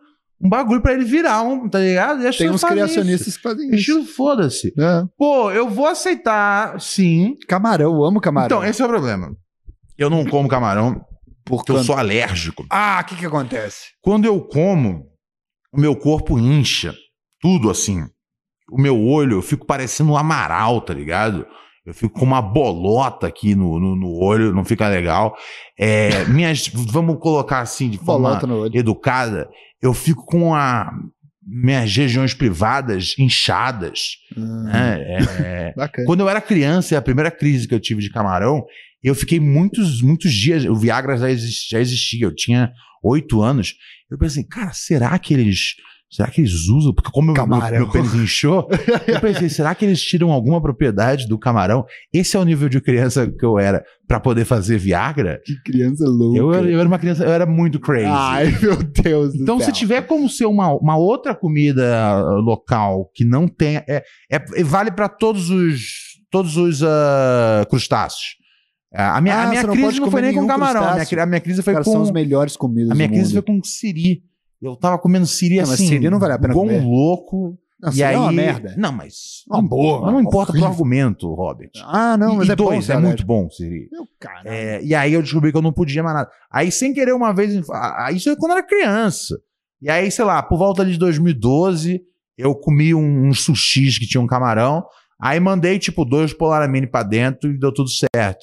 um 0.42 0.48
bagulho 0.48 0.82
pra 0.82 0.94
ele 0.94 1.04
virar 1.04 1.42
um, 1.42 1.68
tá 1.68 1.80
ligado? 1.80 2.22
Tem 2.38 2.50
uns 2.50 2.64
criacionistas 2.64 3.36
que 3.36 3.44
fazem 3.44 3.70
isso. 3.76 4.00
isso. 4.00 4.06
Foda-se. 4.16 4.74
É. 4.80 5.04
Pô, 5.18 5.52
eu 5.52 5.70
vou 5.70 5.86
aceitar, 5.88 6.80
sim. 6.80 7.36
Camarão, 7.50 7.94
eu 7.94 8.06
amo 8.06 8.22
camarão. 8.22 8.46
Então, 8.60 8.64
esse 8.64 8.82
é 8.82 8.86
o 8.86 8.88
problema. 8.88 9.36
Eu 9.98 10.10
não 10.10 10.24
como 10.26 10.48
camarão 10.48 11.02
porque 11.58 11.72
eu 11.72 11.84
sou 11.84 11.96
alérgico. 11.96 12.66
Ah, 12.70 13.00
o 13.02 13.06
que 13.06 13.16
que 13.16 13.26
acontece? 13.26 13.88
Quando 14.02 14.26
eu 14.26 14.40
como, 14.42 15.08
o 15.74 15.80
meu 15.80 15.96
corpo 15.96 16.38
incha. 16.38 16.94
Tudo 17.42 17.70
assim. 17.70 18.04
O 18.72 18.80
meu 18.80 19.02
olho, 19.02 19.38
eu 19.38 19.42
fico 19.42 19.66
parecendo 19.66 20.12
um 20.12 20.18
amaral, 20.18 20.82
tá 20.82 20.94
ligado? 20.94 21.48
Eu 21.86 21.94
fico 21.94 22.20
com 22.20 22.26
uma 22.26 22.42
bolota 22.42 23.26
aqui 23.26 23.56
no, 23.56 23.80
no, 23.80 23.96
no 23.96 24.14
olho, 24.22 24.54
não 24.54 24.64
fica 24.64 24.88
legal. 24.88 25.36
É, 25.78 26.26
minhas, 26.30 26.68
vamos 26.68 27.18
colocar 27.20 27.62
assim, 27.62 27.90
de 27.90 27.98
forma 27.98 28.40
educada, 28.74 29.50
eu 29.82 29.94
fico 29.94 30.24
com 30.26 30.54
a, 30.54 30.92
minhas 31.50 31.96
regiões 31.96 32.34
privadas 32.34 33.16
inchadas. 33.18 34.18
Hum, 34.38 34.64
né? 34.66 35.00
É, 35.40 35.74
Bacana. 35.76 36.06
quando 36.06 36.20
eu 36.20 36.30
era 36.30 36.42
criança, 36.42 36.98
a 36.98 37.02
primeira 37.02 37.32
crise 37.32 37.68
que 37.68 37.74
eu 37.74 37.80
tive 37.80 38.02
de 38.02 38.12
camarão, 38.12 38.66
eu 39.04 39.16
fiquei 39.16 39.40
muitos, 39.40 40.02
muitos 40.02 40.34
dias. 40.34 40.66
O 40.66 40.76
Viagra 40.76 41.18
já 41.18 41.30
existia, 41.30 41.78
já 41.78 41.82
existia 41.82 42.26
eu 42.26 42.36
tinha 42.36 42.72
oito 43.04 43.42
anos. 43.42 43.74
Eu 44.10 44.18
pensei, 44.18 44.44
cara, 44.44 44.72
será 44.74 45.18
que 45.20 45.34
eles 45.34 45.76
será 46.12 46.32
que 46.32 46.42
eles 46.42 46.68
usam? 46.68 46.92
Porque 46.92 47.12
como 47.12 47.28
meu, 47.28 47.36
meu, 47.36 47.44
Camarão. 47.44 47.78
meu 47.78 47.90
pênis 47.92 48.16
inchou, 48.16 48.68
eu 49.08 49.22
pensei, 49.22 49.48
será 49.48 49.76
que 49.76 49.86
eles 49.86 50.02
tiram 50.02 50.32
alguma 50.32 50.60
propriedade 50.60 51.28
do 51.28 51.38
camarão? 51.38 51.86
Esse 52.12 52.36
é 52.36 52.40
o 52.40 52.44
nível 52.44 52.68
de 52.68 52.82
criança 52.82 53.30
que 53.30 53.46
eu 53.46 53.60
era 53.60 53.84
pra 54.08 54.20
poder 54.20 54.44
fazer 54.44 54.80
Viagra? 54.80 55.40
Que 55.46 55.54
criança 55.62 56.06
louca. 56.08 56.40
Eu, 56.40 56.52
era- 56.52 56.68
eu 56.68 56.80
era 56.80 56.88
uma 56.88 56.98
criança, 56.98 57.24
eu 57.24 57.32
era 57.32 57.46
muito 57.46 57.80
crazy. 57.80 58.08
Ai, 58.10 58.48
meu 58.60 58.76
Deus 58.82 59.34
do 59.34 59.44
Então, 59.44 59.60
céu. 59.60 59.68
se 59.68 59.72
tiver 59.72 60.02
como 60.02 60.28
ser 60.28 60.46
uma, 60.46 60.74
uma 60.74 60.98
outra 60.98 61.36
comida 61.36 61.86
uh, 62.26 62.42
local 62.42 63.12
que 63.14 63.24
não 63.24 63.48
tenha. 63.48 63.86
É, 63.88 64.04
é- 64.32 64.64
vale 64.64 64.90
para 64.90 65.08
todos 65.10 65.52
os, 65.52 65.80
todos 66.32 66.58
os 66.58 66.82
ah, 66.84 67.68
crustáceos. 67.70 68.39
Ah, 68.94 69.18
A 69.18 69.22
minha, 69.22 69.36
Ah, 69.36 69.44
a 69.44 69.50
minha 69.50 69.64
não 69.64 69.70
crise 69.74 69.86
pode 69.88 70.00
não, 70.00 70.12
foi 70.12 70.22
nem 70.22 70.34
com 70.34 70.48
camarão. 70.48 70.84
A 70.84 70.96
minha, 70.96 71.24
a 71.24 71.26
minha 71.26 71.42
crise 71.42 71.62
foi 71.62 71.74
Cara, 71.74 71.86
com. 71.86 71.92
são 71.92 72.02
as 72.02 72.12
melhores 72.12 72.58
comidas 72.58 72.92
A 72.92 72.96
minha 72.96 73.08
crise 73.08 73.32
foi 73.34 73.44
mundo. 73.48 73.62
com 73.62 73.64
siri. 73.68 74.24
Eu 74.62 74.76
tava 74.76 74.98
comendo 74.98 75.26
siri 75.26 75.56
Não, 75.58 75.62
mas 75.62 75.72
assim. 75.74 75.88
siri 75.88 76.10
não 76.10 76.20
vale 76.20 76.34
a 76.34 76.40
pena 76.40 76.54
um 76.54 76.58
comer. 76.58 76.82
louco. 76.84 77.58
Não, 77.82 77.94
e 77.94 78.04
aí. 78.04 78.14
é 78.14 78.18
uma 78.18 78.32
merda. 78.32 78.74
Não, 78.78 78.92
mas. 78.92 79.14
Uma 79.50 79.62
boa, 79.62 80.02
Mas 80.02 80.12
não 80.14 80.20
importa 80.20 80.52
pro 80.52 80.60
horrível. 80.60 80.70
argumento, 80.74 81.34
Robert. 81.34 81.70
Ah, 81.86 82.18
não, 82.18 82.36
mas 82.36 82.50
e 82.50 82.52
é 82.52 82.56
bom. 82.56 82.66
dois, 82.66 82.90
é 82.90 82.94
alérgico. 82.94 83.08
muito 83.08 83.26
bom, 83.26 83.50
Siri. 83.50 83.88
Meu 83.90 84.06
caralho. 84.20 84.50
É, 84.50 84.84
e 84.84 84.94
aí 84.94 85.14
eu 85.14 85.22
descobri 85.22 85.52
que 85.52 85.58
eu 85.58 85.62
não 85.62 85.72
podia 85.72 86.04
mais 86.04 86.14
nada. 86.16 86.30
Aí, 86.52 86.72
sem 86.72 86.94
querer, 86.94 87.14
uma 87.14 87.32
vez. 87.34 87.54
Isso 88.14 88.30
é 88.30 88.36
quando 88.36 88.52
eu 88.52 88.58
era 88.58 88.68
criança. 88.68 89.40
E 89.82 89.90
aí, 89.90 90.12
sei 90.12 90.26
lá, 90.26 90.44
por 90.44 90.58
volta 90.58 90.84
de 90.86 90.98
2012, 90.98 92.02
eu 92.38 92.54
comi 92.54 92.94
um, 92.94 93.28
uns 93.28 93.42
sushis 93.44 93.98
que 93.98 94.06
tinha 94.08 94.20
um 94.20 94.28
camarão. 94.28 94.84
Aí 95.22 95.40
mandei, 95.40 95.80
tipo, 95.80 96.04
dois 96.04 96.34
Polaramine 96.34 96.86
pra 96.88 97.04
dentro 97.04 97.50
e 97.50 97.58
deu 97.58 97.74
tudo 97.74 97.90
certo. 97.90 98.40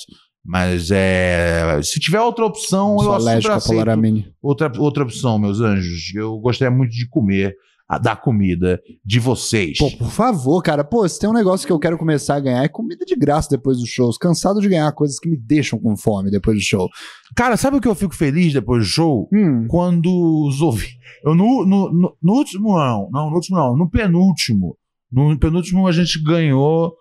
Mas 0.46 0.90
é. 0.92 1.80
Se 1.82 1.98
tiver 1.98 2.20
outra 2.20 2.44
opção, 2.44 2.96
Sou 3.00 3.14
eu 3.14 3.20
super 3.20 3.50
aceito 3.50 4.32
outra, 4.40 4.72
outra 4.78 5.02
opção, 5.02 5.38
meus 5.38 5.60
anjos. 5.60 6.14
Eu 6.14 6.38
gostaria 6.38 6.74
muito 6.74 6.92
de 6.92 7.08
comer 7.08 7.56
a, 7.88 7.98
da 7.98 8.14
comida 8.14 8.80
de 9.04 9.18
vocês. 9.18 9.78
Pô, 9.78 9.90
por 9.90 10.10
favor, 10.10 10.62
cara. 10.62 10.84
Pô, 10.84 11.08
se 11.08 11.18
tem 11.18 11.28
um 11.28 11.32
negócio 11.32 11.66
que 11.66 11.72
eu 11.72 11.78
quero 11.80 11.98
começar 11.98 12.36
a 12.36 12.40
ganhar 12.40 12.62
é 12.62 12.68
comida 12.68 13.04
de 13.04 13.16
graça 13.16 13.50
depois 13.50 13.78
dos 13.78 13.88
shows. 13.88 14.16
Cansado 14.16 14.60
de 14.60 14.68
ganhar 14.68 14.90
coisas 14.92 15.18
que 15.18 15.28
me 15.28 15.36
deixam 15.36 15.80
com 15.80 15.96
fome 15.96 16.30
depois 16.30 16.56
do 16.56 16.62
show. 16.62 16.88
Cara, 17.34 17.56
sabe 17.56 17.76
o 17.76 17.80
que 17.80 17.88
eu 17.88 17.94
fico 17.94 18.14
feliz 18.14 18.52
depois 18.52 18.84
do 18.84 18.88
show? 18.88 19.28
Hum. 19.32 19.66
quando 19.68 20.08
os 20.46 20.60
ouvintes. 20.60 20.96
Eu 21.24 21.34
no, 21.34 21.66
no, 21.66 21.92
no, 21.92 22.16
no 22.22 22.32
último 22.32 22.78
não, 22.78 23.08
não, 23.10 23.30
no 23.30 23.34
último 23.34 23.56
não, 23.56 23.76
no 23.76 23.90
penúltimo. 23.90 24.76
No 25.10 25.36
penúltimo 25.38 25.88
a 25.88 25.92
gente 25.92 26.22
ganhou 26.22 26.94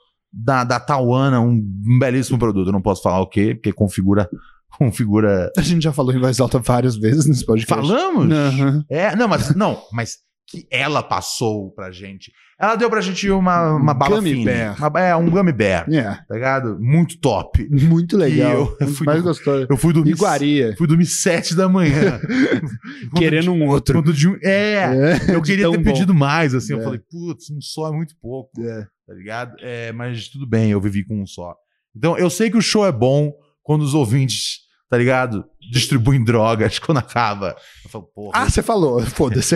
da, 0.43 0.63
da 0.63 0.79
Tauana 0.79 1.39
um, 1.39 1.51
um 1.87 1.99
belíssimo 1.99 2.37
produto. 2.37 2.67
Eu 2.67 2.73
não 2.73 2.81
posso 2.81 3.01
falar 3.01 3.21
o 3.21 3.29
quê, 3.29 3.55
porque 3.55 3.71
configura. 3.71 4.29
configura... 4.77 5.49
A 5.57 5.61
gente 5.61 5.83
já 5.83 5.93
falou 5.93 6.13
em 6.13 6.19
voz 6.19 6.37
alta 6.39 6.59
várias 6.59 6.97
vezes 6.97 7.25
nesse 7.25 7.45
podcast. 7.45 7.87
Falamos? 7.87 8.29
Aham. 8.31 8.83
É, 8.89 9.15
não, 9.15 9.27
mas 9.27 9.55
não, 9.55 9.81
mas 9.93 10.17
que 10.47 10.67
ela 10.69 11.01
passou 11.01 11.71
pra 11.71 11.91
gente. 11.91 12.31
Ela 12.59 12.75
deu 12.75 12.89
pra 12.89 13.01
gente 13.01 13.29
uma, 13.31 13.73
uma 13.73 13.93
bala 13.93 14.17
Gummy 14.17 14.33
fina. 14.33 14.75
Uma- 14.77 14.99
é, 15.01 15.15
um 15.15 15.29
gummy 15.29 15.51
bear, 15.51 15.85
É, 15.91 16.03
tá 16.27 16.35
ligado? 16.35 16.77
Muito 16.79 17.19
top. 17.19 17.67
muito 17.69 18.15
legal. 18.15 18.73
Eu 18.79 18.87
fui 18.89 19.05
mais 19.05 19.21
do- 19.23 19.27
gostoso. 19.29 19.67
Eu 19.69 19.75
fui 19.77 19.91
dormir. 19.91 20.11
Iguaria. 20.11 20.75
Fui 20.77 20.87
dormir 20.87 21.05
sete 21.07 21.55
da 21.55 21.67
manhã. 21.67 22.19
Querendo 23.17 23.51
um 23.51 23.67
outro. 23.67 24.01
Quando 24.01 24.13
de 24.13 24.27
é, 24.43 25.17
É, 25.29 25.35
Eu 25.35 25.41
queria 25.41 25.69
ter 25.69 25.77
bom. 25.77 25.83
pedido 25.83 26.13
mais, 26.13 26.53
assim. 26.53 26.73
Eu 26.73 26.79
É. 26.79 26.83
falei, 26.83 26.99
putz, 27.09 27.49
um 27.49 27.59
só 27.59 27.89
é 27.89 27.91
muito 27.95 28.13
pouco, 28.21 28.51
É. 28.61 28.85
tá 29.07 29.13
ligado? 29.13 29.55
É, 29.59 29.91
mas 29.91 30.27
tudo 30.27 30.47
bem, 30.47 30.71
eu 30.71 30.81
vivi 30.81 31.03
com 31.03 31.21
um 31.21 31.27
só. 31.27 31.55
Então, 31.95 32.17
eu 32.17 32.29
sei 32.29 32.49
que 32.49 32.57
o 32.57 32.61
show 32.61 32.85
é 32.85 32.91
bom 32.91 33.31
quando 33.63 33.81
os 33.81 33.93
ouvintes, 33.93 34.59
tá 34.89 34.97
ligado? 34.97 35.45
Distribuem 35.71 36.23
drogas 36.23 36.77
quando 36.79 36.97
acaba. 36.99 37.55
Eu 37.95 38.01
falo, 38.01 38.11
porra. 38.13 38.31
Ah, 38.33 38.49
você 38.49 38.61
falou. 38.61 38.99
Foda-se. 39.05 39.55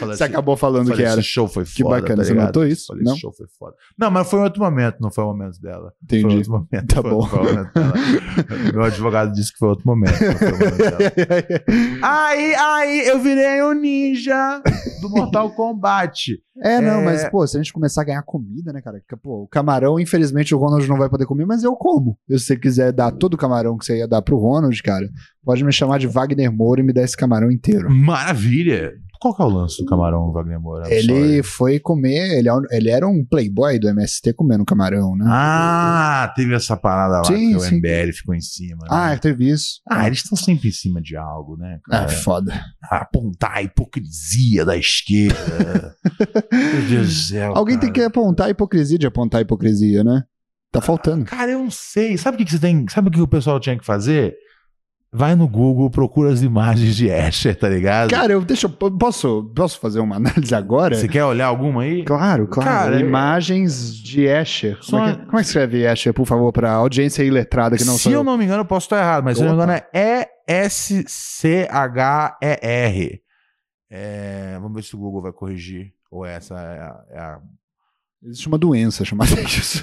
Você 0.00 0.24
acabou 0.24 0.56
falando 0.56 0.92
que 0.94 1.02
era. 1.02 1.20
Esse 1.20 1.28
show 1.28 1.46
foi 1.48 1.64
foda. 1.64 1.76
Que 1.76 1.84
bacana, 1.84 2.22
tá 2.22 2.24
você 2.24 2.34
notou 2.34 2.66
isso? 2.66 2.86
Falei, 2.88 3.04
Não? 3.04 3.12
esse 3.12 3.20
show 3.20 3.32
foi 3.32 3.46
foda. 3.58 3.74
Não, 3.98 4.10
mas 4.10 4.28
foi 4.28 4.40
em 4.40 4.42
outro 4.44 4.62
momento, 4.62 4.96
não 5.00 5.10
foi 5.10 5.24
o 5.24 5.26
momento 5.28 5.60
dela. 5.60 5.92
Foi 6.08 6.18
Entendi. 6.18 6.36
outro 6.36 6.52
momento. 6.52 6.86
Tá 6.94 7.02
foi- 7.02 7.10
bom. 7.10 7.26
foi 7.26 7.40
o. 7.40 7.68
Meu 8.74 8.84
advogado 8.84 9.32
disse 9.32 9.52
que 9.52 9.58
foi 9.58 9.68
outro 9.68 9.86
momento. 9.86 10.14
foi 10.14 10.28
o 10.28 10.52
momento 10.52 10.76
dela. 10.76 10.98
Aí, 12.02 12.54
aí, 12.54 13.06
eu 13.08 13.18
virei 13.20 13.62
um 13.62 13.72
ninja 13.72 14.62
do 15.00 15.10
Mortal 15.10 15.50
Kombat. 15.50 16.38
É, 16.60 16.80
não, 16.80 17.00
É. 17.00 17.04
mas, 17.04 17.28
pô, 17.28 17.46
se 17.46 17.56
a 17.56 17.60
gente 17.62 17.72
começar 17.72 18.02
a 18.02 18.04
ganhar 18.04 18.22
comida, 18.22 18.72
né, 18.72 18.80
cara? 18.80 18.98
Porque, 18.98 19.16
pô, 19.22 19.42
o 19.42 19.48
camarão, 19.48 19.98
infelizmente, 20.00 20.54
o 20.54 20.58
Ronald 20.58 20.86
não 20.88 20.96
vai 20.98 21.08
poder 21.08 21.24
comer, 21.26 21.44
mas 21.46 21.62
eu 21.62 21.74
como. 21.76 22.18
Se 22.28 22.38
você 22.38 22.56
quiser 22.56 22.92
dar 22.92 23.12
todo 23.12 23.34
o 23.34 23.36
camarão 23.36 23.76
que 23.76 23.84
você 23.84 23.98
ia 23.98 24.08
dar 24.08 24.22
pro 24.22 24.38
Ronald, 24.38 24.80
cara, 24.82 25.08
pode 25.48 25.64
me 25.64 25.72
chamar 25.72 25.98
de 25.98 26.06
Wagner 26.06 26.52
Moura 26.52 26.82
e 26.82 26.84
me 26.84 26.92
dar 26.92 27.04
esse 27.04 27.16
camarão 27.16 27.50
inteiro. 27.50 27.90
Maravilha! 27.90 28.92
Qual 29.18 29.34
que 29.34 29.40
é 29.40 29.46
o 29.46 29.48
lance 29.48 29.82
do 29.82 29.86
camarão, 29.86 30.30
Wagner 30.30 30.60
Moura? 30.60 30.92
Ele 30.92 31.42
foi 31.42 31.80
comer, 31.80 32.38
ele, 32.38 32.50
é 32.50 32.52
ele 32.70 32.90
era 32.90 33.08
um 33.08 33.24
playboy 33.24 33.78
do 33.78 33.88
MST 33.88 34.34
comendo 34.34 34.62
camarão, 34.62 35.16
né? 35.16 35.24
Ah, 35.26 36.30
teve 36.36 36.54
essa 36.54 36.76
parada 36.76 37.16
lá 37.16 37.24
Sim, 37.24 37.52
que 37.52 37.56
o 37.56 37.60
sim. 37.60 37.76
MBL 37.76 38.12
ficou 38.12 38.34
em 38.34 38.42
cima. 38.42 38.76
Né? 38.82 38.88
Ah, 38.90 39.16
teve 39.16 39.48
isso. 39.48 39.80
Ah, 39.88 40.06
eles 40.06 40.18
estão 40.18 40.36
sempre 40.36 40.68
em 40.68 40.72
cima 40.72 41.00
de 41.00 41.16
algo, 41.16 41.56
né? 41.56 41.78
Ah, 41.86 42.00
Cara? 42.00 42.08
foda. 42.10 42.64
Apontar 42.82 43.56
a 43.56 43.62
hipocrisia 43.62 44.66
da 44.66 44.76
esquerda. 44.76 45.96
Meu 46.52 46.88
Deus 46.90 47.06
do 47.06 47.12
céu. 47.12 47.54
Alguém 47.56 47.76
cara. 47.76 47.86
tem 47.86 47.92
que 47.94 48.02
apontar 48.02 48.48
a 48.48 48.50
hipocrisia 48.50 48.98
de 48.98 49.06
apontar 49.06 49.38
a 49.38 49.42
hipocrisia, 49.42 50.04
né? 50.04 50.24
Tá 50.70 50.82
faltando. 50.82 51.24
Cara, 51.24 51.52
eu 51.52 51.58
não 51.58 51.70
sei. 51.70 52.18
Sabe 52.18 52.34
o 52.34 52.38
que, 52.38 52.44
que 52.44 52.50
você 52.50 52.58
tem. 52.58 52.86
Sabe 52.90 53.08
o 53.08 53.10
que 53.10 53.20
o 53.22 53.26
pessoal 53.26 53.58
tinha 53.58 53.78
que 53.78 53.86
fazer? 53.86 54.36
Vai 55.10 55.34
no 55.34 55.48
Google, 55.48 55.88
procura 55.90 56.30
as 56.30 56.42
imagens 56.42 56.94
de 56.94 57.08
Escher, 57.08 57.56
tá 57.58 57.66
ligado? 57.66 58.10
Cara, 58.10 58.30
eu 58.34 58.42
deixa 58.42 58.66
eu 58.66 58.70
posso, 58.90 59.50
posso 59.56 59.80
fazer 59.80 60.00
uma 60.00 60.16
análise 60.20 60.54
agora? 60.54 60.94
Você 60.94 61.08
quer 61.08 61.24
olhar 61.24 61.46
alguma 61.46 61.82
aí? 61.82 62.04
Claro, 62.04 62.46
claro. 62.46 62.68
Cara, 62.68 63.00
Imagens 63.00 63.94
de 63.94 64.24
Escher. 64.26 64.78
Como, 64.84 65.02
é 65.02 65.12
Só- 65.12 65.16
que, 65.18 65.24
como 65.24 65.38
é 65.38 65.40
que 65.40 65.46
escreve 65.46 65.90
Escher, 65.90 66.12
por 66.12 66.26
favor, 66.26 66.52
pra 66.52 66.72
audiência 66.72 67.22
iletrada 67.22 67.76
que 67.78 67.84
não 67.84 67.96
se 67.96 68.12
eu 68.12 68.22
não 68.22 68.36
me 68.36 68.44
engano, 68.44 68.60
eu 68.60 68.66
posso 68.66 68.84
estar 68.84 68.98
errado, 68.98 69.24
mas 69.24 69.38
se 69.38 69.42
eu 69.44 69.48
não 69.48 69.56
me 69.56 69.62
Opa. 69.62 69.72
engano 69.72 69.86
é 69.94 70.28
E-S-C-H-E-R. 71.88 73.22
É, 73.90 74.58
vamos 74.60 74.74
ver 74.74 74.82
se 74.82 74.94
o 74.94 74.98
Google 74.98 75.22
vai 75.22 75.32
corrigir. 75.32 75.92
Ou 76.10 76.24
essa 76.26 76.54
é 76.54 76.80
a. 76.80 77.04
é 77.10 77.18
a- 77.18 77.40
Existe 78.24 78.48
uma 78.48 78.58
doença 78.58 79.04
chamada 79.04 79.30
isso. 79.42 79.82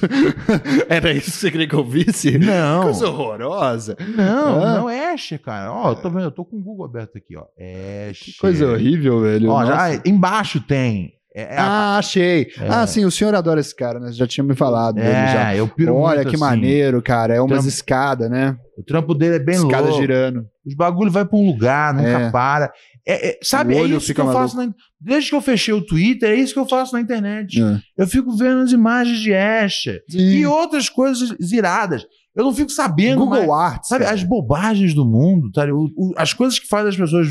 Era 0.90 1.14
isso 1.14 1.32
que 1.32 1.38
você 1.38 1.52
queria 1.52 1.68
que 1.68 1.74
eu 1.76 1.84
visse? 1.86 2.38
Não, 2.38 2.84
Coisa 2.84 3.08
horrorosa. 3.08 3.96
não, 4.16 4.62
Ah. 4.64 4.76
não 4.80 4.90
é 4.90 5.14
Escher, 5.16 5.40
cara. 5.42 5.72
Ó, 5.72 5.92
eu 5.92 5.96
tô 5.96 6.10
vendo, 6.10 6.24
eu 6.26 6.32
tô 6.32 6.44
com 6.44 6.58
o 6.58 6.62
Google 6.62 6.86
aberto 6.86 7.18
aqui, 7.18 7.38
ó. 7.38 7.46
Escher. 7.58 8.34
Que 8.34 8.40
coisa 8.40 8.68
horrível, 8.70 9.22
velho. 9.22 9.50
Ó, 9.50 9.66
já, 9.66 9.96
embaixo 10.06 10.60
tem. 10.60 11.14
É, 11.36 11.54
é 11.56 11.58
a- 11.58 11.64
Ah, 11.66 11.98
achei. 11.98 12.48
É. 12.60 12.68
Ah, 12.70 12.88
sim, 12.88 13.04
o 13.04 13.12
senhor 13.12 13.36
adora 13.36 13.60
esse 13.60 13.76
cara, 13.76 14.00
né? 14.00 14.08
Você 14.08 14.14
já 14.14 14.26
tinha 14.28 14.44
me 14.44 14.56
falado 14.56 14.96
dele 14.96 15.10
já. 15.10 15.54
é, 15.54 15.60
eu 15.60 15.68
piro 15.68 15.94
Olha 15.96 16.22
que 16.24 16.30
assim. 16.30 16.38
maneiro, 16.38 17.02
cara. 17.02 17.34
É 17.36 17.42
umas 17.42 17.50
Trampo- 17.52 17.68
escadas, 17.68 18.30
né? 18.30 18.56
O 18.78 18.84
trampo 18.84 19.14
dele 19.14 19.36
é 19.36 19.40
bem 19.40 19.56
Escada 19.56 19.88
louco. 19.88 20.00
girando. 20.02 20.46
Os 20.66 20.74
bagulho 20.74 21.12
vai 21.12 21.26
pra 21.26 21.38
um 21.38 21.46
lugar, 21.46 21.94
nunca 21.94 22.08
É. 22.10 22.30
para. 22.32 22.72
É, 23.08 23.30
é, 23.32 23.40
sabe, 23.44 23.76
é 23.76 23.84
isso 23.84 24.14
que 24.14 24.20
eu 24.20 24.26
maluco. 24.26 24.44
faço 24.44 24.58
na, 24.58 24.74
Desde 25.00 25.30
que 25.30 25.36
eu 25.36 25.42
fechei 25.42 25.74
o 25.74 25.86
Twitter, 25.86 26.30
é 26.32 26.36
isso 26.36 26.54
que 26.54 26.60
eu 26.60 26.68
faço 26.68 26.94
na 26.94 27.02
internet. 27.02 27.62
É. 27.62 27.80
Eu 27.98 28.08
fico 28.08 28.32
vendo 28.36 28.62
as 28.62 28.72
imagens 28.72 29.20
de 29.20 29.34
Sim. 30.10 30.18
e 30.20 30.46
outras 30.48 30.90
coisas 30.90 31.36
iradas. 31.52 32.04
Eu 32.36 32.44
não 32.46 32.54
fico 32.54 32.72
sabendo. 32.72 33.20
Google 33.20 33.48
mais, 33.48 33.74
Arts. 33.74 33.90
sabe, 33.90 34.04
cara. 34.06 34.16
as 34.16 34.24
bobagens 34.24 34.94
do 34.94 35.06
mundo, 35.06 35.52
tá? 35.52 35.66
O- 35.66 35.92
o- 35.96 36.14
as 36.18 36.34
coisas 36.34 36.58
que 36.58 36.68
fazem 36.68 36.90
as 36.90 36.98
pessoas, 36.98 37.28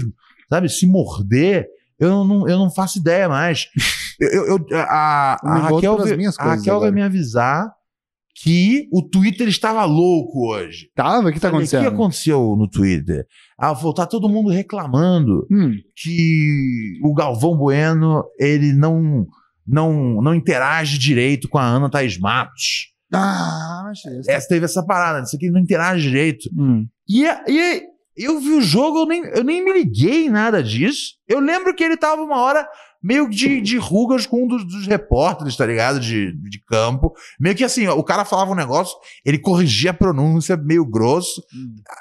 sabe, 0.48 0.68
se 0.68 0.86
morder. 0.86 1.66
Eu 1.98 2.24
não, 2.24 2.48
eu 2.48 2.58
não 2.58 2.70
faço 2.70 2.98
ideia 2.98 3.28
mais. 3.28 3.66
Eu, 4.20 4.46
eu- 4.46 4.66
a, 4.78 5.36
a 5.42 5.58
Raquel, 5.58 5.98
a 6.38 6.44
Raquel 6.44 6.78
vai 6.78 6.92
me 6.92 7.02
avisar 7.02 7.68
que 8.40 8.88
o 8.92 9.02
Twitter 9.02 9.48
estava 9.48 9.84
louco 9.84 10.46
hoje. 10.52 10.88
Tava? 10.94 11.28
O 11.28 11.32
que 11.32 11.40
tá 11.40 11.50
Falei, 11.50 11.66
O 11.66 11.68
que 11.68 11.74
acontecendo? 11.76 11.94
aconteceu 11.94 12.54
no 12.56 12.68
Twitter? 12.70 13.26
Ah, 13.58 13.72
vou 13.72 13.92
tá 13.92 14.06
todo 14.06 14.28
mundo 14.28 14.50
reclamando 14.50 15.44
Hum, 15.50 15.72
que 15.96 16.98
o 17.02 17.12
Galvão 17.12 17.56
Bueno 17.56 18.22
ele 18.38 18.72
não 18.72 19.26
não 19.66 20.22
não 20.22 20.32
interage 20.32 20.96
direito 20.96 21.48
com 21.48 21.58
a 21.58 21.64
Ana 21.64 21.90
Thaís 21.90 22.16
Matos. 22.16 22.92
Ah, 23.12 23.90
isso. 23.92 24.30
Essa 24.30 24.46
teve 24.48 24.64
essa 24.64 24.84
parada, 24.86 25.24
isso 25.24 25.34
aqui 25.34 25.50
não 25.50 25.58
interage 25.60 26.02
direito. 26.08 26.48
Hum. 26.56 26.86
E, 27.08 27.24
e 27.24 27.82
eu 28.16 28.38
vi 28.40 28.52
o 28.52 28.60
jogo, 28.62 29.00
eu 29.00 29.06
nem, 29.06 29.24
eu 29.24 29.42
nem 29.44 29.64
me 29.64 29.72
liguei 29.72 30.26
em 30.26 30.30
nada 30.30 30.62
disso. 30.62 31.14
Eu 31.28 31.40
lembro 31.40 31.74
que 31.74 31.82
ele 31.82 31.96
tava 31.96 32.22
uma 32.22 32.36
hora 32.40 32.68
meio 33.02 33.28
de, 33.28 33.60
de 33.60 33.76
rugas 33.76 34.24
com 34.26 34.44
um 34.44 34.46
dos, 34.48 34.64
dos 34.64 34.86
repórteres, 34.86 35.56
tá 35.56 35.66
ligado? 35.66 36.00
De, 36.00 36.32
de 36.48 36.60
campo. 36.66 37.12
Meio 37.38 37.54
que 37.54 37.64
assim, 37.64 37.86
ó, 37.86 37.94
o 37.94 38.02
cara 38.04 38.24
falava 38.24 38.50
um 38.52 38.54
negócio, 38.56 38.96
ele 39.24 39.38
corrigia 39.38 39.90
a 39.90 39.94
pronúncia 39.94 40.56
meio 40.56 40.86
grosso. 40.86 41.42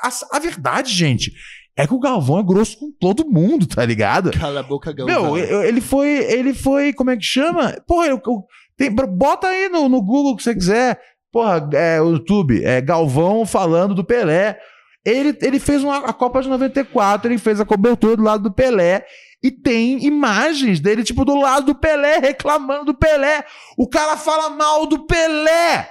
A, 0.02 0.38
a 0.38 0.40
verdade, 0.40 0.94
gente, 0.94 1.32
é 1.76 1.86
que 1.88 1.94
o 1.94 2.00
Galvão 2.00 2.40
é 2.40 2.44
grosso 2.44 2.78
com 2.80 2.92
todo 3.00 3.30
mundo, 3.30 3.66
tá 3.68 3.84
ligado? 3.84 4.32
Cala 4.32 4.60
a 4.62 4.64
boca, 4.64 4.94
Galvão. 4.94 5.34
Meu, 5.34 5.38
eu- 5.38 5.64
ele 5.64 5.82
foi, 5.82 6.08
ele 6.10 6.54
foi, 6.54 6.94
como 6.94 7.10
é 7.10 7.18
que 7.18 7.24
chama? 7.26 7.76
Porra, 7.88 8.08
eu, 8.08 8.22
eu- 8.26 8.46
tem- 8.78 8.94
bota 8.94 9.48
aí 9.48 9.68
no, 9.70 9.90
no 9.90 10.02
Google 10.02 10.36
que 10.38 10.44
você 10.44 10.54
quiser. 10.54 11.00
Porra, 11.32 11.68
é, 11.74 12.00
o 12.00 12.12
YouTube, 12.12 12.64
é 12.64 12.80
Galvão 12.80 13.46
falando 13.46 13.96
do 13.96 14.04
Pelé. 14.06 14.58
Ele, 15.06 15.38
ele 15.42 15.60
fez 15.60 15.84
uma, 15.84 15.98
a 15.98 16.14
Copa 16.14 16.42
de 16.42 16.48
94, 16.50 17.30
ele 17.32 17.38
fez 17.38 17.60
a 17.60 17.66
cobertura 17.66 18.16
do 18.16 18.24
lado 18.24 18.44
do 18.44 18.52
Pelé. 18.54 19.06
e 19.44 19.52
tem 19.52 20.04
imagens 20.06 20.80
dele, 20.80 21.04
tipo, 21.04 21.26
do 21.26 21.36
lado 21.36 21.66
do 21.66 21.76
Pelé, 21.76 22.18
reclamando 22.20 22.86
do 22.86 22.94
Pelé. 22.94 23.44
O 23.78 23.88
cara 23.90 24.16
fala 24.16 24.50
mal 24.52 24.86
do 24.86 25.06
Pelé! 25.06 25.90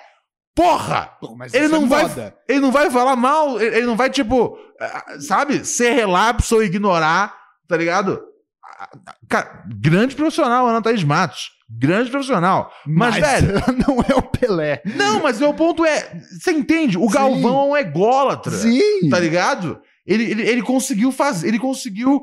Porra! 0.55 1.11
Pô, 1.21 1.37
Ele 1.53 1.65
é 1.65 1.69
não 1.69 1.87
vai- 1.89 2.03
moda. 2.03 2.37
Ele 2.49 2.61
não 2.61 2.71
vai 2.73 2.91
falar 2.91 3.17
mal, 3.17 3.61
ele 3.61 3.77
ele 3.79 3.87
não 3.87 3.97
vai, 3.97 4.09
tipo, 4.11 4.57
ah, 4.81 5.17
sabe, 5.21 5.65
ser 5.65 5.93
relapso 5.93 6.57
ou 6.57 6.63
ignorar, 6.63 7.35
tá 7.69 7.77
ligado? 7.77 8.23
Cara, 9.29 9.65
grande 9.81 10.15
profissional, 10.17 10.67
Ana 10.67 10.83
Thaís 10.83 11.05
Matos. 11.05 11.51
Grande 11.79 12.11
profissional. 12.11 12.71
Mas, 12.87 13.17
velho, 13.17 13.55
não 13.87 13.97
é 14.09 14.15
o 14.15 14.23
Pelé. 14.23 14.83
não, 14.97 15.23
mas 15.23 15.41
o 15.41 15.55
ponto 15.55 15.85
é. 15.85 16.21
Você 16.39 16.53
entende? 16.53 16.99
O 16.99 17.07
Sim. 17.09 17.15
Galvão 17.15 17.61
é 17.61 17.65
um 17.71 17.77
ególatra. 17.77 18.53
Sim. 18.53 19.09
Tá 19.09 19.19
ligado? 19.19 19.81
Ele, 20.07 20.25
ele, 20.25 20.43
ele 20.43 20.63
conseguiu 20.63 21.11
fazer. 21.13 21.49
Ele 21.49 21.59
conseguiu. 21.59 22.23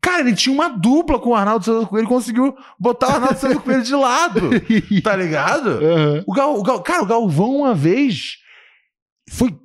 Cara, 0.00 0.20
ele 0.20 0.34
tinha 0.34 0.52
uma 0.54 0.68
dupla 0.68 1.18
com 1.18 1.30
o 1.30 1.34
Arnaldo 1.34 1.64
César 1.64 1.86
Coelho. 1.86 2.02
Ele 2.02 2.08
conseguiu 2.08 2.54
botar 2.78 3.08
o 3.08 3.12
Arnaldo 3.12 3.38
César 3.38 3.60
Coelho 3.60 3.82
de 3.82 3.94
lado. 3.94 4.50
Tá 5.02 5.16
ligado? 5.16 5.70
Aham. 5.70 6.24
O, 6.26 6.32
Gal, 6.32 6.58
o 6.58 6.62
Gal- 6.62 6.82
cara, 6.82 7.02
o 7.02 7.06
Galvão 7.06 7.56
uma 7.56 7.74
vez 7.74 8.36
foi. 9.30 9.56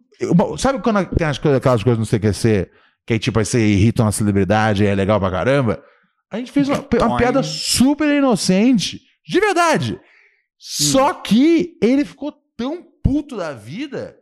Sabe 0.58 0.80
quando 0.82 1.06
tem 1.16 1.28
as 1.28 1.38
coisas, 1.38 1.58
aquelas 1.58 1.84
coisas 1.84 2.00
no 2.00 2.06
CQC 2.20 2.70
que 3.06 3.14
aí, 3.14 3.20
tipo, 3.20 3.38
aí 3.38 3.46
você 3.46 3.60
irrita 3.68 4.02
uma 4.02 4.12
celebridade 4.12 4.84
e 4.84 4.88
é 4.88 4.96
legal 4.96 5.20
pra 5.20 5.30
caramba? 5.30 5.84
A 6.32 6.38
gente 6.38 6.52
fez 6.52 6.68
uma, 6.68 6.78
uma 7.04 7.18
piada 7.18 7.44
super 7.44 8.08
inocente. 8.10 9.00
De 9.28 9.40
verdade. 9.40 10.00
Só 10.58 11.14
que 11.14 11.78
ele 11.82 12.06
ficou 12.06 12.34
tão 12.58 12.84
puto 13.04 13.38
da 13.38 13.54
vida 13.54 14.16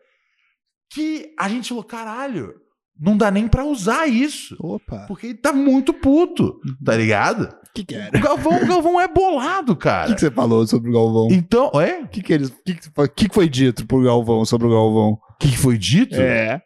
que 0.92 1.34
a 1.40 1.48
gente 1.48 1.70
falou: 1.70 1.84
caralho, 1.84 2.54
não 3.00 3.16
dá 3.18 3.32
nem 3.32 3.48
pra 3.48 3.66
usar 3.66 4.08
isso. 4.08 4.56
Opa. 4.60 5.06
Porque 5.08 5.28
ele 5.28 5.36
tá 5.36 5.54
muito 5.54 5.94
puto, 5.94 6.60
tá 6.84 6.96
ligado? 6.96 7.44
O 7.44 7.74
que, 7.74 7.84
que 7.84 7.96
era? 7.96 8.16
O 8.18 8.22
Galvão, 8.22 8.64
o 8.64 8.68
Galvão 8.68 9.02
é 9.02 9.08
bolado, 9.08 9.74
O 9.74 9.76
cara. 9.76 10.08
que, 10.08 10.16
que 10.16 10.22
você 10.22 10.30
falou 10.32 10.66
sobre 10.68 10.90
o 10.90 10.94
Galvão? 10.94 11.28
Então, 11.32 11.72
é? 11.82 12.02
O 12.02 12.08
que, 12.08 12.22
que, 12.22 12.34
eles, 12.34 12.50
que, 12.64 12.76
que 12.76 13.30
que 13.30 13.34
foi 13.34 13.50
dito 13.50 13.86
pro 13.88 14.04
Galvão 14.04 14.46
sobre 14.46 14.68
o 14.68 14.70
Galvão? 14.70 15.14
O 15.14 15.38
que 15.40 15.50
que 15.50 15.58
foi 15.58 15.78
dito? 15.78 16.16
É. 16.16 16.62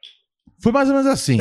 Foi 0.61 0.71
mais 0.71 0.89
ou 0.89 0.95
menos 0.95 1.07
assim. 1.11 1.37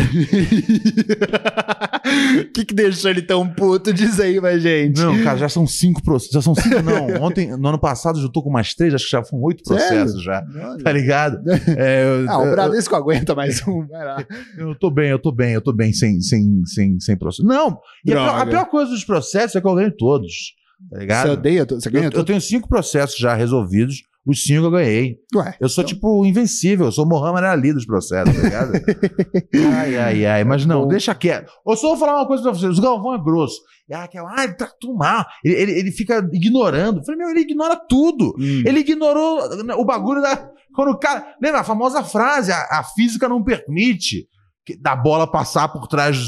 O 2.41 2.53
que, 2.53 2.65
que 2.67 2.75
deixou 2.75 3.11
ele 3.11 3.23
tão 3.23 3.49
puto? 3.49 3.93
Diz 3.93 4.21
aí 4.21 4.39
pra 4.41 4.59
gente. 4.59 5.01
Não, 5.01 5.23
cara, 5.25 5.39
já 5.39 5.49
são 5.49 5.67
cinco 5.67 6.03
processos. 6.03 6.35
Já 6.35 6.43
são 6.43 6.55
cinco, 6.55 6.83
não. 6.83 7.07
Ontem, 7.25 7.57
no 7.57 7.69
ano 7.69 7.79
passado, 7.79 8.21
eu 8.21 8.31
tô 8.31 8.43
com 8.43 8.51
mais 8.51 8.75
três, 8.75 8.93
acho 8.95 9.05
que 9.07 9.11
já 9.11 9.25
foram 9.25 9.43
oito 9.45 9.63
processos 9.65 10.23
já. 10.23 10.45
Olha. 10.55 10.85
Tá 10.85 10.93
ligado? 10.93 11.39
É, 11.77 12.05
eu, 12.05 12.27
Ah, 12.31 12.39
o 12.41 12.45
eu- 12.45 12.51
Bradesco 12.53 12.95
aguenta 12.95 13.35
mais 13.35 13.67
um. 13.67 13.87
Vai 13.87 14.05
lá. 14.05 14.27
eu, 14.59 14.75
tô 14.79 14.91
bem, 14.91 15.09
eu 15.11 15.19
tô 15.19 15.33
bem, 15.33 15.53
eu 15.55 15.61
tô 15.63 15.73
bem 15.73 15.93
sem, 15.93 16.21
sem, 16.21 16.63
sem, 16.67 17.01
sem 17.01 17.17
processo. 17.17 17.47
Não, 17.47 17.79
e 18.05 18.13
a 18.13 18.17
pior, 18.17 18.41
a 18.41 18.47
pior 18.47 18.65
coisa 18.67 18.91
dos 18.91 19.05
processos 19.05 19.57
é 19.57 19.61
que 19.61 19.67
eu 19.67 19.75
ganho 19.75 19.93
todos. 19.97 20.55
Tá 20.91 20.99
ligado? 20.99 21.27
Você 21.27 21.33
odeia? 21.33 21.65
Você 21.69 21.91
ganha 21.91 22.05
eu, 22.05 22.09
eu 22.09 22.13
tudo? 22.13 22.27
tenho 22.27 22.41
cinco 22.41 22.69
processos 22.69 23.17
já 23.19 23.35
resolvidos, 23.35 24.03
os 24.27 24.43
cinco 24.43 24.67
eu 24.67 24.71
ganhei. 24.71 25.17
Ué, 25.35 25.57
Eu 25.61 25.69
sou, 25.69 25.85
então- 25.85 25.95
tipo, 25.95 26.27
invencível, 26.27 26.87
eu 26.87 26.93
sou 26.93 27.07
Mohamed 27.07 27.47
Ali 27.47 27.73
dos 27.73 27.87
processos, 27.87 28.35
tá 28.35 28.43
ligado? 28.43 28.73
ai, 29.79 29.97
ai, 29.97 30.27
ai, 30.27 30.45
mas 30.45 30.67
não, 30.67 30.83
Bom. 30.83 30.89
deixa 30.89 31.15
quieto. 31.15 31.53
Eu 31.67 31.77
só 31.77 31.89
vou 31.89 31.97
falar 31.97 32.17
uma 32.17 32.27
coisa 32.27 32.43
pra 32.43 32.53
vocês: 32.53 32.79
o 32.79 32.83
Galvão 32.83 33.15
é 33.15 33.23
grosso. 33.23 33.61
E 33.89 33.95
ah, 33.95 34.09
que- 34.09 34.19
ah, 34.19 34.45
ele 34.45 34.55
tratou 34.55 34.95
mal. 34.97 35.25
Ele, 35.45 35.55
ele, 35.55 35.73
ele 35.79 35.93
fica 35.93 36.29
ignorando. 36.33 36.99
Eu 36.99 37.05
falei, 37.05 37.19
meu, 37.21 37.31
ele 37.31 37.41
ignora 37.41 37.77
tudo. 37.89 38.35
Hum. 38.39 38.63
Ele 38.67 38.81
ignorou 38.81 39.41
o 39.79 39.85
bagulho 39.85 40.21
da. 40.21 40.51
Quando 40.75 40.91
o 40.91 40.99
cara. 40.99 41.35
Lembra 41.41 41.61
a 41.61 41.65
famosa 41.65 42.03
frase: 42.03 42.51
a, 42.51 42.59
a 42.81 42.85
física 42.95 43.29
não 43.29 43.45
permite 43.45 44.27
que, 44.65 44.77
da 44.81 44.97
bola 44.97 45.31
passar 45.31 45.69
por 45.69 45.87
trás 45.87 46.19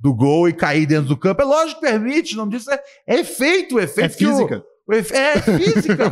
do 0.00 0.14
gol 0.14 0.48
e 0.48 0.52
cair 0.52 0.86
dentro 0.86 1.08
do 1.08 1.16
campo. 1.16 1.42
É 1.42 1.44
lógico 1.44 1.80
que 1.80 1.86
permite, 1.88 2.34
o 2.34 2.36
nome 2.36 2.52
disso 2.52 2.70
é, 2.70 2.80
é 3.04 3.18
efeito. 3.18 3.74
O 3.74 3.80
efeito 3.80 4.06
É 4.06 4.08
física. 4.16 4.62
Efe- 4.96 5.14
É 5.14 5.40
física. 5.40 6.06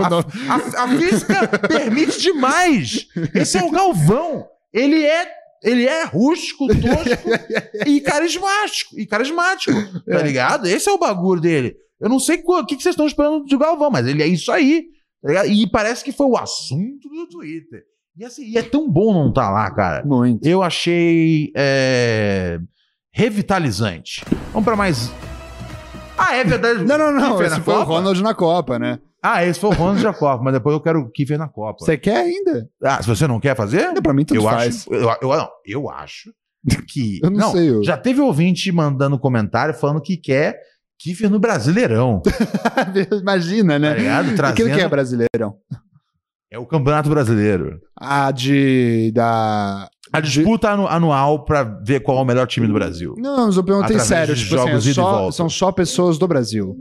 A, 0.48 0.54
a- 0.54 0.84
a 0.84 0.88
física 0.98 1.48
permite 1.68 2.20
demais. 2.20 3.06
Esse 3.34 3.58
é 3.58 3.62
o 3.64 3.70
Galvão. 3.70 4.46
Ele 4.72 5.02
é. 5.04 5.34
Ele 5.62 5.86
é 5.86 6.04
rústico, 6.04 6.68
tosco 6.68 7.30
e 7.86 8.00
carismático. 8.00 9.00
E 9.00 9.06
carismático, 9.06 9.72
tá 10.04 10.20
É. 10.20 10.22
ligado? 10.22 10.66
Esse 10.66 10.88
é 10.88 10.92
o 10.92 10.98
bagulho 10.98 11.40
dele. 11.40 11.74
Eu 12.00 12.08
não 12.10 12.20
sei 12.20 12.42
o 12.46 12.64
que, 12.66 12.76
que 12.76 12.82
vocês 12.82 12.92
estão 12.92 13.06
esperando 13.06 13.42
do 13.44 13.58
Galvão, 13.58 13.90
mas 13.90 14.06
ele 14.06 14.22
é 14.22 14.26
isso 14.26 14.52
aí. 14.52 14.84
tá? 15.22 15.46
E 15.46 15.66
parece 15.68 16.04
que 16.04 16.12
foi 16.12 16.26
o 16.26 16.36
assunto 16.36 17.08
do 17.08 17.26
Twitter. 17.26 17.82
E, 18.18 18.24
assim, 18.24 18.44
e 18.46 18.56
é 18.58 18.62
tão 18.62 18.88
bom 18.88 19.12
não 19.14 19.30
estar 19.30 19.50
lá, 19.50 19.68
cara. 19.70 20.04
Muito. 20.04 20.46
Eu 20.46 20.62
achei 20.62 21.50
é, 21.56 22.58
revitalizante. 23.10 24.22
Vamos 24.52 24.64
pra 24.64 24.76
mais. 24.76 25.10
Ah, 26.18 26.34
é 26.36 26.44
verdade. 26.44 26.84
Não, 26.84 26.98
não, 26.98 27.12
não. 27.12 27.28
Kiefer 27.36 27.46
Esse 27.46 27.58
na 27.58 27.62
foi 27.64 27.74
o 27.74 27.78
Copa? 27.78 27.92
Ronald 27.92 28.22
na 28.22 28.34
Copa, 28.34 28.78
né? 28.78 28.98
Ah, 29.22 29.44
esse 29.44 29.58
foi 29.58 29.70
o 29.70 29.72
Ronald 29.74 30.02
da 30.02 30.12
Copa, 30.12 30.42
mas 30.42 30.52
depois 30.54 30.74
eu 30.74 30.80
quero 30.80 31.00
o 31.00 31.10
Kiefer 31.10 31.38
na 31.38 31.48
Copa. 31.48 31.84
Você 31.84 31.96
quer 31.96 32.16
ainda? 32.18 32.68
Ah, 32.82 33.02
se 33.02 33.08
você 33.08 33.26
não 33.26 33.40
quer 33.40 33.56
fazer? 33.56 33.92
Não, 33.92 34.00
pra 34.02 34.12
mim 34.14 34.24
tudo 34.24 34.38
eu 34.38 34.42
faz. 34.44 34.76
acho. 34.76 34.94
Eu, 34.94 35.10
eu, 35.22 35.28
não, 35.36 35.48
eu 35.66 35.90
acho 35.90 36.30
que. 36.88 37.20
Eu 37.24 37.30
não 37.30 37.52
sei, 37.52 37.70
eu- 37.70 37.82
Já 37.84 37.96
teve 37.96 38.20
ouvinte 38.20 38.70
mandando 38.72 39.18
comentário 39.18 39.74
falando 39.74 40.00
que 40.00 40.16
quer 40.16 40.58
Kiefer 40.98 41.28
no 41.30 41.38
Brasileirão. 41.38 42.22
Imagina, 43.20 43.74
Tá 43.74 43.78
né? 43.78 43.94
ligado? 43.94 44.20
Aquilo 44.26 44.36
Trazendo. 44.36 44.74
que 44.74 44.80
é 44.80 44.88
brasileirão. 44.88 45.56
É 46.50 46.58
o 46.58 46.66
Campeonato 46.66 47.10
Brasileiro. 47.10 47.80
A 47.98 48.30
de. 48.30 49.10
da. 49.12 49.88
A 50.16 50.20
disputa 50.20 50.70
anu- 50.70 50.86
anual 50.88 51.44
pra 51.44 51.62
ver 51.62 52.00
qual 52.00 52.18
é 52.18 52.22
o 52.22 52.24
melhor 52.24 52.46
time 52.46 52.66
do 52.66 52.72
Brasil. 52.74 53.14
Não, 53.18 53.46
mas 53.46 53.56
eu 53.56 53.64
perguntei 53.64 53.98
sério. 53.98 54.34
Tipo 54.34 54.54
assim, 54.56 54.66
jogos 54.68 54.86
é 54.86 54.90
ida 54.90 54.90
e 54.90 54.94
só- 54.94 55.10
volta. 55.18 55.36
são 55.36 55.48
só 55.48 55.72
pessoas 55.72 56.18
do 56.18 56.26
Brasil. 56.28 56.76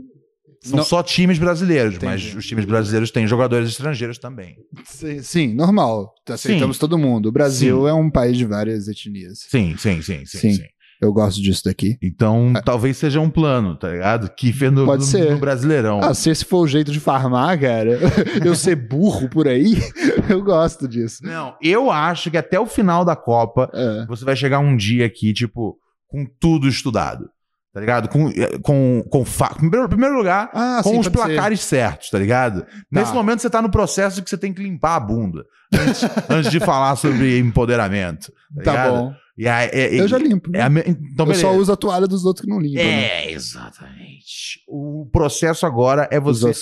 São 0.62 0.78
Não- 0.78 0.84
só 0.84 1.00
times 1.02 1.38
brasileiros, 1.38 1.96
mas 2.02 2.20
Entendi. 2.22 2.38
os 2.38 2.46
times 2.46 2.64
brasileiros 2.64 3.10
têm 3.12 3.24
jogadores 3.26 3.68
estrangeiros 3.68 4.18
também. 4.18 4.56
Sim, 4.84 5.22
sim, 5.22 5.54
normal. 5.54 6.12
Aceitamos 6.28 6.76
todo 6.76 6.98
mundo. 6.98 7.26
O 7.28 7.32
Brasil 7.32 7.86
é 7.86 7.92
um 7.94 8.10
país 8.10 8.36
de 8.36 8.44
várias 8.44 8.88
etnias. 8.88 9.46
Sim, 9.48 9.76
sim, 9.78 10.02
sim, 10.02 10.26
sim. 10.26 10.58
Eu 11.00 11.12
gosto 11.12 11.42
disso 11.42 11.62
daqui. 11.64 11.98
Então, 12.02 12.52
talvez 12.64 12.96
seja 12.96 13.20
um 13.20 13.28
plano, 13.28 13.76
tá 13.76 13.90
ligado? 13.90 14.30
Kiefer 14.34 14.70
no, 14.72 14.86
Pode 14.86 15.02
no- 15.02 15.08
ser. 15.08 15.30
no 15.32 15.38
Brasileirão. 15.38 16.00
Ah, 16.02 16.14
se 16.14 16.30
esse 16.30 16.44
for 16.44 16.58
o 16.60 16.66
jeito 16.66 16.90
de 16.90 16.98
farmar, 17.00 17.58
cara, 17.60 17.98
eu 18.44 18.54
ser 18.54 18.76
burro 18.76 19.28
por 19.28 19.46
aí, 19.46 19.74
eu 20.30 20.42
gosto 20.42 20.88
disso. 20.88 21.18
Não, 21.24 21.54
eu 21.62 21.90
acho 21.90 22.30
que 22.30 22.38
até 22.38 22.58
o 22.58 22.66
final 22.66 23.04
da 23.04 23.14
Copa 23.14 23.70
É. 23.74 24.06
você 24.06 24.24
vai 24.24 24.34
chegar 24.36 24.58
um 24.58 24.76
dia 24.76 25.04
aqui, 25.06 25.32
tipo, 25.32 25.76
com 26.08 26.24
tudo 26.40 26.66
estudado. 26.68 27.28
Tá 27.74 27.80
ligado? 27.80 28.08
Com, 28.08 28.30
com, 28.62 29.04
com 29.10 29.22
fa... 29.26 29.50
em 29.56 29.68
primeiro, 29.68 29.86
primeiro 29.86 30.16
lugar, 30.16 30.48
Ah, 30.54 30.80
com 30.82 30.92
sim, 30.92 30.98
os 30.98 31.08
pode 31.08 31.18
ser. 31.18 31.34
placares 31.34 31.60
certos, 31.60 32.08
tá 32.08 32.18
ligado? 32.18 32.64
Nesse 32.90 33.12
momento 33.12 33.42
você 33.42 33.50
tá 33.50 33.60
no 33.60 33.70
processo 33.70 34.22
que 34.22 34.30
você 34.30 34.38
tem 34.38 34.50
que 34.54 34.62
limpar 34.62 34.96
a 34.96 35.00
bunda 35.00 35.44
antes, 35.74 36.02
antes 36.30 36.50
de 36.50 36.58
falar 36.58 36.96
sobre 36.96 37.38
empoderamento. 37.38 38.32
Tá, 38.64 38.72
Tá 38.72 38.88
bom. 38.90 39.14
E 39.38 39.46
aí, 39.46 39.68
é- 39.70 40.00
Eu 40.00 40.08
já 40.08 40.16
limpo. 40.16 40.50
é 40.54 40.62
a 40.62 40.70
me- 40.70 40.82
Então, 40.86 41.26
eu 41.26 41.34
só 41.34 41.52
uso 41.54 41.70
a 41.70 41.76
toalha 41.76 42.06
dos 42.06 42.24
outros 42.24 42.44
que 42.46 42.50
não 42.50 42.58
limpam. 42.58 42.82
né? 42.82 43.26
É, 43.26 43.30
exatamente. 43.32 44.60
O 44.66 45.08
processo 45.12 45.66
agora 45.66 46.08
é 46.10 46.18
você 46.18 46.52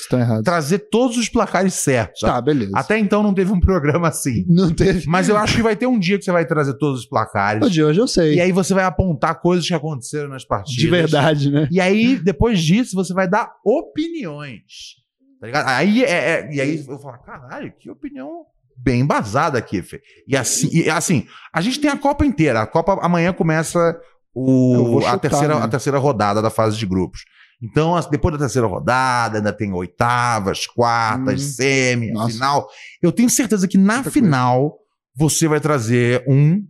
trazer 0.43 0.81
todos 0.91 1.17
os 1.17 1.29
placares 1.29 1.75
certos. 1.75 2.21
Tá, 2.21 2.41
beleza. 2.41 2.73
Até 2.75 2.99
então 2.99 3.23
não 3.23 3.33
teve 3.33 3.53
um 3.53 3.61
programa 3.61 4.09
assim. 4.09 4.45
Não 4.51 4.73
teve. 4.73 5.05
Mas 5.09 5.29
eu 5.29 5.37
acho 5.37 5.57
que 5.57 5.63
vai 5.63 5.77
ter 5.77 5.87
um 5.87 5.99
dia 5.99 6.19
que 6.19 6.25
você 6.25 6.33
vai 6.33 6.45
trazer 6.47 6.75
todos 6.79 7.01
os 7.01 7.07
placares. 7.07 7.65
O 7.65 7.71
de 7.71 7.83
hoje 7.83 8.01
eu 8.01 8.07
sei. 8.09 8.35
E 8.35 8.41
aí 8.41 8.51
você 8.53 8.75
vai 8.75 8.85
apontar 8.85 9.41
coisas 9.41 9.67
que 9.67 9.75
aconteceram 9.75 10.29
nas 10.29 10.45
partidas. 10.45 10.75
de 10.77 10.89
verdade, 10.89 11.51
né? 11.51 11.69
E 11.71 11.81
aí, 11.81 12.17
depois 12.19 12.61
disso, 12.61 12.95
você 12.97 13.15
vai 13.15 13.29
dar 13.29 13.53
opiniões. 13.65 14.97
Tá 15.41 15.47
ligado? 15.47 15.69
Aí, 15.69 16.05
é, 16.05 16.11
é- 16.11 16.55
e 16.55 16.61
aí 16.61 16.85
eu 16.89 16.99
falo, 16.99 17.19
caralho, 17.19 17.73
que 17.79 17.91
opinião 17.91 18.45
bem 18.77 19.01
embasada 19.01 19.59
aqui, 19.59 19.83
Fê. 19.83 20.01
E 20.27 20.37
assim, 20.37 20.69
e 20.73 20.89
assim, 20.91 21.27
a 21.53 21.61
gente 21.61 21.81
tem 21.81 21.91
a 21.91 21.97
Copa 21.97 22.25
inteira. 22.27 22.63
A 22.63 22.67
Copa 22.67 22.99
amanhã 23.03 23.33
começa 23.33 23.99
o, 24.35 24.85
vou 24.85 24.99
a, 24.99 25.03
chutar, 25.03 25.19
terceira, 25.19 25.55
né? 25.59 25.63
a 25.65 25.69
terceira 25.69 25.99
rodada 25.99 26.43
da 26.43 26.51
fase 26.51 26.77
de 26.77 26.87
grupos. 26.87 27.25
Então, 27.63 27.99
depois 28.11 28.33
da 28.35 28.39
terceira 28.41 28.67
rodada, 28.67 29.39
ainda 29.39 29.53
tem 29.53 29.73
oitavas, 29.73 30.67
quartas, 30.67 31.41
Hum. 31.43 31.49
semi, 31.53 32.19
a 32.19 32.27
final. 32.29 32.69
Eu 33.01 33.13
tenho 33.13 33.31
certeza 33.31 33.67
que 33.69 33.79
na 33.79 33.95
Muita 33.97 34.11
final 34.11 34.79
você 35.17 35.47
vai 35.49 35.61
trazer 35.61 36.25
um 36.27 36.67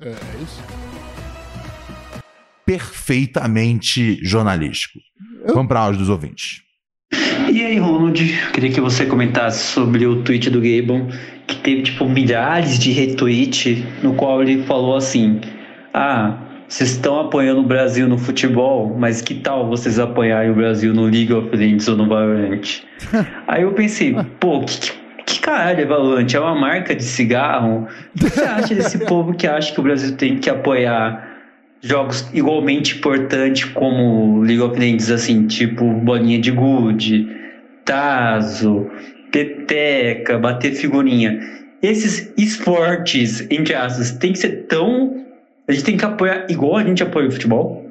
É 0.00 0.10
isso. 0.42 0.62
perfeitamente 2.64 4.18
jornalístico. 4.24 4.98
Eu- 5.44 5.54
Vamos 5.54 5.68
para 5.68 5.80
áudio 5.80 5.98
dos 6.00 6.08
ouvintes. 6.08 6.62
E 7.52 7.64
aí, 7.64 7.78
Ronald, 7.78 8.22
queria 8.52 8.70
que 8.70 8.80
você 8.80 9.04
comentasse 9.06 9.72
sobre 9.72 10.06
o 10.06 10.22
tweet 10.22 10.48
do 10.50 10.60
Gabon, 10.60 11.08
que 11.46 11.56
teve, 11.56 11.82
tipo, 11.82 12.08
milhares 12.08 12.78
de 12.78 12.92
retweet, 12.92 13.84
no 14.02 14.14
qual 14.14 14.40
ele 14.42 14.62
falou 14.62 14.96
assim: 14.96 15.40
Ah, 15.92 16.36
vocês 16.68 16.92
estão 16.92 17.18
apoiando 17.18 17.60
o 17.60 17.64
Brasil 17.64 18.08
no 18.08 18.16
futebol, 18.16 18.96
mas 18.96 19.20
que 19.20 19.34
tal 19.34 19.68
vocês 19.68 19.98
apoiarem 19.98 20.52
o 20.52 20.54
Brasil 20.54 20.94
no 20.94 21.04
League 21.06 21.32
of 21.32 21.48
Legends 21.54 21.88
ou 21.88 21.96
no 21.96 22.06
Valorant? 22.08 22.60
aí 23.48 23.62
eu 23.62 23.72
pensei, 23.72 24.14
pô, 24.38 24.60
que, 24.60 24.78
que- 24.78 25.00
que 25.26 25.40
caralho 25.40 25.80
é 25.80 25.84
Valorant? 25.84 26.26
É 26.32 26.40
uma 26.40 26.54
marca 26.54 26.94
de 26.94 27.02
cigarro? 27.04 27.88
O 28.14 28.18
que 28.18 28.30
você 28.30 28.42
acha 28.44 28.74
desse 28.74 28.98
povo 29.06 29.34
que 29.34 29.46
acha 29.46 29.72
que 29.72 29.80
o 29.80 29.82
Brasil 29.82 30.16
tem 30.16 30.38
que 30.38 30.48
apoiar 30.50 31.29
jogos 31.82 32.28
igualmente 32.32 32.96
importantes 32.96 33.64
como 33.64 34.40
League 34.42 34.60
of 34.60 34.78
Legends, 34.78 35.10
assim, 35.10 35.46
tipo 35.46 35.84
bolinha 35.84 36.38
de 36.38 36.50
gude, 36.50 37.28
tazo, 37.84 38.90
peteca, 39.32 40.38
bater 40.38 40.72
figurinha. 40.72 41.40
Esses 41.82 42.32
esportes, 42.36 43.46
entre 43.50 43.74
aspas, 43.74 44.12
tem 44.12 44.32
que 44.32 44.38
ser 44.38 44.66
tão. 44.66 45.24
A 45.66 45.72
gente 45.72 45.84
tem 45.84 45.96
que 45.96 46.04
apoiar 46.04 46.46
igual 46.50 46.76
a 46.76 46.84
gente 46.84 47.02
apoia 47.02 47.28
o 47.28 47.32
futebol. 47.32 47.86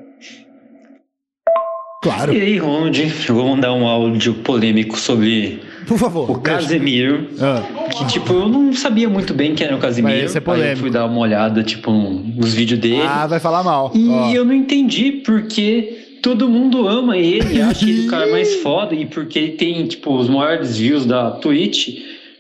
Claro. 2.03 2.34
E 2.34 2.40
aí, 2.40 2.57
Ronald, 2.57 2.98
eu 3.28 3.36
vou 3.36 3.48
mandar 3.48 3.74
um 3.74 3.86
áudio 3.86 4.34
polêmico 4.36 4.98
sobre 4.98 5.61
Por 5.88 5.97
favor. 5.97 6.30
o 6.30 6.39
Casemiro. 6.39 7.27
Ah, 7.39 7.64
Que, 7.89 8.07
tipo, 8.07 8.34
eu 8.34 8.47
não 8.47 8.73
sabia 8.73 9.10
muito 9.10 9.34
bem 9.34 9.56
quem 9.56 9.68
era 9.68 9.76
o 9.76 9.80
Casemiro. 9.80 10.15
Mas 10.15 10.26
esse 10.26 10.38
é 10.38 10.51
Aí 10.51 10.72
eu 10.72 10.77
fui 10.77 10.89
dar 10.89 11.06
uma 11.06 11.19
olhada, 11.19 11.64
tipo, 11.64 11.91
nos 11.91 12.53
vídeos 12.53 12.80
dele. 12.80 13.01
Ah, 13.01 13.27
vai 13.27 13.39
falar 13.39 13.64
mal. 13.64 13.91
E 13.95 14.34
eu 14.34 14.45
não 14.45 14.53
entendi 14.53 15.11
porque 15.26 16.18
todo 16.22 16.49
mundo 16.49 16.88
ama 16.88 17.18
ele, 17.18 17.61
acha 17.61 17.85
ele 17.85 18.07
o 18.07 18.10
cara 18.10 18.30
mais 18.31 18.56
foda 18.61 18.93
e 18.93 19.06
porque 19.06 19.39
ele 19.39 19.51
tem, 19.53 19.85
tipo, 19.88 20.15
os 20.15 20.30
maiores 20.30 20.77
views 20.77 21.06
da 21.06 21.31
Twitch. 21.31 21.89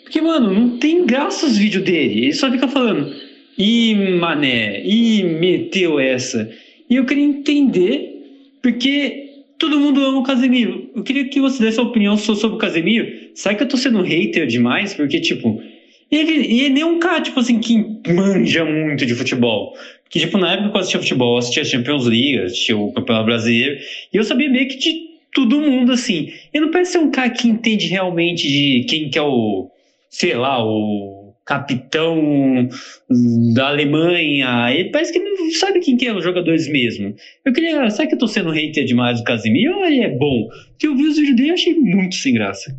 Porque, 0.03 0.21
mano, 0.21 0.51
não 0.53 0.77
tem 0.77 1.05
graça 1.05 1.45
os 1.45 1.57
vídeos 1.57 1.83
dele. 1.83 2.23
Ele 2.25 2.33
só 2.33 2.49
fica 2.51 2.67
falando, 2.67 3.13
ih, 3.57 3.95
mané, 4.19 4.81
ih, 4.83 5.23
meteu 5.23 5.99
essa. 5.99 6.49
E 6.89 6.95
eu 6.95 7.05
queria 7.05 7.23
entender 7.23 8.15
porque 8.61 9.28
todo 9.59 9.79
mundo 9.79 10.03
ama 10.03 10.19
o 10.19 10.23
Casemiro. 10.23 10.89
Eu 10.95 11.03
queria 11.03 11.25
que 11.25 11.39
você 11.39 11.61
desse 11.61 11.79
a 11.79 11.83
opinião 11.83 12.17
sobre 12.17 12.55
o 12.55 12.57
Casemiro. 12.57 13.07
Será 13.35 13.53
que 13.53 13.61
eu 13.61 13.67
tô 13.67 13.77
sendo 13.77 14.01
hater 14.01 14.47
demais? 14.47 14.93
Porque, 14.93 15.19
tipo, 15.19 15.61
ele, 16.09 16.61
ele 16.63 16.79
é 16.79 16.85
um 16.85 16.97
cara, 16.97 17.21
tipo 17.21 17.39
assim, 17.39 17.59
que 17.59 17.77
manja 18.11 18.65
muito 18.65 19.05
de 19.05 19.13
futebol. 19.13 19.75
Que, 20.09 20.19
tipo, 20.19 20.37
na 20.37 20.53
época 20.53 20.77
eu 20.77 20.79
assistia 20.79 21.01
futebol, 21.01 21.33
eu 21.33 21.37
assistia 21.37 21.65
Champions 21.65 22.05
League, 22.05 22.39
assistia 22.39 22.77
o 22.77 22.91
Campeonato 22.93 23.25
Brasileiro, 23.25 23.79
e 24.11 24.17
eu 24.17 24.23
sabia 24.23 24.49
meio 24.49 24.67
que 24.67 24.77
de 24.77 25.09
todo 25.33 25.59
mundo, 25.59 25.91
assim. 25.91 26.31
Ele 26.53 26.65
não 26.65 26.71
parece 26.71 26.93
ser 26.93 26.97
um 26.99 27.11
cara 27.11 27.29
que 27.29 27.47
entende 27.47 27.85
realmente 27.87 28.47
de 28.47 28.85
quem 28.89 29.09
que 29.09 29.19
é 29.19 29.21
o, 29.21 29.69
sei 30.09 30.33
lá, 30.33 30.63
o 30.65 31.18
capitão 31.49 32.69
da 33.55 33.69
Alemanha. 33.69 34.71
Ele 34.71 34.91
parece 34.91 35.11
que 35.11 35.17
não 35.19 35.51
sabe 35.53 35.79
quem 35.79 35.97
que 35.97 36.05
é 36.05 36.13
os 36.13 36.23
jogadores 36.23 36.69
mesmo. 36.71 37.15
Eu 37.43 37.51
queria, 37.51 37.89
será 37.89 38.07
que 38.07 38.13
eu 38.13 38.19
tô 38.19 38.27
sendo 38.27 38.51
hater 38.51 38.85
demais 38.85 39.17
do 39.17 39.23
Casemiro 39.23 39.77
ou 39.79 39.85
ele 39.85 40.01
é 40.01 40.15
bom? 40.15 40.47
Porque 40.69 40.85
eu 40.87 40.95
vi 40.95 41.07
os 41.07 41.17
vídeos 41.17 41.35
dele 41.35 41.49
e 41.49 41.51
achei 41.53 41.73
muito 41.73 42.13
sem 42.15 42.35
graça. 42.35 42.71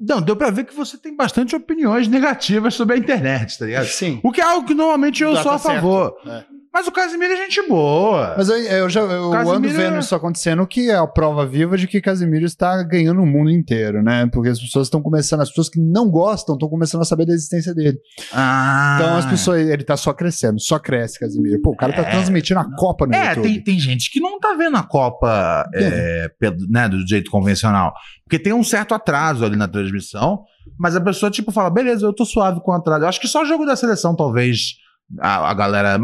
Não, 0.00 0.20
deu 0.20 0.34
pra 0.36 0.50
ver 0.50 0.64
que 0.64 0.74
você 0.74 0.98
tem 0.98 1.14
bastante 1.16 1.54
opiniões 1.54 2.08
negativas 2.08 2.74
sobre 2.74 2.96
a 2.96 2.98
internet, 2.98 3.56
tá 3.56 3.64
ligado? 3.66 3.86
Sim. 3.86 4.18
O 4.22 4.30
que 4.32 4.40
é 4.40 4.44
algo 4.44 4.66
que 4.66 4.74
normalmente 4.74 5.22
eu 5.22 5.32
Tá, 5.32 5.42
sou 5.42 5.50
tá 5.52 5.56
a 5.56 5.58
favor. 5.60 6.16
certo. 6.24 6.52
É. 6.52 6.55
Mas 6.76 6.86
o 6.86 6.92
Casimiro 6.92 7.32
é 7.32 7.36
gente 7.36 7.66
boa. 7.66 8.34
Mas 8.36 8.50
eu, 8.50 8.56
eu 8.58 8.90
já 8.90 9.00
eu 9.00 9.30
Casemiro 9.30 9.56
ando 9.56 9.68
vendo 9.70 9.96
é- 9.96 9.98
isso 9.98 10.14
acontecendo, 10.14 10.66
que 10.66 10.90
é 10.90 10.96
a 10.96 11.06
prova 11.06 11.46
viva 11.46 11.74
de 11.74 11.86
que 11.88 12.02
Casemiro 12.02 12.44
está 12.44 12.82
ganhando 12.82 13.22
o 13.22 13.26
mundo 13.26 13.50
inteiro, 13.50 14.02
né? 14.02 14.28
Porque 14.30 14.50
as 14.50 14.60
pessoas 14.60 14.86
estão 14.88 15.00
começando, 15.00 15.40
as 15.40 15.48
pessoas 15.48 15.70
que 15.70 15.80
não 15.80 16.10
gostam 16.10 16.54
estão 16.54 16.68
começando 16.68 17.00
a 17.00 17.06
saber 17.06 17.24
da 17.24 17.32
existência 17.32 17.74
dele. 17.74 17.96
Ah. 18.30 18.98
Então 19.00 19.16
as 19.16 19.24
pessoas, 19.24 19.66
ele 19.66 19.84
tá 19.84 19.96
só 19.96 20.12
crescendo, 20.12 20.60
só 20.60 20.78
cresce, 20.78 21.18
Casemiro. 21.18 21.62
Pô, 21.62 21.70
o 21.70 21.76
cara 21.76 21.94
tá 21.94 22.04
transmitindo 22.04 22.60
a 22.60 22.66
Copa 22.76 23.06
no 23.06 23.14
É, 23.14 23.28
YouTube. 23.30 23.42
tem, 23.48 23.64
tem 23.64 23.78
gente 23.78 24.10
que 24.10 24.20
não 24.20 24.38
tá 24.38 24.52
vendo 24.52 24.76
a 24.76 24.82
Copa 24.82 25.64
é, 25.74 26.30
né, 26.68 26.90
do 26.90 27.08
jeito 27.08 27.30
convencional. 27.30 27.94
Porque 28.24 28.38
tem 28.38 28.52
um 28.52 28.62
certo 28.62 28.92
atraso 28.92 29.46
ali 29.46 29.56
na 29.56 29.66
transmissão, 29.66 30.42
mas 30.78 30.94
a 30.94 31.00
pessoa, 31.00 31.30
tipo, 31.30 31.50
fala, 31.50 31.70
beleza, 31.70 32.04
eu 32.04 32.12
tô 32.12 32.26
suave 32.26 32.60
com 32.60 32.70
o 32.70 32.74
atraso. 32.74 33.04
Eu 33.04 33.08
acho 33.08 33.20
que 33.20 33.28
só 33.28 33.42
o 33.42 33.46
jogo 33.46 33.64
da 33.64 33.76
seleção, 33.76 34.14
talvez, 34.14 34.74
a, 35.18 35.50
a 35.50 35.54
galera. 35.54 35.98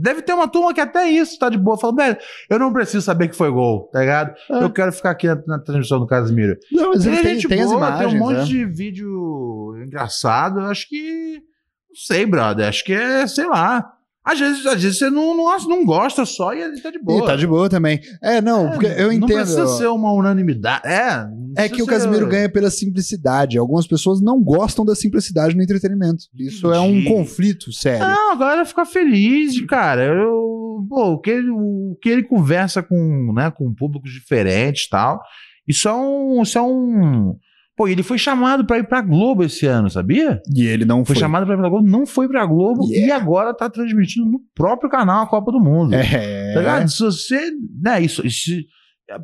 deve 0.00 0.22
ter 0.22 0.32
uma 0.32 0.48
turma 0.48 0.72
que 0.72 0.80
até 0.80 1.08
isso 1.08 1.38
tá 1.38 1.48
de 1.48 1.58
boa. 1.58 1.78
Fala, 1.78 1.94
velho, 1.94 2.16
eu 2.48 2.58
não 2.58 2.72
preciso 2.72 3.02
saber 3.04 3.28
que 3.28 3.36
foi 3.36 3.50
gol, 3.50 3.88
tá 3.92 4.00
ligado? 4.00 4.34
É. 4.50 4.62
Eu 4.62 4.70
quero 4.70 4.92
ficar 4.92 5.10
aqui 5.10 5.26
na, 5.26 5.42
na 5.46 5.58
transmissão 5.58 5.98
do 5.98 6.06
Casimiro. 6.06 6.56
Não, 6.72 6.90
mas 6.90 7.06
ele 7.06 7.16
Tem 7.16 7.34
gente 7.34 7.48
tem 7.48 7.60
as 7.60 7.66
boa, 7.66 7.78
imagens, 7.78 8.10
Tem 8.10 8.20
um 8.20 8.24
monte 8.24 8.38
né? 8.38 8.44
de 8.44 8.64
vídeo 8.64 9.76
engraçado. 9.84 10.60
Acho 10.60 10.88
que. 10.88 11.42
Não 11.88 11.96
sei, 11.96 12.26
brother. 12.26 12.68
Acho 12.68 12.84
que 12.84 12.92
é, 12.92 13.26
sei 13.26 13.46
lá. 13.46 13.95
Às 14.26 14.40
vezes, 14.40 14.66
às 14.66 14.82
vezes 14.82 14.98
você 14.98 15.08
não, 15.08 15.36
não, 15.36 15.56
não 15.68 15.84
gosta 15.84 16.24
só 16.26 16.52
e 16.52 16.60
ele 16.60 16.80
tá 16.80 16.90
de 16.90 16.98
boa. 16.98 17.22
E 17.22 17.26
tá 17.26 17.36
de 17.36 17.46
boa 17.46 17.68
também. 17.68 18.00
É, 18.20 18.40
não, 18.40 18.70
porque 18.70 18.86
eu 18.86 19.06
Não 19.06 19.12
entendo. 19.12 19.36
precisa 19.36 19.66
ser 19.68 19.86
uma 19.86 20.12
unanimidade. 20.12 20.82
É, 20.84 21.24
não 21.28 21.54
É 21.56 21.68
que 21.68 21.80
o 21.80 21.84
ser- 21.84 21.90
Casimiro 21.92 22.26
ganha 22.26 22.48
pela 22.48 22.68
simplicidade. 22.68 23.56
Algumas 23.56 23.86
pessoas 23.86 24.20
não 24.20 24.42
gostam 24.42 24.84
da 24.84 24.96
simplicidade 24.96 25.54
no 25.54 25.62
entretenimento. 25.62 26.24
Isso 26.36 26.72
é 26.72 26.80
um 26.80 27.04
conflito 27.04 27.70
sério. 27.72 28.00
Não, 28.04 28.32
a 28.32 28.36
galera 28.36 28.64
fica 28.64 28.84
feliz, 28.84 29.64
cara. 29.66 30.02
Eu, 30.04 30.84
pô, 30.88 31.12
o 31.12 31.20
que, 31.20 31.30
ele, 31.30 31.50
o 31.50 31.96
que 32.02 32.08
ele 32.08 32.24
conversa 32.24 32.82
com, 32.82 33.32
né, 33.32 33.50
com 33.52 33.72
públicos 33.72 34.10
diferentes 34.12 34.86
e 34.86 34.90
tal. 34.90 35.20
Isso 35.68 35.88
é 35.88 35.94
um. 35.94 36.42
Isso 36.42 36.58
é 36.58 36.62
um. 36.62 37.36
Pô, 37.76 37.86
ele 37.86 38.02
foi 38.02 38.16
chamado 38.16 38.64
pra 38.66 38.78
ir 38.78 38.88
pra 38.88 39.02
Globo 39.02 39.44
esse 39.44 39.66
ano, 39.66 39.90
sabia? 39.90 40.40
E 40.54 40.64
ele 40.64 40.84
não 40.86 41.04
Foi, 41.04 41.14
foi. 41.14 41.20
chamado 41.20 41.44
pra 41.44 41.54
ir 41.54 41.58
pra 41.58 41.68
Globo, 41.68 41.86
não 41.86 42.06
foi 42.06 42.26
pra 42.26 42.46
Globo 42.46 42.86
Yeah. 42.90 43.06
e 43.08 43.12
agora 43.12 43.52
tá 43.54 43.68
transmitindo 43.68 44.26
no 44.26 44.40
próprio 44.54 44.88
canal 44.88 45.24
a 45.24 45.26
Copa 45.28 45.52
do 45.52 45.60
Mundo. 45.60 45.94
É. 45.94 46.54
Tá 46.54 46.60
ligado? 46.60 46.88
Se 46.90 47.02
você. 47.02 47.50
Né, 47.82 48.00
isso, 48.00 48.26
isso- 48.26 48.50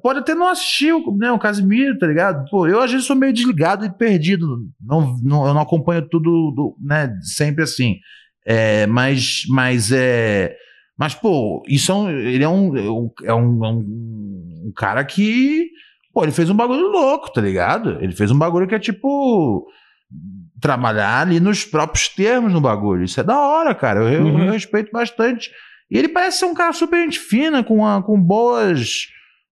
pode 0.02 0.18
até 0.20 0.34
não 0.34 0.48
assistir 0.48 0.92
o, 0.92 1.16
né, 1.16 1.32
o 1.32 1.38
Casimiro, 1.38 1.98
tá 1.98 2.06
ligado? 2.06 2.44
Pô, 2.50 2.66
eu 2.68 2.80
às 2.80 2.90
vezes 2.92 3.06
sou 3.06 3.16
meio 3.16 3.32
desligado 3.32 3.84
e 3.86 3.90
perdido. 3.90 4.46
Não, 4.80 5.16
não, 5.22 5.46
eu 5.46 5.54
não 5.54 5.62
acompanho 5.62 6.06
tudo, 6.08 6.52
do, 6.54 6.76
né, 6.80 7.10
sempre 7.22 7.64
assim. 7.64 7.96
É, 8.46 8.86
mas, 8.86 9.44
mas 9.48 9.90
é. 9.92 10.54
Mas, 10.98 11.14
pô, 11.14 11.62
isso 11.66 11.90
é 11.90 11.94
um. 11.94 12.10
Ele 12.10 12.44
é 12.44 12.48
um. 12.48 12.76
É 12.76 12.90
um, 12.90 13.10
é 13.24 13.34
um, 13.34 13.64
um 14.66 14.72
cara 14.76 15.02
que. 15.04 15.68
Pô, 16.12 16.22
ele 16.22 16.32
fez 16.32 16.50
um 16.50 16.54
bagulho 16.56 16.88
louco, 16.88 17.32
tá 17.32 17.40
ligado? 17.40 17.98
Ele 18.02 18.12
fez 18.14 18.30
um 18.30 18.38
bagulho 18.38 18.66
que 18.68 18.74
é 18.74 18.78
tipo. 18.78 19.66
Trabalhar 20.60 21.22
ali 21.22 21.40
nos 21.40 21.64
próprios 21.64 22.08
termos 22.08 22.52
no 22.52 22.60
bagulho. 22.60 23.02
Isso 23.04 23.18
é 23.18 23.24
da 23.24 23.36
hora, 23.40 23.74
cara. 23.74 24.00
Eu, 24.12 24.22
Uhum. 24.24 24.44
eu 24.44 24.52
respeito 24.52 24.92
bastante. 24.92 25.50
E 25.90 25.98
ele 25.98 26.08
parece 26.08 26.38
ser 26.38 26.44
um 26.44 26.54
cara 26.54 26.72
super 26.72 27.02
gente 27.02 27.18
fina, 27.18 27.64
com, 27.64 27.84
a- 27.84 28.00
com 28.02 28.20
boas, 28.20 29.06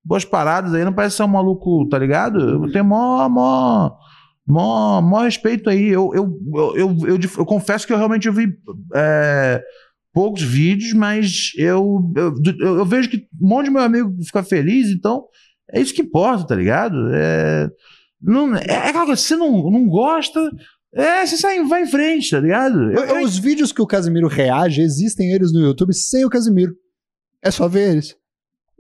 boas 0.05 0.25
paradas 0.25 0.73
aí. 0.73 0.85
Não 0.85 0.93
parece 0.93 1.17
ser 1.17 1.25
um 1.25 1.29
maluco, 1.29 1.89
tá 1.89 1.99
ligado? 1.99 2.39
Eu 2.39 2.71
tenho 2.71 2.85
mó, 2.85 3.29
mó, 3.29 3.91
mó, 4.47 5.01
mó 5.03 5.21
respeito 5.23 5.69
aí. 5.69 5.89
Eu, 5.89 6.13
eu, 6.15 6.39
eu, 6.77 6.97
eu, 7.09 7.19
eu, 7.39 7.45
confesso 7.47 7.87
que 7.87 7.93
eu 7.93 7.97
realmente 7.99 8.31
vi 8.31 8.53
é, 8.95 9.61
poucos 10.13 10.43
vídeos, 10.43 10.93
mas 10.93 11.51
eu, 11.57 12.01
eu 12.61 12.85
vejo 12.87 13.09
que 13.11 13.27
um 13.43 13.49
monte 13.49 13.65
de 13.65 13.71
meu 13.73 13.83
amigo 13.83 14.15
fica 14.25 14.43
feliz, 14.45 14.89
então 14.91 15.25
é 15.73 15.81
isso 15.81 15.95
que 15.95 16.03
importa, 16.03 16.45
tá 16.47 16.55
ligado? 16.55 16.97
É, 17.13 17.69
não, 18.21 18.55
é, 18.57 18.65
é 18.67 18.89
aquela 18.89 19.07
coisa, 19.07 19.21
você 19.21 19.37
não, 19.37 19.71
não 19.71 19.87
gosta, 19.89 20.41
é, 20.95 21.25
você 21.27 21.37
sai, 21.37 21.63
vai 21.65 21.83
em 21.83 21.87
frente, 21.87 22.31
tá 22.31 22.41
ligado? 22.41 22.91
Eu- 22.93 23.05
eu- 23.05 23.23
Os 23.25 23.39
vídeos 23.39 23.73
que 23.73 23.81
o 23.83 23.87
Casimiro 23.87 24.29
reage, 24.29 24.83
existem 24.83 25.33
eles 25.33 25.53
no 25.53 25.61
YouTube 25.61 25.95
sem 25.95 26.25
o 26.25 26.31
Casimiro. 26.31 26.73
É 27.43 27.51
só 27.51 27.67
ver 27.69 27.91
eles. 27.93 28.17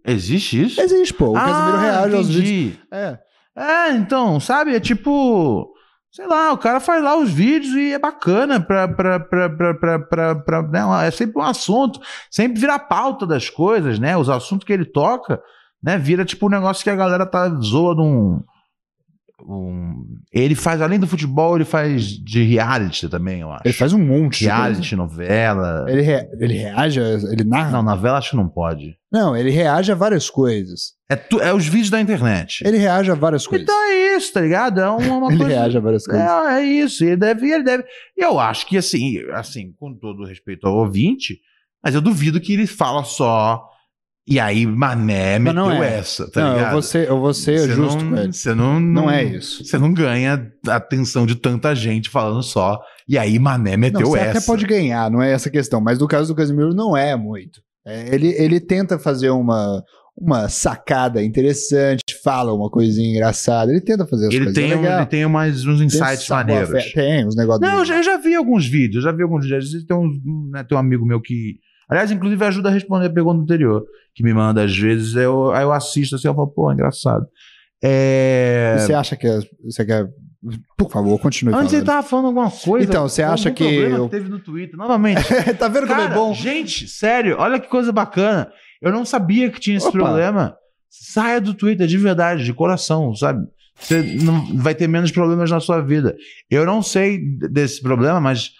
existe 0.06 0.62
isso? 0.62 0.80
Existe, 0.80 1.14
pô. 1.14 1.30
O 1.30 1.34
Casimiro 1.34 1.76
Ah, 1.76 1.80
reage 1.80 2.16
aos 2.16 2.28
entendi. 2.28 2.40
vídeos. 2.42 2.78
É. 2.92 3.18
É, 3.56 3.90
então, 3.92 4.38
sabe? 4.40 4.74
É 4.74 4.80
tipo. 4.80 5.72
Sei 6.12 6.26
lá, 6.26 6.52
o 6.52 6.58
cara 6.58 6.80
faz 6.80 7.02
lá 7.04 7.16
os 7.16 7.30
vídeos 7.30 7.72
e 7.74 7.92
é 7.92 7.98
bacana 7.98 8.60
pra. 8.60 8.88
pra, 8.88 9.20
pra, 9.20 9.48
pra, 9.50 9.74
pra, 9.74 9.98
pra, 10.00 10.34
pra- 10.34 10.62
né? 10.68 11.06
É 11.06 11.10
sempre 11.10 11.38
um 11.40 11.44
assunto, 11.44 12.00
sempre 12.30 12.58
vira 12.60 12.74
a 12.74 12.78
pauta 12.80 13.26
das 13.26 13.48
coisas, 13.48 13.98
né? 13.98 14.16
Os 14.16 14.28
assuntos 14.28 14.64
que 14.66 14.72
ele 14.72 14.84
toca, 14.84 15.40
né? 15.82 15.98
Vira 15.98 16.24
tipo 16.24 16.47
um 16.47 16.51
negócio 16.51 16.82
que 16.85 16.90
a 16.90 16.97
galera 16.97 17.24
tá 17.27 17.48
zoa 17.61 17.94
num. 17.94 18.43
Um... 19.43 20.05
Ele 20.31 20.55
faz, 20.55 20.82
além 20.82 20.98
do 20.98 21.07
futebol, 21.07 21.57
ele 21.57 21.65
faz 21.65 22.09
de 22.09 22.43
reality 22.43 23.09
também, 23.09 23.40
eu 23.40 23.51
acho. 23.51 23.62
Ele 23.65 23.73
faz 23.74 23.93
um 23.94 23.98
monte 23.98 24.40
de 24.40 24.44
reality, 24.44 24.94
novela. 24.94 25.86
Ele, 25.89 26.02
rea- 26.02 26.28
ele 26.39 26.55
reage, 26.55 27.01
a- 27.01 27.32
ele 27.32 27.43
narra. 27.44 27.70
Não, 27.70 27.82
novela 27.82 28.19
acho 28.19 28.31
que 28.31 28.36
não 28.36 28.47
pode. 28.48 28.97
Não, 29.11 29.35
ele 29.35 29.51
reage 29.51 29.90
a 29.90 29.94
várias 29.94 30.28
coisas. 30.28 30.93
É, 31.09 31.16
tu- 31.16 31.40
é 31.40 31.55
os 31.55 31.66
vídeos 31.66 31.89
da 31.89 31.98
internet. 32.01 32.62
Ele 32.66 32.77
reage 32.77 33.11
a 33.11 33.15
várias 33.15 33.47
coisas. 33.47 33.65
Então 33.66 33.82
é 33.90 34.16
isso, 34.16 34.31
tá 34.32 34.43
ligado? 34.43 34.78
É 34.78 34.90
uma, 34.90 35.16
uma 35.16 35.28
ele 35.32 35.39
coisa. 35.39 35.55
reage 35.55 35.78
a 35.78 35.81
várias 35.81 36.05
coisas. 36.07 36.23
É, 36.28 36.61
é 36.61 36.62
isso, 36.62 37.02
ele 37.02 37.16
deve, 37.16 37.51
ele 37.51 37.65
deve. 37.65 37.85
Eu 38.16 38.39
acho 38.39 38.66
que 38.66 38.77
assim, 38.77 39.19
assim, 39.32 39.73
com 39.81 39.94
todo 39.94 40.27
respeito 40.27 40.66
ao 40.66 40.77
ouvinte, 40.77 41.39
mas 41.82 41.94
eu 41.94 42.02
duvido 42.02 42.39
que 42.40 42.52
ele 42.52 42.66
fala 42.66 43.05
só. 43.05 43.66
E 44.31 44.39
aí, 44.39 44.65
mané, 44.65 45.40
meteu 45.40 45.55
não 45.61 45.82
é. 45.82 45.98
essa, 45.98 46.31
tá 46.31 46.40
não, 46.40 46.48
eu 46.51 46.55
ligado? 46.59 46.73
vou 46.73 46.82
ser, 46.82 47.09
eu 47.09 47.20
vou 47.20 47.35
ser 47.35 47.59
Você 47.59 47.73
justo 47.74 48.05
não, 48.05 48.11
com 48.12 48.16
ele. 48.16 48.32
Você 48.32 48.55
não, 48.55 48.78
Não 48.81 49.11
é 49.11 49.24
isso. 49.24 49.65
Você 49.65 49.77
não 49.77 49.93
ganha 49.93 50.47
a 50.69 50.77
atenção 50.77 51.27
de 51.27 51.35
tanta 51.35 51.74
gente 51.74 52.09
falando 52.09 52.40
só. 52.43 52.78
E 53.09 53.19
aí, 53.19 53.39
mané, 53.40 53.77
meteu 53.77 54.02
Não, 54.02 54.11
você 54.11 54.19
essa. 54.20 54.39
até 54.39 54.47
pode 54.47 54.65
ganhar, 54.66 55.11
não 55.11 55.20
é 55.20 55.32
essa 55.32 55.51
questão. 55.51 55.81
Mas 55.81 55.98
no 55.98 56.07
caso 56.07 56.32
do 56.32 56.36
Casimiro, 56.36 56.73
não 56.73 56.97
é 56.97 57.16
muito. 57.16 57.61
É, 57.85 58.15
ele, 58.15 58.28
ele 58.39 58.61
tenta 58.61 59.01
fazer 59.01 59.31
uma, 59.31 59.82
uma 60.16 60.48
sacada 60.48 61.20
interessante, 61.24 62.02
fala 62.23 62.52
uma 62.55 62.70
coisinha 62.70 63.11
engraçada. 63.11 63.73
Ele 63.73 63.81
tenta 63.81 64.07
fazer 64.07 64.28
as 64.28 64.32
Ele 64.35 64.44
coisas 64.44 64.55
tem, 64.62 64.77
um- 64.77 64.85
ele 64.97 65.07
tem 65.07 65.24
umas, 65.24 65.65
uns 65.66 65.78
Tem 65.78 65.86
insights 65.86 66.24
sabor 66.27 66.55
maneiros. 66.55 66.93
Tem, 66.93 67.27
uns 67.27 67.35
negócios. 67.35 67.69
Não, 67.69 67.81
eu 67.81 67.85
já, 67.85 67.97
eu 67.97 68.02
já 68.05 68.16
vi 68.16 68.35
alguns 68.36 68.65
vídeos, 68.66 69.02
já 69.02 69.11
vi 69.11 69.24
alguns 69.24 69.44
vídeos. 69.44 69.85
Tem 69.85 69.97
um, 69.97 70.09
né, 70.52 70.62
tem 70.62 70.77
um 70.77 70.81
amigo 70.81 71.05
meu 71.05 71.20
que 71.20 71.57
Aliás, 71.90 72.10
inclusive 72.10 72.44
ajuda 72.44 72.68
a 72.68 72.72
responder 72.72 73.06
a 73.06 73.12
pergunta 73.12 73.42
anterior, 73.42 73.84
que 74.14 74.22
me 74.22 74.32
manda 74.32 74.62
às 74.62 74.76
vezes, 74.76 75.16
eu, 75.16 75.50
aí 75.50 75.62
eu 75.64 75.72
assisto 75.72 76.14
assim, 76.14 76.28
eu 76.28 76.34
falo, 76.34 76.46
pô, 76.48 76.72
engraçado. 76.72 77.26
É... 77.82 78.76
Você 78.78 78.94
acha 78.94 79.16
que 79.16 79.26
é- 79.26 79.40
você 79.64 79.84
quer. 79.84 80.06
Por 80.78 80.90
favor, 80.90 81.18
continue. 81.20 81.52
Antes 81.54 81.72
ele 81.72 81.84
falando. 81.84 81.86
tava 81.86 82.02
falando 82.06 82.26
alguma 82.26 82.50
coisa. 82.50 82.86
Então, 82.88 83.08
você 83.08 83.22
acha 83.22 83.50
que 83.50 83.64
eu- 83.64 84.08
teve 84.08 84.28
no 84.28 84.38
Twitter, 84.38 84.76
novamente. 84.76 85.22
tá 85.58 85.68
vendo 85.68 85.86
como 85.86 86.00
Cara, 86.00 86.12
é 86.12 86.14
bom? 86.14 86.32
Gente, 86.32 86.88
sério, 86.88 87.36
olha 87.38 87.58
que 87.58 87.68
coisa 87.68 87.92
bacana. 87.92 88.50
Eu 88.80 88.90
não 88.92 89.04
sabia 89.04 89.50
que 89.50 89.60
tinha 89.60 89.76
esse 89.76 89.88
Opa. 89.88 89.98
problema. 89.98 90.56
Saia 90.88 91.40
do 91.40 91.52
Twitter 91.54 91.86
de 91.86 91.98
verdade, 91.98 92.44
de 92.44 92.54
coração, 92.54 93.14
sabe? 93.14 93.46
Você 93.78 94.02
não 94.22 94.56
vai 94.56 94.74
ter 94.74 94.86
menos 94.88 95.10
problemas 95.10 95.50
na 95.50 95.60
sua 95.60 95.80
vida. 95.80 96.16
Eu 96.50 96.64
não 96.66 96.82
sei 96.82 97.18
desse 97.50 97.82
problema, 97.82 98.20
mas 98.20 98.50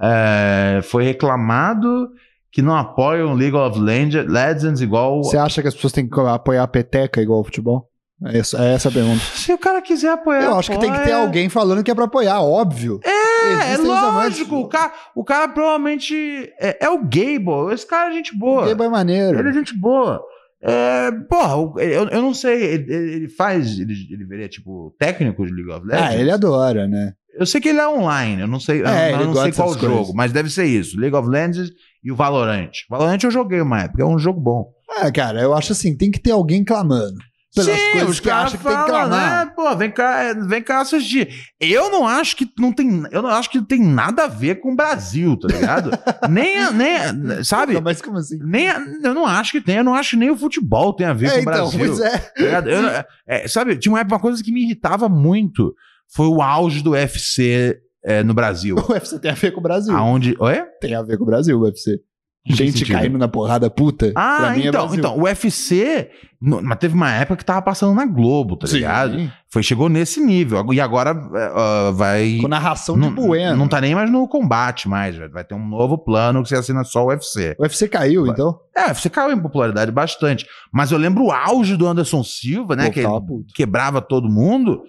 é, 0.00 0.80
foi 0.82 1.04
reclamado 1.04 2.08
que 2.52 2.62
não 2.62 2.74
apoiam 2.76 3.34
League 3.34 3.56
of 3.56 3.78
Legend- 3.78 4.28
Legends 4.28 4.80
igual. 4.80 5.22
Você 5.22 5.36
acha 5.36 5.60
que 5.62 5.68
as 5.68 5.74
pessoas 5.74 5.92
têm 5.92 6.08
que 6.08 6.20
apoiar 6.20 6.62
a 6.62 6.68
peteca 6.68 7.20
igual 7.20 7.38
ao 7.38 7.44
futebol? 7.44 7.88
É 8.24 8.38
essa, 8.38 8.64
é 8.64 8.74
essa 8.74 8.88
a 8.88 8.92
pergunta. 8.92 9.20
Se 9.36 9.52
o 9.52 9.58
cara 9.58 9.80
quiser 9.80 10.10
apoiar. 10.10 10.42
Eu 10.44 10.58
acho 10.58 10.70
que 10.72 10.78
tem 10.78 10.90
que 10.90 10.96
ter 10.98 11.12
apoia. 11.12 11.16
alguém 11.18 11.48
falando 11.48 11.84
que 11.84 11.90
é 11.90 11.94
pra 11.94 12.06
apoiar, 12.06 12.40
óbvio. 12.42 12.98
É, 13.04 13.10
é 13.10 13.72
Existem 13.74 13.92
amantes. 13.92 14.38
lógico. 14.40 14.56
O 14.56 14.68
cara, 14.68 14.92
o 15.14 15.22
cara 15.24 15.48
provavelmente. 15.48 16.14
É, 16.60 16.86
é 16.86 16.90
o 16.90 16.98
Gable. 16.98 17.72
Esse 17.72 17.86
cara 17.86 18.10
é 18.10 18.12
gente 18.14 18.36
boa. 18.36 18.66
Game 18.66 18.82
é 18.82 18.88
maneiro. 18.88 19.38
Ele 19.38 19.48
é 19.50 19.52
gente 19.52 19.72
boa. 19.78 20.20
É, 20.60 21.12
porra, 21.30 21.56
o- 21.56 21.78
eu, 21.78 22.08
eu 22.08 22.20
não 22.20 22.34
sei, 22.34 22.60
ele, 22.60 22.92
ele 22.92 23.28
faz, 23.28 23.78
ele, 23.78 23.94
ele 24.10 24.24
veria 24.24 24.48
tipo 24.48 24.92
técnico 24.98 25.46
de 25.46 25.52
League 25.52 25.70
of 25.70 25.86
Legends. 25.86 26.08
Ah, 26.10 26.16
ele 26.16 26.32
adora, 26.32 26.88
né? 26.88 27.12
Eu 27.38 27.46
sei 27.46 27.60
que 27.60 27.68
ele 27.68 27.78
é 27.78 27.86
online, 27.88 28.40
eu 28.42 28.48
não 28.48 28.58
sei, 28.58 28.80
eu 28.82 28.86
É, 28.88 29.12
eu 29.12 29.26
não 29.26 29.34
sei 29.36 29.52
qual 29.52 29.72
jogo, 29.74 29.86
coisas. 29.98 30.14
mas 30.14 30.32
deve 30.32 30.50
ser 30.50 30.64
isso, 30.64 30.98
League 30.98 31.14
of 31.14 31.28
Legends 31.28 31.70
e 32.02 32.10
o 32.12 32.16
Valorant. 32.16 32.70
Valorant 32.88 33.18
eu 33.24 33.30
joguei 33.30 33.60
uma 33.60 33.82
época, 33.82 34.02
é 34.02 34.06
um 34.06 34.18
jogo 34.18 34.40
bom. 34.40 34.70
É, 35.00 35.10
cara, 35.12 35.40
eu 35.40 35.54
acho 35.54 35.72
assim, 35.72 35.96
tem 35.96 36.10
que 36.10 36.20
ter 36.20 36.30
alguém 36.32 36.64
clamando. 36.64 37.16
Pelas 37.54 37.80
Sim, 37.80 37.90
coisas 37.92 38.10
os 38.10 38.20
que 38.20 38.30
acha 38.30 38.58
que 38.58 38.62
tem 38.64 38.76
que 38.76 38.84
clamar. 38.84 39.46
né? 39.46 39.52
Pô, 39.56 39.74
vem 39.74 39.90
cá, 39.90 40.34
vem 40.46 40.62
cá 40.62 40.80
assistir. 40.82 41.28
Eu 41.58 41.90
não 41.90 42.06
acho 42.06 42.36
que 42.36 42.46
não 42.58 42.70
tem, 42.72 43.02
eu 43.10 43.22
não 43.22 43.30
acho 43.30 43.50
que 43.50 43.60
tem 43.62 43.80
nada 43.82 44.24
a 44.24 44.28
ver 44.28 44.56
com 44.60 44.72
o 44.72 44.76
Brasil, 44.76 45.36
tá 45.38 45.48
ligado? 45.48 45.90
nem, 46.28 46.70
nem, 46.74 47.42
sabe? 47.42 47.72
Não, 47.74 47.80
Mas 47.80 48.02
como 48.02 48.18
assim? 48.18 48.38
Nem, 48.42 48.66
eu 49.02 49.14
não 49.14 49.24
acho 49.26 49.52
que 49.52 49.60
tem, 49.62 49.76
eu 49.76 49.84
não 49.84 49.94
acho 49.94 50.10
que 50.10 50.16
nem 50.16 50.30
o 50.30 50.36
futebol 50.36 50.92
tem 50.92 51.06
a 51.06 51.14
ver 51.14 51.26
É, 51.26 51.30
com 51.30 51.36
o 51.36 51.40
então, 51.40 51.52
Brasil. 51.70 51.78
pois 51.78 52.00
é. 52.00 52.18
tá? 52.18 52.68
Eu 52.68 52.82
não- 52.82 53.04
é, 53.26 53.48
sabe, 53.48 53.76
tinha 53.78 53.92
uma 53.92 54.00
época, 54.00 54.14
uma 54.16 54.20
coisa 54.20 54.42
que 54.44 54.52
me 54.52 54.62
irritava 54.64 55.08
muito 55.08 55.74
foi 56.14 56.26
o 56.26 56.42
auge 56.42 56.82
do 56.82 56.90
UFC 56.90 57.76
é, 58.08 58.22
no 58.22 58.32
Brasil. 58.32 58.76
O 58.88 58.92
UFC 58.92 59.18
tem 59.18 59.30
a 59.30 59.34
ver 59.34 59.50
com 59.52 59.60
o 59.60 59.62
Brasil. 59.62 59.94
Aonde. 59.94 60.34
Oi? 60.40 60.62
Tem 60.80 60.94
a 60.94 61.02
ver 61.02 61.18
com 61.18 61.24
o 61.24 61.26
Brasil, 61.26 61.58
o 61.58 61.62
UFC. 61.62 62.00
Gente 62.46 62.78
sentido? 62.78 62.96
caindo 62.96 63.18
na 63.18 63.28
porrada 63.28 63.68
puta. 63.68 64.10
Ah, 64.14 64.52
mim 64.56 64.62
é 64.62 64.68
então, 64.68 64.94
então, 64.94 65.18
o 65.18 65.24
UFC. 65.24 66.08
no- 66.40 66.62
mas 66.62 66.78
teve 66.78 66.94
uma 66.94 67.12
época 67.12 67.36
que 67.36 67.44
tava 67.44 67.60
passando 67.60 67.94
na 67.94 68.06
Globo, 68.06 68.56
tá 68.56 68.66
Sim. 68.66 68.76
ligado? 68.76 69.32
Foi, 69.50 69.62
chegou 69.62 69.90
nesse 69.90 70.18
nível. 70.18 70.64
E 70.72 70.80
agora 70.80 71.14
ó, 71.54 71.92
vai. 71.92 72.38
Com 72.40 72.48
narração 72.48 72.96
não, 72.96 73.10
de 73.10 73.16
Bueno. 73.16 73.54
não 73.56 73.68
tá 73.68 73.80
nem 73.82 73.94
mais 73.94 74.10
no 74.10 74.26
combate 74.26 74.88
mais. 74.88 75.14
Vai 75.18 75.28
vai 75.28 75.44
ter 75.44 75.54
um 75.54 75.68
novo 75.68 75.98
plano 75.98 76.42
que 76.42 76.48
você 76.48 76.56
assina 76.56 76.84
só 76.84 77.04
o 77.04 77.08
UFC. 77.08 77.54
O 77.58 77.62
UFC 77.64 77.86
caiu, 77.86 78.26
então? 78.26 78.58
É, 78.74 78.84
o 78.84 78.88
UFC 78.88 79.10
caiu 79.10 79.36
em 79.36 79.42
popularidade 79.42 79.90
bastante. 79.92 80.46
Mas 80.72 80.90
eu 80.90 80.96
lembro 80.96 81.24
o 81.24 81.32
auge 81.32 81.76
do 81.76 81.86
Anderson 81.86 82.22
Silva, 82.24 82.74
né? 82.74 82.86
Pô, 82.86 82.92
que 82.92 83.52
quebrava 83.54 84.00
todo 84.00 84.26
mundo. 84.26 84.80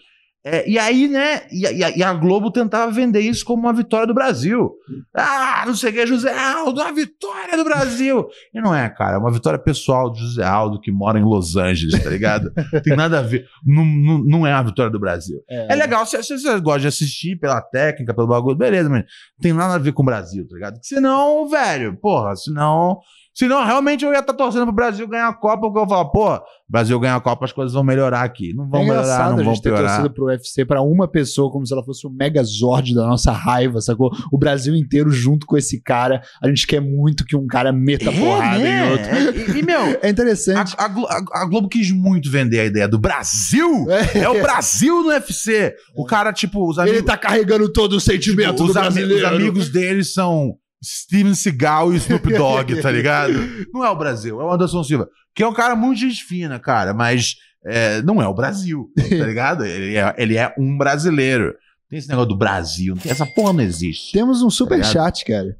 É, 0.51 0.69
e 0.69 0.79
aí, 0.79 1.07
né? 1.07 1.41
E, 1.51 1.65
a- 1.65 1.89
e 1.97 2.03
a- 2.03 2.13
Globo 2.13 2.51
tentava 2.51 2.91
vender 2.91 3.21
isso 3.21 3.45
como 3.45 3.63
uma 3.63 3.73
vitória 3.73 4.07
do 4.07 4.13
Brasil. 4.13 4.71
Ah, 5.15 5.63
não 5.67 5.75
sei 5.75 5.91
o 5.91 5.93
que, 5.93 6.07
José 6.07 6.35
Aldo, 6.37 6.81
a 6.81 6.91
vitória 6.91 7.55
do 7.55 7.63
Brasil. 7.63 8.27
E 8.53 8.59
não 8.59 8.73
é, 8.73 8.89
cara, 8.89 9.15
é 9.15 9.19
uma 9.19 9.31
vitória 9.31 9.59
pessoal 9.59 10.09
do 10.09 10.17
José 10.17 10.43
Aldo 10.43 10.79
que 10.81 10.91
mora 10.91 11.19
em 11.19 11.23
Los 11.23 11.55
Angeles, 11.55 12.03
tá 12.03 12.09
ligado? 12.09 12.51
Tem 12.83 12.95
nada 12.95 13.19
a 13.19 13.21
ver. 13.21 13.45
Não, 13.65 13.85
não, 13.85 14.17
não 14.23 14.47
é 14.47 14.51
a 14.53 14.63
vitória 14.63 14.91
do 14.91 14.99
Brasil. 14.99 15.39
É 15.69 15.75
legal, 15.75 16.05
se, 16.05 16.21
se 16.23 16.37
você 16.39 16.59
gosta 16.59 16.79
de 16.81 16.87
assistir 16.87 17.37
pela 17.37 17.61
técnica, 17.61 18.13
pelo 18.13 18.27
bagulho, 18.27 18.57
beleza, 18.57 18.89
mas 18.89 19.01
não 19.03 19.41
tem 19.41 19.53
nada 19.53 19.75
a 19.75 19.77
ver 19.79 19.91
com 19.93 20.01
o 20.01 20.05
Brasil, 20.05 20.47
tá 20.47 20.55
ligado? 20.55 20.79
Senão, 20.81 21.47
velho, 21.47 21.95
porra, 21.99 22.35
senão. 22.35 22.97
Senão, 23.39 23.63
realmente 23.65 24.03
eu 24.03 24.11
ia 24.11 24.19
estar 24.19 24.33
torcendo 24.33 24.65
pro 24.65 24.73
Brasil 24.75 25.07
ganhar 25.07 25.29
a 25.29 25.33
Copa, 25.33 25.61
porque 25.61 25.79
eu 25.79 25.87
falar, 25.87 26.05
pô, 26.09 26.41
Brasil 26.67 26.99
ganhar 26.99 27.15
a 27.15 27.21
Copa, 27.21 27.45
as 27.45 27.53
coisas 27.53 27.73
vão 27.73 27.85
melhorar 27.85 28.21
aqui. 28.23 28.53
Não 28.53 28.67
vão 28.69 28.81
é 28.81 28.83
melhorar, 28.83 29.29
não 29.31 29.39
a 29.39 29.43
vão 29.43 29.53
gente 29.53 29.63
ter 29.63 29.69
piorar. 29.69 29.91
torcido 29.95 30.13
pro 30.13 30.25
UFC 30.25 30.65
pra 30.65 30.81
uma 30.81 31.07
pessoa, 31.07 31.49
como 31.49 31.65
se 31.65 31.71
ela 31.73 31.81
fosse 31.81 32.05
o 32.05 32.09
megazord 32.09 32.93
da 32.93 33.07
nossa 33.07 33.31
raiva, 33.31 33.79
sacou? 33.79 34.11
O 34.29 34.37
Brasil 34.37 34.75
inteiro 34.75 35.09
junto 35.09 35.45
com 35.47 35.55
esse 35.57 35.81
cara. 35.81 36.21
A 36.43 36.49
gente 36.49 36.67
quer 36.67 36.81
muito 36.81 37.23
que 37.23 37.33
um 37.33 37.47
cara 37.47 37.71
meta 37.71 38.11
porrada 38.11 38.59
né? 38.59 38.87
em 38.87 38.91
outro. 38.91 39.05
É, 39.05 39.55
e, 39.55 39.59
e, 39.59 39.63
meu, 39.63 39.97
É 40.03 40.09
interessante. 40.09 40.75
a, 40.77 40.83
a 40.83 40.87
a- 40.87 41.43
a 41.43 41.45
Globo 41.45 41.69
quis 41.69 41.91
muito 41.91 42.29
vender 42.29 42.59
a 42.59 42.65
ideia 42.65 42.89
do 42.89 42.99
Brasil. 42.99 43.87
É, 44.15 44.27
o 44.27 44.41
Brasil 44.41 45.01
no 45.01 45.09
UFC. 45.09 45.73
O 45.95 46.05
cara, 46.05 46.33
tipo, 46.33 46.69
os 46.69 46.77
amigos. 46.77 46.97
Ele 46.99 47.07
tá 47.07 47.15
carregando 47.17 47.71
todo 47.71 47.93
o 47.93 47.99
sentimento 48.01 48.49
Tipo, 48.51 48.63
do 48.63 48.65
os, 48.65 48.73
brasileiro. 48.73 49.15
os 49.15 49.23
amigos 49.33 49.69
dele 49.69 50.03
são 50.03 50.55
Steven 50.83 51.33
Seagal 51.35 51.93
e 51.93 51.97
Snoop 51.97 52.31
Dogg, 52.33 52.81
tá 52.81 52.91
ligado? 52.91 53.33
Não 53.73 53.83
é 53.83 53.89
o 53.89 53.95
Brasil, 53.97 54.39
é 54.39 54.43
o 54.43 54.51
Anderson 54.51 54.83
Silva. 54.83 55.07
Que 55.35 55.43
é 55.43 55.47
um 55.47 55.53
cara 55.53 55.75
muito 55.75 55.99
gente 55.99 56.23
fina, 56.23 56.59
cara, 56.59 56.93
mas 56.93 57.35
é, 57.65 58.01
não 58.01 58.21
é 58.21 58.27
o 58.27 58.33
Brasil, 58.33 58.89
tá 58.97 59.25
ligado? 59.25 59.65
Ele 59.65 59.95
é, 59.97 60.15
ele 60.17 60.37
é 60.37 60.53
um 60.57 60.77
brasileiro. 60.77 61.53
Tem 61.89 61.99
esse 61.99 62.07
negócio 62.09 62.29
do 62.29 62.37
Brasil, 62.37 62.95
não 62.95 63.01
tem- 63.01 63.11
essa 63.11 63.25
porra 63.25 63.53
não 63.53 63.61
existe. 63.63 64.11
Temos 64.13 64.41
um 64.41 64.49
super 64.49 64.77
Tá 64.79 64.83
chat, 64.85 65.23
cara. 65.25 65.55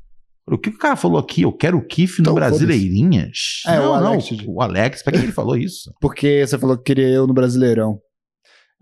O 0.48 0.58
que 0.58 0.70
o 0.70 0.78
cara 0.78 0.96
falou 0.96 1.20
aqui? 1.20 1.44
Eu 1.44 1.52
quero 1.54 1.78
o 1.78 1.86
Kiff 1.86 2.20
no 2.20 2.24
Então, 2.24 2.34
Brasileirinhas? 2.36 3.62
É, 3.68 3.78
não, 3.78 3.92
o 3.92 4.00
não, 4.00 4.06
Alex. 4.14 4.28
o 4.48 4.62
Alex. 4.62 5.04
Pra 5.04 5.14
que 5.14 5.20
ele 5.20 5.32
falou 5.34 5.56
isso? 5.56 5.94
Porque 6.02 6.44
você 6.46 6.58
falou 6.58 6.76
que 6.78 6.84
queria 6.84 7.08
eu 7.08 7.28
no 7.28 7.34
Brasileirão. 7.34 8.00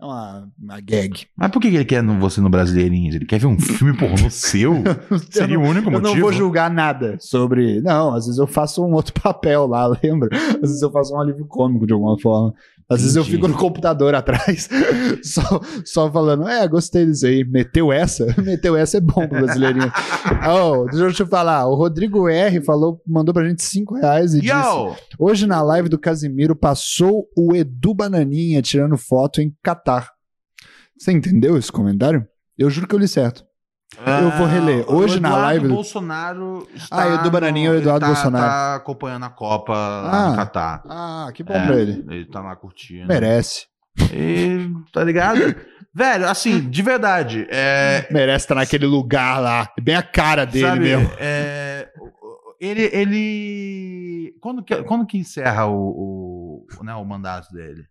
É 0.00 0.04
uma, 0.04 0.48
uma 0.56 0.80
gag. 0.80 1.26
Mas 1.36 1.50
por 1.50 1.60
que 1.60 1.66
ele 1.66 1.84
quer 1.84 2.04
você 2.04 2.40
no 2.40 2.48
Brasileirinhas? 2.48 3.16
Ele 3.16 3.26
quer 3.26 3.40
ver 3.40 3.46
um 3.46 3.58
filme 3.58 3.96
pornô 3.96 4.30
seu? 4.30 4.74
Seria 5.28 5.58
o 5.58 5.62
único 5.62 5.88
Eu 5.88 5.92
motivo? 5.92 6.14
não 6.14 6.20
vou 6.20 6.32
julgar 6.32 6.70
nada 6.70 7.16
sobre. 7.20 7.80
Não, 7.80 8.14
às 8.14 8.26
vezes 8.26 8.38
eu 8.38 8.46
faço 8.46 8.84
um 8.84 8.92
outro 8.92 9.12
papel 9.20 9.66
lá, 9.66 9.88
lembra? 10.00 10.28
Às 10.36 10.60
vezes 10.60 10.82
eu 10.82 10.90
faço 10.92 11.14
um 11.14 11.20
alívio 11.20 11.46
cômico 11.46 11.84
de 11.84 11.92
alguma 11.92 12.16
forma. 12.18 12.54
Às 12.90 13.02
vezes 13.02 13.16
eu 13.16 13.22
Entendi. 13.22 13.36
fico 13.36 13.48
no 13.48 13.56
computador 13.56 14.14
atrás, 14.14 14.66
só, 15.22 15.42
só 15.84 16.10
falando, 16.10 16.48
é, 16.48 16.66
gostei 16.66 17.04
disso 17.04 17.26
aí. 17.26 17.44
Meteu 17.44 17.92
essa? 17.92 18.34
Meteu 18.42 18.74
essa 18.74 18.96
é 18.96 19.00
bom 19.00 19.28
pro 19.28 19.40
brasileirinho. 19.40 19.92
oh, 20.50 20.86
deixa 20.86 21.04
eu 21.04 21.12
te 21.12 21.26
falar, 21.26 21.66
o 21.66 21.74
Rodrigo 21.74 22.30
R 22.30 22.62
falou, 22.62 23.02
mandou 23.06 23.34
pra 23.34 23.46
gente 23.46 23.62
5 23.62 23.96
reais 23.96 24.32
e 24.32 24.40
disse: 24.40 24.54
Yo! 24.54 24.96
Hoje 25.18 25.46
na 25.46 25.60
live 25.60 25.90
do 25.90 25.98
Casimiro 25.98 26.56
passou 26.56 27.28
o 27.36 27.54
Edu 27.54 27.92
Bananinha 27.92 28.62
tirando 28.62 28.96
foto 28.96 29.42
em 29.42 29.54
Catar. 29.62 30.10
Você 30.98 31.12
entendeu 31.12 31.58
esse 31.58 31.70
comentário? 31.70 32.26
Eu 32.56 32.70
juro 32.70 32.88
que 32.88 32.94
eu 32.94 32.98
li 32.98 33.06
certo. 33.06 33.47
Eu 33.96 34.30
vou 34.32 34.46
reler. 34.46 34.84
Ah, 34.86 34.92
o 34.92 34.96
Hoje 34.96 35.18
na 35.18 35.34
live 35.36 35.66
do- 35.66 35.74
Bolsonaro 35.74 36.68
está 36.74 37.02
Ah, 37.02 37.14
Edu 37.14 37.30
Bananinha 37.30 37.68
é 37.68 37.72
o 37.72 37.76
Eduardo 37.76 38.00
tá, 38.00 38.06
Bolsonaro. 38.06 38.44
tá 38.46 38.74
acompanhando 38.76 39.24
a 39.24 39.30
Copa 39.30 39.72
Ah, 39.74 40.28
no 40.30 40.36
Catar. 40.36 40.82
Ah, 40.88 41.30
que 41.34 41.42
bom 41.42 41.54
É, 41.54 41.66
pra 41.66 41.76
ele. 41.76 42.04
Ele 42.08 42.24
tá 42.26 42.40
lá 42.40 42.54
curtindo. 42.54 43.08
Merece. 43.08 43.66
E, 44.12 44.70
tá 44.92 45.02
ligado? 45.02 45.56
Velho, 45.92 46.28
assim, 46.28 46.60
de 46.68 46.82
verdade. 46.82 47.46
É, 47.50 48.06
Merece 48.10 48.44
estar 48.44 48.54
naquele 48.54 48.86
lugar 48.86 49.40
lá. 49.40 49.68
Bem 49.80 49.96
a 49.96 50.02
cara 50.02 50.44
dele 50.44 50.66
sabe, 50.66 50.80
mesmo. 50.80 51.10
é, 51.18 51.88
ele. 52.60 52.82
ele 52.92 54.34
quando, 54.40 54.62
que, 54.62 54.76
quando 54.84 55.06
que 55.06 55.18
encerra 55.18 55.66
o, 55.66 56.66
o, 56.78 56.84
né, 56.84 56.94
o 56.94 57.04
mandato 57.04 57.50
dele? 57.52 57.82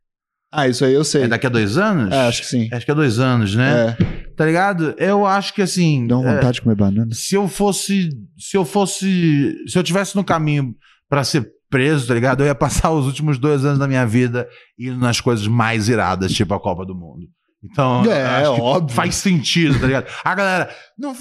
Ah, 0.52 0.68
isso 0.68 0.86
aí 0.86 0.94
eu 0.94 1.04
sei. 1.04 1.24
É 1.24 1.28
daqui 1.28 1.46
a 1.46 1.50
dois 1.50 1.78
anos? 1.78 2.14
É, 2.14 2.28
acho 2.28 2.42
que 2.42 2.48
sim. 2.48 2.70
Acho 2.72 2.86
que 2.86 2.92
é 2.92 2.96
dois 2.96 3.20
anos, 3.20 3.54
né? 3.56 3.96
É, 4.00 4.28
Tá 4.38 4.46
ligado? 4.46 4.94
Eu 5.00 5.26
acho 5.26 5.54
que 5.54 5.64
assim. 5.64 6.06
dá 6.06 6.18
uma 6.18 6.30
é, 6.30 6.36
vontade 6.36 6.54
de 6.56 6.62
comer 6.62 6.76
banana. 6.76 7.10
se 7.12 7.34
eu 7.36 7.48
fosse. 7.48 8.10
Se 8.38 8.56
eu 8.56 8.64
fosse. 8.64 9.56
Se 9.68 9.78
eu 9.78 9.84
tivesse 9.84 10.16
no 10.16 10.24
caminho 10.24 10.76
pra 11.10 11.24
ser 11.24 11.50
preso, 11.70 12.08
tá 12.08 12.14
ligado? 12.14 12.42
Eu 12.42 12.46
ia 12.48 12.56
passar 12.56 12.92
os 12.92 13.06
últimos 13.08 13.40
dois 13.40 13.66
anos 13.66 13.80
da 13.80 13.88
minha 13.88 14.06
vida 14.06 14.48
indo 14.80 14.98
nas 14.98 15.20
coisas 15.20 15.48
mais 15.48 15.90
iradas, 15.90 16.32
tipo 16.32 16.54
a 16.54 16.60
Copa 16.60 16.86
do 16.86 16.96
Mundo. 16.96 17.28
Então, 17.64 18.06
É, 18.06 18.24
acho 18.24 18.56
que 18.56 18.62
óbvio. 18.62 18.96
faz 18.96 19.16
sentido, 19.16 19.80
tá 19.80 19.88
ligado? 19.88 20.08
A 20.24 20.36
galera. 20.36 20.76
Não, 20.98 21.16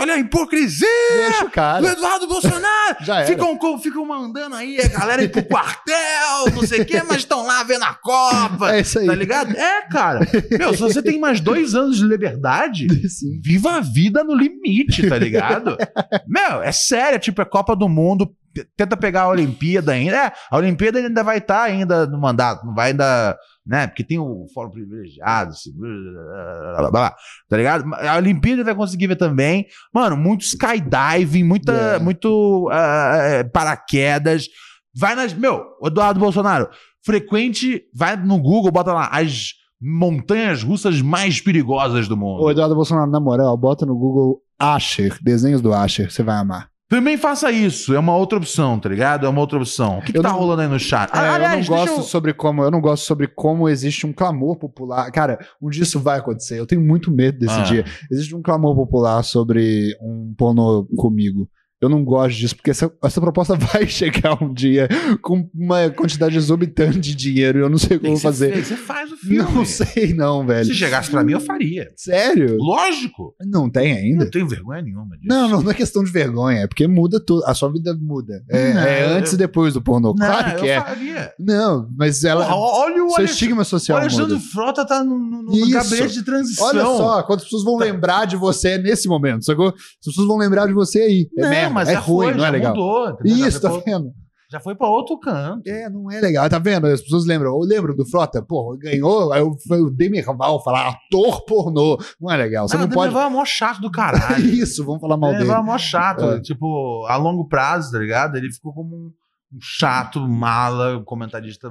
olha 0.00 0.14
a 0.14 0.18
hipocrisia 0.18 0.86
Deixa 1.16 1.44
o 1.44 1.46
do 1.46 1.50
cara. 1.50 1.86
Eduardo 1.86 2.26
Bolsonaro! 2.26 2.96
Já 3.02 3.18
era. 3.18 3.26
Ficam, 3.26 3.78
ficam 3.80 4.04
mandando 4.04 4.56
aí 4.56 4.78
a 4.80 4.88
galera 4.88 5.22
ir 5.22 5.28
pro 5.30 5.44
quartel, 5.44 6.52
não 6.54 6.66
sei 6.66 6.82
o 6.82 6.84
quê, 6.86 7.02
mas 7.06 7.18
estão 7.18 7.46
lá 7.46 7.62
vendo 7.62 7.84
a 7.84 7.94
Copa. 7.94 8.74
É 8.74 8.80
isso 8.80 8.98
aí. 8.98 9.06
Tá 9.06 9.14
ligado? 9.14 9.56
É, 9.56 9.82
cara. 9.88 10.20
Meu, 10.58 10.74
se 10.74 10.80
você 10.80 11.00
tem 11.00 11.18
mais 11.20 11.40
dois 11.40 11.74
anos 11.74 11.96
de 11.98 12.04
liberdade, 12.04 12.86
Sim. 13.08 13.40
viva 13.42 13.76
a 13.76 13.80
vida 13.80 14.24
no 14.24 14.34
limite, 14.34 15.08
tá 15.08 15.16
ligado? 15.18 15.76
Meu, 16.26 16.62
é 16.62 16.72
sério, 16.72 17.18
tipo, 17.20 17.40
é 17.40 17.44
Copa 17.44 17.76
do 17.76 17.88
Mundo, 17.88 18.28
tenta 18.76 18.96
pegar 18.96 19.22
a 19.22 19.28
Olimpíada 19.28 19.92
ainda. 19.92 20.16
É, 20.16 20.32
a 20.50 20.56
Olimpíada 20.56 20.98
ainda 20.98 21.22
vai 21.22 21.38
estar 21.38 21.62
ainda 21.62 22.06
no 22.06 22.18
mandato, 22.20 22.64
não 22.66 22.74
vai 22.74 22.90
ainda 22.90 23.36
né? 23.66 23.86
Porque 23.86 24.04
tem 24.04 24.18
o 24.18 24.46
fórum 24.54 24.70
privilegiado, 24.70 25.54
seguro, 25.56 25.88
blá, 26.12 26.76
blá, 26.78 26.90
blá, 26.90 27.16
tá 27.48 27.56
ligado? 27.56 27.94
A 27.94 28.16
Olimpíada 28.16 28.62
vai 28.62 28.74
conseguir 28.74 29.08
ver 29.08 29.16
também. 29.16 29.66
Mano, 29.92 30.16
muito 30.16 30.42
skydiving, 30.42 31.42
muita, 31.42 31.72
É. 31.72 31.98
muito 31.98 32.68
ah, 32.70 33.44
paraquedas. 33.52 34.46
Vai 34.94 35.16
nas. 35.16 35.34
Meu, 35.34 35.64
Eduardo 35.84 36.20
Bolsonaro, 36.20 36.68
frequente, 37.04 37.82
vai 37.92 38.16
no 38.16 38.38
Google, 38.38 38.70
bota 38.70 38.92
lá 38.92 39.08
as 39.08 39.54
montanhas 39.80 40.62
russas 40.62 41.02
mais 41.02 41.40
perigosas 41.40 42.08
do 42.08 42.16
mundo. 42.16 42.42
Ô, 42.42 42.50
Eduardo 42.50 42.74
Bolsonaro, 42.74 43.10
na 43.10 43.20
moral, 43.20 43.56
bota 43.56 43.84
no 43.84 43.96
Google 43.96 44.40
Asher, 44.58 45.18
desenhos 45.20 45.60
do 45.60 45.74
Asher, 45.74 46.10
você 46.10 46.22
vai 46.22 46.36
amar. 46.36 46.70
Também 46.88 47.16
faça 47.16 47.50
isso, 47.50 47.92
é 47.94 47.98
uma 47.98 48.16
outra 48.16 48.38
opção, 48.38 48.78
tá 48.78 48.88
ligado? 48.88 49.26
É 49.26 49.28
uma 49.28 49.40
outra 49.40 49.58
opção. 49.58 49.98
O 49.98 50.02
que, 50.02 50.12
que 50.12 50.18
Eu 50.18 50.22
tá 50.22 50.28
não- 50.30 50.38
rolando 50.38 50.62
aí 50.62 50.68
no 50.68 50.78
chat? 50.78 51.08
É, 51.12 51.18
Ah, 51.18 51.38
eu 51.38 51.48
não 51.58 51.64
gosto 51.64 52.02
sobre 52.02 52.32
como 52.32 52.62
eu 52.62 52.70
não 52.70 52.80
gosto 52.80 53.04
sobre 53.04 53.26
como 53.26 53.68
existe 53.68 54.06
um 54.06 54.12
clamor 54.12 54.56
popular. 54.56 55.10
Cara, 55.10 55.36
um 55.60 55.68
dia 55.68 55.82
isso 55.82 55.98
vai 55.98 56.18
acontecer. 56.18 56.58
Eu 56.60 56.66
tenho 56.66 56.80
muito 56.80 57.10
medo 57.10 57.38
desse 57.40 57.58
Ah. 57.58 57.62
dia. 57.64 57.84
Existe 58.10 58.36
um 58.36 58.40
clamor 58.42 58.76
popular 58.76 59.22
sobre 59.24 59.96
um 60.00 60.32
pornô 60.38 60.84
comigo. 60.96 61.48
Eu 61.80 61.90
não 61.90 62.02
gosto 62.02 62.36
disso, 62.38 62.56
porque 62.56 62.70
essa, 62.70 62.90
essa 63.04 63.20
proposta 63.20 63.54
vai 63.72 63.86
chegar 63.86 64.42
um 64.42 64.52
dia 64.52 64.88
com 65.20 65.48
uma 65.54 65.90
quantidade 65.90 66.34
exorbitante 66.36 66.98
de 66.98 67.14
dinheiro 67.14 67.58
e 67.58 67.62
eu 67.62 67.68
não 67.68 67.76
sei 67.76 67.98
o 67.98 68.00
vou 68.00 68.16
fazer. 68.16 68.64
Você 68.64 68.76
faz 68.76 69.12
o 69.12 69.16
filme. 69.16 69.36
Não 69.36 69.64
sei, 69.64 70.14
não, 70.14 70.46
velho. 70.46 70.64
Se 70.64 70.74
chegasse 70.74 71.10
pra 71.10 71.22
mim, 71.22 71.32
eu 71.32 71.40
faria. 71.40 71.90
Sério? 71.94 72.56
Lógico. 72.58 73.34
Não 73.44 73.68
tem 73.68 73.92
ainda? 73.92 74.24
Não 74.24 74.30
tenho 74.30 74.48
vergonha 74.48 74.80
nenhuma 74.80 75.16
disso. 75.18 75.28
Não, 75.28 75.48
não, 75.48 75.62
não 75.62 75.70
é 75.70 75.74
questão 75.74 76.02
de 76.02 76.10
vergonha, 76.10 76.60
é 76.60 76.66
porque 76.66 76.86
muda 76.86 77.20
tudo. 77.20 77.44
A 77.44 77.52
sua 77.54 77.70
vida 77.70 77.94
muda. 78.00 78.42
É, 78.48 78.72
Não, 78.72 78.80
é 78.82 79.04
antes 79.18 79.32
eu- 79.32 79.36
e 79.36 79.38
depois 79.38 79.74
do 79.74 79.82
pornô. 79.82 80.14
Não, 80.16 80.26
claro 80.26 80.56
que 80.58 80.66
eu 80.66 80.70
é. 80.72 80.80
faria. 80.80 81.32
Não, 81.38 81.88
mas 81.96 82.24
ela. 82.24 82.46
Porra, 82.46 82.56
olha 82.56 83.04
o 83.04 83.08
seu 83.10 83.16
Alex- 83.18 83.32
estigma 83.32 83.62
O 83.62 83.64
social 83.66 83.98
Alexandre 83.98 84.34
muda. 84.34 84.46
Frota 84.50 84.86
tá 84.86 85.04
no, 85.04 85.18
no, 85.18 85.42
no 85.42 85.70
gabinete 85.70 86.14
de 86.14 86.22
transição. 86.24 86.66
Olha 86.68 86.82
só, 86.84 87.22
quantas 87.24 87.44
pessoas 87.44 87.64
vão 87.64 87.76
lembrar 87.76 88.24
de 88.26 88.36
você 88.36 88.78
nesse 88.78 89.08
momento, 89.08 89.44
sacou? 89.44 89.68
As 89.68 90.06
pessoas 90.06 90.26
vão 90.26 90.38
lembrar 90.38 90.66
de 90.66 90.72
você 90.72 91.00
aí. 91.00 91.28
É 91.36 91.42
Não, 91.42 91.50
merda, 91.50 91.66
mas 91.76 91.88
é 91.88 91.94
ruim, 91.94 92.26
foi, 92.28 92.34
não 92.34 92.44
é 92.44 92.50
legal. 92.50 92.74
mudou. 92.74 93.18
Isso, 93.24 93.60
tá 93.60 93.68
vendo? 93.84 94.12
já 94.48 94.60
foi 94.60 94.76
pra 94.76 94.88
outro 94.88 95.18
canto. 95.18 95.66
É, 95.66 95.90
não 95.90 96.08
é 96.10 96.20
legal. 96.20 96.48
Tá 96.48 96.58
vendo? 96.60 96.86
As 96.86 97.00
pessoas 97.02 97.26
lembram. 97.26 97.50
Eu 97.50 97.58
lembro 97.66 97.96
do 97.96 98.06
Frota, 98.08 98.40
porra, 98.40 98.76
ganhou. 98.78 99.32
Aí 99.32 99.40
eu, 99.40 99.56
foi 99.66 99.80
o 99.82 99.90
Demirval 99.90 100.62
falar 100.62 100.88
ator 100.88 101.44
pornô. 101.44 101.98
Não 102.20 102.30
é 102.30 102.36
legal. 102.36 102.68
Você 102.68 102.76
Ah, 102.76 102.78
não 102.78 102.86
o 102.86 102.90
pode. 102.90 103.08
Demival 103.10 103.28
é 103.28 103.32
mó 103.32 103.44
chato 103.44 103.80
do 103.80 103.90
caralho. 103.90 104.38
Isso, 104.46 104.84
vamos 104.84 105.00
falar 105.00 105.16
mal 105.16 105.30
dele. 105.30 105.42
Demival 105.42 105.62
é 105.62 105.66
mó 105.66 105.76
chato. 105.76 106.24
É. 106.30 106.40
Tipo, 106.40 107.04
a 107.08 107.16
longo 107.16 107.48
prazo, 107.48 107.90
tá 107.90 107.98
ligado? 107.98 108.36
Ele 108.36 108.52
ficou 108.52 108.72
como 108.72 108.94
um, 108.94 109.10
um 109.52 109.58
chato, 109.60 110.20
mala, 110.28 111.02
comentarista, 111.04 111.68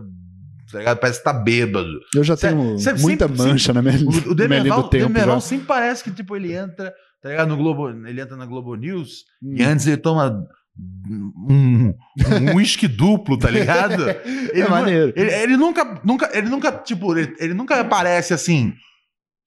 tá 0.70 0.80
ligado? 0.80 0.98
Parece 1.00 1.20
que 1.20 1.24
tá 1.26 1.32
bêbado. 1.34 1.88
Eu 2.14 2.26
já 2.26 2.36
Cê- 2.36 2.50
tenho 2.50 2.78
cê- 2.78 2.94
muita 2.96 3.28
sempre- 3.30 3.42
mancha 3.42 3.72
na 3.72 3.82
minha, 3.82 3.96
O, 4.00 4.10
o 4.32 4.36
Demival, 4.36 4.84
do 4.84 4.90
tempo. 4.90 5.08
Demival 5.14 5.36
já. 5.36 5.40
sempre 5.42 5.66
parece 5.66 6.04
que, 6.04 6.12
tipo, 6.12 6.36
ele 6.36 6.54
entra, 6.54 6.94
tá 7.26 7.30
ligado? 7.32 7.48
No 7.50 7.58
Globo, 7.58 7.90
ele 7.90 8.22
entra 8.22 8.38
na 8.38 8.46
Globo 8.46 8.76
News 8.76 9.24
Hum. 9.42 9.56
e 9.58 9.64
antes 9.64 9.88
ele 9.88 9.98
toma 9.98 10.46
um 11.50 11.92
um 12.40 12.56
uísque 12.56 12.88
duplo, 12.88 13.36
tá 13.36 13.50
ligado? 13.50 14.10
Ele, 14.54 14.62
É 14.62 14.70
maneiro. 14.70 15.12
Ele, 15.16 15.32
ele 15.34 15.58
nunca, 15.58 16.02
nunca, 16.04 16.30
ele 16.38 16.50
nunca, 16.50 16.72
tipo, 16.72 17.18
ele, 17.18 17.34
ele 17.40 17.54
nunca 17.54 17.80
aparece 17.80 18.34
assim, 18.34 18.74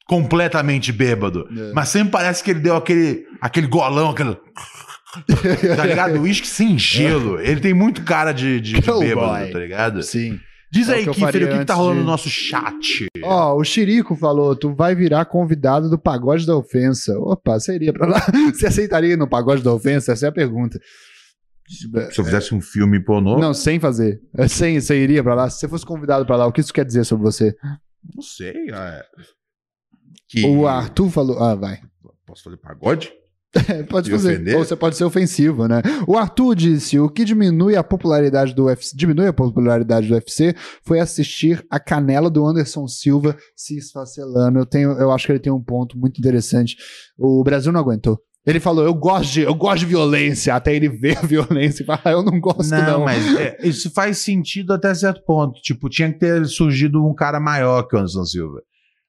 completamente 0.06 0.90
bêbado. 0.90 1.46
É. 1.56 1.72
Mas 1.74 1.90
sempre 1.90 2.10
parece 2.10 2.42
que 2.42 2.50
ele 2.50 2.60
deu 2.60 2.74
aquele, 2.76 3.26
aquele 3.40 3.66
golão, 3.68 4.10
aquele. 4.10 4.36
Tá 5.76 5.86
ligado? 5.86 6.20
Uísque 6.20 6.46
sem 6.46 6.78
gelo. 6.78 7.40
Ele 7.40 7.60
tem 7.60 7.72
muito 7.74 8.02
cara 8.04 8.32
de, 8.32 8.60
de, 8.60 8.74
de 8.74 8.80
bêbado, 8.98 9.52
tá 9.52 9.58
ligado? 9.58 10.02
Sim. 10.02 10.38
Diz 10.70 10.88
É 10.88 10.96
aí, 10.96 11.06
Kiffer, 11.06 11.44
o 11.46 11.48
que, 11.50 11.58
que 11.60 11.64
tá 11.64 11.74
rolando 11.74 11.96
de- 12.00 12.04
no 12.04 12.10
nosso 12.10 12.28
chat? 12.28 13.06
Ó, 13.22 13.56
o 13.56 13.64
Chirico 13.64 14.14
falou: 14.14 14.54
tu 14.54 14.74
vai 14.74 14.94
virar 14.94 15.24
convidado 15.24 15.88
do 15.88 15.98
Pagode 15.98 16.46
da 16.46 16.56
Ofensa. 16.56 17.18
Opa, 17.18 17.58
você 17.58 17.74
iria 17.74 17.92
pra 17.92 18.06
lá? 18.06 18.20
Você 18.52 18.66
aceitaria 18.66 19.16
no 19.16 19.26
Pagode 19.28 19.62
da 19.62 19.72
Ofensa? 19.72 20.12
Essa 20.12 20.26
é 20.26 20.28
a 20.28 20.32
pergunta. 20.32 20.78
Se 21.66 22.20
eu 22.20 22.24
fizesse 22.24 22.54
um 22.54 22.60
filme 22.60 22.98
pornô. 23.02 23.38
Não, 23.38 23.52
sem 23.52 23.78
fazer. 23.78 24.20
É, 24.36 24.48
Sem, 24.48 24.80
você 24.80 25.02
iria 25.02 25.22
pra 25.22 25.34
lá? 25.34 25.50
Se 25.50 25.58
você 25.60 25.68
fosse 25.68 25.84
convidado 25.84 26.24
pra 26.24 26.36
lá, 26.36 26.46
o 26.46 26.52
que 26.52 26.60
isso 26.62 26.72
quer 26.72 26.84
dizer 26.84 27.04
sobre 27.04 27.24
você? 27.24 27.54
Não 28.14 28.22
sei. 28.22 28.54
é. 28.72 29.02
Que... 30.28 30.46
O 30.46 30.66
Arthur 30.66 31.10
falou. 31.10 31.42
Ah, 31.42 31.54
vai. 31.54 31.78
Posso 32.26 32.44
fazer 32.44 32.56
pagode? 32.58 33.12
É, 33.68 33.82
pode 33.84 34.10
fazer. 34.10 34.34
ofender? 34.34 34.56
Ou 34.56 34.64
você 34.64 34.76
pode 34.76 34.96
ser 34.96 35.04
ofensivo, 35.04 35.66
né? 35.66 35.80
O 36.06 36.16
Arthur 36.16 36.54
disse: 36.54 36.98
o 36.98 37.08
que 37.08 37.24
diminui 37.24 37.76
a 37.76 37.82
popularidade 37.82 38.54
do 38.54 38.64
UFC, 38.64 38.96
diminui 38.96 39.26
a 39.26 39.32
popularidade 39.32 40.06
do 40.08 40.14
UFC 40.14 40.54
foi 40.82 41.00
assistir 41.00 41.64
a 41.70 41.80
canela 41.80 42.30
do 42.30 42.46
Anderson 42.46 42.86
Silva 42.86 43.36
se 43.56 43.78
esfacelando. 43.78 44.58
Eu, 44.58 44.66
tenho, 44.66 44.92
eu 44.92 45.10
acho 45.10 45.26
que 45.26 45.32
ele 45.32 45.38
tem 45.40 45.52
um 45.52 45.62
ponto 45.62 45.98
muito 45.98 46.18
interessante. 46.18 46.76
O 47.16 47.42
Brasil 47.42 47.72
não 47.72 47.80
aguentou. 47.80 48.20
Ele 48.46 48.60
falou: 48.60 48.84
eu 48.84 48.94
gosto 48.94 49.32
de, 49.32 49.40
eu 49.42 49.54
gosto 49.54 49.80
de 49.80 49.86
violência, 49.86 50.54
até 50.54 50.74
ele 50.74 50.88
ver 50.88 51.18
a 51.18 51.22
violência 51.22 51.82
e 51.82 51.86
falar, 51.86 52.00
"Ah, 52.04 52.12
eu 52.12 52.22
não 52.22 52.40
gosto, 52.40 52.70
não. 52.70 52.98
Não, 52.98 53.04
mas 53.04 53.36
é, 53.36 53.58
isso 53.62 53.90
faz 53.90 54.18
sentido 54.18 54.72
até 54.72 54.94
certo 54.94 55.22
ponto. 55.24 55.60
Tipo, 55.60 55.88
tinha 55.88 56.10
que 56.10 56.18
ter 56.18 56.46
surgido 56.46 57.06
um 57.06 57.14
cara 57.14 57.38
maior 57.38 57.82
que 57.82 57.94
o 57.94 57.98
Anderson 57.98 58.24
Silva. 58.24 58.62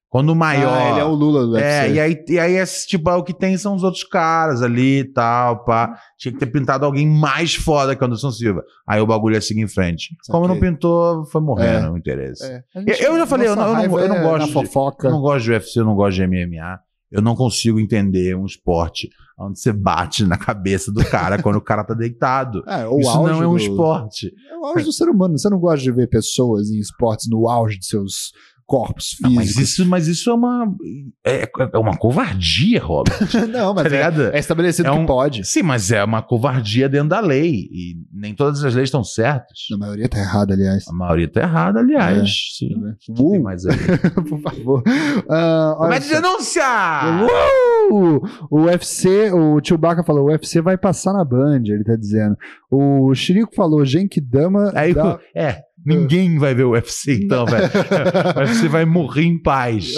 Quando 0.09 0.29
o 0.31 0.35
maior. 0.35 0.73
Ah, 0.75 0.89
ele 0.89 0.99
é 1.01 1.03
o 1.03 1.13
Lula 1.13 1.45
do 1.45 1.51
UFC. 1.51 1.65
É, 1.67 1.91
e 1.91 1.99
aí, 1.99 2.25
e 2.29 2.39
aí 2.39 2.65
tipo, 2.87 3.09
é 3.11 3.15
o 3.15 3.23
que 3.23 3.31
tem 3.33 3.55
são 3.57 3.75
os 3.75 3.83
outros 3.83 4.03
caras 4.03 4.63
ali 4.63 5.01
e 5.01 5.03
tal, 5.03 5.63
pá. 5.63 5.95
Tinha 6.17 6.31
que 6.33 6.39
ter 6.39 6.47
pintado 6.47 6.83
alguém 6.83 7.07
mais 7.07 7.53
foda 7.53 7.95
que 7.95 8.03
o 8.03 8.07
Anderson 8.07 8.31
Silva. 8.31 8.63
Aí 8.87 8.99
o 8.99 9.05
bagulho 9.05 9.35
ia 9.35 9.41
seguir 9.41 9.61
em 9.61 9.67
frente. 9.67 10.09
Como 10.27 10.47
não 10.47 10.59
pintou, 10.59 11.25
foi 11.25 11.41
morrendo 11.41 11.85
É. 11.87 11.91
o 11.91 11.97
interesse. 11.97 12.43
É. 12.43 12.63
Eu- 12.87 13.11
eu 13.13 13.17
já 13.19 13.27
falei, 13.27 13.47
eu 13.47 13.55
não- 13.55 13.67
eu 13.67 13.73
não- 13.89 13.99
eu 13.99 14.09
não 14.09 14.15
é 14.15 14.21
gosto 14.23 14.39
na 14.39 14.45
de- 14.47 14.53
fofoca. 14.53 15.07
Eu 15.07 15.11
não 15.11 15.21
gosto 15.21 15.43
de 15.45 15.51
UFC, 15.51 15.79
eu 15.79 15.85
não 15.85 15.93
gosto 15.95 16.15
de 16.15 16.23
MMA. 16.23 16.79
Eu 17.11 17.21
não 17.21 17.35
consigo 17.35 17.79
entender 17.79 18.35
um 18.35 18.45
esporte 18.45 19.09
onde 19.39 19.59
você 19.59 19.71
bate 19.71 20.25
na 20.25 20.37
cabeça 20.37 20.91
do 20.91 21.03
cara 21.05 21.41
quando 21.41 21.55
o 21.57 21.61
cara 21.61 21.83
tá 21.83 21.93
deitado. 21.93 22.63
É, 22.67 22.79
Isso 22.99 23.09
auge 23.09 23.33
não 23.33 23.43
é 23.43 23.47
um 23.47 23.51
do- 23.51 23.57
esporte. 23.57 24.33
É 24.51 24.57
o 24.57 24.65
auge 24.65 24.85
do 24.85 24.91
ser 24.91 25.07
humano. 25.07 25.37
Você 25.37 25.49
não 25.49 25.59
gosta 25.59 25.83
de 25.83 25.91
ver 25.91 26.07
pessoas 26.09 26.69
em 26.71 26.79
esportes 26.79 27.27
no 27.29 27.47
auge 27.47 27.77
de 27.77 27.85
seus 27.85 28.31
corpos 28.69 29.17
Não, 29.21 29.31
físicos. 29.31 29.55
mas, 29.55 29.69
isso, 29.69 29.85
mas 29.87 30.07
isso 30.07 30.29
é 30.29 30.33
uma. 30.33 30.71
É, 31.25 31.49
é 31.73 31.77
uma 31.77 31.97
covardia, 31.97 32.79
Robert. 32.81 33.17
não, 33.51 33.73
mas 33.73 33.91
tá 33.91 33.95
é, 33.95 34.35
é 34.35 34.39
estabelecido 34.39 34.87
É 34.89 34.91
que 34.91 34.97
um- 34.99 35.05
pode. 35.07 35.43
Sim, 35.43 35.63
mas 35.63 35.91
é 35.91 36.03
uma 36.03 36.21
covardia 36.21 36.87
dentro 36.87 37.09
da 37.09 37.19
lei. 37.19 37.67
E 37.71 37.95
nem 38.13 38.35
todas 38.35 38.63
as 38.63 38.75
leis 38.75 38.87
estão 38.87 39.03
certas. 39.03 39.57
A 39.73 39.77
maioria 39.77 40.07
tá 40.07 40.19
errada, 40.19 40.53
aliás. 40.53 40.87
A 40.87 40.93
maioria 40.93 41.27
tá 41.27 41.41
errada, 41.41 41.79
aliás. 41.79 42.19
É. 42.19 42.25
Sim. 42.57 42.69
Que 42.99 43.11
Uh. 43.11 43.31
tem 43.31 43.39
mais? 43.41 43.63
Por 44.29 44.39
favor. 44.41 44.83
Comete 45.77 46.05
só. 46.05 46.13
denúncia! 46.21 46.63
Uh! 47.91 48.21
O 48.51 48.61
UFC, 48.65 49.31
o 49.31 49.59
Chewbacca 49.63 50.03
falou, 50.03 50.25
o 50.25 50.31
UFC 50.31 50.61
vai 50.61 50.77
passar 50.77 51.11
na 51.13 51.25
Band, 51.25 51.63
ele 51.65 51.83
tá 51.83 51.95
dizendo. 51.95 52.37
O 52.69 53.13
Chirico 53.15 53.55
falou, 53.55 53.83
Genkidama 53.83 54.71
Aí, 54.75 54.93
dá... 54.93 55.19
é, 55.35 55.63
ninguém 55.85 56.37
vai 56.37 56.53
ver 56.53 56.63
o 56.63 56.71
UFC 56.71 57.23
então, 57.23 57.45
velho. 57.45 57.69
O 58.35 58.39
UFC 58.39 58.67
vai 58.67 58.85
morrer 58.85 59.23
em 59.23 59.41
paz. 59.41 59.95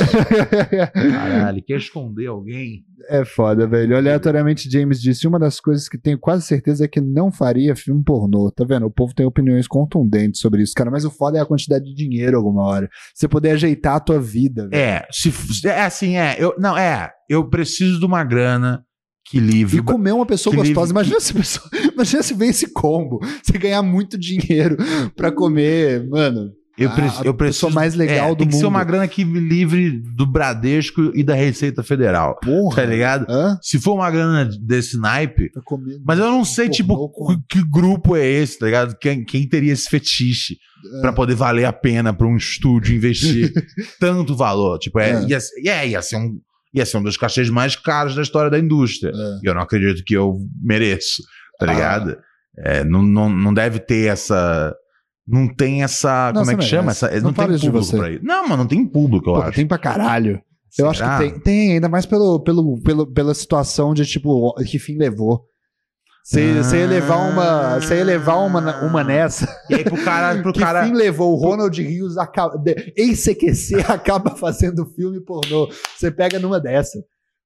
Caralho, 0.93 1.63
quer 1.63 1.77
esconder 1.77 2.27
alguém? 2.27 2.83
É 3.09 3.25
foda, 3.25 3.67
velho. 3.67 3.97
Aleatoriamente, 3.97 4.69
James 4.69 5.01
disse: 5.01 5.27
uma 5.27 5.39
das 5.39 5.59
coisas 5.59 5.89
que 5.89 5.97
tenho 5.97 6.19
quase 6.19 6.45
certeza 6.45 6.85
é 6.85 6.87
que 6.87 7.01
não 7.01 7.31
faria 7.31 7.75
filme 7.75 8.03
pornô. 8.03 8.51
Tá 8.51 8.63
vendo? 8.63 8.85
O 8.85 8.91
povo 8.91 9.13
tem 9.13 9.25
opiniões 9.25 9.67
contundentes 9.67 10.39
sobre 10.39 10.61
isso, 10.61 10.73
cara. 10.75 10.91
Mas 10.91 11.05
o 11.05 11.11
foda 11.11 11.37
é 11.37 11.41
a 11.41 11.45
quantidade 11.45 11.85
de 11.85 11.95
dinheiro 11.95 12.37
alguma 12.37 12.63
hora. 12.63 12.89
Você 13.13 13.27
poder 13.27 13.51
ajeitar 13.51 13.95
a 13.95 13.99
tua 13.99 14.19
vida, 14.19 14.67
velho. 14.67 14.81
É, 14.81 15.07
se, 15.11 15.31
é 15.67 15.81
assim, 15.81 16.17
é. 16.17 16.35
Eu, 16.37 16.53
não, 16.57 16.77
é. 16.77 17.11
Eu 17.29 17.49
preciso 17.49 17.99
de 17.99 18.05
uma 18.05 18.23
grana 18.23 18.83
que 19.31 19.39
livre. 19.39 19.77
E 19.77 19.81
comer 19.81 20.11
uma 20.11 20.25
pessoa 20.25 20.53
gostosa. 20.55 20.79
livre- 20.81 20.91
Imagina 20.91 21.19
se, 21.21 21.33
pessoa, 21.33 21.69
imagina 21.93 22.21
se 22.21 22.33
vem 22.33 22.49
esse 22.49 22.67
combo. 22.67 23.19
Você 23.41 23.57
ganhar 23.57 23.81
muito 23.81 24.17
dinheiro 24.17 24.75
pra 25.15 25.31
comer, 25.31 26.05
mano. 26.09 26.51
Eu, 26.77 26.89
a- 26.89 26.93
preci- 26.93 27.21
a 27.21 27.25
eu 27.25 27.33
preciso. 27.33 27.67
pessoa 27.67 27.71
mais 27.73 27.93
legal 27.95 28.27
é, 28.27 28.35
do 28.35 28.37
Tem 28.37 28.47
que 28.47 28.53
ser 28.55 28.63
mundo. 28.63 28.69
uma 28.73 28.83
grana 28.83 29.07
que 29.07 29.23
me 29.23 29.39
livre 29.39 29.91
do 29.91 30.25
Bradesco 30.25 31.11
e 31.13 31.23
da 31.23 31.33
Receita 31.35 31.83
Federal. 31.83 32.39
Porra. 32.41 32.77
Tá 32.77 32.85
ligado? 32.85 33.25
Hã? 33.29 33.57
Se 33.61 33.79
for 33.79 33.93
uma 33.93 34.09
grana 34.09 34.49
desse 34.59 34.97
naipe. 34.97 35.49
Comer 35.65 35.99
Mas 36.05 36.17
eu 36.19 36.25
não 36.25 36.43
sei, 36.43 36.69
tipo, 36.69 37.09
com- 37.09 37.37
que, 37.47 37.61
grupo 37.69 38.15
é 38.15 38.25
esse, 38.25 38.57
tá 38.59 38.65
ligado? 38.65 38.97
Quem, 38.99 39.23
quem 39.23 39.47
teria 39.47 39.73
esse 39.73 39.87
fetiche 39.89 40.57
É. 40.97 41.01
pra 41.01 41.13
poder 41.13 41.35
valer 41.35 41.65
a 41.65 41.73
pena 41.73 42.13
pra 42.13 42.25
um 42.27 42.35
estúdio 42.37 42.95
investir 42.95 43.51
tanto 43.99 44.35
valor? 44.35 44.79
Tipo, 44.79 44.99
é, 44.99 45.11
É. 45.11 45.25
Ia, 45.27 45.39
é, 45.67 45.87
ia 45.89 46.01
ser 46.01 46.15
um. 46.17 46.39
Ia 46.73 46.85
ser 46.85 46.97
um 46.97 47.03
dos 47.03 47.17
cachês 47.17 47.49
mais 47.49 47.75
caros 47.75 48.15
da 48.15 48.21
história 48.21 48.49
da 48.49 48.57
indústria. 48.59 49.11
É. 49.13 49.39
E 49.43 49.49
eu 49.49 49.53
não 49.53 49.61
acredito 49.61 50.03
que 50.05 50.13
eu 50.13 50.37
mereço, 50.61 51.21
tá 51.59 51.65
Ah. 51.69 51.73
ligado? 51.73 52.17
É, 52.57 52.83
não, 52.83 53.01
não, 53.01 53.29
não 53.29 53.53
deve 53.53 53.79
ter 53.79 54.07
essa. 54.09 54.75
Não 55.27 55.47
tem 55.53 55.83
essa. 55.83 56.31
Não, 56.33 56.41
como 56.41 56.51
é 56.51 56.55
que 56.55 56.63
chama? 56.63 56.91
Essa, 56.91 57.07
Não 57.11 57.21
não, 57.31 57.33
tem 57.33 57.45
público 57.59 57.97
pra 57.97 58.11
isso. 58.11 58.23
Não, 58.23 58.47
mas 58.47 58.57
não 58.57 58.67
tem 58.67 58.85
público, 58.85 59.29
eu 59.29 59.33
Pô, 59.35 59.41
acho. 59.41 59.55
tem 59.55 59.67
pra 59.67 59.77
caralho. 59.77 60.41
Eu 60.77 60.89
acho 60.89 61.03
que 61.03 61.17
tem, 61.17 61.39
tem, 61.39 61.71
ainda 61.73 61.89
mais 61.89 62.05
pelo, 62.05 62.39
pelo, 62.39 62.81
pelo, 62.81 63.05
pela 63.05 63.33
situação 63.33 63.93
de, 63.93 64.05
tipo, 64.05 64.53
que 64.63 64.79
fim 64.79 64.97
levou. 64.97 65.43
Você 66.23 66.53
você 66.61 66.77
ia 66.81 66.87
levar 66.87 67.17
uma. 67.17 67.79
Você 67.79 67.97
ia 67.97 68.03
levar 68.03 68.35
uma, 68.37 68.81
uma 68.83 69.03
nessa. 69.03 69.47
E 69.69 69.75
aí 69.75 69.83
pro 69.83 69.97
cara. 70.03 70.39
Pro 70.41 70.53
que 70.53 70.59
cara 70.59 70.85
fim 70.85 70.93
levou 70.93 71.33
o 71.33 71.35
Ronald 71.35 71.81
Rios 71.81 72.17
acaba, 72.17 72.57
de- 72.57 72.93
ex-CQC 72.95 73.85
acaba 73.91 74.35
fazendo 74.35 74.85
filme 74.95 75.19
pornô. 75.19 75.67
Você 75.97 76.11
pega 76.11 76.37
numa 76.39 76.59
dessa. 76.59 76.99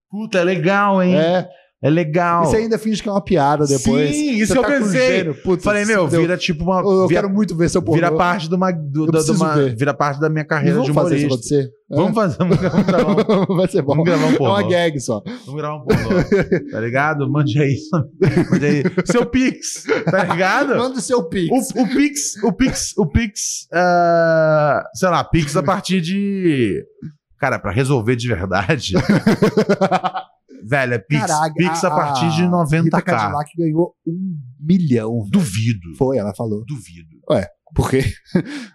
Puta, 0.10 0.39
é 0.39 0.43
legal, 0.43 1.02
hein? 1.02 1.15
É, 1.15 1.47
É. 1.88 1.90
legal. 1.90 2.44
E 2.44 2.48
você 2.48 2.57
ainda 2.57 2.78
finge 2.78 3.02
que 3.03 3.10
é 3.10 3.12
uma 3.12 3.24
piada 3.24 3.66
depois. 3.66 4.10
Sim, 4.16 4.32
isso 4.38 4.48
Você 4.48 4.53
que 4.53 4.60
eu 4.60 4.62
tá 4.64 4.72
com 4.80 4.84
pensei. 4.86 5.34
Falei, 5.62 5.86
meu, 5.86 6.07
deu- 6.07 6.22
vira 6.22 6.38
tipo 6.38 6.64
uma. 6.64 6.80
Eu 6.82 7.07
vira, 7.07 7.22
quero 7.22 7.34
muito 7.34 7.56
ver 7.56 7.70
seu 7.70 7.82
pornô. 7.82 7.95
vira 7.95 8.12
parte 8.12 8.48
de 8.49 8.56
uma. 8.56 8.72
Do, 8.72 9.06
Eu 9.06 9.12
da- 9.12 9.22
de 9.22 9.32
uma 9.32 9.56
ver. 9.56 9.76
vira 9.76 9.94
parte 9.94 10.20
da 10.20 10.30
minha 10.30 10.45
carreira 10.45 10.74
Vamos 10.76 10.88
de 10.88 10.94
fazer 10.94 11.18
isso 11.18 11.26
humorista. 11.28 11.56
acontecer? 11.56 11.76
Vamos 11.88 12.16
fazer, 12.16 12.38
vamos 12.40 12.57
gravar, 12.57 13.52
um- 13.52 13.56
Vai 13.57 13.68
ser 13.68 13.82
bom. 13.82 13.90
vamos 13.90 14.06
gravar 14.06 14.26
um 14.26 14.32
É 14.34 14.38
pornô. 14.38 14.53
uma 14.53 14.64
gag 14.68 14.99
só. 14.99 15.22
Vamos 15.45 15.62
gravar 15.62 15.76
um 15.76 15.82
pornô. 15.86 16.72
Tá 16.72 16.80
ligado? 16.80 17.30
Mande 17.32 17.62
aí. 17.62 17.76
Mande 18.52 18.66
aí. 18.66 18.84
Seu 19.06 19.26
Pix, 19.26 19.84
tá 20.10 20.24
ligado? 20.24 20.76
Manda 20.76 20.98
o 20.98 21.02
seu 21.02 21.24
pix. 21.30 21.70
O, 21.76 21.82
o 21.84 21.88
Pix, 21.88 22.44
o 22.44 22.52
Pix, 22.53 22.94
o 22.98 23.06
Pix, 23.07 23.68
ah, 23.72 24.84
sei 24.95 25.10
lá, 25.10 25.24
Pix 25.24 25.56
a 25.56 25.62
partir 25.64 26.02
de. 26.02 26.84
Cara, 27.40 27.60
pra 27.60 27.72
resolver 27.72 28.16
de 28.16 28.28
verdade. 28.30 28.94
Velho, 30.68 30.94
é 30.94 30.98
Pix, 30.98 31.26
Caraca, 31.26 31.54
Pix 31.56 31.84
a, 31.84 31.90
partir 31.92 32.30
de 32.32 32.44
Rita 32.44 32.98
90k. 32.98 33.04
Cadillac 33.04 33.52
ganhou 33.58 33.94
um 34.08 34.38
milhão. 34.60 35.20
velho. 35.20 35.32
Duvido. 35.32 35.96
Foi, 35.98 36.18
ela 36.18 36.34
falou. 36.36 36.64
Duvido. 36.66 37.16
Por 37.74 37.90
quê? 37.90 38.04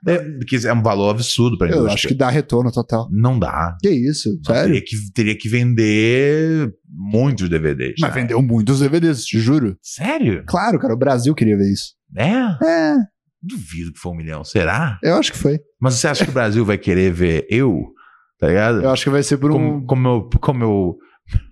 É, 0.06 0.18
porque 0.18 0.56
é 0.66 0.72
um 0.72 0.82
valor 0.82 1.10
absurdo 1.10 1.56
pra 1.56 1.68
Eu 1.68 1.72
indústria. 1.72 1.94
acho 1.94 2.08
que 2.08 2.14
dá 2.14 2.28
retorno 2.28 2.70
total. 2.70 3.08
Não 3.10 3.38
dá. 3.38 3.76
Que 3.80 3.88
isso? 3.90 4.28
Não, 4.46 4.54
Sério? 4.54 4.72
Teria 4.72 4.84
que, 4.84 5.12
teria 5.12 5.38
que 5.38 5.48
vender 5.48 6.72
muitos 6.88 7.48
DVDs. 7.48 7.94
Mas 8.00 8.14
né? 8.14 8.20
vendeu 8.20 8.42
muitos 8.42 8.80
DVDs, 8.80 9.24
te 9.24 9.38
juro. 9.38 9.76
Sério? 9.80 10.44
Claro, 10.46 10.78
cara, 10.78 10.92
o 10.92 10.98
Brasil 10.98 11.34
queria 11.34 11.56
ver 11.56 11.72
isso. 11.72 11.94
É? 12.16 12.30
É, 12.64 12.94
Duvido 13.42 13.92
que 13.92 13.98
foi 13.98 14.12
um 14.12 14.16
milhão. 14.16 14.44
Será? 14.44 14.98
eu 15.02 15.16
acho 15.16 15.32
que 15.32 15.38
foi. 15.38 15.58
Mas 15.80 15.94
você 15.94 16.08
acha 16.08 16.24
que 16.24 16.30
o 16.30 16.34
Brasil 16.34 16.64
vai 16.64 16.76
querer 16.76 17.10
ver 17.10 17.46
eu? 17.48 17.74
Tá 18.38 18.48
ligado? 18.48 18.82
Eu 18.82 18.90
acho 18.90 19.04
que 19.04 19.10
vai 19.10 19.22
ser 19.22 19.38
por 19.38 19.50
um. 19.50 19.84
Como, 19.84 19.86
como, 19.86 20.02
meu, 20.02 20.30
como 20.40 20.58
meu, 20.58 20.96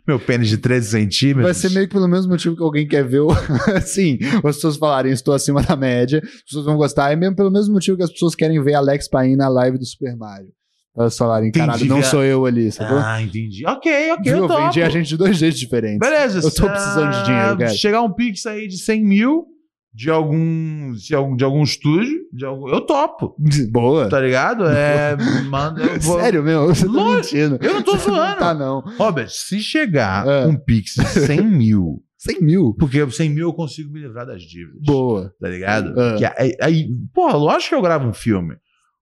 meu 0.09 0.19
pênis 0.19 0.49
de 0.49 0.57
13 0.57 0.91
centímetros. 0.91 1.45
Vai 1.45 1.55
ser 1.55 1.71
meio 1.71 1.87
que 1.87 1.93
pelo 1.93 2.09
mesmo 2.09 2.33
motivo 2.33 2.57
que 2.57 2.63
alguém 2.63 2.89
quer 2.89 3.07
ver 3.07 3.21
o. 3.21 3.29
Sim, 3.85 4.19
as 4.37 4.57
pessoas 4.57 4.77
falarem 4.79 5.13
estou 5.13 5.35
acima 5.35 5.63
da 5.63 5.77
média, 5.77 6.23
as 6.25 6.43
pessoas 6.43 6.65
vão 6.65 6.77
gostar. 6.77 7.13
É 7.13 7.17
mesmo 7.17 7.37
pelo 7.37 7.51
mesmo 7.51 7.75
motivo 7.75 7.97
que 7.99 8.03
as 8.03 8.11
pessoas 8.11 8.35
querem 8.35 8.63
ver 8.63 8.75
Alex 8.75 9.09
Paim 9.09 9.37
na 9.37 9.49
live 9.49 9.77
do 9.77 9.85
Super 9.85 10.17
Mario. 10.17 10.49
Elas 10.97 11.17
falarem, 11.17 11.53
caralho, 11.53 11.85
não 11.85 12.03
sou 12.03 12.25
eu 12.25 12.45
ali, 12.45 12.73
sacou? 12.73 12.99
Ah, 12.99 13.23
entendi. 13.23 13.65
Ok, 13.65 14.11
ok, 14.13 14.33
Viu? 14.33 14.43
eu 14.43 14.49
topo. 14.49 14.65
Vendi 14.65 14.83
a 14.83 14.89
gente 14.89 15.09
de 15.09 15.17
dois 15.17 15.37
jeitos 15.37 15.61
diferentes. 15.61 16.01
Beleza. 16.01 16.41
Eu 16.41 16.51
tô 16.51 16.69
precisando 16.69 17.13
de 17.13 17.25
dinheiro, 17.25 17.59
cara. 17.59 17.71
Chegar 17.71 18.03
um 18.03 18.13
pix 18.13 18.45
aí 18.47 18.67
de 18.67 18.79
100 18.79 19.05
mil 19.05 19.47
de 19.99 20.11
algum, 20.11 20.93
de 20.93 21.13
algum, 21.13 21.35
de 21.35 21.43
algum 21.43 21.63
estúdio, 21.65 22.21
de 22.33 22.45
algum, 22.45 22.69
eu 22.69 22.81
topo. 22.83 23.35
Boa. 23.73 24.09
Tá 24.09 24.21
ligado? 24.21 24.65
É, 24.69 25.17
manda, 25.51 25.83
eu 25.83 25.99
vou... 25.99 26.21
Sério 26.21 26.41
mesmo? 26.41 26.67
Você 26.69 26.87
tá 26.87 26.93
Lógico. 26.93 27.35
mentindo. 27.37 27.59
Eu 27.61 27.75
não 27.75 27.83
tô 27.83 27.97
zoando. 27.97 28.17
Não 28.31 28.39
tá, 28.39 28.55
não. 28.55 28.81
Robert, 28.97 29.29
se 29.29 29.59
chegar 29.59 30.25
É. 30.25 30.47
um 30.47 30.57
pix 30.57 30.95
de 30.95 31.05
100 31.05 31.43
mil, 31.51 32.01
100 32.17 32.41
mil. 32.41 32.77
porque 32.79 33.11
100 33.11 33.29
mil 33.31 33.49
eu 33.49 33.53
consigo 33.53 33.93
me 33.93 33.99
livrar 33.99 34.25
das 34.25 34.41
dívidas. 34.41 34.81
Boa. 34.87 35.35
Tá 35.41 35.49
ligado? 35.49 36.01
É. 36.01 36.17
Que 36.19 36.25
aí, 36.27 36.53
aí, 36.63 36.89
porra, 37.13 37.37
lógico 37.37 37.71
que 37.71 37.75
eu 37.75 37.83
gravo 37.83 38.07
um 38.09 38.15
filme. 38.15 38.55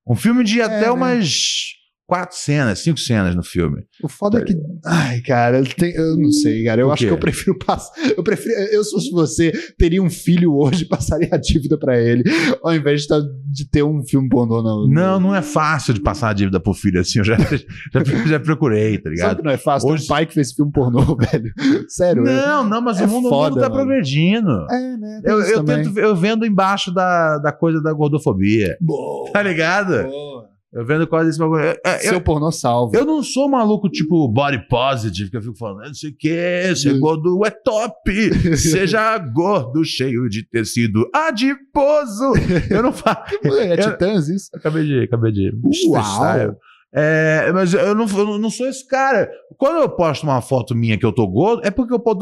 Um 0.09 0.15
filme 0.17 0.43
de 0.45 0.63
até 0.63 0.87
né? 0.87 0.91
umas 0.91 1.73
quatro 2.07 2.37
cenas, 2.37 2.79
cinco 2.79 2.99
cenas 2.99 3.35
no 3.35 3.43
filme. 3.43 3.83
O 4.03 4.09
foda 4.09 4.39
é 4.39 4.45
que. 4.45 4.55
Ai, 4.85 5.21
cara, 5.23 5.59
eu, 5.59 5.87
eu 5.89 6.17
não 6.17 6.31
sei, 6.31 6.65
cara. 6.65 6.81
Eu 6.81 6.89
O 6.89 6.93
acho 6.93 7.05
que 7.07 7.11
eu 7.13 7.19
prefiro 7.19 7.59
passar. 7.59 7.93
Eu 8.17 8.23
prefiro. 8.23 8.55
Eu, 8.55 8.85
se 8.85 8.91
fosse 8.93 9.11
você, 9.11 9.53
teria 9.79 10.03
um 10.03 10.09
filho 10.11 10.55
hoje 10.55 10.85
e 10.85 10.89
passaria 10.89 11.29
a 11.33 11.37
dívida 11.37 11.77
pra 11.79 11.99
ele, 12.01 12.23
ao 12.63 12.75
invés 12.75 13.03
de, 13.03 13.09
tá- 13.09 13.21
de 13.51 13.69
ter 13.69 13.83
um 13.83 14.03
filme 14.07 14.29
pornô, 14.29 14.63
não. 14.63 14.87
Não, 14.89 15.21
não 15.21 15.35
é 15.35 15.43
fácil 15.43 15.93
de 15.95 16.01
passar 16.01 16.31
a 16.31 16.33
dívida 16.33 16.61
pro 16.61 16.73
filho 16.75 17.01
assim. 17.01 17.19
Eu 17.19 17.25
já, 17.25 17.37
já, 17.93 18.05
já 18.27 18.41
procurei, 18.41 18.99
tá 18.99 19.05
Sabe 19.05 19.15
ligado? 19.17 19.37
que 19.39 19.43
não 19.45 19.51
é 19.51 19.57
fácil? 19.57 19.89
Hoje- 19.89 20.03
Tem 20.07 20.07
um 20.07 20.17
pai 20.17 20.27
que 20.27 20.35
fez 20.35 20.53
filme 20.53 20.71
pornô, 20.73 21.01
velho. 21.17 21.53
Sério, 21.89 22.27
é. 22.27 22.33
Não, 22.47 22.65
não, 22.65 22.81
mas 22.81 23.01
é 23.01 23.05
o, 23.05 23.09
mundo, 23.09 23.27
o 23.27 23.31
foda, 23.31 23.51
mundo 23.51 23.61
tá 23.61 23.69
mano. 23.69 23.83
progredindo. 23.83 24.51
É, 24.71 24.97
né? 24.97 25.21
Eu, 25.25 25.41
eu, 25.43 25.65
tento, 25.65 25.99
eu 25.99 26.15
vendo 26.15 26.47
embaixo 26.47 26.93
da, 26.93 27.39
da 27.39 27.53
coisa 27.53 27.81
da 27.83 27.93
gordofobia. 27.93 28.77
Boa, 28.81 29.31
Tá 29.33 29.43
ligado? 29.43 30.05
boa. 30.05 30.56
Eu 30.77 30.85
vendo 30.85 31.07
quase 31.07 31.31
esse 31.31 31.39
bagulho. 31.39 31.63
Eu, 31.65 31.75
eu- 31.85 31.99
Seu 32.11 32.21
pornô 32.21 32.53
salva. 32.53 32.97
eu 32.99 33.05
não 33.07 33.23
sou 33.23 33.49
maluco 33.49 33.89
tipo 33.89 34.29
body 34.29 34.69
positive, 34.69 35.31
que 35.31 35.37
eu 35.39 35.43
fico 35.43 35.57
falando, 35.57 35.87
não 35.87 35.95
sei 35.95 36.11
o 36.11 36.17
que, 36.17 36.75
ser 36.77 36.95
Hum. 36.95 37.01
gordo 37.01 37.47
é 37.47 37.51
top, 37.51 38.11
seja 38.57 39.17
gordo, 39.19 39.83
cheio 39.85 40.29
de 40.29 40.43
tecido 40.47 41.09
adiposo. 41.15 42.33
Eu 42.71 42.83
não 42.83 42.93
faço. 42.93 43.17
É 43.47 43.73
eu- 43.73 43.91
Titãs 43.93 44.29
isso? 44.29 44.51
Acabei 44.55 44.85
de. 44.85 45.03
Acabei 45.05 45.33
de. 45.33 45.51
Uau. 45.89 46.57
É, 46.99 47.51
mas 47.53 47.75
eu 47.75 47.95
não, 47.95 48.07
eu 48.07 48.39
não 48.39 48.49
sou 48.49 48.67
esse 48.67 48.87
cara. 48.87 49.29
Quando 49.59 49.81
eu 49.83 49.89
posto 49.89 50.23
uma 50.25 50.41
foto 50.41 50.75
minha 50.75 50.97
que 50.97 51.05
eu 51.05 51.13
tô 51.13 51.27
gordo, 51.27 51.63
é 51.67 51.71
porque 51.71 51.93
eu 51.93 51.99
posso. 51.99 52.19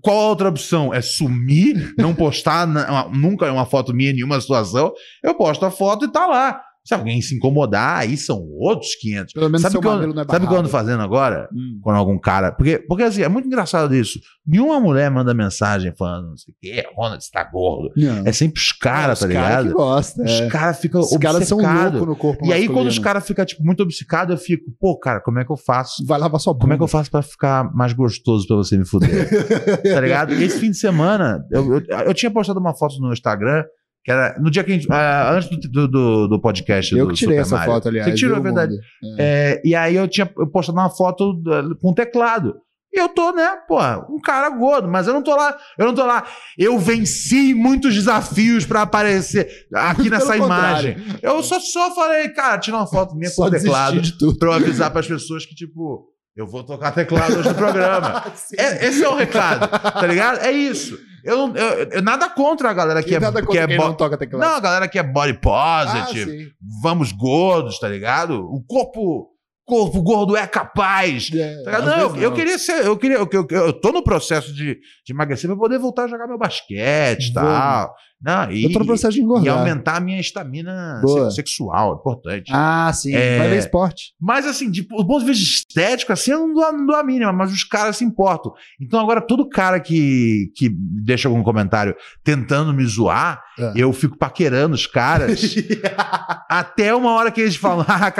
Qual 0.00 0.16
a 0.20 0.28
outra 0.28 0.48
opção? 0.48 0.92
É 0.94 1.02
sumir, 1.02 1.92
não 1.98 2.14
postar 2.14 2.66
na- 2.66 3.08
nunca 3.12 3.50
uma 3.52 3.66
foto 3.66 3.92
minha 3.92 4.10
em 4.10 4.14
nenhuma 4.14 4.40
situação. 4.40 4.92
Eu 5.22 5.34
posto 5.34 5.64
a 5.66 5.70
foto 5.70 6.04
e 6.06 6.12
tá 6.12 6.26
lá. 6.26 6.60
Se 6.86 6.92
alguém 6.92 7.22
se 7.22 7.34
incomodar, 7.34 8.00
aí 8.00 8.14
são 8.14 8.46
outros 8.58 8.94
500. 8.96 9.32
Pelo 9.32 9.46
menos 9.46 9.62
Sabe 9.62 9.72
seu 9.72 9.80
que, 9.80 9.86
eu, 9.86 10.12
não 10.12 10.22
é 10.22 10.26
sabe 10.26 10.44
o 10.44 10.48
que 10.48 10.54
eu 10.54 10.58
ando 10.58 10.68
fazendo 10.68 11.02
agora? 11.02 11.48
Hum. 11.50 11.78
Quando 11.82 11.96
algum 11.96 12.18
cara. 12.18 12.52
Porque, 12.52 12.78
porque 12.78 13.02
assim, 13.02 13.22
é 13.22 13.28
muito 13.28 13.46
engraçado 13.46 13.94
isso. 13.94 14.20
Nenhuma 14.46 14.78
mulher 14.78 15.10
manda 15.10 15.32
mensagem 15.32 15.94
falando, 15.96 16.28
não 16.28 16.36
sei 16.36 16.52
o 16.52 16.56
quê, 16.60 16.86
Ronald, 16.94 17.24
você 17.24 17.30
tá 17.30 17.42
gordo. 17.42 17.90
Não. 17.96 18.26
É 18.26 18.32
sempre 18.32 18.60
os 18.60 18.70
caras, 18.72 19.20
tá 19.20 19.26
Os 19.26 19.32
cara 19.32 19.60
ligado? 19.62 19.74
gosta, 19.74 20.22
Os 20.22 20.30
é. 20.30 20.48
caras 20.48 20.78
ficam 20.78 21.00
Os 21.00 21.16
caras 21.16 21.48
são 21.48 21.58
loucos 21.58 22.06
no 22.06 22.16
corpo 22.16 22.44
E 22.44 22.52
aí, 22.52 22.68
quando 22.68 22.88
os 22.88 22.98
caras 22.98 23.26
ficam, 23.26 23.46
tipo, 23.46 23.64
muito 23.64 23.82
obcecados, 23.82 24.34
eu 24.34 24.38
fico, 24.38 24.64
pô, 24.78 24.98
cara, 24.98 25.20
como 25.20 25.38
é 25.38 25.44
que 25.44 25.50
eu 25.50 25.56
faço? 25.56 26.04
Vai 26.04 26.18
lavar 26.18 26.38
sua 26.38 26.52
bunda. 26.52 26.64
Como 26.64 26.72
é 26.74 26.76
que 26.76 26.82
eu 26.82 26.88
faço 26.88 27.10
pra 27.10 27.22
ficar 27.22 27.72
mais 27.74 27.94
gostoso 27.94 28.46
pra 28.46 28.56
você 28.56 28.76
me 28.76 28.86
fuder? 28.86 29.26
tá 29.82 30.00
ligado? 30.02 30.34
Esse 30.34 30.58
fim 30.58 30.70
de 30.70 30.76
semana, 30.76 31.42
eu, 31.50 31.76
eu, 31.76 31.80
eu 32.06 32.12
tinha 32.12 32.30
postado 32.30 32.60
uma 32.60 32.74
foto 32.74 33.00
no 33.00 33.10
Instagram, 33.10 33.64
que 34.04 34.12
era 34.12 34.38
no 34.38 34.50
dia 34.50 34.62
que 34.62 34.70
a 34.70 34.74
gente. 34.74 34.86
ah, 34.90 35.32
antes 35.32 35.48
do, 35.48 35.56
do, 35.68 35.88
do- 35.88 36.28
do 36.28 36.40
podcast. 36.40 36.94
Eu 36.94 37.06
do 37.06 37.12
que 37.12 37.18
tirei 37.18 37.36
Super 37.36 37.42
essa 37.46 37.56
Mario. 37.56 37.72
foto, 37.72 37.88
aliás. 37.88 38.10
Você 38.10 38.14
tirou, 38.16 38.32
é 38.36 38.40
viu, 38.40 38.44
verdade. 38.44 38.72
mundo? 38.72 39.16
É, 39.18 39.62
e 39.64 39.74
aí 39.74 39.96
eu 39.96 40.06
tinha 40.06 40.30
eu 40.38 40.46
postado 40.46 40.78
uma 40.78 40.90
foto 40.90 41.32
da- 41.42 41.62
com 41.80 41.94
teclado. 41.94 42.54
E 42.96 43.00
eu 43.00 43.08
tô, 43.08 43.32
né, 43.32 43.56
pô, 43.66 43.76
um 44.08 44.20
cara 44.20 44.48
gordo, 44.50 44.86
mas 44.88 45.08
eu 45.08 45.14
não 45.14 45.20
tô 45.20 45.34
lá, 45.34 45.56
eu 45.76 45.84
não 45.86 45.94
tô 45.96 46.06
lá. 46.06 46.24
Eu 46.56 46.78
venci 46.78 47.52
muitos 47.52 47.92
desafios 47.92 48.64
pra 48.64 48.82
aparecer 48.82 49.48
aqui 49.74 50.08
nessa 50.10 50.32
Pelo 50.34 50.44
imagem. 50.44 50.94
contrário. 50.94 51.18
Eu 51.20 51.42
só, 51.42 51.58
só 51.58 51.92
falei, 51.92 52.28
cara, 52.28 52.56
tira 52.58 52.76
uma 52.76 52.86
foto 52.86 53.16
minha 53.16 53.28
Só 53.32 53.46
com 53.46 53.50
teclado 53.50 53.94
desistir 53.94 54.12
de 54.12 54.18
tudo. 54.20 54.38
pra 54.38 54.48
eu 54.50 54.52
avisar 54.52 54.92
pras 54.92 55.08
pessoas 55.08 55.44
que, 55.44 55.56
tipo, 55.56 56.06
eu 56.36 56.46
vou 56.46 56.62
tocar 56.62 56.92
teclado 56.92 57.36
hoje 57.40 57.48
no 57.48 57.54
programa. 57.56 58.22
É- 58.56 58.86
esse 58.86 59.02
é 59.02 59.08
o 59.08 59.16
recado, 59.16 59.68
tá 59.68 60.06
ligado? 60.06 60.38
É 60.44 60.52
isso. 60.52 60.96
Eu, 61.24 61.48
não- 61.48 61.56
eu- 61.56 61.88
eu- 61.90 62.02
nada 62.02 62.28
contra 62.28 62.68
a 62.70 62.72
galera 62.74 63.02
que 63.02 63.12
E 63.12 63.14
é, 63.14 63.20
nada 63.20 63.44
que 63.44 63.58
é 63.58 63.66
não 63.78 63.94
toca 63.94 64.18
teclado. 64.18 64.42
Não, 64.42 64.56
a 64.56 64.60
galera 64.60 64.86
que 64.86 64.98
é 64.98 65.02
body 65.02 65.38
ah, 65.46 65.84
positive, 66.04 66.30
sim. 66.30 66.50
vamos 66.82 67.12
gordos, 67.12 67.78
tá 67.78 67.88
ligado? 67.88 68.44
O 68.44 68.62
corpo, 68.62 69.30
corpo 69.66 70.02
gordo 70.02 70.36
é 70.36 70.46
capaz. 70.46 71.30
É, 71.34 71.62
Tá 71.62 71.80
Não, 71.80 71.98
eu, 71.98 72.08
vezes 72.10 72.22
eu 72.24 72.32
queria 72.32 72.58
ser, 72.58 72.84
eu 72.84 72.96
queria, 72.98 73.16
eu, 73.16 73.28
eu, 73.32 73.46
eu 73.50 73.72
tô 73.72 73.90
no 73.90 74.04
processo 74.04 74.52
de, 74.52 74.74
de 75.06 75.12
emagrecer 75.12 75.48
pra 75.48 75.58
poder 75.58 75.78
voltar 75.78 76.04
a 76.04 76.08
jogar 76.08 76.26
meu 76.26 76.36
basquete 76.38 77.28
e 77.28 77.32
tal. 77.32 77.94
Não, 78.24 78.50
e, 78.50 78.64
Eu 78.64 78.72
tô 78.72 78.78
no 78.78 78.86
processo 78.86 79.12
de 79.12 79.20
e 79.20 79.22
engordar. 79.22 79.58
aumentar 79.58 79.96
a 79.96 80.00
minha 80.00 80.18
estamina 80.18 81.00
Boa. 81.02 81.28
se- 81.30 81.36
sexual, 81.36 81.96
importante. 82.00 82.50
Ah, 82.54 82.90
sim. 82.94 83.14
É. 83.14 83.38
Vai 83.38 83.48
ver 83.50 83.58
esporte. 83.58 84.14
Mas 84.20 84.46
assim, 84.46 84.70
de, 84.70 84.82
do 84.82 85.06
ponto 85.06 85.20
de 85.20 85.26
vista 85.26 85.44
estético, 85.68 86.12
assim, 86.12 86.30
eu 86.30 86.40
não 86.40 86.54
dou, 86.54 86.64
a- 86.64 86.72
não 86.72 86.86
dou 86.86 86.96
a 86.96 87.02
mínima, 87.04 87.32
mas 87.32 87.52
os 87.52 87.64
caras 87.64 87.96
se 87.98 88.04
importam. 88.04 88.52
Então 88.80 88.98
agora 88.98 89.20
todo 89.20 89.46
cara 89.48 89.78
que, 89.78 90.50
que 90.56 90.70
deixa 90.74 91.28
algum 91.28 91.42
comentário 91.42 91.94
tentando 92.22 92.72
me 92.72 92.84
zoar, 92.86 93.42
É. 93.58 93.72
eu 93.76 93.92
fico 93.92 94.16
paquerando 94.16 94.74
os 94.74 94.86
caras 94.86 95.54
até 96.48 96.94
uma 96.94 97.12
hora 97.12 97.30
que 97.30 97.40
eles 97.40 97.56
falam, 97.56 97.84
ah, 97.88 98.12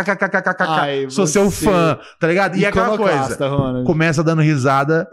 sou 1.08 1.26
seu 1.26 1.50
fã, 1.50 1.98
tá 2.20 2.26
ligado? 2.28 2.56
E 2.56 2.64
é 2.64 2.68
aquela 2.68 2.96
coisa, 2.96 3.48
Ronald. 3.48 3.86
começa 3.86 4.22
dando 4.22 4.42
risada, 4.42 5.08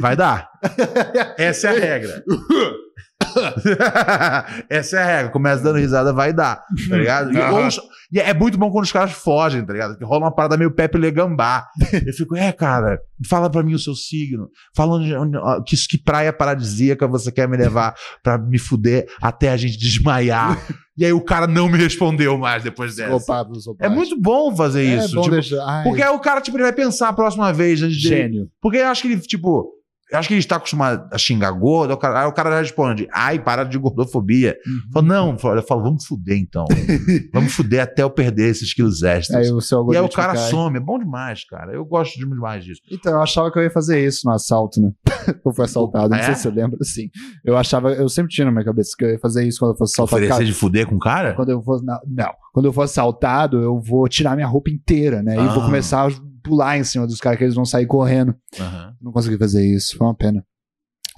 vai 0.00 0.16
dar. 0.16 0.48
Essa 1.38 1.68
é 1.68 1.70
a 1.70 1.80
regra. 1.80 2.24
Essa 4.68 4.96
é 4.98 5.02
a 5.02 5.06
regra. 5.06 5.32
Começa 5.32 5.62
dando 5.62 5.78
risada, 5.78 6.12
vai 6.12 6.32
dar. 6.32 6.62
Tá 6.88 6.96
ligado? 6.96 7.32
E, 7.32 7.66
os- 7.66 7.80
e 8.12 8.20
é 8.20 8.32
muito 8.32 8.56
bom 8.56 8.70
quando 8.70 8.84
os 8.84 8.92
caras 8.92 9.12
fogem, 9.12 9.64
tá 9.64 9.72
ligado? 9.72 9.96
Que 9.98 10.04
rola 10.04 10.24
uma 10.26 10.34
parada 10.34 10.56
meio 10.56 10.70
Pepe 10.70 10.96
Legambá. 10.98 11.66
Eu 12.06 12.12
fico, 12.12 12.36
é, 12.36 12.52
cara, 12.52 12.98
fala 13.28 13.50
pra 13.50 13.62
mim 13.62 13.74
o 13.74 13.78
seu 13.78 13.94
signo. 13.94 14.48
Fala 14.74 14.94
onde, 14.96 15.14
onde- 15.14 15.38
que, 15.66 15.76
que 15.88 15.98
praia 15.98 16.32
paradisíaca 16.32 17.06
você 17.06 17.30
quer 17.32 17.48
me 17.48 17.56
levar 17.56 17.94
pra 18.22 18.38
me 18.38 18.58
fuder 18.58 19.06
até 19.20 19.50
a 19.50 19.56
gente 19.56 19.78
desmaiar. 19.78 20.58
E 20.96 21.04
aí 21.04 21.12
o 21.12 21.20
cara 21.20 21.46
não 21.46 21.68
me 21.68 21.76
respondeu 21.76 22.38
mais 22.38 22.62
depois 22.62 22.96
dessa. 22.96 23.14
Psicopata, 23.16 23.50
É 23.80 23.88
muito 23.88 24.18
bom 24.18 24.54
fazer 24.56 24.80
É 24.86 25.04
isso. 25.04 25.14
bom 25.14 25.22
tipo, 25.22 25.56
porque 25.84 26.02
aí 26.02 26.08
o 26.08 26.18
cara 26.18 26.40
tipo, 26.40 26.56
ele 26.56 26.64
vai 26.64 26.72
pensar 26.72 27.08
a 27.08 27.12
próxima 27.12 27.52
vez 27.52 27.78
gênio. 27.80 28.48
Porque 28.62 28.78
eu 28.78 28.86
acho 28.86 29.02
que 29.02 29.08
ele, 29.08 29.20
tipo, 29.20 29.68
acho 30.12 30.28
que 30.28 30.34
a 30.34 30.36
gente 30.36 30.46
tá 30.48 30.56
acostumado 30.56 31.08
a 31.12 31.18
xingar 31.18 31.50
gordo, 31.52 31.90
aí 31.90 31.96
o 31.96 31.98
cara, 31.98 32.20
aí 32.22 32.26
o 32.28 32.32
cara 32.32 32.50
já 32.50 32.60
responde, 32.60 33.08
ai, 33.12 33.38
para 33.42 33.64
de 33.64 33.76
gordofobia. 33.78 34.56
Uhum. 34.66 34.92
Fala, 34.92 35.06
não, 35.06 35.30
eu 35.56 35.62
falo, 35.62 35.82
vamos 35.82 36.04
fuder 36.06 36.38
então. 36.38 36.64
vamos 37.34 37.52
fuder 37.54 37.82
até 37.82 38.02
eu 38.02 38.10
perder 38.10 38.50
esses 38.50 38.72
quilos 38.72 39.02
extras. 39.02 39.36
Aí 39.38 39.44
e 39.92 39.96
aí 39.96 40.02
o 40.02 40.08
cara 40.08 40.34
cai. 40.34 40.50
some, 40.50 40.76
é 40.76 40.80
bom 40.80 40.98
demais, 40.98 41.44
cara. 41.44 41.72
Eu 41.72 41.84
gosto 41.84 42.18
demais 42.18 42.64
disso. 42.64 42.80
Então, 42.90 43.12
eu 43.12 43.22
achava 43.22 43.50
que 43.50 43.58
eu 43.58 43.62
ia 43.62 43.70
fazer 43.70 44.04
isso 44.04 44.22
no 44.26 44.32
assalto, 44.32 44.80
né? 44.80 44.90
eu 45.44 45.52
fui 45.54 45.64
assaltado, 45.64 46.08
não 46.08 46.16
Ah, 46.18 46.22
sei 46.22 46.32
é? 46.32 46.34
se 46.34 46.42
você 46.42 46.50
lembra, 46.50 46.78
sim. 46.82 47.08
Eu 47.44 47.56
achava, 47.56 47.92
eu 47.92 48.08
sempre 48.08 48.30
tinha 48.32 48.44
na 48.44 48.52
minha 48.52 48.64
cabeça 48.64 48.90
que 48.96 49.04
eu 49.04 49.10
ia 49.10 49.18
fazer 49.18 49.46
isso 49.46 49.58
quando 49.58 49.72
eu 49.72 49.76
fosse 49.78 49.94
assaltado. 49.94 50.22
Oferecer 50.24 50.44
de 50.44 50.52
fuder 50.52 50.86
com 50.86 50.96
o 50.96 51.00
cara? 51.00 51.34
Quando 51.34 51.50
eu 51.50 51.62
fosse. 51.62 51.84
Não, 51.84 51.98
não. 52.06 52.32
Quando 52.52 52.66
eu 52.66 52.72
for 52.72 52.82
assaltado, 52.82 53.60
eu 53.60 53.80
vou 53.80 54.08
tirar 54.08 54.34
minha 54.34 54.46
roupa 54.46 54.70
inteira, 54.70 55.22
né? 55.22 55.34
E 55.34 55.48
vou 55.48 55.62
Ah. 55.62 55.66
começar 55.66 56.06
a 56.06 56.10
pular 56.46 56.78
em 56.78 56.84
cima 56.84 57.06
dos 57.06 57.20
caras 57.20 57.38
que 57.38 57.44
eles 57.44 57.54
vão 57.54 57.64
sair 57.64 57.86
correndo. 57.86 58.34
Aham. 58.58 58.94
Não 59.00 59.12
consegui 59.12 59.36
fazer 59.36 59.66
isso, 59.66 59.96
foi 59.96 60.06
uma 60.06 60.14
pena. 60.14 60.44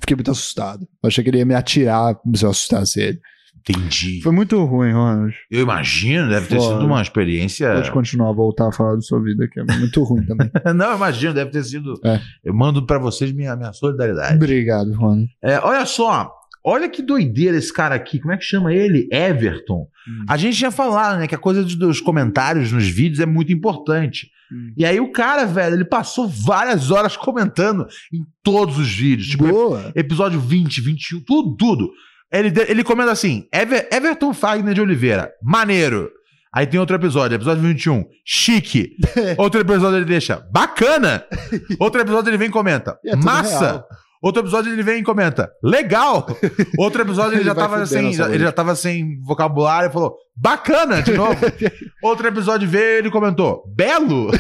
Fiquei 0.01 0.17
muito 0.17 0.31
assustado. 0.31 0.87
Eu 1.03 1.09
achei 1.09 1.23
que 1.23 1.31
ele 1.31 1.39
ia 1.39 1.45
me 1.45 1.55
atirar 1.55 2.19
se 2.35 2.45
eu 2.45 2.51
assustasse 2.51 3.01
ele. 3.01 3.21
Entendi. 3.69 4.23
Foi 4.23 4.33
muito 4.33 4.65
ruim, 4.65 4.93
Ronald. 4.93 5.35
Eu 5.51 5.63
imagino, 5.63 6.29
deve 6.31 6.47
ter 6.47 6.61
sido 6.61 6.87
uma 6.87 7.03
experiência. 7.03 7.75
Pode 7.75 7.91
continuar 7.91 8.31
a 8.31 8.33
voltar 8.33 8.69
a 8.69 8.73
falar 8.73 8.95
da 8.95 9.01
sua 9.01 9.23
vida, 9.23 9.47
que 9.47 9.61
é 9.61 9.65
muito 9.65 10.03
ruim 10.05 10.25
também. 10.25 10.51
Não, 10.75 10.91
eu 10.91 10.97
imagino, 10.97 11.35
deve 11.35 11.51
ter 11.51 11.63
sido. 11.65 12.01
É. 12.05 12.21
Eu 12.43 12.55
mando 12.55 12.87
pra 12.87 12.99
vocês 12.99 13.31
minha, 13.33 13.55
minha 13.57 13.73
solidariedade. 13.73 14.37
Obrigado, 14.37 14.93
Ronald. 14.95 15.29
É, 15.43 15.59
olha 15.59 15.85
só, 15.85 16.33
olha 16.65 16.89
que 16.89 17.03
doideira 17.03 17.57
esse 17.57 17.73
cara 17.73 17.95
aqui. 17.95 18.19
Como 18.19 18.33
é 18.33 18.37
que 18.37 18.45
chama 18.45 18.73
ele? 18.73 19.09
Everton. 19.13 19.87
Hum. 20.09 20.25
A 20.29 20.37
gente 20.37 20.57
tinha 20.57 20.71
falado, 20.71 21.19
né, 21.19 21.27
que 21.27 21.35
a 21.35 21.39
coisa 21.39 21.63
dos 21.65 22.01
comentários 22.01 22.73
nos 22.73 22.87
vídeos 22.89 23.21
é 23.21 23.27
muito 23.27 23.53
importante. 23.53 24.29
Hum. 24.53 24.73
E 24.77 24.85
aí 24.85 24.99
o 25.01 25.13
cara, 25.13 25.45
velho, 25.45 25.75
ele 25.77 25.85
passou 25.85 26.27
várias 26.29 26.91
horas 26.91 27.17
comentando 27.17 27.87
em 28.13 28.25
todos 28.43 28.79
os 28.79 28.89
vídeos. 28.91 29.29
Tipo, 29.29 29.47
Boa. 29.49 29.93
episódio 29.95 30.41
20, 30.41 30.81
21, 30.81 31.21
tudo, 31.21 31.57
tudo. 31.57 31.91
Ele, 32.33 32.53
ele 32.69 32.85
comenta 32.85 33.11
assim: 33.11 33.47
Ever- 33.53 33.89
Everton 33.93 34.33
Fagner 34.35 34.75
de 34.75 34.81
Oliveira, 34.81 35.31
maneiro. 35.43 36.11
Aí 36.53 36.67
tem 36.67 36.81
outro 36.81 36.97
episódio, 36.97 37.35
episódio 37.35 37.63
21, 37.63 38.05
chique. 38.25 38.97
Outro 39.37 39.61
episódio 39.61 39.99
ele 39.99 40.07
deixa, 40.07 40.37
bacana. 40.51 41.23
Outro 41.79 42.01
episódio 42.01 42.31
ele 42.31 42.39
vem 42.39 42.49
e 42.49 42.51
comenta, 42.51 42.99
é 43.05 43.15
massa. 43.17 43.61
real. 43.61 43.87
Outro 44.23 44.43
episódio 44.43 44.73
ele 44.73 44.83
vem 44.83 45.01
e 45.01 45.05
comenta, 45.05 45.49
legal. 45.63 46.27
Outro 46.79 47.03
episódio 47.03 47.37
ele, 47.39 47.45
já 47.45 47.55
tava 47.55 47.87
sem, 47.87 48.03
nossa 48.03 48.17
já- 48.17 48.29
ele 48.31 48.45
já 48.45 48.53
tava 48.53 48.75
sem 48.75 49.21
vocabulário 49.23 49.89
e 49.89 49.93
falou, 49.93 50.15
bacana 50.37 51.01
de 51.03 51.13
novo. 51.13 51.37
Outro 52.03 52.27
episódio 52.27 52.69
veio 52.69 52.99
ele 52.99 53.11
comentou, 53.11 53.63
belo. 53.77 54.31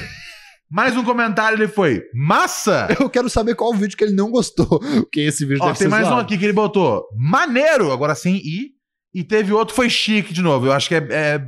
Mais 0.71 0.95
um 0.97 1.03
comentário 1.05 1.57
ele 1.57 1.69
foi, 1.69 2.03
massa. 2.13 2.89
Eu 3.01 3.09
quero 3.09 3.31
saber 3.31 3.55
qual 3.55 3.73
vídeo 3.73 3.97
que 3.97 4.05
ele 4.05 4.15
não 4.15 4.31
gostou. 4.31 4.67
Porque 4.81 5.21
esse 5.21 5.47
vídeo 5.47 5.63
Ó, 5.63 5.67
deve 5.69 5.79
tem 5.79 5.89
mais 5.89 6.05
um 6.07 6.11
zoado. 6.11 6.23
aqui 6.23 6.37
que 6.37 6.45
ele 6.45 6.53
botou. 6.53 7.05
Maneiro, 7.17 7.91
agora 7.91 8.15
sem 8.15 8.37
I. 8.37 8.73
E 9.15 9.25
teve 9.25 9.53
outro 9.53 9.75
foi 9.75 9.89
chique 9.89 10.35
de 10.35 10.43
novo. 10.43 10.67
Eu 10.67 10.73
acho 10.73 10.87
que 10.89 10.95
é, 10.95 11.07
é 11.11 11.41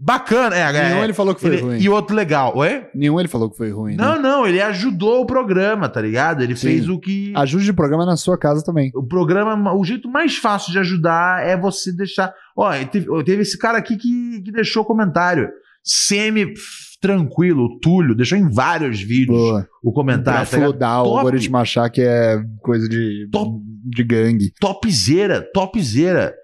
bacana. 0.00 0.56
É, 0.56 0.60
é, 0.60 0.88
Nenhum 0.90 1.04
ele 1.04 1.12
falou 1.12 1.34
que 1.34 1.40
foi 1.40 1.50
ele- 1.54 1.62
ruim. 1.62 1.78
E 1.78 1.88
outro 1.88 2.14
legal. 2.14 2.56
Oi? 2.56 2.86
Nenhum 2.94 3.18
ele 3.18 3.28
falou 3.28 3.50
que 3.50 3.56
foi 3.56 3.70
ruim. 3.70 3.96
Não, 3.96 4.14
né? 4.16 4.20
não, 4.20 4.46
ele 4.46 4.60
ajudou 4.60 5.20
o 5.22 5.26
programa, 5.26 5.88
tá 5.88 6.00
ligado? 6.00 6.42
Ele 6.42 6.54
Sim. 6.56 6.68
fez 6.68 6.88
o 6.88 6.98
que. 6.98 7.32
Ajude 7.36 7.64
de 7.64 7.72
programa 7.72 8.04
na 8.06 8.16
sua 8.16 8.38
casa 8.38 8.62
também. 8.64 8.90
O 8.94 9.02
programa, 9.02 9.74
o 9.74 9.84
jeito 9.84 10.08
mais 10.08 10.36
fácil 10.36 10.72
de 10.72 10.78
ajudar 10.78 11.46
é 11.46 11.56
você 11.56 11.92
deixar. 11.92 12.32
Ó, 12.56 12.70
teve, 12.90 13.06
teve 13.24 13.42
esse 13.42 13.58
cara 13.58 13.78
aqui 13.78 13.96
que, 13.96 14.42
que 14.44 14.52
deixou 14.52 14.84
comentário. 14.84 15.48
Semi 15.82 16.52
tranquilo, 17.00 17.64
o 17.64 17.78
Túlio, 17.78 18.14
deixou 18.14 18.36
em 18.36 18.50
vários 18.50 19.00
vídeos 19.00 19.38
Boa. 19.38 19.68
o 19.82 19.92
comentário. 19.92 20.40
Pra 20.40 20.50
tá 20.50 20.56
ligado? 20.56 20.70
flodar 20.72 21.02
o 21.04 21.16
algoritmo 21.16 21.56
achar 21.56 21.88
que 21.90 22.02
é 22.02 22.42
coisa 22.60 22.88
de, 22.88 23.28
Top. 23.30 23.52
de 23.84 24.02
gangue. 24.04 24.52
topzera, 24.60 25.40
topzera. 25.54 26.34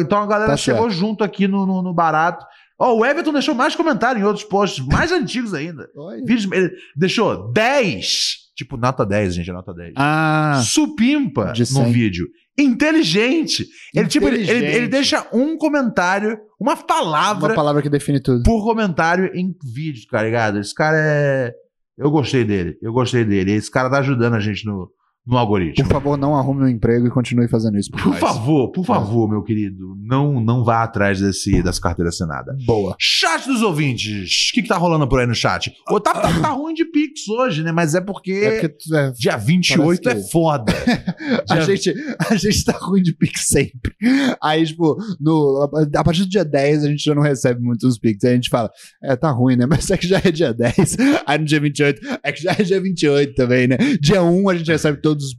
Então 0.00 0.18
a 0.20 0.26
galera 0.26 0.50
Tá 0.50 0.56
chegou 0.56 0.90
junto 0.90 1.22
aqui 1.24 1.46
no, 1.48 1.64
no, 1.66 1.82
no 1.82 1.94
barato. 1.94 2.44
Ó, 2.78 2.96
o 2.98 3.06
Everton 3.06 3.32
deixou 3.32 3.54
mais 3.54 3.76
comentário 3.76 4.20
em 4.20 4.24
outros 4.24 4.44
posts, 4.44 4.84
mais 4.86 5.12
antigos 5.12 5.54
ainda. 5.54 5.88
Vídeos, 6.26 6.50
ele 6.52 6.70
deixou 6.96 7.52
10. 7.52 8.44
Tipo, 8.56 8.76
nota 8.76 9.04
10, 9.04 9.34
gente, 9.34 9.50
é 9.50 9.52
nota 9.52 9.72
10. 9.72 9.94
Ah, 9.96 10.60
Supimpa 10.64 11.52
no 11.58 11.66
100. 11.66 11.92
vídeo. 11.92 12.26
Inteligente. 12.56 13.66
Ele, 13.94 14.06
tipo, 14.08 14.26
ele, 14.28 14.36
ele, 14.38 14.50
ele 14.50 14.58
Inteligente. 14.66 14.90
deixa 14.90 15.26
um 15.32 15.56
comentário, 15.56 16.38
uma 16.60 16.76
palavra 16.76 17.48
uma 17.48 17.54
palavra 17.54 17.82
que 17.82 17.88
define 17.90 18.20
tudo. 18.20 18.42
por 18.44 18.62
comentário 18.62 19.30
em 19.34 19.54
vídeo, 19.74 20.06
tá 20.10 20.22
ligado? 20.22 20.58
Esse 20.60 20.74
cara 20.74 20.96
é. 20.98 21.52
Eu 21.96 22.10
gostei 22.10 22.44
dele. 22.44 22.76
Eu 22.82 22.92
gostei 22.92 23.24
dele. 23.24 23.52
Esse 23.52 23.70
cara 23.70 23.88
tá 23.90 23.98
ajudando 23.98 24.34
a 24.34 24.40
gente 24.40 24.64
no, 24.66 24.88
no 25.26 25.38
algoritmo. 25.38 25.84
Por 25.86 25.92
favor, 25.92 26.16
não 26.18 26.36
arrume 26.36 26.64
um 26.64 26.68
emprego 26.68 27.06
e 27.06 27.10
continue 27.10 27.48
fazendo 27.48 27.78
isso. 27.78 27.90
Por 27.90 28.04
nós. 28.06 28.18
favor, 28.18 28.70
por 28.72 28.84
favor, 28.84 29.28
meu 29.28 29.42
querido, 29.42 29.96
não 30.02 30.38
não 30.40 30.62
vá 30.62 30.82
atrás 30.82 31.20
desse, 31.20 31.62
dessa 31.62 31.80
carteira 31.80 32.10
assinada. 32.10 32.54
Boa. 32.66 32.94
Chat 33.00 33.46
dos 33.46 33.62
ouvintes, 33.62 34.50
o 34.50 34.54
que, 34.54 34.62
que 34.62 34.68
tá 34.68 34.76
rolando 34.76 35.08
por 35.08 35.18
aí 35.20 35.26
no 35.26 35.34
chat? 35.34 35.72
Ô, 35.90 35.98
tá, 35.98 36.12
tá, 36.12 36.28
tá 36.40 36.48
ruim 36.50 36.74
de 36.74 36.84
Pix 36.84 37.26
hoje, 37.28 37.62
né? 37.62 37.72
Mas 37.72 37.94
é 37.94 38.00
porque, 38.00 38.32
É 38.32 38.60
porque 38.68 38.94
é, 38.94 39.10
dia 39.12 39.36
28 39.36 40.02
parece 40.02 40.20
é 40.20 40.24
que- 40.24 40.30
foda. 40.30 40.72
a, 41.48 41.54
Dia- 41.54 41.64
gente, 41.76 41.94
a 42.30 42.36
gente 42.36 42.64
tá 42.64 42.72
ruim 42.80 43.02
de 43.02 43.14
Pix 43.14 43.46
sempre. 43.48 43.94
Aí, 44.42 44.66
tipo, 44.66 44.96
no, 45.20 45.68
a, 45.96 46.04
partir 46.04 46.20
do 46.24 46.28
dia 46.28 46.44
10 46.44 46.84
a 46.84 46.88
gente 46.88 47.02
já 47.04 47.14
não 47.14 47.22
recebe 47.22 47.62
muitos 47.62 47.98
Pix. 47.98 48.22
Aí 48.24 48.32
a 48.32 48.34
gente 48.34 48.50
fala, 48.50 48.70
é, 49.02 49.16
tá 49.16 49.30
ruim, 49.30 49.56
né? 49.56 49.64
Mas 49.74 49.90
é 49.90 49.96
que 49.96 50.06
já 50.06 50.18
é 50.22 50.30
dia 50.30 50.52
10. 50.52 50.96
Aí 51.26 51.38
no 51.38 51.44
dia 51.46 51.60
28, 51.60 52.00
é 52.22 52.30
que 52.32 52.42
já 52.42 52.52
é 52.52 52.62
dia 52.62 52.80
28 52.80 53.34
também, 53.34 53.66
né? 53.66 53.76
Dia 54.00 54.22
1 54.22 54.48
a 54.50 54.54
gente 54.54 54.70
recebe 54.70 55.00
todos 55.14 55.24
os. 55.26 55.36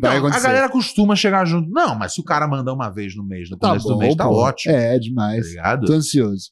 Vai 0.00 0.16
Então, 0.18 0.26
a 0.28 0.40
galera 0.40 0.68
costuma 0.70 1.14
chegar 1.14 1.44
junto. 1.44 1.68
Não, 1.70 1.94
mas 1.98 2.14
se 2.14 2.20
o 2.20 2.24
cara 2.24 2.48
mandar 2.48 2.72
uma 2.72 2.88
vez 2.88 3.14
no 3.14 3.24
mês, 3.24 3.50
no 3.50 3.58
Tá 3.58 3.68
começo 3.68 3.86
do 3.88 3.94
bom, 3.94 4.00
mês, 4.00 4.14
tá 4.16 4.26
pô. 4.26 4.34
ótimo. 4.34 4.74
É, 4.74 4.92
Tá 4.94 4.98
demais. 4.98 5.48
ligado? 5.50 5.86
Tô 5.86 5.92
ansioso. 5.92 6.50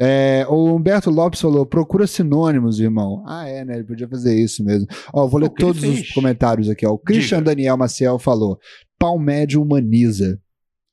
É, 0.00 0.44
o 0.48 0.74
Humberto 0.74 1.08
Lopes 1.08 1.40
falou: 1.40 1.64
procura 1.64 2.04
sinônimos, 2.08 2.80
irmão. 2.80 3.22
Ah, 3.28 3.46
é, 3.48 3.64
né? 3.64 3.76
Ele 3.76 3.84
podia 3.84 4.08
fazer 4.08 4.34
isso 4.36 4.64
mesmo. 4.64 4.88
Ó, 5.12 5.24
vou 5.28 5.38
ler 5.38 5.46
O 5.46 5.50
todos 5.54 5.84
os 5.84 6.10
comentários 6.10 6.68
aqui. 6.68 6.84
Ó. 6.84 6.92
O 6.94 6.98
Christian 6.98 7.38
Diga. 7.38 7.50
Daniel 7.52 7.76
Maciel 7.76 8.18
falou: 8.18 8.58
pau 8.98 9.18
médio 9.20 9.62
humaniza. 9.62 10.40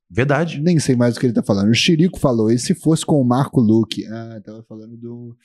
Verdade. 0.07 0.61
Nem 0.61 0.77
sei 0.77 0.95
mais 0.95 1.15
o 1.15 1.19
que 1.19 1.25
ele 1.25 1.33
tá 1.33 1.41
falando. 1.41 1.69
O 1.69 1.73
Chirico 1.73 2.19
falou: 2.19 2.51
e 2.51 2.59
se 2.59 2.75
fosse 2.75 3.03
com 3.03 3.19
o 3.19 3.25
Marco 3.25 3.59
Luque? 3.59 4.05
Ah, 4.05 4.39
tava 4.45 4.63
falando 4.69 4.95
do, 4.95 5.35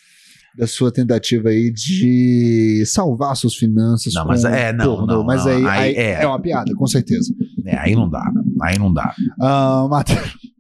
da 0.57 0.67
sua 0.67 0.91
tentativa 0.93 1.49
aí 1.51 1.71
de 1.71 2.83
salvar 2.87 3.37
suas 3.37 3.55
finanças. 3.55 4.15
Não, 4.15 4.27
mas 4.27 4.45
é, 4.45 4.73
não, 4.73 4.97
pornô. 4.97 5.07
não, 5.07 5.25
Mas 5.25 5.45
não, 5.45 5.53
aí, 5.53 5.67
aí 5.67 5.79
aí 5.89 5.95
é. 5.97 6.23
é 6.23 6.27
uma 6.27 6.41
piada, 6.41 6.75
com 6.75 6.87
certeza. 6.87 7.35
É, 7.65 7.77
aí 7.79 7.95
não 7.95 8.09
dá. 8.09 8.25
Aí 8.63 8.79
não 8.79 8.93
dá. 8.93 9.15
Ah, 9.41 9.87
Mate- 9.91 10.15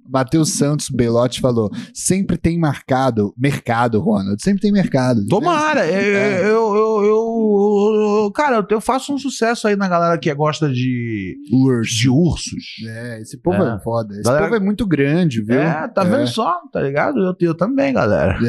Matheus 0.08 0.52
Santos 0.52 0.88
Belotti 0.90 1.40
falou: 1.40 1.70
sempre 1.94 2.36
tem 2.36 2.58
marcado, 2.58 3.32
mercado, 3.36 4.00
Ronald. 4.00 4.40
Sempre 4.42 4.60
tem 4.62 4.72
mercado. 4.72 5.24
Tomara. 5.26 5.86
Eu, 5.86 6.16
É. 6.16 6.40
eu, 6.42 6.74
eu, 6.74 7.04
eu- 7.04 8.24
eu- 8.24 8.32
cara, 8.32 8.64
eu 8.70 8.80
faço 8.80 9.12
um 9.14 9.18
sucesso 9.18 9.66
aí 9.68 9.76
na 9.76 9.88
galera 9.88 10.18
que 10.18 10.32
gosta 10.34 10.68
de, 10.70 11.36
Urso. 11.52 11.94
de 11.94 12.08
ursos. 12.08 12.64
É, 12.86 13.20
esse 13.20 13.36
povo 13.38 13.62
é, 13.62 13.76
É. 13.76 13.78
foda. 13.80 14.14
Esse 14.14 14.22
Galera- 14.24 14.44
povo 14.46 14.56
é 14.56 14.60
muito 14.60 14.86
grande, 14.86 15.42
viu? 15.42 15.58
É, 15.60 15.86
tá 15.88 16.02
vendo 16.04 16.26
só, 16.28 16.60
tá 16.72 16.80
ligado? 16.80 17.18
Eu, 17.18 17.34
eu 17.40 17.54
também, 17.54 17.92
galera. 17.94 18.38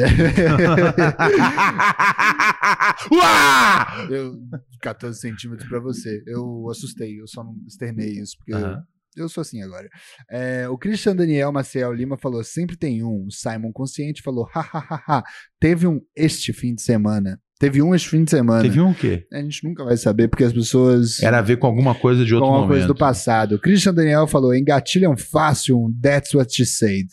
Uá! 3.12 4.06
Eu, 4.10 4.34
14 4.80 5.18
centímetros 5.20 5.68
pra 5.68 5.80
você. 5.80 6.22
Eu 6.26 6.68
assustei, 6.70 7.20
eu 7.20 7.26
só 7.26 7.42
não 7.44 7.54
externei 7.66 8.10
isso, 8.10 8.36
porque 8.38 8.54
Aham. 8.54 8.82
Eu 9.18 9.28
sou 9.28 9.42
assim 9.42 9.62
agora. 9.62 9.88
É, 10.30 10.68
o 10.68 10.78
Christian 10.78 11.14
Daniel 11.14 11.52
Maciel 11.52 11.92
Lima 11.92 12.16
falou: 12.16 12.42
sempre 12.44 12.76
tem 12.76 13.02
um. 13.02 13.26
O 13.26 13.30
Simon 13.30 13.72
Consciente 13.72 14.22
falou: 14.22 14.44
hahaha. 14.54 15.22
Teve 15.60 15.86
um 15.86 16.00
este 16.16 16.52
fim 16.52 16.74
de 16.74 16.82
semana. 16.82 17.40
Teve 17.58 17.82
um 17.82 17.92
este 17.92 18.08
fim 18.08 18.22
de 18.22 18.30
semana. 18.30 18.62
Teve 18.62 18.80
um 18.80 18.90
o 18.90 18.94
quê? 18.94 19.26
A 19.32 19.40
gente 19.40 19.64
nunca 19.64 19.84
vai 19.84 19.96
saber, 19.96 20.28
porque 20.28 20.44
as 20.44 20.52
pessoas. 20.52 21.20
Era 21.20 21.38
a 21.38 21.42
ver 21.42 21.56
com 21.58 21.66
alguma 21.66 21.94
coisa 21.94 22.24
de 22.24 22.32
outro 22.34 22.48
com 22.48 22.54
momento. 22.54 22.68
coisa 22.68 22.86
do 22.86 22.94
passado. 22.94 23.56
O 23.56 23.60
Christian 23.60 23.94
Daniel 23.94 24.26
falou: 24.26 24.54
engatilham 24.54 25.16
fácil 25.16 25.78
um 25.78 25.92
That's 26.00 26.32
What 26.34 26.54
She 26.54 26.64
Said. 26.64 27.08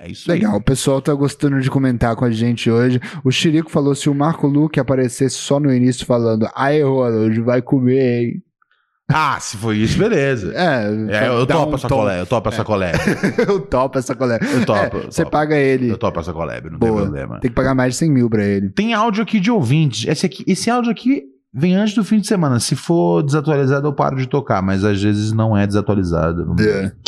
É 0.00 0.10
isso 0.10 0.30
aí. 0.30 0.38
Legal, 0.38 0.56
o 0.56 0.62
pessoal 0.62 1.02
tá 1.02 1.12
gostando 1.12 1.60
de 1.60 1.70
comentar 1.70 2.16
com 2.16 2.24
a 2.24 2.30
gente 2.30 2.70
hoje. 2.70 2.98
O 3.22 3.30
Chirico 3.30 3.70
falou: 3.70 3.94
se 3.94 4.08
o 4.08 4.14
Marco 4.14 4.46
Luque 4.46 4.80
aparecesse 4.80 5.36
só 5.36 5.60
no 5.60 5.72
início 5.72 6.06
falando, 6.06 6.48
ai, 6.54 6.82
Ronald, 6.82 7.38
vai 7.42 7.60
comer, 7.60 8.22
hein? 8.22 8.42
Ah, 9.08 9.38
se 9.40 9.56
foi 9.56 9.78
isso, 9.78 9.96
beleza. 9.98 10.52
É, 10.52 11.24
É, 11.24 11.28
eu 11.28 11.46
topo 11.46 11.72
um 11.72 11.74
essa 11.76 11.88
colé, 11.88 12.20
eu 12.20 12.26
topo 12.26 12.48
essa 12.48 12.64
colé. 12.64 12.92
eu 13.46 13.60
topo 13.60 13.98
essa 13.98 14.14
colher. 14.16 14.40
Eu 14.42 14.66
topo. 14.66 14.96
É, 14.96 15.00
eu 15.04 15.12
você 15.12 15.24
paga 15.24 15.56
ele. 15.56 15.90
Eu 15.90 15.96
topo 15.96 16.18
essa 16.18 16.32
colé, 16.32 16.60
não 16.60 16.78
tem 16.78 16.88
Boa. 16.90 17.02
problema. 17.02 17.38
Tem 17.40 17.48
que 17.50 17.54
pagar 17.54 17.74
mais 17.74 17.92
de 17.92 17.98
100 18.00 18.10
mil 18.10 18.28
pra 18.28 18.44
ele. 18.44 18.68
Tem 18.70 18.94
áudio 18.94 19.22
aqui 19.22 19.38
de 19.38 19.50
ouvintes. 19.50 20.08
Esse, 20.08 20.26
aqui, 20.26 20.42
esse 20.46 20.68
áudio 20.68 20.90
aqui 20.90 21.22
vem 21.54 21.76
antes 21.76 21.94
do 21.94 22.02
fim 22.02 22.18
de 22.18 22.26
semana. 22.26 22.58
Se 22.58 22.74
for 22.74 23.22
desatualizado, 23.22 23.86
eu 23.86 23.92
paro 23.92 24.16
de 24.16 24.26
tocar, 24.28 24.60
mas 24.60 24.84
às 24.84 25.00
vezes 25.00 25.32
não 25.32 25.56
é 25.56 25.64
desatualizado. 25.68 26.56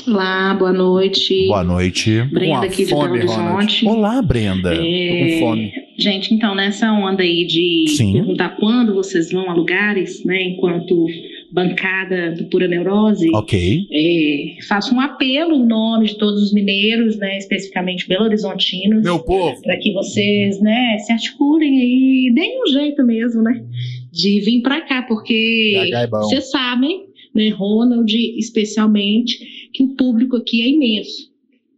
Olá, 0.07 0.55
boa 0.55 0.73
noite. 0.73 1.49
Boa 1.49 1.65
noite. 1.65 2.23
Brenda 2.33 2.67
aqui 2.67 2.85
de 2.85 2.91
fome, 2.91 3.19
Belo 3.19 3.33
Horizonte. 3.33 3.87
Olá, 3.89 4.23
Brenda. 4.23 4.73
É, 4.73 4.79
Tô 4.79 5.35
com 5.35 5.39
fome. 5.41 5.73
Gente, 5.99 6.33
então, 6.33 6.55
nessa 6.55 6.93
onda 6.93 7.25
aí 7.25 7.45
de 7.45 7.93
Sim. 7.97 8.13
perguntar 8.13 8.51
quando 8.51 8.95
vocês 8.95 9.33
vão 9.33 9.51
a 9.51 9.53
lugares, 9.55 10.25
né, 10.25 10.41
enquanto 10.45 11.07
bancada 11.53 12.33
do 12.33 12.45
Pura 12.47 12.69
Neurose, 12.69 13.29
Ok. 13.35 13.87
é, 13.91 14.57
faço 14.69 14.95
um 14.95 15.01
apelo 15.01 15.55
em 15.55 15.67
nome 15.67 16.07
de 16.07 16.19
todos 16.19 16.43
os 16.43 16.53
mineiros, 16.53 17.17
né, 17.17 17.39
especificamente 17.39 18.07
belo-horizontinos, 18.09 19.03
Meu 19.03 19.19
povo. 19.19 19.61
para 19.63 19.77
que 19.79 19.93
vocês, 19.93 20.61
né, 20.61 20.99
se 20.99 21.13
articulem 21.13 21.81
aí, 21.81 22.33
deem 22.35 22.63
um 22.63 22.67
jeito 22.73 23.03
mesmo, 23.05 23.43
né, 23.43 23.65
de 24.13 24.41
vir 24.41 24.61
para 24.63 24.83
cá, 24.83 25.03
porque 25.03 25.75
é 25.95 26.07
vocês 26.07 26.51
sabem, 26.51 27.07
né, 27.35 27.49
Ronald, 27.51 28.13
especialmente, 28.39 29.39
que 29.73 29.83
o 29.83 29.95
público 29.97 30.37
aqui 30.37 30.63
é 30.63 30.69
imenso. 30.69 31.29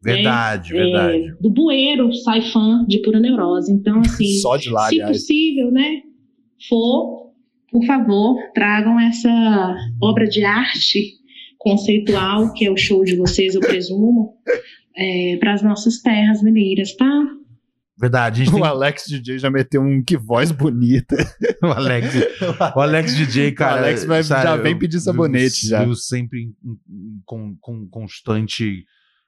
Verdade, 0.02 0.72
É, 0.72 0.76
verdade. 0.82 1.34
do 1.40 1.50
bueiro 1.50 2.12
sai 2.14 2.40
fã 2.40 2.84
de 2.88 3.00
pura 3.02 3.20
neurose. 3.20 3.70
Então, 3.70 4.00
assim, 4.00 4.38
Só 4.38 4.56
de 4.56 4.70
lá, 4.70 4.88
se 4.88 4.94
aliás. 4.94 5.18
possível, 5.18 5.70
né, 5.70 6.00
for, 6.68 7.29
por 7.70 7.84
favor, 7.86 8.36
tragam 8.54 8.98
essa 9.00 9.74
obra 10.02 10.26
de 10.26 10.44
arte 10.44 11.14
conceitual, 11.58 12.52
que 12.54 12.64
é 12.66 12.70
o 12.70 12.76
show 12.76 13.04
de 13.04 13.16
vocês, 13.16 13.54
eu 13.54 13.60
presumo, 13.60 14.34
para 15.38 15.52
as 15.54 15.62
nossas 15.62 16.00
terras 16.00 16.42
mineiras, 16.42 16.94
tá? 16.96 17.06
Verdade. 17.98 18.40
A 18.40 18.44
gente 18.44 18.54
O 18.56 18.58
tem 18.58 18.66
Alex 18.66 19.04
DJ 19.06 19.38
já 19.38 19.50
meteu 19.50 19.82
um 19.82 20.02
que 20.02 20.16
voz 20.16 20.50
bonita. 20.50 21.16
o 21.62 21.66
Alex. 21.66 22.14
O 22.74 22.80
Alex 22.80 23.14
DJ, 23.14 23.52
cara. 23.52 23.74
o 23.74 23.78
Alex 23.84 24.04
vai, 24.04 24.22
sério, 24.22 24.42
já 24.42 24.56
vem 24.56 24.78
pedir 24.78 25.00
sabonete 25.00 25.64
eu, 25.64 25.70
já. 25.70 25.84
Eu 25.84 25.94
sempre 25.94 26.40
em- 26.40 26.54
em- 26.64 27.20
com, 27.26 27.54
com 27.60 27.86
constante, 27.90 28.84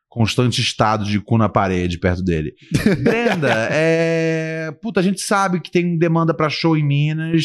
constante 0.09 0.61
estado 0.63 1.05
de 1.05 1.21
cu 1.21 1.37
na 1.37 1.51
parede 1.51 1.99
perto 1.99 2.23
dele. 2.23 2.55
Brenda, 3.03 3.69
é... 3.71 4.73
Puta, 4.81 5.01
a 5.01 5.03
gente 5.03 5.21
sabe 5.21 5.61
que 5.61 5.71
tem 5.71 5.99
demanda 5.99 6.33
pra 6.35 6.49
show 6.49 6.75
em 6.77 6.83
Minas. 6.85 7.45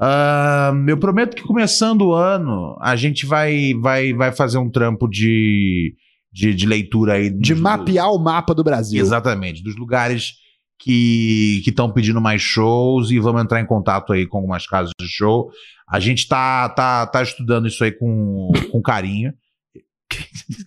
Ah, 0.00 0.72
eu 0.88 0.98
prometo 0.98 1.36
que 1.36 1.42
começando 1.42 2.02
o 2.02 2.14
ano, 2.14 2.76
a 2.80 2.96
gente 2.96 3.24
vai, 3.24 3.72
vai, 3.80 4.12
vai 4.12 4.32
fazer 4.32 4.58
um 4.58 4.70
trampo 4.70 5.08
de, 5.08 5.94
de, 6.32 6.54
de 6.54 6.66
leitura 6.66 7.14
aí. 7.14 7.30
De 7.30 7.54
mapear 7.54 8.10
o 8.12 8.18
mapa 8.18 8.54
do 8.54 8.64
Brasil. 8.64 9.00
Exatamente, 9.00 9.62
dos 9.62 9.76
lugares 9.76 10.34
que 10.78 11.62
estão 11.64 11.92
pedindo 11.92 12.20
mais 12.20 12.42
shows 12.42 13.10
e 13.12 13.18
vamos 13.20 13.42
entrar 13.42 13.60
em 13.60 13.66
contato 13.66 14.12
aí 14.12 14.26
com 14.26 14.38
algumas 14.38 14.66
casas 14.66 14.90
de 15.00 15.06
show. 15.06 15.50
A 15.88 16.00
gente 16.00 16.26
tá, 16.26 16.68
tá, 16.70 17.06
tá 17.06 17.22
estudando 17.22 17.68
isso 17.68 17.84
aí 17.84 17.92
com, 17.92 18.50
com 18.70 18.82
carinho. 18.82 19.32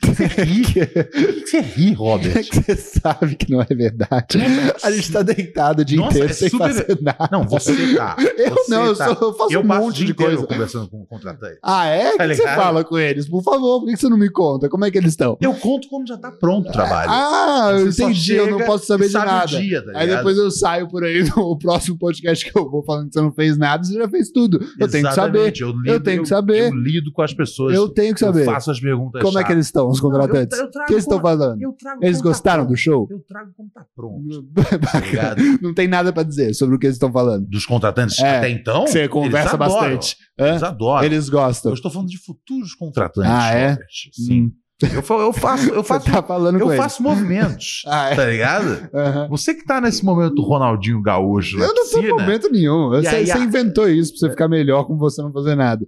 Você 0.03 0.25
ri? 0.43 0.61
Que 0.63 1.45
você 1.45 1.61
ri, 1.61 1.93
Robert? 1.93 2.45
Você 2.65 2.75
sabe 2.75 3.35
que 3.35 3.51
não 3.51 3.61
é 3.61 3.65
verdade. 3.75 4.39
A 4.83 4.91
gente 4.91 5.11
tá 5.11 5.21
deitado 5.21 5.81
o 5.81 5.85
dia 5.85 5.97
Nossa, 5.97 6.11
inteiro 6.11 6.29
é 6.31 6.33
sem 6.33 6.49
super- 6.49 6.67
fazer 6.73 6.99
nada. 7.01 7.29
Não, 7.31 7.43
você 7.47 7.95
tá. 7.95 8.15
Eu 8.37 8.53
Você 8.55 8.71
não, 8.71 8.85
eu, 8.85 8.95
tá. 8.95 9.13
sou- 9.15 9.27
eu 9.29 9.33
faço 9.33 9.53
eu 9.53 9.59
um 9.59 9.63
o 9.63 9.67
monte 9.67 10.05
de 10.05 10.13
coisa. 10.13 10.45
conversando 10.47 10.87
com 10.89 11.01
o 11.01 11.05
contratante. 11.05 11.57
Ah, 11.61 11.85
é? 11.87 12.13
O 12.13 12.17
Tá 12.17 12.27
que 12.27 12.35
você 12.35 12.43
fala 12.43 12.83
com 12.83 12.97
eles? 12.97 13.27
Por 13.27 13.43
favor, 13.43 13.81
por 13.81 13.89
que 13.89 13.97
você 13.97 14.09
não 14.09 14.17
me 14.17 14.29
conta? 14.29 14.69
Como 14.69 14.85
é 14.85 14.91
que 14.91 14.97
eles 14.97 15.11
estão? 15.11 15.37
Eu 15.41 15.53
conto 15.55 15.87
quando 15.89 16.07
já 16.07 16.17
tá 16.17 16.31
pronto 16.31 16.69
o 16.69 16.71
trabalho. 16.71 17.09
Ah, 17.11 17.71
eu 17.73 17.87
entendi, 17.89 18.33
eu 18.35 18.49
não 18.49 18.65
posso 18.65 18.85
saber 18.85 19.05
de 19.07 19.11
sabe 19.11 19.25
o 19.27 19.31
nada. 19.31 19.47
dia, 19.47 19.81
tá 19.85 19.91
Aí 19.95 20.07
depois 20.07 20.37
eu 20.37 20.49
saio 20.49 20.87
por 20.87 21.03
aí 21.03 21.23
no 21.35 21.57
próximo 21.57 21.97
podcast 21.97 22.49
que 22.49 22.57
eu 22.57 22.69
vou 22.69 22.83
falando 22.83 23.07
que 23.07 23.13
você 23.13 23.21
não 23.21 23.31
fez 23.33 23.57
nada, 23.57 23.83
você 23.83 23.93
já 23.93 24.07
fez 24.09 24.29
tudo. 24.31 24.59
Eu 24.79 24.87
tenho 24.87 25.07
que 25.07 25.13
saber. 25.13 25.37
Exatamente, 25.39 25.61
Eu, 25.61 25.69
lido, 25.71 25.87
Eu 25.87 25.99
tenho 25.99 26.21
que 26.23 26.29
saber. 26.29 26.69
Eu 26.71 26.75
lido 26.75 27.11
com 27.11 27.21
as 27.21 27.33
pessoas. 27.33 27.75
Eu 27.75 27.89
tenho 27.89 28.13
que 28.13 28.19
saber. 28.19 28.41
Eu 28.41 28.45
faço 28.45 28.71
as 28.71 28.79
perguntas. 28.79 29.21
Como 29.21 29.34
é 29.39 29.43
que 29.43 29.51
eles 29.51 29.65
estão, 29.65 29.87
os 29.87 29.99
contratantes? 29.99 30.57
Eu- 30.57 30.65
eu 30.65 30.69
O 30.69 30.85
que 30.85 30.93
eles 30.93 31.03
estão 31.03 31.19
como- 31.19 31.37
falando? 31.37 31.61
Eu 31.61 31.73
trago 31.73 31.99
Eles 32.03 32.17
como 32.17 32.23
tá 32.23 32.29
gostaram 32.29 32.63
pronto. 32.65 32.75
do 32.75 32.77
show? 32.79 33.07
Eu 33.09 33.19
trago 33.27 33.51
como 33.55 33.69
tá 33.73 33.85
pronto. 33.95 34.45
Bacana. 34.93 35.35
Não 35.61 35.73
tem 35.73 35.87
nada 35.87 36.11
pra 36.13 36.23
dizer 36.23 36.53
sobre 36.53 36.75
o 36.75 36.79
que 36.79 36.85
eles 36.87 36.95
estão 36.95 37.11
falando. 37.11 37.45
Dos 37.47 37.65
contratantes 37.65 38.19
É, 38.19 38.37
até 38.37 38.49
então. 38.49 38.87
Você 38.87 39.07
conversa 39.07 39.49
eles 39.55 39.59
bastante. 39.59 40.17
Hã? 40.39 40.47
Eles 40.49 40.63
adoram. 40.63 41.03
Eles 41.05 41.29
gostam. 41.29 41.71
Eu 41.71 41.75
estou 41.75 41.91
falando 41.91 42.09
de 42.09 42.17
futuros 42.23 42.73
contratantes. 42.73 43.31
Ah, 43.31 43.53
é? 43.53 43.69
Robert. 43.71 43.87
Sim. 44.13 44.51
Eu, 44.93 45.01
fa- 45.01 45.13
eu 45.13 45.31
faço, 45.31 45.69
eu 45.69 45.75
Você 45.83 45.87
faço, 45.87 46.05
tá 46.11 46.35
eu 46.59 46.75
faço 46.75 47.01
movimentos. 47.01 47.83
Ah, 47.87 48.09
é? 48.09 48.15
Tá 48.15 48.25
ligado? 48.25 48.89
Aham. 48.93 49.27
Você 49.29 49.53
que 49.53 49.63
tá 49.63 49.79
nesse 49.79 50.03
momento 50.03 50.41
Ronaldinho 50.41 51.01
Gaúcho 51.01 51.57
Eu 51.57 51.73
não 51.73 51.89
tô 51.89 51.99
em 52.01 52.09
momento 52.09 52.49
nenhum. 52.51 52.89
Você, 52.89 53.07
aí, 53.07 53.25
você 53.25 53.31
a- 53.31 53.39
inventou 53.39 53.87
isso 53.87 54.11
pra 54.11 54.19
você 54.19 54.29
ficar 54.31 54.49
melhor 54.49 54.83
com 54.85 54.97
você 54.97 55.21
não 55.21 55.31
fazer 55.31 55.55
nada. 55.55 55.85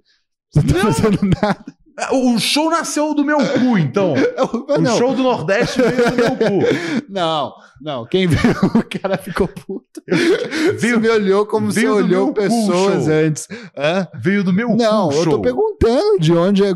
Você 0.53 0.61
não 0.61 0.73
tá 0.73 0.93
fazendo 0.93 1.19
nada. 1.41 1.65
O 2.11 2.37
show 2.37 2.69
nasceu 2.69 3.13
do 3.15 3.25
meu 3.25 3.37
cu, 3.37 3.77
então. 3.77 4.13
Mas 4.79 4.93
O 4.93 4.97
show 4.97 5.15
do 5.15 5.23
Nordeste 5.23 5.81
veio 5.81 6.11
do 6.11 6.15
meu 6.15 6.35
cu. 6.35 6.59
Não, 7.09 7.53
não. 7.81 8.05
Quem 8.05 8.27
viu, 8.27 8.39
o 8.75 8.99
cara 8.99 9.17
ficou 9.17 9.47
puto. 9.47 9.85
Você 10.07 10.71
Veio- 10.77 10.99
me 10.99 11.09
olhou 11.09 11.45
como 11.45 11.71
você 11.71 11.85
do 11.85 11.95
olhou 11.95 12.33
pessoas 12.33 13.03
show. 13.05 13.13
antes. 13.13 13.47
Hã? 13.77 14.07
Veio 14.15 14.43
do 14.43 14.53
meu 14.53 14.69
Não, 14.75 15.11
eu 15.11 15.17
tô 15.23 15.31
show. 15.31 15.41
perguntando 15.41 16.19
de 16.19 16.33
onde 16.33 16.63
é. 16.63 16.69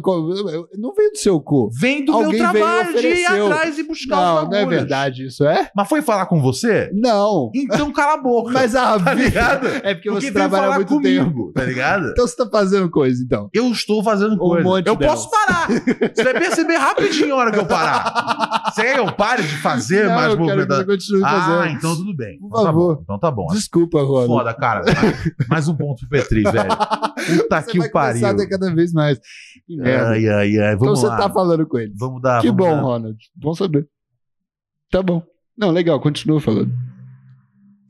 Não 0.78 0.94
veio 0.94 1.12
do 1.12 1.18
seu 1.18 1.40
cu. 1.40 1.70
Vem 1.80 2.04
do 2.06 2.12
Alguém 2.14 2.42
meu 2.42 2.52
trabalho 2.52 3.00
de 3.00 3.08
ir 3.08 3.26
atrás 3.26 3.78
e 3.78 3.84
buscar 3.84 4.16
Não, 4.16 4.36
os 4.44 4.50
não 4.50 4.58
é 4.58 4.60
bagulhos. 4.62 4.80
verdade 4.82 5.26
isso, 5.28 5.46
é? 5.46 5.70
Mas 5.76 5.88
foi 5.88 6.02
falar 6.02 6.26
com 6.26 6.42
você? 6.42 6.90
Não. 6.94 7.50
Então 7.56 7.92
cala 7.92 8.14
a 8.14 8.18
boca. 8.18 8.52
Mas 8.52 8.76
a 8.76 9.00
tá 9.00 9.14
vida- 9.14 9.14
ligado? 9.16 9.68
É 9.84 9.94
porque, 9.96 10.10
você 10.12 10.22
veio 10.32 10.34
trabalha 10.34 10.76
muito 10.76 10.88
comigo, 10.90 11.26
tempo. 11.26 11.52
tá 11.54 11.64
ligado? 11.64 12.10
Então 12.12 12.28
você 12.28 12.36
tá 12.36 12.48
fazendo 12.52 12.90
coisa, 12.90 13.24
então. 13.24 13.50
Eu 13.54 13.72
estou 13.72 14.04
fazendo 14.04 14.34
Um 14.36 14.38
coisa. 14.38 14.64
monte 14.64 14.88
eu 14.88 14.96
delas. 14.96 15.16
posso 15.26 15.30
parar. 15.32 15.68
Você 15.70 16.24
vai 16.24 16.34
perceber 16.34 16.76
rapidinho 16.76 17.34
a 17.34 17.38
hora 17.38 17.52
que 17.52 17.60
eu 17.60 17.66
parar. 17.66 18.72
Você 18.74 18.82
quer 18.84 18.94
que 18.96 19.00
eu 19.00 19.12
pare 19.14 19.44
de 19.44 19.56
fazer 19.58 20.08
Não, 20.08 20.16
mais 20.16 20.34
eu 20.34 20.91
você 21.00 21.22
Ah, 21.24 21.70
então 21.72 21.96
tudo 21.96 22.16
bem. 22.16 22.38
Por 22.40 22.48
Então 22.48 22.60
tá 22.60 22.66
favor. 22.68 22.96
bom. 22.96 23.02
Então 23.04 23.20
tá 23.20 23.32
bom. 23.32 23.48
Desculpa, 23.48 24.02
Ronald. 24.02 24.28
Foda, 24.28 24.54
cara. 24.54 24.84
Mais, 25.50 25.68
um 25.68 25.76
ponto 25.76 26.00
pro 26.08 26.10
Petri, 26.10 26.44
velho. 26.44 26.70
Puta 27.38 27.62
Você 27.62 27.72
que 27.72 27.80
o 27.80 27.92
pariu. 27.92 28.36
ter 28.36 28.48
cada 28.48 28.74
vez 28.74 28.92
mais. 28.94 29.20
Ai, 29.84 30.28
ai, 30.28 30.58
ai. 30.58 30.74
então 30.74 30.80
Vamos 30.80 31.00
você 31.00 31.08
lá. 31.08 31.18
tá 31.18 31.30
falando 31.30 31.66
com 31.68 31.78
eles. 31.78 31.96
Vamos 31.98 32.22
dar. 32.22 32.42
que 32.42 32.48
vamos 32.48 32.66
bom, 32.66 32.76
dar. 32.76 32.82
Ronald. 32.82 33.18
Bom 33.36 33.54
saber. 33.54 33.88
Tá 34.90 35.02
bom. 35.02 35.24
Não, 35.58 35.72
legal, 35.72 36.00
continua 36.00 36.40
falando. 36.42 36.72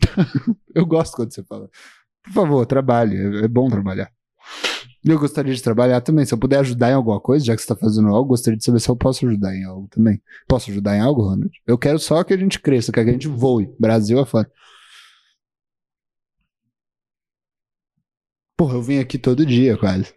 eu 0.75 0.85
gosto 0.85 1.15
quando 1.15 1.33
você 1.33 1.43
fala. 1.43 1.69
Por 2.23 2.33
favor, 2.33 2.65
trabalhe. 2.65 3.43
É 3.43 3.47
bom 3.47 3.69
trabalhar. 3.69 4.09
Eu 5.03 5.19
gostaria 5.19 5.53
de 5.53 5.61
trabalhar 5.61 6.01
também. 6.01 6.25
Se 6.25 6.33
eu 6.33 6.37
puder 6.37 6.59
ajudar 6.59 6.91
em 6.91 6.93
alguma 6.93 7.19
coisa, 7.19 7.43
já 7.43 7.55
que 7.55 7.61
você 7.61 7.65
está 7.65 7.75
fazendo 7.75 8.09
algo, 8.09 8.29
gostaria 8.29 8.57
de 8.57 8.63
saber 8.63 8.79
se 8.79 8.89
eu 8.89 8.95
posso 8.95 9.25
ajudar 9.25 9.55
em 9.55 9.63
algo 9.63 9.87
também. 9.87 10.21
Posso 10.47 10.69
ajudar 10.69 10.95
em 10.95 10.99
algo, 10.99 11.23
Ronald? 11.23 11.51
Eu 11.65 11.77
quero 11.77 11.97
só 11.97 12.23
que 12.23 12.33
a 12.33 12.37
gente 12.37 12.59
cresça, 12.59 12.91
que 12.91 12.99
a 12.99 13.05
gente 13.05 13.27
voe. 13.27 13.73
Brasil 13.79 14.19
afora. 14.19 14.49
Porra, 18.55 18.75
eu 18.75 18.83
vim 18.83 18.99
aqui 18.99 19.17
todo 19.17 19.43
dia, 19.45 19.75
quase. 19.75 20.13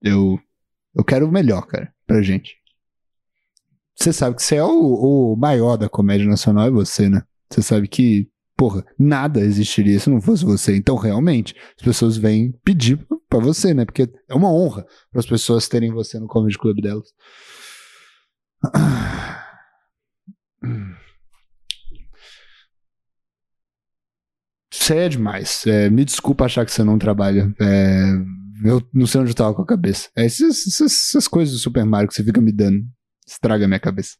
Eu, 0.00 0.38
eu 0.94 1.04
quero 1.04 1.26
o 1.26 1.32
melhor, 1.32 1.66
cara, 1.66 1.92
pra 2.06 2.22
gente. 2.22 2.56
Você 3.96 4.12
sabe 4.12 4.36
que 4.36 4.42
você 4.42 4.56
é 4.56 4.64
o, 4.64 5.32
o 5.32 5.36
maior 5.36 5.76
da 5.76 5.88
comédia 5.88 6.26
nacional, 6.26 6.68
é 6.68 6.70
você, 6.70 7.08
né? 7.08 7.22
Você 7.50 7.62
sabe 7.62 7.88
que, 7.88 8.30
porra, 8.64 8.84
nada 8.98 9.40
existiria 9.40 9.98
se 10.00 10.08
não 10.08 10.20
fosse 10.20 10.44
você. 10.44 10.74
Então, 10.76 10.96
realmente, 10.96 11.54
as 11.76 11.84
pessoas 11.84 12.16
vêm 12.16 12.52
pedir 12.64 12.98
pra 13.28 13.38
você, 13.38 13.74
né? 13.74 13.84
Porque 13.84 14.10
é 14.28 14.34
uma 14.34 14.50
honra 14.52 14.86
para 15.10 15.20
as 15.20 15.26
pessoas 15.26 15.68
terem 15.68 15.92
você 15.92 16.18
no 16.18 16.26
Comedy 16.26 16.56
Club 16.58 16.80
delas. 16.80 17.08
Você 24.72 24.96
é 24.96 25.08
demais. 25.08 25.66
É, 25.66 25.88
me 25.88 26.04
desculpa 26.04 26.44
achar 26.44 26.64
que 26.64 26.72
você 26.72 26.82
não 26.82 26.98
trabalha. 26.98 27.54
É, 27.60 28.10
eu 28.68 28.86
não 28.92 29.06
sei 29.06 29.20
onde 29.20 29.30
eu 29.30 29.34
tava 29.34 29.54
com 29.54 29.62
a 29.62 29.66
cabeça. 29.66 30.10
É, 30.16 30.24
essas, 30.24 30.66
essas- 30.66 30.92
essas 31.08 31.28
coisas 31.28 31.54
do 31.54 31.60
Super 31.60 31.84
Mario 31.84 32.08
que 32.08 32.14
você 32.14 32.24
fica 32.24 32.40
me 32.40 32.52
dando. 32.52 32.84
Estraga 33.26 33.64
a 33.64 33.68
minha 33.68 33.80
cabeça. 33.80 34.16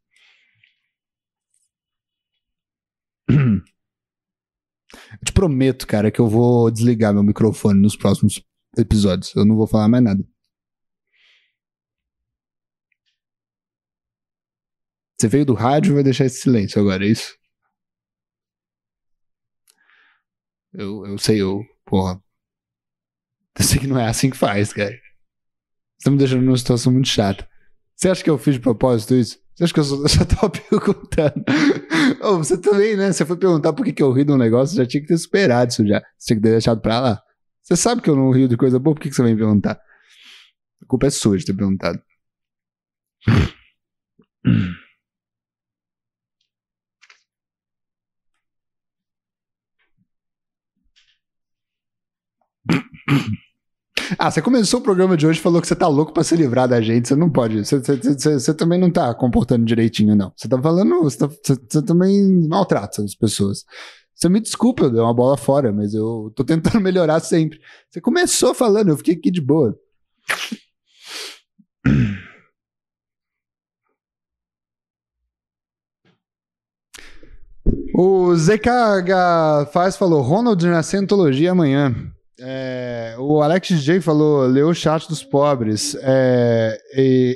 Eu 5.13 5.25
te 5.25 5.33
prometo, 5.33 5.87
cara, 5.87 6.11
que 6.11 6.21
eu 6.21 6.29
vou 6.29 6.71
desligar 6.71 7.13
meu 7.13 7.23
microfone 7.23 7.81
nos 7.81 7.97
próximos 7.97 8.43
episódios. 8.77 9.35
Eu 9.35 9.45
não 9.45 9.57
vou 9.57 9.67
falar 9.67 9.89
mais 9.89 10.03
nada. 10.03 10.25
Você 15.19 15.29
veio 15.29 15.47
do 15.47 15.55
rádio 15.55 15.93
e 15.93 15.95
vai 15.95 16.03
deixar 16.03 16.25
esse 16.27 16.41
silêncio 16.41 16.81
agora, 16.81 17.05
é 17.05 17.09
isso? 17.09 17.35
Eu, 20.73 21.07
eu 21.07 21.19
sei, 21.19 21.41
eu. 21.41 21.65
Porra. 21.85 22.21
Eu 23.57 23.65
sei 23.65 23.79
que 23.79 23.87
não 23.87 23.99
é 23.99 24.09
assim 24.09 24.31
que 24.31 24.37
faz, 24.37 24.73
cara. 24.73 24.91
Você 25.97 26.05
tá 26.05 26.11
me 26.11 26.19
deixando 26.19 26.43
numa 26.43 26.57
situação 26.57 26.93
muito 26.93 27.07
chata. 27.07 27.49
Você 27.95 28.09
acha 28.09 28.25
que 28.25 28.29
eu 28.29 28.37
fiz 28.37 28.55
de 28.55 28.61
propósito 28.61 29.15
isso? 29.15 29.39
Você 29.55 29.65
acha 29.65 29.73
que 29.73 29.79
eu 29.79 29.85
só, 29.85 29.95
eu 30.03 30.09
só 30.09 30.25
tava 30.25 30.51
perguntando? 30.51 31.45
você 32.21 32.59
também, 32.59 32.97
né? 32.97 33.13
Você 33.13 33.25
foi 33.25 33.37
perguntar 33.37 33.73
por 33.73 33.85
que, 33.85 33.93
que 33.93 34.03
eu 34.03 34.13
ri 34.13 34.25
de 34.25 34.33
um 34.33 34.37
negócio, 34.37 34.77
já 34.77 34.87
tinha 34.87 35.01
que 35.01 35.09
ter 35.09 35.19
superado 35.19 35.71
isso 35.71 35.87
já. 35.87 36.01
Você 36.19 36.27
tinha 36.29 36.37
que 36.37 36.43
ter 36.43 36.51
deixado 36.51 36.81
pra 36.81 37.01
lá. 37.01 37.23
Você 37.63 37.77
sabe 37.77 38.03
que 38.03 38.11
eu 38.11 38.17
não 38.17 38.31
rio 38.31 38.49
de 38.49 38.57
coisa 38.57 38.79
boa, 38.79 38.95
por 38.95 39.01
que, 39.03 39.09
que 39.09 39.15
você 39.17 39.23
vem 39.23 39.37
perguntar? 39.37 39.79
A 40.83 40.87
culpa 40.87 41.07
é 41.07 41.11
sua 41.11 41.37
de 41.37 41.45
ter 41.45 41.55
perguntado. 41.55 42.01
Ah, 54.19 54.31
você 54.31 54.43
começou 54.43 54.81
o 54.81 54.83
programa 54.83 55.17
de 55.17 55.27
hoje 55.27 55.39
e 55.39 55.43
falou 55.43 55.61
que 55.61 55.67
você 55.69 55.77
tá 55.77 55.87
louco 55.89 56.13
pra 56.13 56.25
se 56.25 56.37
livrar 56.37 56.69
da 56.69 56.81
gente. 56.81 57.09
Você 57.09 57.15
não 57.17 57.31
pode. 57.31 57.65
Você, 57.65 57.79
você- 57.79 57.97
você- 57.97 58.39
você 58.41 58.55
também 58.55 58.79
não 58.79 58.91
tá 58.91 59.15
comportando 59.15 59.65
direitinho, 59.65 60.15
não. 60.17 60.33
Você 60.37 60.49
tá 60.49 60.61
falando. 60.61 61.03
Você, 61.03 61.19
tá- 61.19 61.29
você- 61.29 61.83
também 61.83 62.47
maltrata 62.49 63.03
as 63.03 63.15
pessoas. 63.15 63.65
Você 64.15 64.29
me 64.29 64.41
desculpa, 64.41 64.85
eu 64.85 64.91
dei 64.91 65.01
uma 65.01 65.15
bola 65.15 65.37
fora, 65.37 65.73
mas 65.73 65.93
eu 65.95 66.33
tô 66.37 66.45
tentando 66.45 66.81
melhorar 66.81 67.21
sempre. 67.21 67.59
Você 67.91 68.01
começou 68.01 68.55
falando, 68.55 68.89
eu 68.91 68.97
fiquei 68.97 69.15
aqui 69.15 69.31
de 69.31 69.41
boa. 69.41 69.77
O 77.95 78.35
ZKH 78.37 79.67
Faz 79.73 79.97
falou: 79.97 80.21
Ronald 80.23 80.63
na 80.67 80.83
Scientologia 80.83 81.53
amanhã. 81.53 81.95
É, 82.47 83.17
o 83.19 83.41
Alex 83.41 83.69
J 83.69 84.01
falou: 84.01 84.47
leu 84.47 84.69
o 84.69 84.75
chat 84.75 85.09
dos 85.09 85.25
pobres. 85.25 85.97
É, 86.03 86.79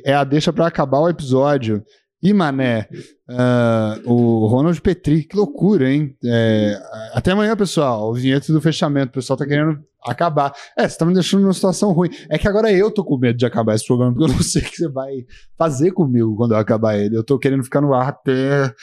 é 0.04 0.14
a 0.14 0.22
deixa 0.22 0.52
pra 0.52 0.66
acabar 0.66 0.98
o 0.98 1.08
episódio. 1.08 1.82
E 2.20 2.34
mané, 2.34 2.88
ah, 3.30 3.96
o 4.04 4.46
Ronald 4.48 4.80
Petri, 4.82 5.22
que 5.22 5.36
loucura, 5.36 5.88
hein? 5.88 6.16
É, 6.24 6.76
até 7.14 7.30
amanhã, 7.30 7.56
pessoal. 7.56 8.10
O 8.10 8.14
vinheta 8.14 8.52
do 8.52 8.60
fechamento. 8.60 9.10
O 9.10 9.14
pessoal 9.14 9.36
tá 9.36 9.46
querendo 9.46 9.78
acabar. 10.04 10.52
É, 10.76 10.88
você 10.88 10.98
tá 10.98 11.06
me 11.06 11.14
deixando 11.14 11.42
numa 11.42 11.52
situação 11.52 11.92
ruim. 11.92 12.10
É 12.28 12.36
que 12.36 12.48
agora 12.48 12.72
eu 12.72 12.90
tô 12.90 13.04
com 13.04 13.16
medo 13.16 13.38
de 13.38 13.46
acabar 13.46 13.76
esse 13.76 13.86
programa, 13.86 14.12
porque 14.12 14.30
eu 14.30 14.34
não 14.34 14.42
sei 14.42 14.62
o 14.62 14.64
que 14.64 14.76
você 14.76 14.88
vai 14.88 15.24
fazer 15.56 15.92
comigo 15.92 16.36
quando 16.36 16.52
eu 16.52 16.58
acabar 16.58 16.98
ele. 16.98 17.16
Eu 17.16 17.24
tô 17.24 17.38
querendo 17.38 17.62
ficar 17.62 17.80
no 17.80 17.94
ar 17.94 18.08
até, 18.08 18.74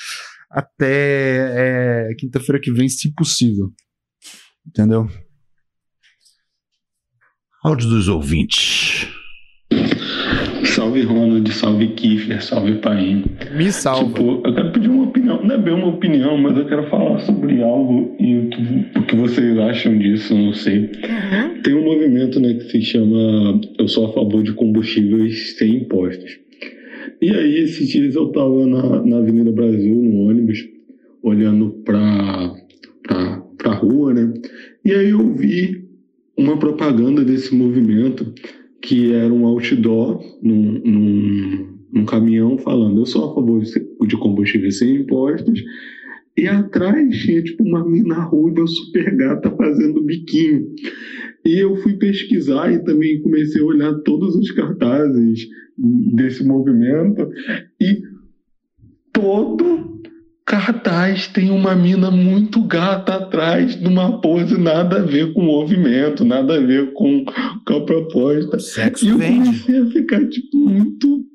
até 0.49 2.09
é, 2.09 2.15
quinta-feira 2.17 2.61
que 2.61 2.71
vem, 2.71 2.87
se 2.87 3.13
possível. 3.13 3.69
Entendeu? 4.65 5.09
Áudio 7.65 7.89
dos 7.89 8.07
ouvintes. 8.07 9.07
Salve 10.65 11.01
Ronald, 11.01 11.51
salve 11.51 11.87
Kiffer, 11.95 12.39
salve 12.39 12.73
Paim. 12.75 13.25
Me 13.57 13.71
salva. 13.71 14.05
Tipo, 14.05 14.41
eu 14.45 14.53
quero 14.53 14.71
pedir 14.71 14.87
uma 14.87 15.05
opinião, 15.05 15.43
não 15.43 15.55
é 15.55 15.57
bem 15.57 15.73
uma 15.73 15.87
opinião, 15.87 16.37
mas 16.37 16.55
eu 16.55 16.67
quero 16.67 16.87
falar 16.91 17.17
sobre 17.21 17.63
algo 17.63 18.15
e 18.19 18.37
o 18.37 18.49
que, 18.49 18.99
o 18.99 19.01
que 19.07 19.15
vocês 19.15 19.57
acham 19.57 19.97
disso, 19.97 20.35
não 20.35 20.53
sei. 20.53 20.91
Tem 21.63 21.73
um 21.73 21.85
movimento 21.85 22.39
né, 22.39 22.53
que 22.53 22.69
se 22.69 22.83
chama 22.83 23.59
Eu 23.79 23.87
sou 23.87 24.11
a 24.11 24.13
favor 24.13 24.43
de 24.43 24.53
combustíveis 24.53 25.57
sem 25.57 25.77
impostos. 25.77 26.37
E 27.19 27.31
aí, 27.31 27.63
esses 27.63 27.89
dias 27.89 28.13
eu 28.13 28.27
tava 28.27 28.67
na, 28.67 29.03
na 29.03 29.17
Avenida 29.17 29.51
Brasil, 29.51 29.95
no 29.95 30.29
ônibus, 30.29 30.59
olhando 31.23 31.71
pra, 31.83 32.53
pra, 33.01 33.41
pra 33.57 33.71
rua, 33.73 34.13
né? 34.13 34.31
E 34.85 34.93
aí 34.93 35.09
eu 35.09 35.33
vi 35.33 35.84
uma 36.37 36.57
propaganda 36.57 37.23
desse 37.23 37.53
movimento 37.55 38.33
que 38.81 39.13
era 39.13 39.33
um 39.33 39.45
outdoor 39.45 40.21
num, 40.41 40.81
num, 40.83 41.67
num 41.91 42.05
caminhão 42.05 42.57
falando 42.57 43.01
eu 43.01 43.05
sou 43.05 43.31
a 43.31 43.35
favor 43.35 43.61
de, 43.61 44.17
combustíveis 44.17 44.77
sem 44.77 44.95
impostos 44.97 45.63
e 46.37 46.47
atrás 46.47 47.17
tinha 47.17 47.41
tipo 47.41 47.63
uma 47.63 47.87
mina 47.87 48.19
ruiva 48.19 48.67
super 48.67 49.15
gata 49.15 49.49
fazendo 49.51 50.03
biquinho. 50.03 50.67
E 51.45 51.57
eu 51.57 51.77
fui 51.77 51.93
pesquisar 51.93 52.73
e 52.73 52.83
também 52.83 53.21
comecei 53.21 53.61
a 53.61 53.65
olhar 53.65 53.93
todos 54.01 54.35
os 54.35 54.51
cartazes 54.51 55.47
desse 55.77 56.43
movimento 56.43 57.29
e 57.79 58.01
todo 59.13 59.94
cartaz 60.45 61.27
tem 61.27 61.49
uma 61.49 61.75
mina 61.75 62.11
muito 62.11 62.61
gata 62.61 63.15
atrás 63.15 63.79
numa 63.81 64.21
pose 64.21 64.57
nada 64.57 64.97
a 64.97 65.03
ver 65.03 65.33
com 65.33 65.41
o 65.41 65.45
movimento, 65.45 66.23
nada 66.23 66.57
a 66.57 66.59
ver 66.59 66.93
com, 66.93 67.25
com 67.65 67.73
a 67.73 67.81
proposta. 67.85 68.59
Sexo 68.59 69.05
e 69.05 69.09
eu 69.09 69.17
vende. 69.17 69.45
comecei 69.45 69.79
a 69.79 69.85
ficar, 69.87 70.29
tipo, 70.29 70.57
muito, 70.57 71.25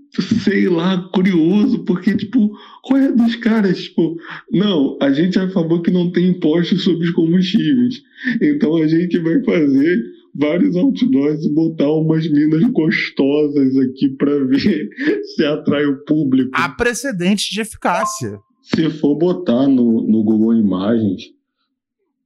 sei 0.44 0.68
lá, 0.68 1.08
curioso, 1.12 1.84
porque, 1.84 2.16
tipo, 2.16 2.52
qual 2.84 3.00
é 3.00 3.10
dos 3.10 3.34
caras? 3.34 3.82
Tipo, 3.82 4.16
não, 4.52 4.96
a 5.02 5.12
gente 5.12 5.38
é 5.38 5.42
a 5.42 5.50
favor 5.50 5.82
que 5.82 5.90
não 5.90 6.12
tem 6.12 6.28
impostos 6.28 6.84
sobre 6.84 7.08
os 7.08 7.12
combustíveis. 7.12 8.02
Então 8.40 8.76
a 8.76 8.86
gente 8.86 9.18
vai 9.18 9.42
fazer 9.42 10.00
vários 10.32 10.76
outdoors 10.76 11.44
e 11.44 11.52
botar 11.52 11.90
umas 11.90 12.30
minas 12.30 12.62
gostosas 12.70 13.76
aqui 13.76 14.10
pra 14.10 14.38
ver 14.44 14.88
se 15.34 15.44
atrai 15.44 15.84
o 15.84 16.04
público. 16.04 16.50
Há 16.54 16.68
precedentes 16.68 17.46
de 17.46 17.60
eficácia. 17.60 18.38
Se 18.62 18.90
for 18.90 19.16
botar 19.16 19.66
no, 19.66 20.02
no 20.02 20.22
Google 20.22 20.54
Imagens, 20.54 21.22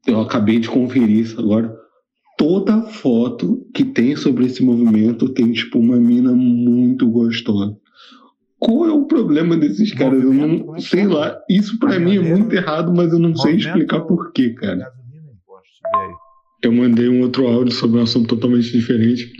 eu 0.06 0.20
acabei 0.20 0.58
de 0.58 0.68
conferir 0.68 1.18
isso 1.18 1.38
agora. 1.40 1.74
Toda 2.36 2.82
foto 2.82 3.64
que 3.72 3.84
tem 3.84 4.16
sobre 4.16 4.46
esse 4.46 4.62
movimento 4.62 5.28
tem, 5.28 5.52
tipo, 5.52 5.78
uma 5.78 5.96
mina 5.96 6.32
muito 6.32 7.08
gostosa. 7.08 7.76
Qual 8.58 8.86
é 8.86 8.92
o 8.92 9.04
problema 9.04 9.56
desses 9.56 9.92
caras? 9.92 10.22
Eu 10.22 10.32
não 10.32 10.74
é 10.74 10.80
sei 10.80 11.06
lá. 11.06 11.38
Isso 11.48 11.78
pra 11.78 11.98
mim 11.98 12.16
é 12.16 12.20
muito 12.20 12.52
errado, 12.54 12.92
mas 12.94 13.12
eu 13.12 13.18
não 13.18 13.36
sei 13.36 13.56
explicar 13.56 14.00
por 14.00 14.32
quê, 14.32 14.50
cara. 14.50 14.90
Aí? 15.94 16.10
Eu 16.62 16.72
mandei 16.72 17.08
um 17.08 17.20
outro 17.20 17.46
áudio 17.46 17.74
sobre 17.74 18.00
um 18.00 18.02
assunto 18.02 18.26
totalmente 18.26 18.72
diferente, 18.72 19.30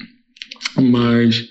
mas 0.79 1.49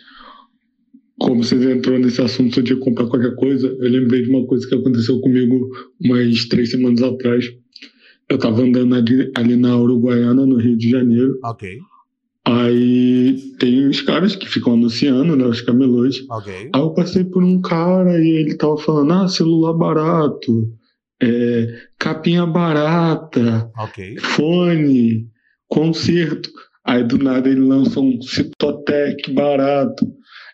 como 1.23 1.41
vocês 1.41 1.63
entrou 1.63 1.97
nesse 1.97 2.21
assunto 2.21 2.61
de 2.61 2.75
comprar 2.75 3.07
qualquer 3.07 3.33
coisa, 3.35 3.67
eu 3.67 3.89
lembrei 3.89 4.23
de 4.23 4.29
uma 4.29 4.45
coisa 4.45 4.67
que 4.67 4.75
aconteceu 4.75 5.21
comigo 5.21 5.69
umas 6.03 6.45
três 6.49 6.69
semanas 6.71 7.01
atrás. 7.01 7.45
Eu 8.29 8.37
tava 8.37 8.61
andando 8.61 8.93
ali, 8.93 9.31
ali 9.35 9.55
na 9.55 9.77
Uruguaiana, 9.77 10.45
no 10.45 10.57
Rio 10.57 10.77
de 10.77 10.89
Janeiro. 10.89 11.39
Ok, 11.43 11.77
Aí 12.45 13.37
tem 13.57 13.87
os 13.87 14.01
caras 14.01 14.35
que 14.35 14.45
ficam 14.49 14.73
anunciando, 14.73 15.33
né? 15.37 15.45
Os 15.45 15.61
camelôs. 15.61 16.25
ok. 16.29 16.53
Aí 16.73 16.81
eu 16.81 16.93
passei 16.93 17.23
por 17.23 17.41
um 17.41 17.61
cara 17.61 18.21
e 18.21 18.27
ele 18.41 18.55
tava 18.57 18.75
falando: 18.77 19.13
ah, 19.13 19.27
celular 19.29 19.71
barato, 19.73 20.69
é, 21.21 21.67
capinha 21.97 22.45
barata, 22.45 23.71
Ok. 23.77 24.17
fone, 24.19 25.25
concerto. 25.69 26.49
Aí 26.85 27.01
do 27.01 27.17
nada 27.17 27.47
ele 27.49 27.61
lança 27.61 28.01
um 28.01 28.21
Citotec 28.21 29.31
barato. 29.33 30.05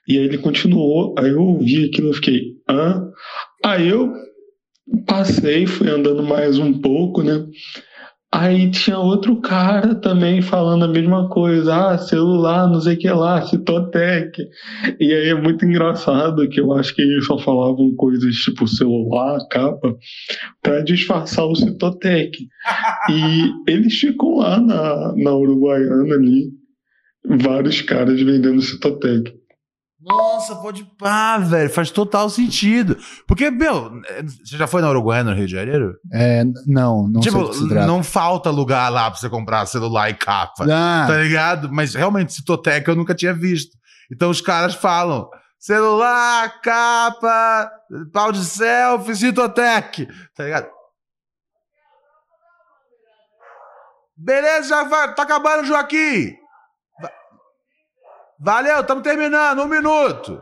E 0.09 0.17
aí 0.17 0.25
ele 0.25 0.39
continuou, 0.39 1.13
aí 1.19 1.29
eu 1.29 1.39
ouvi 1.39 1.85
aquilo 1.85 2.09
e 2.09 2.15
fiquei, 2.15 2.41
hã? 2.67 3.11
Aí 3.63 3.87
eu 3.87 4.11
passei, 5.05 5.67
fui 5.67 5.87
andando 5.87 6.23
mais 6.23 6.57
um 6.57 6.73
pouco, 6.73 7.21
né? 7.21 7.45
Aí 8.31 8.71
tinha 8.71 8.97
outro 8.97 9.39
cara 9.39 9.93
também 9.95 10.41
falando 10.41 10.85
a 10.85 10.87
mesma 10.87 11.29
coisa, 11.29 11.75
ah, 11.75 11.97
celular, 11.97 12.67
não 12.67 12.81
sei 12.81 12.95
o 12.95 12.97
que 12.97 13.09
lá, 13.09 13.41
Citotec. 13.41 14.39
E 14.99 15.13
aí 15.13 15.29
é 15.29 15.35
muito 15.35 15.65
engraçado 15.65 16.47
que 16.49 16.59
eu 16.59 16.73
acho 16.73 16.95
que 16.95 17.03
eles 17.03 17.25
só 17.25 17.37
falavam 17.39 17.95
coisas 17.95 18.35
tipo 18.35 18.67
celular, 18.67 19.39
capa, 19.49 19.95
para 20.61 20.81
disfarçar 20.81 21.45
o 21.45 21.55
Citotec. 21.55 22.47
E 23.11 23.71
eles 23.71 23.93
ficam 23.93 24.37
lá 24.37 24.59
na, 24.59 25.13
na 25.15 25.35
Uruguaiana 25.35 26.15
ali, 26.15 26.49
vários 27.27 27.81
caras 27.81 28.21
vendendo 28.21 28.61
Citotec. 28.61 29.38
Nossa, 30.01 30.55
pode 30.55 30.85
pá, 30.97 31.37
velho. 31.37 31.69
Faz 31.69 31.91
total 31.91 32.29
sentido. 32.29 32.97
Porque, 33.27 33.51
meu, 33.51 33.91
você 34.43 34.55
já 34.57 34.65
foi 34.65 34.81
na 34.81 34.89
Uruguai, 34.89 35.23
no 35.23 35.33
Rio 35.33 35.45
de 35.45 35.51
Janeiro? 35.51 35.93
É, 36.13 36.43
não, 36.65 37.07
não 37.07 37.19
tipo, 37.19 37.53
não 37.85 38.01
falta 38.01 38.49
lugar 38.49 38.89
lá 38.89 39.11
pra 39.11 39.19
você 39.19 39.29
comprar 39.29 39.65
celular 39.65 40.09
e 40.09 40.13
capa. 40.13 40.65
Ah, 40.71 41.05
Tá 41.05 41.17
ligado? 41.17 41.69
Mas 41.71 41.93
realmente, 41.93 42.33
Citotec 42.33 42.87
eu 42.87 42.95
nunca 42.95 43.13
tinha 43.13 43.33
visto. 43.33 43.77
Então 44.09 44.29
os 44.29 44.39
caras 44.39 44.73
falam: 44.73 45.29
celular, 45.59 46.61
capa, 46.61 47.69
pau 48.13 48.31
de 48.31 48.45
selfie, 48.45 49.15
Citotec. 49.17 50.07
Tá 50.33 50.45
ligado? 50.45 50.67
Beleza, 54.15 54.69
já 54.69 54.83
vai. 54.83 55.13
Tá 55.13 55.23
acabando, 55.23 55.65
Joaquim. 55.65 56.38
Va- 58.39 58.53
Valeu, 58.53 58.81
estamos 58.81 59.03
terminando. 59.03 59.59
Um 59.61 59.67
minuto. 59.67 60.41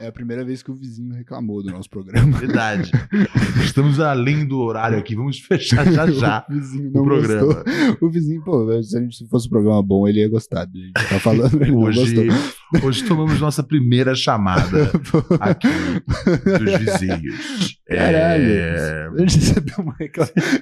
é 0.00 0.08
a 0.08 0.12
primeira 0.12 0.44
vez 0.44 0.62
que 0.62 0.70
o 0.70 0.74
vizinho 0.74 1.14
reclamou 1.14 1.62
do 1.62 1.70
nosso 1.70 1.88
programa. 1.88 2.36
Verdade. 2.36 2.90
Estamos 3.64 4.00
além 4.00 4.44
do 4.44 4.58
horário 4.58 4.98
aqui. 4.98 5.14
Vamos 5.14 5.38
fechar 5.38 5.84
já 5.90 6.06
já. 6.10 6.44
o 6.50 6.52
vizinho 6.52 6.88
o 6.90 7.04
programa. 7.04 7.54
gostou. 7.54 7.98
O 8.00 8.10
vizinho, 8.10 8.42
pô, 8.42 8.82
se 8.82 8.96
a 8.98 9.00
gente 9.00 9.26
fosse 9.28 9.46
um 9.46 9.50
programa 9.50 9.80
bom, 9.82 10.06
ele 10.08 10.20
ia 10.20 10.28
gostar 10.28 10.64
de 10.64 10.92
tá 10.92 11.20
falando, 11.20 11.60
ele 11.62 11.70
Hoje, 11.72 12.28
hoje 12.82 13.04
tomamos 13.04 13.40
nossa 13.40 13.62
primeira 13.62 14.14
chamada 14.16 14.90
aqui 15.40 15.68
dos 16.58 16.78
vizinhos. 16.80 17.78
Caralho. 17.86 18.50
É, 18.50 19.08
A 19.08 19.18
gente 19.18 19.38
recebeu, 19.38 19.74
uma 19.78 19.94
a 20.00 20.04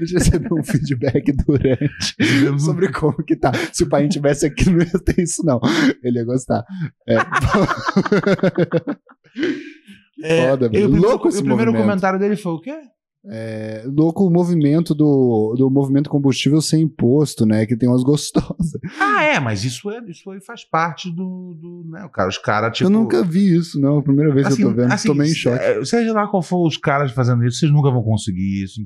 gente 0.00 0.14
recebeu 0.14 0.58
um 0.58 0.64
feedback 0.64 1.32
durante 1.32 2.16
sobre 2.58 2.90
como 2.90 3.22
que 3.22 3.36
tá. 3.36 3.52
Se 3.72 3.84
o 3.84 3.88
pai 3.88 4.08
tivesse 4.08 4.44
aqui, 4.46 4.68
não 4.68 4.80
ia 4.80 4.98
ter 5.04 5.22
isso, 5.22 5.44
não. 5.44 5.60
Ele 6.02 6.18
ia 6.18 6.24
gostar. 6.24 6.64
É. 7.08 7.16
é, 10.22 10.48
Foda, 10.48 10.66
e 10.66 10.70
primeiro, 10.70 10.96
Louco 11.00 11.28
esse 11.28 11.38
o 11.38 11.44
primeiro 11.44 11.70
movimento. 11.70 11.90
comentário 11.90 12.18
dele 12.18 12.34
foi 12.36 12.52
o 12.52 12.60
quê? 12.60 12.76
É, 13.30 13.84
louco 13.86 14.26
o 14.26 14.30
movimento 14.30 14.94
do, 14.96 15.54
do 15.56 15.70
movimento 15.70 16.10
combustível 16.10 16.60
sem 16.60 16.82
imposto, 16.82 17.46
né? 17.46 17.64
Que 17.66 17.76
tem 17.76 17.88
umas 17.88 18.02
gostosas. 18.04 18.72
Ah, 18.98 19.22
é, 19.22 19.38
mas 19.38 19.64
isso, 19.64 19.88
é, 19.90 20.00
isso 20.08 20.28
aí 20.30 20.40
faz 20.40 20.64
parte 20.64 21.08
do. 21.10 21.56
do 21.60 21.84
né, 21.88 22.08
cara, 22.12 22.28
os 22.28 22.38
caras, 22.38 22.76
tipo. 22.76 22.90
Eu 22.90 22.92
nunca 22.92 23.22
vi 23.22 23.54
isso, 23.56 23.80
não. 23.80 23.98
A 23.98 24.02
primeira 24.02 24.34
vez 24.34 24.48
que 24.48 24.62
eu 24.62 24.68
tô 24.70 24.74
vendo, 24.74 24.92
assim, 24.92 25.08
tomei 25.08 25.30
em 25.30 25.34
choque. 25.34 25.62
é, 25.62 25.84
Seja 25.84 26.12
lá 26.12 26.26
qual 26.26 26.42
for 26.42 26.66
os 26.66 26.76
caras 26.76 27.12
fazendo 27.12 27.44
isso, 27.44 27.58
vocês 27.58 27.72
nunca 27.72 27.90
vão 27.90 28.02
conseguir 28.02 28.64
isso. 28.64 28.80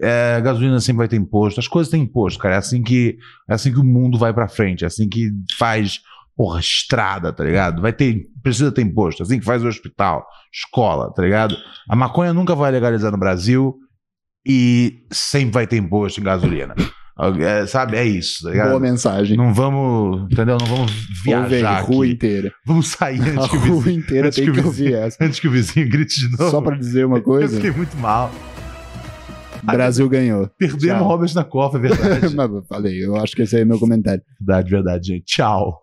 É, 0.00 0.40
gasolina 0.40 0.78
sempre 0.78 0.98
vai 0.98 1.08
ter 1.08 1.16
imposto, 1.16 1.58
as 1.58 1.66
coisas 1.66 1.90
têm 1.90 2.02
imposto, 2.02 2.38
cara. 2.38 2.56
É 2.56 2.58
assim 2.58 2.82
que, 2.82 3.16
é 3.48 3.54
assim 3.54 3.72
que 3.72 3.80
o 3.80 3.84
mundo 3.84 4.18
vai 4.18 4.32
pra 4.32 4.46
frente, 4.46 4.84
é 4.84 4.86
assim 4.86 5.08
que 5.08 5.30
faz, 5.58 6.00
porra, 6.36 6.60
estrada, 6.60 7.32
tá 7.32 7.44
ligado? 7.44 7.82
Vai 7.82 7.92
ter, 7.92 8.26
precisa 8.42 8.72
ter 8.72 8.82
imposto, 8.82 9.22
assim 9.22 9.38
que 9.38 9.44
faz 9.44 9.62
o 9.62 9.68
hospital, 9.68 10.24
escola, 10.52 11.12
tá 11.12 11.22
ligado? 11.22 11.54
A 11.88 11.94
maconha 11.96 12.32
nunca 12.32 12.54
vai 12.54 12.70
legalizar 12.70 13.12
no 13.12 13.18
Brasil 13.18 13.74
e 14.46 15.04
sempre 15.12 15.52
vai 15.52 15.66
ter 15.66 15.76
imposto 15.76 16.20
em 16.20 16.24
gasolina. 16.24 16.74
É, 17.42 17.66
sabe? 17.66 17.98
É 17.98 18.04
isso, 18.04 18.44
tá 18.44 18.50
ligado? 18.50 18.68
Boa 18.68 18.80
mensagem. 18.80 19.36
Não 19.36 19.52
vamos, 19.52 20.22
entendeu? 20.32 20.56
Não 20.58 20.66
vamos 20.66 20.90
viajar 21.22 21.80
rua 21.82 22.04
aqui. 22.06 22.14
inteira. 22.14 22.50
Vamos 22.64 22.88
sair 22.88 23.20
antes 23.20 23.44
A 23.44 23.48
que 23.50 23.56
o 23.56 23.60
rua 23.60 23.76
vizinho, 23.82 23.98
inteira 24.00 24.26
antes 24.28 24.36
tem 24.36 24.44
que 24.46 24.50
o 24.50 24.54
que 24.54 24.60
vizinho- 24.62 24.88
ouvir 24.94 25.06
essa. 25.06 25.18
antes 25.24 25.38
que 25.40 25.48
o 25.48 25.50
vizinho 25.50 25.90
grite 25.90 26.18
de 26.18 26.30
novo. 26.38 26.50
Só 26.50 26.62
pra 26.62 26.74
dizer 26.76 27.04
uma 27.04 27.18
Eu 27.20 27.22
coisa, 27.22 27.54
fiquei 27.56 27.70
muito 27.72 27.94
mal. 27.98 28.32
Brasil 29.62 30.08
ganhou. 30.08 30.48
Perdemos 30.58 31.00
Tchau. 31.00 31.08
Robert 31.08 31.34
na 31.34 31.44
Copa, 31.44 31.76
é 31.76 31.80
verdade. 31.82 32.32
Mas 32.34 32.50
eu 32.50 32.62
falei, 32.66 33.04
eu 33.04 33.14
acho 33.16 33.36
que 33.36 33.42
esse 33.42 33.54
aí 33.56 33.62
é 33.62 33.64
meu 33.66 33.78
comentário. 33.78 34.22
verdade, 34.40 34.70
verdade, 34.70 35.06
gente. 35.08 35.24
Tchau. 35.26 35.82